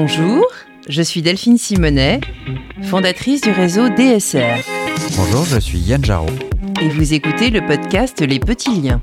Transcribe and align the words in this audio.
Bonjour, 0.00 0.46
je 0.88 1.02
suis 1.02 1.22
Delphine 1.22 1.58
Simonet, 1.58 2.20
fondatrice 2.84 3.40
du 3.40 3.50
réseau 3.50 3.88
DSR. 3.88 4.62
Bonjour, 5.16 5.44
je 5.44 5.58
suis 5.58 5.80
Yann 5.80 6.04
Jarot. 6.04 6.30
Et 6.80 6.88
vous 6.88 7.14
écoutez 7.14 7.50
le 7.50 7.66
podcast 7.66 8.20
Les 8.20 8.38
Petits 8.38 8.80
Liens. 8.80 9.02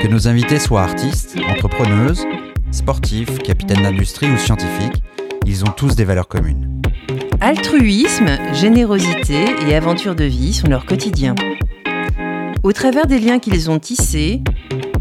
Que 0.00 0.08
nos 0.08 0.26
invités 0.26 0.58
soient 0.58 0.84
artistes, 0.84 1.36
entrepreneuses, 1.50 2.24
sportifs, 2.70 3.38
capitaines 3.40 3.82
d'industrie 3.82 4.30
ou 4.30 4.38
scientifiques, 4.38 5.02
ils 5.44 5.64
ont 5.64 5.72
tous 5.76 5.94
des 5.94 6.04
valeurs 6.04 6.28
communes. 6.28 6.80
Altruisme, 7.42 8.38
générosité 8.54 9.44
et 9.68 9.74
aventure 9.74 10.14
de 10.14 10.24
vie 10.24 10.54
sont 10.54 10.68
leur 10.68 10.86
quotidien. 10.86 11.34
Au 12.62 12.72
travers 12.72 13.06
des 13.06 13.18
liens 13.18 13.38
qu'ils 13.38 13.70
ont 13.70 13.80
tissés, 13.80 14.40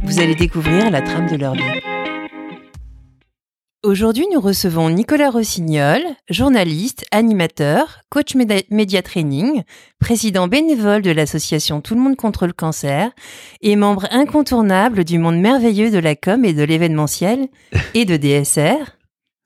vous 0.04 0.20
allez 0.20 0.36
découvrir 0.36 0.92
la 0.92 1.02
trame 1.02 1.30
de 1.30 1.38
leur 1.38 1.54
vie. 1.54 1.95
Aujourd'hui, 3.86 4.26
nous 4.34 4.42
recevons 4.42 4.90
Nicolas 4.90 5.30
Rossignol, 5.30 6.02
journaliste, 6.32 7.06
animateur, 7.12 8.00
coach 8.10 8.34
média 8.34 9.04
training, 9.04 9.62
président 10.00 10.48
bénévole 10.48 11.04
de 11.04 11.12
l'association 11.12 11.82
Tout 11.82 11.94
le 11.94 12.02
monde 12.02 12.16
contre 12.16 12.48
le 12.48 12.54
cancer 12.54 13.12
et 13.62 13.76
membre 13.76 14.08
incontournable 14.10 15.04
du 15.04 15.20
monde 15.20 15.38
merveilleux 15.38 15.92
de 15.92 16.00
la 16.00 16.16
com 16.16 16.44
et 16.46 16.54
de 16.54 16.64
l'événementiel 16.64 17.48
et 17.94 18.06
de 18.06 18.18
DSR. 18.18 18.98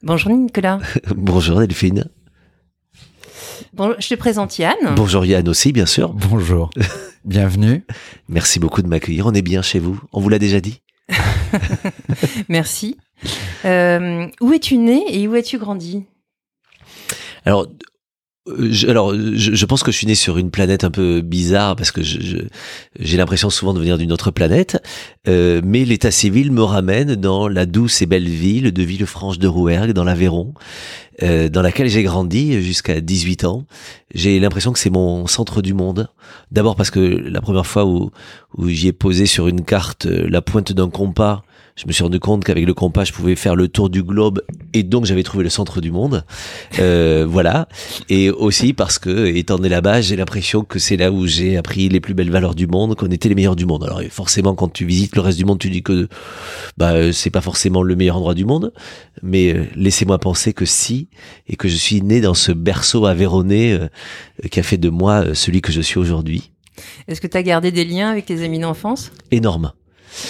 Bonjour 0.04 0.32
Nicolas. 0.32 0.80
Bonjour 1.18 1.60
Delphine. 1.60 2.06
Bon, 3.74 3.94
je 4.00 4.08
te 4.08 4.16
présente 4.16 4.58
Yann. 4.58 4.96
Bonjour 4.96 5.26
Yann 5.26 5.50
aussi, 5.50 5.74
bien 5.74 5.86
sûr. 5.86 6.14
Bonjour. 6.14 6.70
Bienvenue. 7.26 7.86
Merci 8.30 8.62
beaucoup 8.62 8.82
de 8.84 8.88
m'accueillir. 8.88 9.26
On 9.26 9.34
est 9.34 9.42
bien 9.42 9.62
chez 9.62 9.80
vous. 9.80 10.00
On 10.14 10.22
vous 10.22 10.30
l'a 10.30 10.40
déjà 10.40 10.62
dit. 10.62 10.82
Merci. 12.50 12.96
Euh, 13.66 14.28
où 14.42 14.54
es-tu 14.54 14.78
né 14.78 15.04
et 15.10 15.28
où 15.28 15.34
as-tu 15.34 15.58
grandi 15.58 16.06
Alors, 17.46 17.68
je, 18.58 18.88
alors, 18.88 19.14
je, 19.14 19.66
pense 19.66 19.84
que 19.84 19.92
je 19.92 19.98
suis 19.98 20.08
né 20.08 20.16
sur 20.16 20.38
une 20.38 20.50
planète 20.50 20.84
un 20.84 20.92
peu 20.92 21.22
bizarre 21.22 21.76
parce 21.76 21.92
que 21.92 22.02
j'ai 22.02 23.18
l'impression 23.18 23.50
souvent 23.50 23.74
de 23.74 23.80
venir 23.80 23.98
d'une 23.98 24.12
autre 24.12 24.32
planète. 24.32 24.82
Euh, 25.28 25.62
mais 25.64 25.86
l'état 25.86 26.12
civil 26.12 26.52
me 26.52 26.64
ramène 26.64 27.16
dans 27.16 27.48
la 27.48 27.66
douce 27.66 28.02
et 28.02 28.06
belle 28.06 28.28
ville 28.28 28.72
de 28.72 28.84
Villefranche 28.84 29.40
de 29.40 29.48
Rouergue, 29.48 29.92
dans 29.92 30.04
l'Aveyron, 30.04 30.54
euh, 31.22 31.50
dans 31.50 31.62
laquelle 31.62 31.90
j'ai 31.90 32.04
grandi 32.04 32.62
jusqu'à 32.62 33.02
18 33.02 33.44
ans. 33.44 33.66
J'ai 34.14 34.40
l'impression 34.40 34.72
que 34.72 34.80
c'est 34.80 34.90
mon 34.90 35.28
centre 35.28 35.62
du 35.62 35.74
monde. 35.74 36.08
D'abord 36.52 36.76
parce 36.76 36.92
que 36.92 37.00
la 37.00 37.42
première 37.42 37.68
fois 37.68 37.86
où 37.86 38.12
j'y 38.68 38.88
ai 38.88 38.94
posé 38.94 39.26
sur 39.26 39.48
une 39.48 39.64
carte 39.64 40.06
la 40.06 40.42
pointe 40.42 40.72
d'un 40.72 40.90
compas 40.90 41.44
je 41.80 41.88
me 41.88 41.94
suis 41.94 42.04
rendu 42.04 42.20
compte 42.20 42.44
qu'avec 42.44 42.66
le 42.66 42.74
compas, 42.74 43.06
je 43.06 43.14
pouvais 43.14 43.38
faire 43.38 43.56
le 43.56 43.70
tour 43.70 43.90
du 43.90 44.04
globe 44.04 44.42
et 44.74 44.84
donc 44.84 45.06
j'avais 45.06 45.24
trouvé 45.24 45.46
le 45.46 45.50
centre 45.50 45.80
du 45.80 45.92
monde. 45.92 46.26
Euh, 46.78 47.26
voilà. 47.26 47.70
Et 48.10 48.30
aussi 48.30 48.74
parce 48.74 49.00
que, 49.00 49.28
étant 49.28 49.60
né 49.60 49.70
là-bas, 49.70 50.02
j'ai 50.02 50.18
l'impression 50.18 50.66
que 50.66 50.78
c'est 50.78 50.98
là 50.98 51.10
où 51.10 51.26
j'ai 51.26 51.56
appris 51.56 51.88
les 51.88 52.02
plus 52.02 52.14
belles 52.14 52.32
valeurs 52.32 52.54
du 52.54 52.68
monde, 52.68 52.96
qu'on 52.96 53.08
était 53.08 53.30
les 53.30 53.36
meilleurs 53.36 53.56
du 53.56 53.66
monde. 53.66 53.86
Alors 53.86 54.02
forcément, 54.10 54.56
quand 54.56 54.68
tu 54.68 54.84
visites 54.84 55.16
le 55.16 55.22
reste 55.22 55.38
du 55.38 55.46
monde, 55.46 55.58
tu 55.58 55.70
dis 55.70 55.82
que 55.82 56.10
bah 56.78 57.14
c'est 57.14 57.30
pas 57.30 57.40
forcément 57.40 57.82
le 57.82 57.96
meilleur 57.96 58.18
endroit 58.18 58.36
du 58.36 58.44
monde, 58.44 58.74
mais 59.24 59.54
euh, 59.54 59.64
laissez-moi 59.78 60.20
penser 60.20 60.52
que 60.52 60.66
si 60.66 61.08
et 61.48 61.56
que 61.56 61.70
je 61.70 61.78
suis 61.78 62.02
né 62.02 62.20
dans 62.20 62.34
ce 62.34 62.52
berceau 62.52 63.06
avéronné 63.06 63.72
euh, 63.72 63.88
qui 64.52 64.60
a 64.60 64.64
fait 64.64 64.78
de 64.78 64.90
moi 64.90 65.34
celui 65.34 65.62
que 65.62 65.72
je 65.72 65.80
suis 65.80 65.98
aujourd'hui. 65.98 66.52
Est-ce 67.08 67.22
que 67.22 67.28
tu 67.28 67.38
as 67.38 67.44
gardé 67.44 67.72
des 67.72 67.86
liens 67.86 68.10
avec 68.10 68.26
tes 68.26 68.44
amis 68.44 68.60
d'enfance? 68.60 69.14
Énorme 69.32 69.72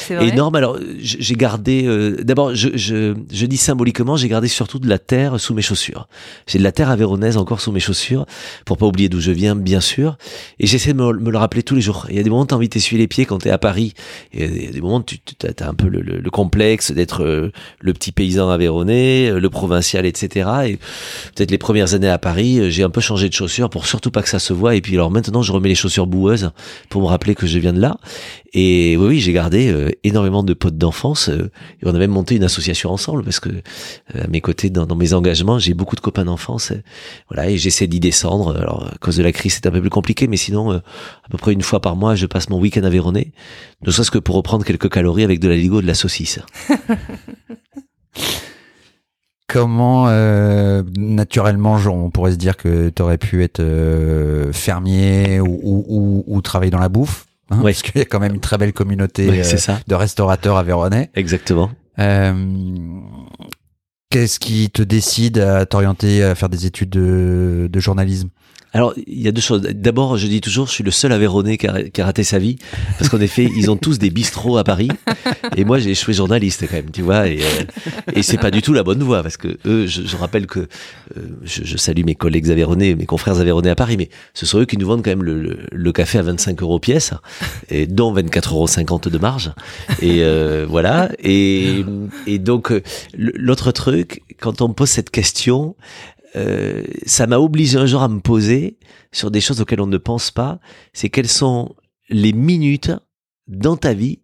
énorme. 0.09 0.55
Alors, 0.55 0.77
j'ai 0.99 1.35
gardé. 1.35 1.85
Euh, 1.85 2.17
d'abord, 2.23 2.53
je, 2.55 2.69
je, 2.75 3.45
dis 3.45 3.57
symboliquement, 3.57 4.15
j'ai 4.15 4.27
gardé 4.27 4.47
surtout 4.47 4.79
de 4.79 4.87
la 4.87 4.99
terre 4.99 5.39
sous 5.39 5.53
mes 5.53 5.61
chaussures. 5.61 6.07
J'ai 6.47 6.59
de 6.59 6.63
la 6.63 6.71
terre 6.71 6.89
avéronaise 6.89 7.37
encore 7.37 7.61
sous 7.61 7.71
mes 7.71 7.79
chaussures, 7.79 8.25
pour 8.65 8.77
pas 8.77 8.85
oublier 8.85 9.09
d'où 9.09 9.19
je 9.19 9.31
viens, 9.31 9.55
bien 9.55 9.81
sûr. 9.81 10.17
Et 10.59 10.67
j'essaie 10.67 10.93
de 10.93 10.97
me, 10.97 11.11
le 11.11 11.37
rappeler 11.37 11.63
tous 11.63 11.75
les 11.75 11.81
jours. 11.81 12.07
Il 12.09 12.15
y 12.15 12.19
a 12.19 12.23
des 12.23 12.29
moments 12.29 12.43
où 12.43 12.45
t'as 12.45 12.55
envie 12.55 12.67
de 12.67 12.73
t'essuyer 12.73 12.99
les 12.99 13.07
pieds 13.07 13.25
quand 13.25 13.39
t'es 13.39 13.49
à 13.49 13.57
Paris. 13.57 13.93
Il 14.33 14.63
y 14.63 14.67
a 14.67 14.71
des 14.71 14.81
moments 14.81 14.97
où 14.97 15.03
tu 15.03 15.19
as, 15.43 15.67
un 15.67 15.73
peu 15.73 15.87
le, 15.87 16.01
le, 16.01 16.29
complexe 16.29 16.91
d'être 16.91 17.23
euh, 17.23 17.51
le 17.79 17.93
petit 17.93 18.11
paysan 18.11 18.49
avéronais, 18.49 19.29
euh, 19.29 19.39
le 19.39 19.49
provincial, 19.49 20.05
etc. 20.05 20.49
Et 20.65 20.77
peut-être 21.35 21.51
les 21.51 21.57
premières 21.57 21.93
années 21.93 22.09
à 22.09 22.17
Paris, 22.17 22.71
j'ai 22.71 22.83
un 22.83 22.89
peu 22.89 23.01
changé 23.01 23.29
de 23.29 23.33
chaussures 23.33 23.69
pour 23.69 23.85
surtout 23.85 24.11
pas 24.11 24.21
que 24.21 24.29
ça 24.29 24.39
se 24.39 24.53
voit. 24.53 24.75
Et 24.75 24.81
puis 24.81 24.93
alors 24.95 25.11
maintenant, 25.11 25.41
je 25.41 25.51
remets 25.51 25.69
les 25.69 25.75
chaussures 25.75 26.07
boueuses 26.07 26.51
pour 26.89 27.01
me 27.01 27.07
rappeler 27.07 27.35
que 27.35 27.47
je 27.47 27.59
viens 27.59 27.73
de 27.73 27.79
là. 27.81 27.97
Et 28.53 28.97
oui, 28.97 29.07
oui, 29.07 29.19
j'ai 29.19 29.33
gardé 29.33 29.68
euh, 29.69 29.89
énormément 30.03 30.43
de 30.43 30.53
potes 30.53 30.77
d'enfance. 30.77 31.29
Euh, 31.29 31.49
et 31.81 31.85
on 31.85 31.95
a 31.95 31.97
même 31.97 32.11
monté 32.11 32.35
une 32.35 32.43
association 32.43 32.91
ensemble 32.91 33.23
parce 33.23 33.39
que 33.39 33.49
euh, 33.49 34.23
à 34.23 34.27
mes 34.27 34.41
côtés, 34.41 34.69
dans, 34.69 34.95
mes 34.95 35.13
engagements, 35.13 35.59
j'ai 35.59 35.73
beaucoup 35.73 35.95
de 35.95 36.01
copains 36.01 36.25
d'enfance. 36.25 36.73
voilà, 37.29 37.49
et 37.49 37.57
j'essaie 37.57 37.87
d'y 37.87 37.99
descendre. 37.99 38.55
Alors, 38.57 38.87
à 38.93 38.97
cause 38.97 39.17
de 39.17 39.23
la 39.23 39.31
crise, 39.31 39.53
c'est 39.53 39.67
un 39.67 39.71
peu 39.71 39.81
plus 39.81 39.89
compliqué, 39.89 40.27
mais 40.27 40.37
sinon, 40.37 40.71
à 40.71 40.81
peu 41.29 41.37
près 41.37 41.53
une 41.53 41.61
fois 41.61 41.79
par 41.79 41.95
mois, 41.95 42.15
je 42.15 42.25
passe 42.25 42.49
mon 42.49 42.59
week-end 42.59 42.83
à 42.83 42.89
Véronée, 42.89 43.31
ne 43.85 43.91
serait-ce 43.91 44.11
que 44.11 44.19
pour 44.19 44.35
reprendre 44.35 44.65
quelques 44.65 44.89
calories 44.89 45.23
avec 45.23 45.39
de 45.39 45.47
la 45.47 45.55
ligo 45.55 45.81
de 45.81 45.87
la 45.87 45.93
saucisse. 45.93 46.39
Comment 49.47 50.07
naturellement, 50.97 51.77
on 51.87 52.11
pourrait 52.11 52.33
se 52.33 52.37
dire 52.37 52.55
que 52.55 52.89
tu 52.89 53.01
aurais 53.01 53.17
pu 53.17 53.43
être 53.43 53.63
fermier 54.51 55.39
ou, 55.41 56.41
travailler 56.43 56.69
dans 56.71 56.79
la 56.79 56.89
bouffe? 56.89 57.28
Hein, 57.49 57.59
Parce 57.63 57.81
qu'il 57.81 57.97
y 57.97 58.01
a 58.01 58.05
quand 58.05 58.19
même 58.19 58.35
une 58.35 58.39
très 58.39 58.57
belle 58.57 58.73
communauté 58.73 59.27
euh, 59.29 59.73
de 59.87 59.95
restaurateurs 59.95 60.57
à 60.57 60.63
Véronais. 60.63 61.09
Exactement. 61.15 61.71
Euh, 61.97 62.33
Qu'est-ce 64.11 64.39
qui 64.39 64.69
te 64.71 64.81
décide 64.81 65.37
à 65.37 65.65
t'orienter 65.65 66.23
à 66.23 66.33
faire 66.33 66.49
des 66.49 66.65
études 66.65 66.89
de, 66.89 67.69
de 67.71 67.79
journalisme? 67.79 68.29
Alors, 68.71 68.93
il 69.07 69.21
y 69.21 69.27
a 69.27 69.31
deux 69.31 69.41
choses. 69.41 69.61
D'abord, 69.61 70.17
je 70.17 70.27
dis 70.27 70.41
toujours, 70.41 70.67
je 70.67 70.73
suis 70.73 70.83
le 70.83 70.91
seul 70.91 71.11
Aveyronais 71.11 71.57
qui 71.57 71.67
a, 71.67 72.05
raté 72.05 72.23
sa 72.23 72.37
vie, 72.37 72.57
parce 72.99 73.09
qu'en 73.09 73.19
effet, 73.19 73.49
ils 73.55 73.71
ont 73.71 73.77
tous 73.77 73.97
des 73.97 74.11
bistrots 74.11 74.57
à 74.57 74.63
Paris, 74.63 74.89
et 75.57 75.65
moi, 75.65 75.79
j'ai 75.79 75.91
échoué 75.91 76.13
journaliste 76.13 76.65
quand 76.69 76.75
même, 76.75 76.91
tu 76.91 77.01
vois, 77.01 77.27
et, 77.27 77.39
euh, 77.41 78.21
c'est 78.21 78.37
pas 78.37 78.51
du 78.51 78.61
tout 78.61 78.73
la 78.73 78.83
bonne 78.83 79.01
voie, 79.01 79.23
parce 79.23 79.37
que 79.37 79.57
eux, 79.65 79.87
je, 79.87 80.15
rappelle 80.15 80.45
que 80.45 80.59
euh, 80.59 81.21
je, 81.43 81.77
salue 81.77 82.03
mes 82.05 82.13
collègues 82.13 82.51
Aveyronnais, 82.51 82.93
mes 82.93 83.07
confrères 83.07 83.39
Aveyronnais 83.39 83.71
à 83.71 83.75
Paris, 83.75 83.97
mais 83.97 84.09
ce 84.35 84.45
sont 84.45 84.59
eux 84.59 84.65
qui 84.65 84.77
nous 84.77 84.85
vendent 84.85 85.03
quand 85.03 85.11
même 85.11 85.23
le, 85.23 85.65
le, 85.71 85.91
café 85.91 86.19
à 86.19 86.21
25 86.21 86.61
euros 86.61 86.79
pièce, 86.79 87.13
et 87.69 87.87
dont 87.87 88.13
24,50 88.13 88.91
euros 88.91 88.99
de 89.09 89.17
marge, 89.17 89.51
et 89.99 90.19
euh, 90.21 90.67
voilà. 90.69 91.09
Et, 91.23 91.83
et 92.27 92.37
donc, 92.37 92.71
l'autre 93.17 93.71
truc, 93.71 94.21
quand 94.39 94.61
on 94.61 94.67
me 94.67 94.73
pose 94.73 94.89
cette 94.89 95.09
question, 95.09 95.75
euh, 96.35 96.83
ça 97.05 97.27
m'a 97.27 97.39
obligé 97.39 97.77
un 97.77 97.85
jour 97.85 98.01
à 98.01 98.07
me 98.07 98.19
poser 98.19 98.77
sur 99.11 99.31
des 99.31 99.41
choses 99.41 99.61
auxquelles 99.61 99.81
on 99.81 99.87
ne 99.87 99.97
pense 99.97 100.31
pas, 100.31 100.59
c'est 100.93 101.09
quelles 101.09 101.27
sont 101.27 101.75
les 102.09 102.33
minutes 102.33 102.91
dans 103.47 103.77
ta 103.77 103.93
vie 103.93 104.19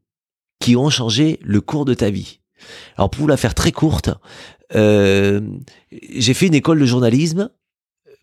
qui 0.60 0.76
ont 0.76 0.90
changé 0.90 1.40
le 1.42 1.62
cours 1.62 1.86
de 1.86 1.94
ta 1.94 2.10
vie. 2.10 2.40
Alors 2.98 3.10
pour 3.10 3.22
vous 3.22 3.28
la 3.28 3.38
faire 3.38 3.56
très 3.56 3.72
courte, 3.72 4.10
euh, 4.76 5.42
j'ai 6.14 6.34
fait 6.34 6.48
une 6.48 6.54
école 6.56 6.80
de 6.80 6.86
journalisme, 6.86 7.50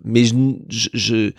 mais 0.05 0.25
je, 0.25 0.35
je, 0.69 1.33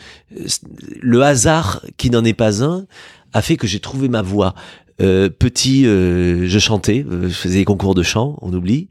le 1.01 1.21
hasard 1.21 1.83
qui 1.97 2.09
n'en 2.09 2.23
est 2.23 2.33
pas 2.33 2.63
un 2.63 2.85
a 3.33 3.41
fait 3.41 3.57
que 3.57 3.67
j'ai 3.67 3.79
trouvé 3.79 4.07
ma 4.07 4.21
voie. 4.21 4.53
Euh, 5.01 5.29
petit, 5.29 5.87
euh, 5.87 6.47
je 6.47 6.59
chantais, 6.59 7.03
euh, 7.09 7.27
je 7.27 7.33
faisais 7.33 7.59
des 7.59 7.65
concours 7.65 7.95
de 7.95 8.03
chant, 8.03 8.37
on 8.41 8.53
oublie, 8.53 8.89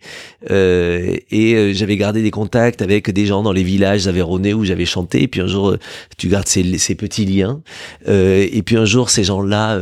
et 0.51 1.73
j'avais 1.75 1.97
gardé 1.97 2.23
des 2.23 2.31
contacts 2.31 2.83
avec 2.83 3.11
des 3.11 3.27
gens 3.27 3.43
dans 3.43 3.53
les 3.53 3.63
villages 3.63 4.09
aveyronnais 4.09 4.53
où 4.53 4.65
j'avais 4.65 4.85
chanté. 4.85 5.23
Et 5.23 5.29
puis 5.29 5.41
un 5.41 5.47
jour, 5.47 5.77
tu 6.19 6.29
gardes 6.29 6.49
ces, 6.49 6.79
ces 6.79 6.95
petits 6.95 7.25
liens. 7.25 7.63
et 8.07 8.63
puis 8.65 8.77
un 8.77 8.85
jour, 8.85 9.11
ces 9.11 9.25
gens-là, 9.25 9.81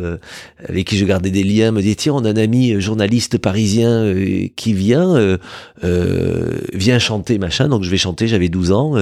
avec 0.68 0.86
qui 0.86 0.98
je 0.98 1.04
gardais 1.04 1.30
des 1.30 1.42
liens, 1.42 1.72
me 1.72 1.80
disaient 1.80 1.94
tiens, 1.94 2.14
on 2.14 2.24
a 2.24 2.30
un 2.30 2.36
ami 2.36 2.80
journaliste 2.80 3.38
parisien 3.38 4.14
qui 4.56 4.74
vient, 4.74 5.38
vient 6.72 6.98
chanter 6.98 7.38
machin. 7.38 7.68
Donc 7.68 7.84
je 7.84 7.90
vais 7.90 7.98
chanter. 7.98 8.28
J'avais 8.28 8.48
12 8.48 8.72
ans. 8.72 8.94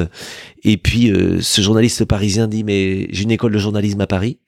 et 0.64 0.76
puis 0.76 1.12
ce 1.40 1.60
journaliste 1.60 2.04
parisien 2.04 2.46
dit 2.48 2.64
mais 2.64 3.08
j'ai 3.10 3.24
une 3.24 3.30
école 3.30 3.52
de 3.52 3.58
journalisme 3.58 4.00
à 4.00 4.06
Paris. 4.06 4.38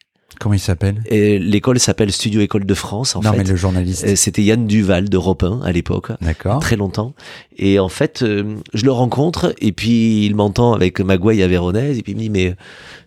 Comment 0.41 0.55
il 0.55 0.61
s'appelle? 0.61 1.03
L'école 1.11 1.79
s'appelle 1.79 2.11
Studio 2.11 2.41
École 2.41 2.65
de 2.65 2.75
France. 2.75 3.15
En 3.15 3.21
non, 3.21 3.33
mais 3.37 3.45
le 3.45 3.57
journaliste. 3.57 4.05
Euh, 4.05 4.17
c'était 4.17 4.43
Yann 4.43 4.67
Duval 4.67 5.11
d'Europe 5.11 5.43
1 5.43 5.61
à 5.61 5.71
l'époque. 5.71 6.13
D'accord. 6.23 6.61
Très 6.61 6.77
longtemps. 6.77 7.13
Et 7.59 7.79
en 7.79 7.91
fait, 7.91 8.23
euh, 8.23 8.57
je 8.73 8.87
le 8.87 8.91
rencontre 8.91 9.55
et 9.61 9.73
puis 9.73 10.25
il 10.25 10.35
m'entend 10.35 10.73
avec 10.73 10.99
Magouille 11.01 11.43
à 11.43 11.47
Véronèse 11.47 11.99
et 11.99 12.03
puis 12.03 12.13
il 12.13 12.17
me 12.17 12.21
dit 12.23 12.31
mais 12.31 12.57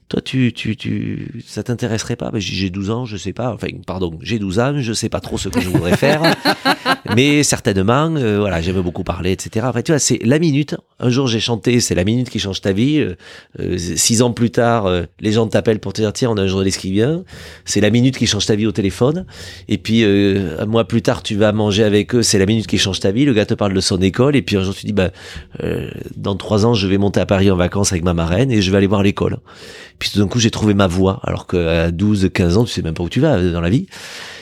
toi, 0.09 0.21
tu, 0.21 0.53
tu, 0.53 0.75
tu, 0.75 1.43
ça 1.45 1.63
t'intéresserait 1.63 2.15
pas? 2.15 2.29
Ben, 2.31 2.39
j'ai 2.39 2.69
12 2.69 2.89
ans, 2.89 3.05
je 3.05 3.17
sais 3.17 3.33
pas. 3.33 3.53
Enfin, 3.53 3.67
pardon, 3.85 4.17
j'ai 4.21 4.37
12 4.39 4.59
ans, 4.59 4.73
je 4.77 4.93
sais 4.93 5.09
pas 5.09 5.19
trop 5.19 5.37
ce 5.37 5.49
que 5.49 5.59
je 5.59 5.69
voudrais 5.69 5.97
faire. 5.97 6.21
mais 7.15 7.43
certainement, 7.43 8.13
euh, 8.15 8.39
voilà, 8.39 8.61
j'aime 8.61 8.81
beaucoup 8.81 9.03
parler, 9.03 9.31
etc. 9.31 9.65
Après, 9.67 9.83
tu 9.83 9.91
vois, 9.91 9.99
c'est 9.99 10.19
la 10.23 10.39
minute. 10.39 10.75
Un 10.99 11.09
jour, 11.09 11.27
j'ai 11.27 11.39
chanté, 11.39 11.79
c'est 11.79 11.95
la 11.95 12.03
minute 12.03 12.29
qui 12.29 12.39
change 12.39 12.61
ta 12.61 12.73
vie. 12.73 12.99
Euh, 12.99 13.15
euh, 13.59 13.77
six 13.77 14.21
ans 14.21 14.31
plus 14.31 14.51
tard, 14.51 14.89
les 15.19 15.31
gens 15.31 15.47
t'appellent 15.47 15.79
pour 15.79 15.93
te 15.93 16.01
dire, 16.01 16.13
tiens, 16.13 16.29
on 16.31 16.37
a 16.37 16.43
un 16.43 16.47
journaliste 16.47 16.79
qui 16.79 16.91
vient. 16.91 17.23
C'est 17.65 17.81
la 17.81 17.89
minute 17.89 18.17
qui 18.17 18.27
change 18.27 18.45
ta 18.45 18.55
vie 18.55 18.67
au 18.67 18.71
téléphone. 18.71 19.25
Et 19.67 19.77
puis, 19.77 20.03
un 20.03 20.65
mois 20.65 20.87
plus 20.87 21.01
tard, 21.01 21.23
tu 21.23 21.35
vas 21.35 21.51
manger 21.51 21.83
avec 21.83 22.13
eux, 22.15 22.23
c'est 22.23 22.39
la 22.39 22.45
minute 22.45 22.67
qui 22.67 22.77
change 22.77 22.99
ta 22.99 23.11
vie. 23.11 23.25
Le 23.25 23.33
gars 23.33 23.45
te 23.45 23.53
parle 23.53 23.73
de 23.73 23.81
son 23.81 24.01
école. 24.01 24.35
Et 24.35 24.41
puis, 24.41 24.57
un 24.57 24.63
jour, 24.63 24.75
tu 24.75 24.85
dis, 24.85 24.93
bah, 24.93 25.11
dans 26.15 26.35
trois 26.35 26.65
ans, 26.65 26.73
je 26.73 26.87
vais 26.87 26.97
monter 26.97 27.19
à 27.19 27.25
Paris 27.25 27.49
en 27.49 27.55
vacances 27.55 27.91
avec 27.91 28.03
ma 28.03 28.13
marraine 28.13 28.51
et 28.51 28.61
je 28.61 28.71
vais 28.71 28.77
aller 28.77 28.87
voir 28.87 29.03
l'école. 29.03 29.37
Puis 30.03 30.11
tout 30.11 30.19
d'un 30.19 30.27
coup, 30.27 30.37
j'ai 30.37 30.51
trouvé 30.51 30.73
ma 30.73 30.87
voie. 30.87 31.21
Alors 31.23 31.47
qu'à 31.47 31.89
12, 31.89 32.31
15 32.33 32.57
ans, 32.57 32.65
tu 32.65 32.73
sais 32.73 32.81
même 32.81 32.93
pas 32.93 33.03
où 33.03 33.07
tu 33.07 33.21
vas 33.21 33.41
dans 33.41 33.61
la 33.61 33.69
vie. 33.69 33.87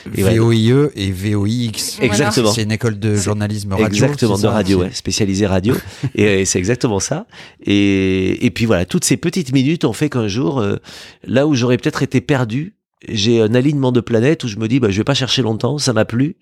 VOIE 0.06 0.90
et 0.96 1.12
VOIX. 1.12 2.00
Exactement. 2.00 2.50
C'est 2.50 2.64
une 2.64 2.72
école 2.72 2.98
de 2.98 3.14
journalisme 3.14 3.70
radio. 3.70 3.86
Exactement, 3.86 4.36
de 4.36 4.46
radio, 4.48 4.80
ouais, 4.80 4.90
spécialisée 4.92 5.46
radio. 5.46 5.76
et, 6.16 6.44
c'est 6.46 6.58
exactement 6.58 6.98
ça. 6.98 7.28
Et, 7.64 8.44
et 8.44 8.50
puis 8.50 8.66
voilà, 8.66 8.86
toutes 8.86 9.04
ces 9.04 9.16
petites 9.16 9.52
minutes 9.52 9.84
ont 9.84 9.92
fait 9.92 10.10
qu'un 10.10 10.26
jour, 10.26 10.58
euh, 10.58 10.78
là 11.22 11.46
où 11.46 11.54
j'aurais 11.54 11.76
peut-être 11.76 12.02
été 12.02 12.20
perdu, 12.20 12.74
j'ai 13.08 13.40
un 13.40 13.54
alignement 13.54 13.92
de 13.92 14.00
planètes 14.00 14.42
où 14.42 14.48
je 14.48 14.56
me 14.56 14.66
dis, 14.66 14.80
bah, 14.80 14.90
je 14.90 14.96
vais 14.96 15.04
pas 15.04 15.14
chercher 15.14 15.42
longtemps, 15.42 15.78
ça 15.78 15.92
m'a 15.92 16.04
plu, 16.04 16.34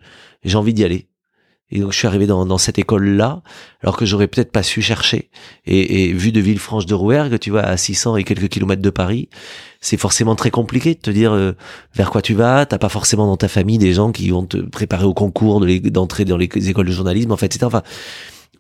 j'ai 0.44 0.56
envie 0.56 0.72
d'y 0.72 0.82
aller. 0.82 1.09
Et 1.70 1.81
donc 1.81 1.93
je 1.93 1.99
suis 1.99 2.06
arrivé 2.06 2.26
dans, 2.26 2.46
dans 2.46 2.58
cette 2.58 2.78
école-là, 2.78 3.43
alors 3.82 3.96
que 3.96 4.05
j'aurais 4.05 4.26
peut-être 4.26 4.50
pas 4.50 4.62
su 4.62 4.82
chercher. 4.82 5.31
Et, 5.67 6.05
et 6.05 6.12
vu 6.12 6.32
de 6.32 6.40
Villefranche 6.40 6.87
de 6.87 6.94
Rouergue, 6.94 7.38
tu 7.38 7.50
vois, 7.50 7.62
à 7.62 7.76
600 7.76 8.17
et 8.17 8.25
quelques 8.25 8.49
kilomètres 8.49 8.82
de 8.82 8.90
Paris, 8.90 9.28
c'est 9.81 9.96
forcément 9.96 10.37
très 10.37 10.50
compliqué 10.50 10.94
de 10.94 11.00
te 11.00 11.11
dire 11.11 11.32
euh, 11.32 11.52
vers 11.94 12.11
quoi 12.11 12.22
tu 12.22 12.34
vas. 12.34 12.67
T'as 12.67 12.78
pas 12.78 12.88
forcément 12.88 13.26
dans 13.26 13.37
ta 13.37 13.49
famille 13.49 13.78
des 13.78 13.94
gens 13.94 14.12
qui 14.12 14.31
vont 14.31 14.44
te 14.44 14.58
préparer 14.58 15.05
au 15.05 15.14
concours 15.14 15.61
d'entrer 15.61 16.25
dans 16.25 16.37
les 16.37 16.49
écoles 16.69 16.87
de 16.87 16.93
journalisme, 16.93 17.32
en 17.32 17.37
fait, 17.37 17.46
etc. 17.46 17.64
Enfin, 17.64 17.82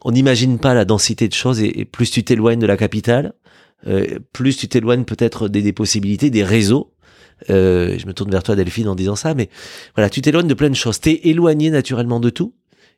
on 0.02 0.12
n'imagine 0.12 0.58
pas 0.58 0.72
la 0.72 0.84
densité 0.84 1.28
de 1.28 1.34
choses. 1.34 1.60
Et, 1.60 1.84
plus 1.84 2.10
tu 2.10 2.24
t'éloignes 2.24 2.58
de 2.58 2.66
la 2.66 2.76
capitale, 2.76 3.34
euh, 3.86 4.18
plus 4.32 4.56
tu 4.56 4.68
t'éloignes 4.68 5.04
peut-être 5.04 5.48
des, 5.48 5.62
des 5.62 5.72
possibilités, 5.72 6.30
des 6.30 6.44
réseaux. 6.44 6.92
Euh, 7.48 7.96
je 7.98 8.06
me 8.06 8.12
tourne 8.12 8.30
vers 8.30 8.42
toi 8.42 8.56
Delphine 8.56 8.88
en 8.88 8.94
disant 8.94 9.16
ça, 9.16 9.34
mais 9.34 9.48
voilà, 9.94 10.10
tu 10.10 10.20
t'éloignes 10.20 10.48
de 10.48 10.54
plein 10.54 10.70
de 10.70 10.74
choses. 10.74 11.00
T'es 11.00 11.20
éloigné 11.24 11.70
naturellement 11.70 12.20
de 12.20 12.30
tout. 12.30 12.54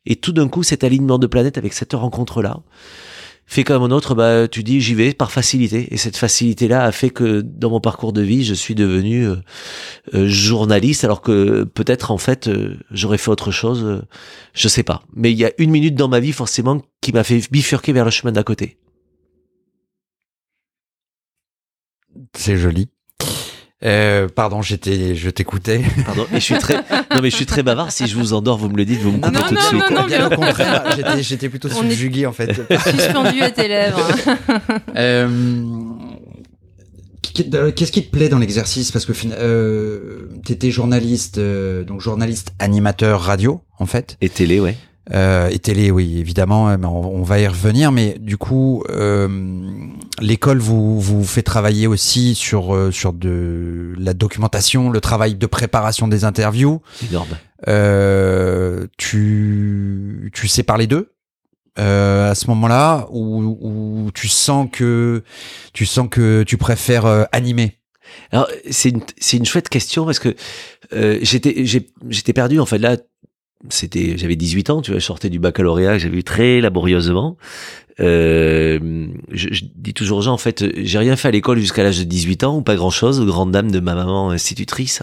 Et 0.07 0.17
tout 0.17 0.33
d'un 0.33 0.49
coup, 0.49 0.63
cet 0.63 0.85
alignement 0.85 1.19
de 1.19 1.27
planètes 1.27 1.59
avec 1.59 1.73
cette 1.73 1.93
rencontre-là 1.93 2.61
fait 3.47 3.65
comme 3.65 3.83
un 3.83 3.91
autre, 3.91 4.15
bah, 4.15 4.49
tu 4.49 4.63
dis 4.63 4.81
j'y 4.81 4.95
vais 4.95 5.13
par 5.13 5.31
facilité. 5.31 5.93
Et 5.93 5.97
cette 5.97 6.17
facilité-là 6.17 6.85
a 6.85 6.93
fait 6.93 7.11
que 7.11 7.41
dans 7.43 7.71
mon 7.71 7.81
parcours 7.81 8.13
de 8.13 8.23
vie, 8.23 8.45
je 8.45 8.55
suis 8.55 8.75
devenu 8.75 9.27
euh, 9.27 9.37
euh, 10.15 10.27
journaliste, 10.27 11.05
alors 11.05 11.21
que 11.21 11.65
peut-être 11.65 12.11
en 12.11 12.19
fait 12.19 12.49
euh, 12.49 12.79
j'aurais 12.91 13.19
fait 13.19 13.31
autre 13.31 13.51
chose, 13.51 14.03
je 14.55 14.69
sais 14.69 14.83
pas. 14.83 15.03
Mais 15.15 15.33
il 15.33 15.39
y 15.39 15.45
a 15.45 15.53
une 15.59 15.71
minute 15.71 15.95
dans 15.95 16.09
ma 16.09 16.21
vie 16.21 16.33
forcément 16.33 16.81
qui 17.01 17.13
m'a 17.13 17.25
fait 17.25 17.41
bifurquer 17.51 17.93
vers 17.93 18.05
le 18.05 18.11
chemin 18.11 18.33
d'à 18.33 18.43
côté. 18.43 18.79
C'est 22.35 22.57
joli. 22.57 22.89
Euh, 23.85 24.29
pardon, 24.29 24.63
j'étais, 24.63 25.15
je 25.15 25.31
t'écoutais. 25.31 25.83
Pardon, 26.07 26.27
mais 26.33 26.39
je 26.39 26.45
suis 26.45 26.59
très, 26.59 26.77
non 26.77 27.21
mais 27.23 27.31
je 27.31 27.37
suis 27.37 27.47
très 27.47 27.63
bavard. 27.63 27.91
Si 27.91 28.07
je 28.07 28.17
vous 28.17 28.33
endors, 28.33 28.59
vous 28.59 28.69
me 28.69 28.77
le 28.77 28.85
dites, 28.85 29.01
vous 29.01 29.13
me 29.13 29.19
coupez 29.19 29.39
tout 29.49 29.55
de 29.55 29.61
suite. 29.61 29.91
Non, 29.91 30.07
non, 30.09 30.27
au 30.27 30.31
contraire, 30.31 30.85
j'étais, 30.97 31.23
j'étais 31.23 31.49
plutôt 31.49 31.69
On 31.73 31.83
subjugué 31.83 32.27
en 32.27 32.33
fait. 32.33 32.53
Suspendu 32.85 33.41
à 33.43 33.51
tes 33.51 33.69
lèvres. 33.69 34.09
euh, 34.97 35.29
Qu'est-ce 37.33 37.93
qui 37.93 38.05
te 38.05 38.11
plaît 38.11 38.29
dans 38.29 38.39
l'exercice? 38.39 38.93
Parce 38.93 39.07
que 39.07 39.13
euh, 39.33 40.29
t'étais 40.45 40.71
journaliste, 40.71 41.39
euh, 41.39 41.83
donc 41.83 42.01
journaliste 42.01 42.53
animateur 42.59 43.21
radio 43.21 43.63
en 43.79 43.87
fait. 43.87 44.17
Et 44.21 44.29
télé, 44.29 44.61
ouais. 44.61 44.77
Euh, 45.11 45.49
et 45.51 45.59
télé, 45.59 45.91
oui, 45.91 46.19
évidemment, 46.19 46.67
on, 46.67 46.85
on, 46.85 47.23
va 47.23 47.41
y 47.41 47.47
revenir, 47.47 47.91
mais 47.91 48.17
du 48.21 48.37
coup, 48.37 48.85
euh, 48.89 49.29
l'école 50.21 50.59
vous, 50.59 51.01
vous 51.01 51.25
fait 51.25 51.43
travailler 51.43 51.87
aussi 51.89 52.35
sur, 52.35 52.75
euh, 52.75 52.93
sur 52.93 53.13
de 53.13 53.95
la 53.99 54.15
documentation, 54.15 54.91
le 54.91 55.01
travail 55.01 55.35
de 55.35 55.47
préparation 55.47 56.07
des 56.07 56.25
interviews. 56.25 56.81
Énorme. 57.09 57.37
Euh, 57.69 58.87
tu, 58.97 60.31
tu 60.35 60.49
sais 60.49 60.63
parler 60.63 60.87
d'eux 60.87 61.13
euh, 61.79 62.31
à 62.31 62.35
ce 62.35 62.49
moment-là 62.49 63.07
ou, 63.11 63.57
ou 63.61 64.11
tu 64.13 64.29
sens 64.29 64.69
que 64.71 65.23
tu 65.73 65.87
sens 65.87 66.09
que 66.11 66.43
tu 66.43 66.57
préfères 66.57 67.07
euh, 67.07 67.25
animer? 67.33 67.79
Alors 68.31 68.49
c'est 68.71 68.91
une 68.91 69.01
c'est 69.19 69.37
une 69.37 69.47
chouette 69.47 69.69
question 69.69 70.05
parce 70.05 70.19
que 70.19 70.35
euh, 70.93 71.19
j'étais 71.23 71.65
j'étais 71.65 72.33
perdu 72.33 72.61
en 72.61 72.67
fait 72.67 72.79
là 72.79 72.97
c'était 73.69 74.17
j'avais 74.17 74.37
18 74.37 74.71
ans 74.71 74.83
tu 74.83 74.91
vois 74.91 75.01
je 75.01 75.05
sortais 75.05 75.31
du 75.31 75.39
baccalauréat 75.39 75.99
j'avais 75.99 76.19
eu 76.19 76.25
très 76.25 76.61
laborieusement. 76.61 77.37
Euh, 78.01 79.07
je, 79.31 79.65
dis 79.77 79.93
toujours 79.93 80.19
aux 80.19 80.23
gens 80.23 80.33
en 80.33 80.39
fait 80.39 80.65
j'ai 80.83 80.99
rien 80.99 81.15
fait 81.15 81.29
à 81.29 81.31
l'école 81.31 81.59
jusqu'à 81.59 81.83
l'âge 81.83 81.99
de 81.99 82.05
18 82.05 82.45
ans 82.45 82.57
ou 82.57 82.63
pas 82.63 82.75
grand 82.75 82.91
chose 82.91 83.25
grande 83.27 83.53
dame 83.53 83.71
de 83.71 83.81
ma 83.81 83.95
maman 83.95 84.31
institutrice 84.31 85.03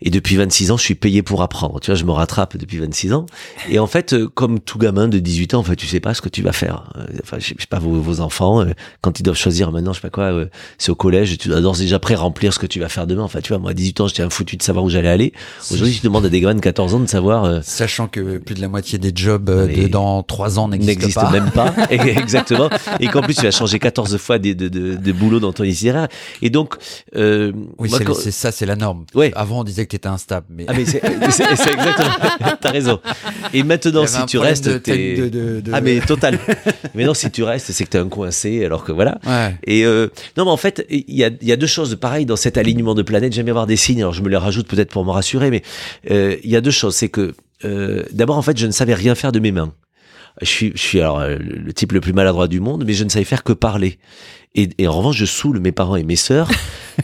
et 0.00 0.10
depuis 0.10 0.36
26 0.36 0.70
ans, 0.70 0.76
je 0.76 0.82
suis 0.82 0.94
payé 0.94 1.22
pour 1.22 1.42
apprendre. 1.42 1.80
Tu 1.80 1.90
vois, 1.90 1.96
je 1.98 2.04
me 2.04 2.12
rattrape 2.12 2.56
depuis 2.56 2.78
26 2.78 3.12
ans. 3.12 3.26
Et 3.68 3.78
en 3.78 3.86
fait, 3.86 4.12
euh, 4.12 4.28
comme 4.28 4.60
tout 4.60 4.78
gamin 4.78 5.08
de 5.08 5.18
18 5.18 5.54
ans, 5.54 5.60
en 5.60 5.62
fait, 5.62 5.76
tu 5.76 5.86
sais 5.86 6.00
pas 6.00 6.14
ce 6.14 6.20
que 6.20 6.28
tu 6.28 6.42
vas 6.42 6.52
faire. 6.52 6.90
Euh, 6.96 7.04
enfin, 7.22 7.38
je 7.38 7.48
sais 7.48 7.54
pas, 7.68 7.78
vos, 7.78 8.00
vos 8.00 8.20
enfants, 8.20 8.60
euh, 8.62 8.72
quand 9.00 9.18
ils 9.20 9.22
doivent 9.22 9.36
choisir 9.36 9.72
maintenant, 9.72 9.92
je 9.92 10.00
sais 10.00 10.08
pas 10.08 10.10
quoi, 10.10 10.44
c'est 10.78 10.90
au 10.90 10.94
collège, 10.94 11.36
tu 11.38 11.48
dois 11.48 11.60
déjà 11.60 11.98
pré-remplir 11.98 12.52
ce 12.52 12.58
que 12.58 12.66
tu 12.66 12.80
vas 12.80 12.88
faire 12.88 13.06
demain. 13.06 13.22
Enfin, 13.22 13.40
tu 13.40 13.48
vois, 13.48 13.58
moi, 13.58 13.70
à 13.70 13.74
18 13.74 14.00
ans, 14.00 14.08
j'étais 14.08 14.22
un 14.22 14.30
foutu 14.30 14.56
de 14.56 14.62
savoir 14.62 14.84
où 14.84 14.90
j'allais 14.90 15.08
aller. 15.08 15.32
Aujourd'hui, 15.70 15.94
je 15.94 16.02
demande 16.02 16.26
à 16.26 16.28
des 16.28 16.40
gamins 16.40 16.54
de 16.54 16.60
14 16.60 16.94
ans 16.94 17.00
de 17.00 17.06
savoir. 17.06 17.62
Sachant 17.64 18.08
que 18.08 18.38
plus 18.38 18.54
de 18.54 18.60
la 18.60 18.68
moitié 18.68 18.98
des 18.98 19.12
jobs 19.14 19.44
de 19.44 19.88
dans 19.88 20.22
3 20.22 20.58
ans 20.58 20.68
n'existent 20.68 21.30
même 21.30 21.50
pas. 21.50 21.74
Exactement. 21.90 22.68
Et 23.00 23.06
qu'en 23.08 23.22
plus, 23.22 23.34
tu 23.34 23.42
vas 23.42 23.50
changer 23.50 23.78
14 23.78 24.16
fois 24.16 24.38
de, 24.38 24.52
de, 24.52 24.68
de, 24.68 24.96
de 24.96 25.12
boulot 25.12 25.40
dans 25.40 25.52
ton 25.52 25.64
itinéraire. 25.64 26.08
Et 26.42 26.50
donc, 26.50 26.74
euh, 27.16 27.52
oui, 27.78 27.90
c'est 28.20 28.30
ça, 28.30 28.52
c'est 28.52 28.66
la 28.66 28.76
norme. 28.76 29.04
Ouais. 29.14 29.32
Avant, 29.34 29.60
on 29.60 29.64
disait 29.64 29.83
que 29.84 29.90
t'étais 29.90 30.08
instable. 30.08 30.46
Mais... 30.50 30.64
Ah 30.68 30.72
mais 30.74 30.84
c'est 30.84 31.02
exactement. 31.02 32.56
T'as 32.60 32.70
raison. 32.70 33.00
Et 33.52 33.62
maintenant, 33.62 34.06
si 34.06 34.24
tu 34.26 34.38
restes, 34.38 34.82
t'es. 34.82 35.16
De, 35.16 35.28
de, 35.28 35.60
de... 35.60 35.72
Ah 35.72 35.80
mais 35.80 36.00
total. 36.00 36.38
mais 36.94 37.04
non, 37.04 37.14
si 37.14 37.30
tu 37.30 37.42
restes, 37.42 37.72
c'est 37.72 37.84
que 37.84 37.90
t'es 37.90 37.98
un 37.98 38.08
coincé. 38.08 38.64
Alors 38.64 38.84
que 38.84 38.92
voilà. 38.92 39.18
Ouais. 39.26 39.56
Et 39.64 39.84
euh, 39.84 40.08
non, 40.36 40.44
mais 40.44 40.50
en 40.50 40.56
fait, 40.56 40.86
il 40.90 41.04
y 41.08 41.24
a, 41.24 41.30
y 41.42 41.52
a 41.52 41.56
deux 41.56 41.66
choses 41.66 41.96
pareilles 41.96 42.26
dans 42.26 42.36
cet 42.36 42.56
alignement 42.58 42.94
de 42.94 43.02
planètes. 43.02 43.32
J'aime 43.32 43.44
bien 43.44 43.52
avoir 43.52 43.66
des 43.66 43.76
signes. 43.76 44.00
Alors 44.00 44.12
je 44.12 44.22
me 44.22 44.28
les 44.28 44.36
rajoute 44.36 44.66
peut-être 44.66 44.90
pour 44.90 45.04
me 45.04 45.10
rassurer, 45.10 45.50
mais 45.50 45.62
euh, 46.10 46.36
il 46.42 46.50
y 46.50 46.56
a 46.56 46.60
deux 46.60 46.70
choses. 46.70 46.94
C'est 46.94 47.08
que 47.08 47.34
euh, 47.64 48.04
d'abord, 48.12 48.36
en 48.36 48.42
fait, 48.42 48.58
je 48.58 48.66
ne 48.66 48.72
savais 48.72 48.94
rien 48.94 49.14
faire 49.14 49.32
de 49.32 49.38
mes 49.38 49.52
mains. 49.52 49.72
Je 50.40 50.46
suis, 50.46 50.72
je 50.74 50.80
suis 50.80 51.00
alors 51.00 51.24
le 51.28 51.72
type 51.72 51.92
le 51.92 52.00
plus 52.00 52.12
maladroit 52.12 52.48
du 52.48 52.58
monde, 52.58 52.84
mais 52.84 52.92
je 52.92 53.04
ne 53.04 53.08
savais 53.08 53.24
faire 53.24 53.44
que 53.44 53.52
parler. 53.52 53.98
Et, 54.56 54.68
et, 54.78 54.88
en 54.88 54.92
revanche, 54.92 55.16
je 55.16 55.24
saoule 55.24 55.60
mes 55.60 55.72
parents 55.72 55.96
et 55.96 56.02
mes 56.02 56.16
sœurs 56.16 56.50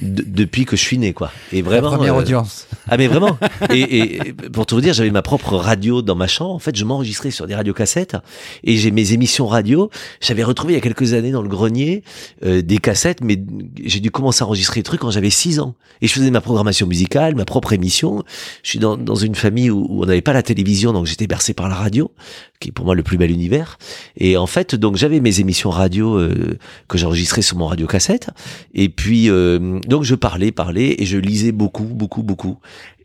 depuis 0.01 0.65
que 0.65 0.77
je 0.77 0.83
suis 0.83 0.99
né, 0.99 1.13
quoi. 1.13 1.31
Et 1.53 1.63
vraiment. 1.63 1.91
La 1.91 1.97
première 1.97 2.15
euh, 2.15 2.21
audience. 2.21 2.67
Ah 2.89 2.97
mais 2.97 3.07
vraiment. 3.07 3.39
Et, 3.71 4.07
et, 4.07 4.33
pour 4.33 4.67
tout 4.67 4.75
vous 4.75 4.81
dire, 4.81 4.95
j'avais 4.95 5.11
ma 5.11 5.23
propre 5.23 5.57
radio 5.57 6.03
dans 6.03 6.15
ma 6.15 6.27
chambre. 6.27 6.55
En 6.55 6.59
fait, 6.59 6.77
je 6.77 6.85
m'enregistrais 6.85 7.31
sur 7.31 7.47
des 7.47 7.55
radiocassettes 7.55 8.17
et 8.65 8.77
j'ai 8.77 8.91
mes 8.91 9.13
émissions 9.13 9.47
radio. 9.47 9.91
J'avais 10.21 10.43
retrouvé 10.43 10.73
il 10.73 10.77
y 10.77 10.79
a 10.79 10.83
quelques 10.83 11.13
années 11.13 11.31
dans 11.31 11.43
le 11.43 11.49
grenier 11.49 12.03
euh, 12.45 12.63
des 12.63 12.79
cassettes, 12.79 13.21
mais 13.23 13.39
j'ai 13.83 14.01
dû 14.01 14.11
commencer 14.11 14.43
à 14.43 14.47
enregistrer 14.47 14.81
des 14.81 14.85
trucs 14.85 15.01
quand 15.01 15.11
j'avais 15.11 15.31
6 15.31 15.61
ans. 15.61 15.75
Et 16.01 16.09
je 16.09 16.13
faisais 16.13 16.31
ma 16.31 16.41
programmation 16.41 16.87
musicale, 16.87 17.35
ma 17.35 17.45
propre 17.45 17.73
émission. 17.73 18.25
Je 18.63 18.71
suis 18.71 18.79
dans, 18.79 18.97
dans 18.97 19.15
une 19.15 19.35
famille 19.35 19.71
où, 19.71 19.87
où 19.89 20.03
on 20.03 20.07
n'avait 20.07 20.23
pas 20.23 20.33
la 20.33 20.43
télévision, 20.43 20.93
donc 20.93 21.07
j'étais 21.07 21.27
bercé 21.27 21.55
par 21.55 21.69
la 21.69 21.75
radio, 21.75 22.11
qui 22.59 22.69
est 22.69 22.73
pour 22.73 22.85
moi 22.85 22.95
le 22.95 23.03
plus 23.03 23.19
bel 23.19 23.31
univers. 23.31 23.79
Et 24.17 24.37
en 24.37 24.47
fait, 24.47 24.75
donc 24.75 24.97
j'avais 24.97 25.21
mes 25.21 25.41
émissions 25.41 25.71
radio 25.71 26.19
euh, 26.19 26.59
que 26.89 26.99
j'enregistrais 26.99 27.43
sur 27.43 27.57
mon 27.57 27.67
radiocassette. 27.67 28.31
Et 28.75 28.89
puis, 28.89 29.31
euh, 29.31 29.80
donc 29.87 30.05
je 30.05 30.15
parlais, 30.15 30.53
parlais, 30.53 30.97
et 30.99 31.07
je 31.07 31.19
lisais 31.19 31.53
beaucoup, 31.53 31.85
beaucoup, 31.85 32.23
beaucoup. 32.23 32.59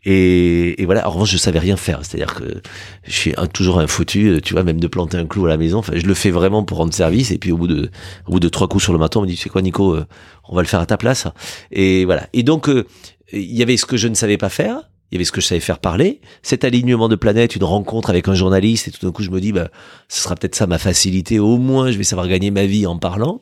Et, 0.06 0.80
et, 0.80 0.86
voilà. 0.86 1.06
En 1.06 1.10
revanche, 1.10 1.32
je 1.32 1.36
savais 1.36 1.58
rien 1.58 1.76
faire. 1.76 2.00
C'est-à-dire 2.04 2.34
que 2.34 2.62
je 3.04 3.12
suis 3.12 3.34
toujours 3.52 3.80
un 3.80 3.88
foutu, 3.88 4.40
tu 4.42 4.54
vois, 4.54 4.62
même 4.62 4.78
de 4.78 4.86
planter 4.86 5.16
un 5.16 5.26
clou 5.26 5.46
à 5.46 5.48
la 5.48 5.56
maison. 5.56 5.78
Enfin, 5.78 5.94
je 5.96 6.06
le 6.06 6.14
fais 6.14 6.30
vraiment 6.30 6.62
pour 6.62 6.78
rendre 6.78 6.94
service. 6.94 7.32
Et 7.32 7.38
puis 7.38 7.50
au 7.50 7.56
bout 7.56 7.66
de, 7.66 7.90
au 8.26 8.32
bout 8.32 8.40
de 8.40 8.48
trois 8.48 8.68
coups 8.68 8.84
sur 8.84 8.92
le 8.92 9.00
matin, 9.00 9.18
on 9.20 9.22
me 9.24 9.26
dit, 9.26 9.36
c'est 9.36 9.48
quoi, 9.48 9.62
Nico, 9.62 9.94
euh, 9.94 10.06
on 10.48 10.54
va 10.54 10.62
le 10.62 10.68
faire 10.68 10.80
à 10.80 10.86
ta 10.86 10.96
place. 10.96 11.26
Et 11.72 12.04
voilà. 12.04 12.28
Et 12.32 12.44
donc, 12.44 12.68
euh, 12.68 12.86
il 13.32 13.56
y 13.56 13.62
avait 13.62 13.76
ce 13.76 13.84
que 13.84 13.96
je 13.96 14.06
ne 14.06 14.14
savais 14.14 14.38
pas 14.38 14.48
faire. 14.48 14.88
Il 15.10 15.14
y 15.14 15.18
avait 15.18 15.24
ce 15.24 15.32
que 15.32 15.40
je 15.40 15.46
savais 15.46 15.60
faire 15.60 15.78
parler, 15.78 16.20
cet 16.42 16.64
alignement 16.64 17.08
de 17.08 17.14
planètes, 17.14 17.54
une 17.54 17.62
rencontre 17.62 18.10
avec 18.10 18.26
un 18.26 18.34
journaliste, 18.34 18.88
et 18.88 18.90
tout 18.90 19.06
d'un 19.06 19.12
coup 19.12 19.22
je 19.22 19.30
me 19.30 19.40
dis, 19.40 19.52
bah, 19.52 19.68
ce 20.08 20.20
sera 20.20 20.34
peut-être 20.34 20.56
ça 20.56 20.66
ma 20.66 20.78
facilité, 20.78 21.38
au 21.38 21.58
moins 21.58 21.92
je 21.92 21.96
vais 21.96 22.02
savoir 22.02 22.26
gagner 22.26 22.50
ma 22.50 22.66
vie 22.66 22.88
en 22.88 22.98
parlant. 22.98 23.40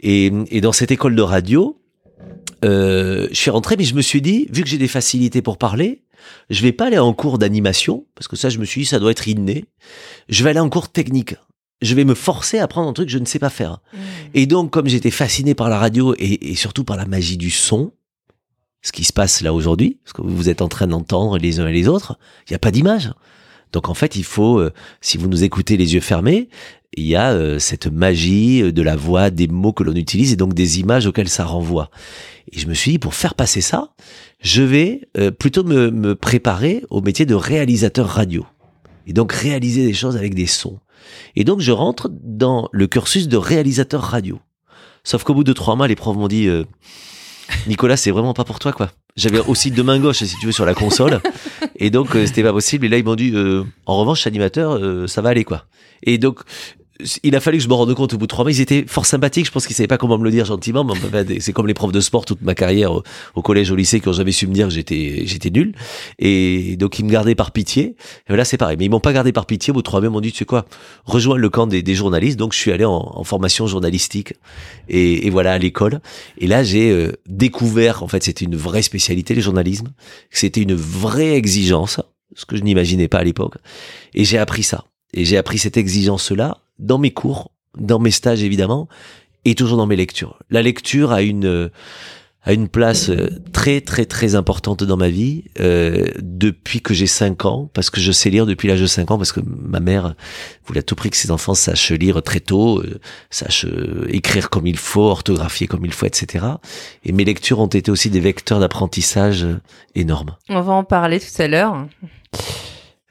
Et, 0.00 0.32
et 0.48 0.62
dans 0.62 0.72
cette 0.72 0.90
école 0.90 1.14
de 1.14 1.20
radio, 1.20 1.78
euh, 2.64 3.28
je 3.30 3.36
suis 3.36 3.50
rentré, 3.50 3.76
mais 3.76 3.84
je 3.84 3.94
me 3.94 4.02
suis 4.02 4.22
dit, 4.22 4.46
vu 4.50 4.62
que 4.62 4.68
j'ai 4.68 4.78
des 4.78 4.88
facilités 4.88 5.42
pour 5.42 5.58
parler, 5.58 6.02
je 6.50 6.62
vais 6.62 6.72
pas 6.72 6.86
aller 6.86 6.98
en 6.98 7.12
cours 7.12 7.38
d'animation, 7.38 8.06
parce 8.14 8.28
que 8.28 8.36
ça, 8.36 8.48
je 8.48 8.58
me 8.58 8.64
suis 8.64 8.82
dit, 8.82 8.86
ça 8.86 8.98
doit 8.98 9.10
être 9.10 9.28
inné. 9.28 9.66
Je 10.28 10.42
vais 10.44 10.50
aller 10.50 10.60
en 10.60 10.68
cours 10.70 10.90
technique. 10.90 11.36
je 11.82 11.94
vais 11.94 12.04
me 12.04 12.14
forcer 12.14 12.58
à 12.58 12.64
apprendre 12.64 12.88
un 12.88 12.92
truc 12.94 13.08
que 13.08 13.12
je 13.12 13.18
ne 13.18 13.26
sais 13.26 13.38
pas 13.38 13.50
faire. 13.50 13.80
Mmh. 13.92 13.98
Et 14.34 14.46
donc, 14.46 14.70
comme 14.70 14.88
j'étais 14.88 15.10
fasciné 15.10 15.54
par 15.54 15.68
la 15.68 15.78
radio 15.78 16.14
et, 16.18 16.52
et 16.52 16.54
surtout 16.54 16.84
par 16.84 16.96
la 16.96 17.04
magie 17.04 17.36
du 17.36 17.50
son, 17.50 17.92
ce 18.82 18.92
qui 18.92 19.04
se 19.04 19.12
passe 19.12 19.40
là 19.40 19.52
aujourd'hui, 19.52 19.98
ce 20.04 20.12
que 20.12 20.22
vous 20.22 20.48
êtes 20.48 20.62
en 20.62 20.68
train 20.68 20.86
d'entendre 20.86 21.38
les 21.38 21.60
uns 21.60 21.66
et 21.66 21.72
les 21.72 21.88
autres, 21.88 22.18
il 22.48 22.52
n'y 22.52 22.56
a 22.56 22.60
pas 22.60 22.70
d'image. 22.70 23.12
Donc 23.72 23.88
en 23.88 23.94
fait, 23.94 24.16
il 24.16 24.24
faut, 24.24 24.58
euh, 24.58 24.72
si 25.00 25.18
vous 25.18 25.28
nous 25.28 25.42
écoutez 25.42 25.76
les 25.76 25.94
yeux 25.94 26.00
fermés, 26.00 26.48
il 26.96 27.06
y 27.06 27.14
a 27.14 27.32
euh, 27.32 27.58
cette 27.58 27.86
magie 27.86 28.62
euh, 28.62 28.72
de 28.72 28.82
la 28.82 28.96
voix, 28.96 29.30
des 29.30 29.48
mots 29.48 29.72
que 29.72 29.84
l'on 29.84 29.94
utilise 29.94 30.32
et 30.32 30.36
donc 30.36 30.54
des 30.54 30.80
images 30.80 31.06
auxquelles 31.06 31.28
ça 31.28 31.44
renvoie. 31.44 31.90
Et 32.52 32.58
je 32.58 32.66
me 32.66 32.74
suis 32.74 32.92
dit, 32.92 32.98
pour 32.98 33.14
faire 33.14 33.34
passer 33.34 33.60
ça, 33.60 33.90
je 34.40 34.62
vais 34.62 35.08
euh, 35.18 35.30
plutôt 35.30 35.64
me, 35.64 36.14
préparer 36.14 36.82
au 36.90 37.00
métier 37.00 37.26
de 37.26 37.34
réalisateur 37.34 38.08
radio. 38.08 38.46
Et 39.06 39.12
donc 39.12 39.32
réaliser 39.32 39.86
des 39.86 39.94
choses 39.94 40.16
avec 40.16 40.34
des 40.34 40.46
sons. 40.46 40.78
Et 41.36 41.44
donc 41.44 41.60
je 41.60 41.72
rentre 41.72 42.10
dans 42.12 42.68
le 42.72 42.86
cursus 42.86 43.28
de 43.28 43.36
réalisateur 43.36 44.02
radio. 44.02 44.40
Sauf 45.04 45.22
qu'au 45.22 45.34
bout 45.34 45.44
de 45.44 45.52
trois 45.52 45.76
mois, 45.76 45.86
les 45.86 45.94
profs 45.94 46.16
m'ont 46.16 46.28
dit, 46.28 46.48
euh, 46.48 46.64
Nicolas, 47.68 47.96
c'est 47.96 48.10
vraiment 48.10 48.34
pas 48.34 48.44
pour 48.44 48.58
toi, 48.58 48.72
quoi. 48.72 48.90
J'avais 49.14 49.38
aussi 49.38 49.70
deux 49.70 49.84
mains 49.84 50.00
gauches, 50.00 50.24
si 50.24 50.36
tu 50.36 50.46
veux, 50.46 50.52
sur 50.52 50.66
la 50.66 50.74
console. 50.74 51.20
Et 51.76 51.90
donc, 51.90 52.16
euh, 52.16 52.26
c'était 52.26 52.42
pas 52.42 52.52
possible. 52.52 52.86
Et 52.86 52.88
là, 52.88 52.98
ils 52.98 53.04
m'ont 53.04 53.14
dit, 53.14 53.32
en 53.86 53.96
revanche, 53.96 54.26
animateur, 54.26 55.08
ça 55.08 55.22
va 55.22 55.28
aller, 55.28 55.44
quoi. 55.44 55.66
Et 56.02 56.18
donc, 56.18 56.40
il 57.22 57.36
a 57.36 57.40
fallu 57.40 57.58
que 57.58 57.64
je 57.64 57.68
me 57.68 57.74
rende 57.74 57.92
compte 57.94 58.14
au 58.14 58.18
bout 58.18 58.26
de 58.26 58.28
trois 58.28 58.44
mois. 58.44 58.52
Ils 58.52 58.60
étaient 58.60 58.84
fort 58.86 59.06
sympathiques. 59.06 59.46
Je 59.46 59.50
pense 59.50 59.66
qu'ils 59.66 59.76
savaient 59.76 59.86
pas 59.86 59.98
comment 59.98 60.18
me 60.18 60.24
le 60.24 60.30
dire 60.30 60.44
gentiment. 60.44 60.84
Mais 60.84 61.40
c'est 61.40 61.52
comme 61.52 61.66
les 61.66 61.74
profs 61.74 61.92
de 61.92 62.00
sport 62.00 62.24
toute 62.24 62.42
ma 62.42 62.54
carrière 62.54 62.92
au, 63.34 63.42
collège, 63.42 63.70
au 63.70 63.76
lycée, 63.76 64.00
qui 64.00 64.08
ont 64.08 64.12
jamais 64.12 64.32
su 64.32 64.46
me 64.46 64.52
dire 64.52 64.68
que 64.68 64.74
j'étais, 64.74 65.22
j'étais 65.26 65.50
nul. 65.50 65.74
Et 66.18 66.76
donc, 66.76 66.98
ils 66.98 67.04
me 67.04 67.10
gardaient 67.10 67.34
par 67.34 67.52
pitié. 67.52 67.96
Et 68.28 68.36
là, 68.36 68.44
c'est 68.44 68.56
pareil. 68.56 68.76
Mais 68.78 68.86
ils 68.86 68.90
m'ont 68.90 69.00
pas 69.00 69.12
gardé 69.12 69.32
par 69.32 69.46
pitié. 69.46 69.70
Au 69.70 69.74
bout 69.74 69.80
de 69.80 69.84
trois 69.84 70.00
mois, 70.00 70.08
ils 70.08 70.12
m'ont 70.12 70.20
dit, 70.20 70.32
tu 70.32 70.38
sais 70.38 70.44
quoi, 70.44 70.66
rejoins 71.04 71.36
le 71.36 71.48
camp 71.48 71.66
des, 71.66 71.94
journalistes. 71.94 72.38
Donc, 72.38 72.52
je 72.52 72.58
suis 72.58 72.72
allé 72.72 72.84
en, 72.84 73.24
formation 73.24 73.66
journalistique. 73.66 74.34
Et, 74.88 75.26
et 75.26 75.30
voilà, 75.30 75.52
à 75.52 75.58
l'école. 75.58 76.00
Et 76.38 76.46
là, 76.46 76.62
j'ai 76.62 76.90
euh, 76.90 77.12
découvert, 77.26 78.02
en 78.02 78.08
fait, 78.08 78.22
c'était 78.22 78.44
une 78.44 78.56
vraie 78.56 78.82
spécialité, 78.82 79.34
le 79.34 79.40
journalisme. 79.40 79.88
C'était 80.30 80.62
une 80.62 80.74
vraie 80.74 81.34
exigence. 81.34 82.00
Ce 82.34 82.44
que 82.44 82.56
je 82.56 82.62
n'imaginais 82.62 83.08
pas 83.08 83.18
à 83.18 83.24
l'époque. 83.24 83.54
Et 84.14 84.24
j'ai 84.24 84.38
appris 84.38 84.62
ça. 84.62 84.84
Et 85.14 85.24
j'ai 85.24 85.38
appris 85.38 85.58
cette 85.58 85.76
exigence-là 85.76 86.58
dans 86.78 86.98
mes 86.98 87.12
cours, 87.12 87.50
dans 87.76 87.98
mes 87.98 88.10
stages 88.10 88.42
évidemment, 88.42 88.88
et 89.44 89.54
toujours 89.54 89.76
dans 89.76 89.86
mes 89.86 89.96
lectures. 89.96 90.38
La 90.50 90.62
lecture 90.62 91.12
a 91.12 91.22
une 91.22 91.70
a 92.46 92.52
une 92.52 92.68
place 92.68 93.10
euh, 93.10 93.28
très 93.52 93.80
très 93.80 94.06
très 94.06 94.36
importante 94.36 94.84
dans 94.84 94.96
ma 94.96 95.08
vie 95.08 95.44
euh, 95.58 96.06
depuis 96.20 96.80
que 96.80 96.94
j'ai 96.94 97.08
5 97.08 97.44
ans, 97.44 97.70
parce 97.74 97.90
que 97.90 98.00
je 98.00 98.12
sais 98.12 98.30
lire 98.30 98.46
depuis 98.46 98.68
l'âge 98.68 98.80
de 98.80 98.86
5 98.86 99.10
ans, 99.10 99.18
parce 99.18 99.32
que 99.32 99.40
ma 99.44 99.80
mère 99.80 100.14
voulait 100.64 100.78
à 100.78 100.82
tout 100.82 100.94
prix 100.94 101.10
que 101.10 101.16
ses 101.16 101.32
enfants 101.32 101.54
sachent 101.54 101.90
lire 101.90 102.22
très 102.22 102.38
tôt, 102.38 102.78
euh, 102.78 103.00
sachent 103.30 103.66
euh, 103.66 104.06
écrire 104.08 104.48
comme 104.48 104.66
il 104.66 104.78
faut, 104.78 105.02
orthographier 105.02 105.66
comme 105.66 105.84
il 105.84 105.92
faut, 105.92 106.06
etc. 106.06 106.46
Et 107.04 107.10
mes 107.10 107.24
lectures 107.24 107.58
ont 107.58 107.66
été 107.66 107.90
aussi 107.90 108.10
des 108.10 108.20
vecteurs 108.20 108.60
d'apprentissage 108.60 109.44
énormes. 109.96 110.36
On 110.48 110.60
va 110.60 110.72
en 110.72 110.84
parler 110.84 111.18
tout 111.18 111.42
à 111.42 111.48
l'heure. 111.48 111.88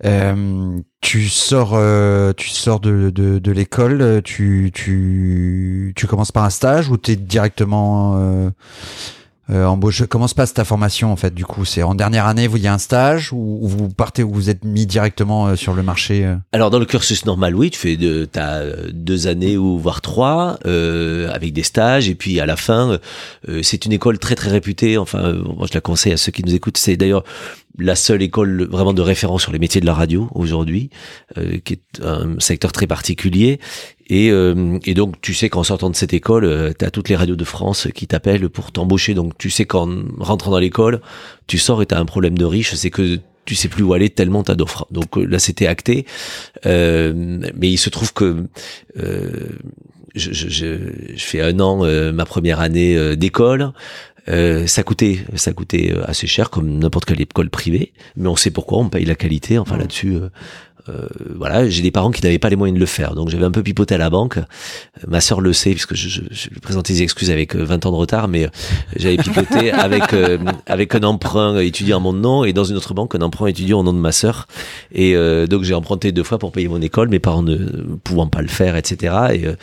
Euh, 0.04 0.80
tu 1.00 1.30
sors, 1.30 1.72
euh, 1.76 2.34
tu 2.36 2.50
sors 2.50 2.82
de, 2.82 3.10
de, 3.12 3.40
de 3.40 3.52
l'école, 3.52 4.02
euh, 4.02 4.22
tu, 4.22 4.72
tu, 4.74 5.94
tu 5.96 6.08
commences 6.08 6.34
par 6.34 6.44
un 6.44 6.50
stage 6.50 6.90
ou 6.90 6.98
t'es 6.98 7.16
directement 7.16 8.18
euh, 8.18 8.50
euh, 9.52 9.64
embauché? 9.66 10.06
Comment 10.08 10.28
se 10.28 10.36
passe 10.36 10.54
ta 10.54 10.66
formation 10.66 11.14
en 11.14 11.16
fait 11.16 11.34
Du 11.34 11.46
coup, 11.46 11.64
c'est 11.64 11.82
en 11.82 11.96
dernière 11.96 12.26
année, 12.26 12.48
vous 12.48 12.58
il 12.58 12.64
y 12.64 12.68
a 12.68 12.74
un 12.74 12.78
stage 12.78 13.32
ou, 13.32 13.60
ou 13.62 13.68
vous 13.70 13.88
partez 13.88 14.22
ou 14.22 14.34
vous 14.34 14.50
êtes 14.50 14.66
mis 14.66 14.86
directement 14.86 15.48
euh, 15.48 15.56
sur 15.56 15.74
le 15.74 15.82
marché 15.82 16.30
Alors 16.52 16.72
dans 16.72 16.80
le 16.80 16.86
cursus 16.86 17.26
normal, 17.26 17.56
oui, 17.56 17.70
tu 17.70 17.80
fais 17.80 17.96
de, 17.96 18.28
euh, 18.36 18.90
deux 18.92 19.28
années 19.28 19.56
ou 19.56 19.80
voire 19.80 20.02
trois 20.02 20.58
avec 20.66 21.54
des 21.54 21.64
stages 21.64 22.10
et 22.10 22.16
puis 22.16 22.42
à 22.42 22.46
la 22.46 22.58
fin, 22.58 23.00
c'est 23.62 23.86
une 23.86 23.94
école 23.94 24.20
très 24.20 24.36
très 24.36 24.50
réputée. 24.50 24.98
Enfin, 24.98 25.34
moi 25.56 25.68
je 25.70 25.74
la 25.74 25.82
conseille 25.82 26.12
à 26.12 26.18
ceux 26.18 26.34
qui 26.34 26.44
nous 26.44 26.54
écoutent. 26.54 26.78
C'est 26.78 26.98
d'ailleurs 26.98 27.24
la 27.78 27.96
seule 27.96 28.22
école 28.22 28.68
vraiment 28.70 28.94
de 28.94 29.02
référence 29.02 29.44
sur 29.44 29.52
les 29.52 29.60
métiers 29.60 29.82
de 29.82 29.86
la 29.86 29.94
radio 29.94 30.30
aujourd'hui, 30.34 30.90
euh, 31.38 31.58
qui 31.64 31.74
est 31.74 32.02
un 32.02 32.40
secteur 32.40 32.72
très 32.72 32.88
particulier. 32.88 33.60
Et, 34.08 34.30
euh, 34.32 34.78
et 34.86 34.94
donc, 34.94 35.20
tu 35.22 35.34
sais 35.34 35.50
qu'en 35.50 35.64
sortant 35.64 35.90
de 35.90 35.96
cette 35.96 36.14
école, 36.14 36.74
tu 36.78 36.86
as 36.86 36.92
toutes 36.92 37.10
les 37.10 37.16
radios 37.16 37.36
de 37.36 37.44
France 37.44 37.88
qui 37.94 38.08
t'appellent 38.08 38.50
pour 38.50 38.72
t'embaucher. 38.72 39.14
Donc, 39.14 39.38
tu 39.38 39.50
sais 39.50 39.66
qu'en 39.66 39.90
rentrant 40.20 40.52
dans 40.52 40.60
l'école, 40.60 41.02
tu 41.48 41.58
sors 41.58 41.82
et 41.82 41.86
tu 41.86 41.96
as 41.96 42.00
un 42.00 42.06
problème 42.06 42.38
de 42.38 42.46
riche, 42.46 42.74
c'est 42.76 42.92
que 42.92 43.20
tu 43.46 43.56
sais 43.56 43.70
plus 43.70 43.84
où 43.84 43.94
aller 43.94 44.10
tellement 44.10 44.44
t'as 44.44 44.56
d'offres. 44.56 44.88
Donc 44.92 45.18
euh, 45.18 45.26
là, 45.26 45.40
c'était 45.40 45.68
acté. 45.68 46.06
Euh, 46.66 47.14
mais 47.56 47.72
il 47.72 47.78
se 47.78 47.90
trouve 47.90 48.14
que 48.14 48.48
euh, 48.98 49.30
je, 50.16 50.34
je, 50.34 50.50
je, 50.50 51.24
fais 51.24 51.42
un 51.42 51.60
an 51.60 51.86
euh, 51.86 52.12
ma 52.12 52.26
première 52.26 52.60
année 52.60 52.98
euh, 52.98 53.16
d'école. 53.16 53.72
Euh, 54.28 54.66
ça 54.66 54.84
coûtait, 54.84 55.20
ça 55.36 55.54
coûtait 55.54 55.94
euh, 55.94 56.04
assez 56.06 56.28
cher 56.28 56.50
comme 56.50 56.80
n'importe 56.80 57.06
quelle 57.06 57.22
école 57.22 57.50
privée, 57.50 57.94
mais 58.16 58.28
on 58.28 58.36
sait 58.36 58.52
pourquoi, 58.52 58.80
on 58.80 58.90
paye 58.90 59.06
la 59.06 59.16
qualité. 59.16 59.58
Enfin 59.58 59.78
là-dessus, 59.78 60.16
euh, 60.16 60.30
euh, 60.90 61.08
voilà, 61.36 61.68
j'ai 61.68 61.82
des 61.82 61.92
parents 61.92 62.12
qui 62.12 62.22
n'avaient 62.24 62.40
pas 62.40 62.50
les 62.50 62.56
moyens 62.56 62.76
de 62.76 62.80
le 62.80 62.86
faire, 62.86 63.16
donc 63.16 63.30
j'avais 63.30 63.46
un 63.46 63.52
peu 63.52 63.64
pipoté 63.64 63.96
à 63.96 63.98
la 63.98 64.10
banque. 64.10 64.38
Euh, 64.38 64.42
Ma 65.08 65.22
sœur 65.22 65.42
le 65.42 65.54
sait 65.54 65.72
puisque 65.72 65.96
je, 65.96 66.10
je, 66.10 66.22
je 66.30 66.50
lui 66.50 66.60
présentais 66.60 66.94
des 66.94 67.02
excuses 67.02 67.32
avec 67.32 67.56
euh, 67.56 67.64
20 67.64 67.86
ans 67.86 67.92
de 67.92 67.96
retard, 67.96 68.28
mais 68.28 68.46
euh, 68.46 68.50
j'avais 68.96 69.18
pipoté 69.18 69.72
avec 69.72 70.14
euh, 70.14 70.38
avec 70.66 70.94
un 70.96 71.04
emprunt 71.04 71.60
étudiant 71.60 71.98
à 71.98 72.00
mon 72.00 72.14
nom 72.14 72.44
et 72.44 72.54
dans 72.54 72.64
une 72.64 72.78
autre 72.78 72.94
banque 72.94 73.16
un 73.16 73.22
emprunt 73.22 73.48
étudiant 73.48 73.80
au 73.80 73.84
nom 73.84 73.94
de 73.94 74.00
ma 74.00 74.12
sœur. 74.12 74.48
Et 74.92 75.16
euh, 75.16 75.48
donc 75.48 75.64
j'ai 75.64 75.74
emprunté 75.74 76.12
deux 76.12 76.24
fois 76.24 76.38
pour 76.38 76.52
payer 76.52 76.68
mon 76.68 76.82
école, 76.82 77.10
mes 77.10 77.20
parents 77.20 77.44
ne 77.44 77.58
pouvant 78.04 78.28
pas 78.28 78.42
le 78.42 78.48
faire, 78.48 78.76
etc. 78.76 79.16
Et, 79.34 79.48
euh, 79.48 79.56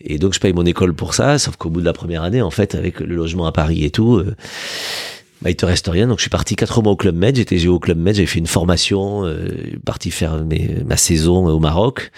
et 0.00 0.18
donc 0.18 0.34
je 0.34 0.40
paye 0.40 0.52
mon 0.52 0.66
école 0.66 0.94
pour 0.94 1.14
ça, 1.14 1.38
sauf 1.38 1.56
qu'au 1.56 1.70
bout 1.70 1.80
de 1.80 1.86
la 1.86 1.92
première 1.92 2.22
année, 2.22 2.42
en 2.42 2.50
fait, 2.50 2.74
avec 2.74 3.00
le 3.00 3.14
logement 3.14 3.46
à 3.46 3.52
Paris 3.52 3.84
et 3.84 3.90
tout. 3.90 4.22
Bah, 5.42 5.50
il 5.50 5.56
te 5.56 5.64
reste 5.66 5.86
rien. 5.88 6.06
Donc, 6.08 6.18
je 6.18 6.22
suis 6.22 6.30
parti 6.30 6.56
quatre 6.56 6.82
mois 6.82 6.92
au 6.92 6.96
Club 6.96 7.14
Med. 7.16 7.36
J'étais 7.36 7.58
géo 7.58 7.74
au 7.74 7.78
Club 7.78 7.98
Med. 7.98 8.14
J'avais 8.14 8.26
fait 8.26 8.38
une 8.40 8.46
formation, 8.46 9.24
euh, 9.24 9.48
parti 9.84 10.10
faire 10.10 10.44
mes, 10.44 10.76
ma 10.86 10.96
saison 10.96 11.46
au 11.46 11.58
Maroc. 11.60 12.10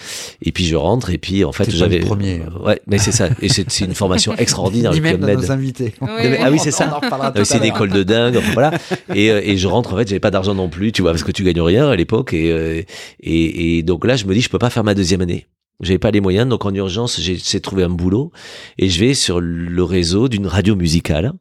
Et 0.43 0.53
puis, 0.53 0.65
je 0.65 0.77
rentre. 0.77 1.11
Et 1.11 1.19
puis, 1.19 1.45
en 1.45 1.53
fait, 1.53 1.71
j'avais. 1.71 1.99
le 1.99 2.07
premier. 2.07 2.41
Euh, 2.41 2.65
Ouais, 2.67 2.81
mais 2.87 2.99
c'est 2.99 3.12
ça. 3.12 3.29
Et 3.43 3.49
c'est 3.49 3.71
c'est 3.71 3.85
une 3.85 3.95
formation 3.95 4.35
extraordinaire, 4.37 4.93
Ni 4.93 4.99
le 4.99 5.03
même 5.03 5.17
Club 5.19 5.29
Med. 5.31 5.39
nos 5.39 5.50
invités. 5.53 5.95
Ah 6.00 6.50
oui, 6.50 6.59
c'est 6.59 6.71
ça. 6.71 6.99
À 7.11 7.45
c'est 7.45 7.59
une 7.59 7.65
école 7.65 7.91
de 7.91 8.03
dingue, 8.03 8.37
enfin, 8.37 8.53
voilà. 8.53 8.73
Et, 9.15 9.31
euh, 9.31 9.41
et 9.45 9.57
je 9.57 9.67
rentre, 9.69 9.93
en 9.95 9.97
fait, 9.97 10.09
j'avais 10.09 10.21
pas 10.21 10.31
d'argent 10.31 10.55
non 10.55 10.69
plus, 10.69 10.93
tu 10.93 11.03
vois, 11.03 11.12
parce 11.12 11.25
que 11.25 11.33
tu 11.33 11.45
gagnes 11.45 11.61
rien 11.62 11.89
à 11.89 11.97
l'époque. 11.97 12.33
Et, 12.33 12.50
euh, 12.50 12.83
et, 13.23 13.79
et 13.79 13.83
donc 13.83 14.05
là, 14.07 14.17
je 14.17 14.25
me 14.27 14.35
dis, 14.35 14.41
je 14.41 14.49
peux 14.49 14.59
pas 14.59 14.71
faire 14.71 14.85
ma 14.85 14.95
deuxième 14.95 15.21
année. 15.21 15.47
J'avais 15.83 15.99
pas 15.99 16.11
les 16.11 16.21
moyens, 16.21 16.47
donc 16.47 16.67
en 16.67 16.75
urgence, 16.75 17.19
j'ai 17.19 17.39
j'ai 17.39 17.59
trouvé 17.61 17.85
un 17.85 17.89
boulot 17.89 18.33
et 18.77 18.91
je 18.91 19.00
vais 19.00 19.15
sur 19.15 19.41
le 19.41 19.83
réseau 19.83 20.29
d'une 20.29 20.47
radio 20.47 20.77
musicale 20.77 21.33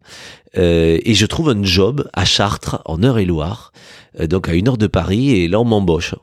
euh, 0.58 0.98
et 1.03 1.13
je 1.13 1.25
trouve 1.25 1.50
un 1.50 1.63
job 1.63 2.10
à 2.13 2.25
Chartres, 2.25 2.82
en 2.86 3.01
Eure-et-Loire, 3.03 3.72
euh, 4.20 4.27
donc 4.27 4.50
à 4.50 4.53
une 4.53 4.68
heure 4.68 4.77
de 4.77 4.88
Paris, 4.88 5.32
et 5.32 5.48
là 5.48 5.60
on 5.60 5.65
m'embauche. 5.65 6.15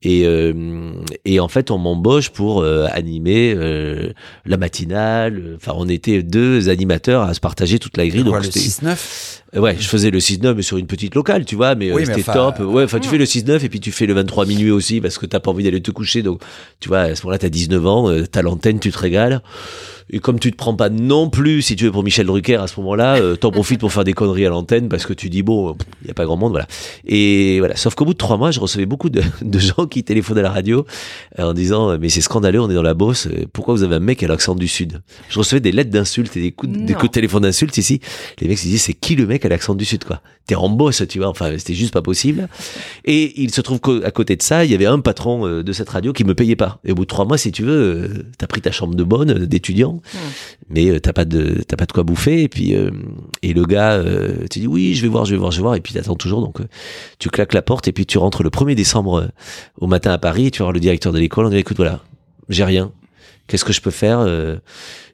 Et, 0.00 0.26
euh, 0.26 0.92
et 1.24 1.40
en 1.40 1.48
fait, 1.48 1.72
on 1.72 1.78
m'embauche 1.78 2.30
pour 2.30 2.62
euh, 2.62 2.86
animer 2.92 3.52
euh, 3.56 4.12
la 4.46 4.56
matinale. 4.56 5.56
Enfin, 5.56 5.72
on 5.74 5.88
était 5.88 6.22
deux 6.22 6.68
animateurs 6.68 7.22
à 7.22 7.34
se 7.34 7.40
partager 7.40 7.80
toute 7.80 7.96
la 7.96 8.06
grille. 8.06 8.22
Quoi, 8.22 8.38
donc 8.38 8.44
le 8.46 8.50
c'était- 8.52 8.60
6-9 8.60 9.42
euh, 9.56 9.60
Ouais, 9.60 9.74
je 9.76 9.88
faisais 9.88 10.10
le 10.10 10.20
6-9 10.20 10.54
mais 10.54 10.62
sur 10.62 10.76
une 10.78 10.86
petite 10.86 11.16
locale, 11.16 11.44
tu 11.44 11.56
vois, 11.56 11.74
mais 11.74 11.92
Oui, 11.92 12.06
c'était 12.06 12.22
top. 12.32 12.60
Ouais, 12.60 12.84
enfin, 12.84 13.00
tu 13.00 13.08
fais 13.08 13.18
le 13.18 13.24
6-9 13.24 13.64
et 13.64 13.68
puis 13.68 13.80
tu 13.80 13.90
fais 13.90 14.06
le 14.06 14.14
23 14.14 14.46
minuit 14.46 14.70
aussi 14.70 15.00
parce 15.00 15.18
que 15.18 15.26
t'as 15.26 15.40
pas 15.40 15.50
envie 15.50 15.64
d'aller 15.64 15.82
te 15.82 15.90
coucher. 15.90 16.22
Donc, 16.22 16.42
tu 16.78 16.88
vois, 16.88 17.00
à 17.00 17.14
ce 17.16 17.22
moment-là, 17.24 17.38
t'as 17.38 17.48
19 17.48 17.84
ans, 17.84 18.08
euh, 18.08 18.24
t'as 18.24 18.42
l'antenne, 18.42 18.78
tu 18.78 18.92
te 18.92 18.98
régales. 18.98 19.42
Et 20.10 20.20
comme 20.20 20.38
tu 20.38 20.50
te 20.50 20.56
prends 20.56 20.74
pas 20.74 20.88
non 20.88 21.28
plus, 21.28 21.60
si 21.62 21.76
tu 21.76 21.84
veux, 21.84 21.92
pour 21.92 22.02
Michel 22.02 22.26
Drucker 22.26 22.56
à 22.56 22.66
ce 22.66 22.80
moment-là, 22.80 23.16
euh, 23.16 23.36
t'en 23.36 23.50
profites 23.50 23.78
pour 23.80 23.92
faire 23.92 24.04
des 24.04 24.14
conneries 24.14 24.46
à 24.46 24.48
l'antenne 24.48 24.88
parce 24.88 25.04
que 25.04 25.12
tu 25.12 25.28
dis, 25.28 25.42
bon, 25.42 25.76
il 26.02 26.08
y 26.08 26.10
a 26.10 26.14
pas 26.14 26.24
grand 26.24 26.36
monde, 26.38 26.52
voilà. 26.52 26.66
Et 27.06 27.58
voilà. 27.58 27.76
Sauf 27.76 27.94
qu'au 27.94 28.04
bout 28.06 28.14
de 28.14 28.18
trois 28.18 28.36
mois, 28.38 28.50
je 28.50 28.58
recevais 28.60 28.86
beaucoup 28.86 29.10
de, 29.10 29.22
de 29.42 29.58
gens 29.58 29.86
qui 29.86 30.04
téléphonaient 30.04 30.40
à 30.40 30.44
la 30.44 30.50
radio 30.50 30.86
euh, 31.38 31.50
en 31.50 31.52
disant, 31.52 31.90
euh, 31.90 31.98
mais 32.00 32.08
c'est 32.08 32.20
scandaleux, 32.22 32.60
on 32.60 32.70
est 32.70 32.74
dans 32.74 32.82
la 32.82 32.94
bosse, 32.94 33.26
euh, 33.26 33.44
pourquoi 33.52 33.74
vous 33.74 33.82
avez 33.82 33.96
un 33.96 34.00
mec 34.00 34.22
à 34.22 34.28
l'accent 34.28 34.54
du 34.54 34.66
Sud? 34.68 35.02
Je 35.28 35.38
recevais 35.38 35.60
des 35.60 35.72
lettres 35.72 35.90
d'insultes 35.90 36.36
et 36.36 36.40
des 36.40 36.52
coups, 36.52 36.72
de- 36.72 36.78
des 36.86 36.92
Non. 36.94 36.98
coups 36.98 37.10
de 37.10 37.14
téléphone 37.14 37.42
d'insultes 37.42 37.76
ici. 37.76 38.00
Les 38.40 38.48
mecs 38.48 38.58
se 38.58 38.64
disaient, 38.64 38.78
c'est 38.78 38.94
qui 38.94 39.14
le 39.14 39.26
mec 39.26 39.44
à 39.44 39.48
l'accent 39.50 39.74
du 39.74 39.84
Sud, 39.84 40.04
quoi? 40.04 40.22
T'es 40.46 40.54
en 40.54 40.70
bosse, 40.70 41.02
tu 41.06 41.18
vois. 41.18 41.28
Enfin, 41.28 41.52
c'était 41.58 41.74
juste 41.74 41.92
pas 41.92 42.00
possible. 42.00 42.48
Et 43.04 43.42
il 43.42 43.52
se 43.52 43.60
trouve 43.60 43.80
qu'à 43.80 44.10
côté 44.10 44.34
de 44.34 44.40
ça, 44.42 44.64
il 44.64 44.70
y 44.70 44.74
avait 44.74 44.86
un 44.86 44.98
patron 45.00 45.46
de 45.62 45.72
cette 45.72 45.90
radio 45.90 46.14
qui 46.14 46.24
me 46.24 46.34
payait 46.34 46.56
pas. 46.56 46.80
Et 46.86 46.92
au 46.92 46.94
bout 46.94 47.02
de 47.02 47.08
trois 47.08 47.26
mois, 47.26 47.36
si 47.36 47.52
tu 47.52 47.62
veux, 47.64 48.24
t'as 48.38 48.46
pris 48.46 48.62
ta 48.62 48.70
chambre 48.72 48.94
de 48.94 49.04
bonne 49.04 49.44
d'étudiant, 50.02 50.30
mais 50.68 50.90
euh, 50.90 51.00
t'as 51.00 51.12
pas 51.12 51.24
de 51.24 51.62
t'as 51.66 51.76
pas 51.76 51.86
de 51.86 51.92
quoi 51.92 52.02
bouffer. 52.02 52.42
Et 52.42 52.48
puis 52.48 52.74
euh, 52.74 52.90
et 53.42 53.52
le 53.52 53.64
gars, 53.64 53.92
euh, 53.92 54.46
tu 54.50 54.60
dis 54.60 54.66
oui, 54.66 54.94
je 54.94 55.02
vais 55.02 55.08
voir, 55.08 55.24
je 55.24 55.32
vais 55.32 55.38
voir, 55.38 55.50
je 55.50 55.58
vais 55.58 55.62
voir. 55.62 55.74
Et 55.74 55.80
puis 55.80 55.94
t'attends 55.94 56.16
toujours. 56.16 56.40
Donc 56.40 56.60
euh, 56.60 56.66
tu 57.18 57.28
claques 57.28 57.54
la 57.54 57.62
porte 57.62 57.88
et 57.88 57.92
puis 57.92 58.06
tu 58.06 58.18
rentres 58.18 58.42
le 58.42 58.50
1er 58.50 58.74
décembre 58.74 59.30
au 59.80 59.86
matin 59.86 60.12
à 60.12 60.18
Paris. 60.18 60.46
Et 60.46 60.50
tu 60.50 60.58
vas 60.58 60.64
voir 60.64 60.72
le 60.72 60.80
directeur 60.80 61.12
de 61.12 61.18
l'école. 61.18 61.46
On 61.46 61.50
dit 61.50 61.56
écoute 61.56 61.76
voilà, 61.76 62.02
j'ai 62.48 62.64
rien. 62.64 62.92
Qu'est-ce 63.46 63.64
que 63.64 63.72
je 63.72 63.80
peux 63.80 63.90
faire 63.90 64.26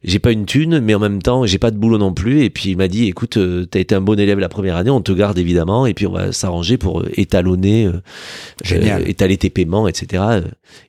J'ai 0.02 0.18
pas 0.18 0.32
une 0.32 0.44
thune, 0.44 0.80
mais 0.80 0.92
en 0.92 0.98
même 0.98 1.22
temps, 1.22 1.46
j'ai 1.46 1.58
pas 1.58 1.70
de 1.70 1.76
boulot 1.76 1.98
non 1.98 2.12
plus. 2.12 2.42
Et 2.42 2.50
puis 2.50 2.70
il 2.70 2.76
m'a 2.76 2.88
dit, 2.88 3.06
écoute, 3.06 3.38
t'as 3.70 3.78
été 3.78 3.94
un 3.94 4.00
bon 4.00 4.18
élève 4.18 4.40
la 4.40 4.48
première 4.48 4.74
année, 4.76 4.90
on 4.90 5.00
te 5.00 5.12
garde 5.12 5.38
évidemment, 5.38 5.86
et 5.86 5.94
puis 5.94 6.08
on 6.08 6.12
va 6.12 6.32
s'arranger 6.32 6.76
pour 6.76 7.04
étalonner, 7.12 7.86
euh, 7.86 8.98
étaler 9.06 9.36
tes 9.36 9.50
paiements, 9.50 9.86
etc. 9.86 10.40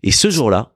Et 0.02 0.10
ce 0.10 0.32
jour-là, 0.32 0.72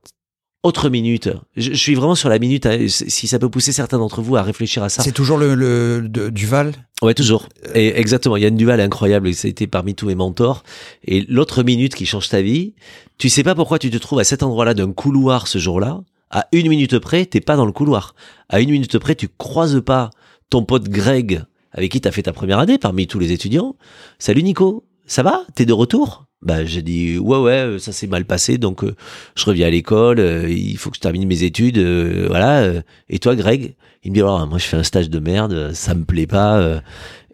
autre 0.63 0.89
minute. 0.89 1.29
Je, 1.55 1.73
suis 1.73 1.95
vraiment 1.95 2.15
sur 2.15 2.29
la 2.29 2.37
minute. 2.39 2.67
si 2.87 3.27
ça 3.27 3.39
peut 3.39 3.49
pousser 3.49 3.71
certains 3.71 3.97
d'entre 3.97 4.21
vous 4.21 4.35
à 4.35 4.41
réfléchir 4.41 4.83
à 4.83 4.89
ça. 4.89 5.01
C'est 5.03 5.11
toujours 5.11 5.37
le, 5.37 5.55
le 5.55 6.07
de- 6.07 6.29
Duval 6.29 6.73
Ouais, 7.01 7.13
toujours. 7.13 7.47
Et 7.75 7.97
exactement. 7.99 8.35
Yann 8.35 8.55
Duval 8.55 8.79
est 8.79 8.83
incroyable. 8.83 9.29
et 9.29 9.33
Ça 9.33 9.47
a 9.47 9.51
été 9.51 9.67
parmi 9.67 9.95
tous 9.95 10.07
mes 10.07 10.15
mentors. 10.15 10.63
Et 11.05 11.25
l'autre 11.29 11.63
minute 11.63 11.95
qui 11.95 12.05
change 12.05 12.27
ta 12.29 12.41
vie, 12.41 12.73
tu 13.17 13.29
sais 13.29 13.43
pas 13.43 13.55
pourquoi 13.55 13.79
tu 13.79 13.89
te 13.89 13.97
trouves 13.97 14.19
à 14.19 14.23
cet 14.25 14.43
endroit-là 14.43 14.73
d'un 14.73 14.91
couloir 14.91 15.47
ce 15.47 15.59
jour-là. 15.59 16.01
À 16.29 16.47
une 16.51 16.67
minute 16.69 16.99
près, 16.99 17.25
t'es 17.25 17.41
pas 17.41 17.55
dans 17.55 17.65
le 17.65 17.71
couloir. 17.71 18.13
À 18.49 18.59
une 18.59 18.69
minute 18.69 18.97
près, 18.99 19.15
tu 19.15 19.29
croises 19.29 19.81
pas 19.83 20.09
ton 20.49 20.63
pote 20.63 20.89
Greg 20.89 21.43
avec 21.71 21.91
qui 21.91 22.01
t'as 22.01 22.11
fait 22.11 22.23
ta 22.23 22.33
première 22.33 22.59
année 22.59 22.77
parmi 22.77 23.07
tous 23.07 23.19
les 23.19 23.31
étudiants. 23.31 23.75
Salut 24.17 24.43
Nico, 24.43 24.83
ça 25.05 25.23
va? 25.23 25.43
T'es 25.55 25.65
de 25.65 25.73
retour? 25.73 26.25
Bah 26.41 26.63
j'ai 26.63 26.81
dit 26.81 27.17
ouais 27.17 27.37
ouais, 27.37 27.79
ça 27.79 27.91
s'est 27.91 28.07
mal 28.07 28.23
passé 28.23 28.57
donc 28.57 28.85
euh, 28.85 28.95
je 29.35 29.43
reviens 29.45 29.67
à 29.67 29.69
l'école. 29.69 30.19
euh, 30.19 30.49
il 30.49 30.77
faut 30.77 30.89
que 30.89 30.95
je 30.95 31.01
termine 31.01 31.27
mes 31.27 31.43
études. 31.43 31.77
euh, 31.77 32.27
voilà. 32.29 32.61
euh. 32.61 32.81
et 33.09 33.19
toi 33.19 33.35
Greg? 33.35 33.75
Il 34.03 34.11
me 34.11 34.15
dit 34.15 34.21
alors 34.21 34.47
moi 34.47 34.57
je 34.57 34.63
fais 34.63 34.77
un 34.77 34.83
stage 34.83 35.09
de 35.09 35.19
merde, 35.19 35.71
ça 35.73 35.93
me 35.95 36.05
plaît 36.05 36.27
pas. 36.27 36.57
euh, 36.59 36.79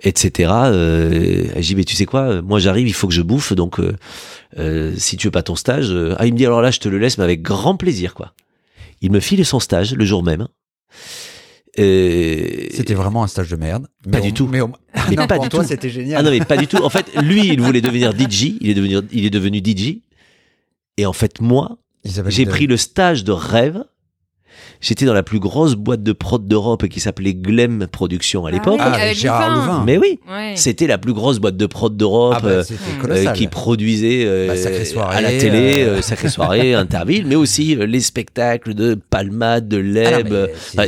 etc. 0.02 0.52
Euh, 0.66 1.46
j'ai 1.56 1.62
dit, 1.62 1.76
mais 1.76 1.84
tu 1.84 1.96
sais 1.96 2.06
quoi, 2.06 2.22
euh, 2.24 2.42
moi 2.42 2.60
j'arrive, 2.60 2.88
il 2.88 2.94
faut 2.94 3.08
que 3.08 3.14
je 3.14 3.22
bouffe, 3.22 3.54
donc 3.54 3.80
euh, 3.80 3.96
euh, 4.60 4.94
si 4.98 5.18
tu 5.18 5.28
veux 5.28 5.32
pas 5.32 5.42
ton 5.44 5.56
stage, 5.56 5.90
euh, 5.92 6.16
ah 6.20 6.26
il 6.28 6.34
me 6.34 6.38
dit 6.38 6.46
alors 6.46 6.62
là 6.62 6.70
je 6.72 6.80
te 6.80 6.90
le 6.90 6.98
laisse, 7.00 7.18
mais 7.18 7.24
avec 7.24 7.42
grand 7.42 7.76
plaisir 7.78 8.14
quoi. 8.14 8.34
Il 9.02 9.12
me 9.12 9.20
file 9.20 9.46
son 9.46 9.60
stage 9.60 9.94
le 9.94 10.04
jour 10.06 10.24
même. 10.24 10.48
Euh, 11.80 12.68
C'était 12.72 12.94
vraiment 12.94 13.24
un 13.24 13.28
stage 13.28 13.50
de 13.50 13.56
merde. 13.56 13.88
Pas 14.04 14.20
Mais 14.20 14.22
du 14.22 14.30
au- 14.30 14.32
tout. 14.32 14.48
Mais, 14.48 14.60
Ah 14.94 15.06
Mais 15.10 15.16
non, 15.16 15.28
pas 15.28 15.40
du 15.40 15.50
toi, 15.50 15.62
tout. 15.62 15.68
c'était 15.68 15.90
génial. 15.90 16.20
Ah 16.20 16.24
non 16.24 16.32
mais 16.32 16.44
pas 16.46 16.58
du 16.58 16.68
tout. 16.68 16.78
En 16.78 16.90
fait, 16.90 17.06
lui 17.22 17.48
il 17.48 17.60
voulait 17.62 17.82
devenir 17.82 18.14
DJ, 18.18 18.56
il 18.62 18.70
est 18.70 18.74
devenu, 18.74 18.98
il 19.12 19.26
est 19.26 19.30
devenu 19.30 19.60
DJ. 19.64 19.98
Et 20.98 21.06
en 21.06 21.14
fait 21.14 21.42
moi, 21.42 21.78
j'ai 22.28 22.46
de- 22.46 22.50
pris 22.50 22.68
le 22.68 22.78
stage 22.78 23.24
de 23.24 23.32
rêve. 23.34 23.84
J'étais 24.88 25.06
dans 25.06 25.16
la 25.16 25.24
plus 25.24 25.40
grosse 25.40 25.74
boîte 25.74 26.04
de 26.04 26.12
prod 26.12 26.46
d'Europe 26.48 26.88
qui 26.88 27.00
s'appelait 27.00 27.34
Glem 27.34 27.88
Productions 27.92 28.46
à 28.46 28.52
l'époque. 28.52 28.78
Ah, 28.80 28.92
avec 28.94 29.18
Gérard 29.18 29.56
Louvain. 29.56 29.84
Mais 29.84 29.98
oui, 29.98 30.20
Ouais. 30.30 30.54
c'était 30.58 30.86
la 30.86 31.00
plus 31.00 31.14
grosse 31.14 31.40
boîte 31.40 31.58
de 31.58 31.66
prod 31.66 31.98
d'Europe. 31.98 32.36
Ah 32.38 32.40
bah, 32.42 32.50
euh, 32.50 32.64
euh, 33.10 33.32
qui 33.32 33.48
produisait 33.48 34.26
euh, 34.28 34.48
Bah, 34.50 34.86
Soirée, 34.86 35.18
à 35.18 35.22
la 35.22 35.30
télé, 35.30 35.82
euh, 35.84 36.04
Sacrée 36.04 36.30
Soirée, 36.30 36.74
Interville, 36.76 37.26
mais 37.26 37.34
aussi 37.36 37.76
euh, 37.76 37.88
les 37.88 38.00
spectacles 38.00 38.76
de 38.76 38.94
Palmade, 38.94 39.68
de 39.68 39.78
Ah 40.06 40.20
Leb. 40.22 40.36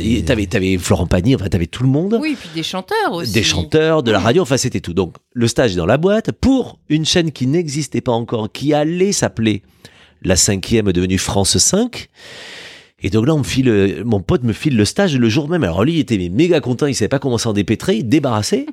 y- 0.00 0.22
t'avais, 0.22 0.46
t'avais 0.46 0.78
Florent 0.78 1.06
Pagny, 1.08 1.34
enfin 1.34 1.48
t'avais 1.48 1.66
tout 1.66 1.82
le 1.82 1.88
monde. 1.88 2.16
Oui, 2.22 2.36
puis 2.38 2.50
des 2.54 2.62
chanteurs 2.62 3.12
aussi. 3.14 3.32
Des 3.32 3.42
chanteurs, 3.42 4.04
de 4.04 4.12
la 4.12 4.20
radio, 4.20 4.42
enfin 4.42 4.58
c'était 4.58 4.78
tout. 4.78 4.94
Donc 4.94 5.14
le 5.32 5.48
stage 5.48 5.72
est 5.72 5.76
dans 5.76 5.86
la 5.86 5.96
boîte 5.98 6.30
pour 6.30 6.78
une 6.88 7.04
chaîne 7.04 7.32
qui 7.32 7.48
n'existait 7.48 8.00
pas 8.00 8.12
encore, 8.12 8.52
qui 8.52 8.72
allait 8.74 9.10
s'appeler 9.10 9.62
la 10.22 10.36
cinquième 10.36 10.92
devenue 10.92 11.18
France 11.18 11.58
5. 11.58 12.08
Et 13.00 13.10
donc 13.10 13.26
là, 13.26 13.34
on 13.34 13.38
me 13.38 13.44
file, 13.44 14.02
mon 14.04 14.20
pote 14.20 14.42
me 14.42 14.52
file 14.52 14.76
le 14.76 14.84
stage 14.84 15.16
le 15.16 15.28
jour 15.28 15.48
même. 15.48 15.62
Alors 15.62 15.84
lui, 15.84 15.94
il 15.94 15.98
était 16.00 16.18
méga 16.30 16.60
content, 16.60 16.86
il 16.86 16.94
savait 16.96 17.08
pas 17.08 17.20
comment 17.20 17.38
s'en 17.38 17.52
dépêtrer, 17.52 18.02
débarrassé. 18.02 18.66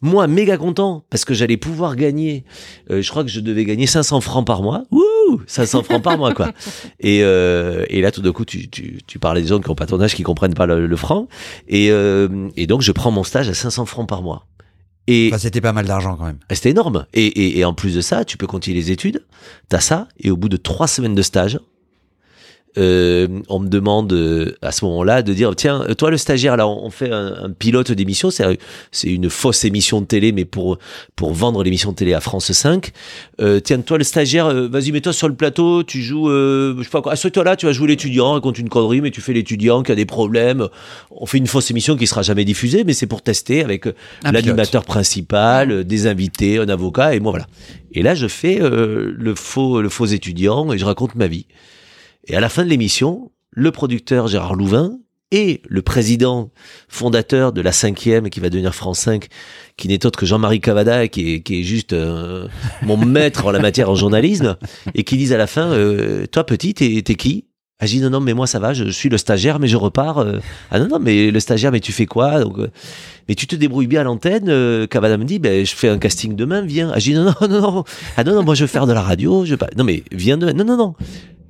Moi, 0.00 0.26
méga 0.26 0.56
content 0.56 1.04
parce 1.10 1.24
que 1.24 1.32
j'allais 1.34 1.56
pouvoir 1.56 1.94
gagner. 1.94 2.44
euh, 2.90 3.02
je 3.02 3.08
crois 3.10 3.22
que 3.22 3.30
je 3.30 3.38
devais 3.40 3.64
gagner 3.64 3.86
500 3.86 4.20
francs 4.20 4.44
par 4.46 4.62
mois. 4.62 4.82
Wouh, 4.90 5.42
500 5.46 5.84
francs 5.84 6.02
par 6.02 6.18
mois 6.18 6.34
quoi. 6.34 6.50
Et, 7.00 7.20
euh, 7.22 7.84
et 7.88 8.00
là, 8.00 8.10
tout 8.10 8.20
d'un 8.22 8.32
coup, 8.32 8.44
tu, 8.44 8.68
tu, 8.68 8.98
tu 9.06 9.18
parlais 9.20 9.42
des 9.42 9.48
gens 9.48 9.60
qui 9.60 9.70
ont 9.70 9.74
pas 9.76 9.86
ton 9.86 10.00
âge, 10.00 10.14
qui 10.16 10.22
comprennent 10.24 10.54
pas 10.54 10.66
le, 10.66 10.86
le 10.86 10.96
franc. 10.96 11.28
Et, 11.68 11.90
euh, 11.92 12.48
et 12.56 12.66
donc, 12.66 12.82
je 12.82 12.90
prends 12.90 13.12
mon 13.12 13.22
stage 13.22 13.48
à 13.48 13.54
500 13.54 13.86
francs 13.86 14.08
par 14.08 14.22
mois. 14.22 14.46
Et 15.06 15.28
Enfin, 15.30 15.38
c'était 15.38 15.60
pas 15.60 15.72
mal 15.72 15.86
d'argent 15.86 16.16
quand 16.16 16.26
même. 16.26 16.38
c'était 16.50 16.70
énorme. 16.70 17.06
Et, 17.14 17.26
et, 17.26 17.58
et 17.60 17.64
en 17.64 17.74
plus 17.74 17.94
de 17.94 18.00
ça, 18.00 18.24
tu 18.24 18.36
peux 18.36 18.46
continuer 18.48 18.76
les 18.78 18.90
études. 18.90 19.24
T'as 19.68 19.80
ça. 19.80 20.08
Et 20.20 20.30
au 20.30 20.36
bout 20.36 20.48
de 20.48 20.56
trois 20.56 20.86
semaines 20.88 21.14
de 21.14 21.22
stage, 21.22 21.58
euh, 22.76 23.28
on 23.48 23.60
me 23.60 23.68
demande 23.68 24.12
euh, 24.12 24.56
à 24.62 24.72
ce 24.72 24.84
moment-là 24.84 25.22
de 25.22 25.32
dire 25.32 25.54
tiens 25.56 25.86
toi 25.96 26.10
le 26.10 26.16
stagiaire 26.16 26.56
là 26.56 26.68
on 26.68 26.90
fait 26.90 27.10
un, 27.10 27.44
un 27.44 27.50
pilote 27.50 27.90
d'émission 27.92 28.30
c'est 28.30 28.58
c'est 28.92 29.08
une 29.08 29.30
fausse 29.30 29.64
émission 29.64 30.00
de 30.00 30.06
télé 30.06 30.32
mais 30.32 30.44
pour 30.44 30.78
pour 31.16 31.32
vendre 31.32 31.62
l'émission 31.62 31.90
de 31.90 31.96
télé 31.96 32.14
à 32.14 32.20
France 32.20 32.52
5 32.52 32.90
euh, 33.40 33.60
tiens 33.60 33.80
toi 33.80 33.98
le 33.98 34.04
stagiaire 34.04 34.46
euh, 34.46 34.68
vas-y 34.68 34.92
mets-toi 34.92 35.12
sur 35.12 35.28
le 35.28 35.34
plateau 35.34 35.82
tu 35.82 36.02
joues 36.02 36.28
euh, 36.28 36.74
je 36.78 36.82
sais 36.82 36.90
pas 36.90 37.02
quoi. 37.02 37.12
Assieds-toi 37.12 37.44
là 37.44 37.56
tu 37.56 37.66
vas 37.66 37.72
jouer 37.72 37.88
l'étudiant 37.88 38.32
raconte 38.32 38.58
une 38.58 38.68
connerie 38.68 39.00
mais 39.00 39.10
tu 39.10 39.20
fais 39.20 39.32
l'étudiant 39.32 39.82
qui 39.82 39.92
a 39.92 39.94
des 39.94 40.06
problèmes. 40.06 40.68
On 41.10 41.26
fait 41.26 41.38
une 41.38 41.46
fausse 41.46 41.70
émission 41.70 41.96
qui 41.96 42.06
sera 42.06 42.22
jamais 42.22 42.44
diffusée 42.44 42.84
mais 42.84 42.92
c'est 42.92 43.06
pour 43.06 43.22
tester 43.22 43.62
avec 43.62 43.86
euh, 43.86 43.94
l'animateur 44.24 44.84
principal 44.84 45.70
euh, 45.70 45.84
des 45.84 46.06
invités 46.06 46.58
un 46.58 46.68
avocat 46.68 47.14
et 47.14 47.20
moi 47.20 47.32
voilà. 47.32 47.46
Et 47.92 48.02
là 48.02 48.14
je 48.14 48.26
fais 48.26 48.60
euh, 48.60 49.14
le 49.16 49.34
faux 49.34 49.80
le 49.80 49.88
faux 49.88 50.06
étudiant 50.06 50.72
et 50.72 50.78
je 50.78 50.84
raconte 50.84 51.14
ma 51.14 51.26
vie 51.26 51.46
et 52.28 52.36
à 52.36 52.40
la 52.40 52.48
fin 52.48 52.64
de 52.64 52.68
l'émission, 52.68 53.30
le 53.50 53.70
producteur 53.70 54.28
Gérard 54.28 54.54
Louvain 54.54 54.98
et 55.30 55.60
le 55.68 55.82
président 55.82 56.50
fondateur 56.88 57.52
de 57.52 57.60
la 57.60 57.72
cinquième 57.72 58.30
qui 58.30 58.40
va 58.40 58.48
devenir 58.48 58.74
France 58.74 59.00
5, 59.00 59.26
qui 59.76 59.88
n'est 59.88 60.06
autre 60.06 60.18
que 60.18 60.26
Jean-Marie 60.26 60.60
Cavada, 60.60 61.08
qui 61.08 61.34
est, 61.34 61.40
qui 61.40 61.60
est 61.60 61.62
juste 61.64 61.92
euh, 61.92 62.48
mon 62.82 62.96
maître 63.04 63.46
en 63.46 63.50
la 63.50 63.58
matière 63.58 63.90
en 63.90 63.94
journalisme, 63.94 64.56
et 64.94 65.04
qui 65.04 65.16
disent 65.16 65.32
à 65.32 65.38
la 65.38 65.46
fin, 65.46 65.70
euh, 65.70 66.26
toi 66.26 66.44
petit, 66.44 66.72
t'es 66.74 67.02
qui? 67.02 67.44
Ah, 67.80 67.86
je 67.86 67.92
dis 67.92 68.00
non, 68.00 68.10
non, 68.10 68.20
mais 68.20 68.34
moi 68.34 68.46
ça 68.48 68.58
va, 68.58 68.72
je 68.72 68.88
suis 68.88 69.08
le 69.08 69.18
stagiaire, 69.18 69.60
mais 69.60 69.68
je 69.68 69.76
repars. 69.76 70.18
euh. 70.18 70.38
Ah 70.70 70.80
non, 70.80 70.88
non, 70.88 70.98
mais 70.98 71.30
le 71.30 71.40
stagiaire, 71.40 71.70
mais 71.70 71.78
tu 71.80 71.92
fais 71.92 72.06
quoi? 72.06 72.42
Mais 73.28 73.36
tu 73.36 73.46
te 73.46 73.54
débrouilles 73.54 73.86
bien 73.86 74.00
à 74.00 74.04
l'antenne. 74.04 74.86
Cavada 74.88 75.16
me 75.16 75.24
dit, 75.24 75.38
ben, 75.38 75.64
je 75.64 75.74
fais 75.74 75.88
un 75.88 75.98
casting 75.98 76.34
demain, 76.34 76.62
viens. 76.62 76.90
Ah, 76.92 76.98
je 76.98 77.12
dis 77.12 77.14
non, 77.14 77.32
non, 77.42 77.48
non. 77.48 77.84
Ah 78.16 78.24
non, 78.24 78.34
non, 78.34 78.42
moi 78.42 78.56
je 78.56 78.62
veux 78.64 78.66
faire 78.68 78.86
de 78.86 78.92
la 78.92 79.02
radio. 79.02 79.44
Je 79.44 79.54
pas. 79.54 79.68
Non, 79.76 79.84
mais 79.84 80.02
viens 80.10 80.36
demain. 80.38 80.54
Non, 80.54 80.64
non, 80.64 80.76
non. 80.76 80.94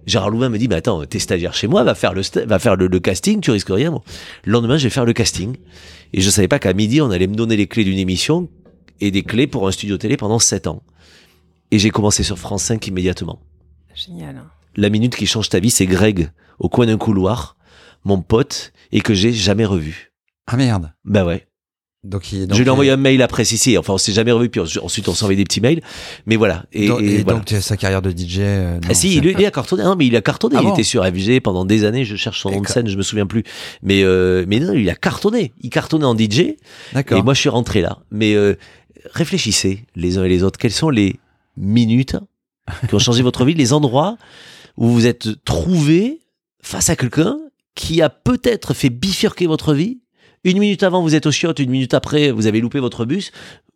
Gérard 0.09 0.31
Louvain 0.31 0.49
me 0.49 0.59
dit, 0.59 0.69
mais 0.69 0.77
attends, 0.77 1.05
t'es 1.05 1.19
stagiaire 1.19 1.53
chez 1.53 1.67
moi, 1.67 1.85
va 1.85 1.95
faire 1.95 2.15
le, 2.15 2.23
va 2.47 2.59
faire 2.59 2.77
le, 2.77 2.87
le 2.87 2.99
casting, 3.01 3.41
tu 3.43 3.51
risques 3.51 3.69
rien. 3.69 3.91
Bon. 3.91 4.03
Le 4.45 4.53
lendemain, 4.53 4.79
je 4.79 4.85
vais 4.85 4.91
faire 4.91 5.05
le 5.05 5.13
casting. 5.13 5.57
Et 6.15 6.23
je 6.23 6.31
savais 6.31 6.49
pas 6.49 6.59
qu'à 6.59 6.73
midi, 6.73 7.03
on 7.03 7.11
allait 7.11 7.27
me 7.27 7.35
donner 7.35 7.57
les 7.57 7.67
clés 7.67 7.85
d'une 7.85 7.99
émission 7.99 8.49
et 9.01 9.11
des 9.11 9.23
clés 9.23 9.47
pour 9.47 9.69
un 9.69 9.73
studio 9.73 9.99
télé 9.99 10.17
pendant 10.17 10.39
sept 10.39 10.67
ans. 10.67 10.83
Et 11.71 11.79
j'ai 11.79 11.91
commencé 11.91 12.23
sur 12.23 12.39
France 12.39 12.63
5 12.65 12.87
immédiatement. 12.87 13.41
Génial. 13.95 14.43
La 14.77 14.89
minute 14.89 15.15
qui 15.15 15.27
change 15.27 15.51
ta 15.51 15.59
vie, 15.59 15.71
c'est 15.71 15.87
Greg, 15.87 16.31
au 16.59 16.71
coin 16.71 16.87
d'un 16.87 16.97
couloir, 16.97 17.57
mon 18.05 18.23
pote, 18.23 18.73
et 18.93 19.03
que 19.03 19.13
j'ai 19.13 19.33
jamais 19.35 19.67
revu. 19.67 20.13
Ah 20.47 20.57
merde. 20.57 20.93
Bah 21.05 21.27
ouais. 21.27 21.48
Donc, 22.05 22.33
il, 22.33 22.47
donc, 22.47 22.57
je 22.57 22.63
lui 22.63 22.69
ai 22.69 22.71
envoyé 22.71 22.91
un 22.93 22.97
mail 22.97 23.21
après, 23.23 23.45
si, 23.45 23.59
si. 23.59 23.77
Enfin, 23.77 23.95
on 23.95 23.99
s'est 23.99 24.13
jamais 24.13 24.31
revu, 24.31 24.49
puis 24.49 24.61
ensuite 24.61 25.09
on 25.09 25.13
envoyé 25.13 25.37
des 25.37 25.45
petits 25.45 25.61
mails. 25.61 25.81
Mais 26.27 26.37
voilà. 26.37 26.65
Et, 26.73 26.87
donc, 26.87 27.01
et 27.01 27.17
et 27.17 27.23
voilà. 27.25 27.41
donc, 27.41 27.49
sa 27.61 27.77
carrière 27.77 28.03
de 28.03 28.11
DJ. 28.11 28.39
euh, 28.39 28.75
non, 28.75 28.81
Ah 28.91 28.95
si, 28.95 29.15
c'est- 29.15 29.19
il, 29.19 29.45
a 29.45 29.51
cartonné. 29.51 29.83
Non, 29.83 29.97
mais 29.97 30.07
il 30.07 30.15
a 30.15 30.23
cartonné. 30.23 30.55
Ah 30.57 30.61
il 30.63 30.67
bon 30.69 30.75
était 30.75 30.85
sur 30.85 31.05
FG 31.05 31.41
pendant 31.41 31.65
des 31.65 31.85
années. 31.85 32.05
Je 32.05 32.15
cherche 32.15 32.41
son 32.41 32.51
nom 32.53 32.61
de 32.61 32.69
scène, 32.69 32.89
je 32.89 32.97
me 32.97 33.03
souviens 33.03 33.27
plus. 33.27 33.43
Mais 33.83 34.03
euh, 34.05 34.45
mais 34.47 34.61
non, 34.61 34.75
il 34.75 34.89
a 34.89 34.95
cartonné. 34.95 35.53
Il 35.61 35.71
cartonnait 35.71 36.05
en 36.05 36.17
DJ. 36.17 36.55
D'accord. 36.93 37.19
Et 37.19 37.23
moi, 37.23 37.35
je 37.35 37.41
suis 37.41 37.49
rentré 37.49 37.81
là. 37.81 37.99
Mais 38.13 38.35
euh, 38.35 38.55
réfléchissez 39.13 39.85
les 39.97 40.19
uns 40.19 40.25
et 40.25 40.29
les 40.29 40.45
autres. 40.45 40.59
Quelles 40.59 40.71
sont 40.71 40.91
les 40.91 41.17
minutes 41.57 42.17
qui 42.89 42.95
ont 42.95 42.99
changé 43.01 43.23
votre 43.23 43.45
vie, 43.45 43.55
les 43.55 43.73
endroits 43.73 44.17
où 44.77 44.89
vous 44.89 45.07
êtes 45.07 45.29
trouvé 45.45 46.21
face 46.63 46.91
à 46.91 46.97
quelqu'un 46.97 47.39
qui 47.75 48.03
a 48.03 48.09
peut-être 48.11 48.73
fait 48.75 48.91
bifurquer 48.91 49.47
votre 49.47 49.75
vie. 49.75 49.99
Une 50.45 50.59
minute 50.59 50.83
avant, 50.83 51.03
vous 51.03 51.15
êtes 51.15 51.27
au 51.27 51.31
chiottes. 51.31 51.59
Une 51.59 51.71
minute 51.71 51.95
après, 51.95 52.31
vous 52.31 52.47
avez 52.47 52.61
loupé 52.61 52.81
votre 52.81 53.05
bus. 53.05 53.33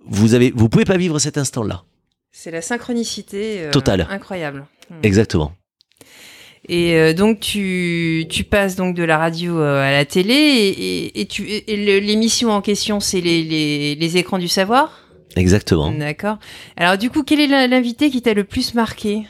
Vous 0.06 0.34
avez, 0.34 0.52
vous 0.54 0.68
pouvez 0.68 0.84
pas 0.84 0.96
vivre 0.96 1.18
cet 1.18 1.38
instant-là. 1.38 1.84
C'est 2.30 2.50
la 2.50 2.62
synchronicité. 2.62 3.62
euh, 3.62 3.70
Totale. 3.70 4.06
Incroyable. 4.10 4.66
Hmm. 4.90 4.94
Exactement. 5.02 5.52
Et 6.68 6.94
euh, 6.94 7.12
donc 7.12 7.40
tu, 7.40 8.26
tu 8.30 8.44
passes 8.44 8.76
donc 8.76 8.94
de 8.94 9.02
la 9.02 9.18
radio 9.18 9.58
euh, 9.58 9.82
à 9.82 9.90
la 9.90 10.04
télé 10.04 10.34
et, 10.34 11.06
et, 11.06 11.20
et 11.20 11.26
tu 11.26 11.42
l'émission 11.66 12.50
en 12.50 12.60
question 12.62 13.00
c'est 13.00 13.20
les, 13.20 13.42
les, 13.42 13.96
les 13.96 14.16
écrans 14.16 14.38
du 14.38 14.46
savoir? 14.46 15.00
Exactement. 15.34 15.90
D'accord. 15.90 16.38
Alors 16.76 16.98
du 16.98 17.10
coup 17.10 17.24
quel 17.24 17.40
est 17.40 17.66
l'invité 17.66 18.10
qui 18.10 18.22
t'a 18.22 18.32
le 18.32 18.44
plus 18.44 18.74
marqué? 18.74 19.24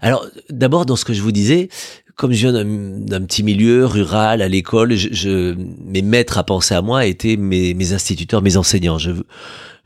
Alors, 0.00 0.26
d'abord, 0.50 0.84
dans 0.84 0.94
ce 0.94 1.06
que 1.06 1.14
je 1.14 1.22
vous 1.22 1.32
disais, 1.32 1.68
comme 2.16 2.32
je 2.32 2.48
viens 2.48 2.52
d'un 2.64 3.20
petit 3.22 3.42
milieu 3.42 3.84
rural 3.84 4.40
à 4.40 4.48
l'école, 4.48 4.94
je, 4.94 5.08
je- 5.12 5.54
mes 5.84 6.00
maîtres 6.02 6.38
à 6.38 6.44
penser 6.44 6.74
à 6.74 6.80
moi 6.82 7.04
étaient 7.04 7.36
mes, 7.36 7.74
mes 7.74 7.92
instituteurs, 7.92 8.40
mes 8.40 8.56
enseignants. 8.56 8.96
Je, 8.98 9.10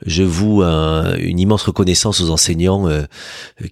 je 0.07 0.23
voue 0.23 0.63
un- 0.63 1.17
une 1.17 1.41
immense 1.41 1.63
reconnaissance 1.65 2.21
aux 2.21 2.31
enseignants 2.31 2.89
euh, 2.89 3.03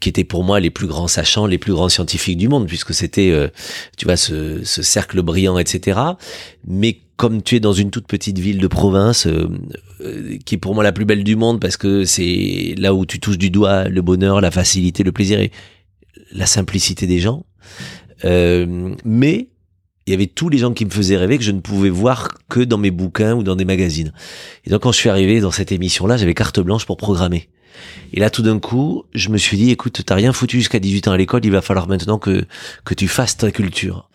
qui 0.01 0.09
étaient 0.09 0.25
pour 0.25 0.43
moi 0.43 0.59
les 0.59 0.71
plus 0.71 0.89
grands 0.89 1.07
sachants, 1.09 1.47
les 1.47 1.57
plus 1.59 1.73
grands 1.73 1.89
scientifiques 1.89 2.37
du 2.37 2.49
monde, 2.49 2.67
puisque 2.67 2.93
c'était, 2.93 3.31
euh, 3.31 3.47
tu 3.97 4.07
vois, 4.07 4.17
ce, 4.17 4.65
ce 4.65 4.83
cercle 4.83 5.23
brillant, 5.23 5.57
etc. 5.59 6.01
Mais 6.67 6.99
comme 7.17 7.43
tu 7.43 7.55
es 7.57 7.61
dans 7.61 7.73
une 7.73 7.91
toute 7.91 8.07
petite 8.09 8.39
ville 8.41 8.59
de 8.59 8.67
province, 8.67 9.27
euh, 9.27 9.49
euh, 10.01 10.37
qui 10.45 10.57
est 10.57 10.59
pour 10.59 10.75
moi 10.75 10.83
la 10.83 10.93
plus 10.93 11.05
belle 11.05 11.23
du 11.25 11.37
monde, 11.37 11.61
parce 11.61 11.77
que 11.77 12.05
c'est 12.05 12.75
là 12.77 12.93
où 12.93 13.07
tu 13.07 13.21
touches 13.21 13.39
du 13.39 13.51
doigt 13.51 13.85
le 13.85 14.03
bonheur, 14.03 14.41
la 14.41 14.51
facilité, 14.51 15.05
le 15.05 15.13
plaisir 15.13 15.39
et 15.41 15.53
la 16.33 16.47
simplicité 16.47 17.07
des 17.07 17.21
gens. 17.21 17.45
Euh, 18.25 18.95
mais 19.05 19.49
il 20.07 20.11
y 20.11 20.15
avait 20.15 20.27
tous 20.27 20.49
les 20.49 20.59
gens 20.59 20.73
qui 20.73 20.85
me 20.87 20.91
faisaient 20.91 21.19
rêver 21.19 21.37
que 21.37 21.45
je 21.45 21.51
ne 21.51 21.61
pouvais 21.61 21.91
voir 21.91 22.39
que 22.49 22.61
dans 22.61 22.79
mes 22.79 22.91
bouquins 22.91 23.35
ou 23.35 23.43
dans 23.43 23.57
des 23.57 23.67
magazines. 23.67 24.13
Et 24.65 24.71
donc 24.71 24.83
quand 24.83 24.93
je 24.93 24.97
suis 24.97 25.11
arrivé 25.11 25.41
dans 25.41 25.51
cette 25.51 25.71
émission-là, 25.71 26.17
j'avais 26.17 26.35
carte 26.35 26.61
blanche 26.61 26.87
pour 26.87 26.97
programmer. 26.97 27.49
Et 28.13 28.21
là, 28.21 28.31
tout 28.31 28.43
d'un 28.43 28.59
coup, 28.59 29.05
je 29.15 29.29
me 29.29 29.39
suis 29.39 29.57
dit, 29.57 29.71
écoute, 29.71 30.03
t'as 30.05 30.15
rien 30.15 30.33
foutu 30.33 30.59
jusqu'à 30.59 30.79
18 30.79 31.09
ans 31.09 31.13
à 31.13 31.17
l'école, 31.17 31.45
il 31.45 31.53
va 31.53 31.61
falloir 31.61 31.89
maintenant 31.89 32.19
que 32.19 32.47
que 32.85 32.95
tu 32.95 33.09
fasses 33.09 33.37
ta 33.37 33.51
culture. 33.51 34.09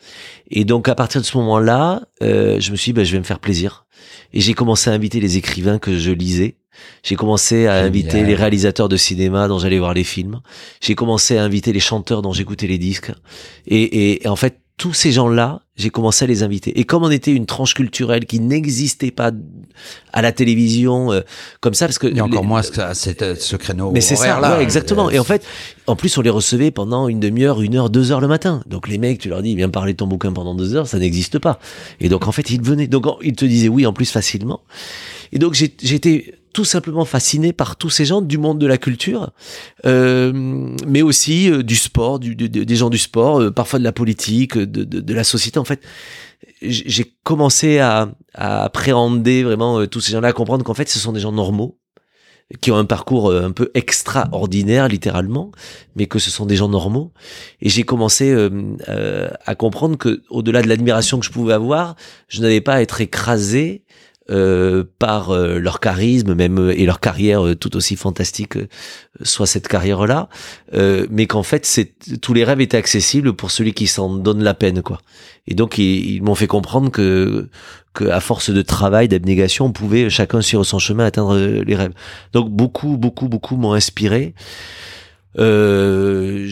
Et 0.50 0.66
donc, 0.66 0.90
à 0.90 0.96
partir 0.96 1.22
de 1.22 1.26
ce 1.26 1.38
moment-là, 1.38 2.02
euh, 2.22 2.60
je 2.60 2.72
me 2.72 2.76
suis 2.76 2.92
dit, 2.92 2.94
bah, 2.94 3.04
je 3.04 3.12
vais 3.12 3.20
me 3.20 3.24
faire 3.24 3.40
plaisir. 3.40 3.86
Et 4.34 4.42
j'ai 4.42 4.54
commencé 4.54 4.90
à 4.90 4.94
inviter 4.94 5.20
les 5.20 5.38
écrivains 5.38 5.80
que 5.80 5.98
je 5.98 6.12
lisais. 6.12 6.58
J'ai 7.04 7.16
commencé 7.16 7.68
à 7.68 7.76
inviter 7.76 8.24
les 8.24 8.36
réalisateurs 8.36 8.90
de 8.90 8.98
cinéma 8.98 9.48
dont 9.48 9.60
j'allais 9.60 9.80
voir 9.80 9.94
les 9.94 10.04
films. 10.04 10.42
J'ai 10.82 10.96
commencé 10.96 11.38
à 11.38 11.44
inviter 11.44 11.74
les 11.74 11.80
chanteurs 11.80 12.22
dont 12.22 12.34
j'écoutais 12.34 12.68
les 12.68 12.78
disques. 12.78 13.12
Et, 13.68 14.24
et 14.24 14.28
en 14.28 14.36
fait, 14.36 14.60
tous 14.78 14.94
ces 14.94 15.12
gens-là, 15.12 15.62
j'ai 15.76 15.92
commencé 15.92 16.26
à 16.26 16.28
les 16.28 16.42
inviter. 16.42 16.80
Et 16.80 16.84
comme 16.84 17.04
on 17.04 17.12
était 17.12 17.32
une 17.32 17.46
tranche 17.46 17.74
culturelle 17.74 18.26
qui 18.26 18.40
n'existait 18.40 19.12
pas 19.12 19.32
à 20.12 20.22
la 20.22 20.32
télévision 20.32 21.12
euh, 21.12 21.22
comme 21.62 21.74
ça, 21.74 21.86
parce 21.86 22.00
que 22.00 22.08
il 22.08 22.18
y 22.18 22.20
a 22.20 22.26
encore 22.26 22.44
moins 22.44 22.64
ce, 22.64 22.72
ce 22.74 23.56
créneau. 23.56 23.92
Mais 23.92 24.02
c'est 24.02 24.16
ça, 24.16 24.40
là, 24.40 24.60
exactement. 24.62 25.10
Et 25.10 25.20
en 25.20 25.24
fait, 25.24 25.46
en 25.86 25.96
plus, 25.96 26.18
on 26.18 26.22
les 26.22 26.30
recevait 26.30 26.72
pendant 26.72 27.08
une 27.08 27.20
demi-heure, 27.20 27.62
une 27.62 27.76
heure, 27.76 27.90
deux 27.90 28.12
heures 28.12 28.20
le 28.22 28.28
matin. 28.28 28.64
Donc 28.66 28.88
les 28.88 28.98
mecs, 28.98 29.20
tu 29.20 29.30
leur 29.30 29.42
dis, 29.42 29.56
viens 29.56 29.70
parler 29.70 29.94
de 29.94 29.98
ton 29.98 30.08
bouquin 30.08 30.34
pendant 30.34 30.56
deux 30.56 30.76
heures, 30.76 30.88
ça 30.88 30.98
n'existe 30.98 31.38
pas. 31.40 31.60
Et 32.00 32.10
donc 32.10 32.28
en 32.28 32.32
fait, 32.32 32.50
ils 32.50 32.62
venaient. 32.62 32.88
Donc 32.88 33.06
ils 33.22 33.36
te 33.36 33.46
disaient 33.46 33.70
oui 33.70 33.86
en 33.86 33.94
plus 33.94 34.10
facilement. 34.10 34.62
Et 35.32 35.40
donc 35.40 35.54
j'étais 35.54 36.34
tout 36.54 36.66
simplement 36.66 37.04
fasciné 37.04 37.52
par 37.52 37.76
tous 37.76 37.90
ces 37.90 38.06
gens 38.06 38.22
du 38.22 38.38
monde 38.38 38.60
de 38.60 38.68
la 38.68 38.78
culture, 38.78 39.32
euh, 39.86 40.32
mais 40.88 41.02
aussi 41.02 41.52
euh, 41.52 41.64
du 41.64 41.76
sport, 41.76 42.20
du, 42.20 42.36
des 42.36 42.76
gens 42.76 42.90
du 42.90 43.00
sport, 43.00 43.42
euh, 43.42 43.52
parfois 43.52 43.80
de 43.80 43.84
la 43.84 43.92
politique, 43.92 44.58
de, 44.58 44.84
de, 44.84 45.00
de, 45.00 45.14
la 45.14 45.24
société. 45.24 45.60
En 45.60 45.66
fait, 45.66 45.82
j'ai 46.62 47.14
commencé 47.24 47.80
à, 47.80 48.14
à, 48.34 48.64
appréhender 48.64 49.44
vraiment 49.44 49.86
tous 49.88 50.00
ces 50.00 50.14
gens-là, 50.14 50.30
à 50.30 50.34
comprendre 50.34 50.64
qu'en 50.64 50.74
fait, 50.74 50.88
ce 50.90 51.00
sont 51.00 51.12
des 51.12 51.20
gens 51.20 51.32
normaux 51.32 51.80
qui 52.62 52.72
ont 52.72 52.78
un 52.78 52.86
parcours 52.86 53.32
un 53.32 53.52
peu 53.52 53.72
extraordinaire 53.74 54.88
littéralement, 54.88 55.52
mais 55.96 56.06
que 56.06 56.20
ce 56.20 56.30
sont 56.30 56.46
des 56.46 56.56
gens 56.56 56.70
normaux. 56.70 57.12
Et 57.62 57.70
j'ai 57.70 57.84
commencé 57.84 58.32
euh, 58.32 59.30
à 59.46 59.56
comprendre 59.56 59.98
que, 59.98 60.22
au-delà 60.30 60.62
de 60.62 60.68
l'admiration 60.68 61.20
que 61.20 61.26
je 61.26 61.32
pouvais 61.32 61.54
avoir, 61.54 61.96
je 62.28 62.42
n'avais 62.42 62.62
pas 62.62 62.76
à 62.76 62.82
être 62.82 63.02
écrasé 63.02 63.84
euh, 64.32 64.86
par 65.00 65.32
euh, 65.32 65.60
leur 65.60 65.82
charisme 65.82 66.34
même 66.34 66.58
euh, 66.58 66.80
et 66.80 66.86
leur 66.86 67.02
carrière 67.02 67.44
tout 67.60 67.76
aussi 67.76 67.98
fantastique 67.98 68.58
soit 69.22 69.46
cette 69.46 69.68
carrière 69.68 70.08
là 70.08 70.30
mais 70.72 71.28
qu'en 71.28 71.44
fait 71.44 71.66
c'est 71.66 71.92
tous 72.22 72.34
les 72.34 72.46
rêves 72.46 72.62
étaient 72.62 72.78
accessibles 72.78 73.34
pour 73.34 73.52
celui 73.52 73.74
qui 73.74 73.86
s'en 73.86 74.16
donne 74.16 74.42
la 74.42 74.54
peine 74.54 74.82
quoi. 74.82 75.02
Et 75.46 75.56
donc 75.56 75.78
ils, 75.78 76.22
m'ont 76.24 76.36
fait 76.36 76.48
comprendre 76.48 76.90
que 76.90 77.50
que 77.94 78.06
à 78.06 78.22
force 78.22 78.50
de 78.50 78.62
travail 78.62 79.10
d'abnégation 79.10 79.66
on 79.66 79.72
pouvait 79.74 80.10
chacun 80.10 80.42
sur 80.42 80.66
son 80.66 80.80
chemin 80.80 81.04
atteindre 81.04 81.38
les 81.38 81.76
rêves. 81.76 81.94
Donc 82.32 82.50
beaucoup 82.50 82.96
beaucoup 82.96 83.28
beaucoup 83.28 83.58
m'ont 83.58 83.74
inspiré 83.74 84.36
euh, 85.40 86.50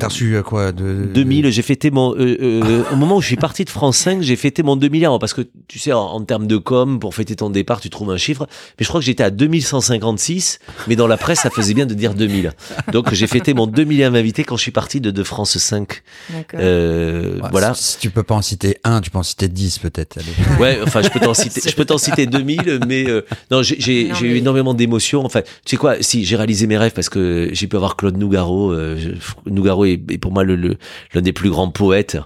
T'as 0.00 0.08
reçu 0.08 0.34
euh, 0.34 0.42
quoi 0.42 0.72
de... 0.72 1.04
2000, 1.12 1.50
j'ai 1.50 1.62
fêté 1.62 1.90
mon... 1.90 2.14
Euh, 2.14 2.36
euh, 2.40 2.82
au 2.90 2.96
moment 2.96 3.16
où 3.16 3.20
je 3.20 3.26
suis 3.26 3.36
parti 3.36 3.64
de 3.64 3.70
France 3.70 3.98
5, 3.98 4.22
j'ai 4.22 4.36
fêté 4.36 4.62
mon 4.62 4.76
2000 4.76 5.06
ans, 5.06 5.18
parce 5.18 5.34
que 5.34 5.42
tu 5.68 5.78
sais, 5.78 5.92
en, 5.92 6.20
termes 6.22 6.46
de 6.46 6.56
com, 6.56 6.98
pour 6.98 7.14
fêter 7.14 7.36
ton 7.36 7.50
départ, 7.50 7.80
tu 7.80 7.90
trouves 7.90 8.10
un 8.10 8.16
chiffre, 8.16 8.46
mais 8.78 8.84
je 8.84 8.88
crois 8.88 9.00
que 9.00 9.06
j'étais 9.06 9.22
à 9.22 9.30
2156, 9.30 10.58
mais 10.88 10.96
dans 10.96 11.06
la 11.06 11.18
presse, 11.18 11.40
ça 11.40 11.50
faisait 11.50 11.74
bien 11.74 11.86
de 11.86 11.94
dire 11.94 12.14
2000. 12.14 12.52
Donc 12.92 13.12
j'ai 13.12 13.26
fêté 13.26 13.52
mon 13.52 13.66
2000e 13.66 14.16
invité 14.16 14.42
quand 14.42 14.56
je 14.56 14.62
suis 14.62 14.70
parti 14.70 15.00
de, 15.00 15.10
de 15.10 15.22
France 15.22 15.58
5. 15.58 16.02
Euh, 16.54 17.38
voilà. 17.50 17.74
Si, 17.74 17.98
tu 17.98 18.10
peux 18.10 18.22
pas 18.22 18.34
en 18.34 18.42
citer 18.42 18.78
un, 18.84 19.00
tu 19.02 19.10
peux 19.10 19.18
en 19.18 19.22
citer 19.22 19.48
10 19.48 19.78
peut-être. 19.80 20.18
Ouais, 20.58 20.80
enfin, 20.82 21.02
je 21.02 21.10
peux 21.10 21.20
t'en 21.20 21.34
citer, 21.34 21.60
je 21.68 21.74
peux 21.74 21.84
t'en 21.84 21.98
citer 21.98 22.26
2000, 22.26 22.80
mais 22.86 23.08
euh, 23.08 23.26
non, 23.50 23.62
j'ai 23.62 24.08
eu 24.08 24.36
énormément 24.36 24.72
d'émotions. 24.72 25.24
Enfin, 25.24 25.42
tu 25.42 25.50
sais 25.66 25.76
quoi, 25.76 25.96
si 26.00 26.24
j'ai 26.24 26.36
réalisé 26.36 26.66
mes 26.66 26.78
rêves 26.78 26.92
parce 26.92 27.08
que 27.08 27.50
j'ai 27.52 27.66
pu 27.66 27.76
avoir 27.76 27.96
Claude 28.00 28.16
Nougaro. 28.16 28.72
Euh, 28.72 28.96
Nougaro 29.44 29.84
est, 29.84 29.98
pour 30.18 30.32
moi 30.32 30.42
l'un 30.42 30.56
le, 30.56 30.78
des 31.20 31.34
plus 31.34 31.50
grands 31.50 31.70
poètes. 31.70 32.16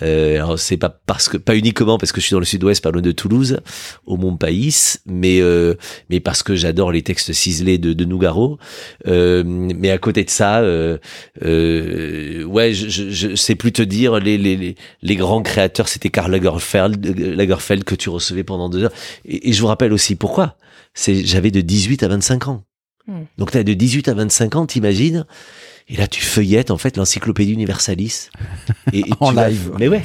Euh, 0.00 0.36
alors 0.36 0.60
c'est 0.60 0.76
pas 0.76 0.90
parce 0.90 1.28
que 1.28 1.36
pas 1.36 1.56
uniquement 1.56 1.98
parce 1.98 2.12
que 2.12 2.20
je 2.20 2.26
suis 2.26 2.34
dans 2.34 2.38
le 2.38 2.44
sud-ouest, 2.44 2.80
pas 2.80 2.92
de 2.92 3.10
Toulouse, 3.10 3.58
au 4.06 4.16
Mont 4.16 4.36
Païs, 4.36 5.02
mais 5.06 5.40
euh, 5.40 5.74
mais 6.08 6.20
parce 6.20 6.44
que 6.44 6.54
j'adore 6.54 6.92
les 6.92 7.02
textes 7.02 7.32
ciselés 7.32 7.78
de, 7.78 7.92
de 7.92 8.04
Nougaro. 8.04 8.58
Mais 9.04 9.90
à 9.90 9.98
côté 9.98 10.22
de 10.22 10.30
ça, 10.30 10.62
ouais, 10.62 11.00
je, 11.42 12.88
je, 12.88 13.10
je, 13.10 13.34
sais 13.34 13.56
plus 13.56 13.72
te 13.72 13.82
dire 13.82 14.20
les 14.20 14.38
les 14.38 14.76
les, 15.02 15.16
grands 15.16 15.42
créateurs, 15.42 15.88
c'était 15.88 16.10
Karl 16.10 16.30
Lagerfeld, 16.30 17.18
Lagerfeld 17.18 17.82
que 17.82 17.96
tu 17.96 18.08
recevais 18.08 18.44
pendant 18.44 18.68
deux 18.68 18.84
heures. 18.84 18.92
Et, 19.24 19.48
et 19.48 19.52
je 19.52 19.60
vous 19.60 19.66
rappelle 19.66 19.92
aussi 19.92 20.14
pourquoi. 20.14 20.56
C'est 20.94 21.24
j'avais 21.24 21.50
de 21.50 21.60
18 21.60 22.04
à 22.04 22.08
25 22.08 22.46
ans. 22.46 22.64
Hmm. 23.06 23.24
Donc 23.38 23.50
tu 23.50 23.58
as 23.58 23.64
de 23.64 23.74
18 23.74 24.08
à 24.08 24.14
25 24.14 24.56
ans, 24.56 24.66
t'imagines? 24.66 25.26
Et 25.88 25.96
là, 25.96 26.06
tu 26.06 26.22
feuillettes 26.22 26.70
en 26.70 26.78
fait 26.78 26.96
l'encyclopédie 26.96 27.52
universalis. 27.52 28.30
Et, 28.94 29.04
en 29.20 29.32
live. 29.32 29.72
mais 29.78 29.88
ouais, 29.88 30.02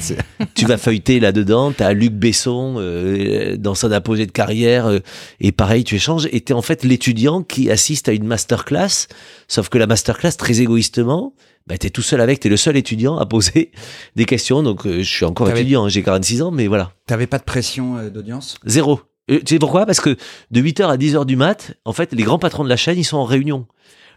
tu 0.54 0.66
vas 0.66 0.76
feuilleter 0.76 1.20
là-dedans. 1.20 1.72
T'as 1.72 1.94
Luc 1.94 2.12
Besson 2.12 2.74
euh, 2.76 3.56
dans 3.56 3.74
son 3.74 3.90
apogée 3.90 4.26
de 4.26 4.30
carrière 4.30 4.86
euh, 4.86 4.98
et 5.40 5.52
pareil, 5.52 5.84
tu 5.84 5.94
échanges. 5.94 6.28
Et 6.32 6.42
t'es 6.42 6.52
en 6.52 6.60
fait 6.60 6.84
l'étudiant 6.84 7.42
qui 7.42 7.70
assiste 7.70 8.10
à 8.10 8.12
une 8.12 8.26
masterclass. 8.26 9.08
Sauf 9.48 9.70
que 9.70 9.78
la 9.78 9.86
masterclass, 9.86 10.32
très 10.32 10.60
égoïstement, 10.60 11.32
bah, 11.66 11.78
t'es 11.78 11.88
tout 11.88 12.02
seul 12.02 12.20
avec. 12.20 12.40
T'es 12.40 12.50
le 12.50 12.58
seul 12.58 12.76
étudiant 12.76 13.16
à 13.16 13.24
poser 13.24 13.70
des 14.16 14.26
questions. 14.26 14.62
Donc, 14.62 14.86
euh, 14.86 14.98
je 14.98 15.10
suis 15.10 15.24
encore 15.24 15.48
étudiant. 15.48 15.86
Hein, 15.86 15.88
j'ai 15.88 16.02
46 16.02 16.42
ans, 16.42 16.50
mais 16.50 16.66
voilà. 16.66 16.92
T'avais 17.06 17.26
pas 17.26 17.38
de 17.38 17.44
pression 17.44 18.06
d'audience? 18.10 18.58
Zéro. 18.66 19.00
Tu 19.30 19.54
sais 19.54 19.58
pourquoi? 19.60 19.86
Parce 19.86 20.00
que 20.00 20.16
de 20.50 20.60
8h 20.60 20.90
à 20.90 20.96
10h 20.96 21.24
du 21.24 21.36
mat, 21.36 21.74
en 21.84 21.92
fait, 21.92 22.12
les 22.12 22.24
grands 22.24 22.40
patrons 22.40 22.64
de 22.64 22.68
la 22.68 22.76
chaîne, 22.76 22.98
ils 22.98 23.04
sont 23.04 23.18
en 23.18 23.24
réunion. 23.24 23.66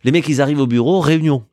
Les 0.04 0.12
mecs, 0.12 0.28
ils 0.28 0.42
arrivent 0.42 0.60
au 0.60 0.68
bureau, 0.68 1.00
réunion. 1.00 1.44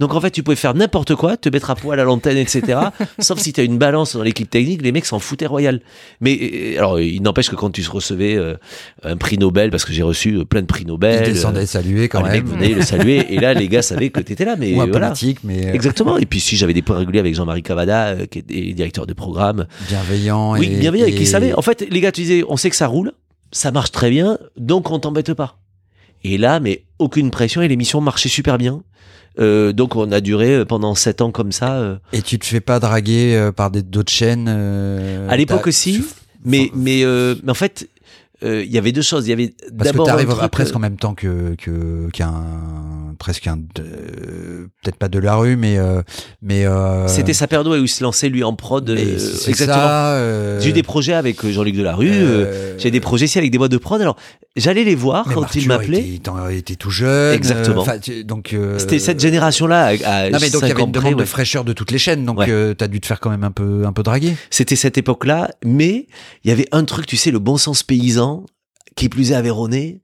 Donc 0.00 0.14
en 0.14 0.20
fait, 0.20 0.30
tu 0.30 0.42
pouvais 0.42 0.56
faire 0.56 0.74
n'importe 0.74 1.14
quoi, 1.14 1.36
te 1.36 1.48
mettre 1.48 1.70
à 1.70 1.74
poil 1.74 1.98
à 1.98 2.04
l'antenne, 2.04 2.36
etc. 2.36 2.78
sauf 3.18 3.38
si 3.38 3.52
tu 3.52 3.60
as 3.60 3.64
une 3.64 3.78
balance 3.78 4.16
dans 4.16 4.22
l'équipe 4.22 4.48
technique, 4.48 4.82
les 4.82 4.92
mecs 4.92 5.06
s'en 5.06 5.18
foutaient 5.18 5.46
royal. 5.46 5.80
Mais 6.20 6.38
euh, 6.40 6.78
alors, 6.78 7.00
il 7.00 7.20
n'empêche 7.22 7.50
que 7.50 7.56
quand 7.56 7.70
tu 7.70 7.86
recevais 7.88 8.36
euh, 8.36 8.54
un 9.02 9.16
prix 9.16 9.38
Nobel, 9.38 9.70
parce 9.70 9.84
que 9.84 9.92
j'ai 9.92 10.02
reçu 10.02 10.44
plein 10.44 10.62
de 10.62 10.66
prix 10.66 10.84
Nobel, 10.84 11.24
ils 11.26 11.32
descendaient 11.32 11.66
saluer 11.66 12.08
quand 12.08 12.22
même. 12.22 12.32
Les 12.32 12.40
mecs 12.40 12.48
venaient 12.48 12.74
le 12.74 12.82
saluer, 12.82 13.34
et 13.34 13.40
là, 13.40 13.54
les 13.54 13.68
gars 13.68 13.82
savaient 13.82 14.10
que 14.10 14.20
tu 14.20 14.32
étais 14.32 14.44
là. 14.44 14.56
Mais 14.56 14.74
Ou 14.74 14.80
un 14.80 14.86
voilà. 14.86 15.08
politique, 15.08 15.40
mais 15.44 15.74
exactement. 15.74 16.18
Et 16.18 16.26
puis 16.26 16.40
si 16.40 16.56
j'avais 16.56 16.74
des 16.74 16.82
points 16.82 16.98
réguliers 16.98 17.20
avec 17.20 17.34
Jean-Marie 17.34 17.62
Cavada, 17.62 18.26
qui 18.30 18.38
est 18.38 18.72
directeur 18.72 19.06
de 19.06 19.12
programme, 19.12 19.66
bienveillant, 19.88 20.52
oui, 20.52 20.68
bienveillant, 20.68 21.06
et, 21.06 21.14
qui 21.14 21.26
savait. 21.26 21.54
En 21.54 21.62
fait, 21.62 21.86
les 21.88 22.00
gars, 22.00 22.12
tu 22.12 22.22
disais, 22.22 22.44
on 22.48 22.56
sait 22.56 22.70
que 22.70 22.76
ça 22.76 22.86
roule 22.86 23.12
ça 23.52 23.70
marche 23.70 23.92
très 23.92 24.10
bien, 24.10 24.38
donc 24.56 24.90
on 24.90 24.98
t'embête 24.98 25.34
pas. 25.34 25.58
Et 26.24 26.38
là, 26.38 26.60
mais 26.60 26.84
aucune 26.98 27.30
pression 27.30 27.62
et 27.62 27.68
l'émission 27.68 28.00
marchait 28.00 28.28
super 28.28 28.58
bien. 28.58 28.82
Euh, 29.38 29.72
donc 29.72 29.96
on 29.96 30.10
a 30.10 30.20
duré 30.20 30.54
euh, 30.54 30.64
pendant 30.64 30.94
sept 30.94 31.20
ans 31.20 31.30
comme 31.30 31.52
ça. 31.52 31.76
Euh. 31.76 31.96
Et 32.12 32.22
tu 32.22 32.38
te 32.38 32.46
fais 32.46 32.60
pas 32.60 32.80
draguer 32.80 33.50
par 33.56 33.70
des 33.70 33.82
d'autres 33.82 34.12
chaînes 34.12 34.48
À 35.28 35.36
l'époque 35.36 35.66
aussi, 35.66 36.04
mais 36.44 36.70
mais, 36.74 37.04
mais 37.04 37.50
en 37.50 37.54
fait 37.54 37.88
il 38.42 38.70
y 38.70 38.78
avait 38.78 38.92
deux 38.92 39.02
choses. 39.02 39.26
Il 39.26 39.30
y 39.30 39.32
avait 39.32 39.54
parce 39.76 39.92
que 39.92 40.04
t'arrives 40.04 40.48
presque 40.50 40.76
en 40.76 40.80
même 40.80 40.96
temps 40.96 41.14
que 41.14 41.54
qu'un 42.12 42.44
presque 43.18 43.46
un 43.46 43.58
peut-être 43.58 44.96
pas 44.96 45.08
de 45.08 45.18
la 45.18 45.34
rue 45.34 45.56
mais 45.56 45.76
euh, 45.78 46.02
mais 46.40 46.64
euh, 46.64 47.08
c'était 47.08 47.32
sa 47.32 47.46
où 47.46 47.74
il 47.74 47.88
se 47.88 48.02
lançait 48.04 48.28
lui 48.28 48.44
en 48.44 48.54
prod 48.54 48.88
euh, 48.88 49.18
exactement. 49.46 50.60
j'ai 50.60 50.70
eu 50.70 50.72
des 50.72 50.82
projets 50.82 51.14
avec 51.14 51.44
Jean-Luc 51.44 51.76
Delarue 51.76 52.46
j'ai 52.78 52.90
des 52.90 53.00
projets 53.00 53.26
ici 53.26 53.38
avec 53.38 53.50
des 53.50 53.58
boîtes 53.58 53.72
de 53.72 53.78
prod. 53.78 54.00
Alors 54.00 54.16
j'allais 54.56 54.84
les 54.84 54.94
voir 54.94 55.26
quand 55.32 55.54
il 55.54 55.66
m'appelait. 55.66 56.20
il 56.50 56.56
était 56.56 56.76
tout 56.76 56.90
jeune 56.90 57.34
exactement. 57.34 57.84
donc 58.24 58.54
c'était 58.78 58.98
cette 58.98 59.20
génération 59.20 59.66
là 59.66 59.92
non 60.30 60.38
mais 60.40 60.50
donc 60.50 60.62
il 60.62 60.68
y 60.68 60.72
avait 60.72 60.82
une 60.82 60.92
demande 60.92 61.18
de 61.18 61.24
fraîcheur 61.24 61.64
de 61.64 61.72
toutes 61.72 61.90
les 61.90 61.98
chaînes 61.98 62.24
donc 62.24 62.44
tu 62.44 62.74
t'as 62.76 62.88
dû 62.88 63.00
te 63.00 63.06
faire 63.06 63.20
quand 63.20 63.30
même 63.30 63.44
un 63.44 63.50
peu 63.50 63.84
un 63.84 63.92
peu 63.92 64.02
draguer. 64.02 64.36
C'était 64.50 64.76
cette 64.76 64.98
époque 64.98 65.26
là 65.26 65.50
mais 65.64 66.06
il 66.44 66.48
y 66.48 66.52
avait 66.52 66.68
un 66.72 66.84
truc 66.84 67.06
tu 67.06 67.16
sais 67.16 67.30
le 67.30 67.38
bon 67.38 67.56
sens 67.56 67.82
paysan 67.82 68.27
qui 68.98 69.08
plus 69.08 69.32
est 69.32 69.34
Aveyronais 69.34 70.00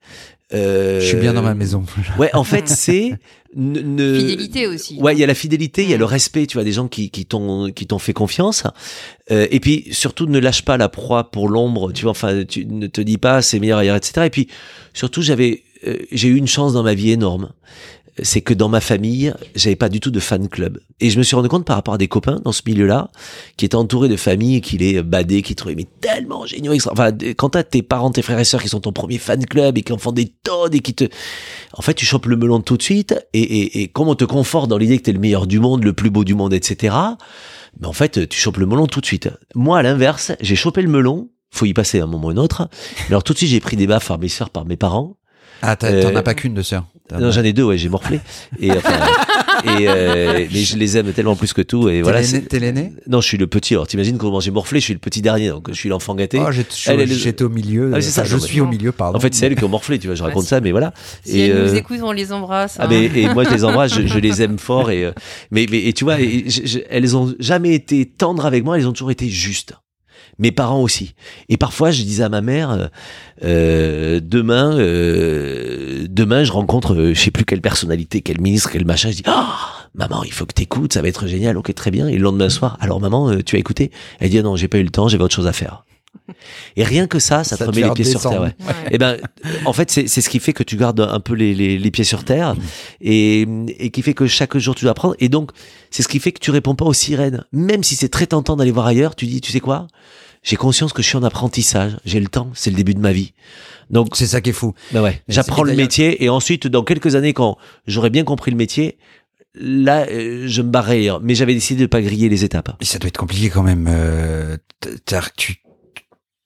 euh, 0.52 1.00
je 1.00 1.07
suis 1.07 1.16
bien 1.16 1.33
dans 1.33 1.42
ma 1.42 1.54
maison. 1.54 1.85
Ouais, 2.18 2.30
en 2.35 2.44
fait, 2.44 2.68
c'est 2.68 3.14
ne... 3.57 4.18
fidélité 4.18 4.66
aussi. 4.66 4.98
Ouais, 5.00 5.14
il 5.14 5.18
y 5.18 5.24
a 5.24 5.26
la 5.26 5.35
fidélité, 5.35 5.83
il 5.83 5.90
y 5.90 5.94
a 5.94 5.96
le 5.96 6.04
respect, 6.04 6.46
tu 6.46 6.59
vois, 6.59 6.64
des 6.64 6.72
gens 6.72 6.87
qui 6.87 7.11
qui 7.11 7.24
t'ont 7.24 7.72
qui 7.72 7.87
t'ont 7.87 7.98
fait 7.98 8.12
confiance. 8.12 8.64
Euh, 9.30 9.48
et 9.50 9.59
puis 9.59 9.88
surtout, 9.90 10.26
ne 10.26 10.38
lâche 10.38 10.62
pas 10.62 10.76
la 10.76 10.88
proie 10.88 11.30
pour 11.30 11.48
l'ombre. 11.48 11.92
Tu 11.92 12.02
vois, 12.02 12.12
enfin, 12.12 12.44
tu 12.44 12.66
ne 12.66 12.87
te 12.87 13.00
dis 13.00 13.18
pas 13.18 13.42
c'est 13.42 13.59
meilleur 13.59 13.78
ailleurs, 13.78 13.96
etc. 13.96 14.26
Et 14.26 14.30
puis 14.30 14.48
surtout, 14.92 15.22
j'avais 15.22 15.64
euh, 15.87 15.96
j'ai 16.12 16.28
eu 16.28 16.37
une 16.37 16.46
chance 16.46 16.74
dans 16.74 16.83
ma 16.83 16.94
vie 16.94 17.11
énorme 17.11 17.50
c'est 18.22 18.42
que 18.42 18.55
dans 18.55 18.68
ma 18.68 18.81
famille, 18.81 19.35
j'avais 19.55 19.77
pas 19.77 19.88
du 19.88 20.00
tout 20.00 20.11
de 20.11 20.20
fan 20.20 20.48
club. 20.48 20.79
Et 21.00 21.11
je 21.11 21.18
me 21.18 21.24
suis 21.24 21.35
rendu 21.35 21.48
compte 21.48 21.64
par 21.64 21.77
rapport 21.77 21.94
à 21.94 21.98
des 21.98 22.07
copains 22.07 22.40
dans 22.44 22.53
ce 22.53 22.62
milieu-là, 22.66 23.11
qui 23.57 23.64
étaient 23.64 23.74
entourés 23.74 24.09
de 24.09 24.16
familles 24.16 24.61
qui 24.61 24.79
les 24.79 25.03
badaient, 25.03 25.42
qui 25.42 25.55
trouvaient 25.57 25.74
mais 25.74 25.87
tellement 26.00 26.46
géniaux. 26.46 26.74
Enfin, 26.90 27.11
quand 27.37 27.50
t'as 27.50 27.64
tes 27.64 27.83
parents, 27.83 28.11
tes 28.11 28.22
frères 28.22 28.38
et 28.38 28.44
sœurs 28.44 28.62
qui 28.62 28.68
sont 28.68 28.81
ton 28.81 28.92
premier 28.92 29.18
fan 29.18 29.44
club 29.44 29.79
et 29.79 29.83
qui 29.83 29.92
en 29.92 29.98
font 29.98 30.12
des 30.12 30.27
tonnes 30.27 30.74
et 30.74 30.81
qui 30.81 30.94
te, 30.94 31.05
en 31.72 31.83
fait, 31.83 31.94
tu 31.94 32.07
chopes 32.07 32.27
le 32.27 32.37
melon 32.37 32.61
tout 32.61 32.77
de 32.77 32.83
suite. 32.83 33.14
Et, 33.33 33.42
et, 33.42 33.83
et 33.83 33.88
comme 33.88 34.09
on 34.09 34.14
te 34.14 34.24
conforte 34.24 34.68
dans 34.68 34.79
l'idée 34.79 34.98
que 34.98 35.03
t'es 35.03 35.12
le 35.12 35.20
meilleur 35.20 35.46
du 35.46 35.59
monde, 35.59 35.83
le 35.83 35.92
plus 35.92 36.11
beau 36.11 36.22
du 36.24 36.35
monde, 36.35 36.55
etc. 36.55 36.94
Mais 37.81 37.87
en 37.87 37.92
fait, 37.92 38.29
tu 38.29 38.38
chopes 38.38 38.59
le 38.59 38.66
melon 38.66 38.87
tout 38.87 39.00
de 39.00 39.07
suite. 39.07 39.29
Moi, 39.55 39.79
à 39.79 39.83
l'inverse, 39.83 40.33
j'ai 40.40 40.57
chopé 40.57 40.83
le 40.83 40.88
melon. 40.88 41.31
Faut 41.50 41.66
y 41.66 41.74
passer 41.74 42.00
un 42.00 42.07
moment 42.07 42.29
ou 42.29 42.31
un 42.31 42.37
autre. 42.37 42.68
Alors 43.09 43.22
tout 43.22 43.33
de 43.33 43.38
suite, 43.38 43.50
j'ai 43.50 43.61
pris 43.61 43.77
des 43.77 43.87
baffes 43.87 44.09
par 44.09 44.18
mes 44.18 44.29
sœurs, 44.29 44.50
par 44.50 44.64
mes 44.64 44.77
parents. 44.77 45.16
Ah, 45.62 45.77
t'en 45.77 45.87
as 45.87 45.90
euh, 45.90 46.22
pas 46.22 46.35
qu'une 46.35 46.55
de 46.55 46.62
sœur 46.62 46.85
Non, 47.12 47.30
j'en 47.30 47.42
ai 47.42 47.52
deux, 47.52 47.64
ouais, 47.64 47.76
j'ai 47.76 47.90
morflé. 47.90 48.18
Et, 48.58 48.70
enfin, 48.72 48.94
et 49.64 49.88
euh, 49.88 50.46
mais 50.50 50.60
je 50.60 50.78
les 50.78 50.96
aime 50.96 51.12
tellement 51.12 51.36
plus 51.36 51.52
que 51.52 51.60
tout. 51.60 51.90
Et 51.90 52.00
voilà. 52.00 52.22
T'es 52.22 52.58
l'aîné 52.58 52.94
Non, 53.06 53.20
je 53.20 53.26
suis 53.26 53.36
le 53.36 53.46
petit. 53.46 53.74
Alors, 53.74 53.86
t'imagines 53.86 54.16
comment 54.16 54.40
j'ai 54.40 54.50
morflé 54.50 54.80
Je 54.80 54.84
suis 54.84 54.94
le 54.94 55.00
petit 55.00 55.20
dernier, 55.20 55.50
donc 55.50 55.68
je 55.68 55.74
suis 55.74 55.90
l'enfant 55.90 56.14
gâté. 56.14 56.40
Oh, 56.40 56.50
j'étais 56.50 57.44
au 57.44 57.50
milieu. 57.50 57.92
Ah, 57.94 58.00
c'est 58.00 58.10
ça. 58.10 58.24
Je 58.24 58.38
suis 58.38 58.60
au 58.60 58.66
milieu, 58.66 58.90
pardon. 58.90 59.18
En 59.18 59.20
fait, 59.20 59.34
c'est 59.34 59.44
elles 59.44 59.54
qui 59.54 59.64
ont 59.64 59.68
morflé. 59.68 59.98
Tu 59.98 60.06
vois, 60.06 60.16
je 60.16 60.22
raconte 60.22 60.46
ça, 60.46 60.62
mais 60.62 60.70
voilà. 60.70 60.94
Si 61.24 61.38
et 61.38 61.48
elles 61.48 61.64
nous 61.64 61.72
euh, 61.72 61.76
écoutent, 61.76 62.00
on 62.02 62.12
les 62.12 62.32
embrasse. 62.32 62.76
Ah, 62.78 62.88
mais, 62.88 63.06
hein. 63.06 63.12
et 63.14 63.28
moi, 63.28 63.44
je 63.44 63.50
les 63.50 63.64
embrasse. 63.64 63.92
Je, 63.94 64.18
les 64.18 64.42
aime 64.42 64.58
fort. 64.58 64.90
Et 64.90 65.04
euh, 65.04 65.12
mais, 65.50 65.66
mais 65.70 65.84
et 65.84 65.92
tu 65.92 66.04
vois, 66.04 66.16
elles 66.18 67.16
ont 67.16 67.34
jamais 67.38 67.74
été 67.74 68.06
tendres 68.06 68.46
avec 68.46 68.64
moi. 68.64 68.78
Elles 68.78 68.88
ont 68.88 68.92
toujours 68.92 69.10
été 69.10 69.28
justes 69.28 69.74
mes 70.38 70.53
parents 70.53 70.83
aussi. 70.83 71.14
Et 71.49 71.57
parfois, 71.57 71.90
je 71.90 72.03
disais 72.03 72.25
à 72.25 72.29
ma 72.29 72.40
mère, 72.40 72.70
euh, 72.70 72.87
euh 73.44 74.20
demain, 74.23 74.77
euh, 74.79 76.07
demain, 76.09 76.44
je 76.44 76.53
rencontre, 76.53 76.94
euh, 76.94 77.14
je 77.14 77.20
sais 77.20 77.31
plus 77.31 77.44
quelle 77.44 77.61
personnalité, 77.61 78.20
quel 78.20 78.40
ministre, 78.40 78.70
quel 78.73 78.85
machin. 78.85 79.11
Je 79.11 79.16
dis, 79.16 79.23
ah, 79.27 79.88
maman, 79.94 80.25
il 80.25 80.33
faut 80.33 80.47
que 80.47 80.55
t'écoutes, 80.55 80.92
ça 80.92 81.03
va 81.03 81.09
être 81.09 81.27
génial. 81.27 81.57
Ok, 81.57 81.75
très 81.75 81.90
bien. 81.90 82.09
Et 82.09 82.16
le 82.16 82.23
lendemain 82.23 82.49
soir, 82.49 82.77
alors 82.81 83.01
maman, 83.01 83.31
euh, 83.31 83.42
tu 83.42 83.57
as 83.57 83.59
écouté? 83.59 83.90
Elle 84.20 84.31
dit, 84.31 84.38
ah 84.38 84.42
non, 84.42 84.57
j'ai 84.57 84.68
pas 84.68 84.79
eu 84.79 84.85
le 84.85 84.90
temps, 84.90 85.09
j'avais 85.09 85.25
autre 85.25 85.35
chose 85.35 85.47
à 85.47 85.53
faire. 85.53 85.85
Et 86.77 86.85
rien 86.85 87.07
que 87.07 87.18
ça, 87.18 87.44
ça, 87.44 87.57
te 87.57 87.64
remet 87.64 87.83
les 87.83 87.90
pieds 87.90 88.05
sur 88.05 88.20
terre. 88.20 88.40
Ouais. 88.40 88.55
Et 88.87 88.92
eh 88.92 88.99
ben, 88.99 89.18
en 89.64 89.73
fait, 89.73 89.90
c'est 89.90 90.09
ce 90.09 90.29
qui 90.29 90.38
fait 90.38 90.53
que 90.53 90.62
tu 90.62 90.77
gardes 90.77 91.01
un 91.01 91.20
peu 91.20 91.35
les, 91.35 91.55
les, 91.55 91.79
les 91.79 91.90
pieds 91.90 92.05
sur 92.05 92.25
terre 92.25 92.55
et, 93.01 93.47
et, 93.79 93.90
qui 93.90 94.03
fait 94.03 94.14
que 94.14 94.27
chaque 94.27 94.57
jour 94.57 94.75
tu 94.75 94.85
dois 94.85 94.92
apprendre. 94.92 95.16
Et 95.18 95.29
donc, 95.29 95.51
c'est 95.90 96.03
ce 96.03 96.09
qui 96.09 96.20
fait 96.20 96.33
que 96.33 96.40
tu 96.40 96.51
réponds 96.51 96.75
pas 96.75 96.85
aux 96.85 96.94
sirènes. 96.94 97.44
Même 97.53 97.83
si 97.83 97.94
c'est 97.94 98.09
très 98.09 98.27
tentant 98.27 98.57
d'aller 98.57 98.70
voir 98.70 98.87
ailleurs, 98.87 99.14
tu 99.16 99.27
dis, 99.27 99.40
tu 99.40 99.53
sais 99.53 99.61
quoi? 99.61 99.87
J'ai 100.44 100.57
conscience 100.57 100.92
que 100.92 101.02
je 101.02 101.09
suis 101.09 101.16
en 101.16 101.24
apprentissage, 101.24 101.96
j'ai 102.04 102.20
le 102.20 102.28
temps, 102.28 102.50
c'est 102.54 102.70
le 102.70 102.76
début 102.76 102.94
de 102.94 103.00
ma 103.00 103.12
vie. 103.12 103.33
Donc 103.90 104.14
c'est 104.14 104.28
ça 104.28 104.40
qui 104.40 104.50
est 104.50 104.54
fou. 104.54 104.74
Ben 104.92 105.02
ouais, 105.02 105.22
j'apprends 105.26 105.64
le 105.64 105.74
métier 105.74 106.22
et 106.22 106.28
ensuite 106.28 106.68
dans 106.68 106.85
quelques 106.85 107.16
années 107.16 107.33
quand 107.33 107.59
j'aurai 107.87 108.11
bien 108.11 108.22
compris 108.24 108.52
le 108.52 108.57
métier, 108.57 108.98
là 109.54 110.07
euh, 110.09 110.44
je 110.46 110.62
me 110.62 110.68
barrerai. 110.68 111.09
Mais 111.20 111.35
j'avais 111.35 111.54
décidé 111.54 111.83
de 111.83 111.87
pas 111.87 112.00
griller 112.00 112.28
les 112.28 112.44
étapes. 112.44 112.76
Et 112.80 112.85
ça 112.85 112.98
doit 112.98 113.09
être 113.09 113.18
compliqué 113.18 113.50
quand 113.50 113.64
même. 113.64 113.88
Euh, 113.90 114.57
tu 115.37 115.64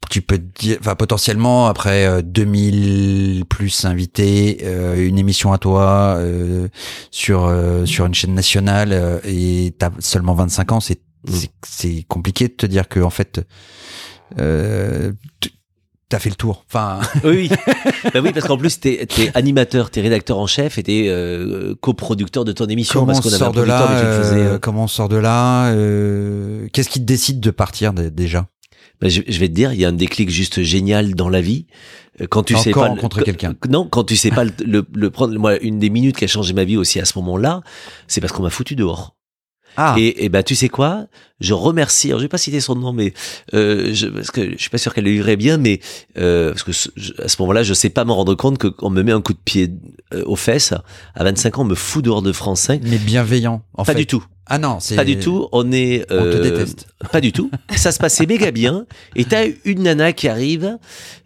tu 0.09 0.23
peux 0.23 0.39
dire, 0.39 0.79
enfin 0.81 0.95
potentiellement 0.95 1.67
après 1.67 2.23
2000 2.23 3.41
euh, 3.41 3.45
plus 3.45 3.85
invités, 3.85 4.59
euh, 4.63 5.07
une 5.07 5.19
émission 5.19 5.53
à 5.53 5.59
toi 5.59 6.17
euh, 6.19 6.69
sur 7.11 7.53
sur 7.85 8.07
une 8.07 8.15
chaîne 8.15 8.35
nationale 8.35 9.21
et 9.25 9.75
t'as 9.79 9.91
seulement 9.99 10.35
25 10.35 10.73
ans, 10.73 10.81
c'est 10.81 11.01
mm. 11.27 11.33
c'est 11.67 12.05
compliqué 12.09 12.49
de 12.49 12.55
te 12.55 12.67
dire 12.67 12.89
que 12.89 13.01
en 13.01 13.11
fait 13.11 13.41
euh, 14.39 15.13
T'as 16.09 16.19
fait 16.19 16.31
le 16.31 16.37
tour. 16.37 16.65
Enfin. 16.67 17.01
Oui, 17.25 17.51
bah 18.15 18.21
oui, 18.23 18.33
parce 18.33 18.47
qu'en 18.47 18.57
plus 18.57 18.81
t'es 18.81 19.03
es 19.03 19.31
animateur, 19.37 19.91
t'es 19.91 20.01
rédacteur 20.01 20.39
en 20.39 20.47
chef 20.47 20.79
et 20.79 20.83
t'es 20.83 21.05
euh, 21.09 21.75
coproducteur 21.83 22.47
de 22.47 22.53
ton 22.53 22.67
émission. 22.67 23.01
Comment 23.01 23.13
parce 23.13 23.27
on 23.27 23.31
sort 23.31 23.53
de 23.53 23.61
là 23.61 23.91
euh, 23.91 24.59
Comment 24.59 24.85
on 24.85 24.89
sort 24.89 25.11
de 25.11 25.17
là 25.17 25.71
Qu'est-ce 26.73 26.89
qui 26.89 27.01
te 27.01 27.05
décide 27.05 27.41
de 27.41 27.51
partir 27.51 27.93
déjà? 27.93 28.47
Bah, 29.01 29.09
je, 29.09 29.21
vais 29.21 29.49
te 29.49 29.53
dire, 29.53 29.73
il 29.73 29.81
y 29.81 29.85
a 29.85 29.89
un 29.89 29.93
déclic 29.93 30.29
juste 30.29 30.63
génial 30.63 31.15
dans 31.15 31.29
la 31.29 31.41
vie. 31.41 31.67
Quand 32.31 32.43
tu 32.43 32.57
sais 32.57 32.73
pas 32.73 32.89
rencontrer 32.89 33.23
quelqu'un. 33.23 33.55
Non, 33.69 33.87
quand 33.87 34.05
tu 34.05 34.17
sais 34.17 34.31
pas 34.31 34.45
le, 34.45 34.85
le, 34.93 35.11
prendre. 35.11 35.39
Moi, 35.39 35.61
une 35.61 35.79
des 35.79 35.91
minutes 35.91 36.17
qui 36.17 36.25
a 36.25 36.29
changé 36.29 36.53
ma 36.53 36.65
vie 36.65 36.77
aussi 36.77 36.99
à 36.99 37.05
ce 37.05 37.19
moment-là, 37.19 37.61
c'est 38.09 38.21
parce 38.21 38.33
qu'on 38.33 38.43
m'a 38.43 38.51
foutu 38.51 38.75
dehors. 38.75 39.15
Ah. 39.81 39.95
Et, 39.97 40.25
et 40.25 40.29
ben 40.29 40.43
tu 40.43 40.57
sais 40.57 40.69
quoi? 40.69 41.07
Je 41.39 41.55
remercie. 41.55 42.09
Alors 42.09 42.19
je 42.19 42.25
vais 42.25 42.29
pas 42.29 42.37
citer 42.37 42.61
son 42.61 42.75
nom, 42.75 42.93
mais 42.93 43.15
euh, 43.55 43.95
je, 43.95 44.09
parce 44.09 44.33
que 44.33 44.51
je 44.51 44.57
suis 44.57 44.71
pas 44.71 44.79
sûr 44.79 44.93
qu'elle 44.93 45.05
le 45.05 45.13
lirait 45.13 45.37
bien, 45.37 45.57
mais 45.57 45.79
euh, 46.19 46.51
parce 46.51 46.65
que 46.65 46.73
à 47.23 47.29
ce 47.29 47.41
moment-là, 47.43 47.63
je 47.63 47.73
sais 47.75 47.89
pas 47.89 48.05
me 48.05 48.11
rendre 48.11 48.35
compte 48.35 48.59
qu'on 48.59 48.91
me 48.91 49.03
met 49.05 49.13
un 49.13 49.21
coup 49.21 49.35
de 49.35 49.39
pied 49.39 49.71
euh, 50.13 50.25
aux 50.27 50.35
fesses. 50.35 50.75
À 51.15 51.23
25 51.23 51.59
ans, 51.59 51.63
on 51.63 51.67
me 51.67 51.77
fout 51.77 52.05
dehors 52.05 52.23
de 52.23 52.33
France 52.33 52.63
5. 52.63 52.81
Mais 52.83 52.99
bienveillant. 52.99 53.63
En 53.75 53.85
pas 53.85 53.93
fait. 53.93 53.99
du 54.01 54.07
tout. 54.07 54.25
Ah 54.51 54.59
non, 54.59 54.79
c'est 54.81 54.97
pas 54.97 55.05
du 55.05 55.19
tout. 55.19 55.47
On 55.53 55.71
est. 55.73 56.07
on 56.11 56.23
te 56.23 56.37
euh, 56.37 56.43
déteste. 56.43 56.89
Pas 57.13 57.21
du 57.21 57.33
tout. 57.33 57.51
Ça 57.77 57.93
se 57.93 57.99
passait 57.99 58.27
méga 58.27 58.51
bien. 58.51 58.87
Et 59.15 59.27
t'as 59.27 59.45
une 59.65 59.83
nana 59.83 60.13
qui 60.13 60.27
arrive. 60.27 60.79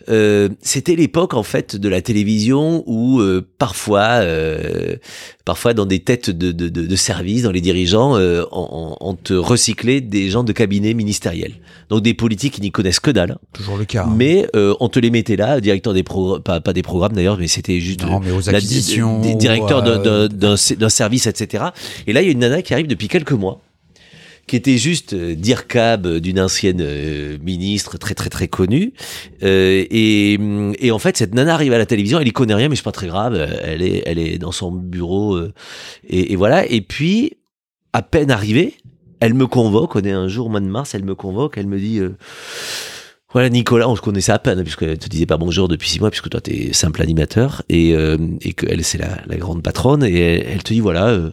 Euh, 0.09 0.49
C'était 0.61 0.97
l'époque 0.97 1.35
en 1.35 1.45
fait 1.45 1.77
de 1.77 1.89
la 1.89 2.03
télévision 2.03 2.83
où 2.87 3.21
euh, 3.21 3.49
parfois, 3.59 4.21
euh, 4.23 4.97
parfois 5.45 5.75
dans 5.75 5.87
des 5.87 6.01
têtes 6.01 6.31
de, 6.31 6.53
de, 6.53 6.69
de, 6.69 6.87
de 6.87 6.97
service, 6.97 7.43
dans 7.43 7.51
les 7.51 7.61
dirigeants, 7.61 8.17
euh, 8.17 8.45
on, 8.53 8.97
on, 9.01 9.15
te 9.15 9.35
recyclait 9.35 10.01
des 10.01 10.31
gens 10.31 10.45
de 10.45 10.53
cabinet 10.53 10.95
ministériel. 10.95 11.55
Donc 11.89 12.03
des 12.03 12.15
politiques 12.15 12.55
qui 12.55 12.61
n'y 12.61 12.71
connaissent 12.71 13.01
que 13.01 13.11
dalle. 13.11 13.37
Toujours 13.53 13.77
le 13.77 13.85
cas. 13.85 14.05
Hein. 14.05 14.15
Mais 14.17 14.47
on 14.55 14.89
te 14.89 14.99
les 14.99 15.11
mettait 15.11 15.37
là, 15.37 15.61
directeur 15.61 15.95
des 15.95 16.03
programmes, 16.03 16.43
pas, 16.43 16.61
pas 16.61 16.73
des 16.73 16.83
programmes 16.83 17.13
d'ailleurs, 17.13 17.39
mais 17.39 17.49
c'était 17.49 17.81
juste. 17.81 18.05
Non, 18.05 18.21
mais 18.21 18.31
aux 18.31 18.49
acquisitions. 18.49 19.21
La, 19.23 19.35
directeur 19.35 19.83
d'un 19.83 20.57
service, 20.57 21.27
etc. 21.27 21.65
Et 22.07 22.13
là, 22.13 22.23
il 22.23 22.27
y 22.27 22.29
a 22.29 22.33
une 22.33 22.41
nana 22.41 22.63
qui 22.63 22.73
arrive 22.73 22.87
depuis 22.87 23.09
quelques 23.09 23.33
mois 23.33 23.61
qui 24.47 24.57
était 24.57 24.79
juste 24.79 25.13
euh, 25.13 25.35
d'IRCAB 25.35 26.07
euh, 26.07 26.21
d'une 26.21 26.41
ancienne 26.41 26.81
euh, 26.81 27.39
ministre 27.43 27.99
très 27.99 28.15
très 28.15 28.31
très 28.31 28.49
connue. 28.49 28.93
et, 29.41 30.39
et 30.79 30.91
en 30.91 30.99
fait, 30.99 31.17
cette 31.17 31.35
nana 31.35 31.55
arrive 31.55 31.73
à 31.73 31.79
la 31.79 31.87
télévision, 31.87 32.21
elle 32.21 32.29
y 32.29 32.33
connaît 32.33 32.55
rien, 32.55 32.69
mais 32.69 32.77
c'est 32.77 32.83
pas 32.83 32.93
très 32.93 33.07
grave. 33.07 33.35
Elle 33.63 33.83
est 33.83 34.03
elle 34.07 34.19
est 34.19 34.39
dans 34.39 34.53
son 34.53 34.73
bureau 34.73 35.39
et, 36.09 36.33
et, 36.33 36.37
voilà. 36.37 36.67
Et 36.71 36.81
puis, 36.81 37.39
à 37.93 38.03
peine 38.03 38.31
arrivée, 38.31 38.75
elle 39.21 39.35
me 39.35 39.47
convoque. 39.47 39.97
On 39.97 40.01
est 40.01 40.13
un 40.13 40.29
jour 40.29 40.47
au 40.47 40.51
mois 40.51 40.61
de 40.61 40.67
mars, 40.67 40.95
elle 40.95 41.05
me 41.05 41.15
convoque, 41.15 41.59
elle 41.59 41.67
me 41.67 41.79
dit. 41.79 42.01
Voilà, 43.33 43.49
Nicolas, 43.49 43.89
on 43.89 43.97
se 43.97 44.03
connaissait 44.03 44.33
à 44.33 44.39
peine, 44.39 44.63
puisque 44.63 44.81
te 44.99 45.09
disais 45.09 45.25
pas 45.25 45.39
bonjour 45.39 45.67
depuis 45.67 45.89
six 45.89 46.01
mois, 46.01 46.11
puisque 46.11 46.29
toi, 46.29 46.43
tu 46.43 46.51
es 46.51 46.73
simple 46.75 47.01
animateur, 47.01 47.63
et, 47.71 47.95
euh, 47.97 48.19
et 48.43 48.53
qu'elle, 48.53 48.85
c'est 48.85 48.99
la, 48.99 49.21
la, 49.27 49.37
grande 49.37 49.63
patronne, 49.63 50.05
et 50.05 50.45
elle, 50.47 50.63
te 50.63 50.75
dit, 50.75 50.81
voilà, 50.81 51.09
euh, 51.09 51.31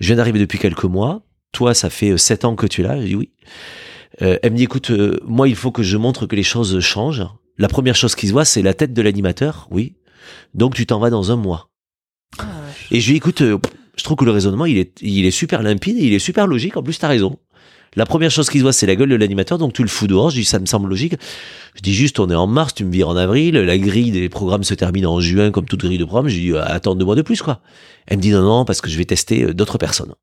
je 0.00 0.06
viens 0.06 0.16
d'arriver 0.16 0.38
depuis 0.38 0.58
quelques 0.58 0.84
mois, 0.84 1.20
toi, 1.52 1.74
ça 1.74 1.90
fait 1.90 2.10
euh, 2.10 2.16
sept 2.16 2.44
ans 2.44 2.56
que 2.56 2.66
tu 2.66 2.80
es 2.80 2.84
là, 2.84 3.00
je 3.00 3.06
dis 3.06 3.14
oui. 3.14 3.30
Euh, 4.20 4.38
elle 4.42 4.52
me 4.52 4.56
dit, 4.56 4.64
écoute, 4.64 4.90
moi, 5.24 5.48
il 5.48 5.56
faut 5.56 5.70
que 5.70 5.82
je 5.82 5.96
montre 5.96 6.26
que 6.26 6.36
les 6.36 6.42
choses 6.42 6.78
changent. 6.80 7.26
La 7.58 7.68
première 7.68 7.94
chose 7.94 8.14
qui 8.14 8.26
se 8.26 8.32
voit, 8.32 8.44
c'est 8.44 8.62
la 8.62 8.74
tête 8.74 8.92
de 8.92 9.02
l'animateur, 9.02 9.68
oui. 9.70 9.94
Donc, 10.54 10.74
tu 10.74 10.86
t'en 10.86 10.98
vas 10.98 11.10
dans 11.10 11.32
un 11.32 11.36
mois. 11.36 11.70
Ah, 12.38 12.44
et 12.90 13.00
je 13.00 13.06
lui 13.06 13.14
dis, 13.14 13.16
écoute, 13.18 13.42
je 13.42 14.04
trouve 14.04 14.16
que 14.16 14.24
le 14.24 14.30
raisonnement, 14.30 14.66
il 14.66 14.78
est, 14.78 15.00
il 15.00 15.24
est 15.24 15.30
super 15.30 15.62
limpide, 15.62 15.96
et 15.98 16.04
il 16.04 16.12
est 16.12 16.18
super 16.18 16.46
logique, 16.46 16.76
en 16.76 16.82
plus, 16.82 16.98
t'as 16.98 17.08
raison. 17.08 17.38
La 17.94 18.06
première 18.06 18.30
chose 18.30 18.48
qui 18.48 18.58
se 18.58 18.62
voit, 18.62 18.72
c'est 18.72 18.86
la 18.86 18.96
gueule 18.96 19.10
de 19.10 19.16
l'animateur, 19.16 19.58
donc 19.58 19.74
tu 19.74 19.82
le 19.82 19.88
fous 19.88 20.06
dehors. 20.06 20.30
Je 20.30 20.36
dis, 20.36 20.44
ça 20.44 20.58
me 20.58 20.64
semble 20.64 20.88
logique. 20.88 21.14
Je 21.74 21.82
dis 21.82 21.92
juste, 21.92 22.18
on 22.20 22.30
est 22.30 22.34
en 22.34 22.46
mars, 22.46 22.72
tu 22.74 22.84
me 22.84 22.92
vires 22.92 23.10
en 23.10 23.16
avril, 23.16 23.54
la 23.54 23.76
grille 23.76 24.10
des 24.10 24.30
programmes 24.30 24.64
se 24.64 24.72
termine 24.72 25.06
en 25.06 25.20
juin, 25.20 25.50
comme 25.50 25.66
toute 25.66 25.80
grille 25.80 25.98
de 25.98 26.04
programme. 26.06 26.28
Je 26.28 26.38
dis, 26.38 26.56
attends 26.56 26.94
deux 26.94 27.04
mois 27.04 27.16
de 27.16 27.22
plus, 27.22 27.42
quoi. 27.42 27.60
Elle 28.06 28.16
me 28.16 28.22
dit, 28.22 28.30
non, 28.30 28.42
non, 28.42 28.64
parce 28.64 28.80
que 28.80 28.88
je 28.88 28.96
vais 28.96 29.04
tester 29.04 29.44
euh, 29.44 29.52
d'autres 29.52 29.76
personnes. 29.76 30.14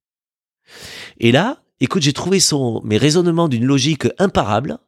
Et 1.19 1.32
là, 1.32 1.62
écoute, 1.79 2.01
j'ai 2.01 2.13
trouvé 2.13 2.39
son, 2.39 2.82
mes 2.84 2.97
raisonnements 2.97 3.49
d'une 3.49 3.65
logique 3.65 4.08
imparable. 4.17 4.79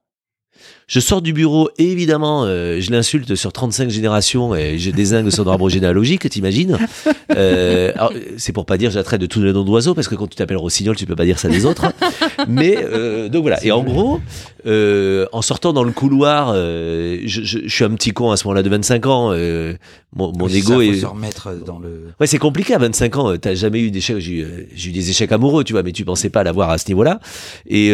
Je 0.92 1.00
sors 1.00 1.22
du 1.22 1.32
bureau 1.32 1.70
et 1.78 1.90
évidemment, 1.90 2.44
euh, 2.44 2.82
je 2.82 2.92
l'insulte 2.92 3.36
sur 3.36 3.54
35 3.54 3.90
générations 3.90 4.54
et 4.54 4.78
je 4.78 4.92
désingue 4.92 5.30
son 5.30 5.48
arbre 5.48 5.70
généalogique, 5.70 6.30
t'imagines 6.30 6.78
euh, 7.38 7.94
C'est 8.36 8.52
pour 8.52 8.66
pas 8.66 8.78
dire 8.78 8.92
j'attraite 8.92 9.22
de 9.22 9.26
tous 9.26 9.42
les 9.42 9.54
noms 9.54 9.64
d'oiseaux 9.64 9.94
parce 9.94 10.10
que 10.10 10.16
quand 10.16 10.28
tu 10.28 10.36
t'appelles 10.36 10.58
Rossignol, 10.58 10.98
tu 10.98 11.06
peux 11.06 11.16
pas 11.16 11.24
dire 11.24 11.40
ça 11.40 11.48
des 11.48 11.66
autres. 11.66 11.94
Mais 12.50 12.78
euh, 12.78 13.30
donc 13.30 13.44
voilà. 13.44 13.64
Et 13.64 13.72
en 13.72 13.84
gros, 13.84 14.20
euh, 14.66 15.26
en 15.32 15.42
sortant 15.42 15.74
dans 15.74 15.84
le 15.84 15.92
couloir, 15.92 16.52
euh, 16.54 17.20
je, 17.26 17.42
je, 17.42 17.60
je, 17.64 17.74
suis 17.74 17.84
un 17.84 17.92
petit 17.92 18.12
con 18.12 18.32
à 18.32 18.38
ce 18.38 18.46
moment-là 18.46 18.62
de 18.62 18.70
25 18.70 19.06
ans. 19.08 19.30
Euh, 19.32 19.74
mon, 20.14 20.32
mon 20.34 20.48
ego 20.48 20.82
est. 20.82 21.00
Se 21.00 21.06
remettre 21.06 21.54
dans 21.66 21.80
le. 21.80 22.10
Ouais, 22.20 22.28
c'est 22.28 22.38
compliqué 22.38 22.74
à 22.74 22.78
25 22.78 23.18
ans. 23.18 23.38
T'as 23.38 23.56
jamais 23.56 23.80
eu 23.80 23.92
d'échecs. 23.92 24.20
J'ai 24.20 24.42
eu 24.44 24.92
des 24.92 25.10
échecs 25.10 25.32
amoureux, 25.32 25.64
tu 25.64 25.74
vois, 25.74 25.84
mais 25.84 25.94
tu 25.94 26.06
pensais 26.06 26.30
pas 26.30 26.44
l'avoir 26.44 26.70
à 26.70 26.78
ce 26.78 26.88
niveau-là. 26.90 27.20
Et, 27.66 27.92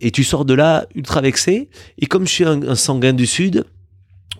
et 0.00 0.10
tu 0.10 0.24
sors 0.24 0.44
de 0.44 0.54
là 0.54 0.86
ultra 0.94 1.20
vexé. 1.20 1.68
Et 1.98 2.06
comme 2.06 2.26
je 2.26 2.32
suis 2.32 2.39
un, 2.44 2.62
un 2.62 2.74
sanguin 2.74 3.12
du 3.12 3.26
sud, 3.26 3.64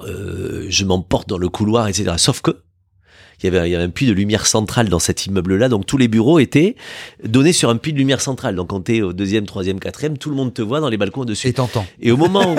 je 0.01 0.85
m'emporte 0.85 1.29
dans 1.29 1.39
le 1.39 1.49
couloir, 1.49 1.89
etc. 1.89 2.15
Sauf 2.17 2.41
que 2.41 2.63
il 3.43 3.47
y 3.47 3.57
avait, 3.57 3.69
il 3.69 3.73
y 3.73 3.75
avait 3.75 3.85
un 3.85 3.91
puits 3.91 4.07
de 4.07 4.13
lumière 4.13 4.47
centrale 4.47 4.89
dans 4.89 4.99
cet 4.99 5.27
immeuble-là, 5.27 5.69
donc 5.69 5.87
tous 5.87 5.97
les 5.97 6.09
bureaux 6.09 6.39
étaient 6.39 6.77
donnés 7.25 7.53
sur 7.53 7.71
un 7.71 7.77
puits 7.77 7.93
de 7.93 7.99
lumière 7.99 8.21
centrale. 8.21 8.55
Donc 8.55 8.69
quand 8.69 8.83
t'es 8.83 9.01
au 9.01 9.13
deuxième, 9.13 9.47
troisième, 9.47 9.81
quatrième, 9.81 10.19
tout 10.19 10.31
le 10.31 10.37
monde 10.37 10.53
te 10.53 10.63
voit 10.63 10.81
dans 10.81 10.89
les 10.89 10.99
balcons 10.99 11.23
au-dessus. 11.23 11.49
Et 11.49 11.53
t'entends. 11.55 11.87
Et 12.01 12.13
au 12.13 12.17
moment 12.17 12.55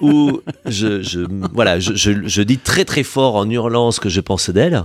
où, 0.00 0.40
je, 0.66 1.02
je, 1.02 1.20
voilà, 1.52 1.78
je, 1.78 1.94
je, 1.94 2.26
je 2.26 2.42
dis 2.42 2.58
très 2.58 2.84
très 2.84 3.04
fort 3.04 3.36
en 3.36 3.48
hurlant 3.48 3.92
ce 3.92 4.00
que 4.00 4.08
je 4.08 4.20
pense 4.20 4.50
d'elle, 4.50 4.84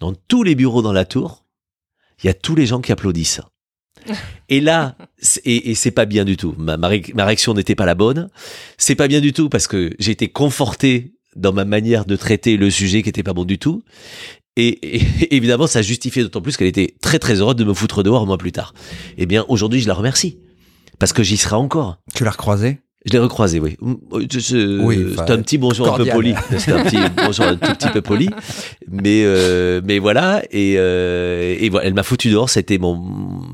dans 0.00 0.14
tous 0.28 0.42
les 0.42 0.54
bureaux 0.54 0.82
dans 0.82 0.92
la 0.92 1.04
tour, 1.04 1.44
il 2.22 2.26
y 2.26 2.30
a 2.30 2.34
tous 2.34 2.54
les 2.54 2.66
gens 2.66 2.80
qui 2.80 2.92
applaudissent. 2.92 3.40
Et 4.48 4.60
là, 4.60 4.96
et, 5.44 5.74
c'est 5.74 5.90
pas 5.90 6.04
bien 6.04 6.24
du 6.24 6.36
tout. 6.36 6.54
Ma 6.58 6.76
réaction 6.88 7.54
n'était 7.54 7.74
pas 7.74 7.86
la 7.86 7.94
bonne. 7.94 8.28
C'est 8.78 8.94
pas 8.94 9.08
bien 9.08 9.20
du 9.20 9.32
tout 9.32 9.48
parce 9.48 9.66
que 9.66 9.90
j'ai 9.98 10.12
été 10.12 10.28
conforté 10.28 11.14
dans 11.36 11.52
ma 11.52 11.64
manière 11.64 12.04
de 12.04 12.16
traiter 12.16 12.56
le 12.56 12.70
sujet 12.70 13.02
qui 13.02 13.08
était 13.08 13.22
pas 13.22 13.32
bon 13.32 13.44
du 13.44 13.58
tout. 13.58 13.82
Et, 14.56 15.02
évidemment, 15.34 15.66
ça 15.66 15.82
justifiait 15.82 16.22
d'autant 16.22 16.42
plus 16.42 16.56
qu'elle 16.56 16.68
était 16.68 16.94
très 17.00 17.18
très 17.18 17.40
heureuse 17.40 17.56
de 17.56 17.64
me 17.64 17.74
foutre 17.74 18.02
dehors 18.02 18.22
un 18.22 18.26
mois 18.26 18.38
plus 18.38 18.52
tard. 18.52 18.74
Eh 19.18 19.26
bien, 19.26 19.44
aujourd'hui, 19.48 19.80
je 19.80 19.88
la 19.88 19.94
remercie. 19.94 20.38
Parce 20.98 21.12
que 21.12 21.22
j'y 21.22 21.36
serai 21.36 21.56
encore. 21.56 21.98
Tu 22.14 22.24
l'as 22.24 22.30
recroisée? 22.30 22.80
Je 23.04 23.12
l'ai 23.12 23.18
recroisé, 23.18 23.58
oui. 23.58 23.76
c'est 24.30 25.30
un 25.30 25.42
petit 25.42 25.58
bonjour 25.58 25.92
un 25.92 25.96
peu 25.96 26.06
poli. 26.06 26.34
C'est 26.58 26.72
un 26.72 26.84
petit 26.84 26.98
bonjour 27.16 27.46
un 27.46 27.56
tout 27.56 27.72
petit 27.74 27.88
peu 27.88 28.00
poli. 28.00 28.28
Mais, 28.88 29.22
euh, 29.24 29.80
mais 29.84 29.98
voilà. 29.98 30.42
Et, 30.52 30.74
euh, 30.76 31.56
et 31.58 31.68
voilà, 31.68 31.88
elle 31.88 31.94
m'a 31.94 32.04
foutu 32.04 32.30
dehors. 32.30 32.48
C'était 32.48 32.78
mon, 32.78 32.94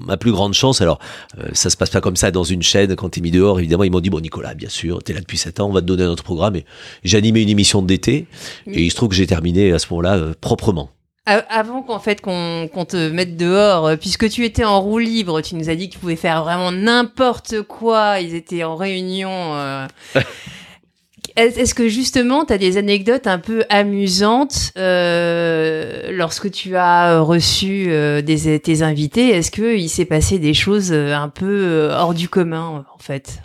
ma 0.07 0.19
plus 0.19 0.33
grande 0.33 0.53
chance. 0.53 0.83
Alors, 0.83 0.99
euh, 1.39 1.49
ça 1.55 1.71
se 1.71 1.79
passe 1.79 1.89
pas 1.89 2.03
comme 2.03 2.17
ça 2.17 2.31
dans 2.31 2.45
une 2.45 2.63
chaîne. 2.63 2.95
Quand 2.95 3.09
t'es 3.09 3.23
mis 3.23 3.31
dehors, 3.31 3.59
évidemment, 3.59 3.85
ils 3.85 3.91
m'ont 3.91 4.01
dit, 4.01 4.11
bon, 4.11 4.21
Nicolas, 4.21 4.55
bien 4.55 4.69
sûr, 4.69 5.03
t'es 5.03 5.15
là 5.15 5.21
depuis 5.21 5.39
7 5.39 5.61
ans, 5.61 5.69
on 5.69 5.73
va 5.73 5.81
te 5.81 5.87
donner 5.87 6.03
un 6.03 6.11
autre 6.11 6.25
programme. 6.25 6.57
Et 6.57 6.67
j'ai 7.05 7.17
animé 7.17 7.41
une 7.41 7.49
émission 7.49 7.81
d'été. 7.81 8.27
Et 8.67 8.83
il 8.83 8.91
se 8.91 8.97
trouve 8.97 9.09
que 9.09 9.15
j'ai 9.15 9.27
terminé 9.27 9.73
à 9.73 9.79
ce 9.79 9.87
moment-là 9.91 10.17
euh, 10.17 10.35
proprement. 10.39 10.91
Avant 11.29 11.83
qu'en 11.83 11.99
fait 11.99 12.23
qu'on 12.23 12.87
te 12.89 13.11
mette 13.11 13.37
dehors, 13.37 13.87
euh, 13.87 13.97
puisque 13.97 14.31
tu 14.31 14.47
étais 14.47 14.65
en 14.65 14.81
roue 14.81 14.99
libre, 14.99 15.43
tu 15.43 15.57
nous 15.57 15.69
as 15.69 15.75
dit 15.75 15.89
que 15.91 15.93
tu 15.93 15.99
pouvais 15.99 16.17
faire 16.17 16.43
vraiment 16.43 16.73
n'importe 16.73 17.61
quoi. 17.61 18.21
Ils 18.21 18.35
étaient 18.35 18.65
en 18.65 18.77
réunion. 18.77 19.31
Euh. 19.31 19.87
Est-ce 21.37 21.75
que 21.75 21.87
justement, 21.87 22.47
tu 22.47 22.55
as 22.55 22.59
des 22.59 22.79
anecdotes 22.79 23.27
un 23.27 23.39
peu 23.39 23.63
amusantes 23.69 24.73
euh, 24.79 26.11
lorsque 26.13 26.51
tu 26.51 26.77
as 26.77 27.21
reçu 27.21 27.93
des, 28.25 28.59
tes 28.59 28.83
invités? 28.83 29.29
Est-ce 29.29 29.51
qu'il 29.51 29.89
s'est 29.89 30.07
passé 30.07 30.39
des 30.39 30.55
choses 30.55 30.93
un 30.93 31.29
peu 31.29 31.91
hors 31.93 32.15
du 32.15 32.29
commun, 32.29 32.87
en 32.93 32.99
fait? 32.99 33.41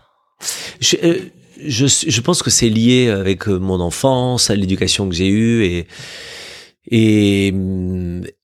Je, 0.79 0.95
je, 1.63 1.85
je, 1.85 2.21
pense 2.21 2.41
que 2.41 2.49
c'est 2.49 2.69
lié 2.69 3.09
avec 3.09 3.45
mon 3.45 3.79
enfance, 3.79 4.49
à 4.49 4.55
l'éducation 4.55 5.07
que 5.07 5.13
j'ai 5.13 5.27
eue 5.27 5.63
et 5.65 5.85
et, 6.85 7.53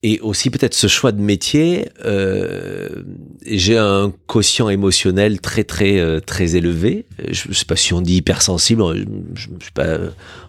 et 0.02 0.19
aussi 0.21 0.49
peut-être 0.49 0.73
ce 0.73 0.88
choix 0.88 1.12
de 1.12 1.19
métier, 1.19 1.89
euh, 2.06 3.04
j'ai 3.45 3.78
un 3.78 4.13
quotient 4.28 4.69
émotionnel 4.69 5.41
très 5.41 5.65
très 5.65 5.99
euh, 5.99 6.21
très 6.21 6.56
élevé. 6.56 7.06
Je, 7.30 7.52
sais 7.52 7.65
pas 7.65 7.75
si 7.75 7.93
on 7.93 8.02
dit 8.02 8.15
hypersensible. 8.15 8.84
Je, 8.95 9.04
je, 9.36 9.47
je 9.60 9.71
pas. 9.71 9.97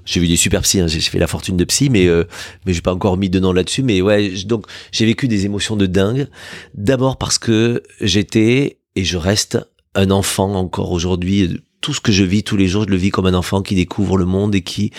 J'ai 0.05 0.21
vu 0.21 0.29
des 0.29 0.37
super 0.37 0.63
psy. 0.63 0.79
Hein, 0.79 0.87
j'ai 0.87 1.01
fait 1.01 1.19
la 1.19 1.27
fortune 1.27 1.57
de 1.57 1.65
psy, 1.65 1.91
mais 1.91 2.07
euh, 2.07 2.25
mais 2.65 2.75
j'ai 2.75 2.81
pas 2.81 2.95
encore 2.95 3.17
mis 3.17 3.29
de 3.29 3.41
nom 3.41 3.53
là-dessus. 3.53 3.83
Mais 3.83 4.01
ouais, 4.01 4.31
donc 4.45 4.67
j'ai 4.93 5.07
vécu 5.07 5.27
des 5.27 5.45
émotions 5.45 5.75
de 5.75 5.87
dingue. 5.87 6.29
D'abord 6.75 7.19
parce 7.19 7.39
que 7.39 7.83
j'étais 8.01 8.79
et 8.95 9.05
je 9.05 9.17
reste 9.17 9.59
un 9.97 10.13
enfant 10.13 10.55
encore 10.55 10.93
aujourd'hui 10.93 11.61
tout 11.81 11.95
ce 11.95 12.01
que 12.01 12.13
je 12.13 12.25
vis 12.25 12.43
tous 12.43 12.57
les 12.57 12.69
jours, 12.69 12.85
je 12.85 12.91
le 12.91 12.97
vis 12.97 13.11
comme 13.11 13.27
un 13.27 13.35
enfant 13.35 13.63
qui 13.63 13.75
découvre 13.75 14.19
le 14.19 14.27
monde 14.27 14.55
et 14.55 14.61
qui 14.61 14.93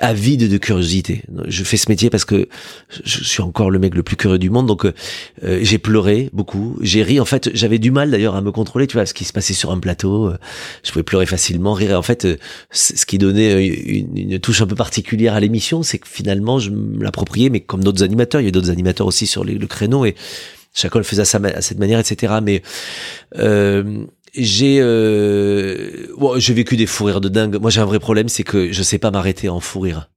avide 0.00 0.50
de 0.50 0.56
curiosité. 0.56 1.22
Je 1.46 1.64
fais 1.64 1.76
ce 1.76 1.90
métier 1.90 2.08
parce 2.08 2.24
que 2.24 2.48
je 3.04 3.22
suis 3.22 3.42
encore 3.42 3.70
le 3.70 3.78
mec 3.78 3.94
le 3.94 4.02
plus 4.02 4.16
curieux 4.16 4.38
du 4.38 4.48
monde, 4.48 4.66
donc 4.66 4.86
euh, 4.86 4.94
euh, 5.44 5.58
j'ai 5.62 5.78
pleuré 5.78 6.30
beaucoup, 6.32 6.78
j'ai 6.80 7.02
ri. 7.02 7.20
En 7.20 7.24
fait, 7.24 7.50
j'avais 7.54 7.78
du 7.78 7.90
mal 7.90 8.10
d'ailleurs 8.10 8.34
à 8.34 8.40
me 8.40 8.50
contrôler, 8.50 8.86
tu 8.86 8.96
vois, 8.96 9.04
ce 9.04 9.14
qui 9.14 9.24
se 9.24 9.32
passait 9.32 9.54
sur 9.54 9.70
un 9.70 9.78
plateau. 9.78 10.28
Euh, 10.28 10.38
je 10.82 10.90
pouvais 10.90 11.02
pleurer 11.02 11.26
facilement, 11.26 11.74
rire. 11.74 11.98
En 11.98 12.02
fait, 12.02 12.26
ce 12.70 13.06
qui 13.06 13.18
donnait 13.18 13.66
une, 13.66 14.16
une, 14.16 14.38
touche 14.38 14.62
un 14.62 14.66
peu 14.66 14.74
particulière 14.74 15.34
à 15.34 15.40
l'émission, 15.40 15.82
c'est 15.82 15.98
que 15.98 16.08
finalement, 16.08 16.58
je 16.58 16.70
me 16.70 17.04
l'appropriais, 17.04 17.50
mais 17.50 17.60
comme 17.60 17.84
d'autres 17.84 18.02
animateurs, 18.02 18.40
il 18.40 18.44
y 18.44 18.48
a 18.48 18.52
d'autres 18.52 18.70
animateurs 18.70 19.06
aussi 19.06 19.26
sur 19.26 19.44
le 19.44 19.66
créneau 19.66 20.06
et 20.06 20.14
chacun 20.74 20.98
le 20.98 21.04
faisait 21.04 21.22
à, 21.22 21.56
à 21.56 21.60
cette 21.60 21.78
manière, 21.78 21.98
etc. 21.98 22.34
Mais 22.42 22.62
euh, 23.38 24.04
j'ai 24.34 24.78
euh... 24.80 26.06
bon, 26.16 26.38
j'ai 26.38 26.54
vécu 26.54 26.76
des 26.76 26.86
fous 26.86 27.04
rires 27.04 27.20
de 27.20 27.28
dingue. 27.28 27.60
Moi, 27.60 27.70
j'ai 27.70 27.80
un 27.80 27.84
vrai 27.84 27.98
problème, 27.98 28.28
c'est 28.28 28.44
que 28.44 28.72
je 28.72 28.82
sais 28.82 28.98
pas 28.98 29.10
m'arrêter 29.10 29.48
en 29.48 29.60
fou 29.60 29.80
rire. 29.80 30.10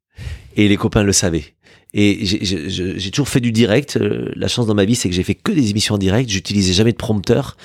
Et 0.55 0.67
les 0.67 0.77
copains 0.77 1.03
le 1.03 1.11
savaient. 1.11 1.54
Et 1.97 2.25
j'ai 2.25 3.09
toujours 3.09 3.29
fait 3.29 3.39
du 3.39 3.53
direct. 3.53 3.95
Euh, 3.95 4.29
la 4.35 4.49
chance 4.49 4.67
dans 4.67 4.75
ma 4.75 4.83
vie, 4.83 4.95
c'est 4.95 5.07
que 5.07 5.15
j'ai 5.15 5.23
fait 5.23 5.33
que 5.33 5.53
des 5.53 5.69
émissions 5.69 5.95
en 5.95 5.97
direct. 5.97 6.29
J'utilisais 6.29 6.73
jamais 6.73 6.91
de 6.91 6.97
prompteur. 6.97 7.55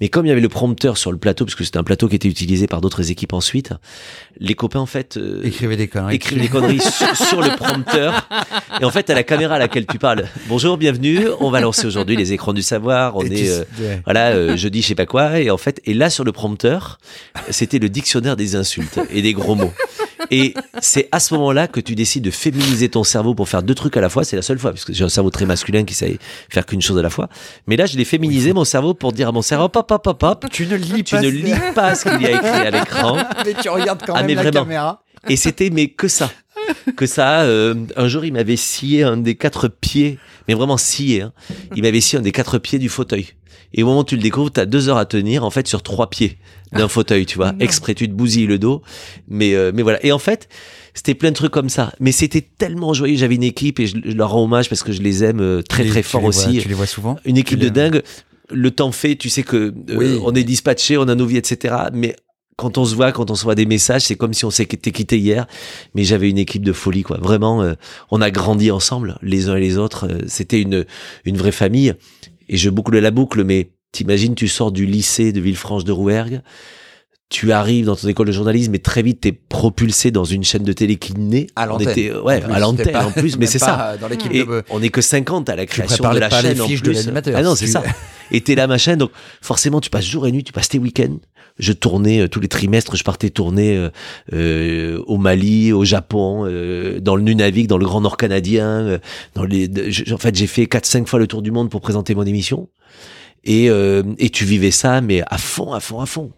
Mais 0.00 0.08
comme 0.08 0.26
il 0.26 0.28
y 0.28 0.32
avait 0.32 0.40
le 0.40 0.48
prompteur 0.48 0.96
sur 0.96 1.10
le 1.10 1.18
plateau, 1.18 1.44
parce 1.44 1.56
que 1.56 1.64
c'était 1.64 1.78
un 1.78 1.82
plateau 1.82 2.06
qui 2.06 2.14
était 2.14 2.28
utilisé 2.28 2.68
par 2.68 2.80
d'autres 2.80 3.10
équipes 3.10 3.32
ensuite, 3.32 3.72
les 4.38 4.54
copains 4.54 4.78
en 4.78 4.86
fait 4.86 5.16
euh, 5.16 5.42
écrivaient 5.42 5.76
des 5.76 5.88
conneries, 5.88 6.14
écrivaient 6.14 6.42
des 6.42 6.48
conneries 6.48 6.80
sur, 6.80 7.42
le 7.42 7.56
prompteur. 7.56 8.28
Et 8.80 8.84
en 8.84 8.90
fait, 8.92 9.10
à 9.10 9.14
la 9.14 9.24
caméra 9.24 9.56
à 9.56 9.58
laquelle 9.58 9.86
tu 9.86 9.98
parles, 9.98 10.26
bonjour, 10.48 10.76
bienvenue. 10.76 11.26
On 11.40 11.50
va 11.50 11.60
lancer 11.60 11.84
aujourd'hui 11.84 12.14
les 12.14 12.32
écrans 12.32 12.52
du 12.52 12.62
savoir. 12.62 13.16
On 13.16 13.24
est 13.24 13.50
euh, 13.50 13.64
voilà 14.04 14.54
jeudi, 14.54 14.82
je 14.82 14.86
sais 14.86 14.94
pas 14.94 15.06
quoi. 15.06 15.40
Et 15.40 15.50
en 15.50 15.58
fait, 15.58 15.80
et 15.84 15.94
là 15.94 16.10
sur 16.10 16.22
le 16.22 16.30
prompteur, 16.30 16.98
c'était 17.50 17.80
le 17.80 17.88
dictionnaire 17.88 18.36
des 18.36 18.54
insultes 18.54 19.00
et 19.10 19.20
des 19.20 19.32
gros 19.32 19.56
mots. 19.56 19.72
Et 20.30 20.54
c'est 20.80 21.08
à 21.12 21.20
ce 21.20 21.34
moment-là 21.34 21.66
que 21.66 21.80
tu 21.80 21.94
décides 21.94 22.24
de 22.24 22.30
féminiser 22.30 22.88
ton 22.88 23.04
cerveau 23.04 23.34
pour 23.34 23.48
faire 23.48 23.62
deux 23.62 23.74
trucs 23.74 23.96
à 23.96 24.00
la 24.00 24.08
fois. 24.08 24.24
C'est 24.24 24.36
la 24.36 24.42
seule 24.42 24.58
fois, 24.58 24.70
parce 24.70 24.84
que 24.84 24.92
j'ai 24.92 25.04
un 25.04 25.08
cerveau 25.08 25.30
très 25.30 25.46
masculin 25.46 25.84
qui 25.84 25.94
sait 25.94 26.18
faire 26.48 26.66
qu'une 26.66 26.82
chose 26.82 26.98
à 26.98 27.02
la 27.02 27.10
fois. 27.10 27.28
Mais 27.66 27.76
là, 27.76 27.86
je 27.86 27.96
l'ai 27.96 28.04
féminisé 28.04 28.52
mon 28.52 28.64
cerveau 28.64 28.94
pour 28.94 29.12
dire 29.12 29.28
à 29.28 29.32
mon 29.32 29.42
cerveau, 29.42 29.64
hop, 29.64 29.76
hop, 29.90 30.06
hop, 30.06 30.22
hop. 30.22 30.46
Tu 30.50 30.66
ne 30.66 30.76
lis 30.76 31.04
tu 31.04 31.16
ne 31.16 31.28
lis 31.28 31.54
pas 31.74 31.94
ce 31.94 32.08
qu'il 32.08 32.22
y 32.22 32.26
a 32.26 32.30
écrit 32.32 32.48
à 32.48 32.70
l'écran. 32.70 33.16
Mais 33.44 33.54
tu 33.54 33.68
regardes 33.68 34.02
quand 34.06 34.14
ah, 34.14 34.22
même 34.22 34.36
la 34.36 34.50
caméra. 34.50 35.02
Et 35.28 35.36
c'était, 35.36 35.68
mais 35.70 35.88
que 35.88 36.08
ça. 36.08 36.30
Que 36.96 37.06
ça, 37.06 37.42
euh, 37.42 37.74
un 37.96 38.08
jour, 38.08 38.24
il 38.24 38.32
m'avait 38.32 38.56
scié 38.56 39.02
un 39.02 39.16
des 39.18 39.34
quatre 39.34 39.68
pieds, 39.68 40.18
mais 40.50 40.54
vraiment 40.56 40.76
scié, 40.76 41.22
hein. 41.22 41.32
Il 41.76 41.82
m'avait 41.82 42.00
scié 42.00 42.18
un 42.18 42.22
des 42.22 42.32
quatre 42.32 42.58
pieds 42.58 42.80
du 42.80 42.88
fauteuil. 42.88 43.28
Et 43.72 43.84
au 43.84 43.86
moment 43.86 44.00
où 44.00 44.04
tu 44.04 44.16
le 44.16 44.20
découvres, 44.20 44.50
tu 44.50 44.58
as 44.58 44.66
deux 44.66 44.88
heures 44.88 44.96
à 44.96 45.04
tenir, 45.04 45.44
en 45.44 45.50
fait, 45.50 45.68
sur 45.68 45.80
trois 45.80 46.10
pieds 46.10 46.38
d'un 46.72 46.88
fauteuil, 46.88 47.24
tu 47.24 47.36
vois. 47.36 47.52
Exprès, 47.60 47.94
tu 47.94 48.08
te 48.08 48.12
bousilles 48.12 48.48
le 48.48 48.58
dos. 48.58 48.82
Mais, 49.28 49.54
euh, 49.54 49.70
mais 49.72 49.82
voilà. 49.82 50.04
Et 50.04 50.10
en 50.10 50.18
fait, 50.18 50.48
c'était 50.92 51.14
plein 51.14 51.30
de 51.30 51.36
trucs 51.36 51.52
comme 51.52 51.68
ça. 51.68 51.92
Mais 52.00 52.10
c'était 52.10 52.40
tellement 52.40 52.94
joyeux. 52.94 53.16
J'avais 53.16 53.36
une 53.36 53.44
équipe 53.44 53.78
et 53.78 53.86
je, 53.86 53.96
leur 53.96 54.32
rends 54.32 54.42
hommage 54.42 54.68
parce 54.68 54.82
que 54.82 54.90
je 54.90 55.02
les 55.02 55.22
aime 55.22 55.38
euh, 55.38 55.62
très, 55.62 55.84
très 55.84 56.02
fort 56.02 56.24
aussi. 56.24 56.58
tu 56.58 56.66
les 56.66 56.74
vois 56.74 56.86
souvent? 56.86 57.16
Une 57.24 57.36
équipe 57.36 57.60
de 57.60 57.68
dingue. 57.68 58.02
Le 58.50 58.72
temps 58.72 58.90
fait, 58.90 59.14
tu 59.14 59.28
sais 59.28 59.44
que 59.44 59.72
euh, 59.90 60.18
on 60.24 60.34
est 60.34 60.42
dispatché, 60.42 60.96
on 60.96 61.06
a 61.06 61.14
nos 61.14 61.26
vies, 61.26 61.36
etc. 61.36 61.76
Mais 61.92 62.16
quand 62.60 62.78
on 62.78 62.84
se 62.84 62.94
voit, 62.94 63.12
quand 63.12 63.30
on 63.30 63.34
se 63.34 63.44
voit 63.44 63.54
des 63.54 63.66
messages, 63.66 64.02
c'est 64.02 64.16
comme 64.16 64.34
si 64.34 64.44
on 64.44 64.50
s'était 64.50 64.92
quitté 64.92 65.18
hier. 65.18 65.46
Mais 65.94 66.04
j'avais 66.04 66.30
une 66.30 66.38
équipe 66.38 66.64
de 66.64 66.72
folie, 66.72 67.02
quoi. 67.02 67.18
Vraiment, 67.20 67.74
on 68.10 68.20
a 68.20 68.30
grandi 68.30 68.70
ensemble, 68.70 69.18
les 69.22 69.48
uns 69.48 69.56
et 69.56 69.60
les 69.60 69.78
autres. 69.78 70.08
C'était 70.26 70.60
une, 70.60 70.84
une 71.24 71.36
vraie 71.36 71.52
famille. 71.52 71.94
Et 72.48 72.56
je 72.56 72.68
boucle 72.70 72.98
la 72.98 73.10
boucle, 73.10 73.44
mais 73.44 73.70
T'imagines, 73.92 74.36
tu 74.36 74.46
sors 74.46 74.70
du 74.70 74.86
lycée 74.86 75.32
de 75.32 75.40
Villefranche 75.40 75.82
de 75.82 75.90
Rouergue, 75.90 76.42
tu 77.28 77.50
arrives 77.50 77.86
dans 77.86 77.96
ton 77.96 78.06
école 78.06 78.28
de 78.28 78.32
journalisme 78.32 78.74
et 78.74 78.78
très 78.78 79.02
vite 79.02 79.20
t'es 79.20 79.32
propulsé 79.32 80.12
dans 80.12 80.24
une 80.24 80.44
chaîne 80.44 80.62
de 80.62 80.72
télé 80.72 80.96
qui 80.96 81.14
naît. 81.14 81.48
À 81.56 81.66
l'antenne. 81.66 82.16
Ouais, 82.24 82.42
à 82.42 82.58
l'antenne 82.60 82.96
en 82.96 83.10
plus, 83.10 83.36
mais 83.36 83.46
c'est 83.46 83.58
ça. 83.58 83.96
Dans 84.00 84.06
l'équipe 84.06 84.32
de... 84.32 84.62
On 84.70 84.80
est 84.80 84.90
que 84.90 85.00
50 85.00 85.48
à 85.48 85.56
la 85.56 85.66
création 85.66 86.12
de 86.12 86.18
la 86.18 86.28
pas 86.28 86.40
chaîne 86.40 86.60
en 86.60 86.66
plus. 86.66 86.82
de. 86.82 87.34
Ah 87.34 87.42
non, 87.42 87.56
c'est 87.56 87.66
ça. 87.66 87.82
Et 88.32 88.40
t'es 88.40 88.54
là, 88.54 88.68
machin. 88.68 88.96
Donc, 88.96 89.10
forcément, 89.40 89.80
tu 89.80 89.90
passes 89.90 90.06
jour 90.06 90.24
et 90.26 90.32
nuit, 90.32 90.44
tu 90.44 90.52
passes 90.52 90.68
tes 90.68 90.78
week-ends. 90.78 91.18
Je 91.60 91.72
tournais 91.72 92.20
euh, 92.20 92.28
tous 92.28 92.40
les 92.40 92.48
trimestres, 92.48 92.96
je 92.96 93.04
partais 93.04 93.30
tourner 93.30 93.76
euh, 93.76 93.90
euh 94.32 95.02
au 95.06 95.18
Mali, 95.18 95.72
au 95.72 95.84
Japon, 95.84 96.44
dans 97.00 97.16
le 97.16 97.22
Nunavik, 97.22 97.66
dans 97.66 97.78
le 97.78 97.84
Grand 97.84 98.00
Nord 98.00 98.16
canadien. 98.16 98.98
dans 99.34 99.44
les, 99.44 99.68
en 100.12 100.18
fait, 100.18 100.34
j'ai 100.34 100.46
fait 100.46 100.64
4-5 100.64 101.06
fois 101.06 101.18
le 101.18 101.26
tour 101.26 101.42
du 101.42 101.50
monde 101.50 101.70
pour 101.70 101.80
présenter 101.80 102.14
mon 102.14 102.24
émission 102.24 102.68
et, 103.44 103.66
et 103.66 104.30
tu 104.30 104.44
vivais 104.44 104.70
ça, 104.70 105.00
mais 105.00 105.22
à 105.26 105.38
fond, 105.38 105.72
à 105.72 105.80
fond, 105.80 106.00
à 106.00 106.06
fond. 106.06 106.32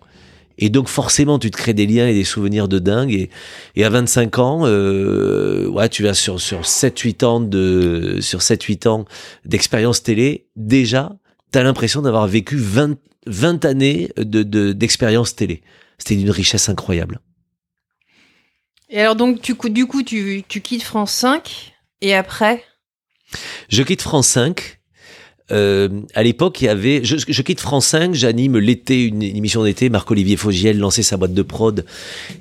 Et 0.58 0.68
donc 0.68 0.88
forcément, 0.88 1.38
tu 1.38 1.50
te 1.50 1.56
crées 1.56 1.74
des 1.74 1.86
liens 1.86 2.06
et 2.06 2.14
des 2.14 2.24
souvenirs 2.24 2.68
de 2.68 2.78
dingue. 2.78 3.12
Et, 3.12 3.30
et 3.76 3.84
à 3.84 3.90
25 3.90 4.38
ans, 4.38 4.60
euh, 4.64 5.66
ouais, 5.68 5.88
tu 5.88 6.02
vas 6.02 6.14
sur 6.14 6.40
sur 6.40 6.62
7-8 6.62 7.24
ans 7.24 7.40
de 7.40 8.18
sur 8.20 8.40
7-8 8.40 8.88
ans 8.88 9.04
d'expérience 9.44 10.02
télé. 10.02 10.46
Déjà, 10.56 11.16
t'as 11.50 11.62
l'impression 11.62 12.02
d'avoir 12.02 12.26
vécu 12.26 12.56
20 12.56 12.96
20 13.26 13.64
années 13.64 14.10
de 14.16 14.72
d'expérience 14.72 15.34
télé. 15.36 15.62
C'était 15.98 16.16
d'une 16.16 16.30
richesse 16.30 16.68
incroyable. 16.68 17.20
Et 18.88 19.00
alors 19.00 19.16
donc 19.16 19.40
tu 19.40 19.54
du 19.70 19.86
coup 19.86 20.02
tu 20.02 20.44
tu 20.48 20.60
quittes 20.60 20.82
France 20.82 21.12
5 21.12 21.74
et 22.00 22.14
après? 22.14 22.64
Je 23.68 23.82
quitte 23.82 24.02
France 24.02 24.28
5 24.28 24.80
euh, 25.52 25.88
à 26.14 26.22
l'époque, 26.22 26.60
il 26.62 26.64
y 26.64 26.68
avait. 26.68 27.04
Je, 27.04 27.16
je 27.26 27.42
quitte 27.42 27.60
France 27.60 27.86
5, 27.86 28.14
j'anime 28.14 28.58
l'été, 28.58 29.04
une, 29.04 29.22
émission 29.22 29.64
d'été. 29.64 29.90
Marc-Olivier 29.90 30.36
Fogiel 30.36 30.78
lançait 30.78 31.02
sa 31.02 31.16
boîte 31.16 31.34
de 31.34 31.42
prod 31.42 31.84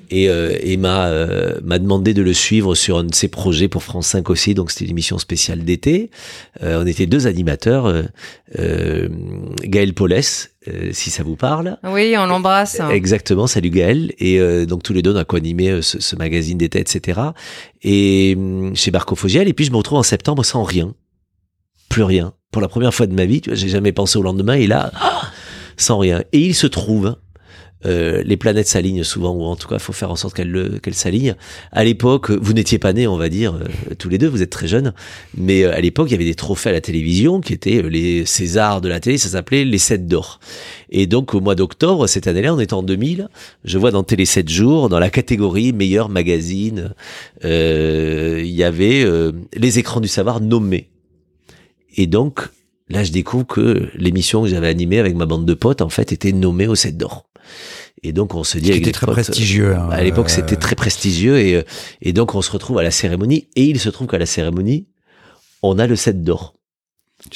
et, 0.10 0.30
euh, 0.30 0.56
et 0.62 0.78
m'a 0.78 1.08
euh, 1.08 1.60
m'a 1.64 1.80
demandé 1.80 2.14
de 2.14 2.22
le 2.22 2.34
suivre 2.34 2.74
sur 2.76 2.98
un 2.98 3.04
de 3.04 3.14
ses 3.14 3.28
projets 3.28 3.68
pour 3.68 3.84
France 3.84 4.08
5 4.08 4.30
aussi. 4.30 4.54
Donc 4.54 4.72
c'était 4.72 4.86
une 4.86 4.92
émission 4.92 5.18
spéciale 5.18 5.64
d'été. 5.66 6.10
Euh, 6.64 6.82
on 6.82 6.88
était 6.88 7.06
deux 7.06 7.28
animateurs, 7.28 7.94
euh, 8.58 9.10
Gaël 9.64 9.94
Paulès, 9.94 10.52
si 10.92 11.10
ça 11.10 11.24
vous 11.24 11.36
parle. 11.36 11.78
Oui, 11.84 12.16
on 12.18 12.28
l'embrasse. 12.28 12.80
Exactement, 12.92 13.48
salut 13.48 13.72
Gaël. 13.72 14.14
Et 14.20 14.40
donc 14.66 14.84
tous 14.84 14.94
les 14.94 15.02
deux, 15.02 15.14
on 15.14 15.18
a 15.18 15.26
co-animé 15.26 15.82
ce, 15.82 16.00
ce, 16.00 16.16
magazine 16.16 16.58
d'été, 16.58 16.80
etc. 16.80 17.20
Et 17.84 18.36
hum, 18.38 18.76
chez 18.76 18.92
Marco 18.92 19.16
Fogiel. 19.16 19.48
Et 19.48 19.54
puis 19.54 19.66
je 19.66 19.72
me 19.72 19.78
retrouve 19.78 19.98
en 19.98 20.04
septembre 20.04 20.46
sans 20.46 20.64
rien, 20.64 20.94
plus 21.90 22.04
rien 22.04 22.34
pour 22.52 22.62
la 22.62 22.68
première 22.68 22.94
fois 22.94 23.08
de 23.08 23.14
ma 23.14 23.26
vie, 23.26 23.42
tu 23.42 23.50
vois, 23.50 23.58
j'ai 23.58 23.70
jamais 23.70 23.92
pensé 23.92 24.18
au 24.18 24.22
lendemain, 24.22 24.54
et 24.54 24.68
là, 24.68 24.92
sans 25.78 25.98
rien. 25.98 26.24
Et 26.32 26.40
il 26.40 26.56
se 26.56 26.68
trouve 26.68 27.16
euh, 27.86 28.22
les 28.24 28.38
planètes 28.38 28.68
s'alignent 28.68 29.04
souvent, 29.04 29.32
ou 29.34 29.44
en 29.44 29.56
tout 29.56 29.68
cas, 29.68 29.76
il 29.76 29.82
faut 29.82 29.94
faire 29.94 30.12
en 30.12 30.16
sorte 30.16 30.36
qu'elles 30.36 30.80
qu'elles 30.82 30.94
s'alignent. 30.94 31.36
À 31.72 31.84
l'époque, 31.84 32.30
vous 32.30 32.54
n'étiez 32.54 32.80
pas 32.80 32.94
nés, 32.94 33.08
on 33.08 33.18
va 33.18 33.30
dire, 33.30 33.56
euh, 33.56 33.96
tous 33.98 34.10
les 34.10 34.18
deux, 34.18 34.28
vous 34.28 34.42
êtes 34.42 34.50
très 34.50 34.68
jeunes, 34.68 34.94
mais 35.36 35.64
euh, 35.64 35.76
à 35.76 35.82
l'époque, 35.82 36.10
il 36.10 36.12
y 36.12 36.16
avait 36.16 36.26
des 36.26 36.36
trophées 36.36 36.70
à 36.70 36.74
la 36.74 36.82
télévision 36.82 37.42
qui 37.42 37.54
étaient 37.54 37.82
les 37.82 38.26
Césars 38.26 38.82
de 38.82 38.90
la 38.90 39.00
télé, 39.00 39.18
ça 39.18 39.30
s'appelait 39.30 39.66
les 39.66 39.78
7 39.78 40.08
d'or. 40.08 40.40
Et 40.90 41.08
donc, 41.08 41.34
au 41.34 41.42
mois 41.42 41.56
d'octobre, 41.56 42.08
cette 42.08 42.28
année-là, 42.28 42.54
on 42.54 42.60
est 42.60 42.74
en 42.74 42.84
2000, 42.84 43.30
je 43.64 43.78
vois 43.78 43.92
dans 43.92 44.04
Télé 44.04 44.26
7 44.26 44.50
jours, 44.50 44.90
dans 44.90 45.00
la 45.00 45.10
catégorie 45.10 45.74
meilleur 45.74 46.10
magazine, 46.10 46.94
il 47.44 48.46
y 48.46 48.64
avait 48.64 49.06
les 49.56 49.80
écrans 49.80 50.02
du 50.02 50.08
savoir 50.08 50.42
nommés. 50.42 50.90
Et 51.96 52.08
donc, 52.08 52.42
là, 52.90 53.04
je 53.04 53.12
découvre 53.12 53.46
que 53.46 53.90
l'émission 53.96 54.44
que 54.44 54.50
j'avais 54.50 54.68
animée 54.68 55.00
avec 55.00 55.16
ma 55.16 55.26
bande 55.26 55.46
de 55.46 55.54
potes, 55.54 55.82
en 55.82 55.90
fait, 55.90 56.12
était 56.12 56.32
nommée 56.32 56.68
au 56.68 56.76
7 56.76 56.98
d'or. 56.98 57.28
Et 58.04 58.14
donc 58.14 58.34
on 58.34 58.44
se 58.44 58.58
dit, 58.58 58.74
c'était 58.74 58.92
très 58.92 59.06
prestigieux. 59.06 59.76
Hein, 59.76 59.90
à 59.92 60.04
l'époque, 60.04 60.30
c'était 60.30 60.56
très 60.56 60.76
prestigieux 60.76 61.38
et 61.38 61.56
euh, 61.56 61.64
et 62.02 62.14
donc 62.14 62.34
on 62.34 62.42
se 62.42 62.52
retrouve 62.52 62.80
à 62.80 62.84
la 62.84 62.90
cérémonie 62.90 63.48
et 63.56 63.66
il 63.66 63.80
se 63.80 63.90
trouve 63.90 64.08
qu'à 64.08 64.18
la 64.18 64.26
cérémonie, 64.26 64.88
on 65.62 65.78
a 65.78 65.86
le 65.86 65.96
set 65.96 66.24
d'or. 66.24 66.56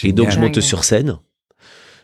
Et 0.04 0.12
donc 0.12 0.32
je 0.32 0.40
monte 0.40 0.60
sur 0.62 0.84
scène. 0.84 1.20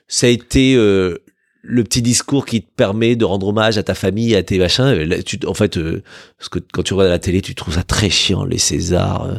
Ça 0.08 0.28
a 0.28 0.30
été 0.30 0.76
euh, 0.76 1.24
le 1.64 1.84
petit 1.84 2.02
discours 2.02 2.46
qui 2.46 2.62
te 2.62 2.70
permet 2.76 3.16
de 3.16 3.24
rendre 3.24 3.48
hommage 3.48 3.78
à 3.78 3.84
ta 3.84 3.94
famille, 3.94 4.36
à 4.36 4.42
tes 4.42 4.58
machins. 4.58 5.08
tu, 5.24 5.40
en 5.46 5.54
fait, 5.54 5.78
euh, 5.78 6.02
parce 6.38 6.50
que 6.50 6.60
quand 6.60 6.82
tu 6.82 6.94
regardes 6.94 7.12
la 7.12 7.20
télé, 7.20 7.42
tu 7.42 7.54
trouves 7.54 7.76
ça 7.76 7.84
très 7.84 8.10
chiant, 8.10 8.44
les 8.44 8.58
Césars, 8.58 9.24
euh, 9.24 9.36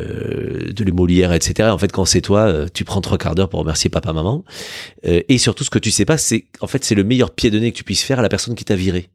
euh 0.00 0.72
de 0.72 0.84
les 0.84 0.92
Molières, 0.92 1.32
etc. 1.32 1.70
En 1.70 1.78
fait, 1.78 1.90
quand 1.90 2.04
c'est 2.04 2.20
toi, 2.20 2.40
euh, 2.40 2.66
tu 2.72 2.84
prends 2.84 3.00
trois 3.00 3.16
quarts 3.16 3.34
d'heure 3.34 3.48
pour 3.48 3.60
remercier 3.60 3.88
papa, 3.88 4.12
maman. 4.12 4.44
et 5.02 5.38
surtout, 5.38 5.64
ce 5.64 5.70
que 5.70 5.78
tu 5.78 5.90
sais 5.90 6.04
pas, 6.04 6.18
c'est 6.18 6.44
en 6.60 6.66
fait, 6.66 6.84
c'est 6.84 6.94
le 6.94 7.04
meilleur 7.04 7.30
pied 7.30 7.50
de 7.50 7.58
nez 7.58 7.72
que 7.72 7.76
tu 7.76 7.84
puisses 7.84 8.02
faire 8.02 8.18
à 8.18 8.22
la 8.22 8.28
personne 8.28 8.54
qui 8.54 8.64
t'a 8.64 8.76
viré. 8.76 9.08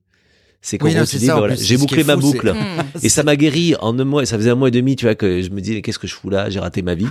C'est 0.62 0.78
quand 0.78 0.90
on 0.90 1.06
te 1.06 1.18
dit, 1.18 1.28
voilà, 1.28 1.56
j'ai 1.56 1.78
bouclé 1.78 2.04
ma 2.04 2.16
boucle. 2.18 2.54
Et 3.04 3.10
ça 3.10 3.24
m'a 3.24 3.36
guéri 3.36 3.76
en 3.80 3.98
un 3.98 4.04
mois, 4.04 4.26
ça 4.26 4.38
faisait 4.38 4.50
un 4.50 4.56
mois 4.56 4.68
et 4.68 4.72
demi, 4.72 4.98
tu 4.98 5.06
vois, 5.06 5.16
que 5.16 5.42
je 5.42 5.50
me 5.52 5.62
dis, 5.62 5.82
qu'est-ce 5.82 6.00
que 6.00 6.08
je 6.08 6.14
fous 6.14 6.30
là? 6.30 6.50
J'ai 6.50 6.60
raté 6.60 6.82
ma 6.82 6.96
vie. 6.96 7.08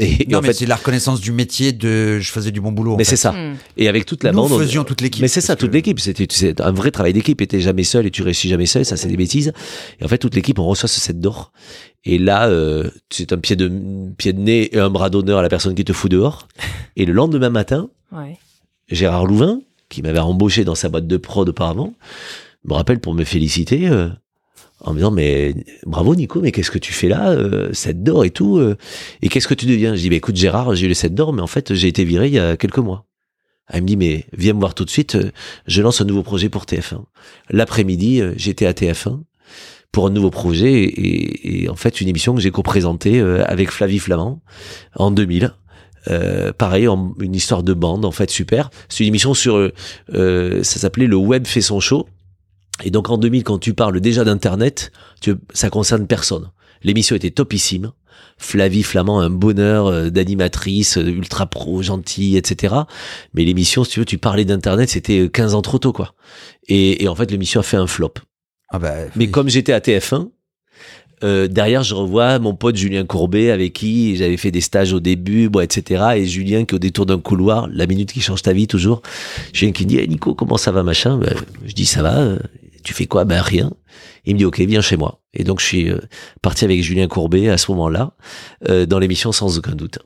Et, 0.00 0.26
non, 0.28 0.38
en 0.38 0.40
mais 0.40 0.48
fait, 0.48 0.54
c'est 0.54 0.66
la 0.66 0.76
reconnaissance 0.76 1.20
du 1.20 1.32
métier 1.32 1.72
de 1.72 2.18
je 2.20 2.30
faisais 2.30 2.50
du 2.50 2.60
bon 2.60 2.70
boulot. 2.72 2.96
Mais 2.96 3.04
c'est 3.04 3.16
ça. 3.16 3.32
Hmm. 3.32 3.56
Et 3.76 3.88
avec 3.88 4.06
toute 4.06 4.22
la 4.22 4.32
Nous 4.32 4.48
bande. 4.48 4.60
faisions 4.60 4.84
toute 4.84 5.00
l'équipe. 5.00 5.20
Mais 5.22 5.28
c'est 5.28 5.40
ça, 5.40 5.56
toute 5.56 5.72
l'équipe. 5.72 5.98
C'était 5.98 6.62
un 6.62 6.72
vrai 6.72 6.90
travail 6.90 7.12
d'équipe. 7.12 7.40
Et 7.40 7.46
t'es 7.46 7.60
jamais 7.60 7.84
seul 7.84 8.06
et 8.06 8.10
tu 8.10 8.22
réussis 8.22 8.48
jamais 8.48 8.66
seul. 8.66 8.84
Ça, 8.84 8.96
c'est 8.96 9.08
des 9.08 9.16
bêtises. 9.16 9.52
Et 10.00 10.04
en 10.04 10.08
fait, 10.08 10.18
toute 10.18 10.34
l'équipe, 10.34 10.58
on 10.58 10.66
reçoit 10.66 10.88
ce 10.88 11.00
set 11.00 11.20
d'or. 11.20 11.52
Et 12.04 12.18
là, 12.18 12.48
euh, 12.48 12.88
c'est 13.10 13.32
un 13.32 13.38
pied 13.38 13.56
de, 13.56 13.70
pied 14.16 14.32
de 14.32 14.40
nez 14.40 14.74
et 14.74 14.78
un 14.78 14.90
bras 14.90 15.10
d'honneur 15.10 15.38
à 15.38 15.42
la 15.42 15.48
personne 15.48 15.74
qui 15.74 15.84
te 15.84 15.92
fout 15.92 16.10
dehors. 16.10 16.46
Et 16.96 17.04
le 17.04 17.12
lendemain 17.12 17.50
matin, 17.50 17.90
ouais. 18.12 18.38
Gérard 18.88 19.26
Louvain, 19.26 19.60
qui 19.88 20.02
m'avait 20.02 20.18
embauché 20.18 20.64
dans 20.64 20.74
sa 20.74 20.88
boîte 20.88 21.06
de 21.06 21.16
prod 21.16 21.48
auparavant, 21.48 21.94
me 22.64 22.74
rappelle 22.74 23.00
pour 23.00 23.14
me 23.14 23.24
féliciter. 23.24 23.88
Euh, 23.88 24.08
en 24.80 24.92
me 24.92 24.98
disant 24.98 25.10
mais 25.10 25.54
bravo 25.86 26.14
Nico 26.14 26.40
mais 26.40 26.52
qu'est-ce 26.52 26.70
que 26.70 26.78
tu 26.78 26.92
fais 26.92 27.08
là 27.08 27.30
euh, 27.30 27.72
7 27.72 28.02
d'or 28.02 28.24
et 28.24 28.30
tout 28.30 28.58
euh, 28.58 28.76
et 29.22 29.28
qu'est-ce 29.28 29.48
que 29.48 29.54
tu 29.54 29.66
deviens? 29.66 29.94
Je 29.94 30.00
dis 30.00 30.10
bah 30.10 30.16
écoute 30.16 30.36
Gérard 30.36 30.74
j'ai 30.74 30.86
eu 30.86 30.88
le 30.88 30.94
7 30.94 31.14
d'or 31.14 31.32
mais 31.32 31.42
en 31.42 31.46
fait 31.46 31.74
j'ai 31.74 31.88
été 31.88 32.04
viré 32.04 32.28
il 32.28 32.34
y 32.34 32.38
a 32.38 32.56
quelques 32.56 32.78
mois 32.78 33.06
elle 33.68 33.82
me 33.82 33.86
dit 33.86 33.96
mais 33.96 34.26
viens 34.36 34.54
me 34.54 34.60
voir 34.60 34.74
tout 34.74 34.84
de 34.84 34.90
suite 34.90 35.16
euh, 35.16 35.30
je 35.66 35.82
lance 35.82 36.00
un 36.00 36.04
nouveau 36.04 36.22
projet 36.22 36.48
pour 36.48 36.64
TF1 36.64 37.02
l'après-midi 37.50 38.20
euh, 38.20 38.34
j'étais 38.36 38.66
à 38.66 38.72
TF1 38.72 39.20
pour 39.90 40.06
un 40.06 40.10
nouveau 40.10 40.30
projet 40.30 40.72
et, 40.84 41.62
et 41.62 41.68
en 41.68 41.76
fait 41.76 42.00
une 42.00 42.08
émission 42.08 42.34
que 42.34 42.40
j'ai 42.40 42.50
co-présentée 42.50 43.20
avec 43.20 43.70
Flavie 43.70 43.98
Flamand 43.98 44.42
en 44.94 45.10
2000 45.10 45.54
euh, 46.10 46.52
pareil, 46.52 46.86
une 46.86 47.34
histoire 47.34 47.62
de 47.62 47.74
bande, 47.74 48.04
en 48.04 48.12
fait, 48.12 48.30
super. 48.30 48.70
C'est 48.88 49.04
une 49.04 49.08
émission 49.08 49.34
sur, 49.34 49.70
ça 50.12 50.62
s'appelait 50.62 51.06
Le 51.06 51.16
Web 51.16 51.46
fait 51.46 51.60
son 51.60 51.80
show. 51.80 52.06
Et 52.84 52.90
donc 52.90 53.10
en 53.10 53.18
2000, 53.18 53.44
quand 53.44 53.58
tu 53.58 53.74
parles 53.74 54.00
déjà 54.00 54.24
d'Internet, 54.24 54.92
ça 55.52 55.70
concerne 55.70 56.06
personne. 56.06 56.50
L'émission 56.82 57.16
était 57.16 57.30
topissime. 57.30 57.92
Flavie 58.40 58.84
Flamand, 58.84 59.20
un 59.20 59.30
bonheur 59.30 59.86
euh, 59.86 60.10
d'animatrice, 60.10 60.96
euh, 60.96 61.06
ultra 61.06 61.46
pro, 61.46 61.82
gentille, 61.82 62.36
etc. 62.36 62.74
Mais 63.34 63.44
l'émission, 63.44 63.82
si 63.82 63.90
tu 63.92 63.98
veux, 64.00 64.06
tu 64.06 64.18
parlais 64.18 64.44
d'Internet, 64.44 64.88
c'était 64.88 65.28
15 65.28 65.54
ans 65.54 65.62
trop 65.62 65.78
tôt, 65.78 65.92
quoi. 65.92 66.14
Et, 66.68 67.02
et 67.02 67.08
en 67.08 67.16
fait, 67.16 67.30
l'émission 67.32 67.60
a 67.60 67.64
fait 67.64 67.76
un 67.76 67.88
flop. 67.88 68.14
Ah 68.70 68.78
bah, 68.78 68.94
Mais 69.16 69.28
comme 69.28 69.48
j'étais 69.48 69.72
à 69.72 69.80
TF1, 69.80 70.28
euh, 71.24 71.48
derrière, 71.48 71.82
je 71.82 71.94
revois 71.94 72.38
mon 72.38 72.54
pote 72.54 72.76
Julien 72.76 73.04
Courbet 73.04 73.50
avec 73.50 73.72
qui 73.72 74.16
j'avais 74.16 74.36
fait 74.36 74.50
des 74.50 74.60
stages 74.60 74.92
au 74.92 75.00
début, 75.00 75.48
bon, 75.48 75.60
etc. 75.60 76.04
Et 76.16 76.26
Julien 76.26 76.64
qui 76.64 76.74
au 76.74 76.78
détour 76.78 77.06
d'un 77.06 77.18
couloir, 77.18 77.68
la 77.72 77.86
minute 77.86 78.12
qui 78.12 78.20
change 78.20 78.42
ta 78.42 78.52
vie 78.52 78.66
toujours, 78.66 79.02
Julien 79.52 79.72
qui 79.72 79.86
dit 79.86 79.98
hey, 79.98 80.08
Nico, 80.08 80.34
comment 80.34 80.56
ça 80.56 80.70
va, 80.70 80.82
machin? 80.82 81.18
Ben, 81.18 81.34
Je 81.66 81.72
dis 81.72 81.86
ça 81.86 82.02
va 82.02 82.36
tu 82.88 82.94
fais 82.94 83.04
quoi? 83.04 83.26
Ben 83.26 83.42
rien. 83.42 83.70
Il 84.24 84.32
me 84.32 84.38
dit 84.38 84.46
ok, 84.46 84.60
viens 84.60 84.80
chez 84.80 84.96
moi. 84.96 85.20
Et 85.34 85.44
donc 85.44 85.60
je 85.60 85.66
suis 85.66 85.90
euh, 85.90 85.98
parti 86.40 86.64
avec 86.64 86.82
Julien 86.82 87.06
Courbet 87.06 87.50
à 87.50 87.58
ce 87.58 87.70
moment-là 87.72 88.12
euh, 88.66 88.86
dans 88.86 88.98
l'émission 88.98 89.30
sans 89.30 89.58
aucun 89.58 89.72
doute. 89.72 89.98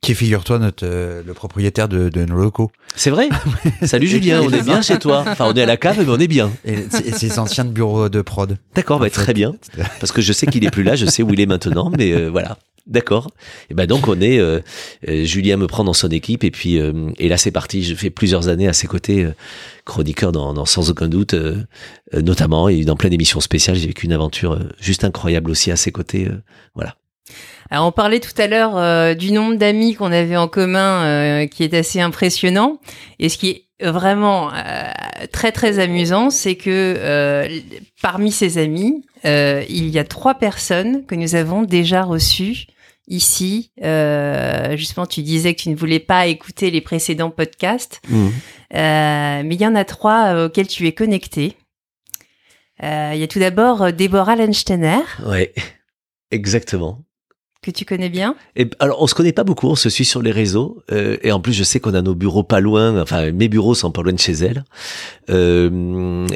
Qui 0.00 0.14
figure-toi 0.14 0.60
notre 0.60 0.86
euh, 0.86 1.24
le 1.26 1.34
propriétaire 1.34 1.88
de, 1.88 2.08
de 2.08 2.24
nos 2.24 2.36
locaux. 2.36 2.70
C'est 2.94 3.10
vrai. 3.10 3.30
Salut 3.82 4.06
Julien, 4.06 4.42
on 4.42 4.50
est 4.52 4.62
bien 4.62 4.80
chez 4.80 5.00
toi. 5.00 5.24
Enfin, 5.26 5.46
on 5.48 5.54
est 5.54 5.62
à 5.62 5.66
la 5.66 5.76
cave, 5.76 5.96
mais 5.98 6.08
on 6.08 6.20
est 6.20 6.28
bien. 6.28 6.52
Et 6.64 6.76
c'est 6.90 7.36
anciens 7.40 7.64
de 7.64 7.72
bureau 7.72 8.08
de 8.08 8.22
prod. 8.22 8.56
D'accord, 8.76 9.00
bah, 9.00 9.10
très 9.10 9.34
bien. 9.34 9.56
Parce 9.98 10.12
que 10.12 10.22
je 10.22 10.32
sais 10.32 10.46
qu'il 10.46 10.64
est 10.64 10.70
plus 10.70 10.84
là, 10.84 10.94
je 10.94 11.06
sais 11.06 11.24
où 11.24 11.32
il 11.32 11.40
est 11.40 11.46
maintenant, 11.46 11.90
mais 11.98 12.28
voilà. 12.28 12.58
D'accord. 12.86 13.30
Et 13.68 13.74
ben 13.74 13.86
donc 13.86 14.08
on 14.08 14.20
est 14.20 14.38
euh, 14.38 14.60
euh, 15.08 15.24
Julien 15.24 15.56
me 15.56 15.66
prend 15.66 15.84
dans 15.84 15.92
son 15.92 16.08
équipe 16.08 16.44
et 16.44 16.50
puis 16.50 16.78
euh, 16.78 17.10
et 17.18 17.28
là 17.28 17.36
c'est 17.36 17.50
parti. 17.50 17.82
Je 17.82 17.94
fais 17.94 18.10
plusieurs 18.10 18.48
années 18.48 18.68
à 18.68 18.72
ses 18.72 18.86
côtés, 18.86 19.28
chroniqueur 19.84 20.32
dans, 20.32 20.64
sans 20.64 20.90
aucun 20.90 21.08
doute, 21.08 21.34
notamment 22.12 22.68
et 22.68 22.84
dans 22.84 22.96
plein 22.96 23.10
d'émissions 23.10 23.40
spéciales. 23.40 23.76
J'ai 23.76 23.86
vécu 23.86 24.06
une 24.06 24.12
aventure 24.12 24.58
juste 24.80 25.04
incroyable 25.04 25.50
aussi 25.50 25.70
à 25.70 25.76
ses 25.76 25.92
côtés. 25.92 26.28
voilà. 26.74 26.96
Alors 27.70 27.86
on 27.86 27.92
parlait 27.92 28.20
tout 28.20 28.34
à 28.36 28.46
l'heure 28.46 29.16
du 29.16 29.32
nombre 29.32 29.56
d'amis 29.56 29.94
qu'on 29.94 30.12
avait 30.12 30.36
en 30.36 30.48
commun, 30.48 31.46
qui 31.46 31.62
est 31.62 31.74
assez 31.74 32.00
impressionnant. 32.00 32.80
Et 33.18 33.28
ce 33.28 33.38
qui 33.38 33.66
est 33.78 33.86
vraiment 33.86 34.50
très 35.30 35.52
très 35.52 35.78
amusant, 35.78 36.30
c'est 36.30 36.56
que 36.56 37.48
parmi 38.02 38.32
ces 38.32 38.58
amis, 38.58 39.04
il 39.24 39.88
y 39.88 39.98
a 40.00 40.04
trois 40.04 40.34
personnes 40.34 41.06
que 41.06 41.14
nous 41.14 41.36
avons 41.36 41.62
déjà 41.62 42.02
reçues 42.02 42.66
ici. 43.10 43.72
Euh, 43.82 44.76
justement, 44.76 45.04
tu 45.04 45.22
disais 45.22 45.54
que 45.54 45.62
tu 45.62 45.68
ne 45.68 45.76
voulais 45.76 45.98
pas 45.98 46.26
écouter 46.28 46.70
les 46.70 46.80
précédents 46.80 47.30
podcasts, 47.30 48.00
mmh. 48.08 48.26
euh, 48.26 48.30
mais 49.44 49.54
il 49.54 49.60
y 49.60 49.66
en 49.66 49.74
a 49.74 49.84
trois 49.84 50.32
euh, 50.32 50.46
auxquels 50.46 50.68
tu 50.68 50.86
es 50.86 50.92
connecté. 50.92 51.56
Il 52.82 53.18
y 53.18 53.22
a 53.22 53.28
tout 53.28 53.40
d'abord 53.40 53.92
Déborah 53.92 54.36
Lensteiner. 54.36 55.02
Ouais, 55.26 55.52
exactement 56.30 57.04
que 57.62 57.70
tu 57.70 57.84
connais 57.84 58.08
bien 58.08 58.36
et, 58.56 58.70
Alors, 58.78 59.02
on 59.02 59.06
se 59.06 59.14
connaît 59.14 59.32
pas 59.32 59.44
beaucoup, 59.44 59.68
on 59.68 59.74
se 59.74 59.90
suit 59.90 60.06
sur 60.06 60.22
les 60.22 60.30
réseaux. 60.30 60.82
Euh, 60.92 61.18
et 61.22 61.30
en 61.30 61.40
plus, 61.40 61.52
je 61.52 61.62
sais 61.62 61.78
qu'on 61.78 61.92
a 61.92 62.00
nos 62.00 62.14
bureaux 62.14 62.42
pas 62.42 62.60
loin, 62.60 63.00
enfin, 63.00 63.30
mes 63.32 63.48
bureaux 63.48 63.74
sont 63.74 63.90
pas 63.90 64.02
loin 64.02 64.12
de 64.12 64.18
chez 64.18 64.32
elle. 64.32 64.64
Euh, 65.28 66.26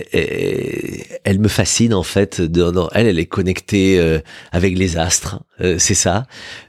elle 1.24 1.38
me 1.38 1.48
fascine, 1.48 1.94
en 1.94 2.02
fait. 2.02 2.42
De, 2.42 2.70
elle, 2.92 3.06
elle 3.06 3.18
est 3.18 3.26
connectée 3.26 3.98
euh, 3.98 4.20
avec 4.52 4.76
les 4.76 4.98
astres, 4.98 5.40
euh, 5.60 5.76
c'est 5.78 5.94
ça. 5.94 6.26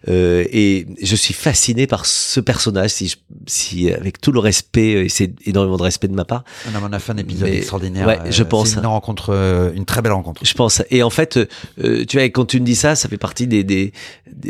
Euh, 0.08 0.46
et 0.52 0.88
je 1.02 1.16
suis 1.18 1.34
fasciné 1.34 1.86
par 1.86 2.06
ce 2.06 2.40
personnage, 2.40 2.92
si, 2.92 3.16
si 3.48 3.92
avec 3.92 4.22
tout 4.22 4.32
le 4.32 4.40
respect, 4.40 5.06
et 5.06 5.10
c'est 5.10 5.34
énormément 5.46 5.78
de 5.78 5.84
respect 5.84 6.08
de 6.08 6.16
ma 6.16 6.26
part. 6.26 6.46
On 6.74 6.94
a 6.94 7.00
fait 7.00 7.12
un 7.12 7.18
épisode 7.18 7.50
extraordinaire. 7.50 8.08
Ouais, 8.08 8.20
je 8.30 8.44
pense. 8.44 8.70
C'est 8.70 8.80
une 8.80 8.86
rencontre, 8.86 9.32
une 9.76 9.86
très 9.86 10.02
belle 10.02 10.14
rencontre. 10.14 10.46
Je 10.46 10.54
pense. 10.54 10.82
Et 10.92 11.04
en 11.04 11.10
fait, 11.10 11.40
tu 11.78 12.18
vois, 12.18 12.24
quand 12.30 12.46
tu 12.46 12.62
me 12.62 12.66
dis 12.66 12.76
ça, 12.76 12.96
ça 12.96 13.10
fait 13.10 13.18
partie 13.18 13.48
des, 13.48 13.66
des 13.66 13.92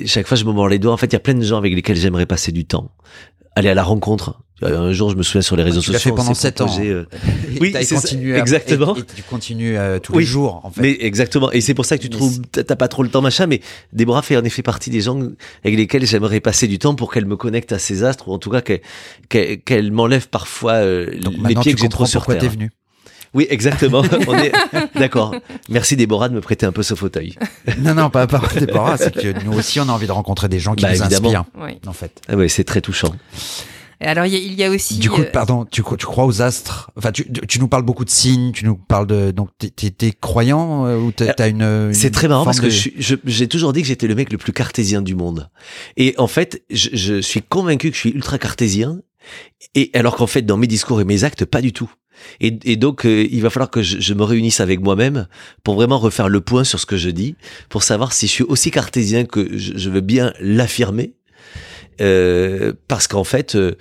chaque 0.05 0.27
fois 0.27 0.37
je 0.37 0.45
me 0.45 0.51
mords 0.51 0.69
les 0.69 0.79
doigts. 0.79 0.93
En 0.93 0.97
fait, 0.97 1.07
il 1.07 1.13
y 1.13 1.17
a 1.17 1.19
plein 1.19 1.33
de 1.33 1.41
gens 1.41 1.57
avec 1.57 1.73
lesquels 1.73 1.97
j'aimerais 1.97 2.25
passer 2.25 2.51
du 2.51 2.65
temps. 2.65 2.91
Aller 3.55 3.69
à 3.69 3.73
la 3.73 3.83
rencontre. 3.83 4.41
Un 4.61 4.93
jour, 4.93 5.09
je 5.09 5.17
me 5.17 5.23
souviens 5.23 5.41
sur 5.41 5.57
les 5.57 5.63
réseaux 5.63 5.81
sociaux. 5.81 5.99
Tu 5.99 6.09
fait 6.09 6.15
pendant 6.15 6.33
sept 6.33 6.61
ans. 6.61 6.73
Euh... 6.79 7.05
oui, 7.61 7.73
c'est 7.73 7.83
ça. 7.83 8.17
Exactement. 8.37 8.95
Et, 8.95 9.03
tu 9.03 9.21
continues 9.23 9.77
euh, 9.77 9.99
tous 9.99 10.17
les 10.17 10.25
jours, 10.25 10.61
en 10.63 10.71
fait. 10.71 10.81
Mais 10.81 10.97
exactement. 11.01 11.51
Et 11.51 11.59
c'est 11.59 11.73
pour 11.73 11.85
ça 11.85 11.97
que 11.97 12.01
tu 12.01 12.09
trouves, 12.09 12.39
t'as 12.51 12.75
pas 12.75 12.87
trop 12.87 13.03
le 13.03 13.09
temps, 13.09 13.21
machin. 13.21 13.47
Mais 13.47 13.59
Déborah 13.91 14.21
fait 14.21 14.37
en 14.37 14.43
effet 14.45 14.61
partie 14.61 14.89
des 14.89 15.01
gens 15.01 15.19
avec 15.63 15.77
lesquels 15.77 16.05
j'aimerais 16.05 16.39
passer 16.39 16.67
du 16.67 16.79
temps 16.79 16.95
pour 16.95 17.11
qu'elle 17.11 17.25
me 17.25 17.35
connecte 17.35 17.73
à 17.73 17.79
ses 17.79 18.03
astres, 18.03 18.29
ou 18.29 18.33
en 18.33 18.39
tout 18.39 18.49
cas 18.49 18.61
qu'elle 18.61 19.91
m'enlève 19.91 20.29
parfois 20.29 20.73
euh, 20.73 21.07
les 21.47 21.55
pieds 21.55 21.73
que 21.73 21.81
j'ai 21.81 21.89
trop 21.89 22.05
sur 22.05 22.25
terre. 22.25 22.37
T'es 22.37 22.47
venu. 22.47 22.71
Oui, 23.35 23.45
exactement. 23.49 24.01
On 24.27 24.33
est 24.35 24.51
d'accord. 24.95 25.35
Merci 25.69 25.95
Déborah 25.95 26.29
de 26.29 26.33
me 26.33 26.41
prêter 26.41 26.65
un 26.65 26.71
peu 26.71 26.81
ce 26.81 26.95
fauteuil. 26.95 27.35
non, 27.79 27.93
non, 27.93 28.09
pas, 28.09 28.25
pas 28.25 28.41
Déborah. 28.57 28.97
C'est 28.97 29.13
que 29.13 29.43
nous 29.43 29.53
aussi, 29.53 29.79
on 29.79 29.89
a 29.89 29.91
envie 29.91 30.07
de 30.07 30.11
rencontrer 30.13 30.47
des 30.47 30.59
gens 30.59 30.73
qui 30.73 30.83
bah, 30.83 30.93
nous 30.93 31.03
inspirent. 31.03 31.43
Oui. 31.59 31.77
En 31.85 31.93
fait. 31.93 32.21
Ah 32.29 32.35
ouais, 32.35 32.47
c'est 32.47 32.63
très 32.63 32.81
touchant. 32.81 33.13
Alors 34.01 34.25
il 34.25 34.53
y, 34.53 34.63
a 34.63 34.69
aussi. 34.69 34.95
Du 34.99 35.09
coup, 35.09 35.21
euh, 35.21 35.31
pardon, 35.31 35.65
tu, 35.65 35.81
tu 35.81 36.05
crois 36.05 36.25
aux 36.25 36.41
astres? 36.41 36.91
Enfin, 36.97 37.11
tu, 37.11 37.25
tu, 37.31 37.59
nous 37.59 37.67
parles 37.67 37.83
beaucoup 37.83 38.03
de 38.03 38.09
signes. 38.09 38.51
Tu 38.51 38.65
nous 38.65 38.75
parles 38.75 39.07
de 39.07 39.31
donc 39.31 39.49
t'es 39.57 39.93
es, 40.01 40.11
croyant 40.11 40.85
euh, 40.85 40.97
ou 40.97 41.11
t'as 41.11 41.47
une, 41.47 41.61
une 41.61 41.93
C'est 41.93 42.11
très 42.11 42.27
marrant 42.27 42.43
parce 42.43 42.59
que 42.59 42.69
j'ai 42.69 43.47
toujours 43.47 43.73
dit 43.73 43.81
que 43.81 43.87
j'étais 43.87 44.07
le 44.07 44.15
mec 44.15 44.31
le 44.31 44.37
plus 44.37 44.51
cartésien 44.51 45.01
du 45.01 45.15
monde. 45.15 45.49
Et 45.95 46.13
en 46.17 46.27
fait, 46.27 46.63
je, 46.69 46.89
je 46.93 47.21
suis 47.21 47.41
convaincu 47.41 47.89
que 47.89 47.95
je 47.95 48.01
suis 48.01 48.11
ultra 48.11 48.37
cartésien. 48.37 48.99
Et 49.73 49.91
alors 49.93 50.15
qu'en 50.15 50.27
fait, 50.27 50.41
dans 50.41 50.57
mes 50.57 50.67
discours 50.67 51.01
et 51.01 51.05
mes 51.05 51.23
actes, 51.23 51.45
pas 51.45 51.61
du 51.61 51.73
tout. 51.73 51.91
Et, 52.39 52.57
et 52.63 52.75
donc, 52.77 53.05
euh, 53.05 53.27
il 53.29 53.41
va 53.41 53.49
falloir 53.49 53.69
que 53.69 53.81
je, 53.81 53.99
je 53.99 54.13
me 54.13 54.23
réunisse 54.23 54.59
avec 54.61 54.79
moi-même 54.79 55.27
pour 55.63 55.75
vraiment 55.75 55.99
refaire 55.99 56.29
le 56.29 56.41
point 56.41 56.63
sur 56.63 56.79
ce 56.79 56.85
que 56.85 56.97
je 56.97 57.09
dis, 57.09 57.35
pour 57.69 57.83
savoir 57.83 58.13
si 58.13 58.27
je 58.27 58.31
suis 58.31 58.43
aussi 58.43 58.71
cartésien 58.71 59.25
que 59.25 59.57
je, 59.57 59.73
je 59.75 59.89
veux 59.89 60.01
bien 60.01 60.33
l'affirmer, 60.39 61.13
euh, 62.01 62.73
parce 62.87 63.07
qu'en 63.07 63.23
fait. 63.23 63.55
Euh, 63.55 63.75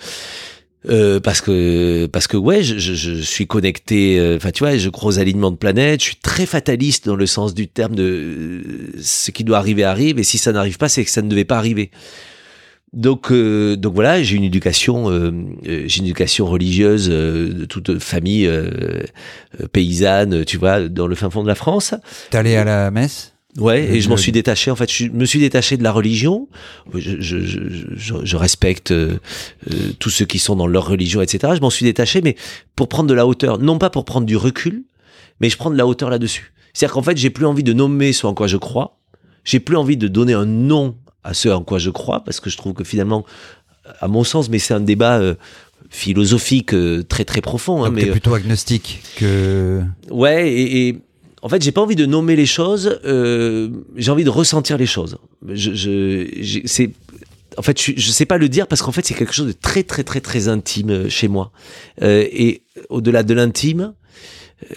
euh, 0.90 1.18
parce 1.18 1.40
que 1.40 2.04
parce 2.12 2.26
que 2.26 2.36
ouais 2.36 2.62
je, 2.62 2.76
je, 2.76 2.92
je 2.92 3.14
suis 3.14 3.46
connecté 3.46 4.20
euh, 4.20 4.36
enfin 4.36 4.50
tu 4.50 4.64
vois 4.64 4.76
je 4.76 4.90
crois 4.90 5.08
aux 5.08 5.18
alignements 5.18 5.50
de 5.50 5.56
planètes 5.56 6.00
je 6.00 6.08
suis 6.08 6.16
très 6.16 6.44
fataliste 6.44 7.06
dans 7.06 7.16
le 7.16 7.24
sens 7.24 7.54
du 7.54 7.68
terme 7.68 7.94
de 7.94 8.02
euh, 8.02 8.92
ce 9.00 9.30
qui 9.30 9.44
doit 9.44 9.56
arriver 9.56 9.82
arrive 9.82 10.18
et 10.18 10.24
si 10.24 10.36
ça 10.36 10.52
n'arrive 10.52 10.76
pas 10.76 10.90
c'est 10.90 11.02
que 11.02 11.10
ça 11.10 11.22
ne 11.22 11.28
devait 11.30 11.46
pas 11.46 11.56
arriver 11.56 11.90
donc, 12.94 13.32
euh, 13.32 13.76
donc 13.76 13.94
voilà, 13.94 14.22
j'ai 14.22 14.36
une 14.36 14.44
éducation, 14.44 15.10
euh, 15.10 15.32
euh, 15.66 15.84
j'ai 15.86 15.98
une 15.98 16.04
éducation 16.04 16.46
religieuse 16.46 17.08
de 17.08 17.64
toute 17.64 17.98
famille 17.98 18.50
paysanne, 19.72 20.44
tu 20.44 20.56
vois, 20.56 20.88
dans 20.88 21.06
le 21.06 21.14
fin 21.14 21.28
fond 21.28 21.42
de 21.42 21.48
la 21.48 21.54
France. 21.54 21.94
T'es 22.30 22.38
allé 22.38 22.56
à 22.56 22.64
la 22.64 22.90
messe? 22.90 23.32
Ouais, 23.58 23.84
et 23.84 24.00
je 24.00 24.08
m'en 24.08 24.16
suis 24.16 24.32
détaché. 24.32 24.70
En 24.70 24.76
fait, 24.76 24.90
je 24.90 25.06
me 25.08 25.24
suis 25.24 25.38
détaché 25.38 25.76
de 25.76 25.84
la 25.84 25.92
religion. 25.92 26.48
Je, 26.92 27.20
je, 27.20 27.38
je, 27.40 28.14
je 28.24 28.36
respecte 28.36 28.90
euh, 28.90 29.18
tous 30.00 30.10
ceux 30.10 30.24
qui 30.24 30.40
sont 30.40 30.56
dans 30.56 30.66
leur 30.66 30.88
religion, 30.88 31.22
etc. 31.22 31.52
Je 31.56 31.60
m'en 31.60 31.70
suis 31.70 31.84
détaché, 31.84 32.20
mais 32.20 32.34
pour 32.74 32.88
prendre 32.88 33.08
de 33.08 33.14
la 33.14 33.26
hauteur, 33.26 33.58
non 33.58 33.78
pas 33.78 33.90
pour 33.90 34.04
prendre 34.04 34.26
du 34.26 34.36
recul, 34.36 34.84
mais 35.40 35.50
je 35.50 35.56
prends 35.56 35.70
de 35.70 35.76
la 35.76 35.86
hauteur 35.86 36.10
là-dessus. 36.10 36.52
C'est-à-dire 36.72 36.94
qu'en 36.94 37.02
fait, 37.02 37.16
j'ai 37.16 37.30
plus 37.30 37.46
envie 37.46 37.62
de 37.62 37.72
nommer 37.72 38.12
ce 38.12 38.26
en 38.26 38.34
quoi 38.34 38.48
je 38.48 38.56
crois. 38.56 38.98
J'ai 39.44 39.60
plus 39.60 39.76
envie 39.76 39.96
de 39.96 40.08
donner 40.08 40.32
un 40.32 40.46
nom 40.46 40.96
à 41.24 41.34
ce 41.34 41.48
en 41.48 41.62
quoi 41.62 41.78
je 41.78 41.90
crois, 41.90 42.22
parce 42.22 42.40
que 42.40 42.50
je 42.50 42.56
trouve 42.56 42.74
que 42.74 42.84
finalement, 42.84 43.24
à 44.00 44.08
mon 44.08 44.24
sens, 44.24 44.48
mais 44.48 44.58
c'est 44.58 44.74
un 44.74 44.80
débat 44.80 45.18
euh, 45.18 45.34
philosophique 45.90 46.74
euh, 46.74 47.02
très 47.02 47.24
très 47.24 47.40
profond. 47.40 47.84
Hein, 47.84 47.90
mais 47.90 48.06
plutôt 48.06 48.34
agnostique 48.34 49.02
que. 49.16 49.82
Ouais, 50.10 50.52
et, 50.52 50.88
et 50.88 50.98
en 51.42 51.48
fait, 51.48 51.62
j'ai 51.62 51.72
pas 51.72 51.82
envie 51.82 51.96
de 51.96 52.06
nommer 52.06 52.36
les 52.36 52.46
choses. 52.46 53.00
Euh, 53.04 53.68
j'ai 53.96 54.10
envie 54.10 54.24
de 54.24 54.30
ressentir 54.30 54.78
les 54.78 54.86
choses. 54.86 55.18
Je, 55.46 55.74
je 55.74 56.60
c'est 56.64 56.90
en 57.56 57.62
fait, 57.62 57.80
je, 57.80 57.92
je 57.96 58.10
sais 58.10 58.26
pas 58.26 58.38
le 58.38 58.48
dire 58.48 58.66
parce 58.66 58.82
qu'en 58.82 58.92
fait, 58.92 59.04
c'est 59.04 59.14
quelque 59.14 59.32
chose 59.32 59.46
de 59.46 59.52
très, 59.52 59.82
très, 59.82 60.04
très, 60.04 60.20
très 60.20 60.48
intime 60.48 61.08
chez 61.08 61.28
moi. 61.28 61.52
Euh, 62.02 62.26
et 62.32 62.62
au-delà 62.88 63.22
de 63.22 63.34
l'intime, 63.34 63.94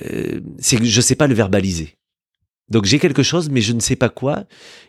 euh, 0.03 0.39
c'est 0.59 0.77
que 0.77 0.85
je 0.85 1.01
sais 1.01 1.15
pas 1.15 1.27
le 1.27 1.33
verbaliser. 1.33 1.95
Donc 2.69 2.85
j'ai 2.85 2.99
quelque 2.99 3.23
chose, 3.23 3.49
mais 3.49 3.61
je 3.61 3.73
ne 3.73 3.79
sais 3.79 3.95
pas 3.95 4.09
quoi, 4.09 4.43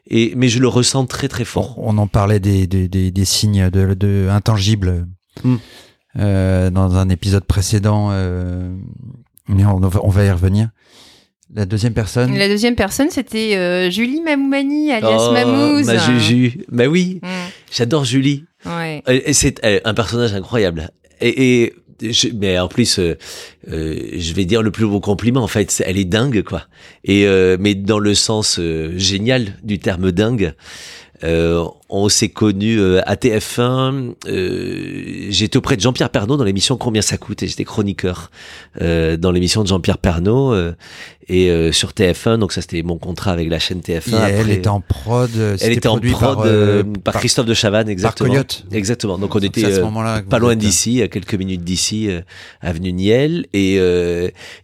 et 0.08 0.32
mais 0.36 0.48
je 0.48 0.58
le 0.58 0.68
ressens 0.68 1.06
très 1.06 1.28
très 1.28 1.44
fort. 1.44 1.78
On 1.78 1.96
en 1.98 2.08
parlait 2.08 2.40
des, 2.40 2.66
des, 2.66 2.88
des, 2.88 3.10
des 3.10 3.24
signes 3.24 3.70
de, 3.70 3.94
de 3.94 4.28
intangibles 4.30 5.06
mm. 5.44 5.56
euh, 6.18 6.70
dans 6.70 6.96
un 6.96 7.08
épisode 7.08 7.44
précédent, 7.44 8.08
euh, 8.10 8.74
mais 9.46 9.64
on, 9.64 9.80
on 9.82 10.08
va 10.08 10.24
y 10.24 10.30
revenir. 10.30 10.70
La 11.54 11.64
deuxième 11.64 11.94
personne 11.94 12.36
La 12.36 12.48
deuxième 12.48 12.74
personne, 12.74 13.08
c'était 13.10 13.56
euh, 13.56 13.90
Julie 13.90 14.20
Mamoumani, 14.20 14.92
alias 14.92 15.28
oh, 15.30 15.32
Mamouze. 15.32 15.86
Ma 15.86 15.96
Juju. 15.96 16.64
Bah 16.70 16.86
oui, 16.86 17.20
mm. 17.22 17.26
j'adore 17.72 18.04
Julie. 18.04 18.44
Ouais. 18.66 19.02
Et 19.06 19.32
c'est 19.32 19.64
un 19.84 19.94
personnage 19.94 20.34
incroyable. 20.34 20.90
Et, 21.20 21.62
et 21.62 21.74
mais 22.34 22.58
en 22.58 22.68
plus, 22.68 22.98
euh, 22.98 23.16
euh, 23.70 23.98
je 24.16 24.34
vais 24.34 24.44
dire 24.44 24.62
le 24.62 24.70
plus 24.70 24.86
beau 24.86 25.00
compliment. 25.00 25.42
En 25.42 25.48
fait, 25.48 25.82
elle 25.84 25.98
est 25.98 26.04
dingue, 26.04 26.42
quoi. 26.42 26.64
Et 27.04 27.26
euh, 27.26 27.56
mais 27.58 27.74
dans 27.74 27.98
le 27.98 28.14
sens 28.14 28.60
génial 28.96 29.58
du 29.62 29.78
terme 29.78 30.12
dingue. 30.12 30.54
On 31.88 32.08
s'est 32.08 32.28
connu 32.28 32.80
à 32.98 33.14
TF1. 33.14 34.14
j'étais 35.30 35.56
auprès 35.56 35.76
de 35.76 35.80
Jean-Pierre 35.80 36.10
Pernaud 36.10 36.36
dans 36.36 36.44
l'émission 36.44 36.76
Combien 36.76 37.02
ça 37.02 37.16
coûte 37.16 37.42
et 37.42 37.48
j'étais 37.48 37.64
chroniqueur 37.64 38.30
dans 38.80 39.32
l'émission 39.32 39.62
de 39.62 39.68
Jean-Pierre 39.68 39.98
Pernaud 39.98 40.54
et 41.28 41.50
euh, 41.50 41.72
sur 41.72 41.90
TF1 41.90 42.38
donc 42.38 42.52
ça 42.52 42.62
c'était 42.62 42.82
mon 42.82 42.96
contrat 42.96 43.32
avec 43.32 43.50
la 43.50 43.58
chaîne 43.58 43.80
TF1 43.80 44.12
et 44.12 44.14
après, 44.14 44.32
elle 44.32 44.50
était 44.50 44.68
en 44.68 44.80
prod 44.80 45.30
elle 45.60 45.72
était 45.72 45.88
en 45.88 45.98
prod 45.98 46.36
par, 46.36 46.46
euh, 46.46 46.82
par, 47.04 47.14
Christophe 47.14 47.46
de 47.46 47.54
Chavannes 47.54 47.88
exactement. 47.88 48.28
Par 48.28 48.44
Coyote. 48.44 48.64
exactement. 48.72 49.18
Donc 49.18 49.34
on 49.34 49.40
était 49.40 49.64
euh, 49.64 50.22
pas 50.28 50.38
loin 50.38 50.56
d'ici 50.56 51.02
à 51.02 51.08
quelques 51.08 51.34
minutes 51.34 51.62
d'ici 51.62 52.08
euh, 52.10 52.20
avenue 52.60 52.92
Niel. 52.92 53.46
Et 53.52 53.78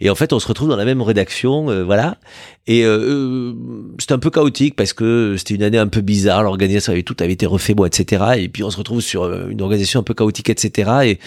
et 0.01 0.11
en 0.11 0.14
fait 0.14 0.33
on 0.33 0.39
se 0.39 0.47
retrouve 0.47 0.68
dans 0.68 0.77
la 0.77 0.85
même 0.85 1.03
rédaction 1.03 1.85
voilà. 1.85 2.18
Et 2.66 2.85
c'était 3.99 4.14
un 4.14 4.18
peu 4.18 4.31
chaotique 4.31 4.77
parce 4.77 4.93
que 4.93 5.35
c'était 5.39 5.55
une 5.55 5.62
année 5.62 5.79
un 5.79 5.89
peu 5.89 6.01
bizarre. 6.01 6.43
L'organisation 6.43 6.93
avait 6.93 7.03
tout 7.03 7.13
avait 7.20 7.32
été 7.32 7.46
refait 7.46 7.74
bon 7.74 7.84
etc 7.84 8.24
et 8.36 8.48
puis 8.48 8.62
on 8.64 8.70
se 8.70 8.76
retrouve 8.76 9.00
sur 9.00 9.24
une 9.48 9.62
organisation 9.62 10.00
un 10.00 10.02
peu 10.02 10.14
chaotique 10.14 10.50
etc 10.50 10.90
et 11.04 11.18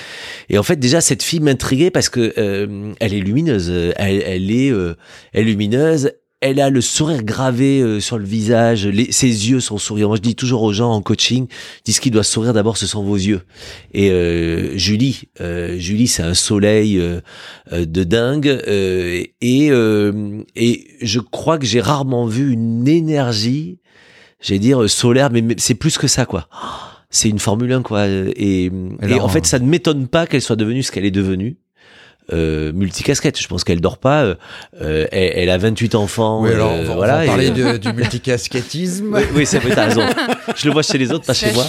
et 0.49 0.57
en 0.57 0.63
fait 0.63 0.77
déjà 0.77 1.01
cette 1.01 1.23
fille 1.23 1.39
m'intriguait 1.39 1.91
parce 1.91 2.09
que 2.09 2.33
elle 2.99 3.13
est 3.13 3.19
lumineuse 3.19 3.69
elle, 3.95 4.23
elle 4.25 4.51
est 4.51 4.67
elle 5.33 5.41
est 5.41 5.43
lumineuse, 5.43 6.11
elle 6.39 6.59
a 6.59 6.69
le 6.69 6.81
sourire 6.81 7.23
gravé 7.23 7.81
euh, 7.81 7.99
sur 7.99 8.19
le 8.19 8.25
visage, 8.25 8.85
les, 8.85 9.11
ses 9.11 9.49
yeux 9.49 9.59
sont 9.59 9.79
souriants. 9.79 10.07
Moi, 10.07 10.17
je 10.17 10.21
dis 10.21 10.35
toujours 10.35 10.61
aux 10.61 10.73
gens 10.73 10.91
en 10.91 11.01
coaching, 11.01 11.47
dis 11.83 11.93
ce 11.93 12.01
qui 12.01 12.11
doit 12.11 12.23
sourire 12.23 12.53
d'abord, 12.53 12.77
ce 12.77 12.85
sont 12.85 13.03
vos 13.03 13.15
yeux. 13.15 13.41
Et 13.93 14.11
euh, 14.11 14.77
Julie, 14.77 15.23
euh, 15.41 15.79
Julie, 15.79 16.07
c'est 16.07 16.21
un 16.21 16.35
soleil 16.35 16.99
euh, 16.99 17.21
euh, 17.71 17.85
de 17.85 18.03
dingue. 18.03 18.61
et 18.67 19.71
et 20.55 20.87
je 21.01 21.19
crois 21.19 21.57
que 21.57 21.65
j'ai 21.65 21.81
rarement 21.81 22.25
vu 22.25 22.51
une 22.51 22.87
énergie, 22.87 23.79
j'allais 24.41 24.59
dire 24.59 24.89
solaire, 24.89 25.29
mais, 25.31 25.43
c'est 25.57 25.75
plus 25.75 25.97
que 25.97 26.07
ça, 26.07 26.25
quoi. 26.25 26.47
C'est 27.09 27.29
une 27.29 27.39
Formule 27.39 27.71
1, 27.71 27.81
quoi. 27.83 28.07
Et, 28.07 28.71
et 29.01 29.19
en 29.19 29.29
fait, 29.29 29.45
ça 29.45 29.59
ne 29.59 29.65
m'étonne 29.65 30.07
pas 30.07 30.27
qu'elle 30.27 30.41
soit 30.41 30.55
devenue 30.55 30.83
ce 30.83 30.91
qu'elle 30.91 31.05
est 31.05 31.11
devenue 31.11 31.57
euh, 32.33 32.73
multicasquette. 32.73 33.39
Je 33.39 33.47
pense 33.47 33.63
qu'elle 33.63 33.81
dort 33.81 33.97
pas. 33.97 34.23
Euh, 34.23 34.35
elle, 35.11 35.31
elle, 35.35 35.49
a 35.49 35.57
28 35.57 35.95
enfants. 35.95 36.41
Oui, 36.43 36.51
alors, 36.51 36.71
euh, 36.71 36.83
on 36.83 36.87
va, 36.87 36.95
voilà, 36.95 37.15
on 37.15 37.19
va 37.19 37.25
parler 37.25 37.49
de, 37.51 37.77
du 37.77 37.93
multicasquettisme. 37.93 39.13
oui, 39.13 39.21
oui 39.35 39.45
c'est 39.45 39.59
vrai, 39.59 39.73
t'as 39.73 39.85
raison. 39.85 40.01
Je 40.55 40.67
le 40.67 40.73
vois 40.73 40.83
chez 40.83 40.97
les 40.97 41.11
autres, 41.11 41.25
pas 41.25 41.33
chez 41.33 41.53
moi. 41.53 41.65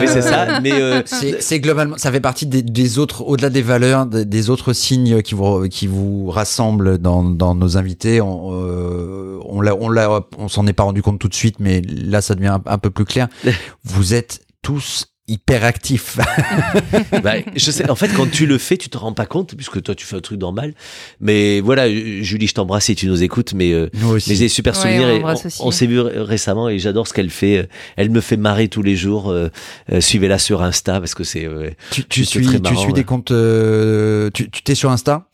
Oui, 0.00 0.06
c'est 0.06 0.22
ça. 0.22 0.60
Mais 0.60 0.72
euh, 0.72 1.02
c'est 1.40 1.60
globalement, 1.60 1.98
ça 1.98 2.12
fait 2.12 2.20
partie 2.20 2.46
des, 2.46 2.62
des 2.62 2.98
autres, 2.98 3.22
au-delà 3.22 3.50
des 3.50 3.62
valeurs, 3.62 4.06
des, 4.06 4.24
des, 4.24 4.50
autres 4.50 4.72
signes 4.72 5.22
qui 5.22 5.34
vous 5.34 5.68
qui 5.68 5.86
vous 5.86 6.30
rassemblent 6.30 6.98
dans, 6.98 7.22
dans 7.22 7.54
nos 7.54 7.76
invités. 7.76 8.20
On, 8.20 8.50
euh, 8.52 9.38
on 9.44 9.60
l'a, 9.60 9.74
on 9.74 9.88
l'a, 9.88 10.20
on 10.38 10.48
s'en 10.48 10.66
est 10.66 10.72
pas 10.72 10.84
rendu 10.84 11.02
compte 11.02 11.18
tout 11.18 11.28
de 11.28 11.34
suite, 11.34 11.56
mais 11.58 11.82
là, 11.82 12.20
ça 12.20 12.34
devient 12.34 12.48
un, 12.48 12.62
un 12.66 12.78
peu 12.78 12.90
plus 12.90 13.04
clair. 13.04 13.28
vous 13.84 14.14
êtes 14.14 14.40
tous 14.62 15.06
hyper 15.28 15.64
actif. 15.64 16.18
bah, 17.22 17.34
je 17.54 17.70
sais, 17.70 17.88
en 17.88 17.94
fait, 17.94 18.08
quand 18.08 18.30
tu 18.30 18.46
le 18.46 18.58
fais, 18.58 18.76
tu 18.76 18.88
te 18.88 18.98
rends 18.98 19.12
pas 19.12 19.26
compte, 19.26 19.54
puisque 19.54 19.82
toi, 19.82 19.94
tu 19.94 20.06
fais 20.06 20.16
un 20.16 20.20
truc 20.20 20.40
normal. 20.40 20.74
Mais 21.20 21.60
voilà, 21.60 21.88
Julie, 21.88 22.46
je 22.46 22.54
t'embrasse 22.54 22.86
si 22.86 22.96
tu 22.96 23.06
nous 23.06 23.22
écoutes, 23.22 23.54
mais, 23.54 23.72
euh, 23.72 23.90
mais 23.94 24.18
j'ai 24.18 24.36
des 24.36 24.48
super 24.48 24.74
souvenirs 24.74 25.08
ouais, 25.08 25.18
et 25.18 25.24
on, 25.60 25.68
on 25.68 25.70
s'est 25.70 25.86
vu 25.86 26.00
récemment 26.00 26.68
et 26.68 26.78
j'adore 26.78 27.06
ce 27.06 27.12
qu'elle 27.12 27.30
fait. 27.30 27.68
Elle 27.96 28.10
me 28.10 28.20
fait 28.20 28.36
marrer 28.36 28.68
tous 28.68 28.82
les 28.82 28.96
jours. 28.96 29.30
Euh, 29.30 29.48
euh, 29.92 30.00
Suivez-la 30.00 30.38
sur 30.38 30.62
Insta 30.62 31.00
parce 31.00 31.14
que 31.14 31.24
c'est. 31.24 31.44
Euh, 31.44 31.70
tu, 31.90 32.04
tu 32.04 32.24
suis, 32.24 32.46
marrant, 32.46 32.60
tu 32.60 32.76
suis 32.76 32.92
des 32.92 33.04
comptes. 33.04 33.30
Euh, 33.30 34.30
tu 34.32 34.48
t'es 34.50 34.74
sur 34.74 34.90
Insta? 34.90 35.28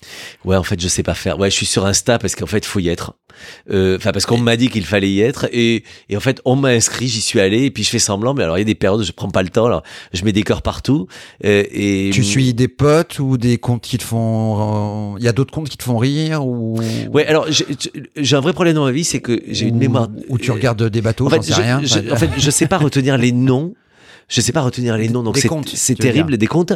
Ouais, 0.44 0.56
en 0.56 0.62
fait, 0.62 0.80
je 0.80 0.88
sais 0.88 1.02
pas 1.02 1.14
faire. 1.14 1.38
Ouais, 1.38 1.50
je 1.50 1.56
suis 1.56 1.66
sur 1.66 1.86
Insta 1.86 2.18
parce 2.18 2.34
qu'en 2.34 2.46
fait, 2.46 2.64
faut 2.64 2.80
y 2.80 2.88
être. 2.88 3.14
Enfin, 3.68 4.12
parce 4.12 4.26
qu'on 4.26 4.38
m'a 4.38 4.56
dit 4.56 4.68
qu'il 4.68 4.84
fallait 4.84 5.10
y 5.10 5.20
être 5.20 5.46
et, 5.52 5.84
et 6.08 6.16
en 6.16 6.20
fait, 6.20 6.40
on 6.44 6.56
m'a 6.56 6.68
inscrit, 6.68 7.08
j'y 7.08 7.20
suis 7.20 7.40
allé 7.40 7.64
et 7.64 7.70
puis 7.70 7.84
je 7.84 7.90
fais 7.90 7.98
semblant. 7.98 8.34
Mais 8.34 8.42
alors, 8.42 8.56
il 8.56 8.60
y 8.60 8.62
a 8.62 8.64
des 8.64 8.74
périodes 8.74 9.00
où 9.00 9.04
je 9.04 9.12
prends 9.12 9.30
pas 9.30 9.42
le 9.42 9.48
temps. 9.48 9.66
Alors, 9.66 9.82
je 10.12 10.24
mets 10.24 10.32
des 10.32 10.42
cœurs 10.42 10.62
partout. 10.62 11.06
Euh, 11.44 11.64
et 11.70 12.10
tu 12.12 12.24
suis 12.24 12.54
des 12.54 12.68
potes 12.68 13.18
ou 13.18 13.36
des 13.36 13.58
comptes 13.58 13.82
qui 13.82 13.98
te 13.98 14.04
font, 14.04 15.16
il 15.18 15.24
y 15.24 15.28
a 15.28 15.32
d'autres 15.32 15.52
comptes 15.52 15.68
qui 15.68 15.76
te 15.76 15.84
font 15.84 15.98
rire 15.98 16.46
ou? 16.46 16.78
Ouais, 17.12 17.26
alors 17.26 17.46
j'ai 18.16 18.36
un 18.36 18.40
vrai 18.40 18.52
problème 18.52 18.74
dans 18.74 18.84
ma 18.84 18.92
vie, 18.92 19.04
c'est 19.04 19.20
que 19.20 19.42
j'ai 19.48 19.66
une 19.66 19.78
mémoire. 19.78 20.08
Où 20.28 20.38
tu 20.38 20.50
regardes 20.50 20.88
des 20.88 21.00
bateaux, 21.00 21.26
en 21.26 21.30
fait, 21.30 21.42
sais 21.42 21.54
rien. 21.54 21.80
Je, 21.82 22.12
en 22.12 22.16
fait, 22.16 22.30
je 22.36 22.50
sais 22.50 22.66
pas 22.66 22.78
retenir 22.78 23.18
les 23.18 23.32
noms 23.32 23.74
je 24.28 24.40
sais 24.40 24.52
pas 24.52 24.62
retenir 24.62 24.96
les 24.96 25.08
noms, 25.08 25.22
donc 25.22 25.38
c'est 25.38 25.94
terrible, 25.94 26.36
des 26.36 26.46
comptes. 26.46 26.72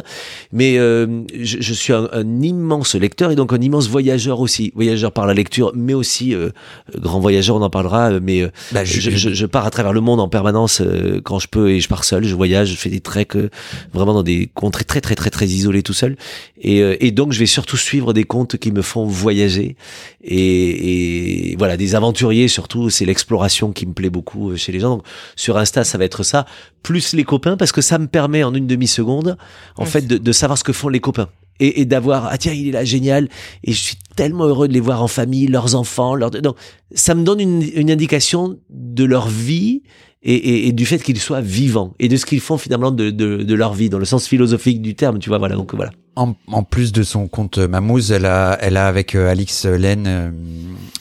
Mais 0.51 0.77
euh, 0.77 1.23
je, 1.33 1.57
je, 1.59 1.73
suis 1.73 1.93
un, 1.93 2.07
un, 2.11 2.41
immense 2.41 2.95
lecteur 2.95 3.31
et 3.31 3.35
donc 3.35 3.53
un 3.53 3.61
immense 3.61 3.87
voyageur 3.89 4.39
aussi, 4.39 4.71
voyageur 4.75 5.11
par 5.11 5.25
la 5.25 5.33
lecture, 5.33 5.71
mais 5.75 5.93
aussi 5.93 6.35
euh, 6.35 6.49
grand 6.95 7.19
voyageur, 7.19 7.55
on 7.55 7.61
en 7.61 7.69
parlera. 7.69 8.19
Mais 8.19 8.41
euh, 8.41 8.51
bah, 8.71 8.85
je, 8.85 8.99
je, 8.99 9.33
je, 9.33 9.45
pars 9.45 9.65
à 9.65 9.71
travers 9.71 9.93
le 9.93 10.01
monde 10.01 10.19
en 10.19 10.29
permanence 10.29 10.81
euh, 10.81 11.21
quand 11.23 11.39
je 11.39 11.47
peux 11.47 11.71
et 11.71 11.79
je 11.79 11.87
pars 11.87 12.03
seul. 12.03 12.23
Je 12.23 12.35
voyage, 12.35 12.69
je 12.69 12.75
fais 12.75 12.89
des 12.89 13.01
treks 13.01 13.35
euh, 13.35 13.49
vraiment 13.93 14.13
dans 14.13 14.23
des 14.23 14.49
contrées 14.53 14.83
très 14.85 15.01
très 15.01 15.15
très 15.15 15.29
très 15.29 15.47
isolées 15.47 15.83
tout 15.83 15.93
seul. 15.93 16.17
Et, 16.61 16.79
et 17.05 17.11
donc 17.11 17.33
je 17.33 17.39
vais 17.39 17.45
surtout 17.45 17.77
suivre 17.77 18.13
des 18.13 18.25
comptes 18.25 18.57
qui 18.57 18.71
me 18.71 18.81
font 18.81 19.05
voyager 19.05 19.77
et, 20.21 21.51
et 21.51 21.55
voilà 21.57 21.77
des 21.77 21.95
aventuriers 21.95 22.47
surtout. 22.47 22.89
C'est 22.89 23.05
l'exploration 23.05 23.71
qui 23.71 23.85
me 23.85 23.93
plaît 23.93 24.09
beaucoup 24.09 24.55
chez 24.57 24.71
les 24.71 24.79
gens. 24.79 24.89
Donc 24.89 25.03
sur 25.35 25.57
Insta, 25.57 25.83
ça 25.83 25.97
va 25.97 26.05
être 26.05 26.23
ça, 26.23 26.45
plus 26.83 27.13
les 27.13 27.23
copains 27.23 27.38
parce 27.39 27.71
que 27.71 27.81
ça 27.81 27.97
me 27.97 28.07
permet 28.07 28.43
en 28.43 28.53
une 28.53 28.67
demi 28.67 28.87
seconde 28.87 29.37
en 29.77 29.85
fait 29.85 30.05
de, 30.05 30.17
de, 30.17 30.31
savoir 30.31 30.57
ce 30.57 30.63
que 30.63 30.73
font 30.73 30.89
les 30.89 30.99
copains. 30.99 31.29
Et, 31.61 31.81
et 31.81 31.85
d'avoir 31.85 32.29
ah 32.31 32.37
tiens 32.37 32.53
il 32.53 32.69
est 32.69 32.71
là 32.71 32.85
génial. 32.85 33.27
Et 33.63 33.73
je 33.73 33.79
suis 33.79 33.97
tellement 34.15 34.45
heureux 34.45 34.67
de 34.67 34.73
les 34.73 34.79
voir 34.79 35.03
en 35.03 35.07
famille 35.07 35.47
leurs 35.47 35.75
enfants 35.75 36.15
leurs 36.15 36.31
donc 36.31 36.55
ça 36.93 37.15
me 37.15 37.23
donne 37.23 37.39
une, 37.39 37.63
une 37.73 37.91
indication 37.91 38.59
de 38.69 39.03
leur 39.03 39.27
vie 39.27 39.81
et, 40.21 40.33
et, 40.33 40.67
et 40.67 40.71
du 40.73 40.85
fait 40.85 40.99
qu'ils 40.99 41.19
soient 41.19 41.41
vivants 41.41 41.93
et 41.99 42.09
de 42.09 42.17
ce 42.17 42.25
qu'ils 42.25 42.41
font 42.41 42.57
finalement 42.57 42.91
de, 42.91 43.09
de, 43.09 43.37
de 43.37 43.53
leur 43.53 43.73
vie 43.73 43.89
dans 43.89 43.99
le 43.99 44.05
sens 44.05 44.27
philosophique 44.27 44.81
du 44.81 44.95
terme 44.95 45.19
tu 45.19 45.29
vois 45.29 45.37
voilà 45.37 45.55
donc 45.55 45.73
voilà. 45.73 45.91
En, 46.15 46.63
plus 46.63 46.91
de 46.91 47.03
son 47.03 47.29
compte 47.29 47.59
Mamouze, 47.59 48.11
elle 48.11 48.25
a, 48.25 48.57
elle 48.59 48.75
a 48.75 48.87
avec 48.87 49.15
euh, 49.15 49.31
Alix 49.31 49.63
Len 49.63 50.05
euh, 50.05 50.31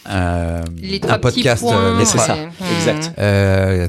euh 0.09 0.62
un 1.09 1.18
podcast. 1.18 1.64
mais 1.97 2.05
c'est 2.05 2.18
ça, 2.18 2.36
exact. 2.76 3.14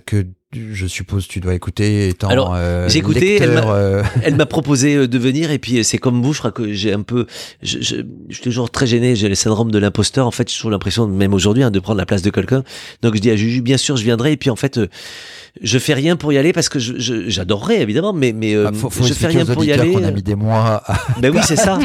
que 0.07 0.25
je 0.51 0.87
suppose 0.87 1.27
tu 1.27 1.39
dois 1.39 1.53
écouter 1.53 2.09
étant 2.09 2.27
Alors, 2.27 2.57
j'ai 2.87 2.97
écouté, 2.97 3.35
elle 3.35 4.35
m'a 4.35 4.45
proposé 4.47 5.07
de 5.07 5.17
venir 5.19 5.51
et 5.51 5.59
puis 5.59 5.83
c'est 5.83 5.99
comme 5.99 6.23
vous, 6.23 6.33
je 6.33 6.39
crois 6.39 6.51
que 6.51 6.73
j'ai 6.73 6.91
un 6.91 7.03
peu, 7.03 7.27
je, 7.61 7.79
je, 7.81 7.97
je, 8.29 8.33
suis 8.33 8.43
toujours 8.43 8.71
très 8.71 8.87
gêné, 8.87 9.15
j'ai 9.15 9.29
le 9.29 9.35
syndrome 9.35 9.69
de 9.69 9.77
l'imposteur. 9.77 10.25
En 10.25 10.31
fait, 10.31 10.49
j'ai 10.49 10.55
toujours 10.55 10.71
l'impression, 10.71 11.07
même 11.07 11.35
aujourd'hui, 11.35 11.61
hein, 11.61 11.69
de 11.69 11.79
prendre 11.79 11.99
la 11.99 12.07
place 12.07 12.23
de 12.23 12.31
quelqu'un. 12.31 12.63
Donc 13.03 13.15
je 13.15 13.21
dis 13.21 13.29
à 13.29 13.35
Juju, 13.35 13.61
bien 13.61 13.77
sûr, 13.77 13.95
je 13.95 14.03
viendrai. 14.03 14.31
Et 14.31 14.37
puis 14.37 14.49
en 14.49 14.55
fait, 14.55 14.79
je 15.61 15.79
fais 15.79 15.93
rien 15.93 16.15
pour 16.15 16.31
y 16.33 16.37
aller 16.37 16.53
parce 16.53 16.69
que 16.69 16.79
j'adorerais 16.79 17.77
je, 17.77 17.81
évidemment, 17.81 18.13
mais 18.13 18.33
mais 18.33 18.55
euh, 18.55 18.69
ah, 18.69 18.89
je 19.01 19.13
fais 19.13 19.27
rien 19.27 19.45
pour 19.45 19.63
y 19.63 19.71
aller. 19.71 19.93
On 19.95 20.03
a 20.03 20.11
mis 20.11 20.21
des 20.21 20.35
mois. 20.35 20.83
À... 20.85 20.99
Ben 21.19 21.33
oui, 21.33 21.41
c'est 21.43 21.55
ça. 21.55 21.79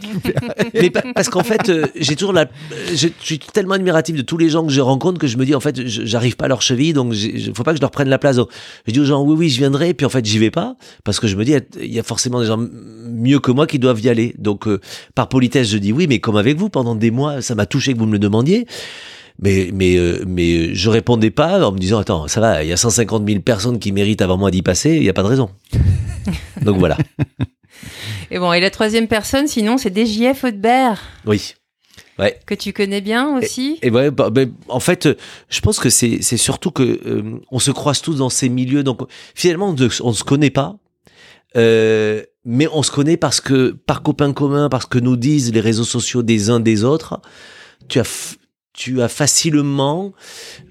mais 0.74 0.90
parce 0.90 1.28
qu'en 1.28 1.42
fait, 1.42 1.68
euh, 1.68 1.86
j'ai 1.96 2.14
toujours 2.14 2.32
la, 2.32 2.46
je, 2.94 3.08
suis 3.20 3.38
tellement 3.38 3.74
admiratif 3.74 4.14
de 4.16 4.22
tous 4.22 4.36
les 4.36 4.48
gens 4.48 4.64
que 4.64 4.72
je 4.72 4.80
rencontre 4.80 5.18
que 5.18 5.26
je 5.26 5.36
me 5.36 5.44
dis 5.44 5.54
en 5.54 5.60
fait, 5.60 5.86
j'arrive 5.86 6.36
pas 6.36 6.44
à 6.44 6.48
leur 6.48 6.62
cheville, 6.62 6.92
donc 6.92 7.14
il 7.16 7.52
faut 7.54 7.62
pas 7.62 7.72
que 7.72 7.78
je 7.78 7.80
leur 7.80 7.90
prenne 7.90 8.08
la 8.08 8.18
place. 8.18 8.38
je 8.86 8.92
dis 8.92 9.00
aux 9.00 9.04
gens 9.04 9.22
oui 9.22 9.34
oui, 9.36 9.48
je 9.48 9.58
viendrai, 9.58 9.90
et 9.90 9.94
puis 9.94 10.06
en 10.06 10.10
fait, 10.10 10.24
j'y 10.24 10.38
vais 10.38 10.50
pas 10.50 10.76
parce 11.04 11.18
que 11.20 11.26
je 11.26 11.36
me 11.36 11.44
dis 11.44 11.54
il 11.80 11.92
y 11.92 11.98
a 11.98 12.02
forcément 12.02 12.40
des 12.40 12.46
gens 12.46 12.58
mieux 12.58 13.40
que 13.40 13.50
moi 13.50 13.66
qui 13.66 13.78
doivent 13.78 14.00
y 14.00 14.08
aller. 14.08 14.34
Donc 14.38 14.68
euh, 14.68 14.80
par 15.14 15.28
politesse, 15.28 15.68
je 15.68 15.78
dis 15.78 15.92
oui, 15.92 16.06
mais 16.08 16.18
comme 16.20 16.36
avec 16.36 16.56
vous 16.58 16.68
pendant 16.68 16.94
des 16.94 17.10
mois, 17.10 17.42
ça 17.42 17.54
m'a 17.54 17.66
touché 17.66 17.92
que 17.94 17.98
vous 17.98 18.06
me 18.06 18.12
le 18.12 18.18
demandiez 18.18 18.66
mais 19.40 19.70
mais 19.72 19.96
euh, 19.96 20.24
mais 20.26 20.74
je 20.74 20.90
répondais 20.90 21.30
pas 21.30 21.66
en 21.66 21.72
me 21.72 21.78
disant 21.78 21.98
attends 21.98 22.28
ça 22.28 22.40
va 22.40 22.62
il 22.62 22.68
y 22.68 22.72
a 22.72 22.76
150 22.76 23.26
000 23.26 23.40
personnes 23.40 23.78
qui 23.78 23.92
méritent 23.92 24.22
avant 24.22 24.36
moi 24.36 24.50
d'y 24.50 24.62
passer 24.62 24.96
il 24.96 25.02
y 25.02 25.08
a 25.08 25.12
pas 25.12 25.22
de 25.22 25.28
raison 25.28 25.50
donc 26.62 26.78
voilà 26.78 26.96
et 28.30 28.38
bon 28.38 28.52
et 28.52 28.60
la 28.60 28.70
troisième 28.70 29.08
personne 29.08 29.46
sinon 29.46 29.78
c'est 29.78 29.96
DJF 29.96 30.44
Audebert 30.44 31.00
oui 31.26 31.54
Ouais. 32.18 32.38
Que 32.44 32.54
tu 32.54 32.74
connais 32.74 33.00
bien 33.00 33.38
aussi. 33.38 33.78
Et, 33.80 33.88
ouais, 33.90 34.10
bah, 34.10 34.28
bah, 34.28 34.42
en 34.68 34.80
fait, 34.80 35.08
je 35.48 35.60
pense 35.60 35.78
que 35.78 35.88
c'est 35.88 36.18
c'est 36.20 36.36
surtout 36.36 36.70
que 36.70 36.82
euh, 36.82 37.40
on 37.50 37.58
se 37.58 37.70
croise 37.70 38.02
tous 38.02 38.16
dans 38.16 38.28
ces 38.28 38.50
milieux, 38.50 38.82
donc 38.82 39.00
finalement 39.34 39.74
on, 39.74 39.88
on 40.02 40.12
se 40.12 40.22
connaît 40.22 40.50
pas, 40.50 40.76
euh, 41.56 42.22
mais 42.44 42.68
on 42.72 42.82
se 42.82 42.90
connaît 42.90 43.16
parce 43.16 43.40
que 43.40 43.70
par 43.70 44.02
copain 44.02 44.34
commun, 44.34 44.68
parce 44.68 44.84
que 44.84 44.98
nous 44.98 45.16
disent 45.16 45.50
les 45.52 45.60
réseaux 45.60 45.84
sociaux 45.84 46.22
des 46.22 46.50
uns 46.50 46.60
des 46.60 46.84
autres. 46.84 47.22
Tu 47.88 47.98
as 47.98 48.36
tu 48.72 49.02
as 49.02 49.08
facilement 49.08 50.12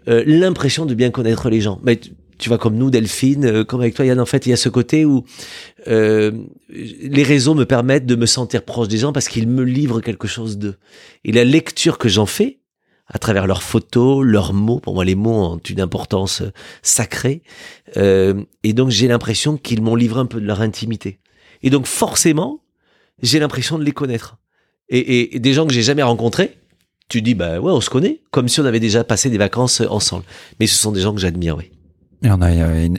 euh, 0.08 0.24
l'impression 0.26 0.86
de 0.86 0.94
bien 0.94 1.12
connaître 1.12 1.50
les 1.50 1.62
gens. 1.62 1.80
Mais 1.84 2.00
tu, 2.38 2.50
vois 2.50 2.58
comme 2.58 2.76
nous, 2.76 2.90
Delphine, 2.90 3.46
euh, 3.46 3.64
comme 3.64 3.82
avec 3.82 3.96
toi, 3.96 4.06
Yann, 4.06 4.20
en 4.20 4.26
fait, 4.26 4.46
il 4.46 4.50
y 4.50 4.54
a 4.54 4.58
ce 4.58 4.70
côté 4.70 5.06
où 5.06 5.26
euh, 5.88 6.32
les 6.70 7.24
réseaux 7.24 7.54
me 7.54 7.66
permettent 7.66 8.06
de 8.06 8.16
me 8.16 8.26
sentir 8.26 8.64
proche 8.64 8.88
des 8.88 8.98
gens 8.98 9.12
parce 9.12 9.28
qu'ils 9.28 9.48
me 9.48 9.64
livrent 9.64 10.02
quelque 10.02 10.28
chose 10.28 10.58
d'eux. 10.58 10.78
Et 11.24 11.32
la 11.32 11.44
lecture 11.44 11.98
que 11.98 12.10
j'en 12.10 12.26
fais, 12.26 12.60
à 13.08 13.18
travers 13.18 13.48
leurs 13.48 13.64
photos, 13.64 14.24
leurs 14.24 14.54
mots, 14.54 14.80
pour 14.80 14.94
moi 14.94 15.04
les 15.04 15.16
mots 15.16 15.44
ont 15.44 15.58
une 15.58 15.82
importance 15.82 16.44
sacrée, 16.84 17.42
et 17.96 18.74
donc 18.74 18.92
j'ai 18.92 19.08
l'impression 19.08 19.58
qu'ils 19.58 19.82
m'ont 19.82 19.96
livré 19.96 20.20
un 20.20 20.28
peu 20.28 20.40
de 20.40 20.46
leur 20.46 20.62
intimité. 20.62 21.20
Et 21.64 21.72
donc 21.72 21.88
forcément, 21.88 22.62
j'ai 23.24 23.40
l'impression 23.40 23.80
de 23.80 23.84
les 23.84 23.94
connaître. 23.94 24.38
Et, 24.90 25.36
et 25.36 25.40
des 25.40 25.54
gens 25.54 25.66
que 25.66 25.74
j'ai 25.74 25.82
jamais 25.82 26.04
rencontrés, 26.04 26.60
tu 27.10 27.22
dis, 27.22 27.34
bah 27.36 27.60
ouais, 27.60 27.72
on 27.72 27.82
se 27.82 27.90
connaît, 27.90 28.22
comme 28.32 28.48
si 28.48 28.60
on 28.62 28.66
avait 28.66 28.80
déjà 28.80 29.04
passé 29.04 29.30
des 29.30 29.38
vacances 29.38 29.82
ensemble. 29.82 30.24
Mais 30.60 30.68
ce 30.68 30.76
sont 30.76 30.92
des 30.92 31.02
gens 31.02 31.14
que 31.14 31.20
j'admire, 31.20 31.58
oui. 31.58 31.72
Et 32.22 32.30
on 32.30 32.42
a 32.42 32.50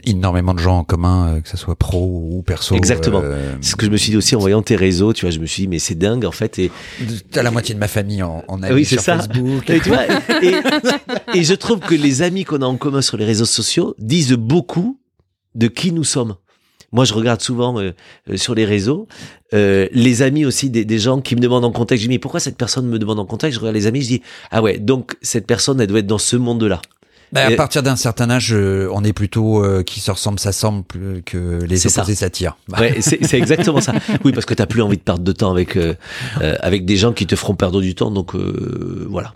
énormément 0.05 0.55
de 0.55 0.59
gens 0.59 0.79
en 0.79 0.83
commun, 0.83 1.27
euh, 1.27 1.41
que 1.41 1.47
ce 1.47 1.55
soit 1.55 1.75
pro 1.75 2.27
ou 2.31 2.41
perso. 2.41 2.73
Exactement. 2.75 3.21
Euh, 3.23 3.55
c'est 3.61 3.71
ce 3.71 3.75
que 3.75 3.85
je 3.85 3.91
me 3.91 3.97
suis 3.97 4.09
dit 4.09 4.17
aussi 4.17 4.35
en 4.35 4.39
voyant 4.39 4.63
tes 4.63 4.75
réseaux, 4.75 5.13
tu 5.13 5.25
vois, 5.25 5.31
je 5.31 5.39
me 5.39 5.45
suis 5.45 5.63
dit, 5.63 5.67
mais 5.67 5.77
c'est 5.77 5.93
dingue 5.93 6.25
en 6.25 6.31
fait. 6.31 6.57
Et 6.57 6.71
t'as 7.29 7.43
la 7.43 7.51
moitié 7.51 7.75
de 7.75 7.79
ma 7.79 7.87
famille 7.87 8.23
en, 8.23 8.43
en 8.47 8.63
amis 8.63 8.73
oui, 8.73 8.85
sur 8.85 8.99
ça. 8.99 9.17
Facebook. 9.17 9.69
Et, 9.69 9.79
tu 9.79 9.89
vois, 9.89 10.05
et, 10.41 10.55
et 11.35 11.43
je 11.43 11.53
trouve 11.53 11.79
que 11.81 11.93
les 11.93 12.23
amis 12.23 12.45
qu'on 12.45 12.63
a 12.63 12.65
en 12.65 12.77
commun 12.77 13.03
sur 13.03 13.15
les 13.15 13.25
réseaux 13.25 13.45
sociaux 13.45 13.93
disent 13.99 14.33
beaucoup 14.33 14.99
de 15.53 15.67
qui 15.67 15.91
nous 15.91 16.03
sommes. 16.03 16.35
Moi, 16.91 17.05
je 17.05 17.13
regarde 17.13 17.41
souvent 17.41 17.79
euh, 17.79 17.91
euh, 18.29 18.37
sur 18.37 18.53
les 18.55 18.65
réseaux 18.65 19.07
euh, 19.53 19.87
les 19.91 20.21
amis 20.21 20.45
aussi 20.45 20.69
des, 20.69 20.85
des, 20.85 20.99
gens 20.99 21.19
qui 21.21 21.35
me 21.35 21.41
demandent 21.41 21.65
en 21.65 21.71
contact. 21.71 21.99
Je 22.01 22.07
dis 22.07 22.09
mais 22.13 22.19
pourquoi 22.19 22.39
cette 22.39 22.57
personne 22.57 22.87
me 22.87 22.99
demande 22.99 23.19
en 23.19 23.25
contact? 23.25 23.53
Je 23.53 23.59
regarde 23.59 23.75
les 23.75 23.87
amis, 23.87 24.01
je 24.01 24.07
dis 24.07 24.21
ah 24.49 24.61
ouais, 24.61 24.77
donc 24.77 25.15
cette 25.21 25.45
personne 25.45 25.79
elle 25.81 25.87
doit 25.87 25.99
être 25.99 26.07
dans 26.07 26.17
ce 26.17 26.35
monde-là. 26.35 26.81
Bah, 27.33 27.45
à 27.45 27.51
partir 27.51 27.81
d'un 27.81 27.95
certain 27.95 28.29
âge, 28.29 28.53
on 28.53 29.03
est 29.05 29.13
plutôt 29.13 29.63
qui 29.85 30.01
se 30.01 30.11
ressemble 30.11 30.37
s'assemble 30.37 30.83
que 31.25 31.63
les 31.63 31.87
opposés 31.87 32.15
s'attirent. 32.15 32.57
Ouais, 32.77 32.97
c'est 32.99 33.33
exactement 33.33 33.79
ça. 33.79 33.93
Oui, 34.25 34.33
parce 34.33 34.45
que 34.45 34.53
t'as 34.53 34.65
plus 34.65 34.81
envie 34.81 34.97
de 34.97 35.01
perdre 35.01 35.23
de 35.23 35.31
temps 35.31 35.51
avec 35.51 35.77
avec 36.41 36.83
des 36.83 36.97
gens 36.97 37.13
qui 37.13 37.25
te 37.25 37.37
feront 37.37 37.55
perdre 37.55 37.79
du 37.81 37.95
temps. 37.95 38.11
Donc 38.11 38.35
voilà. 38.35 39.33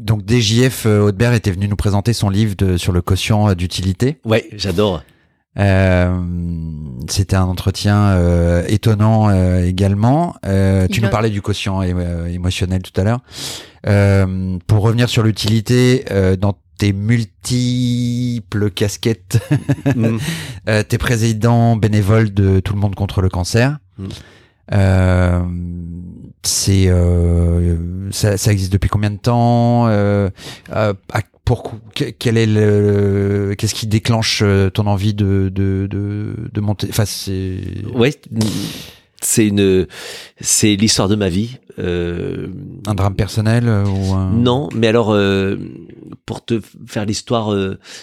Donc 0.00 0.22
DJF 0.26 0.86
euh, 0.86 1.00
Audebert 1.00 1.34
était 1.34 1.50
venu 1.50 1.68
nous 1.68 1.76
présenter 1.76 2.14
son 2.14 2.30
livre 2.30 2.56
de, 2.56 2.78
sur 2.78 2.92
le 2.92 3.02
quotient 3.02 3.50
euh, 3.50 3.54
d'utilité. 3.54 4.18
Ouais, 4.24 4.48
j'adore. 4.56 5.02
Euh, 5.58 6.20
C'était 7.08 7.36
un 7.36 7.44
entretien 7.44 7.98
euh, 8.10 8.64
étonnant 8.68 9.28
euh, 9.28 9.64
également. 9.64 10.34
tu 10.90 11.02
nous 11.02 11.10
parlais 11.10 11.30
du 11.30 11.42
quotient 11.42 11.82
émotionnel 11.82 12.82
tout 12.82 12.98
à 12.98 13.04
l'heure. 13.04 13.20
pour 14.66 14.80
revenir 14.80 15.08
sur 15.08 15.22
l'utilité, 15.22 16.04
dans 16.38 16.54
tes 16.78 16.94
multiples 16.94 18.70
casquettes, 18.70 19.38
mm. 19.94 20.18
t'es 20.88 20.98
président 20.98 21.76
bénévole 21.76 22.32
de 22.32 22.60
Tout 22.60 22.72
le 22.72 22.80
monde 22.80 22.94
contre 22.94 23.20
le 23.20 23.28
cancer. 23.28 23.78
Mm 23.98 24.06
c'est 26.42 26.88
euh, 26.88 27.76
ça, 28.10 28.36
ça, 28.36 28.52
existe 28.52 28.72
depuis 28.72 28.88
combien 28.88 29.10
de 29.10 29.18
temps 29.18 29.88
euh, 29.88 30.30
euh 30.72 30.94
pour 31.44 31.72
quel 31.94 32.38
est 32.38 32.46
le 32.46 33.56
qu'est-ce 33.58 33.74
qui 33.74 33.88
déclenche 33.88 34.40
euh, 34.44 34.70
ton 34.70 34.86
envie 34.86 35.14
de 35.14 35.50
de 35.52 35.88
de, 35.90 36.36
de 36.52 36.60
monter? 36.60 36.86
Enfin 36.90 37.04
c'est 37.04 37.58
ouais 37.92 38.14
c'est 39.20 39.48
une 39.48 39.88
c'est 40.40 40.76
l'histoire 40.76 41.08
de 41.08 41.16
ma 41.16 41.28
vie 41.28 41.58
euh, 41.80 42.46
un 42.86 42.94
drame 42.94 43.16
personnel 43.16 43.68
ou 43.68 44.14
un... 44.14 44.30
non 44.30 44.68
mais 44.76 44.86
alors 44.86 45.18
pour 46.24 46.44
te 46.44 46.60
faire 46.86 47.04
l'histoire 47.04 47.52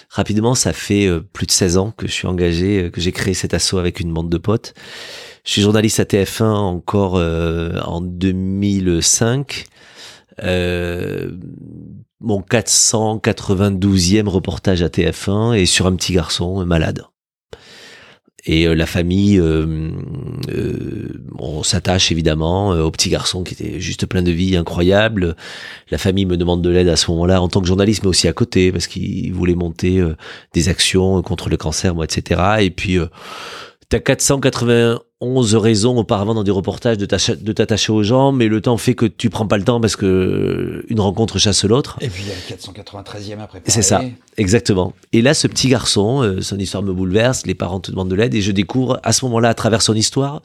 rapidement 0.09 0.53
ça 0.53 0.73
fait 0.73 1.09
plus 1.31 1.45
de 1.45 1.51
16 1.51 1.77
ans 1.77 1.93
que 1.95 2.05
je 2.05 2.11
suis 2.11 2.27
engagé 2.27 2.91
que 2.91 2.99
j'ai 2.99 3.13
créé 3.13 3.33
cet 3.33 3.53
assaut 3.53 3.77
avec 3.77 4.01
une 4.01 4.13
bande 4.13 4.29
de 4.29 4.37
potes 4.37 4.73
je 5.47 5.53
suis 5.53 5.61
journaliste 5.61 6.01
à 6.01 6.03
TF1 6.03 6.43
encore 6.43 7.15
euh, 7.15 7.79
en 7.85 8.01
2005. 8.01 9.63
Euh, 10.43 11.31
mon 12.19 12.41
492e 12.41 14.27
reportage 14.27 14.83
à 14.83 14.89
TF1 14.89 15.53
est 15.53 15.65
sur 15.65 15.87
un 15.87 15.95
petit 15.95 16.11
garçon 16.11 16.65
malade. 16.65 17.05
Et 18.45 18.67
euh, 18.67 18.75
la 18.75 18.85
famille, 18.85 19.39
euh, 19.39 19.89
on 21.39 21.63
s'attache 21.63 22.11
évidemment 22.11 22.71
au 22.71 22.91
petit 22.91 23.09
garçon 23.09 23.45
qui 23.45 23.53
était 23.53 23.79
juste 23.79 24.05
plein 24.05 24.23
de 24.23 24.31
vie 24.31 24.57
incroyable. 24.57 25.37
La 25.91 25.97
famille 25.97 26.25
me 26.25 26.35
demande 26.35 26.61
de 26.61 26.69
l'aide 26.69 26.89
à 26.89 26.97
ce 26.97 27.09
moment-là 27.11 27.41
en 27.41 27.47
tant 27.47 27.61
que 27.61 27.67
journaliste, 27.67 28.03
mais 28.03 28.09
aussi 28.09 28.27
à 28.27 28.33
côté 28.33 28.73
parce 28.73 28.87
qu'il 28.87 29.33
voulait 29.33 29.55
monter 29.55 30.03
des 30.53 30.67
actions 30.67 31.21
contre 31.21 31.47
le 31.47 31.55
cancer, 31.55 31.95
moi, 31.95 32.03
etc. 32.03 32.41
Et 32.59 32.69
puis 32.69 32.99
T'as 33.89 33.99
491 33.99 35.55
raisons 35.55 35.97
auparavant 35.97 36.33
dans 36.33 36.43
des 36.43 36.51
reportages 36.51 36.97
de 36.97 37.05
t'attacher 37.05 37.93
aux 37.93 38.03
gens, 38.03 38.33
mais 38.33 38.49
le 38.49 38.59
temps 38.59 38.75
fait 38.75 38.95
que 38.95 39.05
tu 39.05 39.29
prends 39.29 39.47
pas 39.47 39.57
le 39.57 39.63
temps 39.63 39.79
parce 39.79 39.95
que 39.95 40.83
une 40.89 40.99
rencontre 40.99 41.39
chasse 41.39 41.63
l'autre. 41.63 41.97
Et 42.01 42.09
puis 42.09 42.23
il 42.23 42.27
y 42.27 42.31
a 42.31 42.35
le 42.35 42.55
483e 42.57 43.39
après. 43.39 43.61
C'est 43.67 43.81
ça, 43.81 44.01
exactement. 44.35 44.91
Et 45.13 45.21
là, 45.21 45.33
ce 45.33 45.47
petit 45.47 45.69
garçon, 45.69 46.21
euh, 46.21 46.41
son 46.41 46.59
histoire 46.59 46.83
me 46.83 46.91
bouleverse, 46.91 47.45
les 47.45 47.55
parents 47.55 47.79
te 47.79 47.89
demandent 47.89 48.09
de 48.09 48.15
l'aide, 48.15 48.35
et 48.35 48.41
je 48.41 48.51
découvre 48.51 48.99
à 49.03 49.13
ce 49.13 49.23
moment-là, 49.23 49.47
à 49.47 49.53
travers 49.53 49.81
son 49.81 49.93
histoire, 49.93 50.41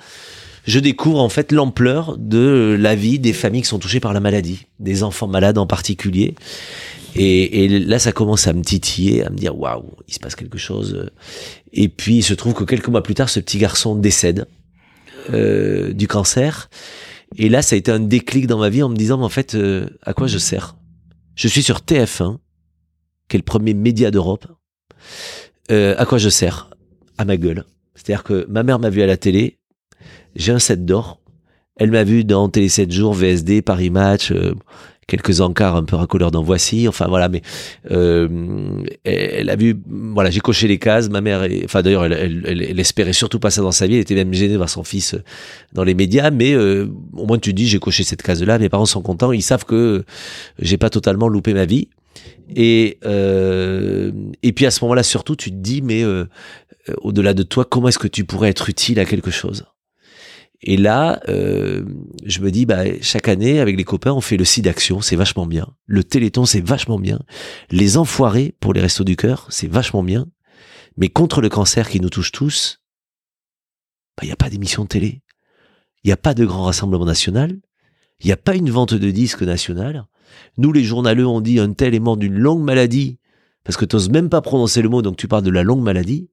je 0.65 0.79
découvre 0.79 1.21
en 1.21 1.29
fait 1.29 1.51
l'ampleur 1.51 2.17
de 2.19 2.77
la 2.79 2.95
vie 2.95 3.19
des 3.19 3.33
familles 3.33 3.63
qui 3.63 3.69
sont 3.69 3.81
touchées 3.81 3.99
par 3.99 4.13
la 4.13 4.21
maladie, 4.21 4.67
des 4.79 5.03
enfants 5.03 5.27
malades 5.27 5.59
en 5.59 5.67
particulier. 5.67 6.37
Et, 7.15 7.65
et, 7.65 7.69
là, 7.69 7.99
ça 7.99 8.13
commence 8.13 8.47
à 8.47 8.53
me 8.53 8.63
titiller, 8.63 9.25
à 9.25 9.31
me 9.31 9.37
dire 9.37 9.59
waouh, 9.59 9.85
il 10.09 10.15
se 10.15 10.19
passe 10.19 10.35
quelque 10.35 10.59
chose. 10.59 11.11
Et 11.73 11.89
puis, 11.89 12.17
il 12.17 12.23
se 12.23 12.35
trouve 12.35 12.55
que 12.55 12.65
quelques 12.65 12.89
mois 12.89 13.03
plus 13.03 13.15
tard, 13.15 13.29
ce 13.29 13.41
petit 13.41 13.59
garçon 13.59 13.95
décède 13.95 14.47
euh, 15.31 15.93
du 15.93 16.09
cancer. 16.09 16.71
Et 17.37 17.49
là, 17.49 17.63
ça 17.63 17.75
a 17.75 17.79
été 17.79 17.91
un 17.91 18.01
déclic 18.01 18.47
dans 18.47 18.59
ma 18.59 18.69
vie 18.69 18.83
en 18.83 18.89
me 18.89 18.97
disant, 18.97 19.19
mais 19.19 19.25
en 19.25 19.31
fait, 19.31 19.55
euh, 19.55 19.89
à 20.03 20.15
quoi 20.15 20.27
je 20.27 20.39
sers? 20.39 20.77
Je 21.35 21.49
suis 21.49 21.63
sur 21.63 21.79
TF1, 21.79 22.39
qui 23.29 23.37
est 23.37 23.39
le 23.39 23.45
premier 23.45 23.75
média 23.75 24.11
d'Europe. 24.11 24.47
Euh, 25.71 25.95
à 25.99 26.07
quoi 26.07 26.19
je 26.19 26.29
sers? 26.29 26.71
À 27.19 27.25
ma 27.25 27.37
gueule. 27.37 27.65
C'est-à-dire 27.95 28.25
que 28.25 28.47
ma 28.49 28.63
mère 28.63 28.79
m'a 28.79 28.91
vu 28.91 29.03
à 29.03 29.07
la 29.07 29.17
télé, 29.17 29.59
j'ai 30.35 30.53
un 30.53 30.59
set 30.59 30.85
d'or, 30.85 31.21
Elle 31.77 31.91
m'a 31.91 32.05
vu 32.05 32.25
dans 32.25 32.49
Télé 32.49 32.69
7 32.69 32.91
jours, 32.91 33.15
VSD, 33.15 33.63
Paris 33.63 33.91
Match, 33.91 34.31
euh, 34.31 34.55
quelques 35.07 35.41
encarts 35.41 35.77
un 35.77 35.85
peu 35.85 35.97
racoleurs 35.97 36.31
dans 36.31 36.43
Voici, 36.43 36.89
enfin 36.89 37.07
voilà, 37.09 37.29
mais 37.29 37.43
euh, 37.91 38.29
elle, 39.05 39.51
a 39.51 39.57
vu, 39.57 39.77
voilà, 39.89 40.31
j'ai 40.31 40.41
coché 40.41 40.69
les 40.69 40.79
cases. 40.79 41.09
Ma 41.09 41.21
mère, 41.21 41.47
enfin 41.65 41.83
d'ailleurs, 41.83 42.05
elle, 42.05 42.13
elle, 42.47 42.63
elle, 42.63 42.81
espérait 42.81 43.13
surtout 43.13 43.39
pas 43.39 43.51
ça 43.51 43.63
dans 43.63 43.73
sa 43.73 43.87
vie. 43.87 43.95
Elle 43.95 44.01
était 44.01 44.15
même 44.15 44.33
gênée 44.33 44.53
de 44.53 44.57
voir 44.57 44.69
son 44.69 44.85
fils 44.85 45.17
dans 45.73 45.85
les 45.85 45.95
médias, 45.95 46.31
mais 46.31 46.53
euh, 46.55 46.87
au 47.15 47.27
moins 47.27 47.39
tu 47.39 47.53
dis, 47.53 47.67
j'ai 47.67 47.79
coché 47.79 48.05
cette 48.05 48.23
case-là. 48.23 48.59
Mes 48.59 48.69
parents 48.69 48.87
sont 48.87 49.03
contents, 49.03 49.33
ils 49.33 49.43
savent 49.43 49.65
que 49.65 50.05
j'ai 50.59 50.77
pas 50.77 50.91
totalement 50.91 51.29
loupé 51.29 51.55
ma 51.55 51.65
vie. 51.65 51.89
Et 52.55 52.99
euh, 53.05 54.13
et 54.43 54.53
puis 54.53 54.67
à 54.67 54.71
ce 54.71 54.85
moment-là, 54.85 55.03
surtout, 55.03 55.37
tu 55.37 55.51
te 55.51 55.57
dis, 55.57 55.83
mais 55.83 56.03
euh, 56.03 56.27
au-delà 56.99 57.35
de 57.35 57.43
toi, 57.43 57.65
comment 57.65 57.89
est-ce 57.89 57.99
que 57.99 58.09
tu 58.09 58.25
pourrais 58.25 58.51
être 58.51 58.69
utile 58.69 59.01
à 59.01 59.05
quelque 59.05 59.31
chose? 59.31 59.65
Et 60.65 60.77
là, 60.77 61.21
euh, 61.29 61.85
je 62.25 62.41
me 62.41 62.51
dis, 62.53 62.67
bah, 62.67 62.85
chaque 63.01 63.29
année, 63.29 63.59
avec 63.59 63.77
les 63.77 63.85
copains, 63.85 64.13
on 64.13 64.21
fait 64.21 64.37
le 64.37 64.45
site 64.45 64.65
d'action, 64.65 65.01
c'est 65.01 65.17
vachement 65.17 65.47
bien. 65.47 65.75
Le 65.87 66.05
téléthon, 66.05 66.45
c'est 66.45 66.65
vachement 66.65 67.01
bien. 67.01 67.19
Les 67.71 67.97
enfoirés 67.97 68.55
pour 68.61 68.73
les 68.73 68.81
restos 68.81 69.03
du 69.03 69.17
cœur, 69.17 69.47
c'est 69.51 69.67
vachement 69.67 70.05
bien. 70.05 70.27
Mais 70.97 71.09
contre 71.09 71.41
le 71.41 71.49
cancer 71.49 71.89
qui 71.89 72.01
nous 72.01 72.11
touche 72.11 72.31
tous, 72.31 72.81
bah, 74.17 74.23
il 74.23 74.27
n'y 74.27 74.33
a 74.33 74.37
pas 74.37 74.51
d'émission 74.51 74.85
de 74.85 74.89
télé. 74.89 75.23
Il 76.05 76.09
n'y 76.09 76.13
a 76.13 76.17
pas 76.17 76.35
de 76.35 76.45
grand 76.45 76.65
rassemblement 76.65 77.07
national. 77.07 77.59
Il 78.21 78.27
n'y 78.27 78.33
a 78.33 78.37
pas 78.37 78.55
une 78.55 78.71
vente 78.71 78.95
de 78.95 79.11
disques 79.11 79.43
nationale. 79.43 80.07
Nous, 80.59 80.73
les 80.73 80.85
journaleux, 80.85 81.27
on 81.27 81.41
dit 81.41 81.59
un 81.59 81.73
tel 81.73 81.93
est 81.95 82.01
mort 82.01 82.17
d'une 82.17 82.39
longue 82.39 82.63
maladie, 82.63 83.19
parce 83.65 83.77
que 83.77 83.85
tu 83.85 83.97
n'oses 83.97 84.11
même 84.11 84.29
pas 84.29 84.41
prononcer 84.43 84.81
le 84.81 84.89
mot, 84.89 85.03
donc 85.03 85.17
tu 85.17 85.27
parles 85.27 85.43
de 85.43 85.51
la 85.51 85.65
longue 85.65 85.83
maladie. 85.83 86.31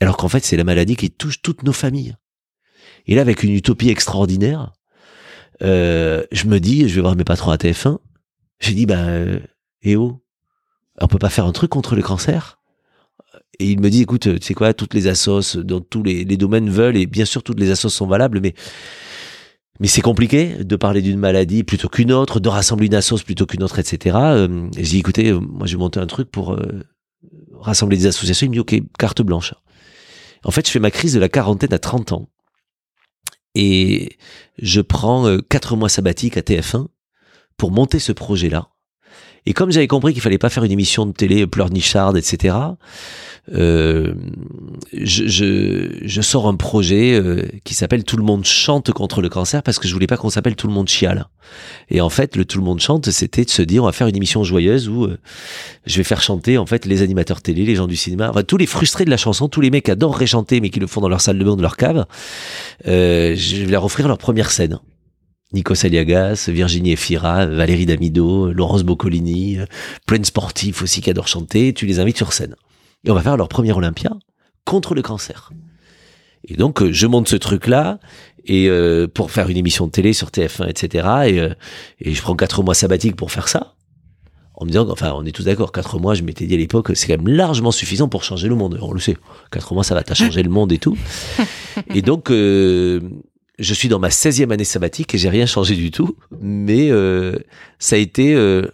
Alors 0.00 0.18
qu'en 0.18 0.28
fait, 0.28 0.44
c'est 0.44 0.58
la 0.58 0.64
maladie 0.64 0.96
qui 0.96 1.10
touche 1.10 1.40
toutes 1.40 1.62
nos 1.62 1.72
familles. 1.72 2.14
Et 3.06 3.14
là, 3.14 3.20
avec 3.20 3.42
une 3.42 3.52
utopie 3.52 3.90
extraordinaire, 3.90 4.72
euh, 5.62 6.24
je 6.32 6.46
me 6.46 6.58
dis, 6.58 6.88
je 6.88 6.96
vais 6.96 7.00
voir 7.00 7.16
mes 7.16 7.24
patrons 7.24 7.50
à 7.50 7.56
TF1. 7.56 7.98
J'ai 8.60 8.74
dit, 8.74 8.86
bah, 8.86 9.06
euh, 9.06 9.38
eh 9.82 9.96
oh, 9.96 10.22
on 11.00 11.08
peut 11.08 11.18
pas 11.18 11.30
faire 11.30 11.46
un 11.46 11.52
truc 11.52 11.70
contre 11.70 11.94
le 11.94 12.02
cancer? 12.02 12.58
Et 13.58 13.70
il 13.70 13.80
me 13.80 13.88
dit, 13.88 14.02
écoute, 14.02 14.38
tu 14.38 14.46
sais 14.46 14.54
quoi, 14.54 14.74
toutes 14.74 14.94
les 14.94 15.06
assos 15.06 15.56
dans 15.62 15.80
tous 15.80 16.02
les, 16.02 16.24
domaines 16.24 16.68
veulent, 16.68 16.96
et 16.96 17.06
bien 17.06 17.24
sûr 17.24 17.42
toutes 17.42 17.58
les 17.58 17.70
assos 17.70 17.88
sont 17.88 18.06
valables, 18.06 18.40
mais 18.40 18.54
mais 19.78 19.88
c'est 19.88 20.00
compliqué 20.00 20.64
de 20.64 20.76
parler 20.76 21.02
d'une 21.02 21.18
maladie 21.18 21.62
plutôt 21.62 21.90
qu'une 21.90 22.10
autre, 22.10 22.40
de 22.40 22.48
rassembler 22.48 22.86
une 22.86 22.94
assos 22.94 23.18
plutôt 23.18 23.44
qu'une 23.44 23.62
autre, 23.62 23.78
etc. 23.78 24.16
Euh, 24.18 24.68
j'ai 24.74 24.82
dit, 24.82 24.98
écoutez, 24.98 25.32
moi 25.32 25.66
je 25.66 25.76
vais 25.76 25.78
monter 25.78 26.00
un 26.00 26.06
truc 26.06 26.30
pour 26.30 26.54
euh, 26.54 26.82
rassembler 27.60 27.98
des 27.98 28.06
associations. 28.06 28.46
Il 28.46 28.50
me 28.50 28.54
dit, 28.54 28.60
ok, 28.60 28.74
carte 28.98 29.20
blanche. 29.20 29.52
En 30.44 30.50
fait, 30.50 30.66
je 30.66 30.72
fais 30.72 30.78
ma 30.78 30.90
crise 30.90 31.12
de 31.12 31.20
la 31.20 31.28
quarantaine 31.28 31.74
à 31.74 31.78
30 31.78 32.12
ans 32.12 32.28
et 33.56 34.18
je 34.58 34.82
prends 34.82 35.26
euh, 35.26 35.38
quatre 35.40 35.76
mois 35.76 35.88
sabbatiques 35.88 36.36
à 36.36 36.42
TF1 36.42 36.88
pour 37.56 37.70
monter 37.70 37.98
ce 37.98 38.12
projet-là. 38.12 38.68
Et 39.46 39.52
comme 39.52 39.70
j'avais 39.70 39.86
compris 39.86 40.12
qu'il 40.12 40.22
fallait 40.22 40.38
pas 40.38 40.50
faire 40.50 40.64
une 40.64 40.72
émission 40.72 41.06
de 41.06 41.12
télé 41.12 41.46
pleurnicharde, 41.46 42.16
etc., 42.16 42.56
euh, 43.52 44.14
je, 44.92 45.28
je, 45.28 45.88
je, 46.02 46.20
sors 46.20 46.48
un 46.48 46.56
projet 46.56 47.14
euh, 47.14 47.42
qui 47.62 47.74
s'appelle 47.74 48.02
Tout 48.02 48.16
le 48.16 48.24
monde 48.24 48.44
chante 48.44 48.90
contre 48.90 49.22
le 49.22 49.28
cancer 49.28 49.62
parce 49.62 49.78
que 49.78 49.86
je 49.86 49.94
voulais 49.94 50.08
pas 50.08 50.16
qu'on 50.16 50.30
s'appelle 50.30 50.56
Tout 50.56 50.66
le 50.66 50.72
monde 50.72 50.88
chiale. 50.88 51.28
Et 51.88 52.00
en 52.00 52.08
fait, 52.08 52.34
le 52.34 52.44
Tout 52.44 52.58
le 52.58 52.64
monde 52.64 52.80
chante, 52.80 53.08
c'était 53.10 53.44
de 53.44 53.50
se 53.50 53.62
dire 53.62 53.84
on 53.84 53.86
va 53.86 53.92
faire 53.92 54.08
une 54.08 54.16
émission 54.16 54.42
joyeuse 54.42 54.88
où 54.88 55.04
euh, 55.04 55.18
je 55.86 55.96
vais 55.98 56.04
faire 56.04 56.22
chanter 56.22 56.58
en 56.58 56.66
fait 56.66 56.86
les 56.86 57.02
animateurs 57.02 57.40
télé, 57.40 57.64
les 57.64 57.76
gens 57.76 57.86
du 57.86 57.96
cinéma, 57.96 58.30
enfin, 58.30 58.42
tous 58.42 58.56
les 58.56 58.66
frustrés 58.66 59.04
de 59.04 59.10
la 59.10 59.16
chanson, 59.16 59.48
tous 59.48 59.60
les 59.60 59.70
mecs 59.70 59.84
qui 59.84 59.90
adorent 59.92 60.20
chanter 60.26 60.60
mais 60.60 60.70
qui 60.70 60.80
le 60.80 60.88
font 60.88 61.00
dans 61.00 61.08
leur 61.08 61.20
salle 61.20 61.38
de 61.38 61.44
bain, 61.44 61.54
de 61.54 61.62
leur 61.62 61.76
cave. 61.76 62.04
je 62.84 63.64
vais 63.64 63.70
leur 63.70 63.84
offrir 63.84 64.08
leur 64.08 64.18
première 64.18 64.50
scène. 64.50 64.80
Nico 65.56 65.74
Saliagas, 65.74 66.48
Virginie 66.48 66.92
Efira, 66.92 67.46
Valérie 67.46 67.86
Damido, 67.86 68.52
Laurence 68.52 68.84
Boccolini, 68.84 69.56
plein 70.06 70.18
de 70.18 70.26
sportifs 70.26 70.82
aussi 70.82 71.00
qui 71.00 71.08
adorent 71.08 71.28
chanter, 71.28 71.72
tu 71.72 71.86
les 71.86 71.98
invites 71.98 72.18
sur 72.18 72.34
scène. 72.34 72.54
Et 73.04 73.10
on 73.10 73.14
va 73.14 73.22
faire 73.22 73.38
leur 73.38 73.48
premier 73.48 73.72
Olympia 73.72 74.10
contre 74.66 74.94
le 74.94 75.00
cancer. 75.00 75.50
Et 76.44 76.56
donc, 76.56 76.82
euh, 76.82 76.92
je 76.92 77.06
monte 77.06 77.28
ce 77.28 77.36
truc-là 77.36 77.98
et 78.44 78.68
euh, 78.68 79.08
pour 79.08 79.30
faire 79.30 79.48
une 79.48 79.56
émission 79.56 79.86
de 79.86 79.92
télé 79.92 80.12
sur 80.12 80.28
TF1, 80.28 80.68
etc. 80.68 81.08
Et, 81.26 81.40
euh, 81.40 81.54
et 82.00 82.12
je 82.12 82.20
prends 82.20 82.36
quatre 82.36 82.62
mois 82.62 82.74
sabbatiques 82.74 83.16
pour 83.16 83.32
faire 83.32 83.48
ça. 83.48 83.72
En 84.54 84.66
me 84.66 84.70
disant, 84.70 84.86
enfin, 84.90 85.14
on 85.16 85.24
est 85.24 85.32
tous 85.32 85.44
d'accord, 85.44 85.72
quatre 85.72 85.98
mois, 85.98 86.12
je 86.14 86.22
m'étais 86.22 86.46
dit 86.46 86.54
à 86.54 86.58
l'époque, 86.58 86.92
c'est 86.94 87.06
quand 87.06 87.22
même 87.22 87.34
largement 87.34 87.70
suffisant 87.70 88.08
pour 88.08 88.24
changer 88.24 88.48
le 88.48 88.56
monde. 88.56 88.78
On 88.82 88.92
le 88.92 89.00
sait, 89.00 89.16
quatre 89.50 89.72
mois, 89.72 89.84
ça 89.84 89.94
va, 89.94 90.02
t'as 90.02 90.14
changé 90.14 90.42
le 90.42 90.50
monde 90.50 90.72
et 90.72 90.78
tout. 90.78 90.98
Et 91.94 92.02
donc, 92.02 92.30
je 93.58 93.74
suis 93.74 93.88
dans 93.88 93.98
ma 93.98 94.08
16e 94.08 94.52
année 94.52 94.64
sabbatique 94.64 95.14
et 95.14 95.18
j'ai 95.18 95.28
rien 95.28 95.46
changé 95.46 95.74
du 95.76 95.90
tout, 95.90 96.16
mais 96.40 96.90
euh, 96.90 97.36
ça 97.78 97.96
a 97.96 97.98
été 97.98 98.34
euh, 98.34 98.66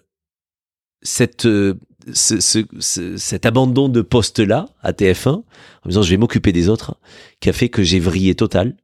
cette, 1.03 1.47
euh, 1.47 1.75
ce, 2.13 2.41
ce, 2.41 3.17
cet 3.17 3.47
abandon 3.47 3.89
de 3.89 4.03
poste-là 4.03 4.69
à 4.83 4.93
TF1, 4.93 5.29
en 5.29 5.45
disant 5.87 6.03
je 6.03 6.11
vais 6.11 6.17
m'occuper 6.17 6.53
des 6.53 6.69
autres, 6.69 6.97
qui 7.41 7.49
a 7.49 7.53
fait 7.53 7.69
que 7.69 7.83
j'ai 7.83 8.01
vrillé 8.01 8.35
total. 8.35 8.77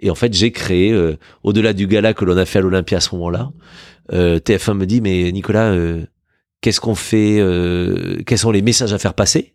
Et 0.00 0.10
en 0.10 0.14
fait, 0.14 0.32
j'ai 0.32 0.52
créé, 0.52 0.92
euh, 0.92 1.18
au-delà 1.42 1.72
du 1.72 1.86
gala 1.86 2.14
que 2.14 2.24
l'on 2.24 2.36
a 2.36 2.44
fait 2.46 2.58
à 2.58 2.62
l'Olympia 2.62 2.98
à 2.98 3.00
ce 3.00 3.14
moment-là, 3.14 3.50
TF1 4.12 4.74
me 4.74 4.86
dit, 4.86 5.00
mais 5.00 5.30
Nicolas, 5.30 5.72
qu'est-ce 6.60 6.80
qu'on 6.80 6.96
fait, 6.96 7.36
quels 8.26 8.38
sont 8.38 8.50
les 8.50 8.60
messages 8.60 8.92
à 8.92 8.98
faire 8.98 9.14
passer 9.14 9.54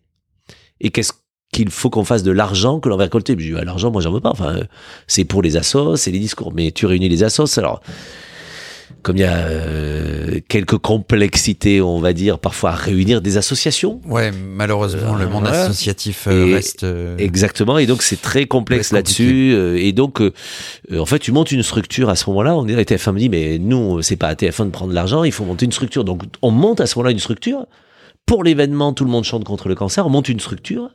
et 0.80 0.88
qu'est-ce 0.88 1.12
qu'il 1.52 1.70
faut 1.70 1.90
qu'on 1.90 2.04
fasse 2.04 2.22
de 2.22 2.32
l'argent 2.32 2.80
que 2.80 2.88
l'on 2.88 2.96
va 2.96 3.04
récolter. 3.04 3.34
Je 3.38 3.44
dis, 3.44 3.52
bah, 3.52 3.64
l'argent, 3.64 3.90
moi, 3.90 4.02
j'en 4.02 4.12
veux 4.12 4.20
pas. 4.20 4.30
Enfin, 4.30 4.60
c'est 5.06 5.24
pour 5.24 5.42
les 5.42 5.56
assos, 5.56 5.96
c'est 5.96 6.10
les 6.10 6.18
discours. 6.18 6.52
Mais 6.54 6.70
tu 6.70 6.86
réunis 6.86 7.08
les 7.08 7.22
assos, 7.22 7.58
alors, 7.58 7.80
comme 9.06 9.16
il 9.16 9.20
y 9.20 9.24
a 9.24 9.36
euh, 9.36 10.40
quelques 10.48 10.78
complexités, 10.78 11.80
on 11.80 12.00
va 12.00 12.12
dire, 12.12 12.40
parfois 12.40 12.70
à 12.70 12.74
réunir 12.74 13.20
des 13.20 13.36
associations. 13.36 14.00
Ouais, 14.04 14.32
malheureusement, 14.32 15.14
le 15.14 15.28
monde 15.28 15.46
associatif 15.46 16.26
euh, 16.26 16.54
reste. 16.54 16.82
Euh, 16.82 17.16
exactement, 17.18 17.78
et 17.78 17.86
donc 17.86 18.02
c'est 18.02 18.20
très 18.20 18.46
complexe 18.46 18.92
là-dessus. 18.92 19.54
et 19.78 19.92
donc, 19.92 20.20
en 20.92 21.06
fait, 21.06 21.20
tu 21.20 21.30
montes 21.30 21.52
une 21.52 21.62
structure 21.62 22.08
à 22.08 22.16
ce 22.16 22.28
moment-là. 22.30 22.56
On 22.56 22.64
dirait 22.64 22.82
TF1 22.82 23.12
me 23.12 23.18
dit, 23.20 23.28
mais 23.28 23.58
nous, 23.58 24.02
c'est 24.02 24.16
pas 24.16 24.26
à 24.26 24.34
TF1 24.34 24.64
de 24.64 24.70
prendre 24.70 24.92
l'argent, 24.92 25.22
il 25.22 25.32
faut 25.32 25.44
monter 25.44 25.66
une 25.66 25.72
structure. 25.72 26.02
Donc, 26.02 26.22
on 26.42 26.50
monte 26.50 26.80
à 26.80 26.86
ce 26.86 26.98
moment-là 26.98 27.12
une 27.12 27.20
structure 27.20 27.66
pour 28.26 28.44
l'événement 28.44 28.92
Tout 28.92 29.04
le 29.04 29.10
monde 29.10 29.24
chante 29.24 29.44
contre 29.44 29.68
le 29.68 29.74
cancer, 29.74 30.06
on 30.06 30.10
monte 30.10 30.28
une 30.28 30.40
structure 30.40 30.90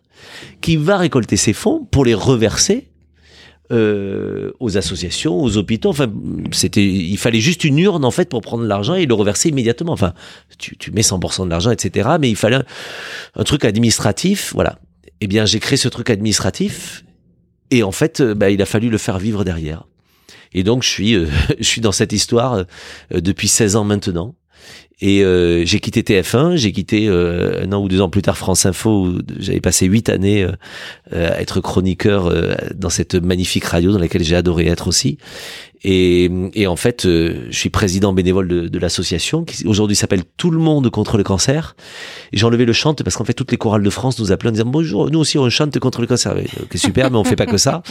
qui 0.60 0.76
va 0.76 0.98
récolter 0.98 1.38
ces 1.38 1.54
fonds 1.54 1.88
pour 1.90 2.06
les 2.06 2.14
reverser 2.14 2.90
euh, 3.72 4.52
aux 4.60 4.78
associations, 4.78 5.42
aux 5.42 5.58
hôpitaux. 5.58 5.90
Enfin, 5.90 6.12
c'était, 6.52 6.86
il 6.86 7.18
fallait 7.18 7.40
juste 7.40 7.64
une 7.64 7.80
urne 7.80 8.04
en 8.04 8.12
fait 8.12 8.30
pour 8.30 8.42
prendre 8.42 8.66
l'argent 8.66 8.96
et 8.96 9.06
le 9.06 9.14
reverser 9.14 9.50
immédiatement. 9.50 9.94
Enfin, 9.94 10.14
tu, 10.58 10.76
tu 10.78 10.92
mets 10.92 11.02
100% 11.02 11.46
de 11.46 11.50
l'argent, 11.50 11.72
etc. 11.72 12.10
Mais 12.20 12.30
il 12.30 12.36
fallait 12.36 12.60
un, 13.36 13.44
truc 13.44 13.64
administratif, 13.64 14.52
voilà. 14.54 14.78
Eh 15.22 15.28
bien, 15.28 15.46
j'ai 15.46 15.60
créé 15.60 15.78
ce 15.78 15.88
truc 15.88 16.10
administratif 16.10 17.06
et 17.70 17.84
en 17.84 17.94
fait, 17.94 18.20
euh, 18.20 18.36
bah, 18.36 18.50
il 18.50 18.62
a 18.62 18.66
fallu 18.66 18.90
le 18.90 18.98
faire 18.98 19.18
vivre 19.18 19.46
derrière. 19.46 19.86
Et 20.54 20.64
donc, 20.64 20.84
je 20.84 20.90
suis, 20.90 21.16
euh, 21.16 21.28
je 21.58 21.64
suis 21.64 21.82
dans 21.82 21.94
cette 21.94 22.12
histoire 22.12 22.54
euh, 22.54 23.22
depuis 23.22 23.48
16 23.48 23.78
ans 23.78 23.84
maintenant. 23.86 24.36
Et 25.02 25.24
euh, 25.24 25.66
j'ai 25.66 25.80
quitté 25.80 26.04
TF1, 26.04 26.58
j'ai 26.58 26.72
quitté 26.72 27.08
euh, 27.08 27.66
un 27.66 27.72
an 27.74 27.82
ou 27.82 27.88
deux 27.88 28.02
ans 28.02 28.10
plus 28.10 28.22
tard 28.22 28.38
France 28.38 28.68
Info, 28.68 29.08
où 29.08 29.20
j'avais 29.40 29.60
passé 29.60 29.88
huit 29.88 30.10
années 30.10 30.44
euh, 30.44 30.52
à 31.12 31.42
être 31.42 31.60
chroniqueur 31.60 32.32
dans 32.76 32.90
cette 32.90 33.16
magnifique 33.16 33.66
radio 33.66 33.92
dans 33.92 34.00
laquelle 34.00 34.24
j'ai 34.24 34.36
adoré 34.36 34.68
être 34.68 34.88
aussi. 34.88 35.18
Et, 35.84 36.30
et, 36.54 36.68
en 36.68 36.76
fait, 36.76 37.04
je 37.06 37.50
suis 37.52 37.70
président 37.70 38.14
bénévole 38.14 38.48
de, 38.48 38.68
de 38.68 38.80
l'association 38.80 39.44
qui 39.44 39.66
aujourd'hui 39.66 39.96
s'appelle 39.96 40.24
Tout 40.38 40.52
le 40.52 40.60
monde 40.60 40.90
contre 40.90 41.18
le 41.18 41.24
cancer. 41.24 41.76
J'ai 42.34 42.46
enlevé 42.46 42.66
le 42.66 42.74
chante 42.74 43.04
parce 43.04 43.16
qu'en 43.16 43.26
fait, 43.26 43.34
toutes 43.34 43.52
les 43.52 43.58
chorales 43.58 43.84
de 43.84 43.90
France 43.90 44.20
nous 44.20 44.32
appellent 44.32 44.50
en 44.50 44.54
disant 44.54 44.66
bonjour, 44.66 45.10
nous 45.10 45.20
aussi 45.20 45.38
on 45.38 45.50
chante 45.50 45.78
contre 45.80 46.02
le 46.02 46.08
cancer. 46.08 46.36
Ok, 46.62 46.78
super, 46.78 47.10
mais 47.10 47.18
on 47.18 47.24
fait 47.24 47.36
pas 47.36 47.48
que 47.48 47.58
ça. 47.58 47.82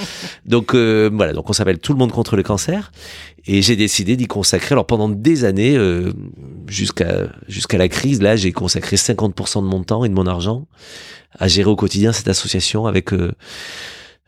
Donc 0.46 0.74
voilà, 0.74 1.32
donc 1.32 1.50
on 1.50 1.52
s'appelle 1.52 1.78
Tout 1.78 1.92
le 1.92 1.98
monde 1.98 2.12
contre 2.12 2.36
le 2.36 2.42
cancer. 2.42 2.92
Et 3.46 3.62
j'ai 3.62 3.76
décidé 3.76 4.16
d'y 4.16 4.26
consacrer. 4.26 4.74
Alors 4.74 4.86
pendant 4.86 5.08
des 5.08 5.44
années, 5.44 5.76
euh, 5.76 6.12
jusqu'à 6.68 7.28
jusqu'à 7.48 7.78
la 7.78 7.88
crise, 7.88 8.20
là, 8.20 8.36
j'ai 8.36 8.52
consacré 8.52 8.96
50% 8.96 9.62
de 9.62 9.66
mon 9.66 9.82
temps 9.82 10.04
et 10.04 10.08
de 10.08 10.14
mon 10.14 10.26
argent 10.26 10.66
à 11.38 11.48
gérer 11.48 11.70
au 11.70 11.76
quotidien 11.76 12.12
cette 12.12 12.28
association 12.28 12.86
avec 12.86 13.12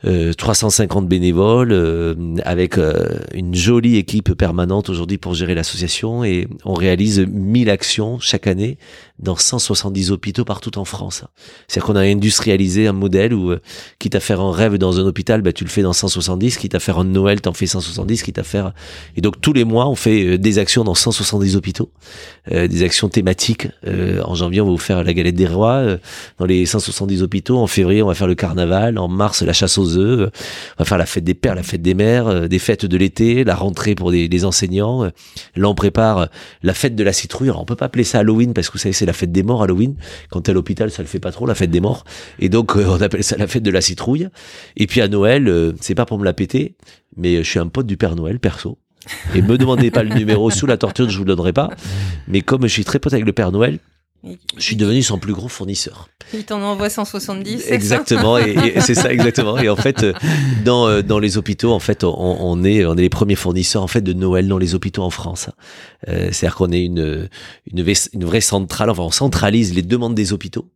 euh, 0.05 0.33
350 0.33 1.05
euh, 1.05 1.07
bénévoles, 1.07 1.73
euh, 1.73 2.15
avec 2.45 2.79
euh, 2.79 3.19
une 3.35 3.55
jolie 3.55 3.97
équipe 3.97 4.35
permanente 4.35 4.89
aujourd'hui 4.89 5.19
pour 5.19 5.35
gérer 5.35 5.55
l'association. 5.55 6.25
Et 6.25 6.49
on 6.65 6.75
réalise 6.75 7.21
1000 7.21 7.71
actions 7.71 8.19
chaque 8.19 8.47
année 8.47 8.79
dans 9.23 9.37
170 9.37 10.11
hôpitaux 10.11 10.45
partout 10.45 10.79
en 10.79 10.85
France. 10.85 11.25
C'est-à-dire 11.69 11.87
qu'on 11.87 11.97
a 11.97 12.03
industrialisé 12.03 12.87
un 12.87 12.93
modèle 12.93 13.35
où, 13.35 13.55
quitte 13.99 14.15
à 14.15 14.21
faire 14.21 14.41
un 14.41 14.53
rêve 14.53 14.79
dans 14.79 14.99
un 14.99 15.07
hôpital, 15.07 15.43
bah, 15.43 15.53
tu 15.53 15.65
le 15.65 15.71
fais 15.71 15.83
dans 15.83 15.93
170, 15.93 16.59
quitte 16.59 16.75
à 16.75 16.81
faire 16.81 16.99
un 16.99 17.05
Noël, 17.05 17.41
t'en 17.41 17.53
fais 17.53 17.67
170, 17.67 18.23
quitte 18.23 18.39
à 18.39 18.43
faire... 18.43 18.73
Et 19.17 19.21
donc 19.21 19.41
tous 19.41 19.53
les 19.53 19.65
mois, 19.65 19.89
on 19.89 19.95
fait 19.95 20.39
des 20.39 20.59
actions 20.59 20.85
dans 20.85 20.95
170 20.95 21.57
hôpitaux, 21.57 21.91
des 22.51 22.83
actions 22.83 23.09
thématiques. 23.09 23.69
en 23.87 24.35
janvier, 24.35 24.61
on 24.61 24.67
va 24.67 24.71
vous 24.71 24.79
faire 24.79 25.05
la 25.05 25.15
galette 25.15 25.35
des 25.35 25.47
rois 25.47 25.85
dans 26.39 26.47
les 26.47 26.67
170 26.67 27.23
hôpitaux. 27.23 27.59
En 27.59 27.67
février, 27.67 28.03
on 28.03 28.09
va 28.09 28.15
faire 28.15 28.27
le 28.27 28.35
carnaval. 28.35 28.99
En 28.99 29.09
mars, 29.09 29.43
la 29.43 29.53
chasse 29.53 29.79
aux 29.79 29.83
14 29.83 29.99
œufs. 29.99 30.31
On 30.79 30.83
va 30.83 30.85
faire 30.85 30.99
la 30.99 31.07
fête 31.07 31.25
des 31.25 31.35
pères, 31.35 31.55
la 31.55 31.63
fête 31.63 31.83
des 31.83 31.95
mères, 31.95 32.49
des 32.49 32.59
fêtes 32.59 32.87
de 32.87 32.97
l'été, 32.97 33.45
la 33.45 33.55
rentrée 33.55 33.95
pour 33.95 34.11
les 34.11 34.45
enseignants. 34.45 35.05
Là, 35.57 35.69
on 35.69 35.75
prépare 35.75 36.29
la 36.63 36.75
fête 36.75 36.95
de 36.95 37.05
la 37.05 37.13
citrouille. 37.13 37.49
Alors, 37.49 37.61
on 37.61 37.65
peut 37.65 37.77
pas 37.77 37.87
appeler 37.87 38.05
ça 38.05 38.21
Halloween 38.21 38.55
parce 38.55 38.69
que 38.69 38.75
vous 38.75 38.79
savez, 38.79 38.93
c'est 38.93 39.07
la 39.07 39.12
fête 39.13 39.33
des 39.33 39.43
morts 39.43 39.63
Halloween. 39.63 39.97
Quand 40.31 40.43
t'es 40.43 40.51
à 40.51 40.55
l'hôpital, 40.55 40.91
ça 40.91 41.03
le 41.03 41.09
fait 41.09 41.21
pas 41.21 41.33
trop, 41.33 41.47
la 41.47 41.55
fête 41.55 41.71
des 41.71 41.81
morts. 41.81 42.05
Et 42.39 42.49
donc, 42.49 42.77
on 42.77 43.01
appelle 43.01 43.25
ça 43.25 43.37
la 43.37 43.47
fête 43.47 43.63
de 43.63 43.71
la 43.71 43.81
citrouille. 43.81 44.29
Et 44.77 44.87
puis 44.87 45.01
à 45.01 45.09
Noël, 45.09 45.75
c'est 45.81 45.95
pas 45.95 46.07
pour 46.07 46.19
me 46.19 46.25
la 46.25 46.33
péter, 46.33 46.77
mais 47.17 47.43
je 47.43 47.49
suis 47.49 47.59
un 47.59 47.69
pote 47.69 47.87
du 47.87 47.97
Père 47.97 48.17
Noël, 48.17 48.39
perso. 48.39 48.79
Et 49.35 49.43
me 49.43 49.59
demandez 49.59 49.91
pas 49.91 50.03
le 50.03 50.15
numéro 50.15 50.51
sous 50.51 50.67
la 50.67 50.77
torture, 50.77 51.11
je 51.11 51.19
vous 51.19 51.25
le 51.25 51.35
donnerai 51.35 51.53
pas. 51.53 51.71
Mais 52.29 52.41
comme 52.41 52.63
je 52.63 52.69
suis 52.69 52.85
très 52.85 52.99
pote 52.99 53.13
avec 53.13 53.27
le 53.27 53.33
Père 53.33 53.53
Noël, 53.53 53.79
je 54.57 54.63
suis 54.63 54.77
devenu 54.77 55.03
son 55.03 55.19
plus 55.19 55.33
gros 55.33 55.49
fournisseur. 55.49 56.09
Il 56.33 56.45
t'en 56.45 56.63
envoie 56.63 56.89
170. 56.89 57.67
Exactement, 57.69 58.39
et, 58.39 58.81
c'est 58.81 58.95
ça 58.95 59.13
exactement. 59.13 59.59
Et 59.59 59.69
en 59.69 59.77
fait, 59.77 60.05
euh, 60.05 60.13
dans 60.65 60.89
euh, 60.89 61.03
dans 61.03 61.19
les 61.19 61.37
hôpitaux, 61.37 61.73
en 61.73 61.81
fait, 61.81 62.05
on, 62.05 62.63
est 62.65 62.85
on 62.85 62.97
est 62.97 63.03
les 63.03 63.09
premiers 63.09 63.35
fournisseurs 63.35 63.83
en 63.83 63.89
fait 63.89 64.01
de 64.01 64.13
Noël 64.13 64.47
dans 64.47 64.59
les 64.59 64.75
hôpitaux 64.75 65.03
en 65.03 65.11
France. 65.11 65.51
Euh, 66.09 66.29
C'est-à-dire 66.31 66.57
qu'on 66.57 66.71
est 66.71 66.85
une, 66.85 67.29
une 67.73 67.95
une 68.13 68.25
vraie 68.25 68.41
centrale. 68.41 68.91
Enfin, 68.91 69.03
on 69.03 69.11
centralise 69.11 69.75
les 69.75 69.83
demandes 69.83 70.15
des 70.15 70.33
hôpitaux 70.33 70.67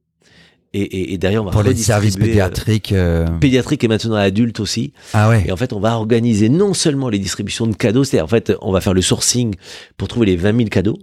et, 0.78 1.14
et, 1.14 1.18
derrière, 1.18 1.42
on 1.42 1.46
va 1.46 1.52
pour 1.52 1.62
les 1.62 1.74
services 1.74 2.16
pédiatriques, 2.16 2.92
euh... 2.92 3.26
pédiatriques 3.40 3.82
et 3.84 3.88
maintenant 3.88 4.16
adultes 4.16 4.60
aussi. 4.60 4.92
Ah 5.14 5.28
ouais. 5.28 5.44
Et 5.46 5.52
en 5.52 5.56
fait, 5.56 5.72
on 5.72 5.80
va 5.80 5.96
organiser 5.96 6.48
non 6.48 6.74
seulement 6.74 7.08
les 7.08 7.18
distributions 7.18 7.66
de 7.66 7.74
cadeaux, 7.74 8.04
c'est-à-dire 8.04 8.24
en 8.24 8.28
fait, 8.28 8.52
on 8.60 8.72
va 8.72 8.80
faire 8.80 8.92
le 8.92 9.00
sourcing 9.00 9.54
pour 9.96 10.08
trouver 10.08 10.26
les 10.26 10.36
20 10.36 10.56
000 10.56 10.68
cadeaux 10.68 10.98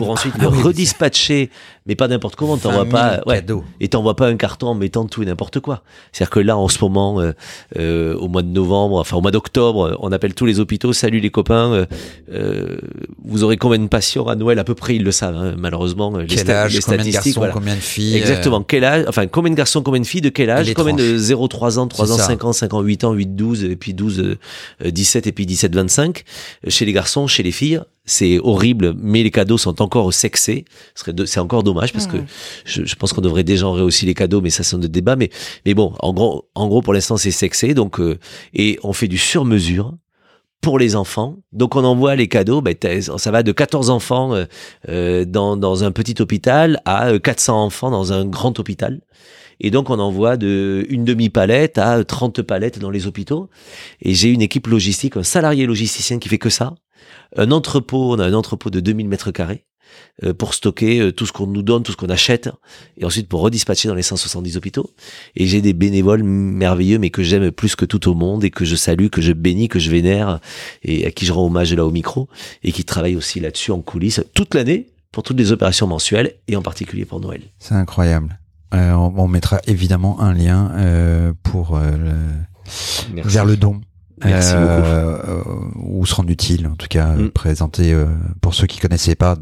pour 0.00 0.08
ensuite 0.08 0.32
ah 0.38 0.44
le 0.44 0.48
redispatcher, 0.48 1.50
mais 1.84 1.94
pas 1.94 2.08
n'importe 2.08 2.34
comment. 2.34 2.56
T'envoies 2.56 2.86
pas, 2.86 3.20
ouais, 3.26 3.44
et 3.80 3.88
t'envoies 3.88 4.16
pas 4.16 4.28
un 4.28 4.36
carton 4.36 4.68
en 4.68 4.74
mettant 4.74 5.04
tout 5.04 5.22
et 5.22 5.26
n'importe 5.26 5.60
quoi. 5.60 5.82
C'est-à-dire 6.10 6.30
que 6.30 6.40
là, 6.40 6.56
en 6.56 6.68
ce 6.68 6.78
moment, 6.80 7.20
euh, 7.20 7.32
euh, 7.78 8.14
au 8.14 8.28
mois 8.28 8.40
de 8.40 8.48
novembre, 8.48 8.98
enfin 8.98 9.18
au 9.18 9.20
mois 9.20 9.30
d'octobre, 9.30 9.98
on 10.00 10.10
appelle 10.10 10.32
tous 10.32 10.46
les 10.46 10.58
hôpitaux. 10.58 10.94
Salut 10.94 11.20
les 11.20 11.28
copains, 11.28 11.72
euh, 11.72 11.86
euh 12.32 12.78
vous 13.26 13.44
aurez 13.44 13.58
combien 13.58 13.78
de 13.78 13.88
patients 13.88 14.26
à 14.26 14.36
Noël? 14.36 14.58
À 14.58 14.64
peu 14.64 14.74
près, 14.74 14.96
ils 14.96 15.04
le 15.04 15.12
savent. 15.12 15.36
Hein, 15.36 15.54
malheureusement, 15.58 16.16
les, 16.16 16.26
quel 16.26 16.50
âge, 16.50 16.74
les 16.74 16.80
combien 16.80 17.00
statistiques, 17.00 17.34
de 17.34 17.40
garçons, 17.40 17.52
combien 17.52 17.74
de 17.74 17.80
filles 17.80 18.16
Exactement. 18.16 18.62
Quel 18.62 18.84
âge 18.84 19.04
Enfin, 19.06 19.26
combien 19.26 19.50
de 19.50 19.56
garçons, 19.56 19.82
combien 19.82 20.00
de 20.00 20.06
filles, 20.06 20.22
de 20.22 20.30
quel 20.30 20.48
âge? 20.48 20.72
Combien 20.72 20.94
de 20.94 21.18
0, 21.18 21.46
3 21.46 21.78
ans, 21.78 21.88
3 21.88 22.12
ans, 22.12 22.16
5 22.16 22.44
ans, 22.44 22.52
5 22.54 22.72
ans, 22.72 22.80
8 22.80 23.04
ans, 23.04 23.12
8, 23.12 23.36
12, 23.36 23.64
et 23.64 23.76
puis 23.76 23.92
12, 23.92 24.38
17, 24.82 25.26
et 25.26 25.32
puis 25.32 25.44
17, 25.44 25.74
25. 25.74 26.24
Chez 26.68 26.86
les 26.86 26.92
garçons, 26.94 27.26
chez 27.26 27.42
les 27.42 27.52
filles, 27.52 27.82
c'est 28.10 28.40
horrible, 28.40 28.94
mais 28.98 29.22
les 29.22 29.30
cadeaux 29.30 29.56
sont 29.56 29.80
encore 29.80 30.12
sexés. 30.12 30.64
C'est 30.94 31.38
encore 31.38 31.62
dommage 31.62 31.92
parce 31.92 32.08
que 32.08 32.16
mmh. 32.16 32.26
je, 32.64 32.94
pense 32.96 33.12
qu'on 33.12 33.20
devrait 33.20 33.44
dégenrer 33.44 33.82
aussi 33.82 34.04
les 34.04 34.14
cadeaux, 34.14 34.40
mais 34.40 34.50
ça 34.50 34.64
c'est 34.64 34.74
un 34.74 34.80
débat. 34.80 35.14
Mais 35.14 35.30
mais 35.64 35.74
bon, 35.74 35.94
en 36.00 36.12
gros, 36.12 36.48
en 36.56 36.66
gros 36.66 36.82
pour 36.82 36.92
l'instant 36.92 37.16
c'est 37.16 37.30
sexé, 37.30 37.72
donc 37.72 38.00
euh, 38.00 38.18
et 38.52 38.80
on 38.82 38.92
fait 38.92 39.06
du 39.06 39.16
sur-mesure 39.16 39.94
pour 40.60 40.78
les 40.78 40.96
enfants. 40.96 41.36
Donc 41.52 41.76
on 41.76 41.84
envoie 41.84 42.16
les 42.16 42.26
cadeaux, 42.26 42.60
ben, 42.60 42.74
ça 43.00 43.30
va 43.30 43.44
de 43.44 43.52
14 43.52 43.90
enfants 43.90 44.34
euh, 44.34 44.44
euh, 44.88 45.24
dans, 45.24 45.56
dans 45.56 45.84
un 45.84 45.92
petit 45.92 46.20
hôpital 46.20 46.80
à 46.84 47.16
400 47.16 47.64
enfants 47.64 47.90
dans 47.92 48.12
un 48.12 48.24
grand 48.24 48.58
hôpital. 48.58 49.00
Et 49.60 49.70
donc, 49.70 49.90
on 49.90 49.98
envoie 49.98 50.38
de 50.38 50.86
une 50.88 51.04
demi-palette 51.04 51.76
à 51.76 52.02
30 52.02 52.40
palettes 52.40 52.78
dans 52.78 52.88
les 52.88 53.06
hôpitaux. 53.06 53.50
Et 54.00 54.14
j'ai 54.14 54.30
une 54.30 54.40
équipe 54.40 54.66
logistique, 54.66 55.18
un 55.18 55.22
salarié 55.22 55.66
logisticien 55.66 56.18
qui 56.18 56.30
fait 56.30 56.38
que 56.38 56.48
ça 56.48 56.74
un 57.36 57.50
entrepôt, 57.50 58.12
on 58.14 58.18
a 58.18 58.26
un 58.26 58.34
entrepôt 58.34 58.70
de 58.70 58.80
2000 58.80 59.08
mètres 59.08 59.30
carrés 59.30 59.64
euh, 60.24 60.34
pour 60.34 60.54
stocker 60.54 61.00
euh, 61.00 61.12
tout 61.12 61.26
ce 61.26 61.32
qu'on 61.32 61.46
nous 61.46 61.62
donne, 61.62 61.82
tout 61.82 61.92
ce 61.92 61.96
qu'on 61.96 62.08
achète, 62.08 62.50
et 62.98 63.04
ensuite 63.04 63.28
pour 63.28 63.40
redispatcher 63.40 63.88
dans 63.88 63.94
les 63.94 64.02
170 64.02 64.56
hôpitaux. 64.56 64.90
Et 65.36 65.46
j'ai 65.46 65.62
des 65.62 65.72
bénévoles 65.72 66.22
merveilleux, 66.22 66.98
mais 66.98 67.10
que 67.10 67.22
j'aime 67.22 67.50
plus 67.50 67.76
que 67.76 67.84
tout 67.84 68.08
au 68.08 68.14
monde, 68.14 68.44
et 68.44 68.50
que 68.50 68.64
je 68.64 68.76
salue, 68.76 69.08
que 69.08 69.22
je 69.22 69.32
bénis, 69.32 69.68
que 69.68 69.78
je 69.78 69.90
vénère, 69.90 70.40
et 70.82 71.06
à 71.06 71.10
qui 71.10 71.24
je 71.24 71.32
rends 71.32 71.46
hommage 71.46 71.72
là 71.72 71.84
au 71.84 71.90
micro, 71.90 72.28
et 72.62 72.72
qui 72.72 72.84
travaillent 72.84 73.16
aussi 73.16 73.40
là-dessus 73.40 73.72
en 73.72 73.80
coulisses 73.80 74.22
toute 74.34 74.54
l'année 74.54 74.88
pour 75.12 75.22
toutes 75.22 75.38
les 75.38 75.52
opérations 75.52 75.86
mensuelles, 75.86 76.34
et 76.48 76.56
en 76.56 76.62
particulier 76.62 77.04
pour 77.04 77.20
Noël. 77.20 77.42
C'est 77.58 77.74
incroyable. 77.74 78.38
Euh, 78.74 78.92
on, 78.92 79.26
mettra 79.26 79.60
évidemment 79.66 80.20
un 80.20 80.32
lien 80.32 81.34
pour 81.42 81.80
vers 83.24 83.44
le 83.44 83.56
don 83.56 83.80
Merci 84.24 84.54
euh, 84.56 85.42
Ou 85.76 86.04
se 86.06 86.14
rendre 86.14 86.30
utile, 86.30 86.66
en 86.68 86.76
tout 86.76 86.88
cas, 86.88 87.14
mm. 87.14 87.30
présenter 87.30 87.92
euh, 87.92 88.06
pour 88.40 88.54
ceux 88.54 88.66
qui 88.66 88.78
connaissaient 88.78 89.14
pas 89.14 89.36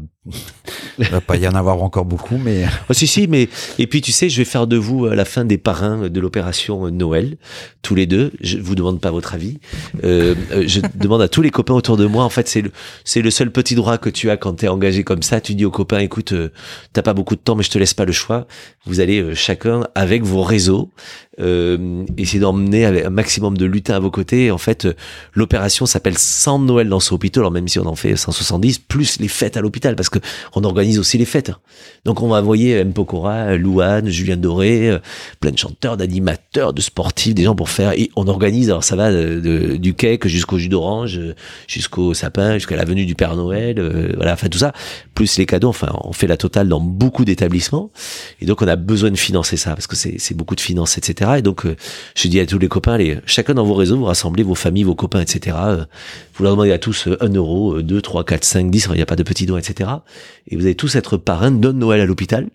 il 0.99 1.07
va 1.07 1.21
pas 1.21 1.37
y 1.37 1.47
en 1.47 1.53
avoir 1.53 1.81
encore 1.81 2.05
beaucoup, 2.05 2.37
mais. 2.37 2.65
Oh, 2.89 2.93
si, 2.93 3.07
si, 3.07 3.27
mais. 3.27 3.49
Et 3.77 3.87
puis, 3.87 4.01
tu 4.01 4.11
sais, 4.11 4.29
je 4.29 4.37
vais 4.37 4.45
faire 4.45 4.67
de 4.67 4.77
vous 4.77 5.05
à 5.05 5.15
la 5.15 5.25
fin 5.25 5.45
des 5.45 5.57
parrains 5.57 6.09
de 6.09 6.19
l'opération 6.19 6.89
Noël, 6.89 7.37
tous 7.81 7.95
les 7.95 8.05
deux. 8.05 8.31
Je 8.41 8.57
vous 8.57 8.75
demande 8.75 8.99
pas 8.99 9.11
votre 9.11 9.33
avis. 9.33 9.59
Euh, 10.03 10.35
euh 10.51 10.63
je 10.67 10.81
demande 10.95 11.21
à 11.21 11.27
tous 11.27 11.41
les 11.41 11.51
copains 11.51 11.73
autour 11.73 11.97
de 11.97 12.05
moi. 12.05 12.23
En 12.23 12.29
fait, 12.29 12.47
c'est 12.47 12.61
le, 12.61 12.71
c'est 13.03 13.21
le 13.21 13.31
seul 13.31 13.51
petit 13.51 13.75
droit 13.75 13.97
que 13.97 14.09
tu 14.09 14.29
as 14.29 14.37
quand 14.37 14.55
tu 14.55 14.65
es 14.65 14.67
engagé 14.67 15.03
comme 15.03 15.23
ça. 15.23 15.41
Tu 15.41 15.55
dis 15.55 15.65
aux 15.65 15.71
copains, 15.71 15.99
écoute, 15.99 16.33
euh, 16.33 16.51
t'as 16.93 17.01
pas 17.01 17.13
beaucoup 17.13 17.35
de 17.35 17.41
temps, 17.41 17.55
mais 17.55 17.63
je 17.63 17.71
te 17.71 17.77
laisse 17.77 17.93
pas 17.93 18.05
le 18.05 18.11
choix. 18.11 18.47
Vous 18.85 18.99
allez 18.99 19.21
euh, 19.21 19.35
chacun 19.35 19.87
avec 19.95 20.23
vos 20.23 20.43
réseaux 20.43 20.89
euh, 21.39 22.03
essayer 22.17 22.39
d'emmener 22.39 22.85
un 22.85 23.09
maximum 23.09 23.57
de 23.57 23.65
lutins 23.65 23.95
à 23.95 23.99
vos 23.99 24.11
côtés. 24.11 24.51
En 24.51 24.57
fait, 24.57 24.87
l'opération 25.33 25.85
s'appelle 25.85 26.17
100 26.17 26.59
Noël 26.59 26.89
dans 26.89 26.99
ce 26.99 27.13
hôpital. 27.13 27.41
Alors 27.41 27.51
même 27.51 27.67
si 27.67 27.79
on 27.79 27.85
en 27.85 27.95
fait 27.95 28.15
170, 28.15 28.79
plus 28.79 29.19
les 29.19 29.27
fêtes 29.27 29.55
à 29.55 29.61
l'hôpital, 29.61 29.95
parce 29.95 30.09
que 30.09 30.18
on 30.55 30.63
organise 30.63 30.99
aussi 30.99 31.17
les 31.17 31.25
fêtes. 31.25 31.51
Donc 32.05 32.21
on 32.21 32.29
va 32.29 32.37
envoyer 32.37 32.73
M. 32.73 32.93
Pokora, 32.93 33.55
Louane, 33.55 34.09
Julien 34.09 34.37
Doré, 34.37 34.89
euh, 34.89 34.99
plein 35.39 35.51
de 35.51 35.57
chanteurs, 35.57 35.97
d'animateurs, 35.97 36.73
de 36.73 36.81
sportifs, 36.81 37.35
des 37.35 37.43
gens 37.43 37.55
pour 37.55 37.69
faire. 37.69 37.93
Et 37.93 38.09
on 38.15 38.27
organise, 38.27 38.69
alors 38.69 38.83
ça 38.83 38.95
va 38.95 39.11
de, 39.11 39.77
du 39.77 39.93
cake 39.93 40.27
jusqu'au 40.27 40.57
jus 40.57 40.69
d'orange, 40.69 41.19
jusqu'au 41.67 42.13
sapin, 42.13 42.53
jusqu'à 42.53 42.75
la 42.75 42.85
venue 42.85 43.05
du 43.05 43.15
Père 43.15 43.35
Noël, 43.35 43.79
euh, 43.79 44.13
voilà, 44.15 44.33
enfin 44.33 44.49
tout 44.49 44.59
ça, 44.59 44.73
plus 45.13 45.37
les 45.37 45.45
cadeaux. 45.45 45.69
Enfin, 45.69 45.91
on 46.03 46.13
fait 46.13 46.27
la 46.27 46.37
totale 46.37 46.67
dans 46.67 46.79
beaucoup 46.79 47.25
d'établissements. 47.25 47.91
Et 48.41 48.45
donc 48.45 48.61
on 48.61 48.67
a 48.67 48.75
besoin 48.75 49.11
de 49.11 49.17
financer 49.17 49.57
ça 49.57 49.71
parce 49.71 49.87
que 49.87 49.95
c'est 49.95 50.35
beaucoup 50.35 50.55
de 50.55 50.61
finances, 50.61 50.97
etc. 50.97 51.31
Et 51.37 51.41
donc 51.41 51.65
euh, 51.65 51.75
je 52.15 52.27
dis 52.27 52.39
à 52.39 52.45
tous 52.45 52.59
les 52.59 52.67
copains, 52.67 52.93
allez, 52.93 53.17
chacun 53.25 53.53
dans 53.53 53.65
vos 53.65 53.75
réseaux, 53.75 53.97
vous 53.97 54.05
rassemblez 54.05 54.43
vos 54.43 54.55
familles, 54.55 54.83
vos 54.83 54.95
copains, 54.95 55.21
etc. 55.21 55.55
vous 56.39 56.45
leur 56.45 56.53
demandez 56.53 56.71
à 56.71 56.79
tous 56.79 57.07
un 57.19 57.29
euro, 57.29 57.81
2, 57.81 58.01
3, 58.01 58.25
4, 58.25 58.43
5, 58.43 58.71
10, 58.71 58.87
il 58.91 58.95
n'y 58.95 59.01
a 59.01 59.05
pas 59.05 59.15
de 59.15 59.23
petits 59.23 59.45
dons, 59.45 59.57
etc 59.57 59.89
et 60.47 60.55
vous 60.55 60.63
allez 60.63 60.75
tous 60.75 60.95
être 60.95 61.17
parrain 61.17 61.51
de 61.51 61.71
Noël 61.71 62.01
à 62.01 62.05
l'hôpital. 62.05 62.47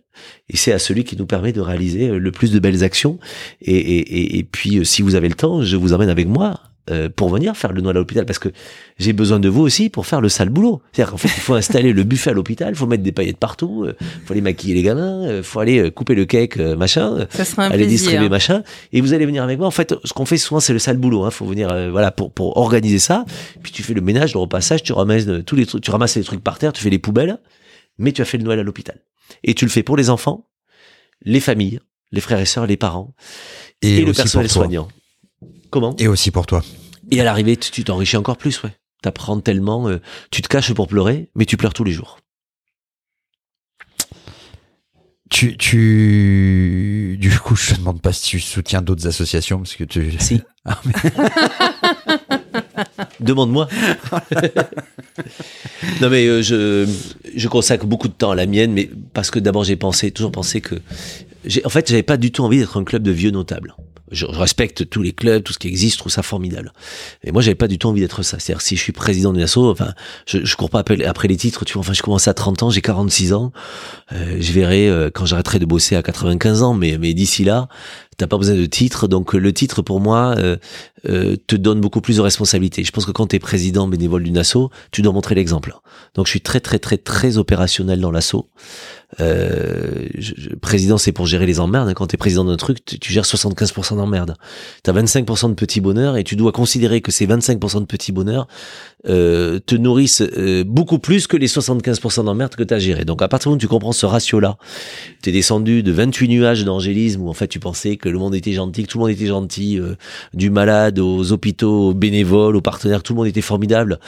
Et 0.48 0.56
c'est 0.56 0.72
à 0.72 0.78
celui 0.78 1.04
qui 1.04 1.16
nous 1.16 1.26
permet 1.26 1.52
de 1.52 1.60
réaliser 1.60 2.08
euh, 2.08 2.18
le 2.18 2.32
plus 2.32 2.52
de 2.52 2.58
belles 2.58 2.84
actions. 2.84 3.18
Et, 3.60 4.46
puis, 4.50 4.78
euh, 4.78 4.84
si 4.84 5.02
vous 5.02 5.14
avez 5.14 5.28
le 5.28 5.34
temps, 5.34 5.62
je 5.62 5.76
vous 5.76 5.92
emmène 5.92 6.08
avec 6.08 6.28
moi 6.28 6.60
euh, 6.90 7.08
pour 7.14 7.30
venir 7.30 7.56
faire 7.56 7.72
le 7.72 7.80
Noël 7.80 7.96
à 7.96 8.00
l'hôpital 8.00 8.26
parce 8.26 8.38
que 8.38 8.50
j'ai 8.98 9.12
besoin 9.12 9.40
de 9.40 9.48
vous 9.48 9.62
aussi 9.62 9.88
pour 9.88 10.06
faire 10.06 10.20
le 10.20 10.28
sale 10.28 10.50
boulot. 10.50 10.82
C'est-à-dire 10.92 11.12
qu'en 11.12 11.16
fait, 11.16 11.28
il 11.28 11.40
faut 11.40 11.54
installer 11.54 11.92
le 11.92 12.02
buffet 12.02 12.30
à 12.30 12.32
l'hôpital, 12.32 12.70
il 12.70 12.76
faut 12.76 12.86
mettre 12.86 13.02
des 13.02 13.12
paillettes 13.12 13.38
partout, 13.38 13.86
il 13.88 14.06
faut 14.26 14.32
aller 14.32 14.40
maquiller 14.40 14.74
les 14.74 14.82
gamins, 14.82 15.36
il 15.38 15.42
faut 15.42 15.60
aller 15.60 15.90
couper 15.90 16.14
le 16.14 16.24
cake, 16.24 16.56
machin, 16.58 17.26
aller 17.58 17.86
distribuer 17.86 18.28
machin. 18.28 18.62
Et 18.92 19.00
vous 19.00 19.12
allez 19.14 19.26
venir 19.26 19.42
avec 19.42 19.58
moi. 19.58 19.66
En 19.66 19.72
fait, 19.72 19.94
ce 20.04 20.12
qu'on 20.12 20.26
fait 20.26 20.36
souvent, 20.36 20.60
c'est 20.60 20.72
le 20.72 20.78
sale 20.78 20.98
boulot. 20.98 21.24
Hein. 21.24 21.30
Faut 21.30 21.46
venir, 21.46 21.68
voilà, 21.90 22.10
pour 22.10 22.32
pour 22.32 22.56
organiser 22.56 22.98
ça. 22.98 23.24
Puis 23.62 23.72
tu 23.72 23.82
fais 23.82 23.94
le 23.94 24.00
ménage, 24.00 24.34
le 24.34 24.40
repassage, 24.40 24.82
tu 24.82 24.92
ramasses 24.92 25.26
tous 25.46 25.56
les 25.56 25.66
trucs, 25.66 25.82
tu 25.82 25.90
ramasses 25.90 26.16
les 26.16 26.24
trucs 26.24 26.42
par 26.42 26.58
terre, 26.58 26.72
tu 26.72 26.82
fais 26.82 26.90
les 26.90 26.98
poubelles 26.98 27.38
mais 27.98 28.12
tu 28.12 28.22
as 28.22 28.24
fait 28.24 28.38
le 28.38 28.44
Noël 28.44 28.58
à 28.58 28.62
l'hôpital. 28.62 29.00
Et 29.42 29.54
tu 29.54 29.64
le 29.64 29.70
fais 29.70 29.82
pour 29.82 29.96
les 29.96 30.10
enfants, 30.10 30.48
les 31.22 31.40
familles, 31.40 31.80
les 32.12 32.20
frères 32.20 32.40
et 32.40 32.46
sœurs, 32.46 32.66
les 32.66 32.76
parents 32.76 33.14
et, 33.82 34.04
le 34.04 34.12
personnel 34.12 34.50
soignant. 34.50 34.88
Comment 35.74 35.96
Et 35.98 36.06
aussi 36.06 36.30
pour 36.30 36.46
toi. 36.46 36.62
Et 37.10 37.20
à 37.20 37.24
l'arrivée, 37.24 37.56
tu 37.56 37.82
t'enrichis 37.82 38.16
encore 38.16 38.36
plus, 38.36 38.62
ouais. 38.62 38.70
T'apprends 39.02 39.40
tellement, 39.40 39.88
euh, 39.88 40.00
tu 40.30 40.40
te 40.40 40.46
caches 40.46 40.72
pour 40.72 40.86
pleurer, 40.86 41.30
mais 41.34 41.46
tu 41.46 41.56
pleures 41.56 41.74
tous 41.74 41.82
les 41.82 41.90
jours. 41.90 42.20
Tu, 45.30 45.56
tu, 45.56 47.16
du 47.18 47.36
coup, 47.40 47.56
je 47.56 47.74
te 47.74 47.78
demande 47.80 48.00
pas 48.00 48.12
si 48.12 48.22
tu 48.22 48.38
soutiens 48.38 48.82
d'autres 48.82 49.08
associations 49.08 49.58
parce 49.58 49.74
que 49.74 49.82
tu. 49.82 50.12
Si. 50.20 50.42
Ah, 50.64 50.80
Demande-moi. 53.18 53.66
non 56.00 56.08
mais 56.08 56.24
euh, 56.26 56.40
je, 56.40 56.88
je 57.34 57.48
consacre 57.48 57.86
beaucoup 57.86 58.06
de 58.06 58.12
temps 58.12 58.30
à 58.30 58.36
la 58.36 58.46
mienne, 58.46 58.72
mais 58.72 58.88
parce 59.12 59.32
que 59.32 59.40
d'abord 59.40 59.64
j'ai 59.64 59.74
pensé, 59.74 60.12
toujours 60.12 60.30
pensé 60.30 60.60
que, 60.60 60.76
en 61.64 61.68
fait, 61.68 61.88
j'avais 61.88 62.04
pas 62.04 62.16
du 62.16 62.30
tout 62.30 62.44
envie 62.44 62.58
d'être 62.58 62.78
un 62.78 62.84
club 62.84 63.02
de 63.02 63.10
vieux 63.10 63.32
notables 63.32 63.74
je, 64.14 64.26
respecte 64.26 64.88
tous 64.88 65.02
les 65.02 65.12
clubs, 65.12 65.42
tout 65.42 65.52
ce 65.52 65.58
qui 65.58 65.68
existe, 65.68 65.94
je 65.94 65.98
trouve 65.98 66.12
ça 66.12 66.22
formidable. 66.22 66.72
Et 67.22 67.32
moi, 67.32 67.42
j'avais 67.42 67.54
pas 67.54 67.68
du 67.68 67.78
tout 67.78 67.88
envie 67.88 68.00
d'être 68.00 68.22
ça. 68.22 68.38
C'est-à-dire, 68.38 68.62
si 68.62 68.76
je 68.76 68.80
suis 68.80 68.92
président 68.92 69.32
d'une 69.32 69.42
asso, 69.42 69.58
enfin, 69.58 69.92
je, 70.26 70.44
je 70.44 70.56
cours 70.56 70.70
pas 70.70 70.80
après, 70.80 71.28
les 71.28 71.36
titres, 71.36 71.64
tu 71.64 71.74
vois. 71.74 71.80
Enfin, 71.80 71.92
je 71.92 72.02
commence 72.02 72.28
à 72.28 72.34
30 72.34 72.64
ans, 72.64 72.70
j'ai 72.70 72.80
46 72.80 73.32
ans. 73.32 73.52
Euh, 74.12 74.36
je 74.40 74.52
verrai 74.52 74.88
euh, 74.88 75.10
quand 75.12 75.26
j'arrêterai 75.26 75.58
de 75.58 75.66
bosser 75.66 75.96
à 75.96 76.02
95 76.02 76.62
ans, 76.62 76.74
mais, 76.74 76.98
mais 76.98 77.14
d'ici 77.14 77.44
là, 77.44 77.68
t'as 78.16 78.26
pas 78.26 78.38
besoin 78.38 78.54
de 78.54 78.66
titre. 78.66 79.08
Donc, 79.08 79.34
le 79.34 79.52
titre, 79.52 79.82
pour 79.82 80.00
moi, 80.00 80.34
euh, 80.38 80.56
euh 81.08 81.36
te 81.46 81.56
donne 81.56 81.80
beaucoup 81.80 82.00
plus 82.00 82.16
de 82.16 82.22
responsabilités. 82.22 82.84
Je 82.84 82.92
pense 82.92 83.06
que 83.06 83.12
quand 83.12 83.28
tu 83.28 83.36
es 83.36 83.38
président 83.38 83.88
bénévole 83.88 84.22
d'une 84.22 84.38
asso, 84.38 84.70
tu 84.90 85.02
dois 85.02 85.12
montrer 85.12 85.34
l'exemple. 85.34 85.74
Donc, 86.14 86.26
je 86.26 86.30
suis 86.30 86.40
très, 86.40 86.60
très, 86.60 86.78
très, 86.78 86.98
très 86.98 87.38
opérationnel 87.38 88.00
dans 88.00 88.10
l'asso. 88.10 88.46
Euh, 89.20 90.08
président, 90.60 90.98
c'est 90.98 91.12
pour 91.12 91.26
gérer 91.26 91.46
les 91.46 91.60
emmerdes. 91.60 91.92
Quand 91.94 92.06
tu 92.06 92.14
es 92.14 92.16
président 92.16 92.44
d'un 92.44 92.56
truc, 92.56 92.84
tu, 92.84 93.12
gères 93.12 93.24
75% 93.24 93.96
d'emmerdes. 93.96 94.36
Tu 94.82 94.90
as 94.90 94.92
25% 94.92 95.50
de 95.50 95.54
petits 95.54 95.80
bonheurs 95.80 96.16
et 96.16 96.24
tu 96.24 96.36
dois 96.36 96.52
considérer 96.52 97.00
que 97.00 97.12
ces 97.12 97.26
25% 97.26 97.80
de 97.80 97.84
petits 97.84 98.12
bonheurs 98.12 98.48
euh, 99.06 99.58
te 99.64 99.74
nourrissent 99.74 100.22
euh, 100.22 100.64
beaucoup 100.64 100.98
plus 100.98 101.26
que 101.26 101.36
les 101.36 101.46
75% 101.46 102.24
d'emmerdes 102.24 102.54
que 102.54 102.62
tu 102.62 102.74
as 102.74 102.78
géré. 102.78 103.04
Donc 103.04 103.22
à 103.22 103.28
partir 103.28 103.50
du 103.50 103.50
moment 103.50 103.56
où 103.56 103.60
tu 103.60 103.68
comprends 103.68 103.92
ce 103.92 104.06
ratio-là, 104.06 104.56
tu 105.22 105.30
es 105.30 105.32
descendu 105.32 105.82
de 105.82 105.92
28 105.92 106.28
nuages 106.28 106.64
d'angélisme 106.64 107.22
où 107.22 107.28
en 107.28 107.34
fait 107.34 107.48
tu 107.48 107.60
pensais 107.60 107.96
que 107.96 108.08
le 108.08 108.18
monde 108.18 108.34
était 108.34 108.52
gentil, 108.52 108.84
que 108.84 108.88
tout 108.88 108.98
le 108.98 109.04
monde 109.04 109.12
était 109.12 109.26
gentil, 109.26 109.78
euh, 109.78 109.94
du 110.32 110.50
malade 110.50 110.98
aux 110.98 111.32
hôpitaux, 111.32 111.90
aux 111.90 111.94
bénévoles, 111.94 112.56
aux 112.56 112.60
partenaires, 112.60 113.02
tout 113.02 113.12
le 113.12 113.18
monde 113.18 113.26
était 113.26 113.40
formidable. 113.40 113.98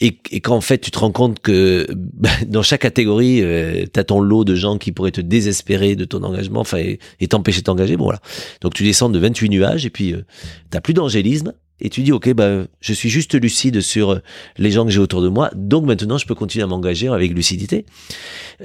Et, 0.00 0.18
et 0.30 0.40
quand 0.40 0.56
en 0.56 0.60
fait 0.60 0.78
tu 0.78 0.90
te 0.90 0.98
rends 0.98 1.12
compte 1.12 1.40
que 1.40 1.86
bah, 1.94 2.30
dans 2.46 2.62
chaque 2.62 2.82
catégorie, 2.82 3.42
euh, 3.42 3.84
tu 3.92 3.98
as 4.00 4.04
ton 4.04 4.20
lot 4.20 4.44
de 4.44 4.54
gens 4.54 4.78
qui 4.78 4.92
pourraient 4.92 5.10
te 5.10 5.20
désespérer 5.20 5.96
de 5.96 6.04
ton 6.04 6.22
engagement, 6.22 6.60
enfin 6.60 6.78
et 7.20 7.28
t'empêcher 7.28 7.60
de 7.60 7.64
t'engager, 7.64 7.96
bon 7.96 8.04
voilà. 8.04 8.20
Donc 8.60 8.74
tu 8.74 8.82
descends 8.82 9.08
de 9.08 9.18
28 9.18 9.48
nuages 9.48 9.86
et 9.86 9.90
puis 9.90 10.12
euh, 10.12 10.24
t'as 10.70 10.80
plus 10.80 10.94
d'angélisme 10.94 11.52
et 11.80 11.90
tu 11.90 12.02
dis 12.02 12.12
ok 12.12 12.32
bah 12.34 12.64
je 12.80 12.92
suis 12.92 13.08
juste 13.10 13.34
lucide 13.34 13.80
sur 13.80 14.12
euh, 14.12 14.18
les 14.58 14.70
gens 14.70 14.84
que 14.84 14.90
j'ai 14.90 15.00
autour 15.00 15.22
de 15.22 15.28
moi 15.28 15.50
donc 15.54 15.84
maintenant 15.84 16.18
je 16.18 16.26
peux 16.26 16.34
continuer 16.34 16.62
à 16.62 16.66
m'engager 16.66 17.08
avec 17.08 17.32
lucidité 17.32 17.86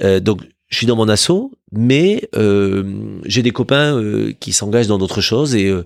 euh, 0.02 0.20
donc 0.20 0.40
je 0.68 0.76
suis 0.76 0.86
dans 0.86 0.96
mon 0.96 1.08
assaut 1.08 1.52
mais 1.70 2.28
euh, 2.34 3.18
j'ai 3.24 3.42
des 3.42 3.50
copains 3.50 3.96
euh, 3.96 4.32
qui 4.40 4.52
s'engagent 4.52 4.88
dans 4.88 4.98
d'autres 4.98 5.20
choses 5.20 5.54
et 5.54 5.68
euh, 5.68 5.84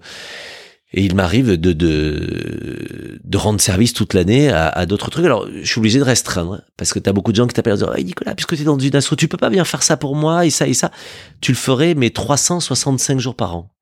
et 0.93 1.05
il 1.05 1.15
m'arrive 1.15 1.61
de, 1.61 1.73
de, 1.73 3.19
de 3.23 3.37
rendre 3.37 3.61
service 3.61 3.93
toute 3.93 4.15
l'année 4.15 4.51
à, 4.51 4.69
à 4.69 4.87
d'autres 4.87 5.11
trucs. 5.11 5.25
Alors, 5.25 5.47
je 5.49 5.67
suis 5.67 5.79
obligé 5.79 5.99
de 5.99 6.05
restreindre, 6.05 6.55
hein, 6.55 6.61
parce 6.77 6.93
que 6.93 6.99
tu 6.99 7.11
as 7.11 7.13
beaucoup 7.13 7.33
de 7.33 7.37
gens 7.37 7.47
qui 7.47 7.55
t'appellent 7.55 7.75
en 7.75 7.77
disant 7.77 7.93
hey 7.95 8.05
Nicolas, 8.05 8.35
puisque 8.35 8.55
tu 8.55 8.63
es 8.63 8.65
dans 8.65 8.79
une 8.79 8.95
asso, 8.95 9.15
tu 9.19 9.27
peux 9.29 9.37
pas 9.37 9.51
bien 9.51 9.65
faire 9.65 9.83
ça 9.83 9.97
pour 9.97 10.15
moi, 10.15 10.47
et 10.47 10.51
ça, 10.51 10.67
et 10.69 10.75
ça. 10.75 10.93
Tu 11.41 11.53
le 11.53 11.57
ferais, 11.57 11.95
mais 11.95 12.11
365 12.11 13.19
jours 13.19 13.35
par 13.35 13.57
an. 13.57 13.76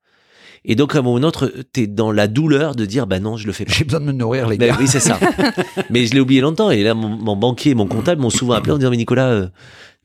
Et 0.65 0.75
donc, 0.75 0.95
à 0.95 0.99
un 0.99 1.01
moment 1.01 1.15
ou 1.15 1.17
un 1.17 1.23
autre, 1.23 1.53
t'es 1.73 1.87
dans 1.87 2.11
la 2.11 2.27
douleur 2.27 2.75
de 2.75 2.85
dire, 2.85 3.07
bah 3.07 3.19
non, 3.19 3.37
je 3.37 3.47
le 3.47 3.53
fais 3.53 3.65
pas. 3.65 3.71
J'ai 3.71 3.85
besoin 3.85 3.99
de 3.99 4.05
me 4.05 4.11
nourrir, 4.11 4.49
les 4.49 4.57
gars. 4.57 4.75
oui, 4.79 4.87
c'est 4.87 4.99
ça. 4.99 5.19
mais 5.89 6.05
je 6.05 6.13
l'ai 6.13 6.19
oublié 6.19 6.41
longtemps. 6.41 6.71
Et 6.71 6.83
là, 6.83 6.93
mon, 6.93 7.09
mon 7.09 7.35
banquier 7.35 7.71
et 7.71 7.75
mon 7.75 7.87
comptable 7.87 8.21
m'ont 8.21 8.29
souvent 8.29 8.53
appelé 8.53 8.73
en 8.73 8.77
disant, 8.77 8.89
mais 8.89 8.97
Nicolas, 8.97 9.29
euh, 9.29 9.47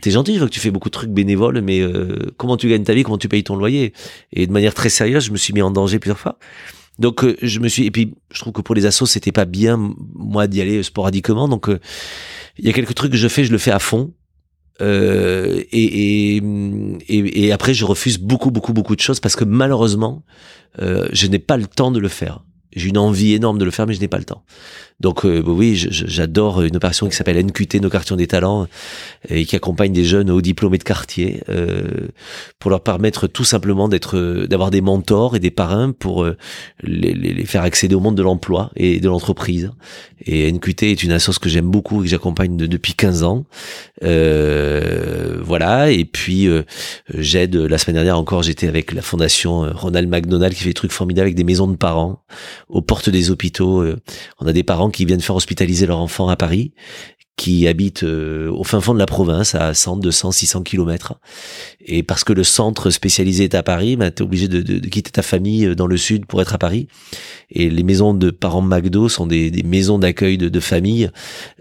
t'es 0.00 0.10
gentil, 0.10 0.34
je 0.34 0.38
vois 0.38 0.48
que 0.48 0.52
tu 0.52 0.60
fais 0.60 0.70
beaucoup 0.70 0.88
de 0.88 0.94
trucs 0.94 1.10
bénévoles, 1.10 1.60
mais 1.62 1.80
euh, 1.80 2.32
comment 2.36 2.56
tu 2.56 2.68
gagnes 2.68 2.84
ta 2.84 2.94
vie, 2.94 3.02
comment 3.02 3.18
tu 3.18 3.28
payes 3.28 3.44
ton 3.44 3.56
loyer? 3.56 3.92
Et 4.32 4.46
de 4.46 4.52
manière 4.52 4.74
très 4.74 4.88
sérieuse, 4.88 5.24
je 5.24 5.32
me 5.32 5.36
suis 5.36 5.52
mis 5.52 5.62
en 5.62 5.70
danger 5.70 5.98
plusieurs 5.98 6.18
fois. 6.18 6.38
Donc, 6.98 7.24
euh, 7.24 7.36
je 7.40 7.58
me 7.60 7.68
suis... 7.68 7.86
Et 7.86 7.90
puis, 7.90 8.14
je 8.30 8.40
trouve 8.40 8.52
que 8.52 8.60
pour 8.60 8.74
les 8.74 8.86
assos, 8.86 9.06
c'était 9.06 9.32
pas 9.32 9.46
bien, 9.46 9.94
moi, 10.14 10.46
d'y 10.46 10.60
aller 10.60 10.82
sporadiquement. 10.82 11.48
Donc, 11.48 11.68
euh, 11.68 11.78
il 12.58 12.66
y 12.66 12.68
a 12.68 12.72
quelques 12.72 12.94
trucs 12.94 13.12
que 13.12 13.16
je 13.16 13.28
fais, 13.28 13.44
je 13.44 13.52
le 13.52 13.58
fais 13.58 13.70
à 13.70 13.78
fond. 13.78 14.12
Euh, 14.80 15.62
et, 15.72 16.36
et, 16.36 17.44
et, 17.44 17.52
après, 17.52 17.74
je 17.74 17.84
refuse 17.84 18.18
beaucoup, 18.18 18.50
beaucoup, 18.50 18.72
beaucoup 18.72 18.96
de 18.96 19.00
choses 19.00 19.20
parce 19.20 19.36
que 19.36 19.44
malheureusement, 19.44 20.22
euh, 20.80 21.08
je 21.12 21.26
n'ai 21.26 21.38
pas 21.38 21.56
le 21.56 21.66
temps 21.66 21.90
de 21.90 21.98
le 21.98 22.08
faire. 22.08 22.44
J'ai 22.74 22.88
une 22.88 22.98
envie 22.98 23.34
énorme 23.34 23.58
de 23.58 23.64
le 23.64 23.70
faire, 23.70 23.86
mais 23.86 23.94
je 23.94 24.00
n'ai 24.00 24.08
pas 24.08 24.18
le 24.18 24.24
temps. 24.24 24.44
Donc 25.00 25.24
euh, 25.24 25.42
oui, 25.46 25.76
je- 25.76 25.90
je- 25.90 26.06
j'adore 26.06 26.62
une 26.62 26.76
opération 26.76 27.08
qui 27.08 27.16
s'appelle 27.16 27.36
NQT, 27.38 27.80
nos 27.80 27.88
quartiers 27.90 28.16
des 28.16 28.26
talents, 28.26 28.66
et 29.28 29.44
qui 29.46 29.56
accompagne 29.56 29.92
des 29.92 30.04
jeunes 30.04 30.30
hauts 30.30 30.40
diplômés 30.42 30.78
de 30.78 30.82
quartier 30.84 31.42
euh, 31.48 31.82
pour 32.58 32.70
leur 32.70 32.82
permettre 32.82 33.26
tout 33.26 33.44
simplement 33.44 33.88
d'être, 33.88 34.46
d'avoir 34.48 34.70
des 34.70 34.80
mentors 34.82 35.36
et 35.36 35.40
des 35.40 35.50
parrains 35.50 35.92
pour 35.92 36.24
euh, 36.24 36.36
les, 36.82 37.14
les- 37.14 37.44
faire 37.46 37.62
accéder 37.62 37.94
au 37.94 38.00
monde 38.00 38.14
de 38.16 38.22
l'emploi 38.22 38.70
et 38.76 39.00
de 39.00 39.08
l'entreprise. 39.08 39.70
Et 40.26 40.52
NQT 40.52 40.82
est 40.90 41.02
une 41.02 41.12
association 41.12 41.40
que 41.42 41.48
j'aime 41.48 41.70
beaucoup 41.70 42.00
et 42.00 42.04
que 42.04 42.10
j'accompagne 42.10 42.56
de- 42.58 42.66
depuis 42.66 42.92
15 42.94 43.22
ans. 43.22 43.44
Euh, 44.20 45.38
voilà. 45.42 45.90
Et 45.90 46.04
puis 46.04 46.46
euh, 46.46 46.62
j'aide. 47.16 47.56
La 47.56 47.78
semaine 47.78 47.94
dernière 47.96 48.18
encore, 48.18 48.42
j'étais 48.42 48.68
avec 48.68 48.92
la 48.92 49.02
fondation 49.02 49.64
euh, 49.64 49.70
Ronald 49.72 50.08
McDonald 50.08 50.54
qui 50.54 50.60
fait 50.62 50.68
des 50.70 50.74
trucs 50.74 50.92
formidables 50.92 51.26
avec 51.26 51.34
des 51.36 51.44
maisons 51.44 51.68
de 51.68 51.76
parents 51.76 52.22
aux 52.68 52.82
portes 52.82 53.08
des 53.10 53.30
hôpitaux. 53.30 53.80
Euh, 53.82 53.96
On 54.40 54.46
a 54.46 54.52
des 54.52 54.62
parents 54.62 54.89
qui 54.90 55.04
viennent 55.04 55.20
faire 55.20 55.36
hospitaliser 55.36 55.86
leur 55.86 55.98
enfant 55.98 56.28
à 56.28 56.36
Paris 56.36 56.72
qui 57.36 57.66
habitent 57.66 58.02
euh, 58.02 58.50
au 58.50 58.64
fin 58.64 58.82
fond 58.82 58.92
de 58.92 58.98
la 58.98 59.06
province, 59.06 59.54
à 59.54 59.72
100, 59.72 59.96
200, 59.96 60.30
600 60.30 60.62
kilomètres. 60.62 61.14
Et 61.80 62.02
parce 62.02 62.22
que 62.22 62.34
le 62.34 62.44
centre 62.44 62.90
spécialisé 62.90 63.44
est 63.44 63.54
à 63.54 63.62
Paris, 63.62 63.96
bah, 63.96 64.10
tu 64.10 64.22
es 64.22 64.26
obligé 64.26 64.46
de, 64.46 64.60
de- 64.60 64.78
de 64.78 64.88
quitter 64.88 65.10
ta 65.10 65.22
famille 65.22 65.64
euh, 65.64 65.74
dans 65.74 65.86
le 65.86 65.96
sud 65.96 66.26
pour 66.26 66.42
être 66.42 66.54
à 66.54 66.58
Paris. 66.58 66.86
Et 67.50 67.70
les 67.70 67.82
maisons 67.82 68.12
de 68.12 68.30
parents 68.30 68.60
McDo 68.60 69.08
sont 69.08 69.26
des, 69.26 69.50
des 69.50 69.62
maisons 69.62 69.98
d'accueil 69.98 70.36
de, 70.36 70.50
de 70.50 70.60
famille 70.60 71.08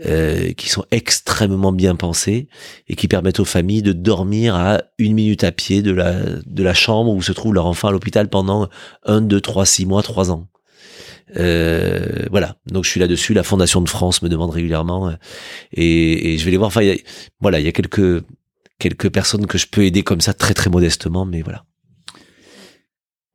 euh, 0.05 0.51
qui 0.51 0.67
sont 0.67 0.83
extrêmement 0.91 1.71
bien 1.71 1.95
pensées 1.95 2.49
et 2.89 2.97
qui 2.97 3.07
permettent 3.07 3.39
aux 3.39 3.45
familles 3.45 3.81
de 3.81 3.93
dormir 3.93 4.55
à 4.55 4.81
une 4.97 5.13
minute 5.13 5.45
à 5.45 5.53
pied 5.53 5.81
de 5.81 5.91
la, 5.91 6.13
de 6.45 6.63
la 6.63 6.73
chambre 6.73 7.11
où 7.13 7.21
se 7.21 7.31
trouve 7.31 7.53
leur 7.53 7.67
enfant 7.67 7.87
à 7.87 7.91
l'hôpital 7.93 8.27
pendant 8.27 8.67
un, 9.05 9.21
deux, 9.21 9.39
trois, 9.39 9.65
six 9.65 9.85
mois, 9.85 10.03
trois 10.03 10.29
ans. 10.29 10.49
Euh, 11.37 12.25
voilà, 12.31 12.55
donc 12.67 12.85
je 12.85 12.89
suis 12.89 12.99
là-dessus. 12.99 13.33
La 13.33 13.43
Fondation 13.43 13.81
de 13.81 13.89
France 13.89 14.21
me 14.21 14.29
demande 14.29 14.49
régulièrement 14.51 15.09
euh, 15.09 15.13
et, 15.73 16.33
et 16.33 16.37
je 16.37 16.45
vais 16.45 16.51
les 16.51 16.57
voir. 16.57 16.67
Enfin, 16.67 16.81
il 16.81 16.87
y 16.87 16.91
a- 16.91 16.97
voilà, 17.39 17.59
il 17.59 17.65
y 17.65 17.69
a 17.69 17.71
quelques 17.71 18.23
quelques 18.79 19.09
personnes 19.09 19.45
que 19.45 19.57
je 19.57 19.67
peux 19.67 19.83
aider 19.85 20.03
comme 20.03 20.21
ça 20.21 20.33
très 20.33 20.53
très 20.53 20.69
modestement, 20.69 21.25
mais 21.25 21.41
voilà. 21.41 21.63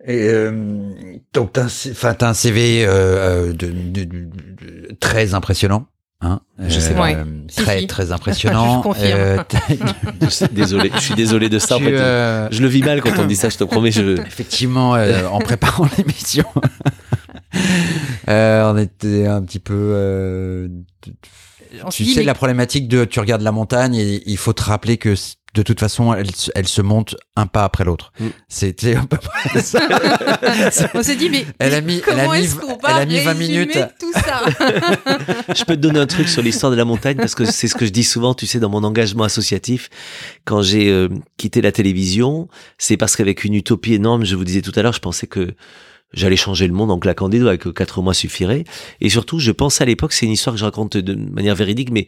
Et, 0.07 0.29
euh, 0.29 0.93
donc 1.33 1.53
t'as 1.53 1.65
un, 1.65 1.69
C- 1.69 1.91
enfin, 1.93 2.15
t'as 2.15 2.29
un 2.31 2.35
CV 2.35 2.85
euh, 2.85 2.91
euh, 2.91 3.53
de, 3.53 3.69
de- 3.69 4.05
de- 4.05 4.05
de- 4.05 4.95
très 5.01 5.35
impressionnant. 5.35 5.87
Hein 6.21 6.41
Je 6.59 6.79
sais 6.81 6.95
pas. 6.95 7.03
Ouais. 7.03 7.17
très 7.55 7.75
Si, 7.77 7.81
si. 7.83 7.87
très 7.87 8.13
impressionnant. 8.13 8.83
Je. 8.95 9.01
Euh, 9.05 9.39
suis 10.31 10.47
désolé, 10.49 10.91
je 10.95 11.01
suis 11.01 11.15
désolé 11.15 11.49
de 11.49 11.59
ça. 11.59 11.77
en 11.77 11.79
tu, 11.79 11.85
fait. 11.85 11.93
euh, 11.99 12.49
Je 12.51 12.61
le 12.63 12.69
vis 12.69 12.83
mal 12.83 13.01
quand 13.03 13.19
on 13.19 13.23
me 13.23 13.29
dit 13.29 13.37
ça. 13.37 13.49
Je 13.51 13.57
te 13.57 13.65
promets, 13.65 13.93
je 13.93 14.19
effectivement, 14.27 14.95
euh, 14.95 15.27
en 15.27 15.39
préparant 15.41 15.89
l'émission, 15.99 16.45
euh, 18.29 18.73
on 18.73 18.77
était 18.79 19.27
un 19.27 19.43
petit 19.43 19.59
peu. 19.61 19.75
euh, 19.75 20.69
tu 21.91 22.05
sais 22.05 22.21
mais- 22.21 22.27
la 22.27 22.35
problématique 22.35 22.89
de 22.89 23.05
tu 23.05 23.21
regardes 23.21 23.43
la 23.43 23.53
montagne 23.53 23.95
et 23.97 24.23
il 24.27 24.37
faut 24.37 24.53
te 24.53 24.63
rappeler 24.63 24.97
que 24.97 25.15
de 25.55 25.63
toute 25.63 25.79
façon 25.81 26.13
elle, 26.15 26.31
se- 26.35 26.51
elle 26.55 26.67
se 26.69 26.83
monte 26.83 27.17
un 27.37 27.47
pas 27.47 27.65
après 27.65 27.85
l'autre. 27.85 28.13
Mm. 28.21 28.27
C'était 28.49 28.95
à 28.97 29.03
peu 29.03 29.17
près 29.19 29.61
ça. 29.61 29.81
on 30.95 31.03
s'est 31.03 31.17
dit, 31.17 31.31
mais 31.31 31.45
Elle 31.59 31.75
a 31.75 31.81
mis- 31.81 31.95
elle 32.07 32.21
a 32.21 32.23
comment 32.25 32.33
mis- 32.33 32.45
est-ce 32.45 32.55
qu'on 32.57 32.79
elle 32.89 32.95
a 32.97 33.07
mis 33.07 33.19
20 33.21 33.33
résumer 33.33 33.49
minutes. 33.49 33.79
tout 34.01 34.13
ça? 34.13 34.43
Je 35.55 35.65
peux 35.65 35.75
te 35.77 35.81
donner 35.81 36.01
un 36.01 36.07
truc 36.07 36.29
sur 36.29 36.43
l'histoire 36.43 36.71
de 36.73 36.77
la 36.77 36.85
montagne 36.85 37.17
parce 37.17 37.35
que 37.35 37.45
c'est 37.45 37.69
ce 37.69 37.75
que 37.75 37.87
je 37.87 37.91
dis 37.91 38.05
souvent, 38.05 38.35
tu 38.35 38.47
sais, 38.47 38.59
dans 38.61 38.69
mon 38.71 38.83
engagement 38.85 39.25
associatif. 39.25 39.91
Quand 40.45 40.63
j'ai 40.63 40.91
euh, 40.91 41.09
quitté 41.37 41.61
la 41.61 41.73
télévision, 41.73 42.49
c'est 42.79 42.97
parce 42.97 43.15
qu'avec 43.17 43.45
une 43.45 43.55
utopie 43.55 43.95
énorme, 43.95 44.25
je 44.25 44.35
vous 44.37 44.45
disais 44.45 44.63
tout 44.63 44.73
à 44.77 44.83
l'heure, 44.83 44.93
je 44.93 45.01
pensais 45.01 45.27
que 45.27 45.55
j'allais 46.15 46.37
changer 46.37 46.67
le 46.67 46.73
monde 46.73 46.91
en 46.91 46.99
claquant 46.99 47.29
des 47.29 47.39
doigts, 47.39 47.57
que 47.57 47.69
quatre 47.69 48.03
mois 48.03 48.15
suffiraient. 48.15 48.65
Et 49.01 49.09
surtout, 49.09 49.39
je 49.39 49.53
pensais 49.53 49.83
à 49.83 49.87
l'époque, 49.87 50.13
c'est 50.13 50.27
une 50.27 50.33
histoire 50.33 50.55
que 50.55 50.61
je 50.61 50.65
raconte 50.65 50.97
de 50.97 51.15
manière 51.15 51.55
véridique, 51.55 51.91
mais 51.91 52.07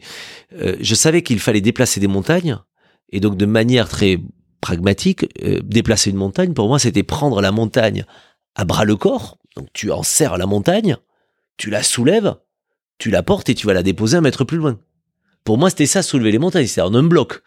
euh, 0.53 0.75
je 0.79 0.95
savais 0.95 1.21
qu'il 1.21 1.39
fallait 1.39 1.61
déplacer 1.61 1.99
des 1.99 2.07
montagnes. 2.07 2.57
Et 3.09 3.19
donc, 3.19 3.37
de 3.37 3.45
manière 3.45 3.87
très 3.87 4.19
pragmatique, 4.61 5.27
euh, 5.43 5.59
déplacer 5.63 6.09
une 6.09 6.17
montagne, 6.17 6.53
pour 6.53 6.67
moi, 6.67 6.79
c'était 6.79 7.03
prendre 7.03 7.41
la 7.41 7.51
montagne 7.51 8.05
à 8.55 8.65
bras 8.65 8.85
le 8.85 8.95
corps. 8.95 9.37
Donc, 9.55 9.67
tu 9.73 9.91
en 9.91 10.03
serres 10.03 10.37
la 10.37 10.45
montagne, 10.45 10.97
tu 11.57 11.69
la 11.69 11.83
soulèves, 11.83 12.35
tu 12.97 13.09
la 13.09 13.23
portes 13.23 13.49
et 13.49 13.55
tu 13.55 13.67
vas 13.67 13.73
la 13.73 13.83
déposer 13.83 14.17
un 14.17 14.21
mètre 14.21 14.43
plus 14.43 14.57
loin. 14.57 14.79
Pour 15.43 15.57
moi, 15.57 15.69
c'était 15.69 15.85
ça, 15.85 16.01
soulever 16.01 16.31
les 16.31 16.39
montagnes. 16.39 16.67
C'est 16.67 16.81
en 16.81 16.93
un 16.93 17.03
bloc. 17.03 17.41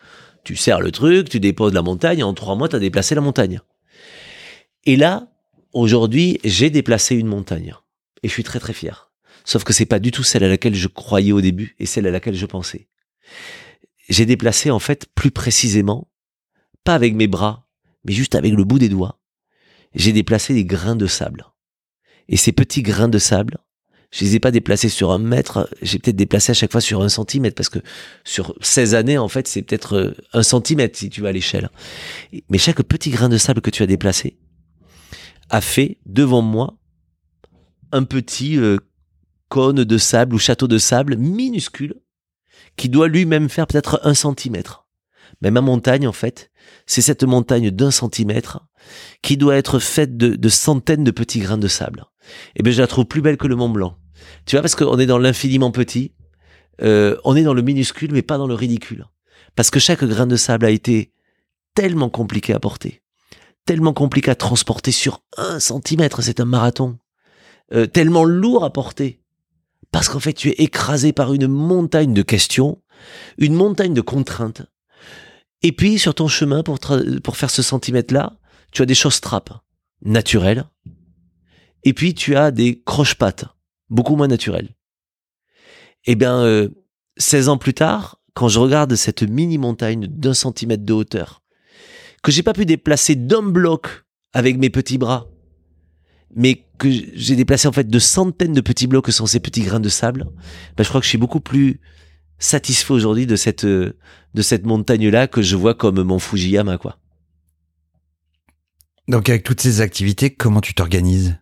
Tu 0.45 0.57
serres 0.57 0.81
le 0.81 0.91
truc, 0.91 1.29
tu 1.29 1.39
déposes 1.39 1.75
la 1.75 1.83
montagne, 1.83 2.21
et 2.21 2.23
en 2.23 2.33
trois 2.33 2.57
mois, 2.57 2.69
tu 2.69 2.77
as 2.77 2.79
déplacé 2.79 3.15
la 3.15 3.21
montagne. 3.21 3.61
Et 4.87 4.97
là, 4.97 5.29
aujourd'hui, 5.73 6.39
j'ai 6.45 6.71
déplacé 6.71 7.15
une 7.17 7.27
montagne. 7.27 7.75
Et 8.23 8.29
je 8.29 8.33
suis 8.33 8.45
très 8.45 8.61
très 8.61 8.73
fier. 8.73 9.11
Sauf 9.45 9.65
que 9.65 9.73
c'est 9.73 9.87
pas 9.87 9.99
du 9.99 10.11
tout 10.11 10.23
celle 10.23 10.45
à 10.45 10.49
laquelle 10.49 10.75
je 10.75 10.89
croyais 10.89 11.33
au 11.33 11.41
début 11.41 11.75
et 11.79 11.87
celle 11.87 12.07
à 12.07 12.11
laquelle 12.11 12.35
je 12.35 12.47
pensais. 12.47 12.89
J'ai 14.09 14.27
déplacé, 14.27 14.71
en 14.71 14.79
fait, 14.79 15.07
plus 15.15 15.31
précisément, 15.31 16.11
pas 16.85 16.95
avec 16.95 17.15
mes 17.15 17.27
bras, 17.27 17.67
mais 18.05 18.13
juste 18.13 18.35
avec 18.35 18.53
le 18.53 18.65
bout 18.65 18.79
des 18.79 18.89
doigts. 18.89 19.21
J'ai 19.95 20.13
déplacé 20.13 20.55
des 20.55 20.65
grains 20.65 20.97
de 20.97 21.07
sable. 21.07 21.47
Et 22.29 22.37
ces 22.37 22.53
petits 22.53 22.83
grains 22.83 23.09
de 23.09 23.19
sable, 23.19 23.59
je 24.11 24.25
les 24.25 24.37
ai 24.37 24.41
pas 24.41 24.51
déplacés 24.51 24.89
sur 24.89 25.13
un 25.13 25.19
mètre, 25.19 25.69
j'ai 25.83 25.99
peut-être 25.99 26.17
déplacé 26.17 26.51
à 26.51 26.55
chaque 26.55 26.73
fois 26.73 26.81
sur 26.81 27.03
un 27.03 27.09
centimètre, 27.09 27.55
parce 27.55 27.69
que 27.69 27.79
sur 28.25 28.55
16 28.61 28.95
années, 28.95 29.19
en 29.19 29.29
fait, 29.29 29.47
c'est 29.47 29.63
peut-être 29.63 29.95
euh, 29.95 30.15
un 30.33 30.43
centimètre 30.43 30.99
si 30.99 31.11
tu 31.11 31.21
vas 31.21 31.29
à 31.29 31.33
l'échelle. 31.33 31.71
Mais 32.49 32.59
chaque 32.59 32.83
petit 32.83 33.11
grain 33.11 33.29
de 33.29 33.39
sable 33.39 33.61
que 33.61 33.71
tu 33.71 33.83
as 33.83 33.87
déplacé 33.87 34.37
a 35.51 35.61
fait 35.61 35.99
devant 36.07 36.43
moi 36.43 36.77
un 37.93 38.05
petit 38.05 38.57
euh, 38.57 38.79
cône 39.49 39.85
de 39.85 39.99
sable 39.99 40.35
ou 40.35 40.39
château 40.39 40.69
de 40.69 40.79
sable 40.79 41.17
minuscule 41.17 41.97
qui 42.77 42.89
doit 42.89 43.09
lui-même 43.09 43.49
faire 43.49 43.67
peut-être 43.67 44.01
un 44.05 44.15
centimètre. 44.15 44.87
Mais 45.43 45.51
ma 45.51 45.61
montagne, 45.61 46.07
en 46.07 46.13
fait, 46.13 46.51
c'est 46.87 47.03
cette 47.03 47.25
montagne 47.25 47.71
d'un 47.71 47.91
centimètre 47.91 48.67
qui 49.23 49.37
doit 49.37 49.57
être 49.57 49.79
faite 49.79 50.17
de, 50.17 50.49
centaines 50.49 51.05
de 51.05 51.11
petits 51.11 51.41
grains 51.41 51.59
de 51.59 51.69
sable. 51.69 52.05
Et 52.57 52.63
bien, 52.63 52.73
je 52.73 52.81
la 52.81 52.87
trouve 52.87 53.07
plus 53.07 53.23
belle 53.23 53.37
que 53.37 53.47
le 53.47 53.57
Mont 53.57 53.69
Blanc. 53.69 53.97
Tu 54.47 54.57
vois, 54.57 54.63
parce 54.63 54.75
qu'on 54.75 54.99
est 54.99 55.07
dans 55.07 55.19
l'infiniment 55.19 55.71
petit, 55.71 56.15
euh, 56.83 57.17
on 57.25 57.37
est 57.37 57.43
dans 57.43 57.55
le 57.55 57.63
minuscule, 57.63 58.13
mais 58.13 58.23
pas 58.23 58.39
dans 58.39 58.47
le 58.47 58.55
ridicule. 58.55 59.07
Parce 59.57 59.71
que 59.71 59.81
chaque 59.81 60.05
grain 60.05 60.27
de 60.27 60.37
sable 60.37 60.67
a 60.67 60.71
été 60.71 61.13
tellement 61.75 62.11
compliqué 62.11 62.53
à 62.53 62.61
porter, 62.61 63.03
tellement 63.71 63.93
compliqué 63.93 64.33
à 64.33 64.35
transporter 64.35 64.91
sur 64.91 65.23
un 65.37 65.61
centimètre, 65.61 66.23
c'est 66.23 66.41
un 66.41 66.45
marathon, 66.45 66.99
euh, 67.73 67.87
tellement 67.87 68.25
lourd 68.25 68.65
à 68.65 68.73
porter, 68.73 69.23
parce 69.93 70.09
qu'en 70.09 70.19
fait 70.19 70.33
tu 70.33 70.49
es 70.49 70.55
écrasé 70.55 71.13
par 71.13 71.33
une 71.35 71.47
montagne 71.47 72.13
de 72.13 72.23
questions, 72.23 72.83
une 73.39 73.55
montagne 73.55 73.95
de 73.95 74.01
contraintes, 74.01 74.63
et 75.63 75.71
puis 75.71 76.01
sur 76.01 76.17
ton 76.17 76.27
chemin 76.27 76.65
pour, 76.65 76.81
faire 77.37 77.49
ce 77.49 77.63
centimètre-là, 77.63 78.41
tu 78.73 78.83
as 78.83 78.87
des 78.87 78.97
choses 78.97 79.21
trappes 79.21 79.55
naturelles, 80.03 80.65
et 81.85 81.93
puis 81.93 82.13
tu 82.13 82.35
as 82.35 82.51
des 82.51 82.83
croche-pattes 82.85 83.45
beaucoup 83.89 84.17
moins 84.17 84.27
naturelles. 84.27 84.75
Eh 86.07 86.17
bien, 86.17 86.41
euh, 86.41 86.71
16 87.19 87.51
ans 87.51 87.57
plus 87.57 87.75
tard, 87.75 88.21
quand 88.35 88.49
je 88.49 88.59
regarde 88.59 88.97
cette 88.97 89.23
mini 89.23 89.59
montagne 89.59 90.09
d'un 90.09 90.35
centimètre 90.35 90.85
de 90.85 90.93
hauteur, 90.93 91.40
que 92.23 92.33
j'ai 92.33 92.43
pas 92.43 92.53
pu 92.53 92.67
déplacer 92.67 93.15
d'un 93.15 93.43
bloc 93.43 94.05
avec 94.33 94.59
mes 94.59 94.71
petits 94.71 94.99
bras, 94.99 95.29
mais 96.35 96.67
que 96.79 96.89
j'ai 96.91 97.37
déplacé 97.37 97.69
en 97.69 97.73
fait 97.73 97.89
de 97.89 97.99
centaines 97.99 98.53
de 98.53 98.61
petits 98.61 98.87
blocs 98.87 99.05
que 99.05 99.13
sont 99.13 99.27
ces 99.27 99.41
petits 99.41 99.63
grains 99.63 99.81
de 99.81 99.89
sable, 99.89 100.27
ben 100.77 100.85
je 100.85 100.89
crois 100.89 101.01
que 101.01 101.05
je 101.05 101.11
suis 101.11 101.19
beaucoup 101.19 101.41
plus 101.41 101.81
satisfait 102.39 102.95
aujourd'hui 102.95 103.27
de 103.27 103.37
cette 103.37 103.67
de 103.67 104.43
cette 104.43 104.65
montagne 104.65 105.09
là 105.09 105.27
que 105.27 105.43
je 105.43 105.57
vois 105.57 105.75
comme 105.75 106.03
mon 106.03 106.19
Fujiyama 106.19 106.79
quoi. 106.79 106.99
Donc 109.09 109.29
avec 109.29 109.43
toutes 109.43 109.61
ces 109.61 109.81
activités, 109.81 110.31
comment 110.31 110.61
tu 110.61 110.73
t'organises? 110.73 111.37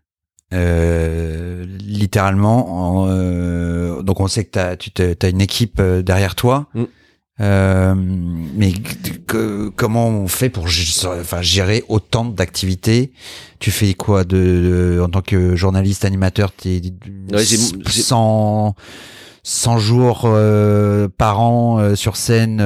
Euh, 0.54 1.66
littéralement. 1.80 3.06
Euh, 3.08 4.02
donc 4.02 4.20
on 4.20 4.28
sait 4.28 4.46
que 4.46 4.74
tu 4.74 5.02
as 5.02 5.28
une 5.28 5.42
équipe 5.42 5.78
euh, 5.78 6.02
derrière 6.02 6.34
toi. 6.34 6.68
Mm. 6.74 6.84
Euh, 7.40 7.94
mais 7.96 8.72
comment 9.76 10.08
on 10.08 10.26
fait 10.26 10.48
pour 10.48 10.66
enfin, 10.66 11.42
gérer 11.42 11.84
autant 11.88 12.24
d'activités? 12.24 13.12
Tu 13.60 13.70
fais 13.70 13.94
quoi 13.94 14.24
de, 14.24 15.00
en 15.04 15.08
tant 15.08 15.22
que 15.22 15.54
journaliste 15.54 16.04
animateur 16.04 16.52
T'es 16.52 16.80
ouais, 17.32 17.44
100, 17.44 18.74
100 19.42 19.78
jours 19.78 20.22
euh, 20.24 21.08
par 21.16 21.40
an 21.40 21.94
sur 21.94 22.16
scène 22.16 22.58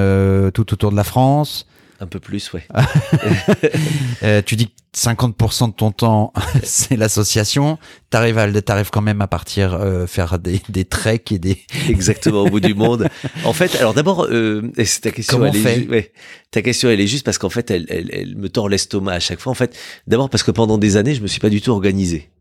tout 0.54 0.72
autour 0.72 0.90
de 0.90 0.96
la 0.96 1.04
France? 1.04 1.66
Un 2.02 2.08
peu 2.08 2.18
plus, 2.18 2.52
ouais. 2.52 2.66
euh, 4.24 4.42
tu 4.44 4.56
dis 4.56 4.66
que 4.66 4.72
50% 4.96 5.68
de 5.68 5.72
ton 5.72 5.92
temps, 5.92 6.32
c'est 6.64 6.96
l'association. 6.96 7.78
T'arrives 8.10 8.38
à, 8.38 8.60
t'arrives 8.60 8.90
quand 8.90 9.02
même 9.02 9.20
à 9.20 9.28
partir 9.28 9.74
euh, 9.74 10.08
faire 10.08 10.40
des, 10.40 10.60
des 10.68 10.84
treks 10.84 11.30
et 11.30 11.38
des. 11.38 11.62
Exactement, 11.88 12.42
au 12.42 12.50
bout 12.50 12.58
du 12.58 12.74
monde. 12.74 13.06
En 13.44 13.52
fait, 13.52 13.76
alors 13.76 13.94
d'abord, 13.94 14.26
euh, 14.28 14.68
ta 15.00 15.12
question, 15.12 15.38
Comment 15.38 15.52
elle 15.52 15.60
fait? 15.60 15.82
est, 15.82 15.88
ouais, 15.88 16.12
ta 16.50 16.60
question, 16.60 16.90
elle 16.90 17.00
est 17.00 17.06
juste 17.06 17.24
parce 17.24 17.38
qu'en 17.38 17.50
fait, 17.50 17.70
elle, 17.70 17.86
elle, 17.88 18.10
elle 18.12 18.34
me 18.34 18.48
tord 18.48 18.68
l'estomac 18.68 19.12
à 19.12 19.20
chaque 19.20 19.38
fois. 19.38 19.52
En 19.52 19.54
fait, 19.54 19.78
d'abord 20.08 20.28
parce 20.28 20.42
que 20.42 20.50
pendant 20.50 20.78
des 20.78 20.96
années, 20.96 21.14
je 21.14 21.22
me 21.22 21.28
suis 21.28 21.40
pas 21.40 21.50
du 21.50 21.60
tout 21.60 21.70
organisé. 21.70 22.32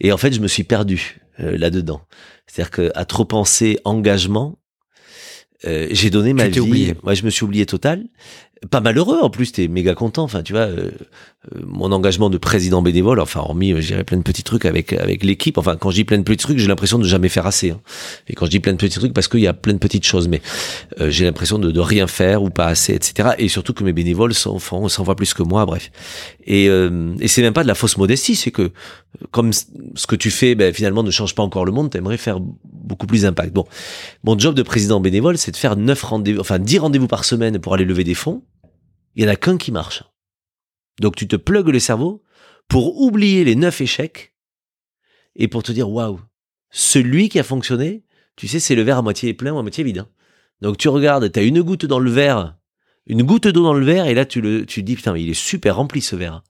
Et 0.00 0.12
en 0.12 0.18
fait, 0.18 0.32
je 0.32 0.40
me 0.40 0.48
suis 0.48 0.64
perdu 0.64 1.20
euh, 1.40 1.56
là-dedans. 1.56 2.02
C'est-à-dire 2.46 2.70
que 2.70 2.92
à 2.94 3.06
trop 3.06 3.24
penser 3.24 3.78
engagement, 3.86 4.58
euh, 5.64 5.88
j'ai 5.90 6.10
donné 6.10 6.32
ma 6.32 6.48
vie. 6.48 6.60
Oublié. 6.60 6.94
Ouais, 7.02 7.14
je 7.14 7.24
me 7.24 7.30
suis 7.30 7.44
oublié 7.44 7.66
total 7.66 8.04
pas 8.70 8.80
malheureux 8.80 9.18
en 9.20 9.30
plus 9.30 9.52
t'es 9.52 9.68
méga 9.68 9.94
content 9.94 10.22
enfin 10.24 10.42
tu 10.42 10.52
vois 10.52 10.62
euh, 10.62 10.90
euh, 11.54 11.60
mon 11.66 11.92
engagement 11.92 12.30
de 12.30 12.38
président 12.38 12.82
bénévole 12.82 13.20
enfin 13.20 13.40
hormis 13.40 13.72
euh, 13.72 13.80
j'irai 13.80 14.04
plein 14.04 14.16
de 14.16 14.22
petits 14.22 14.42
trucs 14.42 14.64
avec 14.64 14.92
avec 14.92 15.24
l'équipe 15.24 15.58
enfin 15.58 15.76
quand 15.76 15.90
je 15.90 15.96
dis 15.96 16.04
plein 16.04 16.18
de 16.18 16.22
petits 16.22 16.44
trucs 16.44 16.58
j'ai 16.58 16.68
l'impression 16.68 16.98
de 16.98 17.04
jamais 17.04 17.28
faire 17.28 17.46
assez 17.46 17.70
hein. 17.70 17.80
et 18.28 18.34
quand 18.34 18.46
je 18.46 18.50
dis 18.50 18.60
plein 18.60 18.72
de 18.72 18.78
petits 18.78 18.98
trucs 18.98 19.12
parce 19.12 19.28
qu'il 19.28 19.40
y 19.40 19.46
a 19.46 19.52
plein 19.52 19.74
de 19.74 19.78
petites 19.78 20.04
choses 20.04 20.28
mais 20.28 20.40
j'ai 21.08 21.24
l'impression 21.24 21.58
de, 21.58 21.70
de, 21.70 21.80
rien 21.80 22.06
faire 22.06 22.42
ou 22.42 22.50
pas 22.50 22.66
assez 22.66 22.94
etc 22.94 23.30
et 23.38 23.48
surtout 23.48 23.72
que 23.72 23.84
mes 23.84 23.92
bénévoles 23.92 24.34
s'en 24.34 24.58
font 24.58 24.88
s'en 24.88 25.02
voient 25.02 25.16
plus 25.16 25.34
que 25.34 25.42
moi 25.42 25.66
bref 25.66 25.90
et 26.46 26.66
et 26.66 27.28
c'est 27.28 27.42
même 27.42 27.52
pas 27.52 27.62
de 27.62 27.68
la 27.68 27.74
fausse 27.74 27.96
modestie 27.96 28.36
c'est 28.36 28.50
que 28.50 28.72
comme 29.30 29.52
ce 29.52 30.06
que 30.06 30.16
tu 30.16 30.30
fais 30.30 30.54
ben, 30.54 30.72
finalement 30.72 31.02
ne 31.02 31.10
change 31.10 31.34
pas 31.34 31.42
encore 31.42 31.64
le 31.64 31.72
monde 31.72 31.90
t'aimerais 31.90 32.16
faire 32.16 32.40
beaucoup 32.40 33.06
plus 33.06 33.22
d'impact 33.22 33.52
bon 33.52 33.64
mon 34.24 34.38
job 34.38 34.54
de 34.54 34.62
président 34.62 35.00
bénévole 35.00 35.38
c'est 35.38 35.52
de 35.52 35.56
faire 35.56 35.76
neuf 35.76 36.02
rendez-vous 36.02 36.40
enfin 36.40 36.58
dix 36.58 36.78
rendez-vous 36.78 37.08
par 37.08 37.24
semaine 37.24 37.58
pour 37.58 37.74
aller 37.74 37.84
lever 37.84 38.04
des 38.04 38.14
fonds 38.14 38.42
il 39.16 39.24
y 39.24 39.26
en 39.26 39.30
a 39.30 39.36
qu'un 39.36 39.56
qui 39.56 39.72
marche. 39.72 40.04
Donc 41.00 41.16
tu 41.16 41.26
te 41.26 41.36
plugues 41.36 41.68
le 41.68 41.80
cerveau 41.80 42.22
pour 42.68 43.00
oublier 43.00 43.44
les 43.44 43.56
neuf 43.56 43.80
échecs 43.80 44.34
et 45.34 45.48
pour 45.48 45.62
te 45.62 45.72
dire 45.72 45.90
waouh, 45.90 46.20
celui 46.70 47.28
qui 47.28 47.38
a 47.38 47.42
fonctionné, 47.42 48.04
tu 48.36 48.48
sais, 48.48 48.60
c'est 48.60 48.74
le 48.74 48.82
verre 48.82 48.98
à 48.98 49.02
moitié 49.02 49.34
plein 49.34 49.52
ou 49.52 49.58
à 49.58 49.62
moitié 49.62 49.84
vide. 49.84 49.98
Hein. 49.98 50.08
Donc 50.62 50.78
tu 50.78 50.88
regardes, 50.88 51.30
tu 51.30 51.38
as 51.38 51.42
une 51.42 51.62
goutte 51.62 51.86
dans 51.86 51.98
le 51.98 52.10
verre, 52.10 52.56
une 53.06 53.22
goutte 53.22 53.48
d'eau 53.48 53.62
dans 53.62 53.74
le 53.74 53.84
verre 53.84 54.06
et 54.06 54.14
là 54.14 54.24
tu 54.24 54.64
tu 54.66 54.82
dis 54.82 54.96
putain, 54.96 55.16
il 55.16 55.30
est 55.30 55.34
super 55.34 55.76
rempli 55.76 56.00
ce 56.00 56.16
verre. 56.16 56.42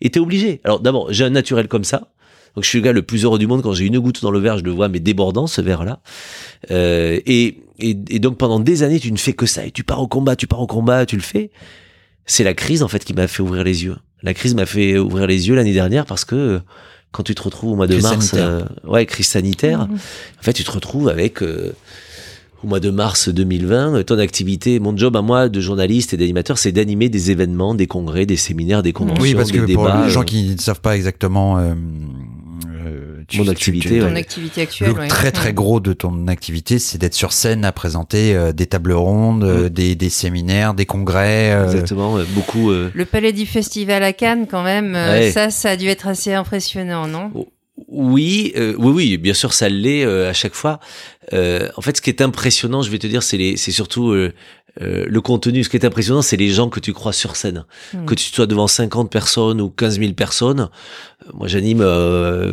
Et 0.00 0.10
t'es 0.10 0.20
obligé. 0.20 0.60
Alors 0.64 0.80
d'abord, 0.80 1.12
j'ai 1.12 1.24
un 1.24 1.30
naturel 1.30 1.68
comme 1.68 1.84
ça. 1.84 2.12
Donc 2.54 2.64
je 2.64 2.68
suis 2.68 2.78
le 2.78 2.84
gars 2.84 2.92
le 2.92 3.02
plus 3.02 3.24
heureux 3.24 3.38
du 3.38 3.46
monde 3.46 3.62
quand 3.62 3.72
j'ai 3.72 3.86
une 3.86 3.98
goutte 3.98 4.20
dans 4.20 4.30
le 4.30 4.38
verre, 4.38 4.58
je 4.58 4.64
le 4.64 4.72
vois 4.72 4.88
mais 4.88 5.00
débordant 5.00 5.46
ce 5.46 5.60
verre 5.60 5.84
là. 5.84 6.02
Euh, 6.70 7.18
et, 7.24 7.62
et 7.78 7.94
donc 7.94 8.36
pendant 8.36 8.60
des 8.60 8.82
années 8.82 9.00
tu 9.00 9.10
ne 9.10 9.16
fais 9.16 9.32
que 9.32 9.46
ça 9.46 9.64
et 9.64 9.70
tu 9.70 9.84
pars 9.84 10.02
au 10.02 10.08
combat, 10.08 10.36
tu 10.36 10.46
pars 10.46 10.60
au 10.60 10.66
combat, 10.66 11.06
tu 11.06 11.16
le 11.16 11.22
fais 11.22 11.50
c'est 12.26 12.44
la 12.44 12.54
crise 12.54 12.82
en 12.82 12.88
fait 12.88 13.04
qui 13.04 13.14
m'a 13.14 13.26
fait 13.26 13.42
ouvrir 13.42 13.64
les 13.64 13.84
yeux. 13.84 13.96
La 14.22 14.34
crise 14.34 14.54
m'a 14.54 14.66
fait 14.66 14.98
ouvrir 14.98 15.26
les 15.26 15.48
yeux 15.48 15.54
l'année 15.54 15.72
dernière 15.72 16.06
parce 16.06 16.24
que 16.24 16.60
quand 17.10 17.22
tu 17.22 17.34
te 17.34 17.42
retrouves 17.42 17.72
au 17.72 17.76
mois 17.76 17.86
de 17.86 18.00
mars, 18.00 18.32
euh, 18.34 18.64
ouais, 18.84 19.04
crise 19.06 19.26
sanitaire, 19.26 19.86
mhm. 19.86 19.94
en 19.94 20.42
fait, 20.42 20.54
tu 20.54 20.64
te 20.64 20.70
retrouves 20.70 21.08
avec 21.08 21.42
euh, 21.42 21.74
au 22.64 22.68
mois 22.68 22.80
de 22.80 22.90
mars 22.90 23.28
2020, 23.28 24.04
ton 24.04 24.18
activité, 24.18 24.78
mon 24.80 24.96
job 24.96 25.16
à 25.16 25.22
moi 25.22 25.48
de 25.48 25.60
journaliste 25.60 26.14
et 26.14 26.16
d'animateur, 26.16 26.56
c'est 26.56 26.72
d'animer 26.72 27.08
des 27.08 27.30
événements, 27.30 27.74
des 27.74 27.86
congrès, 27.86 28.24
des 28.24 28.36
séminaires, 28.36 28.82
des 28.82 28.92
conventions, 28.92 29.22
oui, 29.22 29.34
parce 29.34 29.50
des 29.50 29.58
que 29.58 29.64
débats. 29.64 29.92
Pour 29.92 30.04
les 30.04 30.10
gens 30.10 30.22
qui 30.22 30.50
ne 30.50 30.58
savent 30.58 30.80
pas 30.80 30.96
exactement 30.96 31.58
mon 33.38 33.48
activité, 33.48 34.00
ton 34.00 34.16
activité 34.16 34.62
actuelle. 34.62 34.94
Le 34.96 35.08
très 35.08 35.32
très 35.32 35.52
gros 35.52 35.80
de 35.80 35.92
ton 35.92 36.28
activité, 36.28 36.78
c'est 36.78 36.98
d'être 36.98 37.14
sur 37.14 37.32
scène 37.32 37.64
à 37.64 37.72
présenter 37.72 38.34
euh, 38.34 38.52
des 38.52 38.66
tables 38.66 38.92
rondes, 38.92 39.44
euh, 39.44 39.68
des, 39.68 39.94
des, 39.94 40.10
séminaires, 40.10 40.74
des 40.74 40.86
congrès. 40.86 41.52
Euh. 41.52 41.64
Exactement, 41.64 42.18
beaucoup. 42.34 42.70
Le 42.70 43.04
Palais 43.04 43.32
du 43.32 43.46
Festival 43.46 44.02
à 44.02 44.12
Cannes, 44.12 44.46
quand 44.50 44.62
même, 44.62 44.96
ça, 45.32 45.50
ça 45.50 45.70
a 45.70 45.76
dû 45.76 45.88
être 45.88 46.06
assez 46.06 46.32
impressionnant, 46.32 47.06
non? 47.06 47.30
Oh, 47.34 47.48
oui, 47.88 48.52
oui, 48.56 48.74
oui, 48.78 49.16
bien 49.16 49.34
sûr, 49.34 49.52
ça 49.52 49.68
l'est 49.68 50.04
à 50.04 50.32
chaque 50.32 50.54
fois. 50.54 50.80
en 51.32 51.80
fait, 51.80 51.96
ce 51.96 52.02
qui 52.02 52.10
est 52.10 52.20
impressionnant, 52.20 52.82
je 52.82 52.90
vais 52.90 52.98
te 52.98 53.06
dire, 53.06 53.22
c'est 53.22 53.56
c'est 53.56 53.72
surtout 53.72 54.14
euh, 54.80 55.04
le 55.06 55.20
contenu, 55.20 55.64
ce 55.64 55.68
qui 55.68 55.76
est 55.76 55.84
impressionnant, 55.84 56.22
c'est 56.22 56.36
les 56.36 56.48
gens 56.48 56.70
que 56.70 56.80
tu 56.80 56.92
crois 56.92 57.12
sur 57.12 57.36
scène. 57.36 57.64
Hmm. 57.92 58.06
Que 58.06 58.14
tu 58.14 58.24
sois 58.24 58.46
devant 58.46 58.66
50 58.66 59.10
personnes 59.10 59.60
ou 59.60 59.68
15 59.68 59.98
000 59.98 60.12
personnes. 60.14 60.70
Moi, 61.34 61.48
j'anime, 61.48 61.80
euh, 61.80 62.52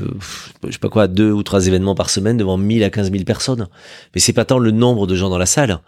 je 0.66 0.72
sais 0.72 0.80
pas 0.80 0.90
quoi, 0.90 1.08
deux 1.08 1.32
ou 1.32 1.44
trois 1.44 1.68
événements 1.68 1.96
par 1.96 2.10
semaine 2.10 2.38
devant 2.38 2.58
1000 2.58 2.84
à 2.84 2.90
15 2.90 3.12
000 3.12 3.24
personnes. 3.24 3.68
Mais 4.14 4.22
c'est 4.22 4.34
pas 4.34 4.46
tant 4.46 4.58
le 4.58 4.72
nombre 4.72 5.08
de 5.08 5.16
gens 5.16 5.30
dans 5.30 5.38
la 5.38 5.46
salle, 5.46 5.80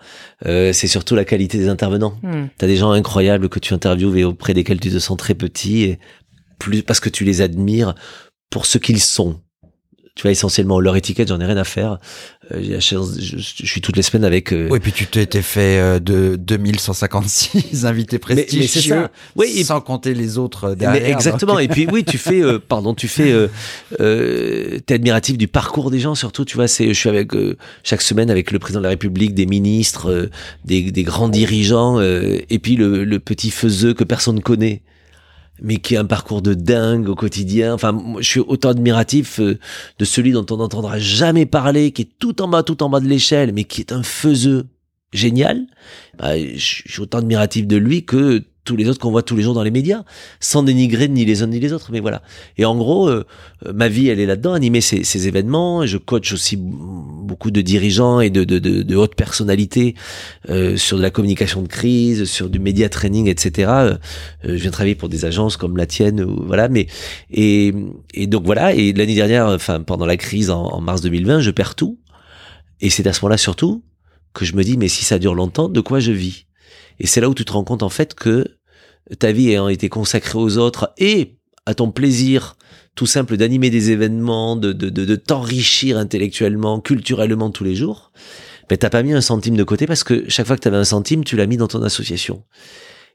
euh, 0.45 0.73
c'est 0.73 0.87
surtout 0.87 1.15
la 1.15 1.25
qualité 1.25 1.57
des 1.57 1.69
intervenants. 1.69 2.17
Hmm. 2.23 2.47
T'as 2.57 2.67
des 2.67 2.77
gens 2.77 2.91
incroyables 2.91 3.49
que 3.49 3.59
tu 3.59 3.73
interviews 3.73 4.15
et 4.15 4.23
auprès 4.23 4.53
desquels 4.53 4.79
tu 4.79 4.91
te 4.91 4.99
sens 4.99 5.17
très 5.17 5.33
petit 5.33 5.83
et 5.83 5.99
plus 6.59 6.83
parce 6.83 6.99
que 6.99 7.09
tu 7.09 7.23
les 7.23 7.41
admires 7.41 7.95
pour 8.49 8.65
ce 8.65 8.77
qu'ils 8.77 9.01
sont 9.01 9.39
tu 10.16 10.24
vois 10.24 10.32
essentiellement 10.32 10.80
leur 10.80 10.95
étiquette 10.95 11.30
j'en 11.30 11.39
ai 11.39 11.45
rien 11.45 11.57
à 11.57 11.64
faire. 11.64 11.97
Euh, 12.53 12.80
je, 12.80 13.66
suis 13.66 13.82
toutes 13.82 13.95
les 13.95 14.01
semaines 14.01 14.26
avec 14.26 14.51
euh... 14.51 14.68
oui 14.70 14.80
puis 14.80 14.91
tu 14.91 15.05
t'es 15.07 15.41
fait 15.41 15.80
euh, 15.80 15.99
de 15.99 16.36
2156 16.36 17.86
invités 17.86 18.20
prestigieux 18.20 18.59
mais, 18.59 18.68
c'est 18.68 18.82
ça. 18.82 19.12
Oui, 19.36 19.64
sans 19.64 19.80
compter 19.80 20.14
les 20.14 20.38
autres 20.38 20.76
derrière 20.76 21.01
mais 21.01 21.12
exactement. 21.12 21.59
et 21.59 21.70
puis 21.70 21.88
oui 21.89 22.03
tu 22.03 22.18
fais 22.18 22.41
euh, 22.41 22.59
pardon 22.68 22.93
tu 22.93 23.07
fais 23.07 23.32
euh, 24.01 24.80
t'es 24.86 24.95
admiratif 24.95 25.38
du 25.38 25.47
parcours 25.47 25.91
des 25.91 25.99
gens 25.99 26.16
surtout 26.16 26.43
tu 26.43 26.55
vois. 26.55 26.68
C'est 26.68 26.88
je 26.89 26.99
suis 26.99 27.09
avec 27.09 27.32
chaque 27.84 28.01
semaine 28.01 28.30
avec 28.30 28.51
le 28.51 28.59
président 28.59 28.82
de 28.82 28.86
la 28.86 28.89
République 28.89 29.34
des 29.34 29.45
ministres 29.45 30.30
des, 30.66 30.91
des, 30.91 31.03
grands 31.03 31.30
dirigeants 31.30 32.01
et 32.01 32.59
puis 32.62 32.76
le, 32.76 33.05
le 33.05 33.20
petit 33.20 33.51
faiseux 33.51 33.93
que 33.93 34.03
personne 34.03 34.41
connaît 34.41 34.82
mais 35.62 35.78
qui 35.78 35.95
a 35.95 36.01
un 36.01 36.05
parcours 36.05 36.41
de 36.41 36.53
dingue 36.53 37.07
au 37.07 37.16
quotidien. 37.16 37.74
Enfin, 37.74 37.97
je 38.20 38.28
suis 38.28 38.39
autant 38.39 38.70
admiratif 38.70 39.39
euh, 39.39 39.59
de 39.99 40.05
celui 40.05 40.32
dont 40.32 40.45
on 40.49 40.57
n'entendra 40.57 40.99
jamais 40.99 41.45
parler, 41.45 41.91
qui 41.91 42.03
est 42.03 42.09
tout 42.20 42.41
en 42.41 42.47
bas, 42.47 42.64
tout 42.64 42.84
en 42.84 42.89
bas 42.89 42.99
de 42.99 43.07
l'échelle, 43.07 43.53
mais 43.53 43.64
qui 43.64 43.82
est 43.82 43.91
un 43.91 44.03
faiseux 44.03 44.68
génial. 45.14 45.68
Bah, 46.18 46.38
je 46.38 46.57
suis 46.57 47.01
autant 47.01 47.20
admiratif 47.20 47.68
de 47.68 47.78
lui 47.78 48.05
que 48.05 48.43
tous 48.64 48.76
les 48.76 48.88
autres 48.88 48.99
qu'on 48.99 49.12
voit 49.12 49.24
tous 49.24 49.36
les 49.36 49.43
jours 49.43 49.53
dans 49.53 49.64
les 49.64 49.72
médias, 49.72 50.03
sans 50.39 50.64
dénigrer 50.64 51.07
ni 51.07 51.26
les 51.26 51.41
uns 51.41 51.47
ni 51.47 51.59
les 51.59 51.74
autres. 51.74 51.89
Mais 51.91 51.99
voilà. 51.99 52.22
Et 52.57 52.66
en 52.66 52.76
gros, 52.76 53.09
euh, 53.09 53.26
euh, 53.66 53.74
ma 53.74 53.88
vie, 53.88 54.07
elle 54.07 54.20
est 54.20 54.26
là-dedans, 54.26 54.53
animer 54.53 54.82
ces, 54.82 55.03
ces, 55.03 55.28
événements. 55.28 55.86
Je 55.86 55.97
coach 55.97 56.34
aussi 56.34 56.57
beaucoup 56.57 57.51
de 57.51 57.62
dirigeants 57.62 58.20
et 58.20 58.30
de, 58.30 58.43
de, 58.43 58.59
de, 58.59 58.84
de 58.84 58.95
hautes 58.95 59.16
personnalités 59.16 59.95
euh, 60.49 60.78
sur 60.78 60.97
de 60.97 61.01
la 61.01 61.09
communication 61.09 61.61
de 61.61 61.68
crise, 61.68 62.26
sur 62.26 62.49
du 62.49 62.60
média 62.60 62.88
training, 62.90 63.27
etc. 63.27 63.72
Euh, 63.72 63.98
je 64.44 64.53
viens 64.53 64.72
travailler 64.72 64.95
pour 64.95 65.10
des 65.10 65.26
agences 65.26 65.57
comme 65.57 65.77
la 65.77 65.88
tienne, 65.88 66.22
ou, 66.22 66.44
voilà. 66.45 66.69
Mais 66.69 66.88
et, 67.31 67.73
et 68.14 68.27
donc 68.27 68.45
voilà. 68.45 68.73
Et 68.73 68.94
l'année 68.94 69.15
dernière, 69.15 69.48
enfin 69.48 69.81
pendant 69.81 70.06
la 70.06 70.18
crise 70.18 70.52
en, 70.52 70.65
en 70.65 70.81
mars 70.81 71.02
2020, 71.02 71.40
je 71.40 71.52
perds 71.52 71.76
tout. 71.76 71.99
Et 72.80 72.90
c'est 72.90 73.06
à 73.07 73.14
ce 73.14 73.22
moment-là 73.22 73.38
surtout 73.38 73.84
que 74.34 74.45
je 74.45 74.56
me 74.56 74.64
dis, 74.64 74.77
mais 74.77 74.88
si 74.88 75.03
ça 75.03 75.19
dure 75.19 75.35
longtemps, 75.35 75.69
de 75.69 75.81
quoi 75.81 75.99
je 75.99 76.11
vis? 76.11 76.45
Et 76.99 77.07
c'est 77.07 77.22
là 77.22 77.30
où 77.30 77.34
tu 77.34 77.45
te 77.45 77.52
rends 77.52 77.64
compte 77.64 77.84
en 77.84 77.90
fait 77.90 78.14
que 78.14 78.45
ta 79.19 79.31
vie 79.31 79.49
ayant 79.49 79.67
été 79.67 79.89
consacrée 79.89 80.38
aux 80.38 80.57
autres 80.57 80.93
et 80.97 81.38
à 81.65 81.73
ton 81.73 81.91
plaisir 81.91 82.55
tout 82.95 83.05
simple 83.05 83.38
d'animer 83.38 83.69
des 83.69 83.91
événements, 83.91 84.55
de, 84.55 84.73
de, 84.73 85.15
t'enrichir 85.15 85.97
intellectuellement, 85.97 86.81
culturellement 86.81 87.49
tous 87.49 87.63
les 87.63 87.75
jours, 87.75 88.11
ben 88.69 88.77
t'as 88.77 88.89
pas 88.89 89.03
mis 89.03 89.13
un 89.13 89.21
centime 89.21 89.55
de 89.55 89.63
côté 89.63 89.88
parce 89.88 90.03
que 90.03 90.29
chaque 90.29 90.47
fois 90.47 90.55
que 90.55 90.61
tu 90.61 90.67
avais 90.67 90.77
un 90.77 90.83
centime, 90.83 91.23
tu 91.23 91.35
l'as 91.35 91.45
mis 91.45 91.57
dans 91.57 91.67
ton 91.67 91.81
association. 91.83 92.43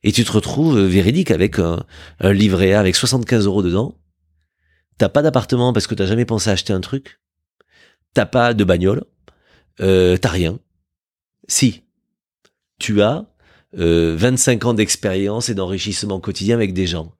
Et 0.02 0.12
tu 0.12 0.24
te 0.24 0.32
retrouves 0.32 0.78
euh, 0.78 0.86
véridique 0.86 1.30
avec 1.30 1.58
un, 1.58 1.84
un 2.20 2.32
livret 2.32 2.72
A 2.72 2.80
avec 2.80 2.96
75 2.96 3.46
euros 3.46 3.62
dedans. 3.62 3.98
T'as 4.98 5.08
pas 5.08 5.22
d'appartement 5.22 5.72
parce 5.72 5.86
que 5.86 5.94
t'as 5.94 6.06
jamais 6.06 6.24
pensé 6.24 6.50
à 6.50 6.54
acheter 6.54 6.72
un 6.72 6.80
truc. 6.80 7.20
T'as 8.14 8.26
pas 8.26 8.54
de 8.54 8.64
bagnole. 8.64 9.04
Euh, 9.80 10.16
t'as 10.16 10.30
rien. 10.30 10.58
Si. 11.48 11.82
Tu 12.78 13.02
as 13.02 13.26
euh, 13.78 14.14
25 14.16 14.64
ans 14.64 14.74
d'expérience 14.74 15.48
et 15.48 15.54
d'enrichissement 15.54 16.20
quotidien 16.20 16.56
avec 16.56 16.72
des 16.72 16.86
gens. 16.86 17.12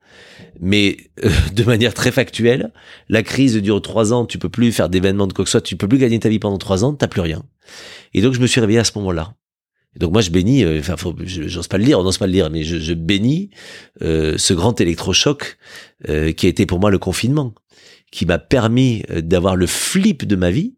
Mais 0.60 0.96
euh, 1.24 1.30
de 1.54 1.64
manière 1.64 1.94
très 1.94 2.12
factuelle, 2.12 2.72
la 3.08 3.22
crise 3.22 3.56
dure 3.56 3.82
trois 3.82 4.12
ans, 4.12 4.26
tu 4.26 4.38
peux 4.38 4.48
plus 4.48 4.72
faire 4.72 4.88
d'événements 4.88 5.26
de 5.26 5.32
quoi 5.32 5.44
que 5.44 5.48
ce 5.48 5.52
soit, 5.52 5.60
tu 5.60 5.76
peux 5.76 5.88
plus 5.88 5.98
gagner 5.98 6.18
ta 6.18 6.28
vie 6.28 6.38
pendant 6.38 6.58
trois 6.58 6.84
ans, 6.84 6.94
t'as 6.94 7.08
plus 7.08 7.20
rien. 7.20 7.42
Et 8.14 8.22
donc 8.22 8.34
je 8.34 8.40
me 8.40 8.46
suis 8.46 8.60
réveillé 8.60 8.78
à 8.78 8.84
ce 8.84 8.92
moment-là. 8.96 9.34
Donc 9.96 10.12
moi 10.12 10.20
je 10.20 10.30
bénis, 10.30 10.62
euh, 10.64 10.80
enfin 10.80 10.96
j'ose 11.24 11.68
pas 11.68 11.78
le 11.78 11.84
lire, 11.84 11.98
on 11.98 12.02
n'ose 12.02 12.18
pas 12.18 12.26
le 12.26 12.32
lire, 12.32 12.50
mais 12.50 12.64
je, 12.64 12.78
je 12.78 12.92
bénis 12.92 13.50
euh, 14.02 14.36
ce 14.36 14.52
grand 14.52 14.80
électrochoc 14.80 15.58
qui 16.04 16.46
a 16.46 16.48
été 16.48 16.66
pour 16.66 16.78
moi 16.78 16.90
le 16.90 16.98
confinement, 16.98 17.54
qui 18.12 18.26
m'a 18.26 18.38
permis 18.38 19.02
d'avoir 19.08 19.56
le 19.56 19.66
flip 19.66 20.24
de 20.24 20.36
ma 20.36 20.50
vie, 20.50 20.75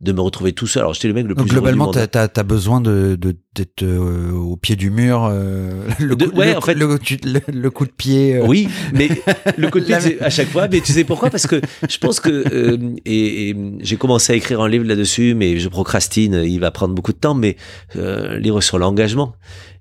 de 0.00 0.12
me 0.12 0.20
retrouver 0.20 0.52
tout 0.52 0.66
seul. 0.66 0.82
Alors 0.82 0.94
j'étais 0.94 1.08
le 1.08 1.14
mec 1.14 1.26
le 1.26 1.34
plus 1.34 1.42
Donc, 1.42 1.50
globalement, 1.50 1.90
t'as 1.90 2.06
as, 2.14 2.30
as, 2.34 2.42
besoin 2.44 2.80
de 2.80 3.18
d'être 3.20 3.82
euh, 3.82 4.30
au 4.30 4.56
pied 4.56 4.76
du 4.76 4.90
mur. 4.90 5.28
Euh, 5.30 5.88
le, 5.98 6.14
de, 6.14 6.26
coup, 6.26 6.36
ouais, 6.36 6.52
le, 6.52 6.58
en 6.58 6.60
fait, 6.60 6.74
le, 6.74 6.86
le, 6.86 7.40
le, 7.52 7.70
coup 7.70 7.84
de 7.84 7.90
pied. 7.90 8.36
Euh... 8.36 8.46
Oui, 8.46 8.68
mais 8.92 9.08
le 9.56 9.68
coup 9.70 9.80
de 9.80 9.84
pied 9.84 9.96
à 10.20 10.30
chaque 10.30 10.48
fois. 10.48 10.68
Mais 10.68 10.80
tu 10.80 10.92
sais 10.92 11.02
pourquoi? 11.02 11.30
Parce 11.30 11.48
que 11.48 11.60
je 11.88 11.98
pense 11.98 12.20
que 12.20 12.78
et, 13.04 13.50
et 13.50 13.56
j'ai 13.80 13.96
commencé 13.96 14.32
à 14.32 14.36
écrire 14.36 14.60
un 14.60 14.68
livre 14.68 14.84
là-dessus, 14.84 15.34
mais 15.34 15.58
je 15.58 15.68
procrastine. 15.68 16.42
Il 16.44 16.60
va 16.60 16.70
prendre 16.70 16.94
beaucoup 16.94 17.12
de 17.12 17.18
temps, 17.18 17.34
mais 17.34 17.56
livre 17.94 18.60
sur 18.60 18.78
l'engagement. 18.78 19.34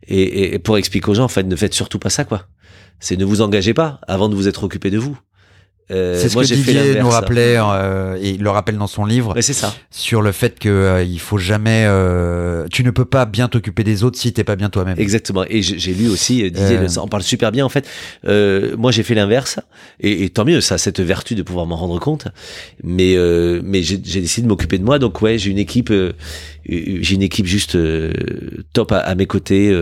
Et, 0.07 0.55
et, 0.55 0.59
pour 0.59 0.77
expliquer 0.77 1.09
aux 1.09 1.15
gens, 1.15 1.25
en 1.25 1.29
fait, 1.29 1.43
ne 1.43 1.55
faites 1.55 1.73
surtout 1.73 1.99
pas 1.99 2.09
ça, 2.09 2.23
quoi. 2.23 2.47
C'est 2.99 3.17
ne 3.17 3.25
vous 3.25 3.41
engagez 3.41 3.73
pas 3.73 3.99
avant 4.07 4.29
de 4.29 4.35
vous 4.35 4.47
être 4.47 4.63
occupé 4.63 4.89
de 4.89 4.97
vous. 4.97 5.17
Euh, 5.89 6.19
c'est 6.19 6.27
ce 6.27 6.33
moi, 6.33 6.43
que 6.43 6.53
Didier 6.53 6.99
nous 6.99 7.09
rappelait 7.09 7.55
euh, 7.57 8.17
et 8.21 8.31
il 8.31 8.43
le 8.43 8.49
rappelle 8.49 8.77
dans 8.77 8.87
son 8.87 9.05
livre. 9.05 9.33
c'est 9.39 9.53
ça. 9.53 9.73
Sur 9.89 10.21
le 10.21 10.33
fait 10.33 10.59
que 10.59 10.67
euh, 10.67 11.03
il 11.03 11.19
faut 11.19 11.37
jamais, 11.37 11.85
euh, 11.87 12.67
tu 12.69 12.83
ne 12.83 12.91
peux 12.91 13.05
pas 13.05 13.25
bien 13.25 13.47
t'occuper 13.47 13.83
des 13.83 14.03
autres 14.03 14.17
si 14.19 14.33
t'es 14.33 14.43
pas 14.43 14.57
bien 14.57 14.69
toi-même. 14.69 14.99
Exactement. 14.99 15.45
Et 15.49 15.61
j'ai 15.61 15.93
lu 15.93 16.09
aussi 16.09 16.43
euh, 16.43 16.49
Didier, 16.49 16.79
on 17.01 17.07
parle 17.07 17.23
super 17.23 17.51
bien 17.51 17.65
en 17.65 17.69
fait. 17.69 17.87
moi 18.77 18.91
j'ai 18.91 19.03
fait 19.03 19.15
l'inverse 19.15 19.59
et, 19.99 20.23
et, 20.23 20.29
tant 20.29 20.45
mieux, 20.45 20.61
ça 20.61 20.75
a 20.75 20.77
cette 20.77 20.99
vertu 20.99 21.35
de 21.35 21.43
pouvoir 21.43 21.65
m'en 21.65 21.77
rendre 21.77 21.99
compte. 21.99 22.27
Mais 22.83 23.15
mais 23.63 23.81
j'ai 23.81 23.97
décidé 23.97 24.43
de 24.43 24.47
m'occuper 24.47 24.77
de 24.77 24.83
moi. 24.83 24.99
Donc 24.99 25.21
ouais, 25.21 25.37
j'ai 25.37 25.51
une 25.51 25.59
équipe, 25.59 25.93
j'ai 26.67 27.15
une 27.15 27.21
équipe 27.21 27.45
juste 27.45 27.77
top 28.73 28.91
à, 28.91 28.97
à, 28.97 29.15
mes 29.15 29.25
côtés, 29.25 29.73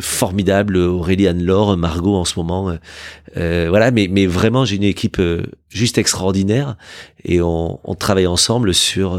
formidable. 0.00 0.76
Aurélie 0.76 1.26
Anne-Laure, 1.26 1.76
Margot 1.76 2.16
en 2.16 2.24
ce 2.24 2.38
moment. 2.38 2.76
voilà, 3.34 3.90
mais 3.90 4.08
mais 4.10 4.26
vraiment 4.26 4.64
j'ai 4.64 4.76
une 4.76 4.84
équipe 4.84 5.20
juste 5.70 5.98
extraordinaire 5.98 6.76
et 7.24 7.40
on, 7.40 7.80
on 7.84 7.94
travaille 7.94 8.26
ensemble 8.26 8.74
sur 8.74 9.18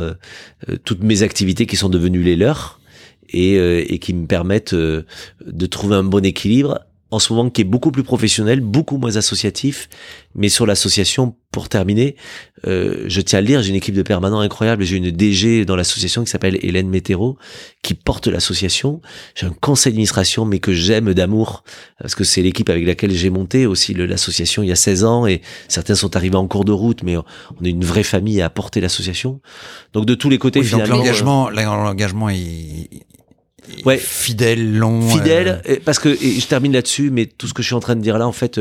euh, 0.69 0.77
toutes 0.83 1.03
mes 1.03 1.23
activités 1.23 1.65
qui 1.65 1.75
sont 1.75 1.89
devenues 1.89 2.23
les 2.23 2.35
leurs 2.35 2.79
et, 3.29 3.57
euh, 3.57 3.83
et 3.87 3.99
qui 3.99 4.13
me 4.13 4.27
permettent 4.27 4.73
euh, 4.73 5.03
de 5.45 5.65
trouver 5.65 5.95
un 5.95 6.03
bon 6.03 6.23
équilibre 6.25 6.79
en 7.11 7.19
ce 7.19 7.33
moment 7.33 7.49
qui 7.49 7.61
est 7.61 7.65
beaucoup 7.65 7.91
plus 7.91 8.03
professionnel, 8.03 8.61
beaucoup 8.61 8.97
moins 8.97 9.17
associatif. 9.17 9.89
Mais 10.33 10.47
sur 10.47 10.65
l'association, 10.65 11.35
pour 11.51 11.67
terminer, 11.67 12.15
euh, 12.65 13.03
je 13.07 13.19
tiens 13.19 13.39
à 13.39 13.41
le 13.41 13.47
dire, 13.47 13.61
j'ai 13.61 13.69
une 13.69 13.75
équipe 13.75 13.95
de 13.95 14.01
permanents 14.01 14.39
incroyable. 14.39 14.83
J'ai 14.83 14.95
une 14.95 15.11
DG 15.11 15.65
dans 15.65 15.75
l'association 15.75 16.23
qui 16.23 16.31
s'appelle 16.31 16.57
Hélène 16.61 16.87
Météro, 16.87 17.37
qui 17.83 17.93
porte 17.93 18.27
l'association. 18.27 19.01
J'ai 19.35 19.45
un 19.45 19.53
conseil 19.59 19.91
d'administration, 19.91 20.45
mais 20.45 20.59
que 20.59 20.71
j'aime 20.71 21.13
d'amour, 21.13 21.65
parce 21.99 22.15
que 22.15 22.23
c'est 22.23 22.41
l'équipe 22.41 22.69
avec 22.69 22.85
laquelle 22.85 23.11
j'ai 23.11 23.29
monté 23.29 23.65
aussi 23.65 23.93
l'association 23.93 24.63
il 24.63 24.69
y 24.69 24.71
a 24.71 24.77
16 24.77 25.03
ans, 25.03 25.27
et 25.27 25.41
certains 25.67 25.95
sont 25.95 26.15
arrivés 26.15 26.37
en 26.37 26.47
cours 26.47 26.63
de 26.63 26.71
route, 26.71 27.03
mais 27.03 27.17
on 27.17 27.65
est 27.65 27.69
une 27.69 27.83
vraie 27.83 28.03
famille 28.03 28.41
à 28.41 28.49
porter 28.49 28.79
l'association. 28.79 29.41
Donc 29.91 30.05
de 30.05 30.15
tous 30.15 30.29
les 30.29 30.37
côtés, 30.37 30.61
oui, 30.61 30.65
finalement... 30.65 30.95
l'engagement, 30.95 31.49
l'engagement 31.49 32.29
est 32.29 32.87
ouais. 33.85 33.97
fidèle, 33.97 34.77
long. 34.77 35.01
Fidèle, 35.01 35.61
euh... 35.69 35.77
parce 35.83 35.99
que 35.99 36.09
et 36.09 36.39
je 36.39 36.47
termine 36.47 36.73
là-dessus, 36.73 37.09
mais 37.11 37.25
tout 37.25 37.47
ce 37.47 37.53
que 37.53 37.61
je 37.61 37.67
suis 37.67 37.75
en 37.75 37.79
train 37.79 37.95
de 37.95 38.01
dire 38.01 38.17
là, 38.17 38.27
en 38.27 38.31
fait, 38.31 38.59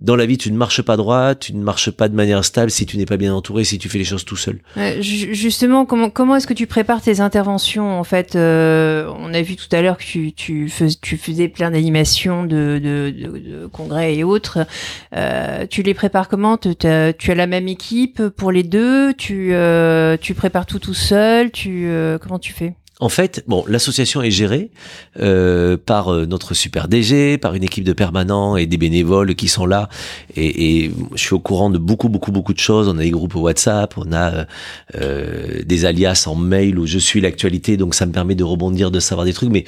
dans 0.00 0.16
la 0.16 0.26
vie, 0.26 0.36
tu 0.36 0.50
ne 0.50 0.56
marches 0.56 0.82
pas 0.82 0.96
droit, 0.96 1.34
tu 1.34 1.54
ne 1.54 1.62
marches 1.62 1.90
pas 1.90 2.08
de 2.08 2.14
manière 2.14 2.44
stable 2.44 2.70
si 2.70 2.84
tu 2.84 2.96
n'es 2.98 3.06
pas 3.06 3.16
bien 3.16 3.34
entouré, 3.34 3.64
si 3.64 3.78
tu 3.78 3.88
fais 3.88 3.98
les 3.98 4.04
choses 4.04 4.24
tout 4.24 4.36
seul. 4.36 4.58
Euh, 4.76 5.00
justement, 5.00 5.86
comment 5.86 6.10
comment 6.10 6.36
est-ce 6.36 6.46
que 6.46 6.54
tu 6.54 6.66
prépares 6.66 7.00
tes 7.00 7.20
interventions 7.20 7.98
En 7.98 8.04
fait, 8.04 8.34
euh, 8.34 9.10
on 9.18 9.32
a 9.32 9.42
vu 9.42 9.56
tout 9.56 9.68
à 9.74 9.82
l'heure 9.82 9.96
que 9.96 10.04
tu 10.04 10.32
tu, 10.32 10.68
fais, 10.68 10.88
tu 11.00 11.16
faisais 11.16 11.48
plein 11.48 11.70
d'animations, 11.70 12.42
de, 12.42 12.80
de, 12.82 13.14
de, 13.16 13.38
de, 13.38 13.66
congrès 13.66 14.16
et 14.16 14.24
autres. 14.24 14.66
Euh, 15.14 15.66
tu 15.68 15.82
les 15.82 15.94
prépares 15.94 16.28
comment? 16.28 16.58
Tu 16.58 16.74
as, 16.86 17.12
tu 17.12 17.30
as 17.30 17.34
la 17.34 17.46
même 17.46 17.68
équipe 17.68 18.28
pour 18.28 18.50
les 18.50 18.64
deux? 18.64 19.14
Tu 19.14 19.54
euh, 19.54 20.16
tu 20.20 20.34
prépares 20.34 20.66
tout 20.66 20.80
tout 20.80 20.94
seul? 20.94 21.50
Tu 21.50 21.86
euh, 21.86 22.18
comment 22.18 22.38
tu 22.38 22.52
fais? 22.52 22.74
En 23.00 23.08
fait, 23.08 23.42
bon, 23.48 23.64
l'association 23.66 24.22
est 24.22 24.30
gérée 24.30 24.70
euh, 25.18 25.76
par 25.76 26.12
euh, 26.12 26.26
notre 26.26 26.54
super 26.54 26.86
DG, 26.86 27.38
par 27.38 27.54
une 27.54 27.64
équipe 27.64 27.82
de 27.82 27.92
permanents 27.92 28.56
et 28.56 28.66
des 28.66 28.76
bénévoles 28.76 29.34
qui 29.34 29.48
sont 29.48 29.66
là. 29.66 29.88
Et, 30.36 30.84
et, 30.84 30.92
je 31.14 31.20
suis 31.20 31.34
au 31.34 31.40
courant 31.40 31.70
de 31.70 31.78
beaucoup, 31.78 32.08
beaucoup, 32.08 32.30
beaucoup 32.30 32.54
de 32.54 32.60
choses. 32.60 32.88
On 32.88 32.96
a 32.96 33.02
des 33.02 33.10
groupes 33.10 33.34
WhatsApp, 33.34 33.94
on 33.98 34.12
a 34.12 34.46
euh, 34.94 35.62
des 35.64 35.84
alias 35.86 36.24
en 36.28 36.36
mail 36.36 36.78
où 36.78 36.86
je 36.86 37.00
suis 37.00 37.20
l'actualité, 37.20 37.76
donc 37.76 37.96
ça 37.96 38.06
me 38.06 38.12
permet 38.12 38.36
de 38.36 38.44
rebondir, 38.44 38.92
de 38.92 39.00
savoir 39.00 39.24
des 39.24 39.32
trucs. 39.32 39.50
Mais 39.50 39.64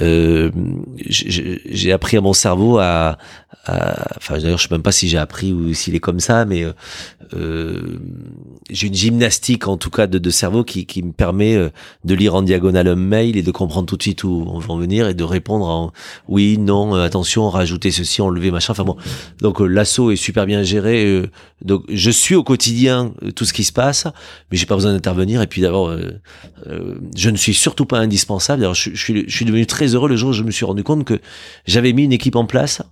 euh, 0.00 0.52
j'ai 1.08 1.90
appris 1.90 2.16
à 2.16 2.20
mon 2.20 2.32
cerveau 2.32 2.78
à, 2.78 3.18
à 3.66 4.16
enfin 4.16 4.38
d'ailleurs 4.38 4.58
je 4.58 4.68
sais 4.68 4.74
même 4.74 4.82
pas 4.82 4.92
si 4.92 5.08
j'ai 5.08 5.18
appris 5.18 5.52
ou 5.52 5.74
s'il 5.74 5.96
est 5.96 6.00
comme 6.00 6.20
ça, 6.20 6.44
mais 6.44 6.64
euh, 7.34 7.98
j'ai 8.70 8.86
une 8.88 8.94
gymnastique 8.94 9.68
en 9.68 9.76
tout 9.76 9.90
cas 9.90 10.06
de, 10.06 10.18
de 10.18 10.30
cerveau 10.30 10.64
qui, 10.64 10.86
qui 10.86 11.02
me 11.02 11.12
permet 11.12 11.56
de 12.04 12.14
lire 12.14 12.34
en 12.34 12.42
diagonale 12.42 12.88
un 12.88 12.94
mail 12.96 13.36
et 13.36 13.42
de 13.42 13.50
comprendre 13.50 13.86
tout 13.86 13.96
de 13.96 14.02
suite 14.02 14.24
où 14.24 14.44
on 14.48 14.58
va 14.58 14.74
en 14.74 14.78
venir 14.78 15.08
et 15.08 15.14
de 15.14 15.24
répondre 15.24 15.66
en 15.66 15.92
oui, 16.28 16.58
non, 16.58 16.94
euh, 16.94 17.04
attention, 17.04 17.48
rajouter 17.50 17.90
ceci, 17.90 18.22
enlever 18.22 18.50
machin. 18.50 18.72
Enfin 18.72 18.84
bon, 18.84 18.96
donc 19.40 19.60
euh, 19.60 19.66
l'assaut 19.66 20.10
est 20.10 20.16
super 20.16 20.46
bien 20.46 20.62
géré. 20.62 21.04
Euh, 21.04 21.30
donc 21.62 21.84
je 21.88 22.10
suis 22.10 22.34
au 22.34 22.42
quotidien 22.42 23.12
tout 23.36 23.44
ce 23.44 23.52
qui 23.52 23.64
se 23.64 23.72
passe, 23.72 24.06
mais 24.50 24.56
j'ai 24.56 24.66
pas 24.66 24.74
besoin 24.74 24.92
d'intervenir. 24.92 25.42
Et 25.42 25.46
puis 25.46 25.62
d'abord, 25.62 25.96
je 27.14 27.30
ne 27.30 27.36
suis 27.36 27.54
surtout 27.54 27.86
pas 27.86 27.98
indispensable. 27.98 28.62
Alors 28.62 28.74
je, 28.74 28.90
je, 28.90 29.02
suis, 29.02 29.24
je 29.28 29.34
suis 29.34 29.44
devenu 29.44 29.66
très 29.66 29.94
heureux 29.94 30.08
le 30.08 30.16
jour 30.16 30.30
où 30.30 30.32
je 30.32 30.42
me 30.42 30.50
suis 30.50 30.64
rendu 30.64 30.82
compte 30.82 31.04
que 31.04 31.20
j'avais 31.66 31.92
mis 31.92 32.04
une 32.04 32.12
équipe 32.12 32.36
en 32.36 32.46
place. 32.46 32.82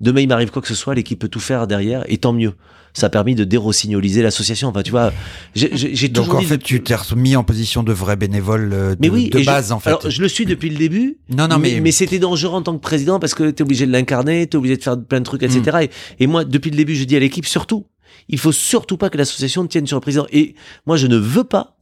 Demain 0.00 0.22
il 0.22 0.28
m'arrive 0.28 0.50
quoi 0.50 0.60
que 0.60 0.68
ce 0.68 0.74
soit, 0.74 0.94
l'équipe 0.94 1.18
peut 1.18 1.28
tout 1.28 1.40
faire 1.40 1.66
derrière, 1.66 2.04
et 2.08 2.18
tant 2.18 2.32
mieux 2.32 2.54
ça 2.96 3.08
a 3.08 3.10
permis 3.10 3.34
de 3.34 3.44
dérossignoliser 3.44 4.22
l'association. 4.22 4.68
Enfin, 4.68 4.82
tu 4.82 4.90
vois, 4.90 5.12
j'ai 5.54 6.08
Donc 6.08 6.32
en 6.32 6.40
fait, 6.40 6.58
tu 6.58 6.82
t'es 6.82 6.94
remis 6.94 7.36
en 7.36 7.44
position 7.44 7.82
de 7.82 7.92
vrai 7.92 8.16
bénévole 8.16 8.70
de, 8.70 8.96
mais 8.98 9.10
oui, 9.10 9.28
de 9.28 9.44
base, 9.44 9.68
je, 9.68 9.74
en 9.74 9.80
fait. 9.80 9.90
Alors, 9.90 10.08
je 10.08 10.22
le 10.22 10.28
suis 10.28 10.46
depuis 10.46 10.70
le 10.70 10.78
début. 10.78 11.18
Non, 11.28 11.46
non, 11.46 11.58
mais 11.58 11.74
mais, 11.74 11.80
mais 11.80 11.92
c'était 11.92 12.18
dangereux 12.18 12.56
en 12.56 12.62
tant 12.62 12.74
que 12.74 12.80
président 12.80 13.20
parce 13.20 13.34
que 13.34 13.50
t'es 13.50 13.62
obligé 13.62 13.86
de 13.86 13.92
l'incarner, 13.92 14.46
t'es 14.46 14.56
obligé 14.56 14.78
de 14.78 14.82
faire 14.82 14.98
plein 14.98 15.18
de 15.18 15.24
trucs, 15.24 15.42
etc. 15.42 15.60
Mm. 15.64 15.82
Et, 15.82 16.24
et 16.24 16.26
moi, 16.26 16.46
depuis 16.46 16.70
le 16.70 16.76
début, 16.76 16.96
je 16.96 17.04
dis 17.04 17.16
à 17.16 17.18
l'équipe 17.18 17.44
surtout, 17.44 17.86
il 18.28 18.38
faut 18.38 18.52
surtout 18.52 18.96
pas 18.96 19.10
que 19.10 19.18
l'association 19.18 19.66
tienne 19.66 19.86
sur 19.86 19.98
le 19.98 20.00
président. 20.00 20.26
Et 20.32 20.54
moi, 20.86 20.96
je 20.96 21.06
ne 21.06 21.18
veux 21.18 21.44
pas. 21.44 21.76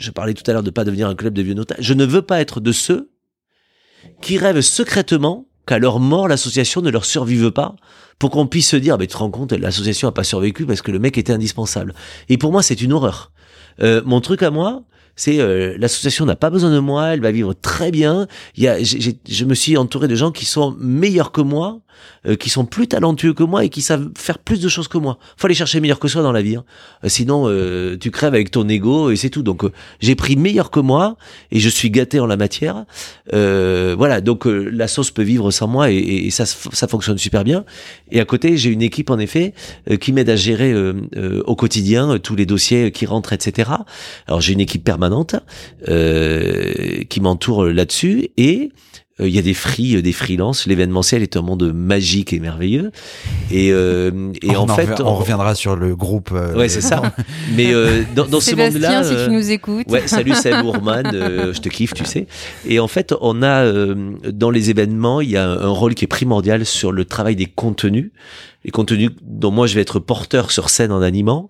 Je 0.00 0.10
parlais 0.10 0.34
tout 0.34 0.42
à 0.50 0.52
l'heure 0.52 0.64
de 0.64 0.70
pas 0.70 0.82
devenir 0.82 1.08
un 1.08 1.14
club 1.14 1.34
de 1.34 1.42
vieux 1.42 1.54
notaires. 1.54 1.78
Je 1.78 1.94
ne 1.94 2.04
veux 2.04 2.22
pas 2.22 2.40
être 2.40 2.58
de 2.58 2.72
ceux 2.72 3.10
qui 4.20 4.38
rêvent 4.38 4.60
secrètement 4.60 5.46
qu'à 5.66 5.78
leur 5.78 6.00
mort, 6.00 6.28
l'association 6.28 6.80
ne 6.80 6.90
leur 6.90 7.04
survive 7.04 7.50
pas 7.50 7.74
pour 8.18 8.30
qu'on 8.30 8.46
puisse 8.46 8.70
se 8.70 8.76
dire, 8.76 8.96
mais 8.98 9.06
tu 9.06 9.12
te 9.12 9.18
rends 9.18 9.30
compte, 9.30 9.52
l'association 9.52 10.08
a 10.08 10.12
pas 10.12 10.24
survécu 10.24 10.64
parce 10.64 10.80
que 10.80 10.90
le 10.90 10.98
mec 10.98 11.18
était 11.18 11.32
indispensable. 11.32 11.94
Et 12.28 12.38
pour 12.38 12.52
moi, 12.52 12.62
c'est 12.62 12.80
une 12.80 12.92
horreur. 12.92 13.32
Euh, 13.82 14.00
mon 14.06 14.20
truc 14.20 14.42
à 14.42 14.50
moi, 14.50 14.84
c'est 15.16 15.40
euh, 15.40 15.76
l'association 15.78 16.24
n'a 16.24 16.36
pas 16.36 16.50
besoin 16.50 16.70
de 16.70 16.78
moi, 16.78 17.08
elle 17.08 17.20
va 17.20 17.30
vivre 17.30 17.54
très 17.54 17.90
bien. 17.90 18.26
Il 18.56 18.62
y 18.62 18.68
a, 18.68 18.82
je 18.82 19.44
me 19.44 19.54
suis 19.54 19.76
entouré 19.76 20.08
de 20.08 20.14
gens 20.14 20.30
qui 20.30 20.44
sont 20.44 20.76
meilleurs 20.78 21.32
que 21.32 21.40
moi, 21.40 21.80
euh, 22.26 22.34
qui 22.34 22.50
sont 22.50 22.64
plus 22.64 22.88
talentueux 22.88 23.34
que 23.34 23.44
moi 23.44 23.64
et 23.64 23.68
qui 23.68 23.82
savent 23.82 24.08
faire 24.16 24.38
plus 24.38 24.60
de 24.60 24.68
choses 24.68 24.88
que 24.88 24.98
moi. 24.98 25.18
Faut 25.36 25.46
aller 25.46 25.54
chercher 25.54 25.80
meilleur 25.80 25.98
que 25.98 26.08
soi 26.08 26.22
dans 26.22 26.32
la 26.32 26.42
vie. 26.42 26.56
Hein. 26.56 26.64
Euh, 27.04 27.08
sinon, 27.08 27.44
euh, 27.46 27.96
tu 27.98 28.10
crèves 28.10 28.34
avec 28.34 28.50
ton 28.50 28.68
ego 28.68 29.10
et 29.10 29.16
c'est 29.16 29.30
tout. 29.30 29.42
Donc, 29.42 29.64
j'ai 30.00 30.14
pris 30.14 30.36
meilleur 30.36 30.70
que 30.70 30.80
moi 30.80 31.16
et 31.52 31.60
je 31.60 31.68
suis 31.68 31.90
gâté 31.90 32.18
en 32.18 32.26
la 32.26 32.36
matière. 32.36 32.84
voilà, 33.32 34.20
donc 34.20 34.46
la 34.46 34.88
sauce 34.88 35.10
peut 35.10 35.22
vivre 35.22 35.50
sans 35.50 35.68
moi 35.68 35.90
et, 35.90 35.96
et, 35.96 36.30
ça, 36.30 36.46
ça 36.46 36.88
fonctionne 36.88 37.18
super 37.18 37.44
bien. 37.44 37.64
Et 38.10 38.20
à 38.20 38.24
côté, 38.24 38.56
j'ai 38.56 38.70
une 38.70 38.82
équipe 38.82 39.10
en 39.10 39.18
effet 39.18 39.54
qui 40.00 40.12
m'aide 40.12 40.30
à 40.30 40.36
gérer 40.36 40.74
au 41.46 41.56
quotidien 41.56 42.18
tous 42.18 42.36
les 42.36 42.46
dossiers 42.46 42.90
qui 42.92 43.06
rentrent, 43.06 43.32
etc. 43.32 43.70
Alors, 44.26 44.40
j'ai 44.40 44.52
une 44.52 44.60
équipe 44.60 44.84
permanente 44.84 45.36
qui 45.86 47.20
m'entoure 47.20 47.64
là-dessus 47.66 48.30
et 48.36 48.70
il 49.18 49.34
y 49.34 49.38
a 49.38 49.42
des 49.42 49.54
free, 49.54 50.02
des 50.02 50.12
freelances. 50.12 50.66
L'événementiel 50.66 51.22
est 51.22 51.36
un 51.36 51.42
monde 51.42 51.72
magique 51.72 52.34
et 52.34 52.38
merveilleux. 52.38 52.90
Et, 53.50 53.72
euh, 53.72 54.32
et 54.42 54.54
on 54.56 54.68
en 54.68 54.68
fait, 54.68 55.00
on, 55.00 55.14
reviendra 55.14 55.54
sur 55.54 55.74
le 55.74 55.96
groupe. 55.96 56.32
ouais, 56.32 56.68
c'est 56.68 56.82
ça. 56.82 57.14
Mais 57.56 57.72
euh, 57.72 58.02
dans, 58.14 58.26
dans 58.26 58.40
ce 58.40 58.54
monde-là, 58.54 59.04
si 59.04 59.14
tu 59.24 59.30
nous 59.30 59.50
écoutes. 59.50 59.90
Ouais, 59.90 60.06
salut 60.06 60.34
Seb 60.34 60.60
Bourman, 60.60 61.04
je 61.12 61.58
te 61.58 61.70
kiffe, 61.70 61.94
tu 61.94 62.04
sais. 62.04 62.26
Et 62.68 62.78
en 62.78 62.88
fait, 62.88 63.14
on 63.22 63.42
a 63.42 63.64
dans 64.30 64.50
les 64.50 64.68
événements, 64.68 65.22
il 65.22 65.30
y 65.30 65.36
a 65.38 65.48
un 65.48 65.68
rôle 65.68 65.94
qui 65.94 66.04
est 66.04 66.08
primordial 66.08 66.66
sur 66.66 66.92
le 66.92 67.06
travail 67.06 67.36
des 67.36 67.46
contenus. 67.46 68.10
Les 68.64 68.70
contenus 68.70 69.10
dont 69.22 69.52
moi 69.52 69.66
je 69.66 69.76
vais 69.76 69.80
être 69.80 70.00
porteur 70.00 70.50
sur 70.50 70.68
scène 70.68 70.92
en 70.92 71.00
animant. 71.00 71.48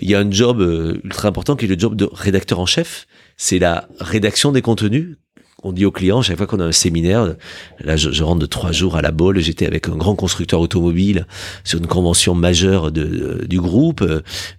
Il 0.00 0.10
y 0.10 0.14
a 0.14 0.18
un 0.18 0.30
job 0.30 0.60
ultra 1.04 1.28
important 1.28 1.56
qui 1.56 1.64
est 1.64 1.68
le 1.68 1.78
job 1.78 1.94
de 1.94 2.08
rédacteur 2.12 2.58
en 2.60 2.66
chef. 2.66 3.06
C'est 3.36 3.58
la 3.58 3.88
rédaction 4.00 4.52
des 4.52 4.62
contenus 4.62 5.16
on 5.62 5.72
dit 5.72 5.86
aux 5.86 5.90
clients, 5.90 6.20
chaque 6.20 6.36
fois 6.36 6.46
qu'on 6.46 6.60
a 6.60 6.64
un 6.64 6.72
séminaire, 6.72 7.34
là 7.80 7.96
je, 7.96 8.22
rentre 8.22 8.40
de 8.40 8.46
trois 8.46 8.72
jours 8.72 8.96
à 8.96 9.02
la 9.02 9.10
Bolle, 9.10 9.40
j'étais 9.40 9.66
avec 9.66 9.88
un 9.88 9.96
grand 9.96 10.14
constructeur 10.14 10.60
automobile 10.60 11.26
sur 11.64 11.78
une 11.78 11.86
convention 11.86 12.34
majeure 12.34 12.92
de, 12.92 13.44
du 13.48 13.58
groupe. 13.58 14.04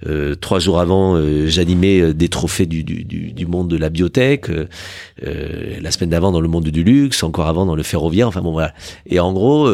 Euh, 0.08 0.36
trois 0.36 0.60
jours 0.60 0.80
avant, 0.80 1.16
euh, 1.16 1.48
j'animais 1.48 2.14
des 2.14 2.30
trophées 2.30 2.66
du, 2.66 2.84
du, 2.84 3.04
du, 3.04 3.46
monde 3.46 3.70
de 3.70 3.78
la 3.78 3.90
biotech. 3.90 4.50
Euh, 4.50 4.66
la 5.80 5.92
semaine 5.92 6.10
d'avant 6.10 6.32
dans 6.32 6.42
le 6.42 6.48
monde 6.48 6.68
du 6.68 6.84
luxe, 6.84 7.22
encore 7.22 7.48
avant 7.48 7.66
dans 7.66 7.76
le 7.76 7.84
ferroviaire. 7.84 8.28
Enfin 8.28 8.42
bon 8.42 8.52
voilà. 8.52 8.74
Et 9.06 9.20
en 9.20 9.34
gros. 9.34 9.70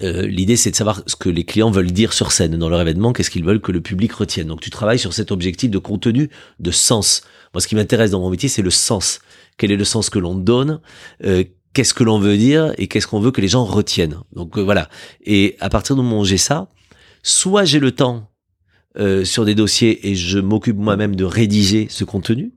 l'idée 0.00 0.56
c'est 0.56 0.72
de 0.72 0.76
savoir 0.76 1.02
ce 1.06 1.14
que 1.14 1.28
les 1.28 1.44
clients 1.44 1.70
veulent 1.70 1.92
dire 1.92 2.12
sur 2.12 2.32
scène 2.32 2.56
dans 2.56 2.68
leur 2.68 2.80
événement, 2.80 3.12
qu'est-ce 3.12 3.30
qu'ils 3.30 3.44
veulent 3.44 3.60
que 3.60 3.72
le 3.72 3.80
public 3.80 4.12
retienne. 4.12 4.48
Donc 4.48 4.60
tu 4.60 4.70
travailles 4.70 4.98
sur 4.98 5.12
cet 5.12 5.30
objectif 5.30 5.70
de 5.70 5.78
contenu, 5.78 6.30
de 6.58 6.70
sens. 6.70 7.22
Moi 7.52 7.60
ce 7.60 7.68
qui 7.68 7.76
m'intéresse 7.76 8.10
dans 8.10 8.20
mon 8.20 8.30
métier 8.30 8.48
c'est 8.48 8.62
le 8.62 8.70
sens 8.70 9.20
quel 9.56 9.72
est 9.72 9.76
le 9.76 9.84
sens 9.84 10.10
que 10.10 10.18
l'on 10.18 10.34
donne, 10.34 10.80
euh, 11.24 11.44
qu'est-ce 11.72 11.94
que 11.94 12.04
l'on 12.04 12.18
veut 12.18 12.36
dire 12.36 12.72
et 12.78 12.86
qu'est-ce 12.86 13.06
qu'on 13.06 13.20
veut 13.20 13.30
que 13.30 13.40
les 13.40 13.48
gens 13.48 13.64
retiennent. 13.64 14.18
Donc 14.32 14.58
euh, 14.58 14.62
voilà. 14.62 14.88
Et 15.24 15.56
à 15.60 15.68
partir 15.68 15.96
du 15.96 16.02
moment 16.02 16.20
où 16.20 16.24
j'ai 16.24 16.38
ça, 16.38 16.68
soit 17.22 17.64
j'ai 17.64 17.80
le 17.80 17.92
temps 17.92 18.30
euh, 18.98 19.24
sur 19.24 19.44
des 19.44 19.54
dossiers 19.54 20.08
et 20.08 20.14
je 20.14 20.38
m'occupe 20.38 20.76
moi-même 20.76 21.16
de 21.16 21.24
rédiger 21.24 21.86
ce 21.90 22.04
contenu, 22.04 22.52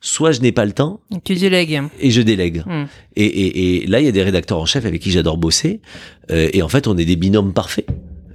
soit 0.00 0.32
je 0.32 0.40
n'ai 0.40 0.52
pas 0.52 0.64
le 0.64 0.72
temps. 0.72 1.00
Tu 1.24 1.34
délègues. 1.34 1.82
Et 2.00 2.10
je 2.10 2.22
délègue. 2.22 2.62
Hmm. 2.66 2.84
Et, 3.16 3.24
et, 3.24 3.82
et, 3.82 3.86
là, 3.86 4.00
il 4.00 4.06
y 4.06 4.08
a 4.08 4.12
des 4.12 4.22
rédacteurs 4.22 4.58
en 4.58 4.66
chef 4.66 4.84
avec 4.84 5.02
qui 5.02 5.10
j'adore 5.10 5.38
bosser. 5.38 5.80
et 6.28 6.62
en 6.62 6.68
fait, 6.68 6.86
on 6.86 6.96
est 6.96 7.04
des 7.04 7.16
binômes 7.16 7.52
parfaits. 7.52 7.86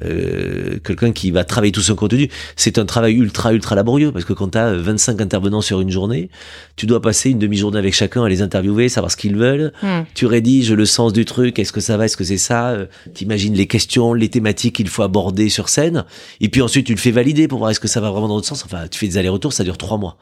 Euh, 0.06 0.80
quelqu'un 0.84 1.12
qui 1.12 1.32
va 1.32 1.44
travailler 1.44 1.72
tout 1.72 1.82
son 1.82 1.96
contenu, 1.96 2.30
c'est 2.56 2.78
un 2.78 2.86
travail 2.86 3.16
ultra 3.16 3.54
ultra 3.54 3.76
laborieux 3.76 4.12
parce 4.12 4.26
que 4.26 4.34
quand 4.34 4.50
tu 4.50 4.58
as 4.58 4.74
25 4.74 5.22
intervenants 5.22 5.62
sur 5.62 5.82
une 5.82 5.90
journée, 5.90 6.30
tu 6.76 6.86
dois 6.86 7.02
passer 7.02 7.30
une 7.30 7.40
demi-journée 7.40 7.78
avec 7.78 7.94
chacun 7.94 8.24
à 8.24 8.30
les 8.30 8.42
interviewer, 8.42 8.90
savoir 8.90 9.12
ce 9.12 9.18
qu'ils 9.18 9.36
veulent. 9.36 9.74
Hmm. 9.82 10.02
Tu 10.14 10.26
rédiges 10.26 10.72
le 10.72 10.86
sens 10.86 11.14
du 11.14 11.26
truc, 11.26 11.60
est-ce 11.60 11.72
que 11.72 11.82
ça 11.82 11.98
va, 11.98 12.06
est-ce 12.06 12.18
que 12.18 12.24
c'est 12.24 12.38
ça, 12.38 12.70
euh, 12.70 12.86
t'imagines 13.14 13.54
les 13.54 13.68
questions, 13.68 14.14
les 14.14 14.30
thématiques 14.30 14.76
qu'il 14.76 14.88
faut 14.88 15.04
aborder 15.04 15.50
sur 15.50 15.70
scène 15.70 16.06
et 16.42 16.50
puis 16.50 16.62
ensuite 16.62 16.86
tu 16.86 16.94
le 16.94 17.00
fais 17.00 17.12
valider 17.12 17.48
pour 17.48 17.60
voir 17.60 17.72
est-ce 17.72 17.80
que 17.80 17.88
ça 17.88 18.02
va 18.02 18.12
vraiment 18.12 18.28
dans 18.28 18.36
l'autre 18.36 18.48
sens. 18.48 18.64
Enfin, 18.66 18.88
tu 18.90 19.00
fais 19.00 19.08
des 19.08 19.18
allers-retours, 19.18 19.54
ça 19.54 19.64
dure 19.64 19.78
trois 19.78 19.98
mois. 19.98 20.18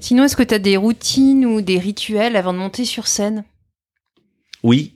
Sinon, 0.00 0.24
est-ce 0.24 0.36
que 0.36 0.42
tu 0.42 0.54
as 0.54 0.58
des 0.58 0.76
routines 0.76 1.46
ou 1.46 1.60
des 1.60 1.78
rituels 1.78 2.36
avant 2.36 2.52
de 2.52 2.58
monter 2.58 2.84
sur 2.84 3.06
scène? 3.06 3.44
Oui, 4.62 4.94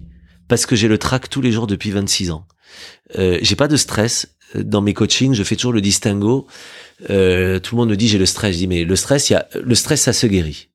parce 0.48 0.66
que 0.66 0.76
j'ai 0.76 0.88
le 0.88 0.98
track 0.98 1.28
tous 1.28 1.40
les 1.40 1.52
jours 1.52 1.66
depuis 1.66 1.90
26 1.90 2.30
ans. 2.30 2.46
Euh, 3.18 3.38
j'ai 3.42 3.56
pas 3.56 3.68
de 3.68 3.76
stress 3.76 4.28
dans 4.54 4.80
mes 4.80 4.94
coachings. 4.94 5.34
Je 5.34 5.42
fais 5.42 5.56
toujours 5.56 5.72
le 5.72 5.80
distinguo. 5.80 6.46
Euh, 7.10 7.58
tout 7.58 7.74
le 7.74 7.80
monde 7.80 7.90
me 7.90 7.96
dit 7.96 8.08
j'ai 8.08 8.18
le 8.18 8.26
stress. 8.26 8.54
Je 8.54 8.58
dis 8.58 8.66
mais 8.66 8.84
le 8.84 8.96
stress, 8.96 9.30
il 9.30 9.34
y 9.34 9.36
a 9.36 9.48
le 9.54 9.74
stress, 9.74 10.02
ça 10.02 10.12
se 10.12 10.26
guérit. 10.26 10.68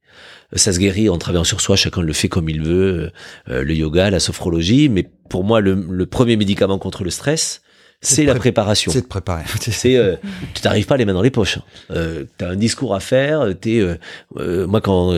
Ça 0.54 0.74
se 0.74 0.80
guérit 0.80 1.08
en 1.10 1.18
travaillant 1.18 1.46
sur 1.46 1.62
soi. 1.62 1.76
Chacun 1.76 2.02
le 2.02 2.14
fait 2.14 2.28
comme 2.28 2.50
il 2.50 2.62
veut. 2.62 3.12
Euh, 3.50 3.64
le 3.64 3.74
yoga, 3.74 4.10
la 4.10 4.20
sophrologie. 4.20 4.90
Mais 4.90 5.10
pour 5.30 5.44
moi, 5.44 5.62
le, 5.62 5.74
le 5.74 6.06
premier 6.06 6.36
médicament 6.36 6.78
contre 6.78 7.04
le 7.04 7.10
stress, 7.10 7.62
c'est 8.02 8.26
la 8.26 8.36
préparation. 8.36 8.92
C'est 8.92 9.02
de 9.02 9.08
préparer. 9.08 9.44
c'est 9.60 9.96
euh, 9.96 10.16
tu 10.54 10.62
t'arrives 10.62 10.88
pas 10.88 10.98
les 10.98 11.06
mains 11.06 11.14
dans 11.14 11.22
les 11.22 11.30
poches. 11.30 11.60
Euh, 11.92 12.26
t'as 12.38 12.50
un 12.50 12.56
discours 12.56 12.96
à 12.96 13.00
faire. 13.00 13.48
T'es 13.60 13.80
euh, 13.80 13.96
euh 14.38 14.68
moi 14.68 14.82
quand 14.82 15.14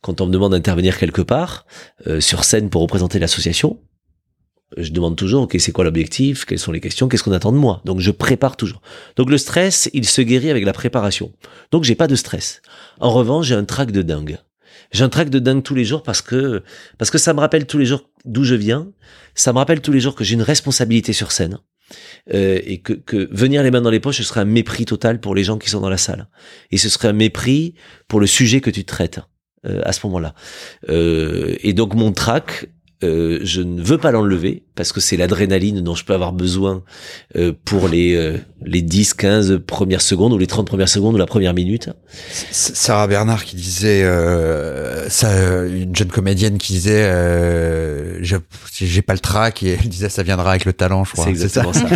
quand 0.00 0.20
on 0.20 0.26
me 0.26 0.32
demande 0.32 0.52
d'intervenir 0.52 0.98
quelque 0.98 1.22
part 1.22 1.66
sur 2.20 2.44
scène 2.44 2.70
pour 2.70 2.82
représenter 2.82 3.18
l'association, 3.18 3.78
je 4.76 4.90
demande 4.92 5.16
toujours, 5.16 5.42
ok, 5.42 5.56
c'est 5.58 5.72
quoi 5.72 5.84
l'objectif, 5.84 6.44
quelles 6.44 6.58
sont 6.58 6.72
les 6.72 6.80
questions, 6.80 7.08
qu'est-ce 7.08 7.22
qu'on 7.22 7.32
attend 7.32 7.52
de 7.52 7.56
moi? 7.56 7.82
Donc 7.84 8.00
je 8.00 8.10
prépare 8.10 8.56
toujours. 8.56 8.80
Donc 9.16 9.30
le 9.30 9.38
stress, 9.38 9.90
il 9.92 10.06
se 10.06 10.22
guérit 10.22 10.50
avec 10.50 10.64
la 10.64 10.72
préparation. 10.72 11.32
Donc 11.70 11.84
j'ai 11.84 11.94
pas 11.94 12.06
de 12.06 12.14
stress. 12.14 12.62
En 13.00 13.10
revanche, 13.10 13.46
j'ai 13.46 13.54
un 13.54 13.64
trac 13.64 13.90
de 13.90 14.02
dingue. 14.02 14.38
J'ai 14.92 15.04
un 15.04 15.08
trac 15.08 15.30
de 15.30 15.38
dingue 15.38 15.62
tous 15.62 15.74
les 15.74 15.84
jours 15.84 16.02
parce 16.02 16.22
que 16.22 16.62
parce 16.98 17.10
que 17.10 17.18
ça 17.18 17.32
me 17.32 17.40
rappelle 17.40 17.66
tous 17.66 17.78
les 17.78 17.86
jours 17.86 18.10
d'où 18.24 18.44
je 18.44 18.54
viens. 18.54 18.90
Ça 19.34 19.52
me 19.52 19.58
rappelle 19.58 19.80
tous 19.80 19.92
les 19.92 20.00
jours 20.00 20.14
que 20.14 20.24
j'ai 20.24 20.34
une 20.34 20.42
responsabilité 20.42 21.12
sur 21.12 21.32
scène. 21.32 21.58
Euh, 22.32 22.60
et 22.64 22.78
que, 22.78 22.92
que 22.92 23.28
venir 23.32 23.62
les 23.62 23.70
mains 23.70 23.80
dans 23.80 23.90
les 23.90 23.98
poches, 23.98 24.18
ce 24.18 24.22
serait 24.22 24.40
un 24.40 24.44
mépris 24.44 24.84
total 24.84 25.20
pour 25.20 25.34
les 25.34 25.42
gens 25.42 25.58
qui 25.58 25.70
sont 25.70 25.80
dans 25.80 25.90
la 25.90 25.96
salle. 25.96 26.28
Et 26.70 26.76
ce 26.76 26.88
serait 26.88 27.08
un 27.08 27.12
mépris 27.12 27.74
pour 28.06 28.20
le 28.20 28.26
sujet 28.26 28.60
que 28.60 28.70
tu 28.70 28.84
traites 28.84 29.20
euh, 29.66 29.80
à 29.84 29.92
ce 29.92 30.06
moment-là. 30.06 30.34
Euh, 30.88 31.56
et 31.60 31.72
donc 31.72 31.94
mon 31.94 32.12
trac, 32.12 32.68
euh, 33.02 33.38
je 33.42 33.62
ne 33.62 33.80
veux 33.80 33.96
pas 33.96 34.10
l'enlever 34.10 34.62
parce 34.74 34.92
que 34.92 35.00
c'est 35.00 35.16
l'adrénaline 35.16 35.80
dont 35.80 35.94
je 35.94 36.04
peux 36.04 36.12
avoir 36.12 36.32
besoin 36.32 36.82
euh, 37.34 37.52
pour 37.64 37.88
les 37.88 38.14
euh, 38.14 38.36
les 38.62 38.82
10 38.82 39.14
15 39.14 39.60
premières 39.66 40.02
secondes 40.02 40.34
ou 40.34 40.38
les 40.38 40.46
30 40.46 40.66
premières 40.66 40.88
secondes 40.88 41.14
ou 41.14 41.18
la 41.18 41.26
première 41.26 41.54
minute. 41.54 41.88
Sarah 42.50 43.06
Bernard 43.06 43.46
qui 43.46 43.56
disait 43.56 44.04
ça 45.08 45.64
une 45.66 45.96
jeune 45.96 46.08
comédienne 46.08 46.58
qui 46.58 46.74
disait 46.74 48.20
j'ai 48.22 49.02
pas 49.02 49.14
le 49.14 49.18
trac 49.18 49.62
et 49.62 49.78
elle 49.80 49.88
disait 49.88 50.10
ça 50.10 50.22
viendra 50.22 50.50
avec 50.50 50.66
le 50.66 50.74
talent 50.74 51.04
je 51.04 51.12
crois. 51.12 51.24
C'est 51.24 51.30
exactement 51.30 51.72
ça. 51.72 51.88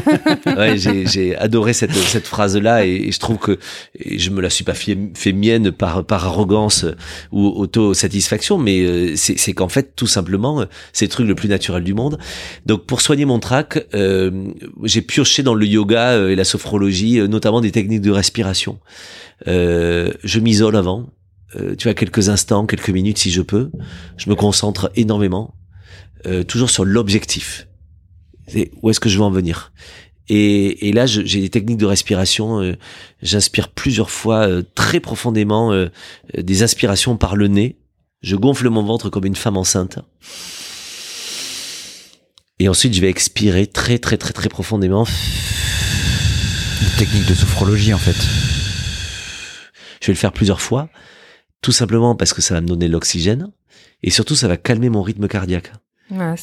ouais, 0.56 0.76
j'ai 0.78 1.36
adoré 1.36 1.74
cette 1.74 1.93
cette 1.93 2.26
phrase 2.26 2.56
là 2.56 2.86
et, 2.86 3.12
je 3.12 3.18
trouve 3.18 3.36
que 3.36 3.59
je 4.05 4.31
me 4.31 4.40
la 4.40 4.48
suis 4.48 4.64
pas 4.64 4.74
fait, 4.74 4.97
fait 5.14 5.35
mienne 5.35 5.70
par 5.70 6.05
par 6.05 6.24
arrogance 6.24 6.86
ou 7.31 7.47
auto-satisfaction 7.47 8.56
mais 8.56 9.16
c'est 9.16 9.52
qu'en 9.52 9.68
fait 9.68 9.94
tout 9.94 10.06
simplement 10.06 10.64
c'est 10.95 11.07
le 11.07 11.11
truc 11.11 11.27
le 11.27 11.35
plus 11.35 11.49
naturel 11.49 11.85
du 11.85 11.93
monde. 11.93 12.19
Donc 12.65 12.87
pour 12.87 13.03
soigner 13.03 13.27
mon 13.27 13.41
trac, 13.41 13.85
euh, 13.95 14.49
j'ai 14.85 15.03
pioché 15.03 15.43
dans 15.43 15.55
le 15.55 15.66
yoga 15.66 16.12
euh, 16.12 16.31
et 16.31 16.37
la 16.37 16.45
sophrologie, 16.45 17.21
euh, 17.21 17.27
notamment 17.27 17.61
des 17.61 17.73
techniques 17.73 18.01
de 18.01 18.12
respiration. 18.12 18.79
je 19.47 20.39
m'isole 20.39 20.77
avant, 20.77 21.11
tu 21.79 21.85
vois, 21.85 21.95
quelques 21.95 22.31
instants, 22.31 22.65
quelques 22.65 22.91
minutes 22.91 23.19
si 23.19 23.31
je 23.31 23.43
peux. 23.43 23.71
Je 24.16 24.31
me 24.31 24.35
concentre 24.35 24.91
énormément, 24.97 25.55
toujours 26.49 26.71
sur 26.71 26.85
l'objectif. 26.85 27.69
Où 28.83 28.91
est-ce 28.91 29.01
que 29.01 29.09
je 29.09 29.19
veux 29.19 29.25
en 29.25 29.31
venir 29.31 29.73
et, 30.29 30.89
et, 30.89 30.93
là, 30.93 31.05
j'ai 31.05 31.41
des 31.43 31.51
techniques 31.51 31.77
de 31.77 31.85
respiration. 31.85 32.75
J'inspire 33.21 33.69
plusieurs 33.69 34.11
fois 34.11 34.49
très 34.75 35.01
profondément 35.01 35.73
des 36.37 36.62
inspirations 36.62 37.19
par 37.19 37.37
le 37.37 37.49
nez. 37.49 37.77
Je 38.23 38.37
gonfle 38.37 38.71
mon 38.71 38.83
ventre 38.83 39.11
comme 39.11 39.27
une 39.27 39.37
femme 39.37 39.59
enceinte. 39.59 39.99
Et 42.60 42.68
ensuite, 42.68 42.94
je 42.94 43.01
vais 43.01 43.10
expirer 43.10 43.66
très, 43.66 43.98
très, 43.98 44.16
très, 44.16 44.32
très 44.32 44.48
profondément. 44.48 45.05
Une 46.82 46.98
technique 46.98 47.26
de 47.26 47.35
sophrologie, 47.35 47.93
en 47.93 47.98
fait. 47.98 48.14
Je 50.01 50.06
vais 50.06 50.12
le 50.12 50.18
faire 50.18 50.32
plusieurs 50.32 50.60
fois, 50.60 50.89
tout 51.62 51.72
simplement 51.72 52.14
parce 52.14 52.32
que 52.32 52.43
ça 52.43 52.55
va 52.55 52.60
me 52.60 52.68
donner 52.68 52.86
l'oxygène 52.86 53.51
et 54.05 54.10
surtout, 54.10 54.36
ça 54.36 54.47
va 54.47 54.56
calmer 54.56 54.89
mon 54.89 55.02
rythme 55.02 55.26
cardiaque. 55.26 55.72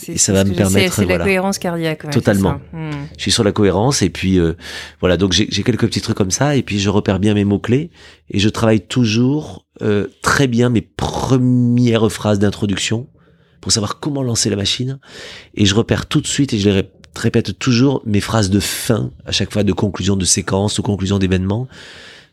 et 0.08 0.18
ça 0.18 0.34
va 0.34 0.44
me 0.44 0.54
permettre 0.54 0.96
c'est 0.96 1.06
la 1.06 1.20
cohérence 1.20 1.60
cardiaque 1.60 2.10
totalement 2.10 2.60
hmm. 2.74 2.90
je 3.16 3.22
suis 3.22 3.32
sur 3.32 3.44
la 3.44 3.52
cohérence 3.52 4.02
et 4.02 4.10
puis 4.10 4.40
euh, 4.40 4.54
voilà 5.02 5.18
donc 5.18 5.34
j'ai 5.34 5.46
quelques 5.64 5.86
petits 5.86 6.02
trucs 6.02 6.18
comme 6.18 6.32
ça 6.32 6.56
et 6.56 6.64
puis 6.64 6.80
je 6.80 6.90
repère 6.90 7.20
bien 7.20 7.36
mes 7.36 7.44
mots 7.44 7.60
clés 7.60 7.92
et 8.32 8.40
je 8.40 8.50
travaille 8.50 8.82
toujours 8.82 9.68
euh, 9.84 10.08
très 10.24 10.48
bien 10.48 10.70
mes 10.70 10.82
premières 10.82 12.12
phrases 12.12 12.40
d'introduction 12.40 13.08
pour 13.62 13.72
savoir 13.72 14.00
comment 14.00 14.24
lancer 14.24 14.50
la 14.50 14.56
machine. 14.56 15.00
Et 15.54 15.66
je 15.66 15.76
repère 15.76 16.08
tout 16.08 16.20
de 16.20 16.28
suite 16.28 16.54
et 16.54 16.60
je 16.60 16.70
les 16.70 16.90
répète 17.16 17.58
toujours 17.58 18.02
mes 18.06 18.20
phrases 18.20 18.50
de 18.50 18.60
fin 18.60 19.12
à 19.26 19.32
chaque 19.32 19.54
fois 19.54 19.64
de 19.64 19.74
conclusion 19.74 20.16
de 20.16 20.26
séquence 20.26 20.80
ou 20.80 20.82
conclusion 20.82 21.20
d'événement 21.20 21.68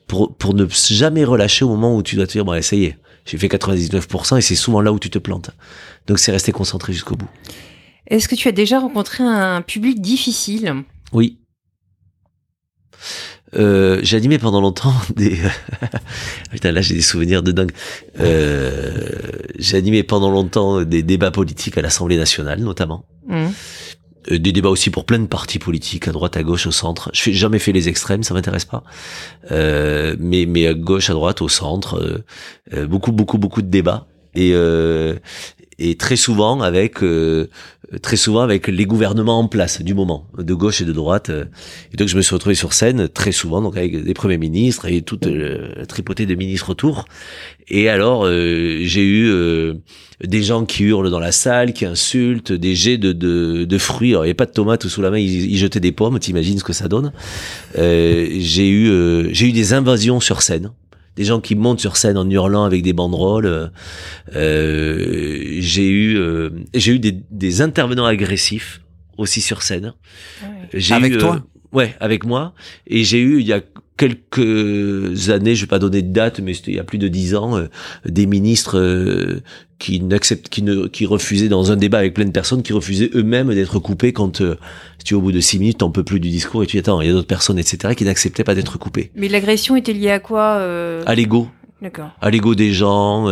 pour, 0.07 0.35
pour 0.37 0.55
ne 0.55 0.67
jamais 0.69 1.25
relâcher 1.25 1.65
au 1.65 1.69
moment 1.69 1.95
où 1.95 2.03
tu 2.03 2.17
dois 2.17 2.27
te 2.27 2.33
dire, 2.33 2.45
bon, 2.45 2.53
allez, 2.53 2.63
ça 2.63 2.77
y 2.77 2.85
est, 2.85 2.99
j'ai 3.27 3.37
fait 3.39 3.49
99% 3.49 4.39
et 4.39 4.41
c'est 4.41 4.57
souvent 4.57 4.81
là 4.81 4.93
où 4.93 4.99
tu 4.99 5.11
te 5.11 5.19
plantes. 5.19 5.51
Donc 6.07 6.19
c'est 6.19 6.33
rester 6.33 6.51
concentré 6.51 6.93
jusqu'au 6.93 7.15
bout. 7.15 7.29
Est-ce 8.07 8.27
que 8.27 8.35
tu 8.35 8.49
as 8.49 8.53
déjà 8.53 8.81
rencontré 8.81 9.23
un 9.23 9.61
public 9.61 10.01
difficile? 10.01 10.83
Oui. 11.13 11.39
Euh, 13.55 14.01
j'ai 14.03 14.17
animé 14.17 14.39
pendant 14.39 14.61
longtemps 14.61 14.95
des. 15.17 15.39
Putain, 16.51 16.73
là 16.73 16.81
j'ai 16.81 16.95
des 16.95 17.03
souvenirs 17.03 17.43
de 17.43 17.53
dingue. 17.53 17.73
Euh, 18.21 19.03
j'ai 19.59 19.77
animé 19.77 20.03
pendant 20.03 20.31
longtemps 20.31 20.83
des 20.83 21.03
débats 21.03 21.31
politiques 21.31 21.79
à 21.79 21.83
l'Assemblée 21.83 22.17
nationale, 22.17 22.61
notamment. 22.61 23.05
Mmh. 23.27 23.47
Euh, 24.31 24.39
des 24.39 24.53
débats 24.53 24.69
aussi 24.69 24.91
pour 24.91 25.05
plein 25.05 25.19
de 25.19 25.27
partis 25.27 25.59
politiques, 25.59 26.09
à 26.09 26.13
droite, 26.13 26.37
à 26.37 26.43
gauche, 26.43 26.67
au 26.67 26.73
centre. 26.73 27.11
Je 27.15 27.31
n'ai 27.31 27.37
jamais 27.37 27.59
fait 27.59 27.73
les 27.73 27.89
extrêmes, 27.89 28.23
ça 28.23 28.35
m'intéresse 28.35 28.65
pas. 28.65 28.83
Euh, 29.51 30.15
mais 30.19 30.45
mais 30.47 30.67
à 30.67 30.75
gauche, 30.75 31.09
à 31.09 31.15
droite, 31.15 31.41
au 31.41 31.49
centre, 31.49 32.25
euh, 32.75 32.87
beaucoup 32.87 33.13
beaucoup 33.13 33.39
beaucoup 33.39 33.63
de 33.63 33.69
débats. 33.69 34.07
Et 34.35 34.55
et 35.79 35.97
très 35.97 36.17
souvent 36.17 36.61
avec 36.61 37.03
euh, 37.03 37.49
très 38.03 38.17
souvent 38.17 38.43
avec 38.43 38.69
les 38.69 38.85
gouvernements 38.85 39.39
en 39.39 39.49
place 39.49 39.81
du 39.81 39.95
moment, 39.95 40.27
de 40.37 40.55
gauche 40.55 40.81
et 40.81 40.85
de 40.85 40.93
droite. 40.93 41.31
Et 41.93 41.97
donc 41.97 42.09
je 42.09 42.17
me 42.17 42.23
suis 42.23 42.35
retrouvé 42.35 42.55
sur 42.55 42.73
scène 42.73 43.09
très 43.09 43.33
souvent, 43.33 43.63
donc 43.63 43.77
avec 43.77 44.05
des 44.05 44.15
premiers 44.15 44.39
ministres 44.39 44.87
et 44.87 45.03
toute 45.03 45.27
la 45.27 45.87
tripotée 45.87 46.27
de 46.27 46.35
ministres 46.35 46.71
autour. 46.71 47.07
Et 47.69 47.89
alors 47.89 48.27
euh, 48.27 48.79
j'ai 48.83 49.05
eu 49.05 49.29
euh, 49.29 49.75
des 50.23 50.43
gens 50.43 50.65
qui 50.65 50.85
hurlent 50.85 51.11
dans 51.11 51.21
la 51.21 51.33
salle, 51.33 51.73
qui 51.73 51.85
insultent, 51.85 52.53
des 52.53 52.75
jets 52.75 52.99
de, 52.99 53.13
de, 53.13 53.65
de 53.65 53.79
fruits. 53.79 54.11
Alors 54.11 54.25
il 54.25 54.27
n'y 54.27 54.31
avait 54.31 54.35
pas 54.35 54.47
de 54.47 54.53
tomates 54.53 54.87
sous 54.89 55.03
la 55.03 55.11
main, 55.11 55.19
ils, 55.19 55.51
ils 55.51 55.59
jetaient 55.59 55.81
des 55.81 55.93
pommes. 55.93 56.19
T'imagines 56.19 56.59
ce 56.59 56.65
que 56.65 56.73
ça 56.73 56.89
donne 56.89 57.13
J'ai 57.75 58.69
eu 58.69 59.29
j'ai 59.33 59.47
eu 59.47 59.53
des 59.53 59.73
invasions 59.73 60.21
sur 60.21 60.43
scène 60.43 60.71
des 61.19 61.25
gens 61.25 61.41
qui 61.41 61.57
montent 61.57 61.81
sur 61.81 61.97
scène 61.97 62.17
en 62.17 62.31
hurlant 62.31 62.63
avec 62.63 62.83
des 62.83 62.93
banderoles. 62.93 63.73
Euh, 64.37 65.57
j'ai 65.59 65.89
eu, 65.89 66.17
euh, 66.17 66.51
j'ai 66.75 66.93
eu 66.93 67.01
des, 67.01 67.11
des, 67.33 67.61
intervenants 67.61 68.05
agressifs 68.05 68.81
aussi 69.17 69.41
sur 69.41 69.63
scène. 69.63 69.95
J'ai 70.73 70.95
avec 70.95 71.15
eu, 71.15 71.19
toi 71.19 71.43
euh, 71.45 71.58
Ouais, 71.73 71.95
avec 72.01 72.25
moi. 72.25 72.55
Et 72.87 73.05
j'ai 73.05 73.21
eu 73.21 73.41
il 73.41 73.47
y 73.47 73.53
a 73.53 73.61
quelques 73.99 75.29
années, 75.29 75.55
je 75.55 75.63
vais 75.63 75.67
pas 75.67 75.79
donner 75.79 76.01
de 76.01 76.13
date, 76.13 76.41
mais 76.41 76.55
c'était 76.55 76.71
il 76.71 76.77
y 76.77 76.81
a 76.81 76.85
plus 76.85 76.99
de 76.99 77.09
dix 77.09 77.35
ans, 77.35 77.59
euh, 77.59 77.67
des 78.07 78.27
ministres 78.27 78.79
euh, 78.79 79.43
qui 79.79 80.01
n'acceptent, 80.01 80.49
qui 80.49 80.63
ne, 80.63 80.87
qui 80.87 81.05
refusaient 81.05 81.49
dans 81.49 81.73
un 81.73 81.77
débat 81.77 81.99
avec 81.99 82.15
plein 82.15 82.25
de 82.25 82.31
personnes, 82.31 82.63
qui 82.63 82.73
refusaient 82.73 83.11
eux-mêmes 83.15 83.53
d'être 83.53 83.79
coupés 83.81 84.13
quand, 84.13 84.41
euh, 84.41 84.57
si 84.99 85.05
tu 85.05 85.15
au 85.15 85.21
bout 85.21 85.33
de 85.33 85.41
six 85.41 85.59
minutes, 85.59 85.79
t'en 85.79 85.91
peux 85.91 86.05
plus 86.05 86.21
du 86.21 86.31
discours 86.31 86.63
et 86.63 86.67
tu 86.67 86.77
dis 86.77 86.81
attends, 86.81 87.01
il 87.03 87.09
y 87.09 87.11
a 87.11 87.13
d'autres 87.13 87.27
personnes, 87.27 87.59
etc., 87.59 87.95
qui 87.95 88.05
n'acceptaient 88.05 88.45
pas 88.45 88.55
d'être 88.55 88.79
coupés. 88.79 89.11
Mais 89.17 89.29
l'agression 89.29 89.77
était 89.77 89.93
liée 89.93 90.11
à 90.11 90.21
quoi 90.21 90.63
À 91.05 91.15
l'ego. 91.15 91.49
D'accord. 91.83 92.11
À 92.21 92.31
l'ego 92.31 92.57
des 92.57 92.73
gens, 92.73 93.27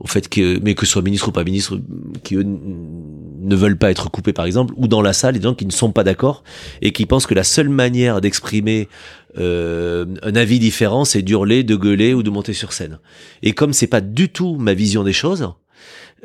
au 0.00 0.06
fait 0.06 0.28
que, 0.28 0.58
mais 0.60 0.74
que 0.74 0.84
ce 0.84 0.92
soit 0.92 1.02
ministre 1.02 1.28
ou 1.28 1.32
pas 1.32 1.44
ministre, 1.44 1.78
qui 2.24 2.34
eux 2.34 2.44
ne 3.44 3.56
veulent 3.56 3.78
pas 3.78 3.90
être 3.90 4.10
coupés 4.10 4.32
par 4.32 4.46
exemple, 4.46 4.74
ou 4.76 4.88
dans 4.88 5.02
la 5.02 5.12
salle, 5.12 5.34
des 5.34 5.42
gens 5.42 5.54
qui 5.54 5.66
ne 5.66 5.72
sont 5.72 5.92
pas 5.92 6.04
d'accord 6.04 6.42
et 6.82 6.92
qui 6.92 7.06
pensent 7.06 7.26
que 7.26 7.34
la 7.34 7.44
seule 7.44 7.68
manière 7.68 8.20
d'exprimer 8.20 8.88
euh, 9.38 10.06
un 10.22 10.34
avis 10.34 10.58
différent, 10.58 11.04
c'est 11.04 11.22
d'hurler, 11.22 11.62
de 11.62 11.76
gueuler 11.76 12.14
ou 12.14 12.22
de 12.22 12.30
monter 12.30 12.52
sur 12.52 12.72
scène. 12.72 12.98
Et 13.42 13.52
comme 13.52 13.72
c'est 13.72 13.86
pas 13.86 14.00
du 14.00 14.28
tout 14.28 14.56
ma 14.56 14.74
vision 14.74 15.04
des 15.04 15.12
choses, 15.12 15.52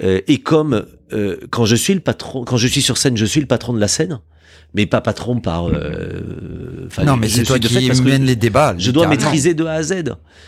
euh, 0.01 0.21
et 0.27 0.37
comme 0.37 0.85
euh, 1.13 1.37
quand 1.49 1.65
je 1.65 1.75
suis 1.75 1.93
le 1.93 1.99
patron, 1.99 2.45
quand 2.45 2.57
je 2.57 2.67
suis 2.67 2.81
sur 2.81 2.97
scène, 2.97 3.17
je 3.17 3.25
suis 3.25 3.41
le 3.41 3.47
patron 3.47 3.73
de 3.73 3.79
la 3.79 3.87
scène, 3.87 4.19
mais 4.73 4.85
pas 4.85 5.01
patron 5.01 5.39
par. 5.39 5.67
Euh, 5.67 6.87
non, 7.05 7.17
mais 7.17 7.27
c'est 7.27 7.43
toi 7.43 7.59
qui 7.59 8.01
mène 8.01 8.23
les 8.23 8.35
débats. 8.35 8.75
Je 8.77 8.91
dois 8.91 9.07
maîtriser 9.07 9.53
de 9.53 9.65
A 9.65 9.73
à 9.73 9.83
Z. 9.83 10.03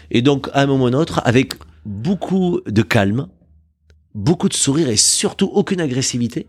Et 0.10 0.22
donc, 0.22 0.50
à 0.54 0.62
un 0.62 0.66
moment 0.68 0.86
ou 0.86 0.88
un 0.88 0.94
autre, 0.94 1.22
avec 1.26 1.54
beaucoup 1.86 2.62
de 2.66 2.82
calme, 2.82 3.28
beaucoup 4.14 4.50
de 4.50 4.54
sourire 4.54 4.90
et 4.90 4.98
surtout 4.98 5.50
aucune 5.54 5.82
agressivité, 5.82 6.48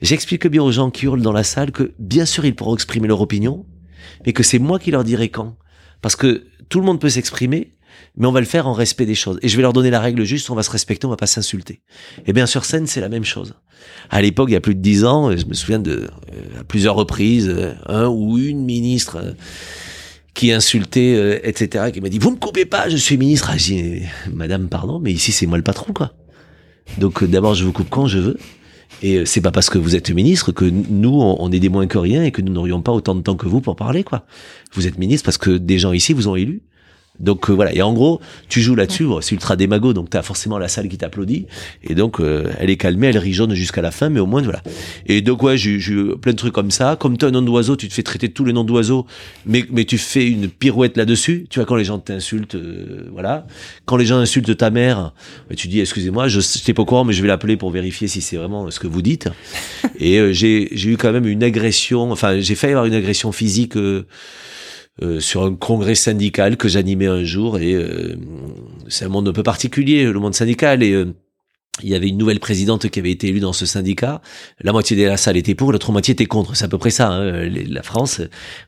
j'explique 0.00 0.46
bien 0.46 0.62
aux 0.62 0.72
gens 0.72 0.90
qui 0.90 1.06
hurlent 1.06 1.22
dans 1.22 1.32
la 1.32 1.44
salle 1.44 1.72
que 1.72 1.92
bien 1.98 2.26
sûr 2.26 2.44
ils 2.44 2.54
pourront 2.54 2.74
exprimer 2.74 3.08
leur 3.08 3.20
opinion, 3.20 3.64
mais 4.26 4.32
que 4.32 4.42
c'est 4.42 4.58
moi 4.58 4.78
qui 4.78 4.90
leur 4.90 5.04
dirai 5.04 5.28
quand. 5.28 5.56
Parce 6.00 6.16
que 6.16 6.46
tout 6.68 6.80
le 6.80 6.86
monde 6.86 7.00
peut 7.00 7.08
s'exprimer, 7.08 7.72
mais 8.16 8.26
on 8.26 8.32
va 8.32 8.40
le 8.40 8.46
faire 8.46 8.66
en 8.66 8.72
respect 8.72 9.06
des 9.06 9.14
choses. 9.14 9.38
Et 9.42 9.48
je 9.48 9.56
vais 9.56 9.62
leur 9.62 9.72
donner 9.72 9.90
la 9.90 10.00
règle 10.00 10.24
juste, 10.24 10.50
on 10.50 10.54
va 10.54 10.62
se 10.62 10.70
respecter, 10.70 11.06
on 11.06 11.10
va 11.10 11.16
pas 11.16 11.26
s'insulter. 11.26 11.80
Et 12.26 12.32
bien 12.32 12.46
sur 12.46 12.64
scène, 12.64 12.86
c'est 12.86 13.00
la 13.00 13.08
même 13.08 13.24
chose. 13.24 13.54
À 14.10 14.22
l'époque, 14.22 14.50
il 14.50 14.52
y 14.52 14.56
a 14.56 14.60
plus 14.60 14.74
de 14.74 14.80
dix 14.80 15.04
ans, 15.04 15.36
je 15.36 15.46
me 15.46 15.54
souviens 15.54 15.78
de 15.78 15.92
euh, 15.92 16.60
à 16.60 16.64
plusieurs 16.64 16.94
reprises, 16.94 17.48
euh, 17.48 17.74
un 17.86 18.08
ou 18.08 18.38
une 18.38 18.64
ministre 18.64 19.16
euh, 19.16 19.32
qui 20.34 20.52
insultait, 20.52 21.40
etc., 21.42 21.90
qui 21.92 22.00
m'a 22.00 22.08
dit, 22.08 22.20
vous 22.20 22.30
me 22.30 22.36
coupez 22.36 22.64
pas, 22.64 22.88
je 22.88 22.96
suis 22.96 23.16
ministre. 23.16 23.50
Ah, 23.52 23.56
j'ai 23.56 24.04
Madame, 24.32 24.68
pardon, 24.68 25.00
mais 25.00 25.10
ici 25.12 25.32
c'est 25.32 25.46
moi 25.46 25.58
le 25.58 25.64
patron, 25.64 25.92
quoi. 25.92 26.12
Donc 26.96 27.24
d'abord, 27.24 27.54
je 27.54 27.64
vous 27.64 27.72
coupe 27.72 27.90
quand 27.90 28.06
je 28.06 28.18
veux. 28.18 28.38
Et 29.02 29.18
euh, 29.18 29.24
c'est 29.24 29.40
pas 29.40 29.52
parce 29.52 29.70
que 29.70 29.78
vous 29.78 29.94
êtes 29.94 30.10
ministre 30.10 30.52
que 30.52 30.64
nous, 30.64 31.20
on 31.20 31.52
est 31.52 31.60
des 31.60 31.68
moins 31.68 31.86
que 31.86 31.98
rien 31.98 32.24
et 32.24 32.32
que 32.32 32.42
nous 32.42 32.52
n'aurions 32.52 32.82
pas 32.82 32.92
autant 32.92 33.14
de 33.14 33.20
temps 33.20 33.36
que 33.36 33.46
vous 33.46 33.60
pour 33.60 33.76
parler, 33.76 34.02
quoi. 34.02 34.24
Vous 34.72 34.86
êtes 34.86 34.98
ministre 34.98 35.24
parce 35.24 35.38
que 35.38 35.50
des 35.50 35.78
gens 35.78 35.92
ici 35.92 36.12
vous 36.12 36.28
ont 36.28 36.36
élu. 36.36 36.62
Donc 37.20 37.50
euh, 37.50 37.52
voilà, 37.52 37.74
et 37.74 37.82
en 37.82 37.92
gros, 37.92 38.20
tu 38.48 38.60
joues 38.60 38.74
là-dessus, 38.74 39.06
c'est 39.20 39.34
ultra 39.34 39.56
démago, 39.56 39.92
donc 39.92 40.10
t'as 40.10 40.22
forcément 40.22 40.58
la 40.58 40.68
salle 40.68 40.88
qui 40.88 40.98
t'applaudit, 40.98 41.46
et 41.82 41.94
donc 41.94 42.20
euh, 42.20 42.44
elle 42.58 42.70
est 42.70 42.76
calmée, 42.76 43.08
elle 43.08 43.18
rigeonne 43.18 43.54
jusqu'à 43.54 43.82
la 43.82 43.90
fin, 43.90 44.08
mais 44.08 44.20
au 44.20 44.26
moins 44.26 44.42
voilà. 44.42 44.62
Et 45.06 45.20
donc 45.20 45.42
ouais, 45.42 45.56
j'ai 45.56 45.72
eu 45.72 46.16
plein 46.20 46.32
de 46.32 46.36
trucs 46.36 46.52
comme 46.52 46.70
ça. 46.70 46.96
Comme 46.96 47.18
tu 47.18 47.24
as 47.24 47.28
un 47.28 47.32
nom 47.32 47.42
d'oiseau, 47.42 47.76
tu 47.76 47.88
te 47.88 47.94
fais 47.94 48.02
traiter 48.02 48.28
tous 48.28 48.44
les 48.44 48.52
noms 48.52 48.64
d'oiseaux, 48.64 49.06
mais 49.46 49.64
mais 49.70 49.84
tu 49.84 49.98
fais 49.98 50.28
une 50.28 50.48
pirouette 50.48 50.96
là-dessus. 50.96 51.46
Tu 51.50 51.58
vois 51.58 51.66
quand 51.66 51.76
les 51.76 51.84
gens 51.84 51.98
t'insultent, 51.98 52.54
euh, 52.54 53.08
voilà. 53.12 53.46
Quand 53.84 53.96
les 53.96 54.06
gens 54.06 54.18
insultent 54.18 54.56
ta 54.56 54.70
mère, 54.70 55.12
bah, 55.48 55.56
tu 55.56 55.68
dis 55.68 55.80
excusez-moi, 55.80 56.28
je 56.28 56.40
sais 56.40 56.72
pas 56.72 56.82
au 56.82 56.86
courant, 56.86 57.04
mais 57.04 57.12
je 57.12 57.22
vais 57.22 57.28
l'appeler 57.28 57.56
pour 57.56 57.70
vérifier 57.70 58.06
si 58.06 58.20
c'est 58.20 58.36
vraiment 58.36 58.70
ce 58.70 58.78
que 58.78 58.86
vous 58.86 59.02
dites. 59.02 59.28
et 59.98 60.32
j'ai 60.32 60.68
j'ai 60.72 60.90
eu 60.90 60.96
quand 60.96 61.12
même 61.12 61.26
une 61.26 61.42
agression, 61.42 62.12
enfin 62.12 62.38
j'ai 62.38 62.54
failli 62.54 62.74
avoir 62.74 62.86
une 62.86 62.94
agression 62.94 63.32
physique. 63.32 63.74
Euh, 65.00 65.20
sur 65.20 65.44
un 65.44 65.54
congrès 65.54 65.94
syndical 65.94 66.56
que 66.56 66.66
j'animais 66.66 67.06
un 67.06 67.22
jour 67.22 67.60
et 67.60 67.72
euh, 67.72 68.16
c'est 68.88 69.04
un 69.04 69.08
monde 69.08 69.28
un 69.28 69.32
peu 69.32 69.44
particulier 69.44 70.02
le 70.02 70.18
monde 70.18 70.34
syndical 70.34 70.82
et 70.82 70.90
euh, 70.92 71.14
il 71.82 71.90
y 71.90 71.94
avait 71.94 72.08
une 72.08 72.18
nouvelle 72.18 72.40
présidente 72.40 72.88
qui 72.88 72.98
avait 72.98 73.10
été 73.10 73.28
élue 73.28 73.40
dans 73.40 73.52
ce 73.52 73.66
syndicat. 73.66 74.20
La 74.60 74.72
moitié 74.72 74.96
de 74.96 75.04
la 75.04 75.16
salle 75.16 75.36
était 75.36 75.54
pour, 75.54 75.72
l'autre 75.72 75.92
moitié 75.92 76.12
était 76.12 76.26
contre. 76.26 76.56
C'est 76.56 76.64
à 76.64 76.68
peu 76.68 76.78
près 76.78 76.90
ça, 76.90 77.08
hein, 77.08 77.48
la 77.48 77.82
France. 77.82 78.20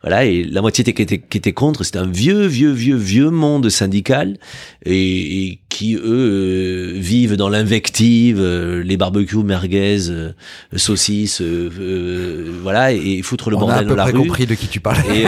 Voilà, 0.02 0.24
et 0.24 0.44
la 0.44 0.60
moitié 0.60 0.84
qui 0.84 1.02
était, 1.02 1.18
qui 1.18 1.38
était 1.38 1.52
contre, 1.52 1.84
c'était 1.84 1.98
un 1.98 2.10
vieux, 2.10 2.46
vieux, 2.46 2.72
vieux, 2.72 2.96
vieux 2.96 3.30
monde 3.30 3.68
syndical 3.68 4.38
et, 4.84 5.58
qui 5.68 5.94
eux 5.94 6.02
euh, 6.04 6.92
vivent 6.96 7.36
dans 7.36 7.48
l'invective, 7.48 8.38
euh, 8.40 8.82
les 8.82 8.96
barbecues, 8.96 9.44
merguez, 9.44 10.10
euh, 10.10 10.32
saucisses, 10.74 11.40
voilà, 11.40 12.92
et, 12.92 13.22
foutre 13.22 13.50
le 13.50 13.56
On 13.56 13.60
bordel 13.60 13.76
a 13.76 13.80
à 13.80 13.82
peu 13.84 13.88
dans 13.90 13.96
la 13.96 14.02
près 14.04 14.12
rue. 14.12 14.18
compris 14.18 14.46
de 14.46 14.54
qui 14.54 14.66
tu 14.66 14.80
parles. 14.80 14.98
Et, 15.14 15.24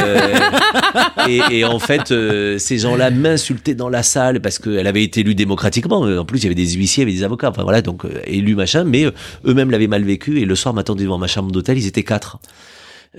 et, 1.30 1.58
et 1.58 1.64
en 1.64 1.78
fait, 1.78 2.12
ces 2.58 2.78
gens-là 2.78 3.10
m'insultaient 3.10 3.74
dans 3.74 3.88
la 3.88 4.02
salle 4.02 4.40
parce 4.40 4.58
qu'elle 4.58 4.86
avait 4.86 5.04
été 5.04 5.20
élue 5.20 5.34
démocratiquement. 5.34 6.00
En 6.00 6.24
plus, 6.24 6.40
il 6.40 6.44
y 6.44 6.46
avait 6.46 6.54
des 6.54 6.72
huissiers, 6.72 7.04
il 7.04 7.08
y 7.08 7.10
avait 7.10 7.18
des 7.18 7.24
avocats. 7.24 7.50
Enfin 7.50 7.62
voilà, 7.62 7.71
donc 7.80 8.04
élus 8.26 8.56
machin, 8.56 8.84
mais 8.84 9.06
eux-mêmes 9.46 9.70
l'avaient 9.70 9.86
mal 9.86 10.04
vécu. 10.04 10.40
Et 10.40 10.44
le 10.44 10.54
soir, 10.54 10.74
m'attendaient 10.74 11.04
devant 11.04 11.18
ma 11.18 11.28
chambre 11.28 11.50
d'hôtel, 11.50 11.78
ils 11.78 11.86
étaient 11.86 12.02
quatre. 12.02 12.38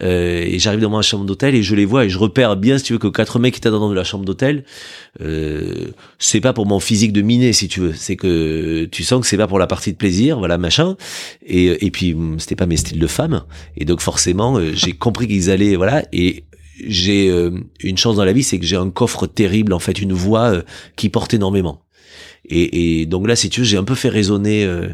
Euh, 0.02 0.44
et 0.44 0.58
j'arrive 0.58 0.80
dans 0.80 0.90
ma 0.90 1.04
chambre 1.04 1.24
d'hôtel 1.24 1.54
et 1.54 1.62
je 1.62 1.76
les 1.76 1.86
vois 1.86 2.06
et 2.06 2.10
je 2.10 2.18
repère 2.18 2.56
bien 2.56 2.80
si 2.80 2.86
tu 2.86 2.94
veux 2.94 3.00
que 3.00 3.08
quatre 3.08 3.38
mecs 3.38 3.54
qui 3.54 3.60
étaient 3.60 3.70
dans 3.70 3.94
la 3.94 4.04
chambre 4.04 4.26
d'hôtel 4.26 4.64
euh, 5.22 5.92
c'est 6.18 6.42
pas 6.42 6.52
pour 6.52 6.66
mon 6.66 6.80
physique 6.80 7.14
de 7.14 7.22
miné 7.22 7.54
si 7.54 7.68
tu 7.68 7.80
veux 7.80 7.94
c'est 7.94 8.16
que 8.16 8.86
tu 8.86 9.04
sens 9.04 9.22
que 9.22 9.28
c'est 9.28 9.38
pas 9.38 9.46
pour 9.46 9.60
la 9.60 9.68
partie 9.68 9.92
de 9.92 9.98
plaisir 9.98 10.40
voilà 10.40 10.58
machin 10.58 10.98
et, 11.46 11.86
et 11.86 11.92
puis 11.92 12.16
hum, 12.16 12.40
c'était 12.40 12.56
pas 12.56 12.66
mes 12.66 12.78
styles 12.78 12.98
de 12.98 13.06
femme 13.06 13.44
et 13.78 13.86
donc 13.86 14.02
forcément 14.02 14.58
euh, 14.58 14.72
j'ai 14.74 14.94
compris 14.94 15.28
qu'ils 15.28 15.52
allaient 15.52 15.76
voilà 15.76 16.04
et 16.12 16.46
j'ai 16.88 17.30
euh, 17.30 17.52
une 17.84 17.98
chance 17.98 18.16
dans 18.16 18.26
la 18.26 18.34
vie 18.34 18.42
c'est 18.42 18.58
que 18.58 18.66
j'ai 18.66 18.78
un 18.78 18.90
coffre 18.90 19.28
terrible 19.28 19.74
en 19.74 19.80
fait 19.80 20.02
une 20.02 20.14
voix 20.14 20.54
euh, 20.54 20.62
qui 20.96 21.10
porte 21.10 21.36
énormément 21.36 21.84
et, 22.46 23.02
et, 23.02 23.06
donc 23.06 23.28
là, 23.28 23.36
si 23.36 23.50
tu 23.50 23.62
veux, 23.62 23.66
j'ai 23.66 23.78
un 23.78 23.84
peu 23.84 23.96
fait 23.96 24.10
résonner 24.10 24.66
euh, 24.66 24.90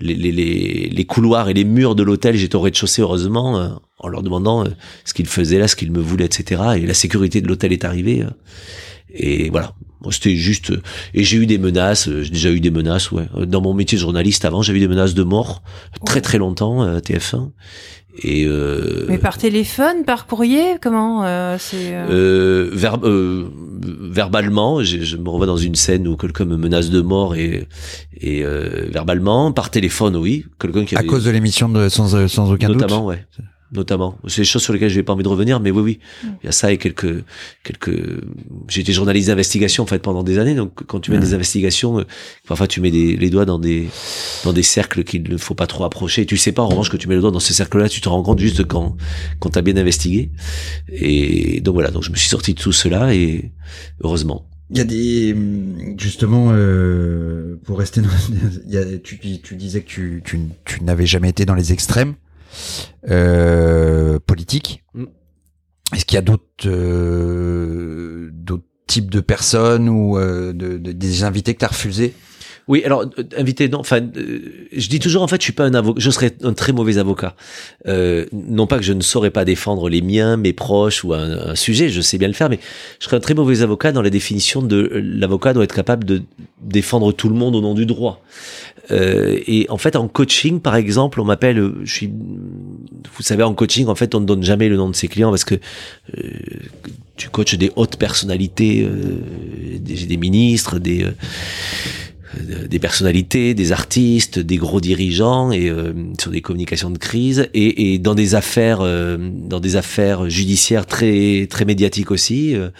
les, 0.00 0.14
les, 0.14 0.32
les, 0.32 0.88
les, 0.90 1.04
couloirs 1.04 1.48
et 1.48 1.54
les 1.54 1.64
murs 1.64 1.94
de 1.94 2.02
l'hôtel. 2.02 2.36
J'étais 2.36 2.56
au 2.56 2.60
rez-de-chaussée, 2.60 3.02
heureusement, 3.02 3.58
euh, 3.58 3.68
en 3.98 4.08
leur 4.08 4.22
demandant 4.22 4.64
euh, 4.64 4.70
ce 5.04 5.14
qu'ils 5.14 5.26
faisaient 5.26 5.58
là, 5.58 5.68
ce 5.68 5.76
qu'ils 5.76 5.92
me 5.92 6.00
voulaient, 6.00 6.24
etc. 6.24 6.60
Et 6.76 6.86
la 6.86 6.94
sécurité 6.94 7.40
de 7.40 7.46
l'hôtel 7.46 7.72
est 7.72 7.84
arrivée. 7.84 8.24
et 9.14 9.48
voilà, 9.50 9.74
c'était 10.10 10.34
juste. 10.34 10.72
Et 11.14 11.22
j'ai 11.22 11.36
eu 11.36 11.46
des 11.46 11.58
menaces. 11.58 12.10
J'ai 12.22 12.30
déjà 12.30 12.50
eu 12.50 12.60
des 12.60 12.72
menaces. 12.72 13.12
Ouais, 13.12 13.26
dans 13.46 13.60
mon 13.60 13.74
métier 13.74 13.96
de 13.96 14.00
journaliste 14.00 14.44
avant, 14.44 14.62
j'avais 14.62 14.78
eu 14.78 14.82
des 14.82 14.88
menaces 14.88 15.14
de 15.14 15.22
mort 15.22 15.62
très 16.04 16.20
très 16.20 16.38
longtemps 16.38 16.82
à 16.82 16.98
TF1. 16.98 17.50
Et 18.22 18.44
euh, 18.46 19.06
Mais 19.08 19.18
par 19.18 19.38
téléphone, 19.38 20.04
par 20.04 20.26
courrier, 20.26 20.76
comment 20.80 21.24
euh, 21.24 21.56
c'est 21.58 21.92
euh... 21.92 22.68
Ver 22.72 22.98
verbalement, 23.00 24.82
je 24.82 25.16
me 25.16 25.28
revois 25.28 25.46
dans 25.46 25.56
une 25.56 25.76
scène 25.76 26.08
où 26.08 26.16
quelqu'un 26.16 26.44
me 26.44 26.56
menace 26.56 26.90
de 26.90 27.00
mort 27.00 27.36
et, 27.36 27.68
et 28.20 28.42
verbalement, 28.90 29.52
par 29.52 29.70
téléphone, 29.70 30.16
oui, 30.16 30.46
quelqu'un 30.58 30.84
qui 30.84 30.96
à 30.96 31.04
cause 31.04 31.24
de 31.24 31.30
l'émission 31.30 31.68
de 31.68 31.88
sans 31.88 32.28
sans 32.28 32.52
aucun 32.52 32.68
doute. 32.68 32.80
Notamment, 32.80 33.06
ouais 33.06 33.24
notamment. 33.72 34.18
C'est 34.26 34.42
des 34.42 34.46
choses 34.46 34.62
sur 34.62 34.72
lesquelles 34.72 34.90
je 34.90 34.96
n'ai 34.96 35.02
pas 35.02 35.12
envie 35.12 35.22
de 35.22 35.28
revenir, 35.28 35.60
mais 35.60 35.70
oui, 35.70 35.82
oui, 35.82 35.98
il 36.42 36.46
y 36.46 36.48
a 36.48 36.52
ça 36.52 36.72
et 36.72 36.78
quelques, 36.78 37.24
quelques. 37.62 38.22
J'ai 38.68 38.80
été 38.80 38.92
journaliste 38.92 39.28
d'investigation 39.28 39.82
en 39.84 39.86
fait 39.86 39.98
pendant 40.00 40.22
des 40.22 40.38
années, 40.38 40.54
donc 40.54 40.84
quand 40.86 41.00
tu 41.00 41.10
mets 41.10 41.18
des 41.18 41.34
investigations, 41.34 42.04
parfois 42.46 42.66
tu 42.66 42.80
mets 42.80 42.90
des, 42.90 43.16
les 43.16 43.30
doigts 43.30 43.44
dans 43.44 43.58
des, 43.58 43.88
dans 44.44 44.52
des 44.52 44.62
cercles 44.62 45.04
qu'il 45.04 45.22
ne 45.22 45.36
faut 45.36 45.54
pas 45.54 45.66
trop 45.66 45.84
approcher. 45.84 46.22
Et 46.22 46.26
tu 46.26 46.36
sais 46.36 46.52
pas 46.52 46.62
en 46.62 46.68
revanche 46.68 46.90
que 46.90 46.96
tu 46.96 47.08
mets 47.08 47.14
le 47.14 47.20
doigt 47.20 47.30
dans 47.30 47.40
ce 47.40 47.52
cercle-là, 47.52 47.88
tu 47.88 48.00
te 48.00 48.08
rends 48.08 48.22
compte 48.22 48.38
juste 48.38 48.64
quand, 48.64 48.96
quand 49.38 49.50
t'as 49.50 49.62
bien 49.62 49.76
investigué. 49.76 50.30
Et 50.90 51.60
donc 51.60 51.74
voilà, 51.74 51.90
donc 51.90 52.02
je 52.02 52.10
me 52.10 52.16
suis 52.16 52.28
sorti 52.28 52.54
de 52.54 52.60
tout 52.60 52.72
cela 52.72 53.14
et 53.14 53.52
heureusement. 54.02 54.46
Il 54.70 54.76
y 54.76 54.80
a 54.80 54.84
des 54.84 55.34
justement 55.96 56.50
euh, 56.52 57.56
pour 57.64 57.78
rester 57.78 58.02
dans, 58.02 58.08
il 58.66 58.72
y 58.72 58.76
a, 58.76 58.98
tu, 58.98 59.18
tu 59.18 59.56
disais 59.56 59.80
que 59.80 59.86
tu, 59.86 60.22
tu, 60.24 60.40
tu 60.66 60.84
n'avais 60.84 61.06
jamais 61.06 61.30
été 61.30 61.46
dans 61.46 61.54
les 61.54 61.72
extrêmes 61.72 62.14
euh, 63.08 64.18
politique. 64.26 64.84
Mm. 64.94 65.04
Est-ce 65.94 66.04
qu'il 66.04 66.16
y 66.16 66.18
a 66.18 66.22
d'autres 66.22 66.44
euh, 66.66 68.30
d'autres 68.32 68.64
types 68.86 69.10
de 69.10 69.20
personnes 69.20 69.88
ou 69.88 70.18
euh, 70.18 70.52
de, 70.52 70.78
de, 70.78 70.92
des 70.92 71.24
invités 71.24 71.54
que 71.54 71.60
tu 71.60 71.64
as 71.64 71.68
refusés? 71.68 72.14
Oui, 72.68 72.84
alors 72.84 73.06
invité, 73.36 73.70
non. 73.70 73.78
Enfin, 73.78 74.00
euh, 74.00 74.40
je 74.76 74.88
dis 74.88 74.98
toujours 74.98 75.22
en 75.22 75.26
fait, 75.26 75.40
je 75.40 75.44
suis 75.44 75.54
pas 75.54 75.64
un 75.64 75.72
avocat. 75.72 75.98
Je 76.00 76.10
serais 76.10 76.36
un 76.42 76.52
très 76.52 76.72
mauvais 76.72 76.98
avocat. 76.98 77.34
Euh, 77.86 78.26
non 78.32 78.66
pas 78.66 78.76
que 78.76 78.84
je 78.84 78.92
ne 78.92 79.00
saurais 79.00 79.30
pas 79.30 79.46
défendre 79.46 79.88
les 79.88 80.02
miens, 80.02 80.36
mes 80.36 80.52
proches 80.52 81.02
ou 81.02 81.14
un, 81.14 81.54
sujet. 81.54 81.88
Je 81.88 82.02
sais 82.02 82.18
bien 82.18 82.28
le 82.28 82.34
faire, 82.34 82.50
mais 82.50 82.60
je 83.00 83.06
serais 83.06 83.16
un 83.16 83.20
très 83.20 83.32
mauvais 83.32 83.62
avocat 83.62 83.90
dans 83.90 84.02
la 84.02 84.10
définition 84.10 84.60
de 84.60 84.90
l'avocat 85.02 85.54
doit 85.54 85.64
être 85.64 85.74
capable 85.74 86.04
de 86.04 86.22
défendre 86.60 87.12
tout 87.12 87.30
le 87.30 87.34
monde 87.34 87.56
au 87.56 87.62
nom 87.62 87.72
du 87.72 87.86
droit. 87.86 88.20
Euh, 88.90 89.38
et 89.46 89.66
en 89.68 89.78
fait, 89.78 89.96
en 89.96 90.08
coaching, 90.08 90.60
par 90.60 90.76
exemple, 90.76 91.20
on 91.20 91.24
m'appelle. 91.24 91.72
Je 91.84 91.92
suis. 91.92 92.08
Vous 92.08 93.22
savez, 93.22 93.42
en 93.42 93.54
coaching, 93.54 93.86
en 93.86 93.94
fait, 93.94 94.14
on 94.14 94.20
ne 94.20 94.26
donne 94.26 94.42
jamais 94.42 94.68
le 94.68 94.76
nom 94.76 94.88
de 94.88 94.96
ses 94.96 95.08
clients 95.08 95.30
parce 95.30 95.44
que 95.44 95.56
euh, 95.56 96.30
tu 97.16 97.28
coaches 97.28 97.54
des 97.54 97.72
hautes 97.76 97.96
personnalités, 97.96 98.82
euh, 98.82 99.18
des, 99.78 100.16
ministres, 100.16 100.78
des 100.78 101.06
des 102.68 102.78
personnalités, 102.78 103.54
des 103.54 103.72
artistes, 103.72 104.38
des 104.38 104.56
gros 104.56 104.80
dirigeants 104.80 105.50
et 105.50 105.68
euh, 105.68 105.92
sur 106.20 106.30
des 106.30 106.40
communications 106.40 106.90
de 106.90 106.98
crise 106.98 107.48
et, 107.54 107.94
et 107.94 107.98
dans 107.98 108.14
des 108.14 108.34
affaires, 108.34 108.80
euh, 108.80 109.16
dans 109.18 109.60
des 109.60 109.76
affaires 109.76 110.28
judiciaires 110.28 110.86
très 110.86 111.46
très 111.48 111.64
médiatiques 111.64 112.10
aussi, 112.10 112.54
euh, 112.54 112.70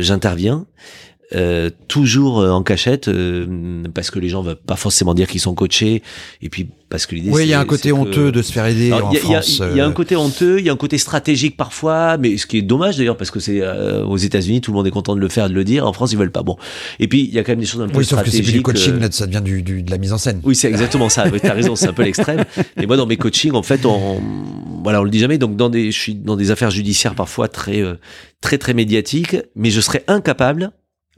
j'interviens. 0.00 0.66
Euh, 1.34 1.70
toujours 1.88 2.40
euh, 2.40 2.50
en 2.50 2.62
cachette 2.62 3.08
euh, 3.08 3.84
parce 3.94 4.10
que 4.10 4.18
les 4.18 4.28
gens 4.28 4.42
veulent 4.42 4.56
pas 4.56 4.76
forcément 4.76 5.14
dire 5.14 5.28
qu'ils 5.28 5.40
sont 5.40 5.54
coachés 5.54 6.02
et 6.42 6.48
puis 6.50 6.68
parce 6.90 7.06
que 7.06 7.14
l'idée 7.14 7.30
oui 7.30 7.44
il 7.44 7.48
y 7.48 7.54
a 7.54 7.60
un 7.60 7.64
côté 7.64 7.90
honteux 7.90 8.30
de 8.32 8.42
se 8.42 8.52
faire 8.52 8.66
aider 8.66 8.92
en 8.92 9.10
France 9.12 9.62
il 9.70 9.76
y, 9.78 9.80
a 9.80 9.86
un 9.86 9.92
côté 9.92 10.14
honteux 10.14 10.58
il 10.58 10.66
y 10.66 10.68
a 10.68 10.72
un 10.72 10.76
côté 10.76 10.98
stratégique 10.98 11.56
parfois 11.56 12.18
mais 12.18 12.36
ce 12.36 12.46
qui 12.46 12.58
est 12.58 12.62
dommage 12.62 12.98
d'ailleurs 12.98 13.16
parce 13.16 13.30
que 13.30 13.40
c'est 13.40 13.62
aux 14.02 14.18
États-Unis 14.18 14.60
tout 14.60 14.72
le 14.72 14.76
monde 14.76 14.86
est 14.86 14.90
content 14.90 15.14
de 15.14 15.20
le 15.20 15.28
faire 15.28 15.48
de 15.48 15.54
le 15.54 15.64
dire. 15.64 15.86
En 15.86 15.92
France 15.92 16.12
ils 16.12 16.18
veulent 16.18 16.30
pas. 16.30 16.42
Bon. 16.42 16.56
Et 16.98 17.08
puis 17.08 17.22
il 17.24 17.34
y 17.34 17.38
a 17.38 17.44
quand 17.44 17.52
même 17.52 17.60
des 17.60 17.66
choses 17.66 17.80
un 17.80 17.88
peu 17.88 17.98
oui, 17.98 18.04
sauf 18.04 18.22
que 18.22 18.30
c'est 18.30 18.42
plus 18.42 18.52
du 18.52 18.62
coaching 18.62 18.98
là, 18.98 19.08
ça 19.10 19.26
devient 19.26 19.42
du, 19.42 19.62
du, 19.62 19.82
de 19.82 19.90
la 19.90 19.98
mise 19.98 20.12
en 20.12 20.18
scène. 20.18 20.40
Oui 20.44 20.54
c'est 20.54 20.68
exactement 20.68 21.08
ça. 21.08 21.30
Tu 21.30 21.46
as 21.46 21.54
raison 21.54 21.76
c'est 21.76 21.88
un 21.88 21.92
peu 21.92 22.02
l'extrême. 22.02 22.44
Et 22.80 22.86
moi 22.86 22.96
dans 22.96 23.06
mes 23.06 23.16
coachings 23.16 23.54
en 23.54 23.62
fait 23.62 23.86
on 23.86 24.20
voilà 24.82 25.00
on 25.00 25.04
le 25.04 25.10
dit 25.10 25.18
jamais 25.18 25.38
donc 25.38 25.56
dans 25.56 25.70
des 25.70 25.90
je 25.90 25.98
suis 25.98 26.14
dans 26.14 26.36
des 26.36 26.50
affaires 26.50 26.70
judiciaires 26.70 27.14
parfois 27.14 27.48
très 27.48 27.82
très 28.40 28.58
très 28.58 28.74
médiatiques 28.74 29.36
mais 29.56 29.70
je 29.70 29.80
serais 29.80 30.04
incapable 30.08 30.72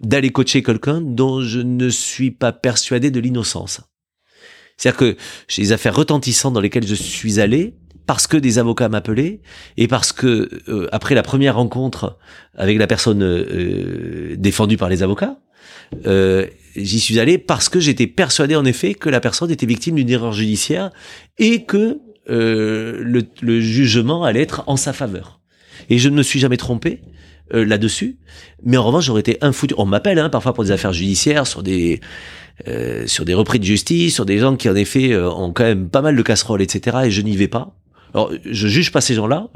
d'aller 0.05 0.31
coacher 0.31 0.62
quelqu'un 0.62 1.01
dont 1.01 1.40
je 1.40 1.60
ne 1.60 1.89
suis 1.89 2.31
pas 2.31 2.52
persuadé 2.52 3.10
de 3.10 3.20
l'innocence. 3.20 3.81
C'est-à-dire 4.76 4.98
que 4.98 5.16
j'ai 5.48 5.62
des 5.62 5.72
affaires 5.72 5.94
retentissantes 5.94 6.55
dans 6.55 6.60
lesquelles 6.60 6.86
je 6.86 6.94
suis 6.94 7.40
allé 7.40 7.74
parce 8.06 8.26
que 8.26 8.36
des 8.36 8.59
avocats 8.59 8.89
m'appelaient 8.89 9.40
et 9.76 9.89
parce 9.89 10.12
que 10.12 10.48
euh, 10.68 10.89
après 10.93 11.14
la 11.14 11.22
première 11.22 11.56
rencontre 11.56 12.18
avec 12.55 12.78
la 12.78 12.86
personne 12.86 13.22
euh, 13.22 14.35
défendue 14.36 14.76
par 14.76 14.89
les 14.89 15.02
avocats, 15.02 15.39
euh, 16.06 16.47
j'y 16.76 17.01
suis 17.01 17.18
allé 17.20 17.39
parce 17.39 17.68
que 17.68 17.81
j'étais 17.81 18.06
persuadé 18.06 18.56
en 18.56 18.64
effet 18.64 18.94
que 18.94 19.09
la 19.09 19.20
personne 19.20 19.51
était 19.51 19.66
victime 19.66 19.94
d'une 19.94 20.10
erreur 20.10 20.32
judiciaire 20.32 20.90
et 21.39 21.64
que 21.64 22.01
le, 22.26 23.22
le 23.43 23.60
jugement 23.60 24.24
allait 24.24 24.40
être 24.40 24.64
en 24.66 24.78
sa 24.78 24.94
faveur. 24.94 25.40
Et 25.90 25.98
je 25.98 26.09
ne 26.09 26.16
me 26.16 26.22
suis 26.22 26.40
jamais 26.40 26.56
trompé 26.56 27.02
euh, 27.52 27.64
là-dessus. 27.64 28.16
Mais 28.62 28.78
en 28.78 28.84
revanche, 28.84 29.04
j'aurais 29.04 29.20
été 29.20 29.36
infoutu. 29.42 29.74
On 29.76 29.84
m'appelle 29.84 30.18
hein, 30.18 30.30
parfois 30.30 30.54
pour 30.54 30.64
des 30.64 30.70
affaires 30.70 30.94
judiciaires, 30.94 31.46
sur 31.46 31.62
des 31.62 32.00
euh, 32.68 33.06
sur 33.06 33.24
des 33.24 33.34
repris 33.34 33.58
de 33.58 33.64
justice, 33.64 34.14
sur 34.14 34.24
des 34.24 34.38
gens 34.38 34.56
qui 34.56 34.70
en 34.70 34.76
effet 34.76 35.12
euh, 35.12 35.30
ont 35.30 35.52
quand 35.52 35.64
même 35.64 35.90
pas 35.90 36.00
mal 36.00 36.16
de 36.16 36.22
casseroles, 36.22 36.62
etc. 36.62 36.98
Et 37.04 37.10
je 37.10 37.20
n'y 37.20 37.36
vais 37.36 37.48
pas. 37.48 37.76
Alors, 38.14 38.32
je 38.48 38.68
juge 38.68 38.92
pas 38.92 39.02
ces 39.02 39.14
gens-là, 39.14 39.48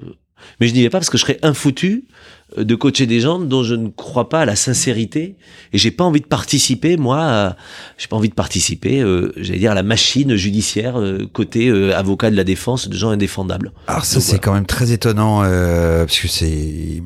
mais 0.61 0.67
je 0.67 0.75
n'y 0.75 0.83
vais 0.83 0.91
pas 0.91 0.99
parce 0.99 1.09
que 1.09 1.17
je 1.17 1.23
serais 1.23 1.39
infoutu 1.43 2.09
de 2.57 2.75
coacher 2.75 3.07
des 3.07 3.21
gens 3.21 3.39
dont 3.39 3.63
je 3.63 3.75
ne 3.75 3.89
crois 3.89 4.29
pas 4.29 4.41
à 4.41 4.45
la 4.45 4.57
sincérité 4.57 5.37
et 5.73 5.79
j'ai 5.79 5.93
pas 5.93 6.05
envie 6.05 6.21
de 6.21 6.27
participer 6.27 6.97
moi 6.97 7.55
j'ai 7.99 8.09
pas 8.09 8.17
envie 8.17 8.31
de 8.31 8.35
participer 8.35 9.01
euh, 9.01 9.33
j'allais 9.37 9.59
dire 9.59 9.73
à 9.73 9.75
la 9.75 9.83
machine 9.83 10.35
judiciaire 10.35 10.99
côté 11.35 11.71
avocat 11.93 12.31
de 12.31 12.37
la 12.37 12.45
défense 12.45 12.89
de 12.89 12.97
gens 12.97 13.11
indéfendables 13.11 13.73
alors 13.87 14.07
ça 14.07 14.21
c'est 14.21 14.39
quand 14.39 14.55
même 14.55 14.67
très 14.67 14.93
étonnant 14.93 15.41
parce 15.41 16.19
que 16.19 16.29
c'est 16.29 17.03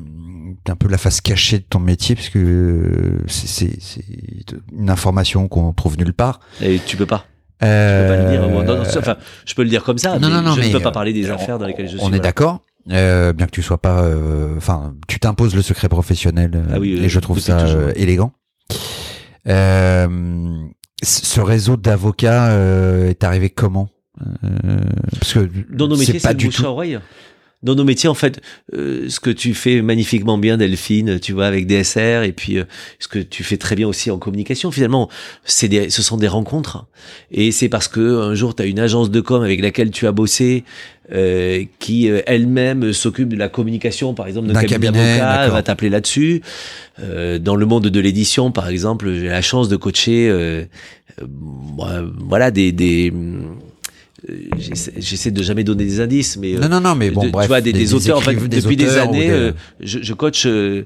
un 0.69 0.75
peu 0.75 0.87
la 0.87 0.97
face 0.97 1.21
cachée 1.21 1.59
de 1.59 1.65
ton 1.69 1.79
métier 1.79 2.15
parce 2.15 2.29
que 2.29 3.17
c'est 3.27 3.77
une 4.77 4.89
information 4.89 5.47
qu'on 5.47 5.73
trouve 5.73 5.97
nulle 5.97 6.13
part. 6.13 6.39
Et 6.61 6.79
tu 6.85 6.97
peux 6.97 7.05
pas. 7.05 7.25
Euh... 7.63 8.07
Je 8.07 8.07
peux 8.07 8.65
pas 8.65 8.75
le 8.75 8.83
dire. 8.83 8.99
enfin, 8.99 9.17
je 9.45 9.53
peux 9.53 9.63
le 9.63 9.69
dire 9.69 9.83
comme 9.83 9.97
ça. 9.97 10.19
Non, 10.19 10.29
mais 10.29 10.35
non, 10.35 10.41
non, 10.41 10.55
je 10.55 10.61
ne 10.61 10.71
peux 10.71 10.79
pas 10.79 10.91
parler 10.91 11.13
des 11.13 11.29
affaires 11.29 11.59
dans 11.59 11.67
lesquelles 11.67 11.89
je 11.89 11.97
suis. 11.97 12.05
On 12.05 12.13
est 12.13 12.19
d'accord. 12.19 12.61
Euh, 12.91 13.31
bien 13.31 13.45
que 13.45 13.51
tu 13.51 13.61
sois 13.61 13.77
pas, 13.77 14.03
euh, 14.03 14.57
enfin, 14.57 14.93
tu 15.07 15.19
t'imposes 15.19 15.55
le 15.55 15.61
secret 15.61 15.87
professionnel 15.87 16.51
ah 16.69 16.79
oui, 16.79 16.99
et 17.01 17.07
je 17.07 17.19
trouve 17.21 17.39
ça 17.39 17.59
euh, 17.59 17.93
élégant. 17.95 18.33
ce 19.45 21.39
réseau 21.39 21.77
d'avocats 21.77 22.51
est 23.07 23.23
arrivé 23.23 23.49
comment? 23.49 23.87
Parce 25.19 25.33
que 25.33 25.49
dans 25.69 25.87
nos 25.87 25.95
métiers, 25.95 26.19
c'est 26.19 26.35
du 26.35 26.49
tout. 26.49 26.65
À 26.65 26.69
oreille 26.69 26.99
dans 27.63 27.75
nos 27.75 27.83
métiers, 27.83 28.09
en 28.09 28.13
fait, 28.13 28.41
euh, 28.73 29.09
ce 29.09 29.19
que 29.19 29.29
tu 29.29 29.53
fais 29.53 29.81
magnifiquement 29.81 30.37
bien, 30.37 30.57
Delphine, 30.57 31.19
tu 31.19 31.33
vois, 31.33 31.45
avec 31.45 31.65
DSR, 31.65 32.23
et 32.23 32.31
puis 32.31 32.59
euh, 32.59 32.65
ce 32.99 33.07
que 33.07 33.19
tu 33.19 33.43
fais 33.43 33.57
très 33.57 33.75
bien 33.75 33.87
aussi 33.87 34.11
en 34.11 34.17
communication, 34.17 34.71
finalement, 34.71 35.09
c'est 35.45 35.67
des, 35.67 35.89
ce 35.89 36.01
sont 36.01 36.17
des 36.17 36.27
rencontres. 36.27 36.85
Et 37.31 37.51
c'est 37.51 37.69
parce 37.69 37.87
que 37.87 38.21
un 38.21 38.35
jour, 38.35 38.55
tu 38.55 38.63
as 38.63 38.65
une 38.65 38.79
agence 38.79 39.09
de 39.09 39.21
com 39.21 39.41
avec 39.43 39.61
laquelle 39.61 39.91
tu 39.91 40.07
as 40.07 40.11
bossé, 40.11 40.63
euh, 41.11 41.63
qui 41.79 42.07
elle-même 42.07 42.93
s'occupe 42.93 43.29
de 43.29 43.35
la 43.35 43.49
communication, 43.49 44.13
par 44.13 44.27
exemple, 44.27 44.47
d'un 44.47 44.63
cabinet, 44.63 45.17
d'avocat, 45.17 45.49
va 45.49 45.63
t'appeler 45.63 45.89
là-dessus. 45.89 46.41
dans 46.97 47.55
le 47.55 47.65
monde 47.65 47.87
de 47.87 47.99
l'édition, 47.99 48.51
par 48.51 48.67
exemple, 48.67 49.13
j'ai 49.13 49.27
la 49.27 49.41
chance 49.41 49.67
de 49.69 49.75
coacher, 49.75 50.67
voilà, 51.19 52.51
des, 52.51 52.71
des 52.71 53.11
euh, 53.11 53.43
j'essaie 54.97 55.31
de 55.31 55.43
jamais 55.43 55.63
donner 55.63 55.83
des 55.83 55.99
indices, 55.99 56.37
mais 56.37 56.53
non, 56.53 56.69
non, 56.69 56.79
non, 56.79 56.95
mais 56.95 57.11
bon, 57.11 57.27
bref, 57.29 57.45
tu 57.45 57.47
vois, 57.49 57.61
des, 57.61 57.93
auteurs, 57.93 58.21
depuis 58.21 58.77
des 58.77 58.97
années, 58.97 59.29
euh, 59.29 59.51
je, 59.81 59.99
je, 60.01 60.13
coach 60.13 60.45
euh, 60.45 60.85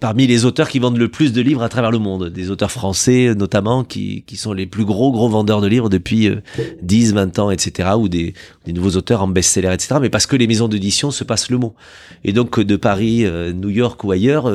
parmi 0.00 0.26
les 0.26 0.44
auteurs 0.44 0.68
qui 0.68 0.78
vendent 0.78 0.98
le 0.98 1.08
plus 1.08 1.32
de 1.32 1.40
livres 1.40 1.62
à 1.62 1.68
travers 1.68 1.90
le 1.90 1.98
monde, 1.98 2.28
des 2.28 2.50
auteurs 2.50 2.70
français 2.70 3.34
notamment, 3.34 3.84
qui, 3.84 4.22
qui 4.26 4.36
sont 4.36 4.52
les 4.52 4.66
plus 4.66 4.84
gros 4.84 5.12
gros 5.12 5.28
vendeurs 5.28 5.60
de 5.60 5.66
livres 5.66 5.88
depuis 5.88 6.30
10, 6.82 7.14
20 7.14 7.38
ans, 7.38 7.50
etc., 7.50 7.90
ou 7.98 8.08
des, 8.08 8.34
des 8.66 8.72
nouveaux 8.72 8.96
auteurs 8.96 9.22
en 9.22 9.28
best-seller, 9.28 9.72
etc., 9.72 9.96
mais 10.00 10.10
parce 10.10 10.26
que 10.26 10.36
les 10.36 10.46
maisons 10.46 10.68
d'édition 10.68 11.10
se 11.10 11.24
passent 11.24 11.50
le 11.50 11.58
mot. 11.58 11.74
Et 12.24 12.32
donc 12.32 12.60
de 12.60 12.76
Paris, 12.76 13.24
New 13.54 13.70
York 13.70 14.02
ou 14.04 14.10
ailleurs, 14.10 14.52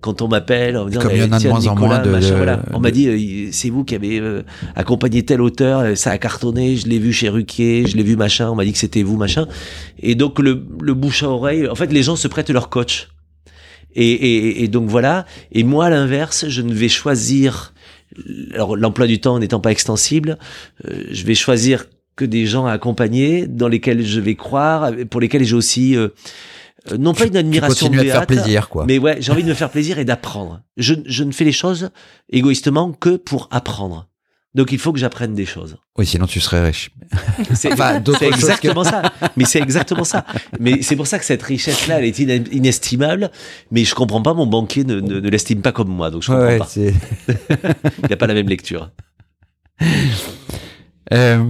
quand 0.00 0.22
on 0.22 0.28
m'appelle, 0.28 0.76
on 0.76 0.86
me 0.86 0.90
dit, 0.90 0.98
comme 0.98 1.12
il 1.12 1.18
y 1.18 1.22
en 1.22 1.32
a 1.32 1.38
de 1.38 1.48
moins 1.48 1.66
en 1.66 1.76
moins 1.76 1.98
de, 2.00 2.10
voilà. 2.10 2.62
on 2.72 2.80
m'a 2.80 2.90
dit, 2.90 3.48
c'est 3.52 3.70
vous 3.70 3.84
qui 3.84 3.94
avez 3.94 4.20
accompagné 4.74 5.24
tel 5.24 5.40
auteur, 5.40 5.96
ça 5.96 6.10
a 6.10 6.18
cartonné, 6.18 6.76
je 6.76 6.86
l'ai 6.88 6.98
vu 6.98 7.12
chez 7.12 7.28
Ruquier, 7.28 7.86
je 7.86 7.96
l'ai 7.96 8.02
vu 8.02 8.16
machin, 8.16 8.50
on 8.50 8.54
m'a 8.54 8.64
dit 8.64 8.72
que 8.72 8.78
c'était 8.78 9.02
vous 9.02 9.16
machin. 9.16 9.46
Et 10.00 10.14
donc 10.14 10.38
le, 10.38 10.64
le 10.80 10.94
bouche 10.94 11.22
à 11.22 11.28
oreille, 11.28 11.68
en 11.68 11.74
fait 11.74 11.92
les 11.92 12.02
gens 12.02 12.16
se 12.16 12.28
prêtent 12.28 12.50
leur 12.50 12.68
coach. 12.68 13.08
Et, 13.94 14.10
et, 14.10 14.64
et 14.64 14.68
donc 14.68 14.88
voilà. 14.88 15.26
Et 15.52 15.64
moi 15.64 15.86
à 15.86 15.90
l'inverse, 15.90 16.48
je 16.48 16.62
ne 16.62 16.72
vais 16.72 16.88
choisir, 16.88 17.74
alors 18.54 18.76
l'emploi 18.76 19.06
du 19.06 19.20
temps 19.20 19.38
n'étant 19.38 19.60
pas 19.60 19.70
extensible, 19.70 20.38
euh, 20.86 21.04
je 21.10 21.24
vais 21.24 21.34
choisir 21.34 21.86
que 22.16 22.24
des 22.24 22.46
gens 22.46 22.66
à 22.66 22.72
accompagner, 22.72 23.46
dans 23.46 23.68
lesquels 23.68 24.04
je 24.04 24.20
vais 24.20 24.34
croire, 24.34 24.92
pour 25.10 25.20
lesquels 25.20 25.44
j'ai 25.44 25.54
aussi 25.54 25.96
euh, 25.96 26.08
euh, 26.90 26.96
non 26.98 27.14
pas 27.14 27.26
une 27.26 27.36
admiration 27.36 27.88
de 27.88 27.98
faire 27.98 28.26
plaisir, 28.26 28.68
quoi. 28.68 28.84
mais 28.86 28.98
ouais, 28.98 29.18
j'ai 29.20 29.32
envie 29.32 29.44
de 29.44 29.48
me 29.48 29.54
faire 29.54 29.70
plaisir 29.70 29.98
et 29.98 30.04
d'apprendre. 30.04 30.62
Je, 30.76 30.94
je 31.06 31.24
ne 31.24 31.32
fais 31.32 31.44
les 31.44 31.52
choses 31.52 31.90
égoïstement 32.30 32.92
que 32.92 33.16
pour 33.16 33.48
apprendre. 33.50 34.08
Donc 34.54 34.70
il 34.70 34.78
faut 34.78 34.92
que 34.92 34.98
j'apprenne 34.98 35.34
des 35.34 35.46
choses. 35.46 35.76
Oui, 35.96 36.04
sinon 36.04 36.26
tu 36.26 36.38
serais 36.38 36.62
riche. 36.66 36.90
C'est 37.54 37.72
enfin, 37.72 38.02
exactement 38.20 38.84
ça. 38.84 39.02
Mais 39.36 39.46
c'est 39.46 39.60
exactement 39.60 40.04
ça. 40.04 40.26
Mais 40.60 40.82
c'est 40.82 40.96
pour 40.96 41.06
ça 41.06 41.18
que 41.18 41.24
cette 41.24 41.42
richesse-là, 41.42 42.00
elle 42.00 42.04
est 42.04 42.18
inestimable. 42.18 43.30
Mais 43.70 43.84
je 43.84 43.94
comprends 43.94 44.20
pas, 44.20 44.34
mon 44.34 44.46
banquier 44.46 44.84
ne, 44.84 45.00
ne, 45.00 45.28
l'estime 45.30 45.62
pas 45.62 45.72
comme 45.72 45.88
moi, 45.88 46.10
donc 46.10 46.22
je 46.22 46.26
comprends 46.26 46.44
ouais, 46.44 46.58
pas. 46.58 46.68
il 48.02 48.10
n'a 48.10 48.16
pas 48.16 48.26
la 48.26 48.34
même 48.34 48.48
lecture. 48.48 48.90
Euh, 51.12 51.42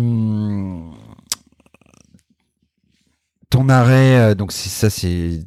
ton 3.53 3.69
arrêt, 3.69 4.19
euh, 4.19 4.35
donc 4.35 4.51
ça 4.51 4.89
c'est 4.89 5.41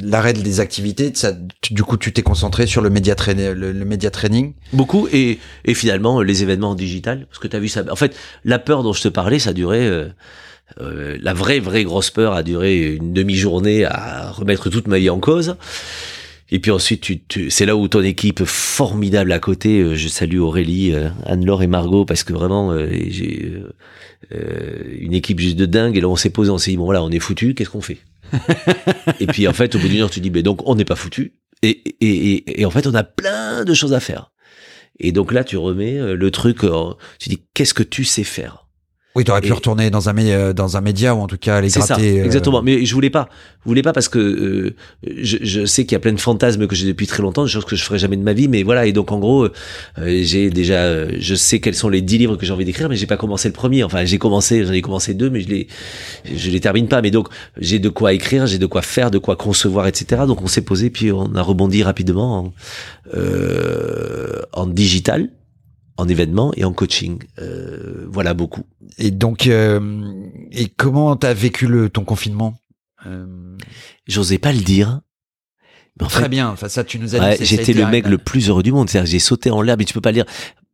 l'arrêt 0.00 0.32
des 0.32 0.60
activités. 0.60 1.10
Ça, 1.14 1.32
du 1.70 1.82
coup, 1.82 1.96
tu 1.96 2.12
t'es 2.12 2.22
concentré 2.22 2.66
sur 2.66 2.82
le 2.82 2.88
média 2.88 3.16
training, 3.16 3.50
le, 3.50 3.84
média 3.84 4.10
training? 4.10 4.54
Beaucoup 4.72 5.08
et, 5.12 5.40
et 5.64 5.74
finalement 5.74 6.22
les 6.22 6.44
événements 6.44 6.70
en 6.70 6.74
digital. 6.76 7.26
Parce 7.26 7.40
que 7.40 7.48
tu 7.48 7.56
as 7.56 7.58
vu 7.58 7.68
ça. 7.68 7.82
En 7.90 7.96
fait, 7.96 8.14
la 8.44 8.60
peur 8.60 8.84
dont 8.84 8.92
je 8.92 9.02
te 9.02 9.08
parlais, 9.08 9.40
ça 9.40 9.52
duré. 9.52 9.86
Euh, 9.86 10.08
euh, 10.80 11.18
la 11.20 11.34
vraie 11.34 11.58
vraie 11.58 11.82
grosse 11.82 12.10
peur 12.10 12.32
a 12.32 12.44
duré 12.44 12.94
une 12.94 13.12
demi-journée 13.12 13.84
à 13.84 14.30
remettre 14.30 14.70
toute 14.70 14.86
ma 14.86 14.98
vie 14.98 15.10
en 15.10 15.18
cause. 15.18 15.56
Et 16.52 16.58
puis 16.58 16.70
ensuite, 16.70 17.00
tu, 17.00 17.20
tu, 17.20 17.50
c'est 17.50 17.64
là 17.64 17.76
où 17.76 17.86
ton 17.86 18.02
équipe 18.02 18.44
formidable 18.44 19.30
à 19.32 19.38
côté. 19.38 19.94
je 19.96 20.08
salue 20.08 20.38
Aurélie, 20.38 20.92
Anne-Laure 21.24 21.62
et 21.62 21.66
Margot 21.68 22.04
parce 22.04 22.24
que 22.24 22.32
vraiment, 22.32 22.76
j'ai 23.08 23.52
euh, 24.32 24.84
une 24.98 25.14
équipe 25.14 25.40
juste 25.40 25.56
de 25.56 25.66
dingue. 25.66 25.96
Et 25.96 26.00
là, 26.00 26.08
on 26.08 26.16
s'est 26.16 26.30
posé, 26.30 26.50
on 26.50 26.58
s'est 26.58 26.70
dit, 26.72 26.76
bon, 26.76 26.84
voilà, 26.84 27.02
on 27.02 27.10
est 27.10 27.18
foutu, 27.18 27.54
qu'est-ce 27.54 27.70
qu'on 27.70 27.80
fait? 27.80 27.98
Et 29.20 29.26
puis, 29.26 29.48
en 29.48 29.52
fait, 29.52 29.74
au 29.74 29.78
bout 29.78 29.88
d'une 29.88 30.00
heure, 30.00 30.10
tu 30.10 30.20
dis, 30.20 30.30
ben 30.30 30.42
donc, 30.42 30.66
on 30.68 30.74
n'est 30.74 30.84
pas 30.84 30.96
foutu. 30.96 31.34
Et, 31.62 31.82
et, 32.00 32.64
en 32.64 32.70
fait, 32.70 32.86
on 32.86 32.94
a 32.94 33.02
plein 33.02 33.64
de 33.64 33.74
choses 33.74 33.92
à 33.92 34.00
faire. 34.00 34.32
Et 34.98 35.12
donc 35.12 35.32
là, 35.32 35.44
tu 35.44 35.56
remets 35.56 36.14
le 36.14 36.30
truc, 36.30 36.60
tu 37.18 37.28
dis, 37.28 37.42
qu'est-ce 37.54 37.74
que 37.74 37.82
tu 37.82 38.04
sais 38.04 38.24
faire? 38.24 38.66
Oui, 39.16 39.24
tu 39.24 39.32
aurais 39.32 39.40
pu 39.40 39.52
retourner 39.52 39.90
dans 39.90 40.08
un, 40.08 40.12
média, 40.12 40.52
dans 40.52 40.76
un 40.76 40.80
média 40.80 41.16
ou 41.16 41.18
en 41.18 41.26
tout 41.26 41.36
cas 41.36 41.56
aller 41.56 41.68
gratter. 41.68 42.18
Ça, 42.18 42.24
exactement. 42.24 42.62
Mais 42.62 42.84
je 42.84 42.94
voulais 42.94 43.10
pas. 43.10 43.28
Je 43.64 43.68
voulais 43.68 43.82
pas 43.82 43.92
parce 43.92 44.08
que 44.08 44.74
je, 45.04 45.36
je, 45.42 45.64
sais 45.64 45.84
qu'il 45.84 45.92
y 45.92 45.96
a 45.96 45.98
plein 45.98 46.12
de 46.12 46.20
fantasmes 46.20 46.68
que 46.68 46.76
j'ai 46.76 46.86
depuis 46.86 47.08
très 47.08 47.20
longtemps, 47.20 47.42
des 47.42 47.50
choses 47.50 47.64
que 47.64 47.74
je 47.74 47.82
ferai 47.82 47.98
jamais 47.98 48.16
de 48.16 48.22
ma 48.22 48.34
vie. 48.34 48.46
Mais 48.46 48.62
voilà. 48.62 48.86
Et 48.86 48.92
donc 48.92 49.10
en 49.10 49.18
gros, 49.18 49.48
j'ai 49.98 50.50
déjà, 50.50 51.10
je 51.18 51.34
sais 51.34 51.58
quels 51.58 51.74
sont 51.74 51.88
les 51.88 52.02
dix 52.02 52.18
livres 52.18 52.36
que 52.36 52.46
j'ai 52.46 52.52
envie 52.52 52.64
d'écrire, 52.64 52.88
mais 52.88 52.94
j'ai 52.94 53.06
pas 53.06 53.16
commencé 53.16 53.48
le 53.48 53.52
premier. 53.52 53.82
Enfin, 53.82 54.04
j'ai 54.04 54.18
commencé, 54.18 54.64
j'en 54.64 54.72
ai 54.72 54.80
commencé 54.80 55.12
deux, 55.12 55.28
mais 55.28 55.40
je 55.40 55.48
les, 55.48 55.66
je 56.32 56.50
les 56.50 56.60
termine 56.60 56.86
pas. 56.86 57.02
Mais 57.02 57.10
donc 57.10 57.28
j'ai 57.58 57.80
de 57.80 57.88
quoi 57.88 58.12
écrire, 58.12 58.46
j'ai 58.46 58.58
de 58.58 58.66
quoi 58.66 58.82
faire, 58.82 59.10
de 59.10 59.18
quoi 59.18 59.34
concevoir, 59.34 59.88
etc. 59.88 60.22
Donc 60.28 60.40
on 60.40 60.46
s'est 60.46 60.62
posé, 60.62 60.88
puis 60.88 61.10
on 61.10 61.34
a 61.34 61.42
rebondi 61.42 61.82
rapidement 61.82 62.38
en, 62.38 62.52
euh, 63.14 64.40
en 64.52 64.66
digital 64.66 65.30
en 66.00 66.08
événement 66.08 66.52
et 66.56 66.64
en 66.64 66.72
coaching. 66.72 67.22
Euh, 67.38 68.06
voilà 68.08 68.32
beaucoup. 68.34 68.64
Et 68.98 69.10
donc, 69.10 69.46
euh, 69.46 70.02
et 70.50 70.68
comment 70.68 71.14
t'as 71.14 71.34
vécu 71.34 71.66
le 71.66 71.90
ton 71.90 72.04
confinement? 72.04 72.58
Euh... 73.06 73.56
J'osais 74.06 74.38
pas 74.38 74.52
le 74.52 74.60
dire. 74.60 75.00
Mais 76.00 76.06
Très 76.08 76.28
bien. 76.28 76.48
Enfin, 76.48 76.68
ça, 76.68 76.84
tu 76.84 76.98
nous 76.98 77.14
as 77.14 77.36
dit. 77.36 77.44
J'étais 77.44 77.74
le 77.74 77.86
mec 77.86 78.08
le 78.08 78.16
plus 78.16 78.48
heureux 78.48 78.62
du 78.62 78.72
monde. 78.72 78.88
C'est-à-dire, 78.88 79.10
j'ai 79.10 79.18
sauté 79.18 79.50
en 79.50 79.60
l'air, 79.60 79.76
mais 79.76 79.84
tu 79.84 79.92
peux 79.92 80.00
pas 80.00 80.10
le 80.10 80.16
dire 80.16 80.24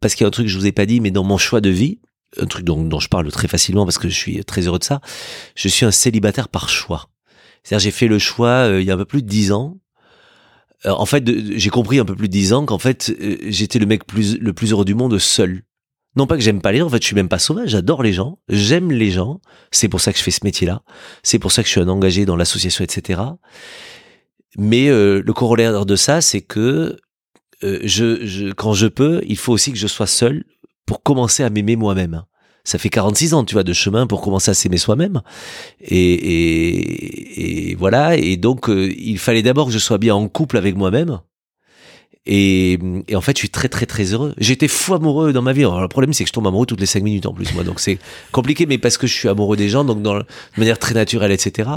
parce 0.01 0.15
qu'il 0.15 0.25
y 0.25 0.27
a 0.27 0.29
un 0.29 0.31
truc 0.31 0.47
que 0.47 0.53
je 0.53 0.59
vous 0.59 0.67
ai 0.67 0.73
pas 0.73 0.87
dit, 0.87 1.01
mais 1.01 1.11
dans 1.11 1.25
mon 1.25 1.39
choix 1.39 1.61
de 1.61 1.71
vie, 1.71 1.99
un 2.41 2.47
truc 2.47 2.65
dont, 2.65 2.85
dont 2.85 3.01
je 3.01 3.09
parle 3.09 3.31
très 3.33 3.49
facilement 3.49 3.85
parce 3.85 3.99
que 3.99 4.09
je 4.09 4.15
suis 4.15 4.45
très 4.45 4.67
heureux 4.69 4.79
de 4.79 4.85
ça. 4.85 5.01
Je 5.57 5.69
suis 5.69 5.85
un 5.85 5.91
célibataire 5.91 6.49
par 6.49 6.69
choix. 6.69 7.09
C'est-à-dire, 7.65 7.85
j'ai 7.85 7.91
fait 7.91 8.07
le 8.07 8.21
choix 8.21 8.69
euh, 8.69 8.81
il 8.81 8.87
y 8.87 8.91
a 8.93 8.95
un 8.95 8.99
peu 8.99 9.05
plus 9.05 9.23
de 9.23 9.29
dix 9.29 9.51
ans 9.51 9.79
en 10.87 11.07
fait, 11.07 11.25
j'ai 11.57 11.71
compris 11.71 11.99
un 11.99 12.05
peu 12.05 12.15
plus 12.15 12.29
de 12.29 12.33
dix 12.33 12.53
ans 12.53 12.65
qu'en 12.65 12.79
fait, 12.79 13.13
euh, 13.21 13.37
j'étais 13.49 13.79
le 13.79 13.87
mec 13.87 14.03
le 14.15 14.53
plus 14.53 14.73
heureux 14.73 14.85
du 14.85 14.95
monde 14.95 15.19
seul. 15.19 15.63
Non 16.17 16.27
pas 16.27 16.37
que 16.37 16.43
j'aime 16.43 16.63
pas 16.63 16.73
les 16.73 16.79
gens, 16.79 16.87
en 16.87 16.91
fait, 16.91 17.03
je 17.03 17.07
suis 17.07 17.15
même 17.15 17.29
pas 17.29 17.39
sauvage, 17.39 17.71
j'adore 17.71 18.03
les 18.03 18.13
gens, 18.13 18.39
j'aime 18.49 18.91
les 18.91 19.11
gens, 19.11 19.41
c'est 19.71 19.89
pour 19.89 20.01
ça 20.01 20.13
que 20.13 20.19
je 20.19 20.23
fais 20.23 20.31
ce 20.31 20.41
métier-là, 20.45 20.83
c'est 21.23 21.39
pour 21.39 21.53
ça 21.53 21.63
que 21.63 21.67
je 21.67 21.73
suis 21.73 21.81
un 21.81 21.89
engagé 21.89 22.25
dans 22.25 22.37
l'association, 22.37 22.85
etc. 22.85 23.21
Mais 24.57 24.89
euh, 24.89 25.23
le 25.23 25.33
corollaire 25.35 25.85
de 25.85 25.97
ça, 25.97 26.23
c'est 26.23 26.41
que 26.41 26.97
je, 27.63 28.25
je, 28.25 28.53
quand 28.53 28.73
je 28.73 28.87
peux, 28.87 29.21
il 29.27 29.37
faut 29.37 29.53
aussi 29.53 29.73
que 29.73 29.79
je 29.79 29.87
sois 29.87 30.07
seul 30.07 30.45
pour 30.87 31.03
commencer 31.03 31.43
à 31.43 31.51
m'aimer 31.51 31.77
moi-même 31.77 32.23
ça 32.67 32.79
fait 32.79 32.89
46 32.89 33.33
ans, 33.33 33.45
tu 33.45 33.55
vois, 33.55 33.63
de 33.63 33.73
chemin 33.73 34.09
pour 34.09 34.21
commencer 34.21 34.51
à 34.51 34.55
s'aimer 34.55 34.77
soi-même. 34.77 35.23
Et, 35.81 36.15
et, 36.15 37.71
et, 37.71 37.75
voilà. 37.77 38.17
Et 38.17 38.37
donc, 38.37 38.69
euh, 38.69 38.93
il 38.99 39.19
fallait 39.19 39.43
d'abord 39.43 39.69
que 39.69 39.73
je 39.73 39.79
sois 39.79 39.99
bien 39.99 40.17
en 40.17 40.27
couple 40.27 40.57
avec 40.57 40.75
moi-même. 40.75 41.21
Et, 42.27 42.77
et, 43.07 43.15
en 43.15 43.21
fait, 43.21 43.37
je 43.37 43.39
suis 43.39 43.51
très 43.51 43.69
très 43.69 43.87
très 43.87 44.13
heureux. 44.13 44.35
J'étais 44.39 44.67
fou 44.67 44.95
amoureux 44.95 45.33
dans 45.33 45.43
ma 45.43 45.53
vie. 45.53 45.61
Alors, 45.61 45.81
le 45.81 45.87
problème, 45.87 46.13
c'est 46.13 46.25
que 46.25 46.29
je 46.29 46.33
tombe 46.33 46.49
amoureux 46.49 46.67
toutes 46.67 46.81
les 46.81 46.87
5 46.87 47.05
minutes 47.05 47.27
en 47.27 47.33
plus, 47.33 47.55
moi. 47.55 47.63
Donc 47.63 47.79
c'est 47.79 48.01
compliqué, 48.33 48.67
mais 48.67 48.79
parce 48.79 48.99
que 48.99 49.07
je 49.07 49.15
suis 49.15 49.29
amoureux 49.29 49.57
des 49.57 49.69
gens, 49.69 49.85
donc 49.85 50.03
dans, 50.03 50.19
de 50.19 50.25
manière 50.57 50.81
très 50.81 50.95
naturelle, 50.95 51.31
etc. 51.31 51.71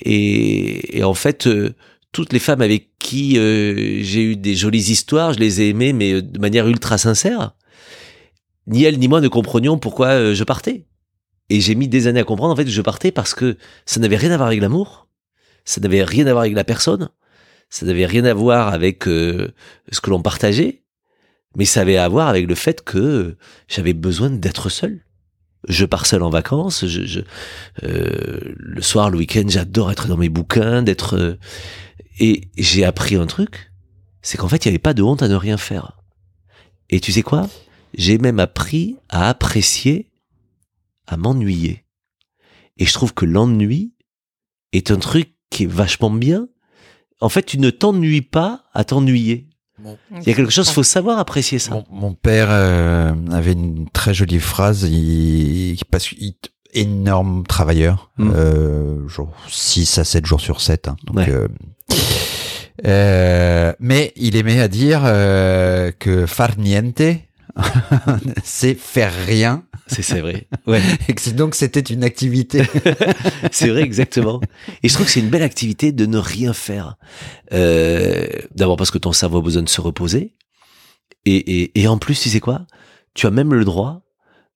Et, 0.00 0.98
et 0.98 1.04
en 1.04 1.14
fait, 1.14 1.46
euh, 1.46 1.76
toutes 2.10 2.32
les 2.32 2.40
femmes 2.40 2.60
avec 2.60 2.88
qui 2.98 3.38
euh, 3.38 4.02
j'ai 4.02 4.24
eu 4.24 4.34
des 4.34 4.56
jolies 4.56 4.90
histoires, 4.90 5.32
je 5.32 5.38
les 5.38 5.60
ai 5.60 5.68
aimées, 5.68 5.92
mais 5.92 6.22
de 6.22 6.40
manière 6.40 6.66
ultra 6.66 6.98
sincère 6.98 7.52
ni 8.66 8.84
elle 8.84 8.98
ni 8.98 9.08
moi 9.08 9.20
ne 9.20 9.28
comprenions 9.28 9.78
pourquoi 9.78 10.08
euh, 10.08 10.34
je 10.34 10.44
partais. 10.44 10.86
Et 11.50 11.60
j'ai 11.60 11.74
mis 11.74 11.88
des 11.88 12.06
années 12.06 12.20
à 12.20 12.24
comprendre 12.24 12.52
en 12.52 12.56
fait 12.56 12.64
que 12.64 12.70
je 12.70 12.82
partais 12.82 13.12
parce 13.12 13.34
que 13.34 13.56
ça 13.84 14.00
n'avait 14.00 14.16
rien 14.16 14.30
à 14.30 14.36
voir 14.36 14.48
avec 14.48 14.60
l'amour, 14.60 15.08
ça 15.64 15.80
n'avait 15.80 16.04
rien 16.04 16.26
à 16.26 16.32
voir 16.32 16.42
avec 16.42 16.54
la 16.54 16.64
personne, 16.64 17.10
ça 17.68 17.84
n'avait 17.86 18.06
rien 18.06 18.24
à 18.24 18.34
voir 18.34 18.68
avec 18.68 19.06
euh, 19.06 19.52
ce 19.90 20.00
que 20.00 20.10
l'on 20.10 20.22
partageait, 20.22 20.82
mais 21.56 21.64
ça 21.64 21.82
avait 21.82 21.96
à 21.96 22.08
voir 22.08 22.28
avec 22.28 22.46
le 22.46 22.54
fait 22.54 22.82
que 22.82 23.36
j'avais 23.68 23.92
besoin 23.92 24.30
d'être 24.30 24.68
seul. 24.70 25.04
Je 25.68 25.84
pars 25.84 26.06
seul 26.06 26.22
en 26.22 26.30
vacances, 26.30 26.86
je, 26.86 27.20
euh, 27.84 28.40
le 28.56 28.82
soir, 28.82 29.10
le 29.10 29.18
week-end, 29.18 29.44
j'adore 29.46 29.92
être 29.92 30.08
dans 30.08 30.16
mes 30.16 30.28
bouquins, 30.28 30.82
d'être... 30.82 31.38
et 32.18 32.48
j'ai 32.56 32.84
appris 32.84 33.14
un 33.14 33.26
truc, 33.26 33.72
c'est 34.22 34.38
qu'en 34.38 34.48
fait, 34.48 34.64
il 34.64 34.68
n'y 34.68 34.72
avait 34.72 34.78
pas 34.78 34.94
de 34.94 35.02
honte 35.02 35.22
à 35.22 35.28
ne 35.28 35.34
rien 35.34 35.56
faire. 35.56 35.98
Et 36.88 37.00
tu 37.00 37.12
sais 37.12 37.22
quoi? 37.22 37.48
J'ai 37.94 38.18
même 38.18 38.40
appris 38.40 38.96
à 39.08 39.28
apprécier, 39.28 40.10
à 41.06 41.16
m'ennuyer. 41.16 41.84
Et 42.78 42.86
je 42.86 42.92
trouve 42.92 43.14
que 43.14 43.24
l'ennui 43.24 43.92
est 44.72 44.90
un 44.90 44.96
truc 44.96 45.34
qui 45.50 45.64
est 45.64 45.70
vachement 45.70 46.10
bien. 46.10 46.48
En 47.20 47.28
fait, 47.28 47.42
tu 47.42 47.58
ne 47.58 47.70
t'ennuies 47.70 48.22
pas 48.22 48.64
à 48.72 48.84
t'ennuyer. 48.84 49.48
Il 50.10 50.22
y 50.26 50.30
a 50.30 50.34
quelque 50.34 50.50
chose, 50.50 50.68
il 50.68 50.72
faut 50.72 50.82
savoir 50.82 51.18
apprécier 51.18 51.58
ça. 51.58 51.84
Mon, 51.90 52.14
père 52.14 52.48
euh, 52.50 53.14
avait 53.30 53.52
une 53.52 53.88
très 53.90 54.14
jolie 54.14 54.38
phrase, 54.38 54.84
il, 54.84 55.76
passe 55.90 56.14
énorme 56.72 57.44
travailleur, 57.46 58.10
mm. 58.18 58.30
euh, 58.34 59.08
genre 59.08 59.34
6 59.48 59.98
à 59.98 60.04
7 60.04 60.24
jours 60.24 60.40
sur 60.40 60.60
7. 60.60 60.88
Hein, 60.88 60.96
donc, 61.04 61.26
euh, 61.28 61.48
euh, 62.86 63.72
mais 63.78 64.12
il 64.16 64.36
aimait 64.36 64.60
à 64.60 64.68
dire 64.68 65.02
euh, 65.04 65.92
que 65.98 66.26
far 66.26 66.58
niente, 66.58 67.02
c'est 68.44 68.74
faire 68.74 69.12
rien. 69.26 69.64
C'est 69.86 70.20
vrai. 70.20 70.46
Ouais. 70.66 70.80
Et 71.08 71.30
donc 71.32 71.54
c'était 71.54 71.80
une 71.80 72.04
activité. 72.04 72.62
c'est 73.52 73.68
vrai 73.68 73.82
exactement. 73.82 74.40
Et 74.82 74.88
je 74.88 74.94
trouve 74.94 75.06
que 75.06 75.12
c'est 75.12 75.20
une 75.20 75.28
belle 75.28 75.42
activité 75.42 75.92
de 75.92 76.06
ne 76.06 76.18
rien 76.18 76.52
faire. 76.52 76.96
Euh, 77.52 78.26
D'abord 78.54 78.76
parce 78.76 78.90
que 78.90 78.98
ton 78.98 79.12
cerveau 79.12 79.38
a 79.38 79.42
besoin 79.42 79.62
de 79.62 79.68
se 79.68 79.80
reposer. 79.80 80.34
Et, 81.24 81.62
et, 81.62 81.80
et 81.80 81.88
en 81.88 81.98
plus, 81.98 82.20
tu 82.20 82.28
sais 82.28 82.40
quoi? 82.40 82.66
Tu 83.14 83.26
as 83.26 83.30
même 83.30 83.52
le 83.54 83.64
droit 83.64 84.01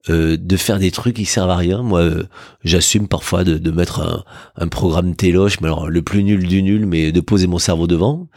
euh, 0.08 0.36
de 0.38 0.56
faire 0.56 0.78
des 0.78 0.90
trucs 0.90 1.16
qui 1.16 1.24
servent 1.24 1.50
à 1.50 1.56
rien. 1.56 1.82
Moi, 1.82 2.00
euh, 2.00 2.24
j'assume 2.62 3.08
parfois 3.08 3.42
de, 3.44 3.58
de 3.58 3.70
mettre 3.70 4.00
un, 4.00 4.24
un, 4.56 4.68
programme 4.68 5.16
téloche, 5.16 5.60
mais 5.60 5.66
alors 5.66 5.88
le 5.88 6.02
plus 6.02 6.22
nul 6.22 6.46
du 6.46 6.62
nul, 6.62 6.86
mais 6.86 7.10
de 7.10 7.20
poser 7.20 7.46
mon 7.46 7.58
cerveau 7.58 7.86
devant, 7.86 8.28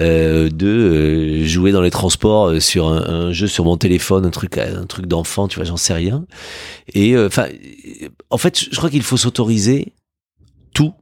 euh, 0.00 0.48
de 0.48 0.66
euh, 0.66 1.44
jouer 1.44 1.72
dans 1.72 1.80
les 1.80 1.90
transports 1.90 2.62
sur 2.62 2.88
un, 2.88 3.02
un, 3.02 3.32
jeu 3.32 3.46
sur 3.46 3.64
mon 3.64 3.76
téléphone, 3.76 4.26
un 4.26 4.30
truc, 4.30 4.58
un 4.58 4.86
truc 4.86 5.06
d'enfant, 5.06 5.48
tu 5.48 5.56
vois, 5.56 5.64
j'en 5.64 5.76
sais 5.76 5.94
rien. 5.94 6.24
Et 6.94 7.18
enfin, 7.18 7.48
en 8.30 8.38
fait, 8.38 8.58
je 8.70 8.76
crois 8.76 8.90
qu'il 8.90 9.02
faut 9.02 9.16
s'autoriser 9.16 9.94
tout 10.72 10.94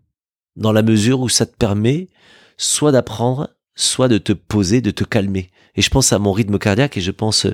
dans 0.56 0.72
la 0.72 0.82
mesure 0.82 1.20
où 1.20 1.28
ça 1.28 1.46
te 1.46 1.54
permet 1.54 2.08
soit 2.56 2.92
d'apprendre, 2.92 3.50
soit 3.74 4.08
de 4.08 4.18
te 4.18 4.32
poser, 4.32 4.80
de 4.80 4.90
te 4.90 5.04
calmer. 5.04 5.50
Et 5.76 5.82
je 5.82 5.90
pense 5.90 6.12
à 6.12 6.18
mon 6.18 6.32
rythme 6.32 6.58
cardiaque 6.58 6.96
et 6.96 7.00
je 7.00 7.10
pense 7.10 7.46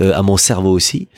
à 0.00 0.22
mon 0.22 0.36
cerveau 0.36 0.70
aussi. 0.70 1.08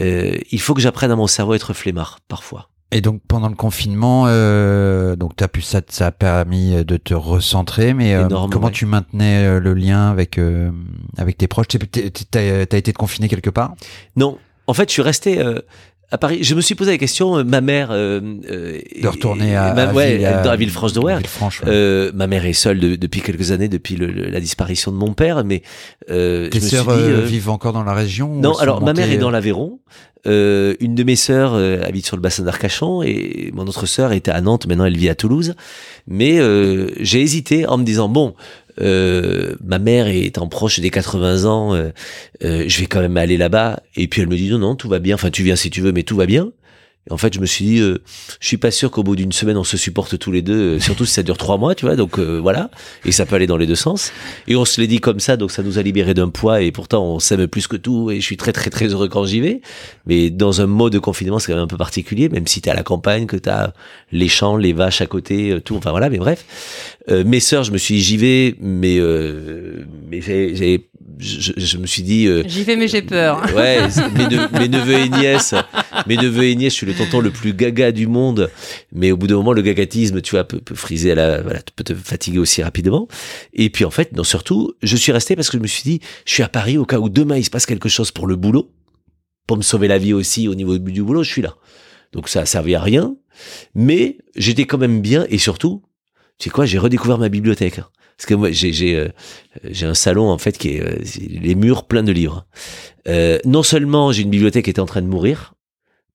Euh, 0.00 0.36
il 0.50 0.60
faut 0.60 0.74
que 0.74 0.80
j'apprenne 0.80 1.10
à 1.10 1.16
mon 1.16 1.26
cerveau 1.26 1.52
à 1.52 1.56
être 1.56 1.72
flemmard 1.72 2.20
parfois. 2.28 2.68
Et 2.90 3.02
donc 3.02 3.20
pendant 3.28 3.48
le 3.50 3.54
confinement, 3.54 4.24
euh, 4.28 5.14
donc 5.14 5.36
t'as 5.36 5.48
pu 5.48 5.60
ça, 5.60 5.82
ça 5.88 6.06
a 6.06 6.10
permis 6.10 6.84
de 6.84 6.96
te 6.96 7.12
recentrer, 7.12 7.92
mais 7.92 8.14
euh, 8.14 8.28
comment 8.50 8.70
tu 8.70 8.86
maintenais 8.86 9.44
euh, 9.44 9.60
le 9.60 9.74
lien 9.74 10.10
avec 10.10 10.40
avec 11.18 11.36
tes 11.36 11.48
proches? 11.48 11.66
T'as 11.68 12.64
été 12.64 12.92
confiné 12.94 13.28
quelque 13.28 13.50
part? 13.50 13.74
Non, 14.16 14.38
en 14.66 14.72
fait, 14.72 14.88
je 14.88 14.94
suis 14.94 15.02
resté 15.02 15.44
à 16.10 16.16
Paris, 16.16 16.38
je 16.42 16.54
me 16.54 16.62
suis 16.62 16.74
posé 16.74 16.92
la 16.92 16.98
question. 16.98 17.38
Euh, 17.38 17.44
ma 17.44 17.60
mère 17.60 17.90
euh, 17.90 18.20
euh, 18.50 18.78
de 19.02 19.08
retourner 19.08 19.54
à, 19.56 19.74
ma, 19.74 19.92
ouais, 19.92 20.18
dans 20.18 20.50
la 20.50 20.56
ville 20.56 20.70
franche 20.70 20.94
de 20.94 21.00
Euh, 21.66 22.10
ma 22.14 22.26
mère 22.26 22.46
est 22.46 22.54
seule 22.54 22.80
depuis 22.98 23.20
quelques 23.20 23.50
années, 23.50 23.68
depuis 23.68 23.96
le, 23.96 24.06
la 24.10 24.40
disparition 24.40 24.90
de 24.90 24.96
mon 24.96 25.12
père. 25.12 25.44
Mais 25.44 25.62
euh, 26.10 26.48
tes 26.48 26.60
sœurs 26.60 26.90
vivent 26.92 27.50
encore 27.50 27.74
dans 27.74 27.84
la 27.84 27.92
région 27.92 28.34
Non, 28.34 28.56
alors 28.58 28.82
ma 28.82 28.94
mère 28.94 29.10
est 29.10 29.18
dans 29.18 29.30
l'Aveyron. 29.30 29.80
Une 30.24 30.94
de 30.94 31.04
mes 31.04 31.16
sœurs 31.16 31.54
habite 31.54 32.06
sur 32.06 32.16
le 32.16 32.22
bassin 32.22 32.42
d'Arcachon 32.42 33.02
et 33.02 33.50
mon 33.54 33.66
autre 33.66 33.86
sœur 33.86 34.12
était 34.12 34.30
à 34.30 34.40
Nantes. 34.40 34.66
Maintenant, 34.66 34.84
elle 34.84 34.96
vit 34.96 35.08
à 35.08 35.14
Toulouse. 35.14 35.54
Mais 36.06 36.38
j'ai 37.00 37.20
hésité 37.20 37.66
en 37.66 37.78
me 37.78 37.84
disant 37.84 38.08
bon, 38.08 38.34
euh, 38.80 39.54
ma 39.64 39.78
mère 39.78 40.08
étant 40.08 40.46
proche 40.46 40.80
des 40.80 40.90
80 40.90 41.44
ans, 41.44 41.74
euh, 41.74 41.90
euh, 42.44 42.64
je 42.66 42.80
vais 42.80 42.86
quand 42.86 43.00
même 43.00 43.16
aller 43.16 43.36
là-bas. 43.36 43.82
Et 43.96 44.08
puis 44.08 44.22
elle 44.22 44.28
me 44.28 44.36
dit 44.36 44.50
non, 44.50 44.58
non, 44.58 44.74
tout 44.76 44.88
va 44.88 44.98
bien. 44.98 45.14
Enfin, 45.14 45.30
tu 45.30 45.42
viens 45.42 45.56
si 45.56 45.70
tu 45.70 45.80
veux, 45.80 45.92
mais 45.92 46.02
tout 46.02 46.16
va 46.16 46.26
bien. 46.26 46.50
En 47.10 47.16
fait, 47.16 47.34
je 47.34 47.40
me 47.40 47.46
suis 47.46 47.64
dit, 47.64 47.78
euh, 47.80 47.98
je 48.40 48.46
suis 48.46 48.56
pas 48.56 48.70
sûr 48.70 48.90
qu'au 48.90 49.02
bout 49.02 49.16
d'une 49.16 49.32
semaine 49.32 49.56
on 49.56 49.64
se 49.64 49.76
supporte 49.76 50.18
tous 50.18 50.32
les 50.32 50.42
deux, 50.42 50.76
euh, 50.76 50.80
surtout 50.80 51.04
si 51.04 51.14
ça 51.14 51.22
dure 51.22 51.36
trois 51.36 51.58
mois, 51.58 51.74
tu 51.74 51.86
vois. 51.86 51.96
Donc 51.96 52.18
euh, 52.18 52.38
voilà, 52.40 52.70
et 53.04 53.12
ça 53.12 53.26
peut 53.26 53.36
aller 53.36 53.46
dans 53.46 53.56
les 53.56 53.66
deux 53.66 53.74
sens. 53.74 54.12
Et 54.46 54.56
on 54.56 54.64
se 54.64 54.80
l'est 54.80 54.86
dit 54.86 55.00
comme 55.00 55.20
ça, 55.20 55.36
donc 55.36 55.50
ça 55.50 55.62
nous 55.62 55.78
a 55.78 55.82
libéré 55.82 56.14
d'un 56.14 56.28
poids. 56.28 56.62
Et 56.62 56.72
pourtant, 56.72 57.04
on 57.04 57.18
s'aime 57.18 57.46
plus 57.46 57.66
que 57.66 57.76
tout. 57.76 58.10
Et 58.10 58.20
je 58.20 58.24
suis 58.24 58.36
très 58.36 58.52
très 58.52 58.70
très 58.70 58.88
heureux 58.88 59.08
quand 59.08 59.24
j'y 59.24 59.40
vais. 59.40 59.60
Mais 60.06 60.30
dans 60.30 60.60
un 60.60 60.66
mode 60.66 60.92
de 60.92 60.98
confinement, 60.98 61.38
c'est 61.38 61.52
quand 61.52 61.56
même 61.56 61.64
un 61.64 61.68
peu 61.68 61.76
particulier, 61.76 62.28
même 62.28 62.46
si 62.46 62.60
t'es 62.60 62.70
à 62.70 62.74
la 62.74 62.82
campagne, 62.82 63.26
que 63.26 63.36
t'as 63.36 63.72
les 64.12 64.28
champs, 64.28 64.56
les 64.56 64.72
vaches 64.72 65.00
à 65.00 65.06
côté, 65.06 65.58
tout. 65.64 65.76
Enfin 65.76 65.90
voilà, 65.90 66.10
mais 66.10 66.18
bref. 66.18 66.44
mes 67.08 67.40
sœurs, 67.40 67.64
je 67.64 67.72
me 67.72 67.78
suis 67.78 67.96
dit, 67.96 68.02
j'y 68.02 68.16
vais, 68.16 68.54
mais 68.60 68.98
mais 70.10 70.20
j'ai 70.20 70.88
je, 71.18 71.52
je, 71.56 71.78
me 71.78 71.86
suis 71.86 72.02
dit. 72.02 72.28
J'y 72.46 72.64
vais, 72.64 72.76
mais 72.76 72.88
j'ai 72.88 73.02
peur. 73.02 73.42
Ouais, 73.54 73.88
mes, 74.14 74.58
mes, 74.58 74.68
neveux 74.68 74.94
et 74.94 75.08
nièces, 75.08 75.54
mes 76.06 76.16
neveux 76.16 76.44
et 76.44 76.54
nièces, 76.54 76.72
je 76.74 76.78
suis 76.78 76.86
le 76.86 76.94
tonton 76.94 77.20
le 77.20 77.30
plus 77.30 77.54
gaga 77.54 77.92
du 77.92 78.06
monde. 78.06 78.50
Mais 78.92 79.10
au 79.10 79.16
bout 79.16 79.26
d'un 79.26 79.36
moment, 79.36 79.52
le 79.52 79.62
gagatisme, 79.62 80.20
tu 80.20 80.32
vois, 80.32 80.44
peut, 80.44 80.60
peut 80.60 80.74
friser 80.74 81.12
à 81.12 81.14
la, 81.14 81.42
voilà, 81.42 81.60
peut 81.74 81.84
te 81.84 81.94
fatiguer 81.94 82.38
aussi 82.38 82.62
rapidement. 82.62 83.08
Et 83.52 83.70
puis 83.70 83.84
en 83.84 83.90
fait, 83.90 84.12
non, 84.12 84.24
surtout, 84.24 84.74
je 84.82 84.96
suis 84.96 85.12
resté 85.12 85.36
parce 85.36 85.50
que 85.50 85.58
je 85.58 85.62
me 85.62 85.66
suis 85.66 85.82
dit, 85.82 86.00
je 86.24 86.32
suis 86.32 86.42
à 86.42 86.48
Paris 86.48 86.78
au 86.78 86.84
cas 86.84 86.98
où 86.98 87.08
demain 87.08 87.36
il 87.36 87.44
se 87.44 87.50
passe 87.50 87.66
quelque 87.66 87.88
chose 87.88 88.10
pour 88.10 88.26
le 88.26 88.36
boulot, 88.36 88.70
pour 89.46 89.56
me 89.56 89.62
sauver 89.62 89.88
la 89.88 89.98
vie 89.98 90.12
aussi 90.12 90.48
au 90.48 90.54
niveau 90.54 90.78
du 90.78 91.02
boulot, 91.02 91.22
je 91.22 91.30
suis 91.30 91.42
là. 91.42 91.56
Donc 92.12 92.28
ça 92.28 92.40
a 92.40 92.46
servi 92.46 92.74
à 92.74 92.80
rien, 92.80 93.16
mais 93.74 94.18
j'étais 94.36 94.66
quand 94.66 94.78
même 94.78 95.00
bien 95.00 95.26
et 95.28 95.38
surtout, 95.38 95.82
tu 96.38 96.44
sais 96.44 96.50
quoi, 96.50 96.66
j'ai 96.66 96.78
redécouvert 96.78 97.18
ma 97.18 97.28
bibliothèque. 97.28 97.80
Parce 98.18 98.26
que 98.26 98.34
moi, 98.34 98.48
euh, 98.48 99.08
j'ai 99.70 99.86
un 99.86 99.94
salon 99.94 100.28
en 100.28 100.38
fait 100.38 100.58
qui 100.58 100.70
est 100.70 100.82
euh, 100.82 100.98
les 101.18 101.54
murs 101.54 101.86
pleins 101.86 102.02
de 102.02 102.10
livres. 102.10 102.46
Euh, 103.06 103.38
non 103.44 103.62
seulement 103.62 104.10
j'ai 104.10 104.22
une 104.22 104.30
bibliothèque 104.30 104.64
qui 104.64 104.70
était 104.70 104.80
en 104.80 104.86
train 104.86 105.02
de 105.02 105.06
mourir, 105.06 105.54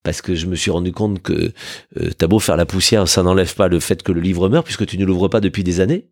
parce 0.03 0.21
que 0.21 0.35
je 0.35 0.45
me 0.47 0.55
suis 0.55 0.69
rendu 0.69 0.91
compte 0.91 1.21
que 1.21 1.53
euh, 1.97 2.11
t'as 2.17 2.27
beau 2.27 2.39
faire 2.39 2.57
la 2.57 2.65
poussière, 2.65 3.07
ça 3.07 3.23
n'enlève 3.23 3.55
pas 3.55 3.69
le 3.69 3.79
fait 3.79 4.03
que 4.03 4.11
le 4.11 4.19
livre 4.19 4.49
meurt, 4.49 4.65
puisque 4.65 4.85
tu 4.85 4.97
ne 4.97 5.05
l'ouvres 5.05 5.29
pas 5.29 5.39
depuis 5.39 5.63
des 5.63 5.79
années. 5.79 6.09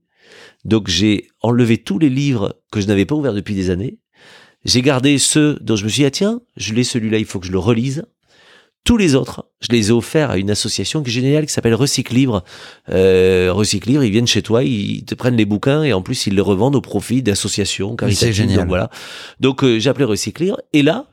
Donc 0.64 0.88
j'ai 0.88 1.28
enlevé 1.42 1.78
tous 1.78 2.00
les 2.00 2.10
livres 2.10 2.56
que 2.72 2.80
je 2.80 2.88
n'avais 2.88 3.06
pas 3.06 3.16
ouverts 3.16 3.34
depuis 3.34 3.56
des 3.56 3.70
années. 3.70 4.00
J'ai 4.64 4.82
gardé 4.82 5.18
ceux 5.18 5.58
dont 5.60 5.76
je 5.76 5.84
me 5.84 5.90
suis 5.90 6.04
dit, 6.04 6.06
ah 6.06 6.12
tiens, 6.12 6.42
je 6.56 6.74
l'ai 6.74 6.86
celui-là, 6.86 7.18
il 7.18 7.26
faut 7.26 7.40
que 7.40 7.48
je 7.48 7.52
le 7.52 7.60
relise. 7.60 8.06
Tous 8.84 8.98
les 8.98 9.14
autres, 9.14 9.46
je 9.60 9.68
les 9.72 9.90
ai 9.90 9.92
offerts 9.92 10.32
à 10.32 10.38
une 10.38 10.50
association 10.50 11.04
qui 11.04 11.12
est 11.12 11.14
géniale, 11.14 11.46
qui 11.46 11.54
s'appelle 11.54 11.76
Recycle 11.76 12.16
Livre. 12.16 12.44
Euh, 12.90 13.52
Recycle 13.54 13.90
Livre, 13.90 14.04
ils 14.04 14.12
viennent 14.12 14.28
chez 14.28 14.42
toi, 14.42 14.64
ils 14.64 15.06
te 15.06 15.14
prennent 15.14 15.38
les 15.38 15.46
bouquins 15.46 15.84
et 15.84 15.94
en 15.94 16.02
plus 16.02 16.26
ils 16.26 16.34
les 16.34 16.42
revendent 16.42 16.76
au 16.76 16.82
profit 16.82 17.22
d'associations 17.22 17.96
caritatives. 17.96 18.34
génial. 18.34 18.58
Donc 18.60 18.68
voilà. 18.70 18.90
Donc 19.40 19.64
euh, 19.64 19.78
j'ai 19.80 19.90
appelé 19.90 20.06
Recycle 20.06 20.44
Livre 20.44 20.60
et 20.74 20.82
là, 20.82 21.06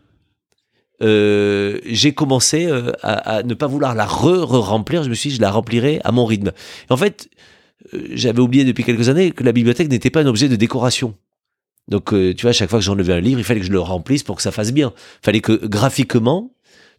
euh, 1.02 1.78
j'ai 1.84 2.12
commencé 2.12 2.66
euh, 2.66 2.90
à, 3.02 3.36
à 3.36 3.42
ne 3.42 3.54
pas 3.54 3.66
vouloir 3.66 3.94
la 3.94 4.06
re-remplir. 4.06 5.02
Je 5.04 5.10
me 5.10 5.14
suis 5.14 5.30
dit, 5.30 5.36
je 5.36 5.40
la 5.42 5.50
remplirai 5.50 6.00
à 6.04 6.10
mon 6.10 6.24
rythme. 6.24 6.52
Et 6.88 6.92
en 6.92 6.96
fait, 6.96 7.28
euh, 7.94 8.08
j'avais 8.14 8.40
oublié 8.40 8.64
depuis 8.64 8.82
quelques 8.82 9.08
années 9.10 9.30
que 9.30 9.44
la 9.44 9.52
bibliothèque 9.52 9.90
n'était 9.90 10.10
pas 10.10 10.22
un 10.22 10.26
objet 10.26 10.48
de 10.48 10.56
décoration. 10.56 11.14
Donc, 11.86 12.12
euh, 12.12 12.34
tu 12.34 12.42
vois, 12.42 12.50
à 12.50 12.52
chaque 12.52 12.68
fois 12.68 12.80
que 12.80 12.84
j'enlevais 12.84 13.14
un 13.14 13.20
livre, 13.20 13.38
il 13.40 13.44
fallait 13.44 13.60
que 13.60 13.66
je 13.66 13.72
le 13.72 13.80
remplisse 13.80 14.22
pour 14.22 14.36
que 14.36 14.42
ça 14.42 14.50
fasse 14.50 14.72
bien. 14.72 14.92
Il 15.22 15.24
fallait 15.24 15.40
que 15.40 15.52
graphiquement, 15.66 16.50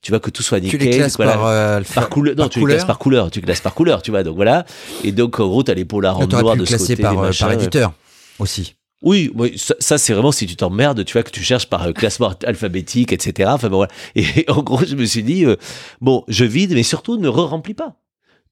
tu 0.01 0.11
vois, 0.11 0.19
que 0.19 0.29
tout 0.29 0.43
soit 0.43 0.59
Tu 0.59 0.65
nickel. 0.65 0.81
les 0.81 0.97
classes 0.97 1.17
voilà. 1.17 1.33
par, 1.33 1.45
euh, 1.47 1.81
Par 1.93 2.09
couleur, 2.09 2.35
non, 2.35 2.43
par 2.43 2.49
tu 2.49 2.59
les 2.59 2.65
classes 2.65 2.85
par 2.85 2.99
couleur, 2.99 3.31
tu 3.31 3.41
classes 3.41 3.61
par 3.61 3.73
couleur, 3.73 4.01
tu 4.01 4.11
vois, 4.11 4.23
donc 4.23 4.35
voilà. 4.35 4.65
Et 5.03 5.11
donc, 5.11 5.39
en 5.39 5.47
gros, 5.47 5.63
t'as 5.63 5.73
les 5.73 5.85
polars 5.85 6.19
en 6.19 6.27
noir 6.27 6.55
de 6.55 6.65
ce 6.65 6.77
côté, 6.77 6.95
par, 6.95 7.13
les 7.13 7.17
euh, 7.17 7.21
machins. 7.21 7.47
par 7.47 7.53
éditeur 7.53 7.93
aussi. 8.39 8.75
Oui, 9.01 9.31
ça, 9.55 9.75
ça, 9.79 9.97
c'est 9.97 10.13
vraiment 10.13 10.33
si 10.33 10.45
tu 10.45 10.57
t'emmerdes, 10.57 11.05
tu 11.05 11.13
vois, 11.13 11.23
que 11.23 11.31
tu 11.31 11.41
cherches 11.41 11.69
par 11.69 11.87
euh, 11.87 11.93
classement 11.93 12.33
alphabétique, 12.45 13.13
etc. 13.13 13.49
Enfin 13.53 13.69
bon, 13.69 13.77
voilà. 13.77 13.91
Et 14.15 14.45
en 14.49 14.61
gros, 14.61 14.83
je 14.85 14.95
me 14.95 15.05
suis 15.05 15.23
dit, 15.23 15.45
euh, 15.45 15.55
bon, 16.01 16.23
je 16.27 16.43
vide, 16.43 16.73
mais 16.73 16.83
surtout 16.83 17.17
ne 17.17 17.29
re-remplis 17.29 17.73
pas. 17.73 17.95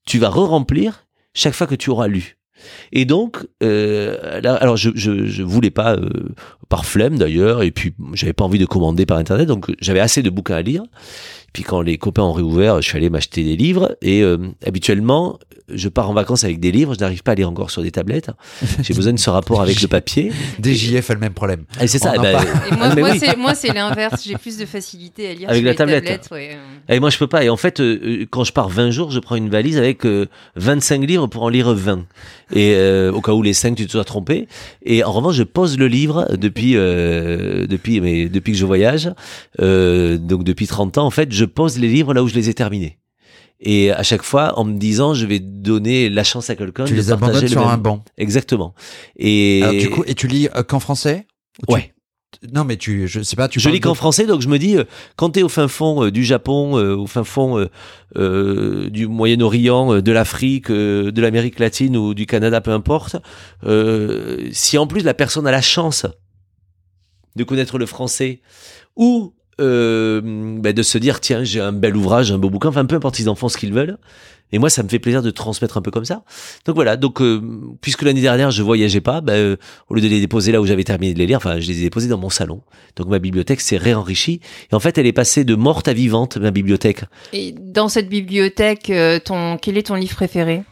Tu 0.06 0.20
vas 0.20 0.30
re-remplir 0.30 1.06
chaque 1.34 1.54
fois 1.54 1.68
que 1.68 1.76
tu 1.76 1.90
auras 1.90 2.08
lu. 2.08 2.38
Et 2.92 3.06
donc, 3.06 3.46
euh, 3.62 4.42
là, 4.42 4.56
alors 4.56 4.78
je, 4.78 4.90
je, 4.96 5.26
je 5.28 5.44
voulais 5.44 5.70
pas 5.70 5.96
euh, 5.96 6.10
par 6.70 6.86
flemme 6.86 7.18
d'ailleurs, 7.18 7.62
et 7.62 7.72
puis 7.72 7.94
j'avais 8.14 8.34
pas 8.34 8.46
envie 8.46 8.60
de 8.60 8.66
commander 8.66 9.06
par 9.06 9.18
internet, 9.18 9.48
donc 9.48 9.72
j'avais 9.80 10.00
assez 10.00 10.24
de 10.24 10.30
bouquins 10.30 10.56
à 10.56 10.62
lire. 10.62 10.84
Puis 11.54 11.64
quand 11.64 11.82
les 11.82 11.98
copains 11.98 12.24
ont 12.24 12.34
réouvert, 12.34 12.82
je 12.82 12.88
suis 12.88 12.98
allé 12.98 13.10
m'acheter 13.10 13.44
des 13.44 13.56
livres. 13.56 13.96
Et 14.02 14.22
euh, 14.22 14.38
habituellement, 14.66 15.40
je 15.70 15.90
pars 15.90 16.10
en 16.10 16.14
vacances 16.14 16.44
avec 16.44 16.60
des 16.60 16.72
livres. 16.72 16.94
Je 16.94 17.00
n'arrive 17.00 17.24
pas 17.24 17.32
à 17.32 17.36
lire 17.36 17.50
encore 17.50 17.72
sur 17.72 17.82
des 17.82 17.92
tablettes. 17.92 18.30
J'ai 18.84 18.94
besoin 18.94 19.14
de 19.14 19.20
ce 19.20 19.30
rapport 19.30 19.62
avec 19.62 19.82
le 19.82 19.88
papier. 19.88 20.32
DJF 20.62 21.10
a 21.10 21.14
le 21.16 21.20
même 21.20 21.34
problème. 21.34 21.64
Et 21.82 21.88
c'est 21.88 21.98
ça. 22.00 22.16
Et 22.16 22.20
moi, 22.20 22.30
ah, 22.80 22.96
moi, 22.96 23.10
oui. 23.12 23.20
c'est, 23.20 23.36
moi, 23.38 23.56
c'est 23.56 23.74
l'inverse. 23.74 24.24
J'ai 24.26 24.36
plus 24.36 24.58
de 24.58 24.66
facilité 24.66 25.30
à 25.30 25.34
lire 25.34 25.50
Avec 25.50 25.60
sur 25.62 25.66
la 25.66 25.72
les 25.72 25.78
tablette. 25.78 26.04
tablettes. 26.04 26.30
ouais. 26.32 26.58
Et 26.90 27.00
moi, 27.00 27.10
je 27.10 27.18
peux 27.18 27.28
pas. 27.28 27.44
Et 27.44 27.50
en 27.50 27.58
fait, 27.58 27.80
euh, 27.80 28.00
euh, 28.04 28.26
quand 28.30 28.44
je 28.44 28.54
pars 28.54 28.70
20 28.70 28.92
jours, 28.92 29.12
je 29.12 29.20
prends 29.20 29.36
une 29.36 29.50
valise 29.50 29.78
avec 29.78 30.06
euh, 30.06 30.28
25 30.58 31.02
livres 31.06 31.28
pour 31.28 31.44
en 31.44 31.50
lire 31.50 31.74
20. 31.74 32.06
Et 32.54 32.76
euh, 32.76 33.12
au 33.12 33.20
cas 33.22 33.34
où 33.34 33.42
les 33.42 33.54
5, 33.54 33.76
tu 33.76 33.86
te 33.88 33.92
sois 33.92 34.06
trompé. 34.06 34.48
Et 34.84 35.04
en 35.04 35.12
revanche, 35.12 35.36
je 35.36 35.44
pose 35.44 35.78
le 35.78 35.88
livre 35.88 36.28
depuis 36.38 36.74
euh, 36.76 37.68
depuis 37.68 38.00
mais 38.00 38.30
depuis 38.30 38.54
que 38.54 38.58
je 38.58 38.66
voyage. 38.66 39.12
Euh, 39.60 40.18
donc 40.18 40.44
depuis 40.46 40.68
30 40.68 40.98
ans, 40.98 41.06
en 41.06 41.10
fait, 41.12 41.32
je 41.38 41.46
pose 41.46 41.78
les 41.78 41.88
livres 41.88 42.14
là 42.14 42.24
où 42.24 42.28
je 42.28 42.36
les 42.36 42.50
ai 42.50 42.54
terminés. 42.54 43.00
Et 43.60 43.92
à 43.92 44.04
chaque 44.04 44.22
fois, 44.24 44.58
en 44.60 44.66
me 44.66 44.78
disant, 44.78 45.14
je 45.16 45.26
vais 45.26 45.40
donner 45.40 46.10
la 46.10 46.24
chance 46.24 46.50
à 46.52 46.56
quelqu'un 46.56 46.86
Tu 46.86 46.94
de 46.94 47.00
les 47.02 47.06
partager 47.08 47.24
abandonnes 47.26 47.42
le 47.44 47.48
sur 47.48 47.62
même- 47.62 47.70
un 47.70 47.78
banc. 47.78 48.04
Exactement. 48.18 48.76
Et 49.18 49.62
Alors, 49.64 49.82
du 49.82 49.90
coup, 49.90 50.04
et 50.06 50.14
tu 50.14 50.28
lis 50.28 50.48
euh, 50.56 50.62
qu'en 50.64 50.80
français 50.80 51.26
Ou 51.64 51.66
tu- 51.68 51.74
ouais. 51.74 51.94
Non, 52.54 52.66
mais 52.66 52.76
tu, 52.78 53.08
je 53.08 53.24
sais 53.24 53.36
pas, 53.36 53.48
tu 53.48 53.60
je 53.60 53.68
lis 53.70 53.80
qu'en 53.80 53.94
de- 53.94 53.98
français, 53.98 54.28
donc 54.28 54.42
je 54.42 54.48
me 54.50 54.60
dis, 54.60 54.78
euh, 54.78 54.84
quand 55.16 55.32
t'es 55.32 55.42
au 55.42 55.50
fin 55.50 55.68
fond 55.68 56.04
euh, 56.04 56.12
du 56.12 56.24
Japon, 56.24 56.78
euh, 56.78 56.96
au 56.96 57.08
fin 57.08 57.24
fond 57.24 57.68
du 58.16 59.08
Moyen-Orient, 59.08 60.02
de 60.02 60.12
l'Afrique, 60.12 60.70
de 60.70 61.20
l'Amérique 61.22 61.58
latine 61.58 61.98
ou 61.98 62.14
du 62.14 62.26
Canada, 62.28 62.62
peu 62.62 62.72
importe, 62.72 63.16
si 64.52 64.78
en 64.78 64.86
plus 64.88 65.04
la 65.04 65.14
personne 65.16 65.48
a 65.48 65.52
la 65.52 65.62
chance 65.62 66.06
de 67.36 67.44
connaître 67.44 67.78
le 67.80 67.86
français 67.86 68.42
ou 68.96 69.34
euh, 69.60 70.22
ben, 70.24 70.74
de 70.74 70.84
se 70.84 70.98
dire, 70.98 71.20
tiens, 71.20 71.44
j'ai 71.44 71.60
un 71.60 71.72
bel 71.72 71.96
ouvrage, 71.96 72.32
un 72.32 72.38
beau 72.38 72.50
bouquin, 72.50 72.70
enfin 72.70 72.86
peu 72.86 72.96
importe, 72.96 73.20
ils 73.20 73.30
en 73.30 73.36
font 73.36 73.50
ce 73.50 73.58
qu'ils 73.58 73.74
veulent. 73.74 73.98
Et 74.54 74.60
moi, 74.60 74.70
ça 74.70 74.82
me 74.82 74.88
fait 74.88 75.00
plaisir 75.00 75.22
de 75.22 75.30
transmettre 75.30 75.78
un 75.78 75.82
peu 75.82 75.92
comme 75.92 76.06
ça. 76.06 76.24
Donc 76.66 76.76
voilà, 76.76 76.96
donc 76.96 77.22
euh, 77.22 77.42
puisque 77.82 78.04
l'année 78.04 78.22
dernière 78.22 78.50
je 78.50 78.64
voyageais 78.64 79.02
pas, 79.02 79.20
ben, 79.20 79.34
euh, 79.34 79.58
au 79.90 79.96
lieu 79.96 80.02
de 80.02 80.08
les 80.08 80.22
déposer 80.22 80.54
là 80.54 80.62
où 80.62 80.66
j'avais 80.66 80.86
terminé 80.86 81.14
de 81.14 81.20
les 81.20 81.26
lire, 81.26 81.38
enfin 81.38 81.60
je 81.60 81.68
les 81.68 81.80
ai 81.80 81.84
déposés 81.84 82.08
dans 82.08 82.18
mon 82.18 82.30
salon. 82.30 82.62
Donc 82.96 83.08
ma 83.08 83.20
bibliothèque 83.20 83.60
s'est 83.60 83.78
réenrichie 83.78 84.40
et 84.72 84.76
en 84.76 84.80
fait 84.80 84.98
elle 84.98 85.06
est 85.06 85.14
passée 85.14 85.44
de 85.44 85.56
morte 85.56 85.90
à 85.90 85.94
vivante 85.94 86.38
ma 86.38 86.52
bibliothèque. 86.52 87.04
Et 87.34 87.54
dans 87.60 87.90
cette 87.90 88.08
bibliothèque, 88.08 88.90
euh, 88.90 89.20
ton, 89.20 89.58
quel 89.58 89.78
est 89.78 89.88
ton 89.88 89.96
livre 89.96 90.16
préféré? 90.16 90.64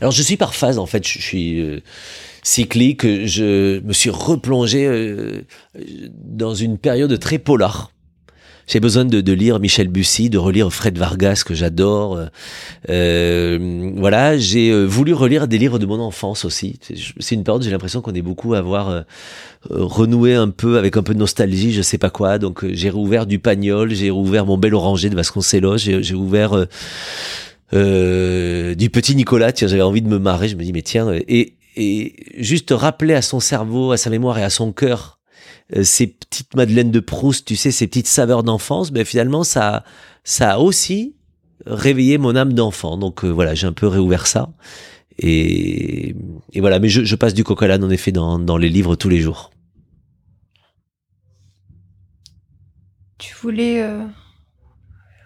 Alors 0.00 0.12
je 0.12 0.22
suis 0.22 0.36
par 0.36 0.54
phase 0.54 0.78
en 0.78 0.86
fait, 0.86 1.04
je, 1.04 1.18
je 1.18 1.24
suis 1.24 1.60
euh, 1.60 1.80
cyclique, 2.48 3.06
je 3.26 3.80
me 3.80 3.92
suis 3.92 4.10
replongé 4.10 4.86
euh, 4.86 5.42
dans 6.24 6.54
une 6.54 6.78
période 6.78 7.18
très 7.18 7.38
polar. 7.38 7.92
J'ai 8.66 8.80
besoin 8.80 9.06
de, 9.06 9.22
de 9.22 9.32
lire 9.32 9.60
Michel 9.60 9.88
Bussy, 9.88 10.28
de 10.28 10.36
relire 10.36 10.70
Fred 10.70 10.98
Vargas 10.98 11.42
que 11.44 11.54
j'adore. 11.54 12.20
euh, 12.90 13.92
voilà, 13.96 14.36
j'ai 14.36 14.70
euh, 14.70 14.84
voulu 14.84 15.14
relire 15.14 15.48
des 15.48 15.56
livres 15.56 15.78
de 15.78 15.86
mon 15.86 15.98
enfance 16.00 16.44
aussi. 16.44 16.78
C'est- 16.82 17.34
une 17.34 17.44
période, 17.44 17.62
j'ai 17.62 17.70
l'impression 17.70 18.02
qu'on 18.02 18.12
est 18.14 18.22
beaucoup 18.22 18.52
à 18.54 18.58
avoir 18.58 18.90
euh, 18.90 19.02
renoué 19.70 20.34
un 20.34 20.50
peu 20.50 20.76
avec 20.78 20.96
un 20.98 21.02
peu 21.02 21.14
de 21.14 21.18
nostalgie, 21.18 21.72
je 21.72 21.80
sais 21.82 21.96
pas 21.98 22.10
quoi. 22.10 22.38
Donc 22.38 22.62
euh, 22.62 22.70
j'ai 22.74 22.90
rouvert 22.90 23.24
du 23.24 23.38
Pagnol, 23.38 23.94
j'ai 23.94 24.10
rouvert 24.10 24.44
mon 24.44 24.58
bel 24.58 24.74
oranger 24.74 25.08
de 25.08 25.16
Vasconcelos, 25.16 25.78
j'ai 25.78 26.14
ouvert 26.14 26.66
euh, 27.72 28.74
du 28.74 28.90
petit 28.90 29.16
Nicolas. 29.16 29.52
Tiens, 29.52 29.68
j'avais 29.68 29.82
envie 29.82 30.02
de 30.02 30.08
me 30.08 30.18
marrer. 30.18 30.48
Je 30.48 30.56
me 30.56 30.62
dis 30.62 30.72
mais 30.74 30.82
tiens 30.82 31.10
et 31.12 31.54
et 31.78 32.42
juste 32.42 32.72
rappeler 32.76 33.14
à 33.14 33.22
son 33.22 33.40
cerveau, 33.40 33.92
à 33.92 33.96
sa 33.96 34.10
mémoire 34.10 34.38
et 34.38 34.42
à 34.42 34.50
son 34.50 34.72
cœur 34.72 35.18
euh, 35.76 35.84
ces 35.84 36.08
petites 36.08 36.56
madeleines 36.56 36.90
de 36.90 37.00
Proust, 37.00 37.46
tu 37.46 37.56
sais, 37.56 37.70
ces 37.70 37.86
petites 37.86 38.06
saveurs 38.08 38.42
d'enfance, 38.42 38.90
ben 38.90 39.04
finalement 39.04 39.44
ça 39.44 39.84
ça 40.24 40.54
a 40.54 40.58
aussi 40.58 41.14
réveillé 41.66 42.18
mon 42.18 42.36
âme 42.36 42.52
d'enfant. 42.52 42.96
Donc 42.96 43.24
euh, 43.24 43.28
voilà, 43.28 43.54
j'ai 43.54 43.66
un 43.66 43.72
peu 43.72 43.86
réouvert 43.86 44.26
ça. 44.26 44.50
Et, 45.18 46.14
et 46.52 46.60
voilà, 46.60 46.78
mais 46.78 46.88
je, 46.88 47.14
passe 47.16 47.34
du 47.34 47.42
à 47.46 47.66
l'âne 47.66 47.84
en 47.84 47.90
effet 47.90 48.12
dans, 48.12 48.38
dans 48.38 48.56
les 48.56 48.68
livres 48.68 48.94
tous 48.96 49.08
les 49.08 49.20
jours. 49.20 49.50
Tu 53.18 53.34
voulais. 53.34 53.82
euh, 53.82 54.04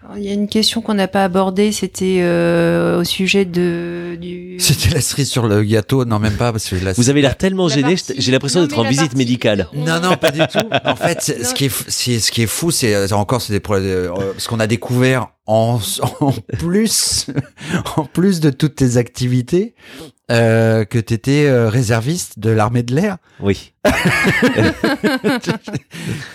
alors, 0.04 0.18
Il 0.18 0.24
y 0.24 0.28
a 0.30 0.32
une 0.32 0.48
question 0.48 0.80
qu'on 0.82 0.94
n'a 0.94 1.06
pas 1.08 1.24
abordée, 1.24 1.70
c'était 1.72 2.18
euh, 2.22 3.00
au 3.00 3.04
sujet 3.04 3.44
de 3.44 4.16
du. 4.20 4.56
C'était 4.58 4.90
la 4.94 5.00
cerise 5.00 5.30
sur 5.30 5.46
le 5.46 5.62
gâteau, 5.62 6.04
non 6.04 6.18
même 6.18 6.34
pas 6.36 6.50
parce 6.52 6.68
que 6.68 6.76
la- 6.76 6.92
Vous 6.92 7.08
avez 7.10 7.22
l'air 7.22 7.36
tellement 7.36 7.68
La 7.68 7.74
gêné, 7.74 7.94
partie- 7.94 8.14
j'ai 8.18 8.32
l'impression 8.32 8.60
Non, 8.60 8.66
d'être 8.66 8.76
mais 8.76 8.80
en 8.80 8.84
la 8.84 8.88
visite 8.90 9.04
partie- 9.04 9.16
médicale. 9.18 9.68
Non, 9.74 10.00
non, 10.00 10.16
pas 10.16 10.30
du 10.32 10.40
tout. 10.52 10.58
En 10.84 10.96
fait, 10.96 11.18
c'est- 11.20 11.44
ce 11.44 11.54
qui 11.54 11.66
est, 11.66 11.68
fou- 11.68 11.84
c'est- 11.88 12.18
ce 12.20 12.32
qui 12.32 12.42
est 12.42 12.46
fou, 12.46 12.70
c'est 12.70 12.94
euh, 12.94 13.06
encore, 13.12 13.40
c'est 13.42 13.52
des 13.52 13.60
problèmes, 13.60 13.86
euh, 13.86 14.32
ce 14.38 14.48
qu'on 14.48 14.60
a 14.60 14.66
découvert 14.66 15.28
en, 15.46 15.78
en 16.20 16.32
plus, 16.58 17.26
en 17.96 18.04
plus 18.04 18.40
de 18.40 18.50
toutes 18.50 18.74
tes 18.76 18.96
activités, 18.96 19.74
euh, 20.30 20.84
que 20.84 20.98
t'étais 20.98 21.46
euh, 21.46 21.68
réserviste 21.68 22.38
de 22.38 22.50
l'armée 22.50 22.82
de 22.82 22.94
l'air, 22.94 23.18
Oui. 23.40 23.72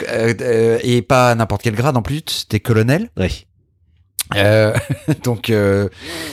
Euh, 0.10 0.34
euh, 0.42 0.80
et 0.84 1.02
pas 1.02 1.32
à 1.32 1.36
n'importe 1.36 1.62
quel 1.64 1.76
grade 1.76 1.98
en 1.98 2.02
plus, 2.02 2.46
t'es 2.48 2.60
colonel. 2.60 3.10
Oui. 3.18 3.46
Euh, 4.36 4.74
donc 5.24 5.50
euh, 5.50 5.90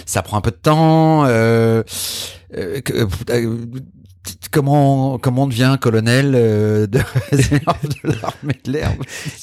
ça 0.07 0.23
prend 0.23 0.37
un 0.37 0.41
peu 0.41 0.51
de 0.51 0.57
temps. 0.57 1.25
Euh, 1.27 1.83
euh, 2.57 2.81
que- 2.81 3.07
euh, 3.31 3.57
comment 4.51 5.19
comment 5.19 5.43
on 5.45 5.47
devient 5.47 5.77
colonel 5.81 6.33
euh, 6.35 6.87
de 6.87 6.99
de 7.33 8.13
l'armée 8.21 8.57
de 8.65 8.73
l'air 8.73 8.93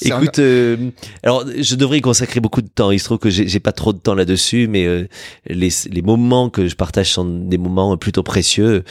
Écoute, 0.02 0.38
euh, 0.38 0.90
alors 1.22 1.44
je 1.56 1.74
devrais 1.76 1.98
y 1.98 2.00
consacrer 2.00 2.40
beaucoup 2.40 2.62
de 2.62 2.68
temps. 2.68 2.90
Il 2.90 2.98
se 2.98 3.04
trouve 3.04 3.18
que 3.18 3.30
j'ai 3.30 3.60
pas 3.60 3.72
trop 3.72 3.92
de 3.92 3.98
temps 3.98 4.14
là-dessus, 4.14 4.66
mais 4.68 4.86
euh, 4.86 5.06
les, 5.46 5.68
les 5.90 6.02
moments 6.02 6.50
que 6.50 6.66
je 6.68 6.74
partage 6.74 7.12
sont 7.12 7.24
des 7.24 7.58
moments 7.58 7.96
plutôt 7.96 8.22
précieux. 8.22 8.82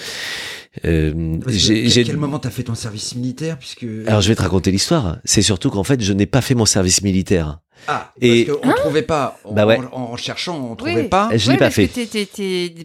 Euh, 0.86 1.38
j'ai- 1.48 1.90
quel 2.06 2.16
moment 2.18 2.40
t'as 2.40 2.50
fait 2.50 2.64
ton 2.64 2.76
service 2.76 3.14
militaire? 3.16 3.58
Puisque 3.60 3.86
alors 4.08 4.22
je 4.22 4.30
vais 4.30 4.36
te 4.36 4.42
raconter 4.42 4.72
l'histoire. 4.72 5.18
C'est 5.26 5.42
surtout 5.42 5.70
qu'en 5.70 5.84
fait, 5.84 6.02
je 6.02 6.14
n'ai 6.14 6.26
pas 6.26 6.40
fait 6.42 6.56
mon 6.56 6.66
service 6.66 7.02
militaire. 7.02 7.60
Ah, 7.88 8.12
Et- 8.22 8.46
parce 8.46 8.58
qu'on 8.60 8.68
ne 8.68 8.74
trouvait 8.74 9.02
pas. 9.02 9.40
En, 9.44 9.54
Bah 9.54 9.66
ouais. 9.66 9.80
en, 9.92 10.02
en 10.12 10.18
cherchant, 10.18 10.56
on 10.58 10.64
ne 10.64 10.70
Oui. 10.72 10.76
trouvait 10.78 11.04
pas. 11.10 11.30
Je 11.36 11.46
l'ai 11.48 11.54
Ouais, 11.54 11.58
pas 11.58 11.66
parce 11.66 11.76
fait. 11.76 11.88
que 11.88 12.06
t'es 12.06 12.28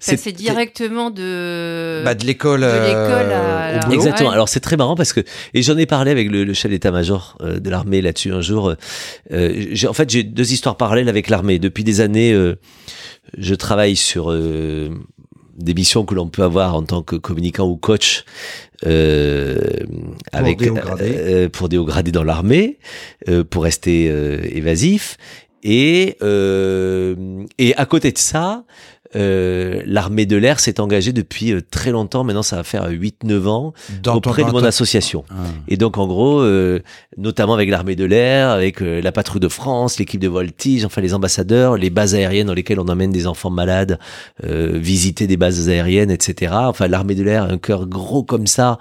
C'est- 0.01 0.13
passé 0.17 0.33
directement 0.33 1.11
de. 1.11 2.03
Bah, 2.05 2.15
de 2.15 2.25
l'école 2.25 2.65
euh, 2.65 3.79
à-. 3.81 3.93
Exactement. 3.93 4.29
Ouais. 4.31 4.35
Alors 4.35 4.49
c'est 4.49 4.61
très 4.61 4.77
marrant 4.77 4.95
parce 4.97 5.13
que 5.13 5.21
et 5.55 5.63
j'en 5.63 5.77
ai 5.77 5.87
parlé 5.87 6.11
avec 6.11 6.31
le, 6.31 6.45
le 6.45 6.55
chef 6.55 6.71
d'état-major 6.71 7.37
euh, 7.43 7.59
de 7.61 7.71
l'armée 7.71 8.01
là-dessus 8.03 8.33
un 8.33 8.41
jour. 8.41 8.71
euh, 8.71 8.75
euh, 9.33 9.75
en 9.89 9.93
fait, 9.93 10.09
j'ai 10.11 10.23
deux 10.23 10.53
histoires 10.53 10.77
parallèles 10.77 11.09
avec 11.09 11.29
l'armée. 11.29 11.59
Depuis 11.59 11.85
des 11.85 12.01
années, 12.01 12.33
euh, 12.33 12.57
je 13.39 13.55
travaille 13.55 13.97
sur 13.97 14.31
euh, 14.31 14.91
des 15.57 15.75
missions 15.75 16.05
que 16.05 16.15
l'on 16.15 16.29
peut 16.29 16.43
avoir 16.43 16.75
en 16.75 16.83
tant 16.83 17.03
que 17.03 17.17
communicant 17.17 17.67
ou 17.67 17.77
coach. 17.77 18.25
Euh, 18.85 19.57
avec 20.33 20.59
des 20.59 20.71
euh, 20.71 21.49
pour 21.49 21.69
des 21.69 21.79
hauts 21.79 21.87
gradés 21.87 22.13
dans 22.13 22.25
l'armée, 22.25 22.79
euh, 23.29 23.43
pour 23.43 23.65
rester 23.65 24.09
euh, 24.11 24.41
évasif. 24.45 25.17
Et, 25.63 26.17
euh, 26.23 27.45
et 27.59 27.75
à 27.75 27.87
côté 27.87 28.13
de 28.13 28.19
ça, 28.19 28.65
euh, 29.15 29.83
l'armée 29.87 30.27
de 30.27 30.37
l'air 30.37 30.59
s'est 30.61 30.81
engagée 30.81 31.13
depuis 31.13 31.53
euh, 31.53 31.61
très 31.71 31.91
longtemps, 31.91 32.25
maintenant 32.25 32.43
ça 32.43 32.57
va 32.57 32.65
faire 32.65 32.89
8-9 32.91 33.47
ans, 33.47 33.73
Dans 34.03 34.13
ton- 34.21 34.31
auprès 34.31 34.43
de 34.43 34.51
mon 34.51 34.61
ton- 34.61 34.67
association. 34.67 35.25
Ah. 35.31 35.35
Et 35.69 35.77
donc 35.77 35.99
en 35.99 36.07
gros, 36.07 36.41
euh, 36.41 36.81
notamment 37.17 37.55
avec 37.55 37.69
l'armée 37.71 37.95
de 37.97 38.05
l'air, 38.05 38.49
avec 38.51 38.83
euh, 38.83 39.01
la 39.01 39.13
patrouille 39.13 39.41
de 39.41 39.49
France, 39.49 39.99
l'équipe 39.99 40.21
de 40.21 40.29
voltige, 40.29 40.85
enfin 40.85 41.01
les 41.01 41.15
ambassadeurs, 41.15 41.77
les 41.77 41.91
bases 41.91 42.15
aériennes 42.15 42.47
dans 42.49 42.55
lesquelles 42.55 42.81
on 42.81 42.89
emmène 42.89 43.11
des 43.13 43.27
enfants 43.27 43.51
malades, 43.51 43.99
euh, 44.45 44.73
visiter 44.75 45.27
des 45.27 45.37
bases 45.37 45.69
aériennes, 45.69 46.11
etc. 46.11 46.53
Enfin 46.57 46.89
l'armée 46.89 47.15
de 47.15 47.23
l'air, 47.23 47.45
un 47.45 47.59
cœur 47.59 47.87
gros 47.87 48.23
comme 48.23 48.47
ça, 48.47 48.79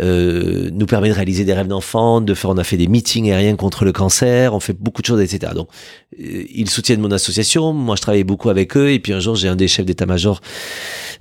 euh, 0.00 0.70
nous 0.72 0.86
permet 0.86 1.08
de 1.08 1.14
réaliser 1.14 1.44
des 1.44 1.52
rêves 1.54 1.66
d'enfants, 1.68 2.20
de 2.20 2.34
faire, 2.34 2.50
on 2.50 2.58
a 2.58 2.64
fait 2.64 2.76
des 2.76 2.86
meetings 2.88 3.30
aériens 3.30 3.56
contre 3.56 3.84
le 3.84 3.92
cancer, 3.92 4.54
on 4.54 4.60
fait 4.60 4.72
beaucoup 4.78 5.02
de 5.02 5.06
choses, 5.06 5.20
etc. 5.20 5.52
Donc 5.54 5.68
euh, 6.07 6.07
ils 6.18 6.68
soutiennent 6.68 7.00
mon 7.00 7.10
association, 7.10 7.72
moi 7.72 7.96
je 7.96 8.02
travaille 8.02 8.24
beaucoup 8.24 8.50
avec 8.50 8.76
eux, 8.76 8.90
et 8.90 8.98
puis 8.98 9.12
un 9.12 9.20
jour 9.20 9.36
j'ai 9.36 9.48
un 9.48 9.56
des 9.56 9.68
chefs 9.68 9.86
d'état-major 9.86 10.40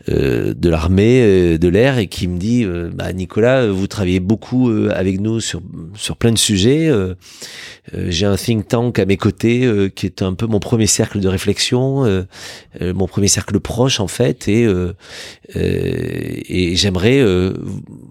euh, 0.10 0.54
de 0.54 0.70
l'armée 0.70 1.22
euh, 1.22 1.58
de 1.58 1.68
l'air 1.68 1.98
et 1.98 2.08
qui 2.08 2.28
me 2.28 2.38
dit 2.38 2.64
euh, 2.64 2.90
bah, 2.94 3.12
Nicolas 3.14 3.64
euh, 3.64 3.72
vous 3.72 3.88
travaillez 3.88 4.20
beaucoup 4.20 4.70
euh, 4.70 4.90
avec 4.94 5.20
nous 5.20 5.40
sur 5.40 5.62
sur 5.96 6.18
plein 6.18 6.32
de 6.32 6.38
sujets. 6.38 6.88
Euh, 6.88 7.16
euh, 7.94 8.08
j'ai 8.10 8.26
un 8.26 8.36
think 8.36 8.68
tank 8.68 9.00
à 9.00 9.06
mes 9.06 9.18
côtés 9.18 9.66
euh, 9.66 9.90
qui 9.90 10.06
est 10.06 10.22
un 10.22 10.34
peu 10.34 10.46
mon 10.46 10.60
premier 10.60 10.88
cercle 10.88 11.20
de 11.20 11.28
réflexion 11.28 12.06
euh, 12.06 12.24
euh, 12.82 12.94
mon 12.94 13.08
premier 13.08 13.28
cercle 13.28 13.60
proche 13.60 14.00
en 14.00 14.08
fait. 14.08 14.48
Et 14.48 14.66
euh, 14.66 14.94
euh, 15.56 15.62
et 16.50 16.76
j'aimerais 16.76 17.20
euh, 17.20 17.54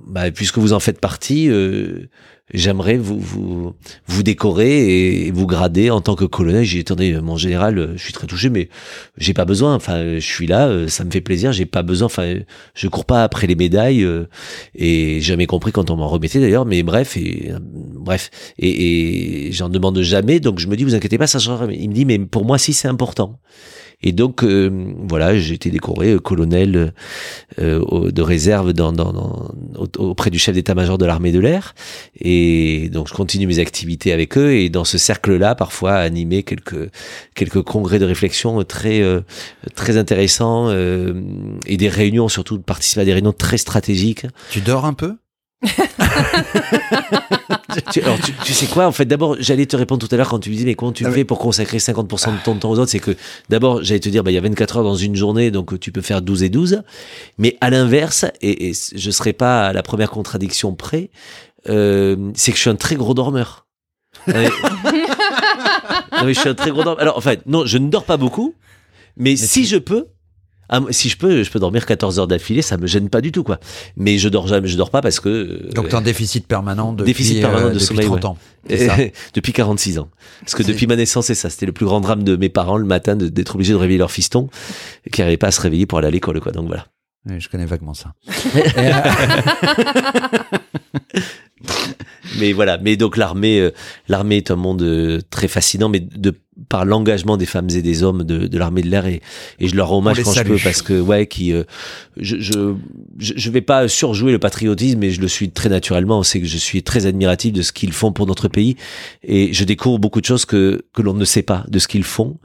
bah, 0.06 0.30
puisque 0.30 0.58
vous 0.58 0.72
en 0.72 0.80
faites 0.80 1.00
partie 1.00 1.48
euh, 1.48 2.08
J'aimerais 2.54 2.96
vous, 2.96 3.18
vous 3.18 3.74
vous 4.06 4.22
décorer 4.22 5.26
et 5.26 5.30
vous 5.32 5.48
grader 5.48 5.90
en 5.90 6.00
tant 6.00 6.14
que 6.14 6.24
colonel. 6.24 6.64
J'ai 6.64 6.76
dit, 6.76 6.80
attendez, 6.82 7.20
mon 7.20 7.36
général, 7.36 7.76
euh, 7.76 7.92
je 7.96 8.02
suis 8.04 8.12
très 8.12 8.28
touché, 8.28 8.50
mais 8.50 8.68
j'ai 9.18 9.34
pas 9.34 9.44
besoin. 9.44 9.74
Enfin, 9.74 10.14
je 10.14 10.20
suis 10.20 10.46
là, 10.46 10.68
euh, 10.68 10.86
ça 10.86 11.02
me 11.02 11.10
fait 11.10 11.20
plaisir. 11.20 11.52
J'ai 11.52 11.66
pas 11.66 11.82
besoin. 11.82 12.06
Enfin, 12.06 12.36
je 12.74 12.86
cours 12.86 13.04
pas 13.04 13.24
après 13.24 13.48
les 13.48 13.56
médailles 13.56 14.04
euh, 14.04 14.28
et 14.76 15.14
j'ai 15.14 15.20
jamais 15.20 15.46
compris 15.46 15.72
quand 15.72 15.90
on 15.90 15.96
m'en 15.96 16.06
remettait 16.06 16.38
d'ailleurs. 16.38 16.66
Mais 16.66 16.84
bref, 16.84 17.16
et 17.16 17.50
euh, 17.50 17.58
bref, 17.60 18.30
et, 18.58 19.48
et 19.48 19.52
j'en 19.52 19.68
demande 19.68 20.00
jamais. 20.02 20.38
Donc 20.38 20.60
je 20.60 20.68
me 20.68 20.76
dis, 20.76 20.84
vous 20.84 20.94
inquiétez 20.94 21.18
pas, 21.18 21.26
ça 21.26 21.40
changera. 21.40 21.66
Il 21.72 21.88
me 21.88 21.94
dit, 21.94 22.04
mais 22.04 22.20
pour 22.20 22.44
moi, 22.44 22.58
si 22.58 22.72
c'est 22.72 22.88
important. 22.88 23.40
Et 24.02 24.12
donc 24.12 24.44
euh, 24.44 24.92
voilà, 25.08 25.36
j'ai 25.38 25.54
été 25.54 25.70
décoré 25.70 26.12
euh, 26.12 26.18
colonel 26.18 26.92
euh, 27.58 27.80
au- 27.80 28.10
de 28.12 28.22
réserve 28.22 28.72
dans, 28.72 28.92
dans, 28.92 29.12
dans- 29.12 29.50
au- 29.78 29.88
auprès 30.04 30.30
du 30.30 30.38
chef 30.38 30.54
d'état-major 30.54 30.98
de 30.98 31.06
l'armée 31.06 31.32
de 31.32 31.40
l'air. 31.40 31.74
Et 32.20 32.88
donc 32.92 33.08
je 33.08 33.14
continue 33.14 33.46
mes 33.46 33.58
activités 33.58 34.12
avec 34.12 34.36
eux 34.36 34.52
et 34.54 34.68
dans 34.68 34.84
ce 34.84 34.98
cercle-là, 34.98 35.54
parfois 35.54 35.94
animer 35.94 36.42
quelques 36.42 36.90
quelques 37.34 37.62
congrès 37.62 37.98
de 37.98 38.04
réflexion 38.04 38.62
très 38.64 39.00
euh, 39.00 39.22
très 39.74 39.96
intéressants 39.96 40.66
euh, 40.68 41.14
et 41.66 41.76
des 41.78 41.88
réunions 41.88 42.28
surtout 42.28 42.58
de 42.58 42.62
participer 42.62 43.00
à 43.00 43.04
des 43.06 43.14
réunions 43.14 43.32
très 43.32 43.56
stratégiques. 43.56 44.26
Tu 44.50 44.60
dors 44.60 44.84
un 44.84 44.92
peu? 44.94 45.16
tu, 47.92 48.02
alors, 48.02 48.18
tu, 48.20 48.32
tu 48.44 48.52
sais 48.52 48.66
quoi 48.66 48.86
En 48.86 48.92
fait, 48.92 49.04
d'abord, 49.04 49.36
j'allais 49.38 49.66
te 49.66 49.76
répondre 49.76 50.06
tout 50.06 50.14
à 50.14 50.18
l'heure 50.18 50.28
quand 50.28 50.38
tu 50.38 50.50
me 50.50 50.54
disais, 50.54 50.66
mais 50.66 50.74
comment 50.74 50.92
tu 50.92 51.04
Ah 51.06 51.10
fais 51.10 51.24
pour 51.24 51.38
consacrer 51.38 51.78
50% 51.78 52.38
de 52.38 52.42
ton 52.44 52.54
temps 52.56 52.70
aux 52.70 52.78
autres? 52.78 52.90
C'est 52.90 52.98
que 52.98 53.16
d'abord, 53.48 53.82
j'allais 53.82 54.00
te 54.00 54.08
dire, 54.08 54.24
bah, 54.24 54.30
il 54.30 54.34
y 54.34 54.38
a 54.38 54.42
24 54.42 54.78
heures 54.78 54.84
dans 54.84 54.96
une 54.96 55.16
journée, 55.16 55.50
donc 55.50 55.78
tu 55.80 55.92
peux 55.92 56.02
faire 56.02 56.22
12 56.22 56.42
et 56.42 56.48
12. 56.48 56.82
Mais 57.38 57.56
à 57.60 57.70
l'inverse, 57.70 58.24
et, 58.40 58.68
et 58.68 58.72
je 58.94 59.10
serai 59.10 59.32
pas 59.32 59.66
à 59.66 59.72
la 59.72 59.82
première 59.82 60.10
contradiction 60.10 60.74
près, 60.74 61.10
euh, 61.68 62.30
c'est 62.34 62.52
que 62.52 62.56
je 62.56 62.62
suis 62.62 62.70
un 62.70 62.76
très 62.76 62.96
gros 62.96 63.14
dormeur. 63.14 63.66
Ouais. 64.26 64.48
non, 66.12 66.24
mais 66.24 66.34
je 66.34 66.40
suis 66.40 66.48
un 66.48 66.54
très 66.54 66.70
gros 66.70 66.82
dormeur. 66.82 67.00
Alors, 67.00 67.16
en 67.16 67.20
fait, 67.20 67.46
non, 67.46 67.66
je 67.66 67.78
ne 67.78 67.88
dors 67.88 68.04
pas 68.04 68.16
beaucoup, 68.16 68.54
mais, 69.16 69.36
si 69.36 69.64
je 69.64 69.76
peux, 69.76 70.06
ah, 70.68 70.80
si 70.90 71.08
je 71.08 71.16
peux, 71.16 71.42
je 71.42 71.50
peux 71.50 71.58
dormir 71.58 71.86
14 71.86 72.18
heures 72.18 72.26
d'affilée, 72.26 72.62
ça 72.62 72.76
me 72.76 72.86
gêne 72.86 73.08
pas 73.08 73.20
du 73.20 73.32
tout, 73.32 73.42
quoi. 73.44 73.58
Mais 73.96 74.18
je 74.18 74.28
dors 74.28 74.46
jamais, 74.48 74.66
je 74.68 74.76
dors 74.76 74.90
pas 74.90 75.00
parce 75.02 75.20
que. 75.20 75.28
euh, 75.28 75.70
Donc, 75.74 75.88
t'es 75.88 75.94
en 75.94 76.00
déficit 76.00 76.46
permanent 76.46 76.92
depuis, 76.92 77.12
Déficit 77.12 77.40
permanent 77.40 77.66
euh, 77.66 77.68
de 77.70 77.74
depuis 77.74 77.86
sommeil, 77.86 78.06
30 78.06 78.18
ouais. 78.18 78.26
ans. 78.26 78.38
Ça. 78.68 78.96
depuis 79.34 79.52
46 79.52 79.98
ans. 79.98 80.08
Parce 80.40 80.54
que 80.54 80.62
depuis 80.62 80.86
ma 80.86 80.96
naissance, 80.96 81.26
c'est 81.26 81.34
ça. 81.34 81.50
C'était 81.50 81.66
le 81.66 81.72
plus 81.72 81.86
grand 81.86 82.00
drame 82.00 82.22
de 82.24 82.36
mes 82.36 82.48
parents 82.48 82.76
le 82.78 82.84
matin 82.86 83.14
de- 83.16 83.28
d'être 83.28 83.54
obligé 83.54 83.72
de 83.72 83.78
réveiller 83.78 83.98
leur 83.98 84.10
fiston 84.10 84.48
qui 85.12 85.20
n'arrivait 85.20 85.36
pas 85.36 85.48
à 85.48 85.52
se 85.52 85.60
réveiller 85.60 85.86
pour 85.86 85.98
aller 85.98 86.08
à 86.08 86.10
l'école, 86.10 86.40
quoi. 86.40 86.52
Donc 86.52 86.66
voilà. 86.66 86.86
Oui, 87.28 87.40
je 87.40 87.48
connais 87.48 87.66
vaguement 87.66 87.94
ça. 87.94 88.12
Euh, 88.78 88.90
Mais 92.38 92.52
voilà. 92.52 92.78
Mais 92.78 92.96
donc 92.96 93.16
l'armée, 93.16 93.60
euh, 93.60 93.70
l'armée 94.08 94.36
est 94.38 94.50
un 94.50 94.56
monde 94.56 94.82
euh, 94.82 95.20
très 95.30 95.48
fascinant, 95.48 95.88
mais 95.88 96.00
de 96.00 96.34
par 96.68 96.84
l'engagement 96.84 97.36
des 97.36 97.46
femmes 97.46 97.68
et 97.70 97.82
des 97.82 98.02
hommes 98.02 98.24
de, 98.24 98.46
de 98.46 98.58
l'armée 98.58 98.82
de 98.82 98.88
l'air 98.88 99.06
et, 99.06 99.20
et 99.58 99.68
je 99.68 99.76
leur 99.76 99.88
rends 99.88 99.98
hommage 99.98 100.22
quand 100.22 100.32
salue. 100.32 100.48
je 100.48 100.52
peux 100.54 100.60
parce 100.62 100.82
que 100.82 100.98
ouais 101.00 101.26
qui 101.26 101.52
euh, 101.52 101.64
je, 102.16 102.36
je 102.40 102.74
je 103.18 103.50
vais 103.50 103.60
pas 103.60 103.88
surjouer 103.88 104.32
le 104.32 104.38
patriotisme 104.38 104.98
mais 104.98 105.10
je 105.10 105.20
le 105.20 105.28
suis 105.28 105.50
très 105.50 105.68
naturellement. 105.68 106.22
C'est 106.22 106.40
que 106.40 106.46
je 106.46 106.56
suis 106.56 106.82
très 106.82 107.06
admiratif 107.06 107.52
de 107.52 107.62
ce 107.62 107.72
qu'ils 107.72 107.92
font 107.92 108.12
pour 108.12 108.26
notre 108.26 108.48
pays. 108.48 108.76
Et 109.22 109.52
je 109.52 109.64
découvre 109.64 109.98
beaucoup 109.98 110.20
de 110.20 110.26
choses 110.26 110.44
que 110.44 110.82
que 110.92 111.02
l'on 111.02 111.14
ne 111.14 111.24
sait 111.24 111.42
pas 111.42 111.64
de 111.68 111.78
ce 111.78 111.88
qu'ils 111.88 112.04
font 112.04 112.38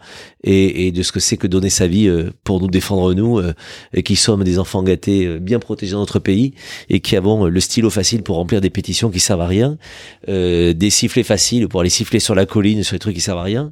et, 0.43 0.87
et 0.87 0.91
de 0.91 1.03
ce 1.03 1.11
que 1.11 1.19
c'est 1.19 1.37
que 1.37 1.47
donner 1.47 1.69
sa 1.69 1.87
vie 1.87 2.07
euh, 2.07 2.31
pour 2.43 2.59
nous 2.59 2.67
défendre 2.67 3.13
nous 3.13 3.39
euh, 3.39 3.53
et 3.93 4.03
qui 4.03 4.15
sommes 4.15 4.43
des 4.43 4.59
enfants 4.59 4.83
gâtés 4.83 5.25
euh, 5.25 5.39
bien 5.39 5.59
protégés 5.59 5.93
dans 5.93 5.99
notre 5.99 6.19
pays 6.19 6.53
et 6.89 6.99
qui 6.99 7.15
avons 7.15 7.45
le 7.45 7.59
stylo 7.59 7.89
facile 7.89 8.23
pour 8.23 8.35
remplir 8.37 8.61
des 8.61 8.69
pétitions 8.69 9.09
qui 9.09 9.19
servent 9.19 9.41
à 9.41 9.47
rien 9.47 9.77
euh, 10.29 10.73
des 10.73 10.89
sifflets 10.89 11.23
faciles 11.23 11.67
pour 11.67 11.81
aller 11.81 11.89
siffler 11.89 12.19
sur 12.19 12.35
la 12.35 12.45
colline 12.45 12.83
sur 12.83 12.95
les 12.95 12.99
trucs 12.99 13.15
qui 13.15 13.21
servent 13.21 13.39
à 13.39 13.43
rien 13.43 13.71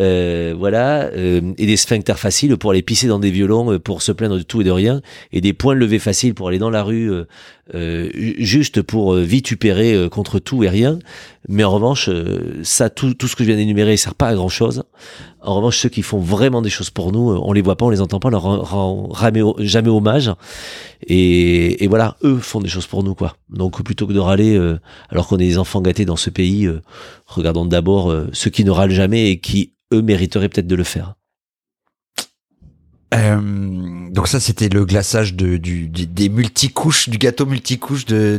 euh, 0.00 0.54
voilà 0.56 1.04
euh, 1.04 1.40
et 1.58 1.66
des 1.66 1.76
sphincters 1.76 2.18
faciles 2.18 2.56
pour 2.56 2.70
aller 2.70 2.82
pisser 2.82 3.08
dans 3.08 3.18
des 3.18 3.30
violons 3.30 3.72
euh, 3.72 3.78
pour 3.78 4.02
se 4.02 4.12
plaindre 4.12 4.36
de 4.36 4.42
tout 4.42 4.60
et 4.60 4.64
de 4.64 4.70
rien 4.70 5.00
et 5.32 5.40
des 5.40 5.52
points 5.52 5.74
levés 5.74 5.98
faciles 5.98 6.34
pour 6.34 6.48
aller 6.48 6.58
dans 6.58 6.70
la 6.70 6.82
rue 6.82 7.10
juste 8.38 8.80
pour 8.82 9.14
vitupérer 9.14 10.08
contre 10.10 10.38
tout 10.38 10.64
et 10.64 10.68
rien. 10.68 10.98
Mais 11.48 11.64
en 11.64 11.70
revanche 11.70 12.10
ça 12.62 12.88
tout, 12.90 13.14
tout 13.14 13.28
ce 13.28 13.36
que 13.36 13.44
je 13.44 13.48
viens 13.48 13.56
d'énumérer 13.56 13.96
sert 13.96 14.14
pas 14.14 14.28
à 14.28 14.34
grand 14.34 14.48
chose 14.48 14.84
en 15.40 15.54
revanche 15.56 15.78
ceux 15.78 15.88
qui 15.88 16.02
font 16.02 16.18
vraiment 16.18 16.62
des 16.62 16.70
choses 16.70 16.90
pour 16.90 17.12
nous 17.12 17.30
euh, 17.30 17.40
on 17.42 17.52
les 17.52 17.62
voit 17.62 17.76
pas 17.76 17.86
on 17.86 17.90
les 17.90 18.00
entend 18.00 18.20
pas 18.20 18.28
on 18.28 18.32
leur 18.32 18.42
rend, 18.42 19.12
jamais, 19.58 19.90
hommage. 19.90 20.32
Et, 21.06 21.86
voilà 21.88 22.16
eux 22.24 22.38
font 22.38 22.60
des 22.60 22.68
choses 22.68 22.86
pour 22.86 23.02
nous 23.04 23.14
quoi. 23.14 23.36
Donc 23.48 23.82
plutôt 23.82 24.06
que 24.06 24.12
de 24.12 24.18
râler 24.18 24.56
euh, 24.56 24.78
alors 25.10 25.28
qu'on 25.28 25.36
est 25.36 25.46
des 25.46 25.58
enfants 25.58 25.80
gâtés 25.80 26.04
dans 26.04 26.16
ce 26.16 26.30
pays 26.30 26.66
euh, 26.66 26.82
regardons 27.26 27.64
d'abord 27.64 28.14
ceux 28.32 28.50
qui 28.50 28.64
ne 28.64 28.70
râlent 28.70 28.90
jamais 28.90 29.30
et 29.30 29.40
qui 29.40 29.74
eux 29.92 30.02
mériteraient 30.02 30.48
peut-être 30.48 30.66
de 30.66 30.76
le 30.76 30.84
faire 30.84 31.14
euh, 33.14 34.10
donc 34.10 34.28
ça, 34.28 34.38
c'était 34.38 34.68
le 34.68 34.84
glaçage 34.84 35.34
de, 35.34 35.56
du, 35.56 35.88
des 35.88 36.28
multicouches, 36.28 37.08
du 37.08 37.16
gâteau 37.16 37.46
multicouche. 37.46 38.04
De, 38.04 38.38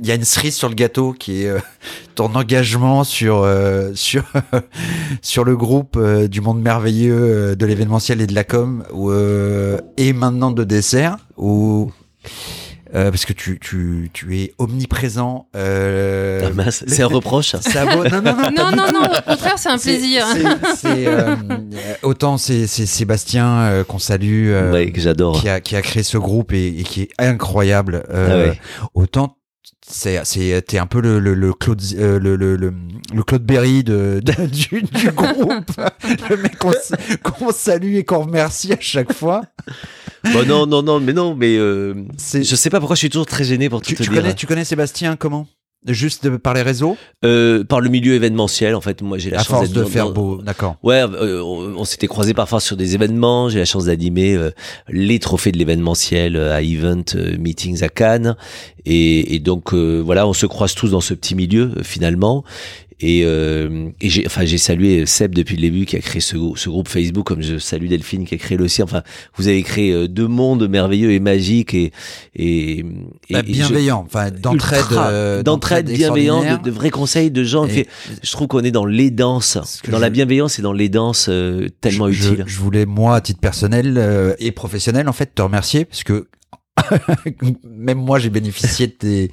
il 0.00 0.06
y 0.06 0.10
a 0.10 0.14
une 0.14 0.24
cerise 0.24 0.54
sur 0.54 0.68
le 0.68 0.74
gâteau 0.74 1.12
qui 1.12 1.42
est 1.42 1.48
euh, 1.48 1.58
ton 2.14 2.34
engagement 2.34 3.04
sur 3.04 3.42
euh, 3.42 3.92
sur 3.94 4.24
sur 5.22 5.44
le 5.44 5.56
groupe 5.56 5.98
du 6.28 6.40
monde 6.40 6.62
merveilleux 6.62 7.56
de 7.56 7.66
l'événementiel 7.66 8.20
et 8.20 8.26
de 8.26 8.34
la 8.34 8.44
com, 8.44 8.84
et 9.96 10.12
maintenant 10.12 10.50
de 10.50 10.64
dessert, 10.64 11.18
euh, 12.96 13.10
parce 13.10 13.24
que 13.26 13.32
tu 13.32 13.58
tu 13.60 14.10
tu 14.12 14.38
es 14.38 14.54
omniprésent. 14.58 15.48
Euh, 15.54 16.50
Ah, 16.58 16.70
c'est 16.70 17.02
un 17.02 17.06
reproche 17.06 17.54
ça 17.60 17.84
vaut- 17.84 18.04
non 18.08 18.22
non 18.22 18.34
non 18.36 18.50
Non, 18.56 18.70
non, 18.76 18.92
non, 18.92 19.02
au 19.04 19.30
contraire, 19.30 19.54
c'est 19.58 19.68
un 19.68 19.78
plaisir. 19.78 20.24
c'est- 20.32 20.76
c'est, 20.76 21.06
euh, 21.06 21.36
autant 22.02 22.38
c'est 22.38 22.66
c'est 22.66 22.86
Sébastien 22.86 23.46
euh, 23.60 23.84
qu'on 23.84 23.98
salue, 23.98 24.48
euh, 24.50 24.72
ouais, 24.72 24.90
que 24.90 25.00
j'adore 25.00 25.40
qui 25.40 25.48
a 25.48 25.60
qui 25.60 25.76
a 25.76 25.82
créé 25.82 26.02
ce 26.02 26.18
groupe 26.18 26.52
et, 26.52 26.68
et 26.80 26.82
qui 26.82 27.02
est 27.02 27.10
incroyable. 27.18 28.04
euh, 28.10 28.28
Ah 28.46 28.50
ouais. 28.50 28.60
Autant 28.94 29.36
c'est 29.88 30.24
c'est 30.24 30.62
t'es 30.66 30.78
un 30.78 30.86
peu 30.86 31.00
le 31.00 31.18
le, 31.20 31.34
le 31.34 31.52
Claude 31.52 31.80
euh, 31.94 32.18
le, 32.18 32.36
le, 32.36 32.56
le 32.56 32.72
le 33.14 33.22
Claude 33.22 33.44
Berry 33.44 33.84
de, 33.84 34.20
de- 34.22 34.46
du, 34.50 34.82
du 34.82 35.10
groupe, 35.12 35.70
le 36.30 36.36
mec 36.36 36.56
qu'on 36.58 37.52
salue 37.52 37.94
et 37.96 38.04
qu'on 38.04 38.20
remercie 38.24 38.72
à 38.72 38.80
chaque 38.80 39.12
fois. 39.12 39.42
Bon, 40.32 40.44
non 40.46 40.66
non 40.66 40.82
non 40.82 40.98
mais 41.00 41.12
non 41.12 41.34
mais 41.34 41.56
euh, 41.56 41.94
C'est 42.16 42.42
je 42.42 42.56
sais 42.56 42.70
pas 42.70 42.78
pourquoi 42.80 42.96
je 42.96 43.00
suis 43.00 43.10
toujours 43.10 43.26
très 43.26 43.44
gêné 43.44 43.68
pour 43.68 43.80
tout 43.80 43.88
tu, 43.88 43.94
te 43.94 44.02
tu 44.02 44.10
dire. 44.10 44.20
connais 44.22 44.34
tu 44.34 44.46
connais 44.46 44.64
Sébastien 44.64 45.16
comment? 45.16 45.46
Juste 45.88 46.28
par 46.38 46.54
les 46.54 46.62
réseaux 46.62 46.96
euh, 47.24 47.64
Par 47.64 47.80
le 47.80 47.88
milieu 47.88 48.14
événementiel, 48.14 48.74
en 48.74 48.80
fait. 48.80 49.02
Moi, 49.02 49.18
j'ai 49.18 49.30
la 49.30 49.40
à 49.40 49.42
chance 49.42 49.58
force 49.58 49.70
de 49.70 49.84
faire 49.84 50.06
dans- 50.06 50.12
beau, 50.12 50.42
d'accord. 50.42 50.76
Ouais, 50.82 51.00
euh, 51.02 51.40
on, 51.42 51.76
on 51.76 51.84
s'était 51.84 52.06
croisés 52.06 52.34
parfois 52.34 52.60
sur 52.60 52.76
des 52.76 52.94
événements. 52.94 53.48
J'ai 53.48 53.58
la 53.58 53.64
chance 53.64 53.86
d'animer 53.86 54.34
euh, 54.34 54.50
les 54.88 55.18
trophées 55.18 55.52
de 55.52 55.58
l'événementiel 55.58 56.36
euh, 56.36 56.54
à 56.54 56.62
Event 56.62 57.04
euh, 57.14 57.36
Meetings 57.38 57.82
à 57.82 57.88
Cannes. 57.88 58.36
Et, 58.84 59.34
et 59.34 59.38
donc, 59.38 59.72
euh, 59.74 60.00
voilà, 60.04 60.26
on 60.26 60.32
se 60.32 60.46
croise 60.46 60.74
tous 60.74 60.90
dans 60.90 61.00
ce 61.00 61.14
petit 61.14 61.34
milieu, 61.34 61.72
finalement. 61.82 62.44
Et, 63.00 63.22
euh, 63.24 63.90
et 64.00 64.08
j'ai, 64.08 64.24
enfin, 64.26 64.46
j'ai 64.46 64.56
salué 64.56 65.04
Seb 65.04 65.34
depuis 65.34 65.56
le 65.56 65.62
début 65.62 65.84
qui 65.84 65.96
a 65.96 66.00
créé 66.00 66.20
ce, 66.20 66.36
ce 66.54 66.68
groupe 66.70 66.88
Facebook, 66.88 67.26
comme 67.26 67.42
je 67.42 67.58
salue 67.58 67.88
Delphine 67.88 68.24
qui 68.24 68.34
a 68.34 68.38
créé 68.38 68.56
le 68.56 68.68
sien. 68.68 68.84
Enfin, 68.84 69.02
vous 69.36 69.48
avez 69.48 69.62
créé 69.62 69.92
euh, 69.92 70.08
deux 70.08 70.28
mondes 70.28 70.66
merveilleux 70.68 71.12
et 71.12 71.20
magiques 71.20 71.74
et 71.74 71.92
et, 72.34 72.78
et- 72.78 72.82
Bah, 73.30 73.40
et 73.40 73.46
je- 73.48 73.52
bienveillant, 73.52 74.02
enfin 74.06 74.30
d'entraide, 74.30 74.84
euh, 74.92 75.42
d'entraide 75.42 75.90
bienveillant, 75.90 76.36
extraordinaire. 76.38 76.58
de, 76.62 76.64
de 76.64 76.70
vrais 76.74 76.90
conseils 76.90 77.30
de 77.30 77.44
gens. 77.44 77.66
Fait, 77.66 77.86
je 78.22 78.30
trouve 78.32 78.46
qu'on 78.48 78.60
est 78.64 78.70
dans 78.70 78.86
l'aidance, 78.86 79.58
Ce 79.64 79.82
que 79.82 79.90
dans 79.90 79.98
la 79.98 80.08
bienveillance 80.10 80.58
et 80.58 80.62
dans 80.62 80.72
l'aidance 80.72 81.26
euh, 81.28 81.68
tellement 81.82 82.10
je, 82.10 82.32
utile. 82.32 82.44
Je, 82.46 82.52
je 82.54 82.58
voulais 82.60 82.86
moi, 82.86 83.16
à 83.16 83.20
titre 83.20 83.40
personnel 83.40 83.96
euh, 83.98 84.34
et 84.38 84.52
professionnel, 84.52 85.08
en 85.08 85.12
fait, 85.12 85.34
te 85.34 85.42
remercier 85.42 85.84
parce 85.84 86.02
que 86.02 86.28
même 87.64 87.98
moi, 87.98 88.18
j'ai 88.18 88.30
bénéficié 88.30 88.86
de 88.86 88.92
tes, 88.92 89.30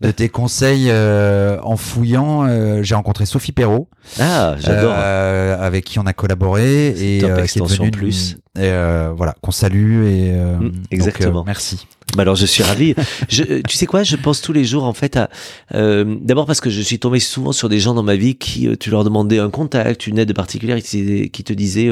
de 0.00 0.10
tes 0.10 0.28
conseils 0.28 0.86
euh, 0.88 1.58
en 1.62 1.76
fouillant. 1.76 2.46
euh, 2.46 2.82
j'ai 2.82 2.94
rencontré 2.94 3.26
Sophie 3.26 3.52
Perrault, 3.52 3.88
Ah, 4.18 4.56
j'adore. 4.58 4.94
euh, 4.96 5.56
avec 5.60 5.84
qui 5.84 5.98
on 5.98 6.06
a 6.06 6.12
collaboré 6.12 6.88
et 6.88 7.22
euh, 7.24 7.44
qui 7.46 7.58
est 7.58 7.62
devenue 7.62 7.90
plus. 7.90 8.36
et, 8.56 8.62
euh, 8.62 9.12
voilà, 9.14 9.34
qu'on 9.42 9.50
salue 9.50 10.04
et 10.06 10.30
euh, 10.32 10.56
Mm, 10.56 10.62
donc, 10.70 10.72
exactement. 10.90 11.44
merci. 11.46 11.86
Bah 12.16 12.22
alors 12.22 12.34
je 12.34 12.44
suis 12.46 12.64
ravi. 12.64 12.94
Je, 13.28 13.60
tu 13.62 13.76
sais 13.76 13.86
quoi, 13.86 14.02
je 14.02 14.16
pense 14.16 14.40
tous 14.40 14.52
les 14.52 14.64
jours 14.64 14.82
en 14.84 14.92
fait 14.94 15.16
à 15.16 15.28
euh, 15.74 16.16
d'abord 16.22 16.44
parce 16.46 16.60
que 16.60 16.68
je 16.70 16.80
suis 16.80 16.98
tombé 16.98 17.20
souvent 17.20 17.52
sur 17.52 17.68
des 17.68 17.78
gens 17.78 17.94
dans 17.94 18.02
ma 18.02 18.16
vie 18.16 18.34
qui 18.34 18.68
tu 18.78 18.90
leur 18.90 19.04
demandais 19.04 19.38
un 19.38 19.48
contact, 19.50 20.08
une 20.08 20.18
aide 20.18 20.32
particulière, 20.34 20.76
qui 20.78 20.82
te 20.82 20.96
disaient- 20.96 21.28
qui 21.28 21.44
te 21.44 21.52
disaient 21.52 21.88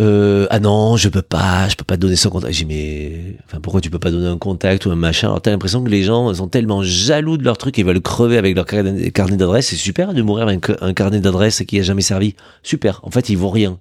euh, 0.00 0.46
ah 0.50 0.60
non 0.60 0.96
je 0.96 1.08
peux 1.08 1.22
pas, 1.22 1.68
je 1.68 1.76
peux 1.76 1.84
pas 1.84 1.96
donner 1.96 2.16
son 2.16 2.30
contact. 2.30 2.54
J'ai 2.54 2.64
mais 2.64 3.36
enfin 3.44 3.60
pourquoi 3.60 3.80
tu 3.80 3.90
peux 3.90 3.98
pas 3.98 4.10
donner 4.10 4.26
un 4.26 4.38
contact 4.38 4.86
ou 4.86 4.90
un 4.90 4.96
machin? 4.96 5.28
Alors 5.28 5.42
t'as 5.42 5.50
l'impression 5.50 5.84
que 5.84 5.90
les 5.90 6.02
gens 6.02 6.32
sont 6.32 6.48
tellement 6.48 6.82
jaloux 6.82 7.36
de 7.36 7.44
leur 7.44 7.58
truc 7.58 7.78
et 7.78 7.82
veulent 7.82 8.00
crever 8.00 8.38
avec 8.38 8.56
leur 8.56 8.66
carnet 8.66 9.36
d'adresse. 9.36 9.68
C'est 9.68 9.76
super 9.76 10.14
de 10.14 10.22
mourir 10.22 10.48
avec 10.48 10.70
un, 10.80 10.94
carnet 10.94 11.20
d'adresse 11.20 11.62
qui 11.66 11.78
a 11.78 11.82
jamais 11.82 12.02
servi. 12.02 12.34
Super. 12.62 13.00
En 13.02 13.10
fait 13.10 13.28
ils 13.28 13.36
vaut 13.36 13.50
rien. 13.50 13.78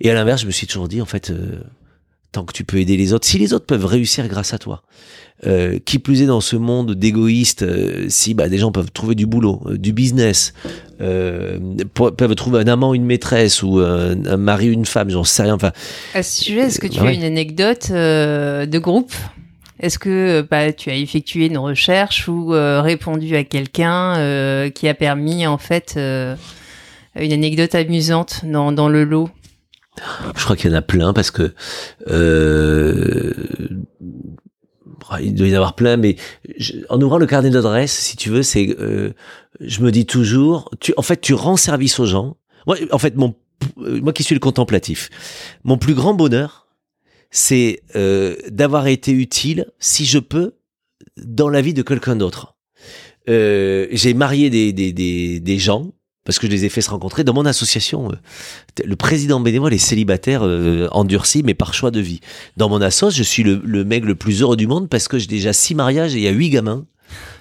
Et 0.00 0.10
à 0.10 0.14
l'inverse 0.14 0.42
je 0.42 0.46
me 0.46 0.52
suis 0.52 0.66
toujours 0.66 0.88
dit 0.88 1.02
en 1.02 1.06
fait. 1.06 1.30
euh, 1.30 1.60
tant 2.32 2.44
que 2.44 2.52
tu 2.52 2.64
peux 2.64 2.78
aider 2.78 2.96
les 2.96 3.12
autres, 3.12 3.26
si 3.26 3.38
les 3.38 3.52
autres 3.52 3.66
peuvent 3.66 3.86
réussir 3.86 4.28
grâce 4.28 4.52
à 4.52 4.58
toi, 4.58 4.82
euh, 5.46 5.78
qui 5.84 5.98
plus 6.00 6.22
est 6.22 6.26
dans 6.26 6.40
ce 6.40 6.56
monde 6.56 6.94
d'égoïstes, 6.94 7.62
euh, 7.62 8.06
si 8.08 8.34
bah, 8.34 8.48
des 8.48 8.58
gens 8.58 8.72
peuvent 8.72 8.90
trouver 8.90 9.14
du 9.14 9.26
boulot, 9.26 9.62
euh, 9.66 9.78
du 9.78 9.92
business, 9.92 10.52
euh, 11.00 11.58
peuvent 11.94 12.34
trouver 12.34 12.60
un 12.60 12.66
amant, 12.66 12.92
une 12.94 13.04
maîtresse 13.04 13.62
ou 13.62 13.78
un, 13.78 14.24
un 14.26 14.36
mari, 14.36 14.66
une 14.66 14.84
femme, 14.84 15.10
j'en 15.10 15.22
sais 15.24 15.44
rien. 15.44 15.54
Enfin, 15.54 15.72
À 16.14 16.22
ce 16.24 16.42
sujet, 16.44 16.60
est-ce 16.62 16.80
que 16.80 16.88
tu 16.88 16.98
Ah 17.00 17.04
ouais. 17.04 17.10
as 17.10 17.12
une 17.14 17.22
anecdote 17.22 17.90
de 17.92 18.78
groupe? 18.78 19.12
Est-ce 19.80 20.00
que 20.00 20.44
bah, 20.50 20.72
tu 20.72 20.90
as 20.90 20.96
effectué 20.96 21.46
une 21.46 21.58
recherche 21.58 22.26
ou 22.26 22.48
répondu 22.48 23.36
à 23.36 23.44
quelqu'un 23.44 24.68
qui 24.74 24.88
a 24.88 24.94
permis 24.94 25.46
en 25.46 25.56
fait 25.58 25.96
une 25.96 27.32
anecdote 27.32 27.76
amusante 27.76 28.40
dans, 28.44 28.72
dans 28.72 28.88
le 28.88 29.04
lot? 29.04 29.30
Je 30.36 30.42
crois 30.44 30.56
qu'il 30.56 30.70
y 30.70 30.74
en 30.74 30.76
a 30.76 30.82
plein 30.82 31.12
parce 31.12 31.30
que 31.30 31.54
il 35.20 35.34
doit 35.34 35.46
y 35.48 35.52
en 35.52 35.56
avoir 35.56 35.74
plein, 35.74 35.96
mais 35.96 36.16
je- 36.58 36.74
en 36.88 37.00
ouvrant 37.00 37.18
le 37.18 37.26
carnet 37.26 37.50
d'adresses, 37.50 37.92
si 37.96 38.16
tu 38.16 38.30
veux, 38.30 38.42
c'est, 38.42 38.76
euh, 38.78 39.12
je 39.60 39.80
me 39.80 39.90
dis 39.90 40.06
toujours, 40.06 40.70
tu, 40.80 40.92
en 40.96 41.02
fait, 41.02 41.20
tu 41.20 41.34
rends 41.34 41.56
service 41.56 41.98
aux 41.98 42.06
gens. 42.06 42.36
Moi, 42.66 42.76
en 42.90 42.98
fait, 42.98 43.16
mon, 43.16 43.34
euh, 43.78 44.00
moi 44.00 44.12
qui 44.12 44.22
suis 44.22 44.34
le 44.34 44.40
contemplatif, 44.40 45.10
mon 45.64 45.78
plus 45.78 45.94
grand 45.94 46.14
bonheur, 46.14 46.66
c'est 47.30 47.82
euh, 47.96 48.36
d'avoir 48.50 48.86
été 48.86 49.12
utile, 49.12 49.66
si 49.78 50.04
je 50.06 50.18
peux, 50.18 50.54
dans 51.16 51.48
la 51.48 51.60
vie 51.60 51.74
de 51.74 51.82
quelqu'un 51.82 52.16
d'autre. 52.16 52.56
Euh, 53.28 53.86
j'ai 53.90 54.14
marié 54.14 54.48
des, 54.50 54.72
des, 54.72 54.92
des, 54.92 55.38
des 55.40 55.58
gens 55.58 55.92
parce 56.28 56.38
que 56.38 56.46
je 56.46 56.52
les 56.52 56.66
ai 56.66 56.68
fait 56.68 56.82
se 56.82 56.90
rencontrer 56.90 57.24
dans 57.24 57.32
mon 57.32 57.46
association. 57.46 58.12
Le 58.84 58.96
président 58.96 59.40
bénévole 59.40 59.72
est 59.72 59.78
célibataire, 59.78 60.42
euh, 60.44 60.86
endurci, 60.92 61.42
mais 61.42 61.54
par 61.54 61.72
choix 61.72 61.90
de 61.90 62.00
vie. 62.00 62.20
Dans 62.58 62.68
mon 62.68 62.82
assos, 62.82 63.08
je 63.08 63.22
suis 63.22 63.42
le, 63.42 63.62
le 63.64 63.82
mec 63.82 64.04
le 64.04 64.14
plus 64.14 64.42
heureux 64.42 64.58
du 64.58 64.66
monde 64.66 64.90
parce 64.90 65.08
que 65.08 65.16
j'ai 65.16 65.26
déjà 65.26 65.54
six 65.54 65.74
mariages 65.74 66.14
et 66.14 66.18
il 66.18 66.24
y 66.24 66.28
a 66.28 66.32
huit 66.32 66.50
gamins 66.50 66.84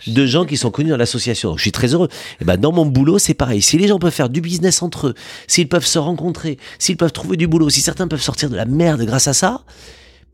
de 0.08 0.26
gens 0.26 0.46
qui 0.46 0.56
sont 0.56 0.72
connus 0.72 0.92
dans 0.92 0.96
l'association. 0.96 1.58
Je 1.58 1.64
suis 1.64 1.74
très 1.74 1.94
heureux. 1.94 2.08
Et 2.40 2.46
ben 2.46 2.56
dans 2.56 2.72
mon 2.72 2.86
boulot, 2.86 3.20
c'est 3.20 3.34
pareil. 3.34 3.62
Si 3.62 3.78
les 3.78 3.90
gens 3.90 4.00
peuvent 4.00 4.14
faire 4.14 4.30
du 4.30 4.40
business 4.40 4.82
entre 4.82 5.08
eux, 5.08 5.16
s'ils 5.48 5.68
peuvent 5.68 5.86
se 5.86 6.00
rencontrer, 6.00 6.58
s'ils 6.80 6.96
peuvent 6.96 7.12
trouver 7.12 7.36
du 7.36 7.46
boulot, 7.46 7.70
si 7.70 7.82
certains 7.82 8.08
peuvent 8.08 8.22
sortir 8.22 8.50
de 8.50 8.56
la 8.56 8.64
merde 8.64 9.02
grâce 9.04 9.28
à 9.28 9.34
ça, 9.34 9.66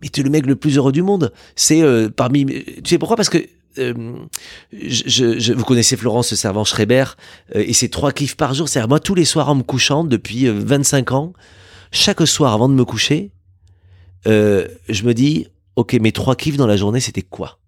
mais 0.04 0.10
tu 0.10 0.20
es 0.20 0.24
le 0.24 0.30
mec 0.30 0.46
le 0.46 0.56
plus 0.56 0.78
heureux 0.78 0.92
du 0.92 1.02
monde. 1.02 1.34
C'est 1.56 1.82
euh, 1.82 2.08
parmi. 2.16 2.46
Tu 2.46 2.82
sais 2.86 2.98
pourquoi? 3.00 3.18
Parce 3.18 3.30
que 3.30 3.40
euh, 3.78 4.16
je, 4.72 5.54
vous 5.54 5.64
connaissez 5.64 5.98
Florence 5.98 6.34
Servan 6.34 6.64
Schreiber 6.64 7.06
euh, 7.56 7.64
et 7.66 7.74
c'est 7.74 7.90
trois 7.90 8.12
kiffs 8.12 8.36
par 8.36 8.54
jour. 8.54 8.70
C'est-à-dire 8.70 8.90
moi 8.90 9.00
tous 9.00 9.16
les 9.16 9.26
soirs 9.26 9.50
en 9.50 9.56
me 9.56 9.64
couchant 9.64 10.04
depuis 10.04 10.48
euh, 10.48 10.54
25 10.54 11.12
ans, 11.12 11.34
chaque 11.92 12.26
soir 12.28 12.54
avant 12.54 12.70
de 12.70 12.74
me 12.74 12.86
coucher, 12.86 13.32
euh, 14.28 14.68
je 14.90 15.04
me 15.04 15.14
dis 15.14 15.48
ok 15.76 15.94
mes 15.94 16.12
trois 16.12 16.36
kiffs 16.36 16.58
dans 16.58 16.68
la 16.68 16.78
journée 16.78 17.00
c'était 17.00 17.22
quoi? 17.22 17.60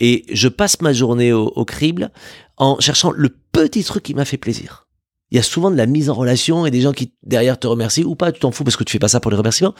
Et 0.00 0.24
je 0.32 0.48
passe 0.48 0.80
ma 0.80 0.92
journée 0.92 1.32
au, 1.32 1.46
au 1.46 1.64
crible 1.64 2.10
en 2.56 2.80
cherchant 2.80 3.12
le 3.12 3.28
petit 3.52 3.84
truc 3.84 4.02
qui 4.02 4.14
m'a 4.14 4.24
fait 4.24 4.38
plaisir. 4.38 4.88
Il 5.30 5.36
y 5.36 5.40
a 5.40 5.42
souvent 5.42 5.70
de 5.70 5.76
la 5.76 5.86
mise 5.86 6.10
en 6.10 6.14
relation 6.14 6.66
et 6.66 6.70
des 6.70 6.80
gens 6.80 6.92
qui 6.92 7.12
derrière 7.22 7.58
te 7.58 7.66
remercient 7.66 8.04
ou 8.04 8.14
pas, 8.14 8.30
tu 8.30 8.40
t'en 8.40 8.52
fous 8.52 8.64
parce 8.64 8.76
que 8.76 8.84
tu 8.84 8.92
fais 8.92 8.98
pas 8.98 9.08
ça 9.08 9.20
pour 9.20 9.30
les 9.30 9.36
remerciements. 9.36 9.74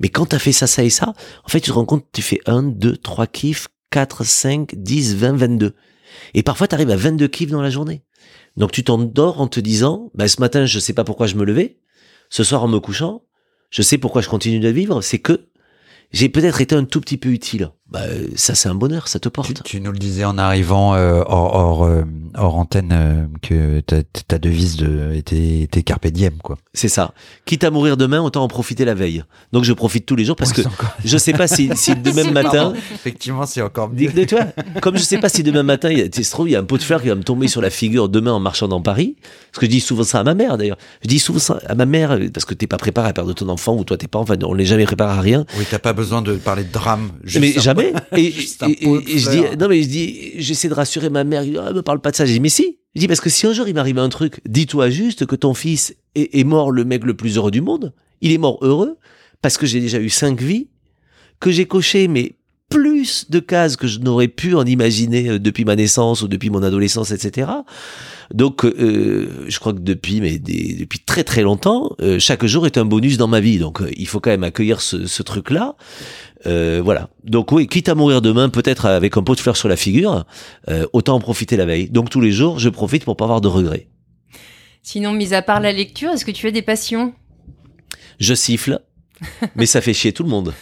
Mais 0.00 0.08
quand 0.08 0.26
t'as 0.26 0.38
fait 0.38 0.52
ça, 0.52 0.66
ça 0.66 0.84
et 0.84 0.90
ça, 0.90 1.12
en 1.44 1.48
fait, 1.48 1.60
tu 1.60 1.70
te 1.70 1.74
rends 1.74 1.84
compte, 1.84 2.06
tu 2.12 2.22
fais 2.22 2.40
1, 2.46 2.62
2, 2.62 2.96
3 2.96 3.26
kiffs, 3.26 3.68
4, 3.90 4.24
5, 4.24 4.74
10, 4.74 5.16
20, 5.16 5.36
22. 5.36 5.74
Et 6.34 6.42
parfois, 6.42 6.68
t'arrives 6.68 6.90
à 6.90 6.96
22 6.96 7.28
kiffs 7.28 7.50
dans 7.50 7.62
la 7.62 7.70
journée. 7.70 8.02
Donc, 8.56 8.72
tu 8.72 8.84
t'endors 8.84 9.40
en 9.40 9.48
te 9.48 9.60
disant, 9.60 10.10
bah, 10.14 10.28
ce 10.28 10.40
matin, 10.40 10.66
je 10.66 10.78
sais 10.78 10.92
pas 10.92 11.04
pourquoi 11.04 11.26
je 11.26 11.36
me 11.36 11.44
levais. 11.44 11.78
Ce 12.30 12.44
soir, 12.44 12.62
en 12.62 12.68
me 12.68 12.80
couchant, 12.80 13.22
je 13.70 13.82
sais 13.82 13.98
pourquoi 13.98 14.22
je 14.22 14.28
continue 14.28 14.60
de 14.60 14.68
vivre. 14.68 15.02
C'est 15.02 15.18
que 15.18 15.48
j'ai 16.12 16.28
peut-être 16.28 16.60
été 16.60 16.74
un 16.74 16.84
tout 16.84 17.00
petit 17.00 17.18
peu 17.18 17.30
utile. 17.30 17.70
Bah, 17.88 18.00
ça, 18.34 18.56
c'est 18.56 18.68
un 18.68 18.74
bonheur, 18.74 19.06
ça 19.06 19.20
te 19.20 19.28
porte. 19.28 19.62
tu 19.62 19.80
nous 19.80 19.92
le 19.92 19.98
disais 19.98 20.24
en 20.24 20.38
arrivant 20.38 20.94
euh, 20.96 21.22
hors, 21.24 21.54
hors, 21.54 21.84
euh, 21.84 22.02
hors 22.36 22.56
antenne 22.56 22.90
euh, 22.92 23.26
que 23.42 23.78
ta, 23.78 24.02
ta 24.26 24.38
devise 24.38 24.76
de, 24.76 25.12
était, 25.14 25.60
était 25.60 25.84
carpe 25.84 26.08
diem, 26.08 26.34
quoi. 26.42 26.58
C'est 26.74 26.88
ça. 26.88 27.14
Quitte 27.44 27.62
à 27.62 27.70
mourir 27.70 27.96
demain, 27.96 28.20
autant 28.20 28.42
en 28.42 28.48
profiter 28.48 28.84
la 28.84 28.94
veille. 28.94 29.22
Donc, 29.52 29.62
je 29.62 29.72
profite 29.72 30.04
tous 30.04 30.16
les 30.16 30.24
jours 30.24 30.34
parce 30.34 30.50
Ouais, 30.50 30.64
que 30.64 30.68
encore- 30.68 30.90
je 31.04 31.16
sais 31.16 31.32
pas 31.32 31.46
si, 31.46 31.70
si 31.76 31.94
demain 31.94 32.28
matin. 32.32 32.72
Effectivement, 32.92 33.46
c'est 33.46 33.62
encore 33.62 33.88
mieux. 33.88 33.94
Dis- 33.94 34.08
de 34.08 34.24
toi, 34.24 34.40
comme 34.82 34.96
je 34.96 35.02
sais 35.02 35.18
pas 35.18 35.28
si 35.28 35.44
demain 35.44 35.62
matin, 35.62 35.88
il 35.90 35.98
y 35.98 36.02
a, 36.02 36.08
tu 36.08 36.24
se 36.24 36.30
trouve, 36.32 36.48
il 36.48 36.52
y 36.52 36.56
a 36.56 36.60
un 36.60 36.64
pot 36.64 36.78
de 36.78 36.82
fleurs 36.82 37.00
qui 37.02 37.08
va 37.08 37.14
me 37.14 37.22
tomber 37.22 37.46
sur 37.46 37.60
la 37.62 37.70
figure 37.70 38.08
demain 38.08 38.32
en 38.32 38.40
marchant 38.40 38.66
dans 38.66 38.82
Paris. 38.82 39.14
Parce 39.52 39.60
que 39.60 39.66
je 39.66 39.70
dis 39.70 39.80
souvent 39.80 40.02
ça 40.02 40.18
à 40.20 40.24
ma 40.24 40.34
mère 40.34 40.58
d'ailleurs. 40.58 40.76
Je 41.04 41.08
dis 41.08 41.20
souvent 41.20 41.38
ça 41.38 41.60
à 41.66 41.74
ma 41.76 41.86
mère 41.86 42.18
parce 42.34 42.44
que 42.44 42.52
t'es 42.54 42.66
pas 42.66 42.78
préparé 42.78 43.08
à 43.10 43.12
perdre 43.12 43.32
ton 43.32 43.48
enfant 43.48 43.76
ou 43.76 43.84
toi 43.84 43.96
t'es 43.96 44.08
pas, 44.08 44.18
enfin, 44.18 44.34
on 44.42 44.54
l'est 44.54 44.66
jamais 44.66 44.84
préparé 44.86 45.16
à 45.16 45.20
rien. 45.20 45.46
Oui, 45.56 45.64
t'as 45.70 45.78
pas 45.78 45.92
besoin 45.92 46.20
de 46.20 46.34
parler 46.34 46.64
de 46.64 46.72
drame. 46.72 47.12
juste 47.22 47.40
mais 47.40 47.52
jamais. 47.76 47.92
Et, 48.16 48.30
je 48.30 49.30
dis, 49.30 49.56
non 49.58 49.68
mais 49.68 49.82
je 49.82 49.88
dis, 49.88 50.32
j'essaie 50.36 50.68
de 50.68 50.74
rassurer 50.74 51.10
ma 51.10 51.24
mère. 51.24 51.42
Dis, 51.42 51.56
ah, 51.58 51.72
me 51.72 51.82
parle 51.82 52.00
pas 52.00 52.10
de 52.10 52.16
ça. 52.16 52.26
Je 52.26 52.32
dis, 52.32 52.40
mais 52.40 52.48
si. 52.48 52.78
Je 52.94 53.00
dis 53.00 53.08
parce 53.08 53.20
que 53.20 53.28
si 53.28 53.46
un 53.46 53.52
jour 53.52 53.68
il 53.68 53.74
m'arrive 53.74 53.98
un 53.98 54.08
truc, 54.08 54.40
dis-toi 54.46 54.88
juste 54.88 55.26
que 55.26 55.36
ton 55.36 55.52
fils 55.52 55.94
est, 56.14 56.38
est 56.38 56.44
mort 56.44 56.70
le 56.70 56.84
mec 56.84 57.04
le 57.04 57.14
plus 57.14 57.36
heureux 57.36 57.50
du 57.50 57.60
monde. 57.60 57.92
Il 58.22 58.32
est 58.32 58.38
mort 58.38 58.58
heureux 58.62 58.96
parce 59.42 59.58
que 59.58 59.66
j'ai 59.66 59.80
déjà 59.80 59.98
eu 59.98 60.08
cinq 60.08 60.40
vies, 60.40 60.68
que 61.38 61.50
j'ai 61.50 61.66
coché 61.66 62.08
mais 62.08 62.36
plus 62.76 63.30
de 63.30 63.38
cases 63.40 63.76
que 63.76 63.86
je 63.86 64.00
n'aurais 64.00 64.28
pu 64.28 64.54
en 64.54 64.64
imaginer 64.64 65.30
euh, 65.30 65.38
depuis 65.38 65.64
ma 65.64 65.76
naissance 65.76 66.20
ou 66.22 66.28
depuis 66.28 66.50
mon 66.50 66.62
adolescence, 66.62 67.10
etc. 67.10 67.50
Donc, 68.34 68.64
euh, 68.66 69.44
je 69.48 69.58
crois 69.58 69.72
que 69.72 69.78
depuis, 69.78 70.20
mais 70.20 70.38
des- 70.38 70.74
depuis 70.74 70.98
très 70.98 71.24
très 71.24 71.42
longtemps, 71.42 71.96
euh, 72.02 72.18
chaque 72.18 72.44
jour 72.44 72.66
est 72.66 72.76
un 72.76 72.84
bonus 72.84 73.16
dans 73.16 73.28
ma 73.28 73.40
vie. 73.40 73.58
Donc, 73.58 73.80
euh, 73.80 73.90
il 73.96 74.06
faut 74.06 74.20
quand 74.20 74.30
même 74.30 74.44
accueillir 74.44 74.80
ce, 74.82 75.06
ce 75.06 75.22
truc-là. 75.22 75.74
Voilà. 76.44 77.08
Donc 77.24 77.50
oui, 77.50 77.66
quitte 77.66 77.88
à 77.88 77.96
mourir 77.96 78.22
demain, 78.22 78.48
peut-être 78.50 78.86
avec 78.86 79.16
un 79.16 79.22
pot 79.24 79.34
de 79.34 79.40
fleurs 79.40 79.56
sur 79.56 79.68
la 79.68 79.74
figure, 79.74 80.26
autant 80.92 81.16
en 81.16 81.18
profiter 81.18 81.56
la 81.56 81.66
veille. 81.66 81.90
Donc 81.90 82.08
tous 82.08 82.20
les 82.20 82.30
jours, 82.30 82.60
je 82.60 82.68
profite 82.68 83.04
pour 83.04 83.16
pas 83.16 83.24
avoir 83.24 83.40
de 83.40 83.48
regrets. 83.48 83.88
Sinon, 84.80 85.12
mis 85.12 85.34
à 85.34 85.42
part 85.42 85.58
la 85.58 85.72
lecture, 85.72 86.10
est-ce 86.12 86.24
que 86.24 86.30
tu 86.30 86.46
as 86.46 86.52
des 86.52 86.62
passions? 86.62 87.14
Je 88.20 88.32
siffle, 88.34 88.78
mais 89.56 89.66
ça 89.66 89.80
fait 89.80 89.92
chier 89.92 90.12
tout 90.12 90.22
le 90.22 90.28
monde. 90.28 90.54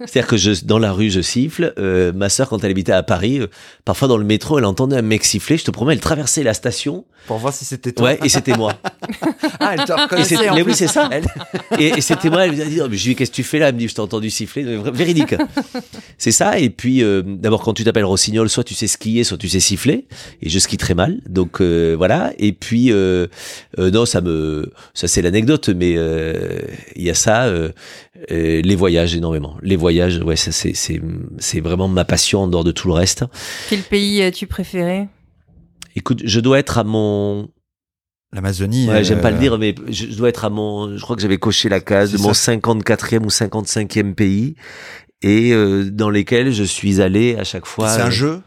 C'est-à-dire 0.00 0.26
que 0.26 0.36
je, 0.36 0.64
dans 0.64 0.78
la 0.78 0.92
rue, 0.92 1.10
je 1.10 1.20
siffle. 1.20 1.72
Euh, 1.78 2.12
ma 2.12 2.28
sœur, 2.28 2.48
quand 2.48 2.62
elle 2.64 2.70
habitait 2.70 2.92
à 2.92 3.02
Paris, 3.02 3.40
euh, 3.40 3.46
parfois 3.84 4.08
dans 4.08 4.16
le 4.16 4.24
métro, 4.24 4.58
elle 4.58 4.64
entendait 4.64 4.96
un 4.96 5.02
mec 5.02 5.24
siffler. 5.24 5.56
Je 5.56 5.64
te 5.64 5.70
promets, 5.70 5.94
elle 5.94 6.00
traversait 6.00 6.42
la 6.42 6.54
station. 6.54 7.04
Pour 7.26 7.38
voir 7.38 7.54
si 7.54 7.64
c'était 7.64 7.92
toi. 7.92 8.10
Ouais, 8.10 8.18
et 8.24 8.28
c'était 8.28 8.56
moi. 8.56 8.74
ah, 9.60 9.74
elle 9.74 9.84
te 9.84 9.92
reconnaissait. 9.92 10.36
Mais 10.54 10.62
oui, 10.62 10.74
c'est 10.74 10.88
ça. 10.88 11.08
Et, 11.78 12.00
c'était 12.00 12.30
moi. 12.30 12.46
Elle 12.46 12.52
me 12.52 12.64
dit, 12.64 12.80
oh, 12.80 12.86
je 12.86 12.90
lui 12.90 12.98
dis, 12.98 13.14
qu'est-ce 13.14 13.30
que 13.30 13.36
tu 13.36 13.44
fais 13.44 13.60
là? 13.60 13.68
Elle 13.68 13.74
me 13.74 13.78
dit, 13.78 13.88
je 13.88 13.94
t'ai 13.94 14.00
entendu 14.00 14.28
siffler. 14.28 14.64
Véridique. 14.92 15.36
c'est 16.18 16.32
ça. 16.32 16.58
Et 16.58 16.70
puis, 16.70 17.02
euh, 17.04 17.22
d'abord, 17.24 17.62
quand 17.62 17.74
tu 17.74 17.84
t'appelles 17.84 18.04
Rossignol, 18.04 18.48
soit 18.48 18.64
tu 18.64 18.74
sais 18.74 18.88
skier, 18.88 19.22
soit 19.22 19.38
tu 19.38 19.48
sais 19.48 19.60
siffler. 19.60 20.06
Et 20.42 20.48
je 20.48 20.58
skie 20.58 20.76
très 20.76 20.94
mal. 20.94 21.20
Donc 21.28 21.60
voilà. 21.60 22.32
Et 22.38 22.52
puis, 22.52 22.92
non, 23.78 24.04
ça 24.04 24.20
me, 24.20 24.72
ça 24.94 25.06
c'est 25.06 25.22
l'anecdote, 25.22 25.68
mais 25.68 25.92
il 26.96 27.02
y 27.02 27.10
a 27.10 27.14
ça. 27.14 27.52
Les 28.28 28.76
voyages 28.76 29.14
énormément. 29.14 29.56
Les 29.62 29.76
voyages, 29.76 30.18
ouais, 30.18 30.36
ça 30.36 30.52
c'est 30.52 30.74
c'est 30.74 31.60
vraiment 31.60 31.88
ma 31.88 32.04
passion 32.04 32.42
en 32.42 32.48
dehors 32.48 32.64
de 32.64 32.72
tout 32.72 32.88
le 32.88 32.94
reste. 32.94 33.24
Quel 33.68 33.82
pays 33.82 34.22
as-tu 34.22 34.46
préféré 34.46 35.08
Écoute, 35.94 36.22
je 36.24 36.40
dois 36.40 36.58
être 36.58 36.78
à 36.78 36.84
mon 36.84 37.50
L'Amazonie. 38.34 38.88
Ouais, 38.88 39.04
j'aime 39.04 39.20
pas 39.20 39.30
le 39.30 39.36
euh, 39.36 39.40
dire, 39.40 39.58
mais 39.58 39.74
je 39.88 40.06
dois 40.06 40.30
être 40.30 40.46
à 40.46 40.50
mon. 40.50 40.96
Je 40.96 41.02
crois 41.02 41.16
que 41.16 41.22
j'avais 41.22 41.36
coché 41.36 41.68
la 41.68 41.80
case 41.80 42.12
de 42.12 42.18
mon 42.18 42.32
54e 42.32 43.24
ou 43.24 43.28
55e 43.28 44.14
pays 44.14 44.54
et 45.20 45.52
euh, 45.52 45.90
dans 45.90 46.08
lesquels 46.08 46.50
je 46.50 46.64
suis 46.64 47.02
allé 47.02 47.36
à 47.36 47.44
chaque 47.44 47.66
fois. 47.66 47.90
C'est 47.90 48.00
un 48.00 48.10
jeu? 48.10 48.40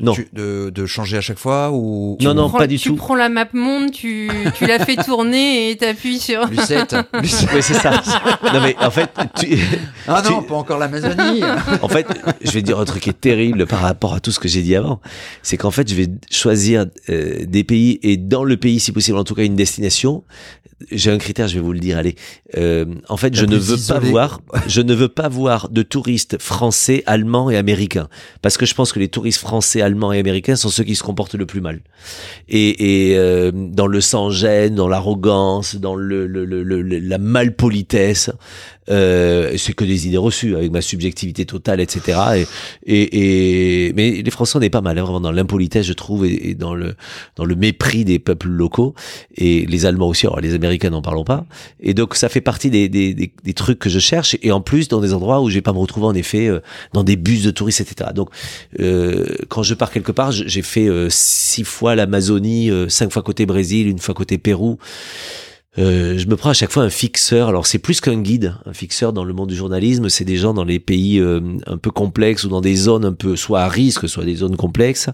Non. 0.00 0.14
de, 0.32 0.70
de, 0.70 0.86
changer 0.86 1.16
à 1.16 1.20
chaque 1.20 1.38
fois 1.38 1.70
ou 1.72 2.16
Non, 2.20 2.34
non, 2.34 2.50
pas 2.50 2.66
du 2.66 2.78
tout. 2.78 2.90
Tu 2.90 2.94
prends 2.94 3.14
la 3.14 3.28
map 3.28 3.46
monde, 3.52 3.90
tu, 3.90 4.30
tu 4.54 4.66
la 4.66 4.78
fais 4.78 4.96
tourner 4.96 5.70
et 5.70 5.76
t'appuies 5.76 6.18
sur. 6.18 6.46
Lucette. 6.46 6.96
Lucette. 7.14 7.48
Oui, 7.54 7.62
c'est 7.62 7.74
ça. 7.74 8.02
Non, 8.52 8.60
mais 8.60 8.76
en 8.78 8.90
fait. 8.90 9.10
Tu, 9.38 9.58
ah 10.06 10.22
non, 10.28 10.42
pas 10.42 10.54
encore 10.54 10.78
l'Amazonie. 10.78 11.42
en 11.82 11.88
fait, 11.88 12.06
je 12.42 12.50
vais 12.50 12.62
dire 12.62 12.78
un 12.78 12.84
truc 12.84 13.02
qui 13.02 13.10
est 13.10 13.20
terrible 13.20 13.66
par 13.66 13.80
rapport 13.80 14.14
à 14.14 14.20
tout 14.20 14.30
ce 14.30 14.40
que 14.40 14.48
j'ai 14.48 14.62
dit 14.62 14.76
avant. 14.76 15.00
C'est 15.42 15.56
qu'en 15.56 15.70
fait, 15.70 15.88
je 15.88 15.94
vais 15.94 16.08
choisir 16.30 16.86
euh, 17.08 17.44
des 17.46 17.64
pays 17.64 17.98
et 18.02 18.16
dans 18.16 18.44
le 18.44 18.56
pays, 18.56 18.80
si 18.80 18.92
possible, 18.92 19.18
en 19.18 19.24
tout 19.24 19.34
cas, 19.34 19.44
une 19.44 19.56
destination. 19.56 20.24
J'ai 20.90 21.10
un 21.10 21.18
critère, 21.18 21.46
je 21.46 21.54
vais 21.54 21.60
vous 21.60 21.72
le 21.72 21.78
dire. 21.78 21.98
Allez, 21.98 22.16
euh, 22.56 22.86
en 23.08 23.18
fait, 23.18 23.34
je 23.36 23.44
ne 23.44 23.56
veux 23.56 23.76
pas 23.76 23.98
voir, 23.98 24.40
je 24.66 24.80
ne 24.80 24.94
veux 24.94 25.08
pas 25.08 25.28
voir 25.28 25.68
de 25.68 25.82
touristes 25.82 26.40
français, 26.40 27.02
allemands 27.06 27.50
et 27.50 27.56
américains, 27.56 28.08
parce 28.40 28.56
que 28.56 28.64
je 28.64 28.74
pense 28.74 28.92
que 28.92 28.98
les 28.98 29.08
touristes 29.08 29.40
français, 29.40 29.82
allemands 29.82 29.89
et 30.12 30.18
américains 30.18 30.56
sont 30.56 30.68
ceux 30.68 30.84
qui 30.84 30.94
se 30.94 31.02
comportent 31.02 31.34
le 31.34 31.46
plus 31.46 31.60
mal. 31.60 31.80
Et, 32.48 33.14
euh, 33.16 33.50
dans 33.54 33.86
le 33.86 34.00
sans-gêne, 34.00 34.74
dans 34.74 34.88
l'arrogance, 34.88 35.76
dans 35.76 35.96
la 35.96 37.18
malpolitesse, 37.18 38.30
euh, 38.88 39.54
c'est 39.56 39.72
que 39.72 39.84
des 39.84 40.06
idées 40.06 40.16
reçues 40.16 40.56
avec 40.56 40.70
ma 40.70 40.80
subjectivité 40.80 41.44
totale, 41.44 41.80
etc. 41.80 42.18
Et, 42.36 42.46
et, 42.86 43.88
et 43.88 43.92
mais 43.92 44.22
les 44.22 44.30
Français 44.30 44.58
on 44.58 44.60
est 44.60 44.70
pas 44.70 44.80
mal, 44.80 44.98
hein, 44.98 45.02
vraiment 45.02 45.20
dans 45.20 45.32
l'impolitesse, 45.32 45.86
je 45.86 45.92
trouve, 45.92 46.26
et, 46.26 46.54
dans 46.54 46.74
le 46.74 46.94
dans 47.36 47.44
le 47.44 47.54
mépris 47.54 48.04
des 48.04 48.18
peuples 48.18 48.48
locaux. 48.48 48.94
Et 49.36 49.66
les 49.66 49.86
Allemands 49.86 50.08
aussi, 50.08 50.26
alors 50.26 50.40
les 50.40 50.54
Américains 50.54 50.90
n'en 50.90 51.02
parlons 51.02 51.24
pas. 51.24 51.46
Et 51.80 51.94
donc 51.94 52.14
ça 52.16 52.28
fait 52.28 52.40
partie 52.40 52.70
des, 52.70 52.88
des, 52.88 53.14
des, 53.14 53.54
trucs 53.54 53.78
que 53.78 53.88
je 53.88 53.98
cherche. 53.98 54.36
Et 54.42 54.52
en 54.52 54.60
plus 54.60 54.88
dans 54.88 55.00
des 55.00 55.14
endroits 55.14 55.40
où 55.40 55.50
je 55.50 55.54
vais 55.54 55.62
pas 55.62 55.72
me 55.72 55.78
retrouver 55.78 56.06
en 56.06 56.14
effet 56.14 56.48
euh, 56.48 56.60
dans 56.92 57.04
des 57.04 57.16
bus 57.16 57.42
de 57.42 57.50
touristes, 57.50 57.80
etc. 57.80 58.10
Donc 58.14 58.30
euh, 58.80 59.26
quand 59.48 59.62
je 59.62 59.74
pars 59.74 59.90
quelque 59.90 60.12
part, 60.12 60.32
j'ai 60.32 60.62
fait 60.62 60.88
euh, 60.88 61.08
six 61.10 61.64
fois 61.64 61.94
l'Amazonie, 61.94 62.70
euh, 62.70 62.88
cinq 62.88 63.12
fois 63.12 63.22
côté 63.22 63.46
Brésil, 63.46 63.88
une 63.88 63.98
fois 63.98 64.14
côté 64.14 64.38
Pérou. 64.38 64.78
Euh, 65.80 66.18
je 66.18 66.26
me 66.26 66.36
prends 66.36 66.50
à 66.50 66.54
chaque 66.54 66.70
fois 66.70 66.82
un 66.82 66.90
fixeur. 66.90 67.48
Alors 67.48 67.66
c'est 67.66 67.78
plus 67.78 68.00
qu'un 68.00 68.20
guide. 68.20 68.54
Un 68.66 68.72
fixeur 68.72 69.12
dans 69.12 69.24
le 69.24 69.32
monde 69.32 69.48
du 69.48 69.56
journalisme, 69.56 70.08
c'est 70.08 70.24
des 70.24 70.36
gens 70.36 70.52
dans 70.52 70.64
les 70.64 70.78
pays 70.78 71.18
euh, 71.18 71.40
un 71.66 71.78
peu 71.78 71.90
complexes 71.90 72.44
ou 72.44 72.48
dans 72.48 72.60
des 72.60 72.74
zones 72.74 73.04
un 73.04 73.12
peu 73.12 73.36
soit 73.36 73.62
à 73.62 73.68
risque, 73.68 74.08
soit 74.08 74.24
des 74.24 74.36
zones 74.36 74.56
complexes. 74.56 75.08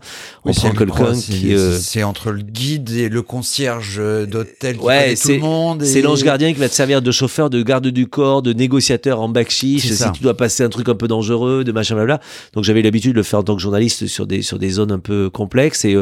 On 0.44 0.52
prend 0.52 0.70
quelqu'un 0.70 1.14
qui 1.14 1.54
euh, 1.54 1.78
c'est 1.78 2.02
entre 2.02 2.30
le 2.30 2.42
guide 2.42 2.90
et 2.90 3.08
le 3.08 3.22
concierge 3.22 4.00
d'hôtel 4.26 4.76
qui 4.76 4.84
ouais, 4.84 5.14
tout 5.14 5.28
le 5.28 5.38
monde. 5.38 5.84
C'est 5.84 6.02
l'ange 6.02 6.24
gardien 6.24 6.52
qui 6.52 6.58
va 6.58 6.68
te 6.68 6.74
servir 6.74 7.02
de 7.02 7.10
chauffeur, 7.10 7.50
de 7.50 7.62
garde 7.62 7.86
du 7.86 8.06
corps, 8.08 8.42
de 8.42 8.52
négociateur 8.52 9.20
en 9.20 9.28
bac 9.28 9.52
si 9.52 9.80
tu 10.14 10.22
dois 10.22 10.36
passer 10.36 10.64
un 10.64 10.68
truc 10.68 10.88
un 10.88 10.94
peu 10.94 11.06
dangereux, 11.06 11.64
de 11.64 11.72
machin 11.72 11.94
blabla. 11.94 12.20
Donc 12.54 12.64
j'avais 12.64 12.82
l'habitude 12.82 13.12
de 13.12 13.16
le 13.16 13.22
faire 13.22 13.40
en 13.40 13.44
tant 13.44 13.54
que 13.54 13.62
journaliste 13.62 14.06
sur 14.06 14.26
des 14.26 14.42
sur 14.42 14.58
des 14.58 14.70
zones 14.70 14.90
un 14.90 14.98
peu 14.98 15.30
complexes 15.30 15.84
et 15.84 15.96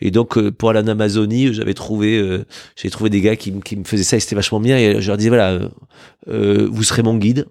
et 0.00 0.10
donc 0.10 0.38
pour 0.50 0.70
aller 0.70 0.80
en 0.80 0.86
Amazonie, 0.86 1.52
j'avais 1.52 1.74
trouvé 1.74 2.22
j'ai 2.76 2.90
trouvé 2.90 3.10
des 3.10 3.20
gars 3.20 3.36
qui, 3.36 3.52
qui 3.60 3.76
me 3.76 3.84
faisait 3.84 4.03
ça 4.04 4.16
et 4.16 4.20
c'était 4.20 4.36
vachement 4.36 4.60
bien. 4.60 4.76
Et 4.78 5.00
je 5.00 5.08
leur 5.08 5.16
disais, 5.16 5.30
voilà, 5.30 5.52
euh, 5.52 5.68
euh, 6.28 6.68
vous 6.70 6.82
serez 6.82 7.02
mon 7.02 7.16
guide. 7.16 7.46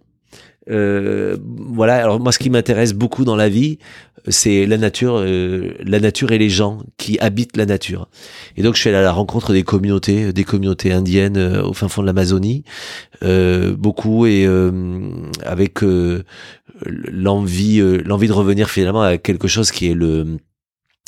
Euh, 0.69 1.37
voilà. 1.41 1.95
Alors 1.95 2.19
moi, 2.19 2.31
ce 2.31 2.39
qui 2.39 2.49
m'intéresse 2.49 2.93
beaucoup 2.93 3.25
dans 3.25 3.35
la 3.35 3.49
vie, 3.49 3.79
c'est 4.29 4.65
la 4.65 4.77
nature, 4.77 5.21
la 5.21 5.99
nature 5.99 6.31
et 6.31 6.37
les 6.37 6.49
gens 6.49 6.77
qui 6.97 7.19
habitent 7.19 7.57
la 7.57 7.65
nature. 7.65 8.07
Et 8.55 8.63
donc, 8.63 8.75
je 8.75 8.79
suis 8.79 8.89
allé 8.89 8.99
à 8.99 9.01
la 9.01 9.11
rencontre 9.11 9.51
des 9.51 9.63
communautés, 9.63 10.31
des 10.31 10.45
communautés 10.45 10.93
indiennes 10.93 11.37
au 11.37 11.73
fin 11.73 11.89
fond 11.89 12.01
de 12.01 12.07
l'Amazonie, 12.07 12.63
beaucoup 13.21 14.25
et 14.25 14.47
avec 15.45 15.79
l'envie, 16.85 17.81
l'envie 18.05 18.27
de 18.29 18.33
revenir 18.33 18.69
finalement 18.69 19.01
à 19.01 19.17
quelque 19.17 19.49
chose 19.49 19.71
qui 19.71 19.89
est 19.89 19.93
le 19.93 20.37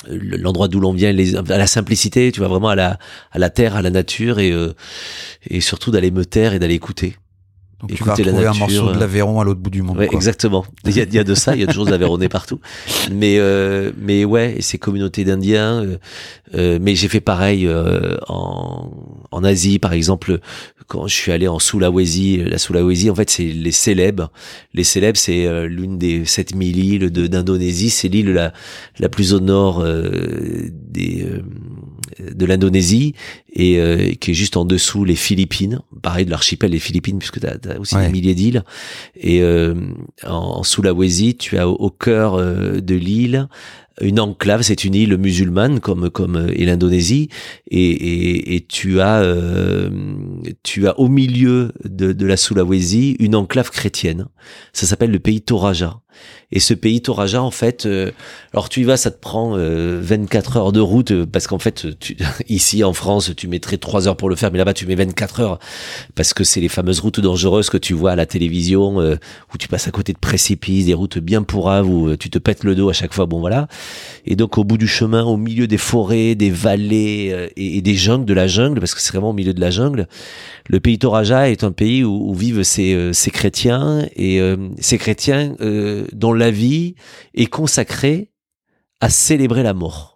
l'endroit 0.07 0.67
d'où 0.67 0.79
l'on 0.79 0.93
vient, 0.93 1.11
les, 1.11 1.35
à 1.35 1.41
la 1.41 1.67
simplicité, 1.67 2.31
tu 2.31 2.39
vois, 2.39 2.49
vraiment 2.49 2.69
à 2.69 2.75
la, 2.75 2.99
à 3.31 3.39
la 3.39 3.49
terre, 3.49 3.75
à 3.75 3.81
la 3.81 3.89
nature 3.89 4.39
et, 4.39 4.51
euh, 4.51 4.73
et 5.49 5.61
surtout 5.61 5.91
d'aller 5.91 6.11
me 6.11 6.25
taire 6.25 6.53
et 6.53 6.59
d'aller 6.59 6.75
écouter. 6.75 7.15
Donc 7.87 7.97
tu 7.97 8.03
vas 8.03 8.15
retrouver 8.15 8.45
un 8.45 8.53
morceau 8.53 8.91
de 8.91 8.99
l'Aveyron 8.99 9.39
à 9.39 9.43
l'autre 9.43 9.59
bout 9.59 9.69
du 9.69 9.81
monde. 9.81 9.97
Ouais, 9.97 10.09
exactement. 10.11 10.65
Il 10.85 10.95
y, 10.95 11.01
a, 11.01 11.03
il 11.03 11.13
y, 11.13 11.19
a, 11.19 11.23
de 11.23 11.35
ça, 11.35 11.55
il 11.55 11.61
y 11.61 11.63
a 11.63 11.67
toujours 11.67 11.85
de 11.85 11.91
l'Aveyronais 11.91 12.29
partout. 12.29 12.59
Mais 13.11 13.37
euh, 13.37 13.91
mais 13.97 14.25
ouais, 14.25 14.57
ces 14.59 14.77
communautés 14.77 15.23
d'Indiens. 15.23 15.83
Euh, 15.83 15.97
euh 16.53 16.79
mais 16.81 16.95
j'ai 16.95 17.07
fait 17.07 17.21
pareil 17.21 17.67
euh, 17.67 18.17
en, 18.27 18.91
en 19.31 19.43
Asie, 19.43 19.79
par 19.79 19.93
exemple, 19.93 20.39
quand 20.87 21.07
je 21.07 21.15
suis 21.15 21.31
allé 21.31 21.47
en 21.47 21.59
Sulawesi. 21.59 22.37
La 22.37 22.57
Sulawesi, 22.57 23.09
en 23.09 23.15
fait, 23.15 23.29
c'est 23.29 23.45
les 23.45 23.71
célèbres. 23.71 24.31
Les 24.73 24.83
célèbres, 24.83 25.17
c'est 25.17 25.45
euh, 25.45 25.67
l'une 25.67 25.97
des 25.97 26.25
7000 26.25 26.83
îles 26.83 27.09
d'Indonésie. 27.11 27.89
C'est 27.89 28.07
l'île 28.07 28.33
la, 28.33 28.53
la 28.99 29.09
plus 29.09 29.33
au 29.33 29.39
nord 29.39 29.83
des 29.83 31.25
de 32.19 32.45
l'Indonésie 32.45 33.13
et 33.53 33.79
euh, 33.79 34.13
qui 34.19 34.31
est 34.31 34.33
juste 34.33 34.57
en 34.57 34.65
dessous 34.65 35.03
les 35.03 35.15
Philippines, 35.15 35.81
pareil 36.01 36.25
de 36.25 36.31
l'archipel 36.31 36.71
des 36.71 36.79
Philippines 36.79 37.19
puisque 37.19 37.39
tu 37.39 37.47
as, 37.47 37.79
aussi 37.79 37.95
des 37.95 38.09
milliers 38.09 38.35
d'îles. 38.35 38.63
Et 39.15 39.41
euh, 39.41 39.73
en, 40.25 40.63
Sulawesi 40.63 41.35
tu 41.35 41.57
as 41.57 41.67
au, 41.67 41.89
cœur 41.89 42.35
euh, 42.35 42.79
de 42.81 42.95
l'île 42.95 43.47
une 44.01 44.19
enclave, 44.19 44.61
c'est 44.61 44.83
une 44.83 44.93
île 44.93 45.15
musulmane 45.15 45.79
comme 45.79 46.09
comme 46.09 46.49
et 46.53 46.65
l'Indonésie. 46.65 47.29
Et, 47.71 47.79
et, 47.79 48.55
et, 48.55 48.65
tu 48.65 48.99
as 48.99 49.23
tu 50.63 50.85
as 50.89 50.99
au 50.99 51.07
milieu 51.07 51.71
de, 51.85 52.11
de 52.11 52.25
la 52.25 52.35
Sulawesi 52.35 53.15
une 53.19 53.35
enclave 53.35 53.71
chrétienne. 53.71 54.27
Ça 54.73 54.85
s'appelle 54.85 55.11
le 55.11 55.19
pays 55.19 55.41
Toraja. 55.41 56.01
Et 56.51 56.59
ce 56.59 56.73
pays 56.73 57.01
Toraja, 57.01 57.41
en 57.41 57.51
fait, 57.51 57.85
euh, 57.85 58.11
alors 58.53 58.69
tu 58.69 58.81
y 58.81 58.83
vas, 58.83 58.97
ça 58.97 59.09
te 59.09 59.19
prend 59.19 59.55
24 59.57 59.57
euh, 59.57 60.59
heures 60.59 60.71
de 60.71 60.79
route, 60.79 61.11
euh, 61.11 61.25
parce 61.25 61.47
qu'en 61.47 61.57
fait, 61.57 61.87
tu, 61.99 62.15
ici 62.49 62.83
en 62.83 62.93
France, 62.93 63.31
tu 63.35 63.47
mettrais 63.47 63.77
3 63.77 64.07
heures 64.07 64.17
pour 64.17 64.29
le 64.29 64.35
faire, 64.35 64.51
mais 64.51 64.59
là-bas, 64.59 64.73
tu 64.73 64.85
mets 64.85 64.95
24 64.95 65.39
heures, 65.39 65.59
parce 66.13 66.33
que 66.33 66.43
c'est 66.43 66.61
les 66.61 66.69
fameuses 66.69 66.99
routes 66.99 67.19
dangereuses 67.19 67.69
que 67.69 67.77
tu 67.77 67.93
vois 67.93 68.11
à 68.11 68.15
la 68.15 68.25
télévision, 68.25 68.97
où 68.97 69.57
tu 69.57 69.67
passes 69.67 69.87
à 69.87 69.91
côté 69.91 70.13
de 70.13 70.19
précipices, 70.19 70.85
des 70.85 70.93
routes 70.93 71.17
bien 71.17 71.41
pourraves, 71.41 71.89
où 71.89 72.15
tu 72.15 72.29
te 72.29 72.37
pètes 72.37 72.63
le 72.63 72.75
dos 72.75 72.89
à 72.89 72.93
chaque 72.93 73.13
fois, 73.13 73.25
bon 73.25 73.39
voilà. 73.39 73.67
Et 74.25 74.35
donc, 74.35 74.57
au 74.57 74.63
bout 74.63 74.77
du 74.77 74.87
chemin, 74.87 75.23
au 75.23 75.37
milieu 75.37 75.67
des 75.67 75.77
forêts, 75.77 76.35
des 76.35 76.51
vallées 76.51 77.49
et, 77.57 77.81
des 77.81 77.95
jungles, 77.95 78.25
de 78.25 78.33
la 78.33 78.47
jungle, 78.47 78.79
parce 78.79 78.93
que 78.93 79.01
c'est 79.01 79.11
vraiment 79.11 79.31
au 79.31 79.33
milieu 79.33 79.53
de 79.53 79.61
la 79.61 79.71
jungle, 79.71 80.07
le 80.67 80.79
pays 80.79 80.99
Toraja 80.99 81.49
est 81.49 81.63
un 81.63 81.71
pays 81.71 82.03
où, 82.03 82.33
vivent 82.33 82.63
ces, 82.63 83.11
ces 83.13 83.31
chrétiens, 83.31 84.05
et 84.15 84.39
ces 84.79 84.97
chrétiens 84.97 85.55
dont 86.13 86.34
la 86.35 86.51
vie 86.51 86.95
est 87.33 87.47
consacrée 87.47 88.31
à 89.01 89.09
célébrer 89.09 89.63
la 89.63 89.73
mort. 89.73 90.15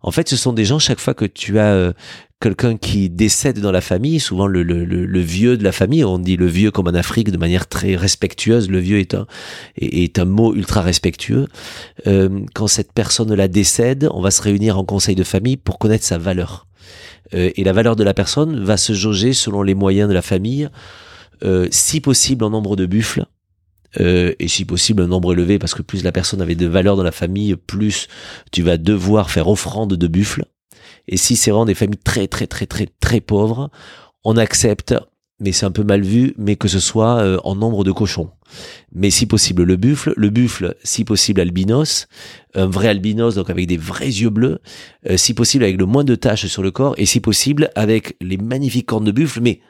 En 0.00 0.12
fait, 0.12 0.28
ce 0.28 0.36
sont 0.36 0.52
des 0.52 0.64
gens, 0.64 0.78
chaque 0.78 1.00
fois 1.00 1.14
que 1.14 1.24
tu 1.24 1.58
as 1.58 1.72
euh, 1.72 1.92
quelqu'un 2.40 2.76
qui 2.76 3.10
décède 3.10 3.58
dans 3.58 3.72
la 3.72 3.80
famille, 3.80 4.20
souvent 4.20 4.46
le, 4.46 4.62
vieux 5.20 5.56
de 5.56 5.64
la 5.64 5.72
famille, 5.72 6.04
on 6.04 6.20
dit 6.20 6.36
le 6.36 6.46
vieux 6.46 6.70
comme 6.70 6.86
en 6.86 6.94
Afrique 6.94 7.32
de 7.32 7.36
manière 7.36 7.66
très 7.66 7.96
respectueuse, 7.96 8.70
le 8.70 8.78
vieux 8.78 9.00
est 9.00 9.14
un, 9.14 9.26
est, 9.76 10.20
un 10.20 10.24
mot 10.24 10.54
ultra 10.54 10.82
respectueux. 10.82 11.48
Euh, 12.06 12.40
quand 12.54 12.68
cette 12.68 12.92
personne-là 12.92 13.48
décède, 13.48 14.08
on 14.12 14.22
va 14.22 14.30
se 14.30 14.40
réunir 14.40 14.78
en 14.78 14.84
conseil 14.84 15.16
de 15.16 15.24
famille 15.24 15.56
pour 15.56 15.78
connaître 15.78 16.04
sa 16.04 16.18
valeur. 16.18 16.68
Euh, 17.34 17.50
et 17.56 17.64
la 17.64 17.72
valeur 17.72 17.96
de 17.96 18.04
la 18.04 18.14
personne 18.14 18.62
va 18.62 18.76
se 18.76 18.92
jauger 18.92 19.32
selon 19.32 19.62
les 19.62 19.74
moyens 19.74 20.08
de 20.08 20.14
la 20.14 20.22
famille, 20.22 20.68
si 21.70 22.00
possible 22.00 22.44
en 22.44 22.50
nombre 22.50 22.74
de 22.74 22.84
buffles, 22.84 23.24
euh, 24.00 24.34
et 24.38 24.48
si 24.48 24.64
possible 24.64 25.02
un 25.02 25.06
nombre 25.06 25.32
élevé 25.32 25.58
parce 25.58 25.74
que 25.74 25.82
plus 25.82 26.04
la 26.04 26.12
personne 26.12 26.42
avait 26.42 26.54
de 26.54 26.66
valeur 26.66 26.96
dans 26.96 27.02
la 27.02 27.12
famille, 27.12 27.56
plus 27.56 28.08
tu 28.52 28.62
vas 28.62 28.76
devoir 28.76 29.30
faire 29.30 29.48
offrande 29.48 29.94
de 29.94 30.06
buffles. 30.06 30.44
Et 31.06 31.16
si 31.16 31.36
c'est 31.36 31.50
vraiment 31.50 31.64
des 31.64 31.74
familles 31.74 32.00
très 32.02 32.28
très 32.28 32.46
très 32.46 32.66
très 32.66 32.88
très 33.00 33.20
pauvres, 33.20 33.70
on 34.24 34.36
accepte 34.36 34.94
mais 35.40 35.52
c'est 35.52 35.66
un 35.66 35.70
peu 35.70 35.84
mal 35.84 36.02
vu, 36.02 36.34
mais 36.36 36.56
que 36.56 36.68
ce 36.68 36.80
soit 36.80 37.18
euh, 37.18 37.38
en 37.44 37.54
nombre 37.54 37.84
de 37.84 37.92
cochons. 37.92 38.30
Mais 38.92 39.10
si 39.10 39.26
possible 39.26 39.62
le 39.62 39.76
buffle, 39.76 40.12
le 40.16 40.30
buffle, 40.30 40.74
si 40.82 41.04
possible 41.04 41.40
albinos, 41.40 42.08
un 42.54 42.66
vrai 42.66 42.88
albinos, 42.88 43.36
donc 43.36 43.48
avec 43.50 43.66
des 43.66 43.76
vrais 43.76 44.08
yeux 44.08 44.30
bleus, 44.30 44.58
euh, 45.08 45.16
si 45.16 45.34
possible 45.34 45.64
avec 45.64 45.78
le 45.78 45.86
moins 45.86 46.04
de 46.04 46.16
taches 46.16 46.46
sur 46.46 46.62
le 46.62 46.70
corps, 46.70 46.94
et 46.98 47.06
si 47.06 47.20
possible 47.20 47.70
avec 47.76 48.16
les 48.20 48.36
magnifiques 48.36 48.86
cornes 48.86 49.04
de 49.04 49.12
buffle, 49.12 49.40
mais 49.40 49.60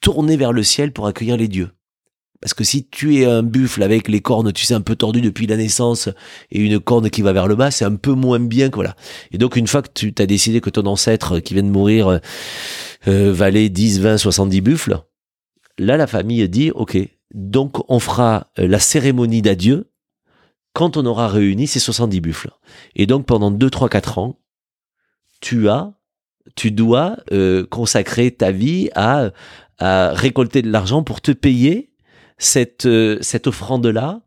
tournées 0.00 0.36
vers 0.36 0.52
le 0.52 0.62
ciel 0.62 0.92
pour 0.92 1.06
accueillir 1.06 1.36
les 1.36 1.48
dieux. 1.48 1.70
Parce 2.40 2.54
que 2.54 2.64
si 2.64 2.86
tu 2.86 3.16
es 3.16 3.24
un 3.24 3.42
buffle 3.42 3.82
avec 3.82 4.08
les 4.08 4.20
cornes, 4.20 4.52
tu 4.52 4.64
sais, 4.64 4.74
un 4.74 4.80
peu 4.80 4.94
tordues 4.94 5.20
depuis 5.20 5.46
la 5.46 5.56
naissance 5.56 6.08
et 6.50 6.60
une 6.60 6.80
corne 6.80 7.08
qui 7.10 7.22
va 7.22 7.32
vers 7.32 7.46
le 7.46 7.56
bas, 7.56 7.70
c'est 7.70 7.84
un 7.84 7.94
peu 7.94 8.12
moins 8.12 8.38
bien 8.38 8.68
que 8.68 8.76
voilà. 8.76 8.94
Et 9.32 9.38
donc, 9.38 9.56
une 9.56 9.66
fois 9.66 9.82
que 9.82 9.88
tu 9.92 10.14
as 10.18 10.26
décidé 10.26 10.60
que 10.60 10.70
ton 10.70 10.86
ancêtre 10.86 11.40
qui 11.40 11.54
vient 11.54 11.62
de 11.62 11.68
mourir 11.68 12.20
euh, 13.08 13.32
valait 13.32 13.68
10, 13.68 14.00
20, 14.00 14.18
70 14.18 14.60
buffles, 14.60 14.98
là, 15.78 15.96
la 15.96 16.06
famille 16.06 16.46
dit, 16.48 16.70
OK, 16.72 16.98
donc 17.34 17.78
on 17.90 17.98
fera 17.98 18.50
euh, 18.58 18.68
la 18.68 18.78
cérémonie 18.78 19.42
d'adieu 19.42 19.90
quand 20.72 20.98
on 20.98 21.06
aura 21.06 21.28
réuni 21.28 21.66
ces 21.66 21.80
70 21.80 22.20
buffles. 22.20 22.50
Et 22.96 23.06
donc, 23.06 23.24
pendant 23.24 23.50
2, 23.50 23.70
3, 23.70 23.88
4 23.88 24.18
ans, 24.18 24.38
tu 25.40 25.68
as, 25.70 25.94
tu 26.54 26.70
dois 26.70 27.16
euh, 27.32 27.66
consacrer 27.66 28.30
ta 28.30 28.50
vie 28.52 28.90
à, 28.94 29.30
à 29.78 30.10
récolter 30.12 30.60
de 30.60 30.70
l'argent 30.70 31.02
pour 31.02 31.20
te 31.22 31.32
payer 31.32 31.90
cette, 32.38 32.86
euh, 32.86 33.18
cette 33.20 33.46
offrande-là 33.46 34.20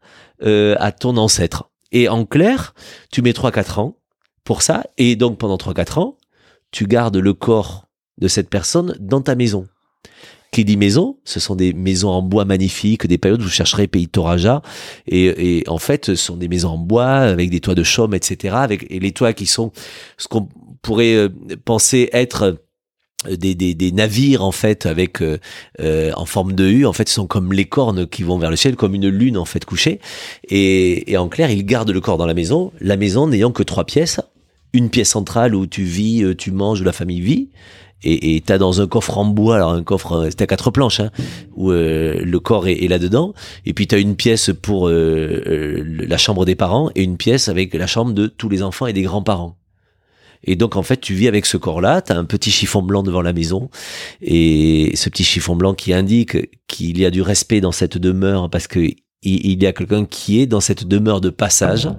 euh, 0.43 0.75
à 0.79 0.91
ton 0.91 1.17
ancêtre. 1.17 1.69
Et 1.91 2.07
en 2.07 2.25
clair, 2.25 2.73
tu 3.11 3.21
mets 3.21 3.31
3-4 3.31 3.79
ans 3.79 3.97
pour 4.43 4.61
ça, 4.61 4.85
et 4.97 5.15
donc 5.15 5.37
pendant 5.37 5.57
3-4 5.57 5.99
ans, 5.99 6.17
tu 6.71 6.85
gardes 6.85 7.17
le 7.17 7.33
corps 7.33 7.87
de 8.19 8.27
cette 8.27 8.49
personne 8.49 8.95
dans 8.99 9.21
ta 9.21 9.35
maison. 9.35 9.67
Qui 10.51 10.65
dit 10.65 10.77
maison, 10.77 11.19
ce 11.25 11.39
sont 11.39 11.55
des 11.55 11.73
maisons 11.73 12.09
en 12.09 12.23
bois 12.23 12.43
magnifiques, 12.43 13.05
des 13.05 13.19
périodes 13.19 13.41
où 13.41 13.43
vous 13.43 13.49
chercherez 13.49 13.87
pays 13.87 14.07
Toraja, 14.07 14.63
et, 15.05 15.59
et 15.59 15.69
en 15.69 15.77
fait, 15.77 16.07
ce 16.07 16.15
sont 16.15 16.37
des 16.37 16.47
maisons 16.47 16.69
en 16.69 16.77
bois 16.77 17.17
avec 17.17 17.51
des 17.51 17.59
toits 17.59 17.75
de 17.75 17.83
chaume, 17.83 18.15
etc. 18.15 18.55
Avec 18.57 18.87
et 18.89 18.99
les 18.99 19.11
toits 19.11 19.33
qui 19.33 19.45
sont 19.45 19.71
ce 20.17 20.27
qu'on 20.27 20.49
pourrait 20.81 21.15
euh, 21.15 21.29
penser 21.65 22.09
être 22.13 22.57
des, 23.27 23.53
des, 23.53 23.73
des, 23.73 23.91
navires 23.91 24.43
en 24.43 24.51
fait 24.51 24.85
avec 24.85 25.21
euh, 25.21 25.39
euh, 25.81 26.11
en 26.15 26.25
forme 26.25 26.53
de 26.53 26.69
U 26.69 26.85
en 26.85 26.93
fait 26.93 27.09
sont 27.09 27.27
comme 27.27 27.51
les 27.51 27.65
cornes 27.65 28.07
qui 28.07 28.23
vont 28.23 28.37
vers 28.37 28.49
le 28.49 28.55
ciel 28.55 28.77
comme 28.77 28.95
une 28.95 29.09
lune 29.09 29.37
en 29.37 29.45
fait 29.45 29.65
couchée. 29.65 29.99
Et, 30.47 31.11
et 31.11 31.17
en 31.17 31.27
clair 31.27 31.51
ils 31.51 31.65
gardent 31.65 31.91
le 31.91 31.99
corps 31.99 32.17
dans 32.17 32.25
la 32.25 32.33
maison 32.33 32.71
la 32.79 32.95
maison 32.95 33.27
n'ayant 33.27 33.51
que 33.51 33.63
trois 33.63 33.85
pièces. 33.85 34.21
Une 34.71 34.89
pièce 34.89 35.09
centrale 35.09 35.55
où 35.55 35.67
tu 35.67 35.83
vis 35.83 36.23
tu 36.37 36.51
manges 36.51 36.81
où 36.81 36.83
la 36.83 36.93
famille 36.93 37.21
vit. 37.21 37.49
Et 38.01 38.41
t'as 38.45 38.57
dans 38.57 38.79
un 38.79 38.87
coffre 38.87 39.17
en 39.17 39.25
bois 39.25 39.57
alors 39.57 39.71
un 39.71 39.83
coffre 39.83 40.27
c'était 40.29 40.43
à 40.43 40.47
quatre 40.47 40.71
planches 40.71 41.01
hein, 41.01 41.11
où 41.57 41.71
le 41.71 42.37
corps 42.37 42.69
est, 42.69 42.85
est 42.85 42.87
là 42.87 42.97
dedans 42.97 43.33
et 43.65 43.73
puis 43.73 43.87
t'as 43.87 43.99
une 43.99 44.15
pièce 44.15 44.51
pour 44.61 44.87
la 44.87 46.17
chambre 46.17 46.45
des 46.45 46.55
parents 46.55 46.91
et 46.95 47.03
une 47.03 47.17
pièce 47.17 47.49
avec 47.49 47.73
la 47.73 47.87
chambre 47.87 48.13
de 48.13 48.27
tous 48.27 48.47
les 48.47 48.63
enfants 48.63 48.87
et 48.87 48.93
des 48.93 49.01
grands 49.01 49.21
parents 49.21 49.58
et 50.43 50.55
donc 50.55 50.75
en 50.75 50.83
fait, 50.83 51.01
tu 51.01 51.13
vis 51.13 51.27
avec 51.27 51.45
ce 51.45 51.57
corps-là, 51.57 52.01
tu 52.01 52.11
as 52.11 52.17
un 52.17 52.25
petit 52.25 52.51
chiffon 52.51 52.81
blanc 52.81 53.03
devant 53.03 53.21
la 53.21 53.33
maison, 53.33 53.69
et 54.21 54.91
ce 54.95 55.09
petit 55.09 55.23
chiffon 55.23 55.55
blanc 55.55 55.73
qui 55.73 55.93
indique 55.93 56.37
qu'il 56.67 56.99
y 56.99 57.05
a 57.05 57.11
du 57.11 57.21
respect 57.21 57.61
dans 57.61 57.71
cette 57.71 57.97
demeure, 57.97 58.49
parce 58.49 58.67
que 58.67 58.79
il 59.21 59.61
y 59.61 59.65
a 59.65 59.73
quelqu'un 59.73 60.05
qui 60.05 60.39
est 60.39 60.45
dans 60.45 60.61
cette 60.61 60.85
demeure 60.85 61.19
de 61.19 61.29
passage. 61.29 61.89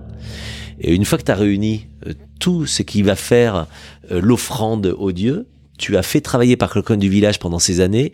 Et 0.80 0.94
une 0.94 1.04
fois 1.04 1.18
que 1.18 1.24
tu 1.24 1.30
as 1.30 1.36
réuni 1.36 1.86
euh, 2.06 2.14
tout 2.38 2.66
ce 2.66 2.82
qui 2.82 3.02
va 3.02 3.14
faire 3.14 3.66
euh, 4.10 4.20
l'offrande 4.20 4.94
au 4.98 5.12
Dieu, 5.12 5.46
tu 5.78 5.96
as 5.96 6.02
fait 6.02 6.20
travailler 6.20 6.56
par 6.56 6.72
quelqu'un 6.72 6.96
du 6.96 7.08
village 7.08 7.38
pendant 7.38 7.58
ces 7.58 7.80
années, 7.80 8.12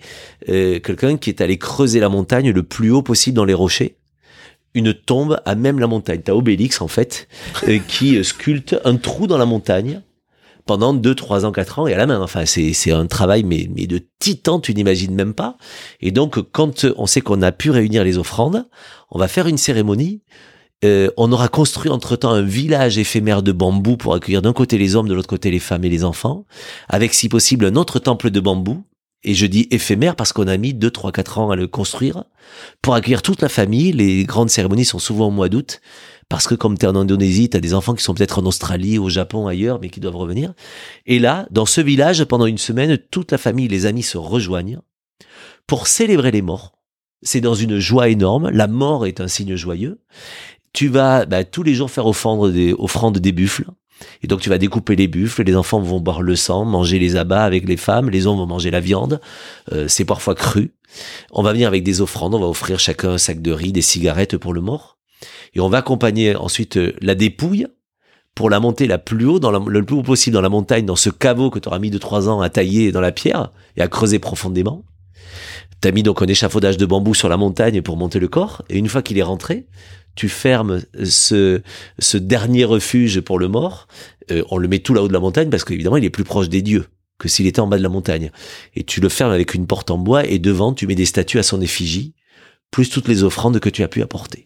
euh, 0.49 0.81
quelqu'un 0.81 1.17
qui 1.17 1.31
est 1.31 1.41
allé 1.41 1.59
creuser 1.59 2.01
la 2.01 2.09
montagne 2.09 2.51
le 2.51 2.63
plus 2.63 2.91
haut 2.91 3.03
possible 3.03 3.37
dans 3.37 3.45
les 3.45 3.55
rochers, 3.55 3.97
une 4.75 4.93
tombe 4.93 5.41
à 5.45 5.55
même 5.55 5.79
la 5.79 5.87
montagne. 5.87 6.21
T'as 6.23 6.33
Obélix 6.33 6.81
en 6.81 6.89
fait 6.89 7.29
qui 7.89 8.23
sculpte 8.25 8.77
un 8.85 8.97
trou 8.97 9.27
dans 9.27 9.39
la 9.39 9.47
montagne 9.47 10.03
pendant 10.67 10.93
2, 10.93 11.15
3 11.15 11.47
ans, 11.47 11.53
4 11.53 11.79
ans 11.79 11.87
et 11.87 11.95
à 11.95 11.97
la 11.97 12.07
main. 12.07 12.21
Enfin, 12.21 12.45
c'est, 12.45 12.91
un 12.91 13.07
travail 13.07 13.45
mais, 13.45 13.69
mais 13.75 13.87
de 13.87 14.01
titan, 14.19 14.61
tu 14.61 14.75
n'imagines 14.75 15.15
même 15.15 15.33
pas. 15.33 15.57
Et 16.01 16.11
donc, 16.11 16.41
quand 16.53 16.87
on 16.97 17.07
sait 17.07 17.21
qu'on 17.21 17.41
a 17.43 17.53
pu 17.53 17.71
réunir 17.71 18.05
les 18.05 18.19
offrandes, 18.19 18.69
on 19.11 19.19
va 19.19 19.29
faire 19.29 19.47
une 19.47 19.59
cérémonie. 19.59 20.23
Euh, 20.85 21.09
on 21.17 21.33
aura 21.33 21.49
construit 21.49 21.91
entre-temps 21.91 22.33
un 22.33 22.43
village 22.43 22.99
éphémère 22.99 23.43
de 23.43 23.53
bambou 23.53 23.97
pour 23.97 24.13
accueillir 24.13 24.43
d'un 24.43 24.53
côté 24.53 24.77
les 24.77 24.95
hommes, 24.95 25.09
de 25.09 25.15
l'autre 25.15 25.29
côté 25.29 25.51
les 25.51 25.59
femmes 25.59 25.85
et 25.85 25.89
les 25.89 26.05
enfants, 26.05 26.45
avec 26.89 27.15
si 27.15 27.31
possible 27.31 27.65
un 27.65 27.77
autre 27.77 27.99
temple 27.99 28.31
de 28.31 28.41
bambou. 28.41 28.85
Et 29.25 29.35
je 29.35 29.47
dis 29.47 29.67
éphémère 29.71 30.15
parce 30.15 30.33
qu'on 30.33 30.47
a 30.47 30.57
mis 30.57 30.75
2, 30.75 30.91
3, 30.91 31.11
4 31.13 31.39
ans 31.39 31.51
à 31.51 31.57
le 31.57 31.67
construire 31.67 32.25
pour 32.83 32.95
accueillir 32.95 33.23
toute 33.23 33.41
la 33.41 33.49
famille. 33.49 33.93
Les 33.93 34.25
grandes 34.25 34.51
cérémonies 34.51 34.85
sont 34.85 34.99
souvent 34.99 35.29
au 35.29 35.31
mois 35.31 35.49
d'août 35.49 35.81
parce 36.29 36.49
que 36.49 36.55
comme 36.55 36.77
tu 36.77 36.87
es 36.87 36.89
en 36.89 36.97
Indonésie, 36.97 37.49
tu 37.49 37.57
as 37.57 37.61
des 37.61 37.75
enfants 37.75 37.95
qui 37.95 38.03
sont 38.03 38.15
peut-être 38.15 38.41
en 38.41 38.47
Australie, 38.47 38.99
au 38.99 39.09
Japon, 39.09 39.47
ailleurs, 39.47 39.79
mais 39.81 39.91
qui 39.91 40.01
doivent 40.01 40.17
revenir. 40.17 40.55
Et 41.07 41.19
là, 41.19 41.47
dans 41.51 41.67
ce 41.67 41.81
village, 41.81 42.25
pendant 42.25 42.47
une 42.47 42.59
semaine, 42.59 42.99
toute 43.11 43.31
la 43.33 43.39
famille, 43.39 43.69
les 43.69 43.87
amis 43.87 44.03
se 44.03 44.19
rejoignent 44.19 44.81
pour 45.67 45.87
célébrer 45.87 46.33
les 46.33 46.43
morts. 46.43 46.73
C'est 47.23 47.41
dans 47.41 47.55
une 47.55 47.79
joie 47.79 48.09
énorme. 48.09 48.51
La 48.51 48.67
mort 48.67 49.07
est 49.07 49.21
un 49.21 49.29
signe 49.29 49.57
joyeux. 49.57 50.01
Tu 50.73 50.89
vas 50.89 51.27
bah, 51.27 51.45
tous 51.45 51.63
les 51.63 51.75
jours 51.75 51.91
faire 51.91 52.07
offrande 52.07 52.53
des, 52.53 52.75
offrande 52.77 53.19
des 53.19 53.33
buffles. 53.33 53.67
Et 54.23 54.27
donc 54.27 54.41
tu 54.41 54.51
vas 54.51 54.59
découper 54.59 54.95
les 54.95 55.09
buffles, 55.09 55.43
les 55.43 55.57
enfants 55.57 55.81
vont 55.81 56.01
boire 56.01 56.21
le 56.21 56.37
sang, 56.37 56.67
manger 56.67 56.99
les 56.99 57.17
abats 57.17 57.45
avec 57.45 57.67
les 57.67 57.79
femmes, 57.79 58.11
les 58.11 58.27
hommes 58.27 58.37
vont 58.37 58.47
manger 58.47 58.71
la 58.71 58.81
viande, 58.81 59.21
euh, 59.73 59.89
c'est 59.89 60.05
parfois 60.05 60.35
cru. 60.35 60.75
On 61.31 61.43
va 61.43 61.53
venir 61.53 61.69
avec 61.69 61.83
des 61.83 62.03
offrandes, 62.03 62.35
on 62.35 62.41
va 62.41 62.47
offrir 62.47 62.79
chacun 62.79 63.13
un 63.13 63.19
sac 63.19 63.41
de 63.41 63.53
riz, 63.53 63.73
des 63.73 63.81
cigarettes 63.81 64.37
pour 64.37 64.53
le 64.53 64.61
mort. 64.61 64.96
Et 65.55 65.61
on 65.61 65.69
va 65.69 65.79
accompagner 65.79 66.37
ensuite 66.37 66.77
euh, 66.77 66.93
la 67.01 67.15
dépouille 67.15 67.67
pour 68.35 68.51
la 68.51 68.61
monter 68.61 68.87
la 68.87 68.99
plus 68.99 69.25
haut, 69.25 69.39
dans 69.39 69.51
le 69.51 69.85
plus 69.85 69.97
haut 69.97 70.03
possible 70.03 70.35
dans 70.35 70.43
la 70.43 70.51
montagne, 70.51 70.85
dans 70.85 70.97
ce 70.97 71.09
caveau 71.09 71.49
que 71.51 71.59
tu 71.59 71.69
auras 71.69 71.79
mis 71.79 71.91
de 71.91 71.99
trois 71.99 72.29
ans 72.29 72.43
à 72.43 72.51
tailler 72.51 72.93
dans 72.93 73.01
la 73.01 73.13
pierre 73.13 73.51
et 73.77 73.83
à 73.83 73.89
creuser 73.89 74.19
profondément. 74.19 74.85
Tu 75.81 75.89
as 75.89 75.93
mis 75.93 76.03
donc 76.03 76.21
un 76.21 76.27
échafaudage 76.27 76.77
de 76.77 76.85
bambou 76.85 77.15
sur 77.15 77.31
la 77.31 77.39
montagne 77.39 77.81
pour 77.81 77.97
monter 77.97 78.19
le 78.19 78.29
corps. 78.29 78.63
Et 78.69 78.77
une 78.77 78.89
fois 78.89 79.01
qu'il 79.01 79.17
est 79.17 79.23
rentré, 79.23 79.67
tu 80.17 80.29
fermes 80.29 80.83
ce, 81.05 81.63
ce 81.99 82.19
dernier 82.19 82.65
refuge 82.65 83.21
pour 83.21 83.39
le 83.39 83.49
mort. 83.49 83.89
Euh, 84.31 84.43
on 84.51 84.59
le 84.59 84.69
met 84.69 84.81
tout 84.81 84.93
là-haut 84.93 85.09
de 85.09 85.13
la 85.15 85.21
montagne 85.21 85.49
parce 85.49 85.65
qu'évidemment, 85.65 85.97
il 85.97 86.05
est 86.05 86.11
plus 86.11 86.25
proche 86.25 86.51
des 86.51 86.63
dieux 86.63 86.87
que 87.19 87.29
s'il 87.29 87.47
était 87.47 87.61
en 87.61 87.67
bas 87.67 87.79
de 87.79 87.83
la 87.83 87.89
montagne. 87.89 88.31
Et 88.75 88.85
tu 88.85 89.01
le 89.01 89.09
fermes 89.09 89.33
avec 89.33 89.55
une 89.55 89.67
porte 89.67 89.91
en 89.91 89.99
bois 89.99 90.27
et 90.27 90.39
devant, 90.39 90.73
tu 90.75 90.87
mets 90.87 90.95
des 90.95 91.07
statues 91.07 91.39
à 91.39 91.43
son 91.43 91.61
effigie, 91.61 92.15
plus 92.71 92.91
toutes 92.91 93.09
les 93.09 93.23
offrandes 93.23 93.61
que 93.61 93.71
tu 93.71 93.83
as 93.83 93.89
pu 93.89 94.03
apporter. 94.03 94.45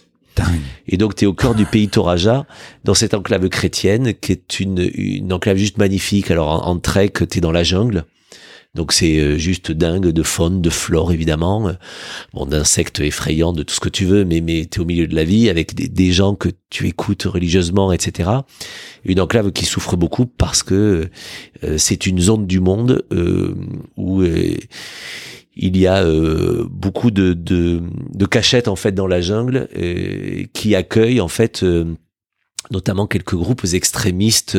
Et 0.88 0.96
donc, 0.96 1.14
tu 1.14 1.24
es 1.24 1.26
au 1.26 1.34
cœur 1.34 1.54
du 1.54 1.66
pays 1.66 1.88
Toraja, 1.88 2.46
dans 2.84 2.94
cette 2.94 3.14
enclave 3.14 3.48
chrétienne, 3.48 4.14
qui 4.14 4.32
est 4.32 4.60
une, 4.60 4.90
une 4.94 5.32
enclave 5.32 5.56
juste 5.56 5.78
magnifique. 5.78 6.30
Alors, 6.30 6.66
en, 6.66 6.70
en 6.72 6.78
trek, 6.78 7.12
tu 7.28 7.38
es 7.38 7.40
dans 7.40 7.52
la 7.52 7.62
jungle. 7.62 8.04
Donc 8.74 8.92
c'est 8.92 9.18
euh, 9.18 9.36
juste 9.36 9.72
dingue 9.72 10.08
de 10.08 10.22
faune, 10.22 10.62
de 10.62 10.70
flore 10.70 11.12
évidemment, 11.12 11.72
bon 12.32 12.46
d'insectes 12.46 13.00
effrayants, 13.00 13.52
de 13.52 13.64
tout 13.64 13.74
ce 13.74 13.80
que 13.80 13.88
tu 13.88 14.04
veux, 14.04 14.24
mais 14.24 14.40
mais 14.40 14.64
t'es 14.66 14.78
au 14.78 14.84
milieu 14.84 15.08
de 15.08 15.14
la 15.14 15.24
vie 15.24 15.50
avec 15.50 15.74
des, 15.74 16.12
gens 16.12 16.36
que 16.36 16.48
tu 16.70 16.86
écoutes 16.86 17.24
religieusement, 17.24 17.92
etc. 17.92 18.30
Une 19.04 19.20
enclave 19.20 19.50
qui 19.50 19.64
souffre 19.64 19.96
beaucoup 19.96 20.26
parce 20.26 20.62
que 20.62 21.10
euh, 21.64 21.78
c'est 21.78 22.06
une 22.06 22.20
zone 22.20 22.46
du 22.46 22.60
monde 22.60 23.04
euh, 23.12 23.56
où 23.96 24.22
il 25.56 25.76
y 25.76 25.86
a 25.86 26.02
euh, 26.02 26.64
beaucoup 26.70 27.10
de, 27.10 27.36
cachettes 28.30 28.68
en 28.68 28.76
fait 28.76 28.92
dans 28.92 29.06
la 29.06 29.20
jungle 29.20 29.68
euh, 29.76 30.44
qui 30.52 30.74
accueillent 30.74 31.20
en 31.20 31.28
fait 31.28 31.62
euh, 31.62 31.84
notamment 32.70 33.06
quelques 33.06 33.34
groupes 33.34 33.66
extrémistes 33.72 34.56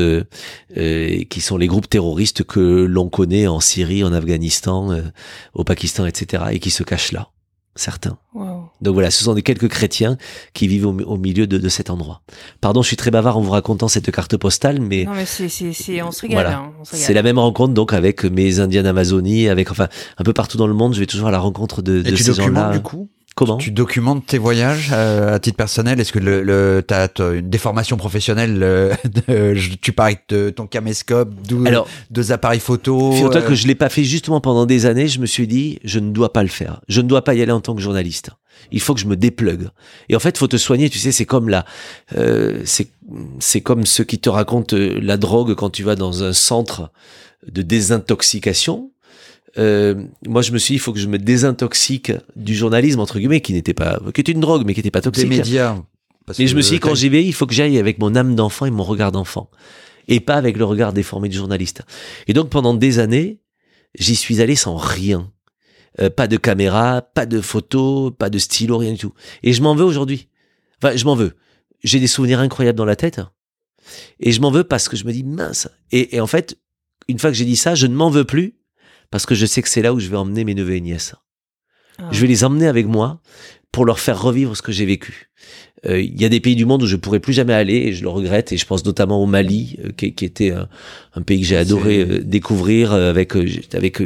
qui 0.76 1.42
sont 1.42 1.58
les 1.58 1.68
groupes 1.68 1.90
terroristes 1.90 2.44
que 2.44 2.60
l'on 2.60 3.10
connaît 3.10 3.48
en 3.48 3.60
Syrie, 3.60 4.04
en 4.04 4.12
Afghanistan, 4.12 5.02
au 5.54 5.64
Pakistan, 5.64 6.06
etc. 6.06 6.46
et 6.52 6.60
qui 6.60 6.72
se 6.72 6.84
cachent 6.84 7.14
là 7.14 7.30
certains. 7.76 8.18
Donc 8.82 8.94
voilà, 8.94 9.12
ce 9.12 9.24
sont 9.24 9.34
des 9.34 9.42
quelques 9.42 9.68
chrétiens 9.68 10.18
qui 10.54 10.68
vivent 10.68 10.88
au, 10.88 11.18
milieu 11.18 11.48
de, 11.48 11.70
cet 11.70 11.90
endroit. 11.90 12.22
Pardon, 12.60 12.82
je 12.82 12.88
suis 12.88 12.98
très 12.98 13.12
bavard 13.12 13.38
en 13.38 13.42
vous 13.42 13.52
racontant 13.52 13.88
cette 13.88 14.12
carte 14.12 14.36
postale, 14.38 14.82
mais 14.82 15.06
non, 15.06 15.14
mais 15.14 15.26
c'est, 15.26 15.50
c'est, 15.50 16.02
on 16.02 16.12
se 16.12 16.22
régale. 16.22 16.48
Hein, 16.48 16.72
c'est 16.84 17.14
la 17.14 17.24
même 17.24 17.40
rencontre 17.40 17.74
donc 17.74 17.94
avec 17.94 18.24
mes 18.24 18.60
Indiens 18.60 18.84
d'Amazonie, 18.84 19.50
avec 19.50 19.72
enfin 19.72 19.88
un 20.18 20.24
peu 20.24 20.34
partout 20.34 20.58
dans 20.58 20.68
le 20.68 20.74
monde. 20.74 20.94
Je 20.94 21.00
vais 21.00 21.06
toujours 21.06 21.28
à 21.28 21.32
la 21.32 21.40
rencontre 21.40 21.82
de, 21.82 22.02
de 22.02 22.16
ces 22.16 22.34
gens-là. 22.34 22.72
Du 22.72 22.82
coup? 22.82 23.10
Comment 23.36 23.58
Tu 23.58 23.72
documentes 23.72 24.26
tes 24.26 24.38
voyages 24.38 24.90
euh, 24.94 25.36
à 25.36 25.40
titre 25.40 25.56
personnel? 25.56 26.00
Est-ce 26.00 26.12
que 26.12 26.20
le, 26.20 26.44
le 26.44 26.84
as 26.90 27.10
une 27.20 27.50
déformation 27.50 27.96
professionnelle 27.96 28.60
euh, 28.62 28.94
Tu 29.82 29.94
parles 29.94 30.16
de 30.30 30.50
ton 30.50 30.68
caméscope, 30.68 31.34
deux 32.10 32.32
appareils 32.32 32.60
photo. 32.60 33.14
Figure-toi 33.14 33.42
que 33.42 33.56
je 33.56 33.68
l'ai 33.68 33.76
pas 33.76 33.90
fait 33.90 34.04
justement 34.04 34.42
pendant 34.42 34.66
des 34.66 34.86
années. 34.86 35.08
Je 35.08 35.20
me 35.20 35.26
suis 35.26 35.48
dit, 35.48 35.80
je 35.84 36.00
ne 36.00 36.12
dois 36.12 36.34
pas 36.34 36.44
le 36.44 36.50
faire. 36.50 36.82
Je 36.90 37.00
ne 37.02 37.08
dois 37.08 37.24
pas 37.24 37.34
y 37.34 37.42
aller 37.42 37.52
en 37.52 37.62
tant 37.62 37.74
que 37.74 37.82
journaliste. 37.82 38.32
Il 38.72 38.82
faut 38.82 38.94
que 38.94 39.00
je 39.00 39.08
me 39.08 39.16
déplugue. 39.16 39.70
Et 40.10 40.16
en 40.16 40.20
fait, 40.20 40.38
faut 40.38 40.48
te 40.48 40.58
soigner. 40.58 40.90
Tu 40.90 41.00
sais, 41.00 41.12
c'est 41.12 41.26
comme 41.26 41.48
la, 41.48 41.66
euh, 42.18 42.62
c'est 42.66 42.90
c'est 43.40 43.62
comme 43.62 43.86
ceux 43.86 44.04
qui 44.04 44.20
te 44.20 44.30
racontent 44.30 44.76
la 44.78 45.18
drogue 45.18 45.56
quand 45.56 45.70
tu 45.70 45.84
vas 45.84 45.96
dans 45.96 46.24
un 46.24 46.34
centre 46.34 46.92
de 47.50 47.62
désintoxication 47.62 48.92
euh, 49.58 50.04
moi 50.28 50.42
je 50.42 50.52
me 50.52 50.58
suis 50.58 50.74
dit 50.74 50.76
il 50.78 50.80
faut 50.80 50.94
que 50.94 51.00
je 51.00 51.08
me 51.08 51.18
désintoxique 51.18 52.14
du 52.36 52.56
journalisme 52.56 53.00
entre 53.00 53.20
guillemets 53.20 53.42
qui 53.42 53.54
n'était 53.54 53.74
pas 53.74 54.00
qui 54.14 54.22
était 54.22 54.32
une 54.32 54.40
drogue 54.40 54.64
mais 54.66 54.74
qui 54.74 54.80
n'était 54.80 54.92
pas 54.92 55.02
toxique. 55.02 55.30
Des 55.30 55.38
médias. 55.38 55.76
mais 56.40 56.48
je 56.48 56.56
me 56.56 56.62
suis 56.62 56.76
dit 56.76 56.80
quand 56.80 56.96
j'y 56.96 57.10
vais 57.10 57.24
il 57.24 57.34
faut 57.34 57.46
que 57.48 57.54
j'aille 57.54 57.78
avec 57.78 58.00
mon 58.00 58.16
âme 58.16 58.36
d'enfant 58.36 58.66
et 58.66 58.72
mon 58.72 58.84
regard 58.84 59.12
d'enfant 59.12 59.50
et 60.08 60.20
pas 60.20 60.36
avec 60.36 60.58
le 60.58 60.66
regard 60.66 60.94
déformé 60.94 61.28
du 61.28 61.38
journaliste. 61.38 61.82
Et 62.28 62.34
donc 62.34 62.50
pendant 62.50 62.74
des 62.74 63.00
années 63.00 63.40
j'y 63.98 64.16
suis 64.16 64.42
allé 64.42 64.56
sans 64.56 64.78
rien. 64.78 65.32
Euh, 66.00 66.10
pas 66.10 66.28
de 66.28 66.38
caméra, 66.38 67.02
pas 67.02 67.26
de 67.26 67.42
photos, 67.42 68.14
pas 68.18 68.30
de 68.30 68.40
stylo, 68.40 68.78
rien 68.78 68.94
du 68.94 68.98
tout. 68.98 69.14
Et 69.44 69.52
je 69.52 69.62
m'en 69.62 69.76
veux 69.76 69.84
aujourd'hui. 69.84 70.30
Enfin, 70.82 70.96
je 70.96 71.04
m'en 71.04 71.16
veux. 71.16 71.34
J'ai 71.84 72.00
des 72.00 72.08
souvenirs 72.08 72.40
incroyables 72.40 72.78
dans 72.78 72.86
la 72.86 72.96
tête. 72.96 73.20
Et 74.22 74.32
je 74.32 74.40
m'en 74.40 74.52
veux 74.52 74.64
parce 74.64 74.88
que 74.88 74.96
je 74.96 75.06
me 75.06 75.12
dis 75.12 75.24
mince. 75.24 75.68
Et, 75.92 76.16
et 76.16 76.22
en 76.22 76.28
fait, 76.28 76.58
une 77.10 77.20
fois 77.20 77.30
que 77.30 77.36
j'ai 77.36 77.44
dit 77.44 77.58
ça, 77.58 77.76
je 77.76 77.88
ne 77.88 77.94
m'en 77.94 78.10
veux 78.10 78.24
plus 78.24 78.56
parce 79.12 79.26
que 79.26 79.36
je 79.36 79.46
sais 79.46 79.62
que 79.62 79.70
c'est 79.70 79.82
là 79.82 79.94
où 79.94 80.00
je 80.00 80.10
vais 80.10 80.18
emmener 80.18 80.44
mes 80.44 80.56
neveux 80.56 80.76
et 80.76 80.82
nièces. 80.82 81.14
Ah. 82.00 82.10
Je 82.12 82.22
vais 82.22 82.28
les 82.28 82.44
emmener 82.44 82.68
avec 82.68 82.88
moi 82.88 83.22
pour 83.72 83.86
leur 83.86 84.00
faire 84.00 84.20
revivre 84.20 84.58
ce 84.58 84.62
que 84.62 84.72
j'ai 84.72 84.86
vécu. 84.86 85.30
Euh, 85.88 86.00
il 86.00 86.22
y 86.22 86.26
a 86.26 86.30
des 86.30 86.40
pays 86.40 86.56
du 86.56 86.66
monde 86.66 86.84
où 86.84 86.86
je 86.86 86.96
pourrais 86.96 87.20
plus 87.20 87.34
jamais 87.34 87.54
aller 87.54 87.74
et 87.74 87.94
je 87.94 88.04
le 88.04 88.10
regrette 88.10 88.52
et 88.52 88.58
je 88.58 88.68
pense 88.68 88.86
notamment 88.86 89.22
au 89.22 89.26
Mali 89.26 89.78
euh, 89.84 89.90
qui, 89.98 90.14
qui, 90.14 90.26
était 90.26 90.52
un, 90.52 91.22
pays 91.24 91.42
que 91.42 91.48
j'ai 91.48 91.58
adoré 91.58 92.02
euh, 92.02 92.22
découvrir 92.24 92.94
avec 92.94 93.34
avec 93.74 94.04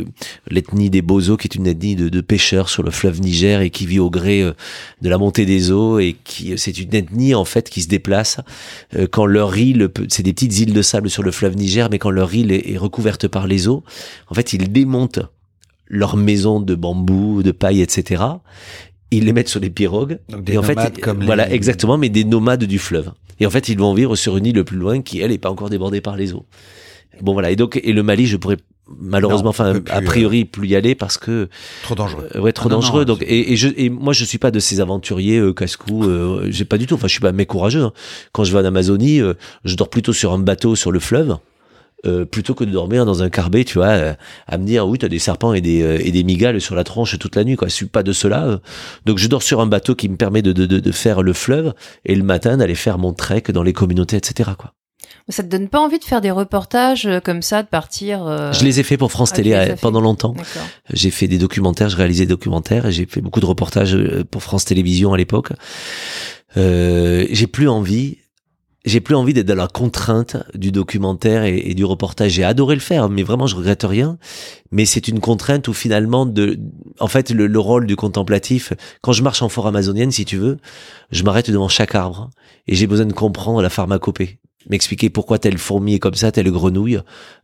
l'ethnie 0.49 0.89
des 0.89 1.01
Bozo 1.01 1.35
qui 1.35 1.47
est 1.47 1.55
une 1.55 1.67
ethnie 1.67 1.97
de, 1.97 2.07
de, 2.07 2.21
pêcheurs 2.21 2.69
sur 2.69 2.81
le 2.81 2.91
fleuve 2.91 3.19
Niger 3.19 3.59
et 3.59 3.71
qui 3.71 3.85
vit 3.85 3.99
au 3.99 4.09
gré 4.09 4.41
de 5.01 5.09
la 5.09 5.17
montée 5.17 5.45
des 5.45 5.71
eaux 5.71 5.99
et 5.99 6.15
qui 6.23 6.57
c'est 6.57 6.77
une 6.77 6.95
ethnie 6.95 7.35
en 7.35 7.43
fait 7.45 7.69
qui 7.69 7.81
se 7.81 7.89
déplace 7.89 8.39
quand 9.11 9.25
leur 9.25 9.57
île 9.57 9.89
c'est 10.07 10.23
des 10.23 10.31
petites 10.31 10.57
îles 10.59 10.73
de 10.73 10.81
sable 10.81 11.09
sur 11.09 11.23
le 11.23 11.31
fleuve 11.31 11.57
Niger 11.57 11.89
mais 11.91 11.99
quand 11.99 12.11
leur 12.11 12.33
île 12.33 12.53
est, 12.53 12.71
est 12.71 12.77
recouverte 12.77 13.27
par 13.27 13.47
les 13.47 13.67
eaux 13.67 13.83
en 14.29 14.33
fait 14.33 14.53
ils 14.53 14.71
démontent 14.71 15.19
leur 15.87 16.17
maison 16.17 16.61
de 16.61 16.73
bambou, 16.73 17.43
de 17.43 17.51
paille, 17.51 17.81
etc 17.81 18.23
ils 19.17 19.25
les 19.25 19.33
mettent 19.33 19.49
sur 19.49 19.59
des 19.59 19.69
pirogues. 19.69 20.19
des 20.29 20.53
et 20.53 20.57
en 20.57 20.63
fait, 20.63 20.99
comme 21.01 21.23
voilà, 21.23 21.51
exactement, 21.51 21.97
mais 21.97 22.09
des 22.09 22.23
nomades 22.23 22.63
du 22.63 22.79
fleuve. 22.79 23.11
Et 23.39 23.45
en 23.45 23.49
fait, 23.49 23.69
ils 23.69 23.77
vont 23.77 23.93
vivre 23.93 24.15
sur 24.15 24.37
une 24.37 24.45
île 24.45 24.55
le 24.55 24.63
plus 24.63 24.77
loin 24.77 25.01
qui, 25.01 25.19
elle, 25.19 25.31
est 25.31 25.37
pas 25.37 25.51
encore 25.51 25.69
débordée 25.69 26.01
par 26.01 26.15
les 26.15 26.33
eaux. 26.33 26.45
Bon, 27.21 27.33
voilà. 27.33 27.51
Et 27.51 27.55
donc, 27.55 27.79
et 27.81 27.93
le 27.93 28.03
Mali, 28.03 28.27
je 28.27 28.37
pourrais 28.37 28.57
malheureusement, 28.87 29.49
enfin, 29.49 29.81
a 29.89 30.01
priori, 30.01 30.43
euh, 30.43 30.45
plus 30.45 30.67
y 30.67 30.75
aller 30.75 30.95
parce 30.95 31.17
que 31.17 31.49
trop 31.83 31.95
dangereux. 31.95 32.29
Euh, 32.35 32.41
ouais, 32.41 32.51
trop 32.51 32.69
ah 32.69 32.73
dangereux. 32.73 33.05
donc, 33.05 33.23
et, 33.23 33.53
et, 33.53 33.55
je, 33.55 33.69
et 33.75 33.89
moi, 33.89 34.13
je 34.13 34.23
suis 34.25 34.37
pas 34.37 34.51
de 34.51 34.59
ces 34.59 34.79
aventuriers 34.79 35.39
euh, 35.39 35.53
casse-cou. 35.53 36.03
Euh, 36.03 36.47
j'ai 36.49 36.65
pas 36.65 36.77
du 36.77 36.85
tout. 36.85 36.95
Enfin, 36.95 37.07
je 37.07 37.13
suis 37.13 37.21
pas 37.21 37.31
mec 37.31 37.47
courageux. 37.47 37.83
Hein. 37.83 37.93
Quand 38.31 38.43
je 38.43 38.51
vais 38.51 38.59
en 38.59 38.65
Amazonie, 38.65 39.21
je 39.63 39.75
dors 39.75 39.89
plutôt 39.89 40.13
sur 40.13 40.33
un 40.33 40.39
bateau 40.39 40.75
sur 40.75 40.91
le 40.91 40.99
fleuve. 40.99 41.37
Euh, 42.05 42.25
plutôt 42.25 42.53
que 42.53 42.63
de 42.63 42.71
dormir 42.71 43.05
dans 43.05 43.23
un 43.23 43.29
carbet, 43.29 43.63
tu 43.63 43.77
vois, 43.77 43.87
euh, 43.87 44.13
à 44.47 44.57
me 44.57 44.65
dire 44.65 44.87
oui, 44.87 44.97
t'as 44.97 45.07
des 45.07 45.19
serpents 45.19 45.53
et 45.53 45.61
des 45.61 45.81
euh, 45.81 46.05
et 46.05 46.11
des 46.11 46.23
migales 46.23 46.61
sur 46.61 46.75
la 46.75 46.83
tronche 46.83 47.17
toute 47.17 47.35
la 47.35 47.43
nuit, 47.43 47.55
quoi. 47.55 47.67
Je 47.67 47.73
suis 47.73 47.85
pas 47.85 48.03
de 48.03 48.11
cela. 48.11 48.59
Donc 49.05 49.17
je 49.17 49.27
dors 49.27 49.43
sur 49.43 49.61
un 49.61 49.67
bateau 49.67 49.95
qui 49.95 50.09
me 50.09 50.15
permet 50.15 50.41
de 50.41 50.51
de, 50.51 50.65
de 50.65 50.91
faire 50.91 51.21
le 51.21 51.33
fleuve 51.33 51.73
et 52.05 52.15
le 52.15 52.23
matin 52.23 52.57
d'aller 52.57 52.75
faire 52.75 52.97
mon 52.97 53.13
trek 53.13 53.43
dans 53.49 53.63
les 53.63 53.73
communautés, 53.73 54.17
etc. 54.17 54.51
Quoi. 54.57 54.73
Ça 55.29 55.41
te 55.41 55.47
donne 55.47 55.69
pas 55.69 55.79
envie 55.79 55.97
de 55.97 56.03
faire 56.03 56.21
des 56.21 56.29
reportages 56.29 57.09
comme 57.23 57.41
ça, 57.41 57.63
de 57.63 57.67
partir 57.67 58.51
Je 58.53 58.63
les 58.63 58.79
ai 58.79 58.83
fait 58.83 58.97
pour 58.97 59.11
France 59.11 59.31
ah, 59.33 59.35
Télé 59.37 59.75
pendant 59.81 60.01
longtemps. 60.01 60.35
J'ai 60.93 61.09
fait 61.09 61.27
des 61.27 61.39
documentaires, 61.39 61.89
je 61.89 61.97
réalisais 61.97 62.25
des 62.25 62.29
documentaires 62.29 62.85
et 62.85 62.91
j'ai 62.91 63.07
fait 63.07 63.21
beaucoup 63.21 63.39
de 63.39 63.47
reportages 63.47 63.97
pour 64.29 64.43
France 64.43 64.65
Télévisions 64.65 65.13
à 65.13 65.17
l'époque. 65.17 65.51
Euh, 66.57 67.25
j'ai 67.31 67.47
plus 67.47 67.67
envie 67.67 68.17
j'ai 68.85 69.01
plus 69.01 69.15
envie 69.15 69.33
d'être 69.33 69.47
dans 69.47 69.55
la 69.55 69.67
contrainte 69.67 70.37
du 70.53 70.71
documentaire 70.71 71.43
et, 71.43 71.73
du 71.73 71.85
reportage. 71.85 72.33
J'ai 72.33 72.43
adoré 72.43 72.75
le 72.75 72.81
faire, 72.81 73.09
mais 73.09 73.23
vraiment 73.23 73.47
je 73.47 73.55
regrette 73.55 73.83
rien. 73.83 74.17
Mais 74.71 74.85
c'est 74.85 75.07
une 75.07 75.19
contrainte 75.19 75.67
où 75.67 75.73
finalement, 75.73 76.25
de, 76.25 76.59
en 76.99 77.07
fait, 77.07 77.31
le, 77.31 77.47
le, 77.47 77.59
rôle 77.59 77.87
du 77.87 77.95
contemplatif, 77.95 78.73
quand 79.01 79.11
je 79.11 79.23
marche 79.23 79.41
en 79.41 79.49
forêt 79.49 79.69
amazonienne, 79.69 80.11
si 80.11 80.25
tu 80.25 80.37
veux, 80.37 80.57
je 81.11 81.23
m'arrête 81.23 81.49
devant 81.49 81.67
chaque 81.67 81.95
arbre 81.95 82.29
et 82.67 82.75
j'ai 82.75 82.87
besoin 82.87 83.05
de 83.05 83.13
comprendre 83.13 83.61
la 83.61 83.69
pharmacopée 83.69 84.39
m'expliquer 84.69 85.09
pourquoi 85.09 85.39
telle 85.39 85.57
fourmi 85.57 85.95
est 85.95 85.99
comme 85.99 86.15
ça, 86.15 86.31
telle 86.31 86.51
grenouille. 86.51 86.97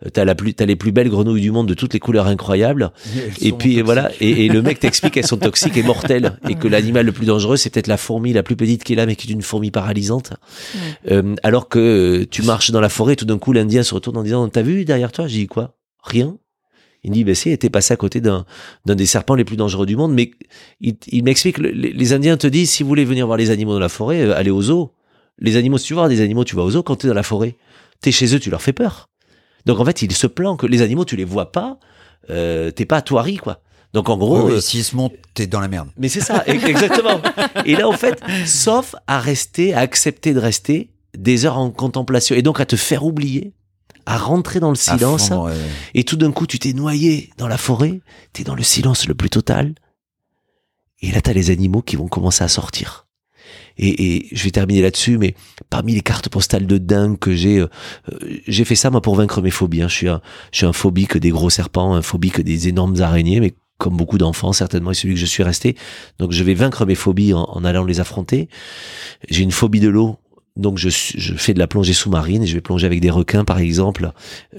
Euh, 0.06 0.10
t'as 0.12 0.26
la 0.26 0.36
plus, 0.36 0.54
t'as 0.54 0.66
les 0.66 0.76
plus 0.76 0.92
belles 0.92 1.10
grenouilles 1.10 1.42
du 1.42 1.52
monde 1.52 1.68
de 1.68 1.74
toutes 1.74 1.94
les 1.94 2.00
couleurs 2.00 2.28
incroyables. 2.28 2.92
et 3.42 3.52
puis 3.52 3.82
voilà, 3.82 4.12
et, 4.20 4.48
le 4.48 4.62
mec 4.62 4.80
t'explique 4.82 5.14
qu'elles 5.14 5.28
sont 5.28 5.38
toxiques 5.38 5.78
et 5.78 5.84
mortelles 5.84 6.38
et 6.50 6.56
que 6.56 6.68
l'animal 6.68 7.06
le 7.06 7.12
plus 7.12 7.26
dangereux 7.26 7.58
c'est 7.58 7.70
peut-être 7.70 7.88
la 7.88 7.98
fourmi 7.98 8.34
la 8.34 8.44
plus 8.44 8.56
petite 8.56 8.84
qui 8.84 8.94
est 8.94 8.96
là 8.96 9.06
mais 9.06 9.16
qui 9.16 9.30
est 9.30 9.34
une 9.34 9.42
fourmi 9.42 9.72
paralysante. 9.72 10.34
Euh, 11.10 11.36
alors 11.44 11.70
que 11.70 12.26
tu 12.30 12.44
marches 12.44 12.72
dans 12.72 12.82
la 12.82 12.90
forêt, 12.90 13.16
tout 13.16 13.26
d'un 13.26 13.38
coup 13.38 13.54
l'Indien 13.54 13.84
se 13.84 13.94
retourne 13.94 14.18
en 14.18 14.24
disant 14.24 14.48
t'as 14.50 14.62
vu 14.62 14.86
derrière 14.86 15.12
toi? 15.12 15.28
J'ai 15.28 15.40
dit 15.40 15.48
quoi? 15.48 15.76
Rien. 16.04 16.38
Il 17.04 17.12
dit, 17.12 17.24
bah 17.24 17.34
si, 17.34 17.50
était 17.50 17.70
passé 17.70 17.94
à 17.94 17.98
côté 17.98 18.22
d'un, 18.22 18.46
d'un 18.86 18.96
des 18.96 19.08
serpents 19.08 19.34
les 19.34 19.44
plus 19.44 19.58
dangereux 19.58 19.88
du 19.88 19.96
monde, 19.96 20.14
mais 20.14 20.32
il, 20.82 20.98
il 21.08 21.24
m'explique, 21.24 21.58
les, 21.58 21.72
les 21.74 22.14
Indiens 22.14 22.38
te 22.38 22.46
disent, 22.46 22.70
si 22.70 22.84
vous 22.84 22.90
voulez 22.90 23.06
venir 23.06 23.26
voir 23.26 23.38
les 23.38 23.50
animaux 23.50 23.74
dans 23.74 23.80
la 23.80 23.90
forêt, 23.90 24.22
euh, 24.22 24.38
allez 24.38 24.52
aux 24.52 24.62
zoos. 24.62 24.92
Les 25.40 25.58
animaux, 25.58 25.78
si 25.78 25.88
tu 25.88 25.94
vois 25.94 26.08
des 26.10 26.22
animaux, 26.22 26.44
tu 26.44 26.56
vas 26.56 26.64
aux 26.64 26.76
eaux 26.76 26.84
quand 26.84 26.98
tu 26.98 27.08
es 27.08 27.10
dans 27.10 27.16
la 27.16 27.24
forêt. 27.24 27.58
T'es 28.02 28.12
chez 28.12 28.36
eux, 28.36 28.40
tu 28.40 28.50
leur 28.50 28.62
fais 28.62 28.74
peur. 28.74 29.10
Donc 29.66 29.80
en 29.80 29.86
fait, 29.86 30.02
il 30.02 30.12
se 30.12 30.28
plaint 30.28 30.58
que 30.58 30.66
les 30.66 30.82
animaux, 30.82 31.06
tu 31.06 31.16
les 31.16 31.24
vois 31.24 31.52
pas, 31.52 31.78
euh, 32.30 32.72
t'es 32.72 32.86
pas 32.86 32.98
à 32.98 33.02
Toiri, 33.02 33.38
quoi. 33.38 33.62
Donc 33.94 34.10
en 34.10 34.18
gros, 34.18 34.50
euh, 34.50 34.62
s'ils 34.62 34.84
se 34.84 34.96
montent, 34.96 35.14
t'es 35.34 35.48
dans 35.48 35.60
la 35.60 35.68
merde. 35.68 35.90
Mais 35.98 36.10
c'est 36.10 36.22
ça, 36.22 36.44
exactement. 36.48 37.22
Et 37.66 37.76
là, 37.76 37.88
en 37.88 37.94
fait, 37.94 38.22
sauf 38.46 38.96
à 39.08 39.20
rester, 39.20 39.74
à 39.74 39.80
accepter 39.80 40.34
de 40.34 40.40
rester 40.40 40.92
des 41.18 41.46
heures 41.46 41.58
en 41.58 41.72
contemplation, 41.72 42.36
et 42.36 42.42
donc 42.42 42.60
à 42.60 42.66
te 42.66 42.78
faire 42.78 43.04
oublier, 43.04 43.54
à 44.06 44.18
rentrer 44.18 44.60
dans 44.60 44.70
le 44.70 44.76
silence, 44.76 45.32
et 45.94 46.04
tout 46.06 46.16
d'un 46.16 46.32
coup, 46.32 46.48
tu 46.48 46.58
t'es 46.58 46.74
noyé 46.74 47.32
dans 47.38 47.48
la 47.48 47.58
forêt, 47.58 48.02
t'es 48.34 48.44
dans 48.44 48.56
le 48.56 48.64
silence 48.64 49.08
le 49.08 49.14
plus 49.14 49.30
total, 49.30 49.76
et 51.02 51.12
là, 51.12 51.22
t'as 51.22 51.34
les 51.34 51.50
animaux 51.50 51.82
qui 51.82 51.98
vont 51.98 52.08
commencer 52.08 52.44
à 52.44 52.48
sortir. 52.48 53.08
Et, 53.78 54.28
je 54.32 54.44
vais 54.44 54.52
terminer 54.52 54.82
là-dessus, 54.82 55.18
mais 55.18 55.36
parmi 55.70 55.94
les 55.94 56.02
cartes 56.02 56.30
postales 56.30 56.68
de 56.68 56.78
dingue 56.78 57.18
que 57.18 57.34
j'ai, 57.34 57.60
euh, 57.60 57.68
j'ai 58.48 58.66
fait 58.66 58.76
ça 58.76 58.90
moi 58.90 59.02
pour 59.02 59.16
vaincre 59.16 59.42
mes 59.42 59.52
phobies. 59.52 59.82
Hein. 59.82 59.88
Je 59.88 59.96
suis 59.96 60.08
un, 60.10 60.22
je 60.52 60.66
suis 60.66 60.74
phobique 60.74 61.18
des 61.18 61.30
gros 61.30 61.50
serpents, 61.50 61.94
un 61.94 62.02
phobique 62.02 62.42
des 62.42 62.68
énormes 62.68 63.02
araignées, 63.02 63.40
mais 63.40 63.54
comme 63.82 63.98
beaucoup 63.98 64.20
d'enfants, 64.20 64.54
certainement, 64.54 64.92
et 64.92 64.94
celui 64.94 65.16
que 65.16 65.20
je 65.20 65.26
suis 65.26 65.42
resté. 65.42 65.76
Donc 66.20 66.32
je 66.32 66.44
vais 66.44 66.54
vaincre 66.54 66.86
mes 66.86 66.94
phobies 66.94 67.34
en, 67.34 67.64
allant 67.66 67.84
les 67.84 68.00
affronter. 68.00 68.48
J'ai 69.30 69.42
une 69.42 69.52
phobie 69.52 69.80
de 69.80 69.90
l'eau. 69.90 70.18
Donc 70.56 70.78
je, 70.78 70.90
je, 70.90 71.34
fais 71.34 71.54
de 71.54 71.60
la 71.60 71.66
plongée 71.66 71.94
sous-marine 71.94 72.44
et 72.44 72.46
je 72.46 72.54
vais 72.54 72.62
plonger 72.62 72.86
avec 72.86 73.00
des 73.00 73.10
requins 73.10 73.46
par 73.46 73.60
exemple 73.60 74.12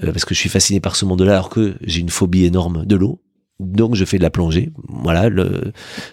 euh, 0.03 0.11
parce 0.11 0.25
que 0.25 0.33
je 0.33 0.39
suis 0.39 0.49
fasciné 0.49 0.79
par 0.79 0.95
ce 0.95 1.05
monde-là 1.05 1.33
alors 1.33 1.49
que 1.49 1.75
j'ai 1.83 1.99
une 1.99 2.09
phobie 2.09 2.45
énorme 2.45 2.83
de 2.83 2.95
l'eau 2.95 3.21
donc 3.63 3.95
je 3.95 4.05
fais 4.05 4.17
de 4.17 4.23
la 4.23 4.29
plongée. 4.29 4.71
Voilà, 4.87 5.29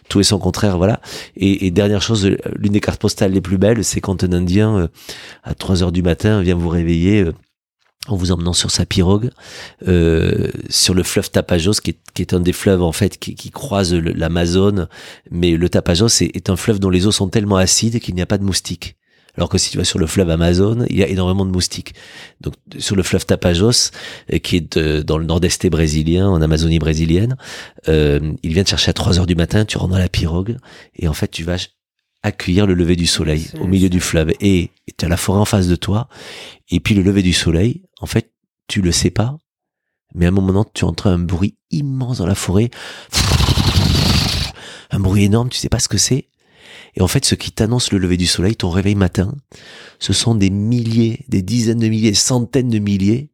tout 0.08 0.20
est 0.20 0.24
son 0.24 0.38
contraire, 0.38 0.78
voilà. 0.78 1.00
Et, 1.36 1.66
et 1.66 1.70
dernière 1.70 2.02
chose, 2.02 2.30
l'une 2.56 2.72
des 2.72 2.80
cartes 2.80 3.00
postales 3.00 3.32
les 3.32 3.40
plus 3.40 3.58
belles, 3.58 3.84
c'est 3.84 4.00
quand 4.00 4.24
un 4.24 4.32
Indien, 4.32 4.76
euh, 4.76 4.88
à 5.42 5.54
3 5.54 5.82
heures 5.82 5.92
du 5.92 6.02
matin, 6.02 6.42
vient 6.42 6.54
vous 6.54 6.68
réveiller 6.68 7.22
euh, 7.22 7.32
en 8.08 8.16
vous 8.16 8.32
emmenant 8.32 8.52
sur 8.52 8.70
sa 8.70 8.86
pirogue 8.86 9.30
euh, 9.86 10.48
sur 10.68 10.94
le 10.94 11.02
fleuve 11.02 11.30
Tapajos, 11.30 11.74
qui 11.82 11.90
est, 11.90 11.98
qui 12.14 12.22
est, 12.22 12.34
un 12.34 12.40
des 12.40 12.52
fleuves 12.52 12.82
en 12.82 12.92
fait 12.92 13.18
qui, 13.18 13.34
qui 13.34 13.50
croise 13.50 13.94
l'Amazone. 13.94 14.88
Mais 15.30 15.52
le 15.52 15.68
Tapajos 15.68 16.06
est, 16.06 16.34
est, 16.34 16.50
un 16.50 16.56
fleuve 16.56 16.78
dont 16.78 16.90
les 16.90 17.06
eaux 17.06 17.12
sont 17.12 17.28
tellement 17.28 17.56
acides 17.56 18.00
qu'il 18.00 18.14
n'y 18.14 18.22
a 18.22 18.26
pas 18.26 18.38
de 18.38 18.44
moustiques. 18.44 18.96
Alors 19.36 19.48
que 19.48 19.58
si 19.58 19.70
tu 19.70 19.78
vas 19.78 19.84
sur 19.84 19.98
le 19.98 20.06
fleuve 20.06 20.30
Amazon, 20.30 20.84
il 20.88 20.96
y 20.96 21.02
a 21.02 21.08
énormément 21.08 21.44
de 21.44 21.50
moustiques. 21.50 21.94
Donc 22.40 22.54
sur 22.78 22.96
le 22.96 23.02
fleuve 23.02 23.26
Tapajos, 23.26 23.90
euh, 24.32 24.38
qui 24.38 24.56
est 24.56 24.76
euh, 24.76 25.02
dans 25.02 25.18
le 25.18 25.24
nord-est 25.24 25.66
brésilien, 25.68 26.28
en 26.28 26.42
Amazonie 26.42 26.78
brésilienne, 26.78 27.36
euh, 27.88 28.32
il 28.42 28.54
vient 28.54 28.64
te 28.64 28.70
chercher 28.70 28.90
à 28.90 28.94
3 28.94 29.18
heures 29.18 29.26
du 29.26 29.34
matin, 29.34 29.64
tu 29.64 29.78
rentres 29.78 29.92
dans 29.92 29.98
la 29.98 30.08
pirogue, 30.08 30.56
et 30.96 31.08
en 31.08 31.14
fait 31.14 31.28
tu 31.28 31.44
vas 31.44 31.56
accueillir 32.22 32.66
le 32.66 32.74
lever 32.74 32.96
du 32.96 33.06
soleil 33.06 33.48
au 33.60 33.66
milieu 33.66 33.88
du 33.88 34.00
fleuve. 34.00 34.32
Et 34.40 34.70
tu 34.98 35.04
as 35.04 35.08
la 35.08 35.16
forêt 35.16 35.40
en 35.40 35.44
face 35.44 35.68
de 35.68 35.76
toi, 35.76 36.08
et 36.70 36.80
puis 36.80 36.94
le 36.94 37.02
lever 37.02 37.22
du 37.22 37.32
soleil, 37.32 37.82
en 38.00 38.06
fait, 38.06 38.32
tu 38.68 38.82
le 38.82 38.92
sais 38.92 39.10
pas, 39.10 39.36
mais 40.14 40.26
à 40.26 40.28
un 40.28 40.32
moment 40.32 40.64
tu 40.72 40.84
entends 40.84 41.10
un 41.10 41.18
bruit 41.18 41.56
immense 41.70 42.18
dans 42.18 42.26
la 42.26 42.34
forêt, 42.34 42.70
un 44.90 45.00
bruit 45.00 45.24
énorme, 45.24 45.48
tu 45.48 45.58
sais 45.58 45.68
pas 45.68 45.78
ce 45.78 45.88
que 45.88 45.98
c'est, 45.98 46.29
et 47.00 47.02
en 47.02 47.08
fait, 47.08 47.24
ce 47.24 47.34
qui 47.34 47.50
t'annonce 47.50 47.92
le 47.92 47.98
lever 47.98 48.18
du 48.18 48.26
soleil, 48.26 48.56
ton 48.56 48.68
réveil 48.68 48.94
matin, 48.94 49.34
ce 50.00 50.12
sont 50.12 50.34
des 50.34 50.50
milliers, 50.50 51.24
des 51.28 51.40
dizaines 51.40 51.78
de 51.78 51.88
milliers, 51.88 52.12
centaines 52.12 52.68
de 52.68 52.78
milliers 52.78 53.32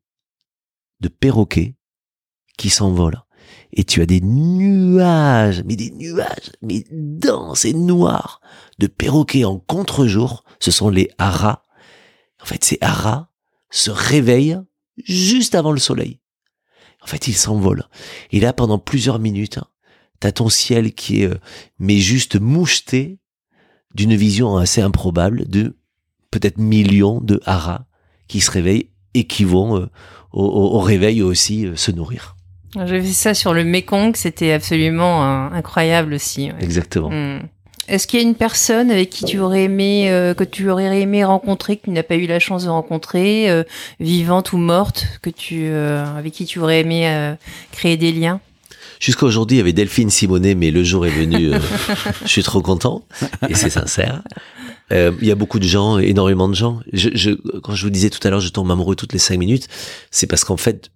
de 1.00 1.08
perroquets 1.08 1.74
qui 2.56 2.70
s'envolent. 2.70 3.24
Et 3.72 3.82
tu 3.82 4.00
as 4.00 4.06
des 4.06 4.20
nuages, 4.20 5.64
mais 5.64 5.74
des 5.74 5.90
nuages, 5.90 6.52
mais 6.62 6.84
denses 6.92 7.64
et 7.64 7.74
noirs 7.74 8.40
de 8.78 8.86
perroquets 8.86 9.44
en 9.44 9.58
contre-jour. 9.58 10.44
Ce 10.60 10.70
sont 10.70 10.88
les 10.88 11.10
haras. 11.18 11.64
En 12.40 12.44
fait, 12.44 12.62
ces 12.62 12.78
haras 12.80 13.30
se 13.70 13.90
réveillent 13.90 14.60
juste 14.96 15.56
avant 15.56 15.72
le 15.72 15.80
soleil. 15.80 16.20
En 17.02 17.08
fait, 17.08 17.26
ils 17.26 17.34
s'envolent. 17.34 17.88
Et 18.30 18.38
là, 18.38 18.52
pendant 18.52 18.78
plusieurs 18.78 19.18
minutes, 19.18 19.58
t'as 20.20 20.30
ton 20.30 20.50
ciel 20.50 20.94
qui 20.94 21.22
est, 21.22 21.26
euh, 21.26 21.40
mais 21.80 21.98
juste 21.98 22.36
moucheté 22.36 23.18
d'une 23.96 24.14
vision 24.14 24.58
assez 24.58 24.82
improbable 24.82 25.48
de 25.48 25.74
peut-être 26.30 26.58
millions 26.58 27.20
de 27.20 27.40
haras 27.46 27.86
qui 28.28 28.40
se 28.40 28.50
réveillent 28.50 28.90
et 29.14 29.24
qui 29.24 29.44
vont 29.44 29.78
euh, 29.78 29.86
au, 30.32 30.78
réveil 30.80 31.22
aussi 31.22 31.66
euh, 31.66 31.76
se 31.76 31.90
nourrir. 31.90 32.36
J'ai 32.84 32.98
vu 32.98 33.12
ça 33.12 33.32
sur 33.32 33.54
le 33.54 33.64
Mekong, 33.64 34.14
c'était 34.14 34.52
absolument 34.52 35.24
euh, 35.24 35.48
incroyable 35.50 36.12
aussi. 36.12 36.50
Exactement. 36.60 37.10
Hmm. 37.10 37.40
Est-ce 37.88 38.06
qu'il 38.06 38.20
y 38.20 38.22
a 38.22 38.26
une 38.26 38.34
personne 38.34 38.90
avec 38.90 39.08
qui 39.08 39.24
tu 39.24 39.38
aurais 39.38 39.62
aimé, 39.62 40.10
que 40.36 40.42
tu 40.42 40.68
aurais 40.68 41.00
aimé 41.00 41.24
rencontrer, 41.24 41.76
que 41.76 41.84
tu 41.84 41.90
n'as 41.90 42.02
pas 42.02 42.16
eu 42.16 42.26
la 42.26 42.40
chance 42.40 42.64
de 42.64 42.68
rencontrer, 42.68 43.64
vivante 44.00 44.52
ou 44.52 44.56
morte, 44.56 45.06
que 45.22 45.30
tu, 45.30 45.68
avec 45.68 46.32
qui 46.32 46.46
tu 46.46 46.58
aurais 46.58 46.80
aimé 46.80 47.36
créer 47.70 47.96
des 47.96 48.10
liens? 48.10 48.40
Jusqu'à 49.00 49.26
aujourd'hui, 49.26 49.56
il 49.56 49.58
y 49.58 49.60
avait 49.60 49.72
Delphine 49.72 50.10
Simonet, 50.10 50.54
mais 50.54 50.70
le 50.70 50.84
jour 50.84 51.06
est 51.06 51.10
venu, 51.10 51.52
je 52.22 52.28
suis 52.28 52.42
trop 52.42 52.62
content, 52.62 53.06
et 53.48 53.54
c'est 53.54 53.70
sincère. 53.70 54.22
Il 54.90 55.26
y 55.26 55.30
a 55.30 55.34
beaucoup 55.34 55.58
de 55.58 55.66
gens, 55.66 55.98
énormément 55.98 56.48
de 56.48 56.54
gens. 56.54 56.80
Je, 56.92 57.10
je, 57.14 57.30
quand 57.60 57.74
je 57.74 57.84
vous 57.84 57.90
disais 57.90 58.10
tout 58.10 58.20
à 58.26 58.30
l'heure, 58.30 58.40
je 58.40 58.48
tombe 58.48 58.70
amoureux 58.70 58.96
toutes 58.96 59.12
les 59.12 59.18
cinq 59.18 59.38
minutes, 59.38 59.68
c'est 60.10 60.26
parce 60.26 60.44
qu'en 60.44 60.56
fait, 60.56 60.90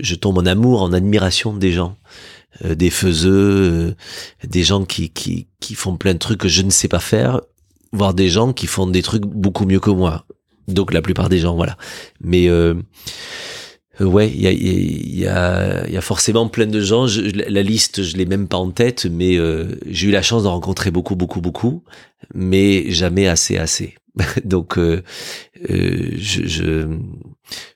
je 0.00 0.14
tombe 0.14 0.38
en 0.38 0.46
amour, 0.46 0.82
en 0.82 0.92
admiration 0.92 1.54
des 1.54 1.72
gens, 1.72 1.96
euh, 2.64 2.74
des 2.74 2.90
faiseux, 2.90 3.32
euh, 3.32 3.94
des 4.46 4.62
gens 4.62 4.84
qui, 4.84 5.10
qui, 5.10 5.48
qui 5.60 5.74
font 5.74 5.96
plein 5.96 6.14
de 6.14 6.18
trucs 6.18 6.40
que 6.40 6.48
je 6.48 6.62
ne 6.62 6.70
sais 6.70 6.88
pas 6.88 7.00
faire, 7.00 7.40
voire 7.92 8.14
des 8.14 8.28
gens 8.28 8.52
qui 8.52 8.66
font 8.66 8.86
des 8.86 9.02
trucs 9.02 9.24
beaucoup 9.24 9.64
mieux 9.64 9.80
que 9.80 9.90
moi. 9.90 10.26
Donc 10.68 10.92
la 10.92 11.02
plupart 11.02 11.28
des 11.28 11.38
gens, 11.38 11.56
voilà. 11.56 11.76
Mais 12.20 12.48
euh, 12.48 12.74
ouais, 14.00 14.30
il 14.30 14.40
y 14.40 14.46
a, 14.46 14.52
y, 14.52 15.26
a, 15.26 15.88
y 15.88 15.96
a 15.96 16.00
forcément 16.00 16.48
plein 16.48 16.66
de 16.66 16.80
gens. 16.80 17.06
La 17.48 17.62
liste, 17.62 18.02
je 18.02 18.16
l'ai 18.16 18.26
même 18.26 18.48
pas 18.48 18.56
en 18.56 18.70
tête, 18.70 19.06
mais 19.06 19.36
j'ai 19.86 20.08
eu 20.08 20.10
la 20.10 20.22
chance 20.22 20.42
de 20.42 20.48
rencontrer 20.48 20.90
beaucoup, 20.90 21.16
beaucoup, 21.16 21.40
beaucoup, 21.40 21.84
mais 22.34 22.90
jamais 22.90 23.26
assez, 23.28 23.56
assez. 23.56 23.94
Donc 24.44 24.78
je, 24.78 24.96
je, 26.18 26.86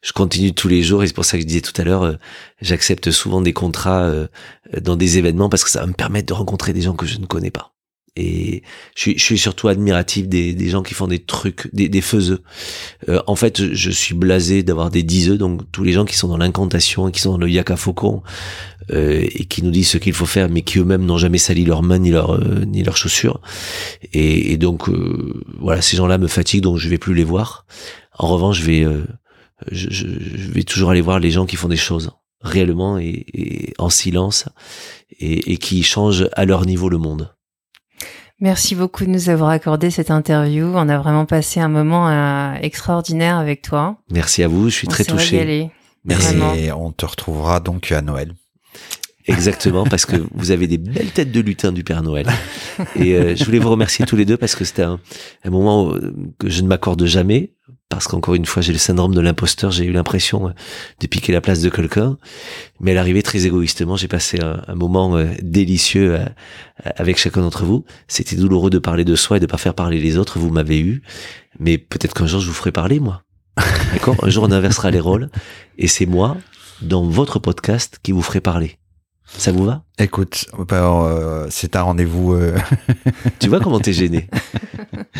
je 0.02 0.12
continue 0.12 0.52
tous 0.52 0.68
les 0.68 0.82
jours 0.82 1.02
et 1.02 1.06
c'est 1.06 1.14
pour 1.14 1.24
ça 1.24 1.36
que 1.36 1.42
je 1.42 1.46
disais 1.46 1.60
tout 1.60 1.78
à 1.80 1.84
l'heure, 1.84 2.02
euh, 2.02 2.14
j'accepte 2.60 3.10
souvent 3.10 3.40
des 3.40 3.52
contrats 3.52 4.04
euh, 4.04 4.28
dans 4.80 4.96
des 4.96 5.18
événements 5.18 5.48
parce 5.48 5.64
que 5.64 5.70
ça 5.70 5.80
va 5.80 5.86
me 5.86 5.92
permettre 5.92 6.26
de 6.26 6.32
rencontrer 6.32 6.72
des 6.72 6.82
gens 6.82 6.94
que 6.94 7.06
je 7.06 7.18
ne 7.18 7.26
connais 7.26 7.50
pas. 7.50 7.72
Et 8.16 8.62
je 8.94 9.00
suis, 9.00 9.18
je 9.18 9.22
suis 9.22 9.38
surtout 9.38 9.68
admiratif 9.68 10.26
des, 10.26 10.54
des, 10.54 10.68
gens 10.68 10.82
qui 10.82 10.94
font 10.94 11.06
des 11.06 11.18
trucs, 11.18 11.68
des, 11.74 11.88
des 11.88 12.00
faiseux. 12.00 12.42
Euh, 13.08 13.20
en 13.26 13.36
fait, 13.36 13.74
je 13.74 13.90
suis 13.90 14.14
blasé 14.14 14.62
d'avoir 14.62 14.90
des 14.90 15.02
diseux, 15.02 15.36
donc 15.36 15.60
tous 15.70 15.84
les 15.84 15.92
gens 15.92 16.04
qui 16.04 16.16
sont 16.16 16.28
dans 16.28 16.38
l'incantation, 16.38 17.10
qui 17.10 17.20
sont 17.20 17.32
dans 17.32 17.38
le 17.38 17.50
yaka 17.50 17.76
faucon, 17.76 18.22
euh, 18.90 19.22
et 19.22 19.44
qui 19.44 19.62
nous 19.62 19.70
disent 19.70 19.90
ce 19.90 19.98
qu'il 19.98 20.14
faut 20.14 20.26
faire, 20.26 20.48
mais 20.48 20.62
qui 20.62 20.78
eux-mêmes 20.78 21.04
n'ont 21.04 21.18
jamais 21.18 21.38
sali 21.38 21.64
leurs 21.64 21.82
mains 21.82 21.98
ni 21.98 22.10
leurs 22.10 22.40
ni 22.66 22.82
leurs 22.82 22.96
chaussures. 22.96 23.40
Et, 24.12 24.52
et 24.52 24.56
donc 24.56 24.88
voilà, 25.60 25.82
ces 25.82 25.96
gens-là 25.96 26.18
me 26.18 26.28
fatiguent, 26.28 26.62
donc 26.62 26.78
je 26.78 26.88
vais 26.88 26.98
plus 26.98 27.14
les 27.14 27.24
voir. 27.24 27.66
En 28.18 28.28
revanche, 28.28 28.60
je 28.60 28.64
vais 28.64 28.86
je, 29.70 29.88
je, 29.90 30.06
vais 30.52 30.64
toujours 30.64 30.90
aller 30.90 31.00
voir 31.00 31.18
les 31.18 31.30
gens 31.30 31.46
qui 31.46 31.56
font 31.56 31.68
des 31.68 31.76
choses 31.76 32.10
réellement 32.40 32.98
et, 32.98 33.72
en 33.78 33.90
silence 33.90 34.48
et, 35.18 35.52
et, 35.52 35.56
qui 35.58 35.82
changent 35.82 36.28
à 36.32 36.44
leur 36.44 36.66
niveau 36.66 36.88
le 36.88 36.98
monde. 36.98 37.35
Merci 38.40 38.74
beaucoup 38.74 39.04
de 39.04 39.10
nous 39.10 39.30
avoir 39.30 39.50
accordé 39.50 39.90
cette 39.90 40.10
interview. 40.10 40.66
On 40.66 40.88
a 40.88 40.98
vraiment 40.98 41.24
passé 41.24 41.58
un 41.58 41.68
moment 41.68 42.08
euh, 42.08 42.54
extraordinaire 42.60 43.38
avec 43.38 43.62
toi. 43.62 43.96
Merci 44.10 44.42
à 44.42 44.48
vous, 44.48 44.68
je 44.68 44.74
suis 44.74 44.88
très 44.88 45.04
touché. 45.04 45.70
Merci. 46.04 46.36
Et 46.58 46.70
on 46.70 46.92
te 46.92 47.06
retrouvera 47.06 47.60
donc 47.60 47.90
à 47.92 48.02
Noël. 48.02 48.34
Exactement, 49.26 49.84
parce 49.84 50.06
que 50.06 50.16
vous 50.34 50.50
avez 50.50 50.66
des 50.66 50.78
belles 50.78 51.10
têtes 51.10 51.32
de 51.32 51.40
lutin 51.40 51.72
du 51.72 51.82
Père 51.82 52.02
Noël. 52.02 52.26
Et 52.94 53.14
euh, 53.14 53.34
je 53.34 53.44
voulais 53.44 53.58
vous 53.58 53.70
remercier 53.70 54.04
tous 54.04 54.16
les 54.16 54.24
deux 54.24 54.36
parce 54.36 54.54
que 54.54 54.64
c'était 54.64 54.82
un, 54.82 55.00
un, 55.44 55.50
moment 55.50 55.92
euh, 55.92 56.14
que 56.38 56.48
je 56.48 56.62
ne 56.62 56.68
m'accorde 56.68 57.04
jamais, 57.06 57.54
parce 57.96 58.08
qu'encore 58.08 58.34
une 58.34 58.44
fois, 58.44 58.60
j'ai 58.60 58.74
le 58.74 58.78
syndrome 58.78 59.14
de 59.14 59.22
l'imposteur, 59.22 59.70
j'ai 59.70 59.86
eu 59.86 59.90
l'impression 59.90 60.48
euh, 60.48 60.50
de 61.00 61.06
piquer 61.06 61.32
la 61.32 61.40
place 61.40 61.62
de 61.62 61.70
quelqu'un, 61.70 62.18
mais 62.78 62.90
à 62.90 62.94
l'arrivée, 62.94 63.22
très 63.22 63.46
égoïstement, 63.46 63.96
j'ai 63.96 64.06
passé 64.06 64.38
un, 64.42 64.74
moment 64.74 65.18
délicieux 65.40 66.18
avec 66.84 67.16
chacun 67.16 67.40
d'entre 67.40 67.64
vous. 67.64 67.86
C'était 68.06 68.36
douloureux 68.36 68.68
de 68.68 68.78
parler 68.78 69.06
de 69.06 69.16
soi 69.16 69.38
et 69.38 69.40
de 69.40 69.46
pas 69.46 69.56
faire 69.56 69.72
parler 69.72 69.98
les 69.98 70.18
autres, 70.18 70.38
vous 70.38 70.50
m'avez 70.50 70.78
eu, 70.78 71.00
mais 71.58 71.78
peut-être 71.78 72.12
qu'un 72.12 72.26
jour, 72.26 72.42
je 72.42 72.48
vous 72.48 72.52
ferai 72.52 72.70
parler, 72.70 73.00
moi. 73.00 73.22
D'accord? 73.94 74.16
Un 74.22 74.28
jour, 74.28 74.44
on 74.44 74.52
inversera 74.52 74.90
les 74.90 75.00
rôles, 75.00 75.30
et 75.78 75.88
c'est 75.88 76.04
moi, 76.04 76.36
dans 76.82 77.02
votre 77.02 77.38
podcast, 77.38 77.98
qui 78.02 78.12
vous 78.12 78.20
ferai 78.20 78.42
parler. 78.42 78.76
Ça 79.26 79.52
vous 79.52 79.64
va? 79.64 79.82
Écoute, 79.98 80.46
euh, 80.72 81.46
c'est 81.50 81.76
un 81.76 81.82
rendez-vous. 81.82 82.34
Euh. 82.34 82.56
tu 83.38 83.48
vois 83.48 83.60
comment 83.60 83.80
t'es 83.80 83.92
gêné? 83.92 84.28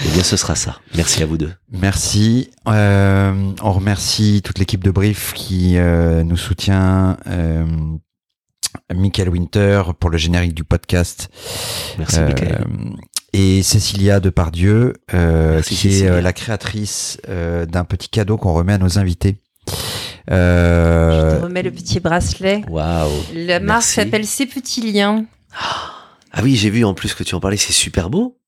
Eh 0.05 0.09
bien, 0.11 0.23
ce 0.23 0.37
sera 0.37 0.55
ça. 0.55 0.79
Merci 0.95 1.23
à 1.23 1.27
vous 1.27 1.39
deux. 1.39 1.53
Merci. 1.71 2.51
Euh, 2.69 3.53
on 3.63 3.73
remercie 3.73 4.43
toute 4.45 4.59
l'équipe 4.59 4.85
de 4.85 4.91
Brief 4.91 5.33
qui 5.33 5.77
nous 5.77 6.37
soutient. 6.37 7.17
Michael 8.95 9.31
Winter 9.31 9.83
pour 9.99 10.11
le 10.11 10.19
générique 10.19 10.55
du 10.55 10.65
podcast. 10.65 11.29
Merci 11.99 12.21
Michael. 12.21 12.67
Et 13.33 13.63
Cécilia 13.63 14.21
Depardieu, 14.21 14.95
qui 15.63 15.89
est 15.89 16.21
la 16.21 16.33
créatrice 16.33 17.19
d'un 17.27 17.85
petit 17.85 18.09
cadeau 18.09 18.37
qu'on 18.37 18.53
remet 18.53 18.75
à 18.75 18.79
nos 18.79 18.99
invités. 18.99 19.39
Euh... 20.31 21.31
Je 21.31 21.37
te 21.37 21.43
remets 21.43 21.63
le 21.63 21.71
petit 21.71 22.01
bracelet. 22.01 22.63
Waouh. 22.69 23.11
La 23.35 23.61
marque 23.61 23.85
s'appelle 23.85 24.27
Ces 24.27 24.47
Petits 24.47 24.93
Liens. 24.93 25.27
Ah 26.33 26.41
oui, 26.43 26.57
j'ai 26.57 26.71
vu 26.71 26.85
en 26.85 26.95
plus 26.95 27.15
que 27.15 27.23
tu 27.23 27.35
en 27.35 27.41
parlais, 27.41 27.57
c'est 27.57 27.73
super 27.73 28.11
beau. 28.11 28.39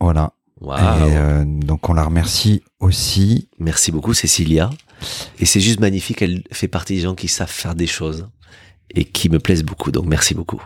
Voilà. 0.00 0.32
Wow. 0.60 0.76
Et 0.76 1.16
euh, 1.16 1.44
donc 1.46 1.88
on 1.88 1.94
la 1.94 2.04
remercie 2.04 2.62
aussi. 2.80 3.48
Merci 3.58 3.92
beaucoup 3.92 4.14
Cécilia. 4.14 4.70
Et 5.38 5.46
c'est 5.46 5.60
juste 5.60 5.80
magnifique, 5.80 6.22
elle 6.22 6.42
fait 6.52 6.68
partie 6.68 6.94
des 6.94 7.00
gens 7.00 7.14
qui 7.14 7.28
savent 7.28 7.50
faire 7.50 7.74
des 7.74 7.86
choses 7.86 8.28
et 8.94 9.04
qui 9.04 9.28
me 9.28 9.38
plaisent 9.38 9.64
beaucoup. 9.64 9.92
Donc 9.92 10.06
merci 10.06 10.34
beaucoup. 10.34 10.62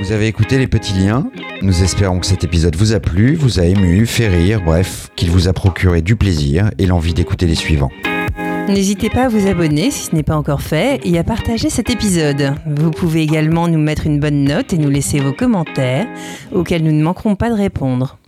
Vous 0.00 0.12
avez 0.12 0.26
écouté 0.26 0.58
les 0.58 0.68
petits 0.68 0.94
liens. 0.94 1.28
Nous 1.62 1.82
espérons 1.82 2.20
que 2.20 2.26
cet 2.26 2.44
épisode 2.44 2.76
vous 2.76 2.92
a 2.92 3.00
plu, 3.00 3.34
vous 3.34 3.58
a 3.58 3.64
ému, 3.64 4.06
fait 4.06 4.28
rire, 4.28 4.60
bref, 4.64 5.10
qu'il 5.16 5.30
vous 5.30 5.48
a 5.48 5.52
procuré 5.52 6.02
du 6.02 6.14
plaisir 6.14 6.70
et 6.78 6.86
l'envie 6.86 7.14
d'écouter 7.14 7.46
les 7.46 7.56
suivants. 7.56 7.90
N'hésitez 8.68 9.08
pas 9.08 9.24
à 9.24 9.28
vous 9.28 9.46
abonner 9.46 9.90
si 9.90 10.04
ce 10.04 10.14
n'est 10.14 10.22
pas 10.22 10.36
encore 10.36 10.60
fait 10.60 11.00
et 11.02 11.18
à 11.18 11.24
partager 11.24 11.70
cet 11.70 11.88
épisode. 11.88 12.54
Vous 12.66 12.90
pouvez 12.90 13.22
également 13.22 13.66
nous 13.66 13.78
mettre 13.78 14.06
une 14.06 14.20
bonne 14.20 14.44
note 14.44 14.74
et 14.74 14.78
nous 14.78 14.90
laisser 14.90 15.20
vos 15.20 15.32
commentaires 15.32 16.06
auxquels 16.52 16.84
nous 16.84 16.92
ne 16.92 17.02
manquerons 17.02 17.34
pas 17.34 17.48
de 17.48 17.54
répondre. 17.54 18.18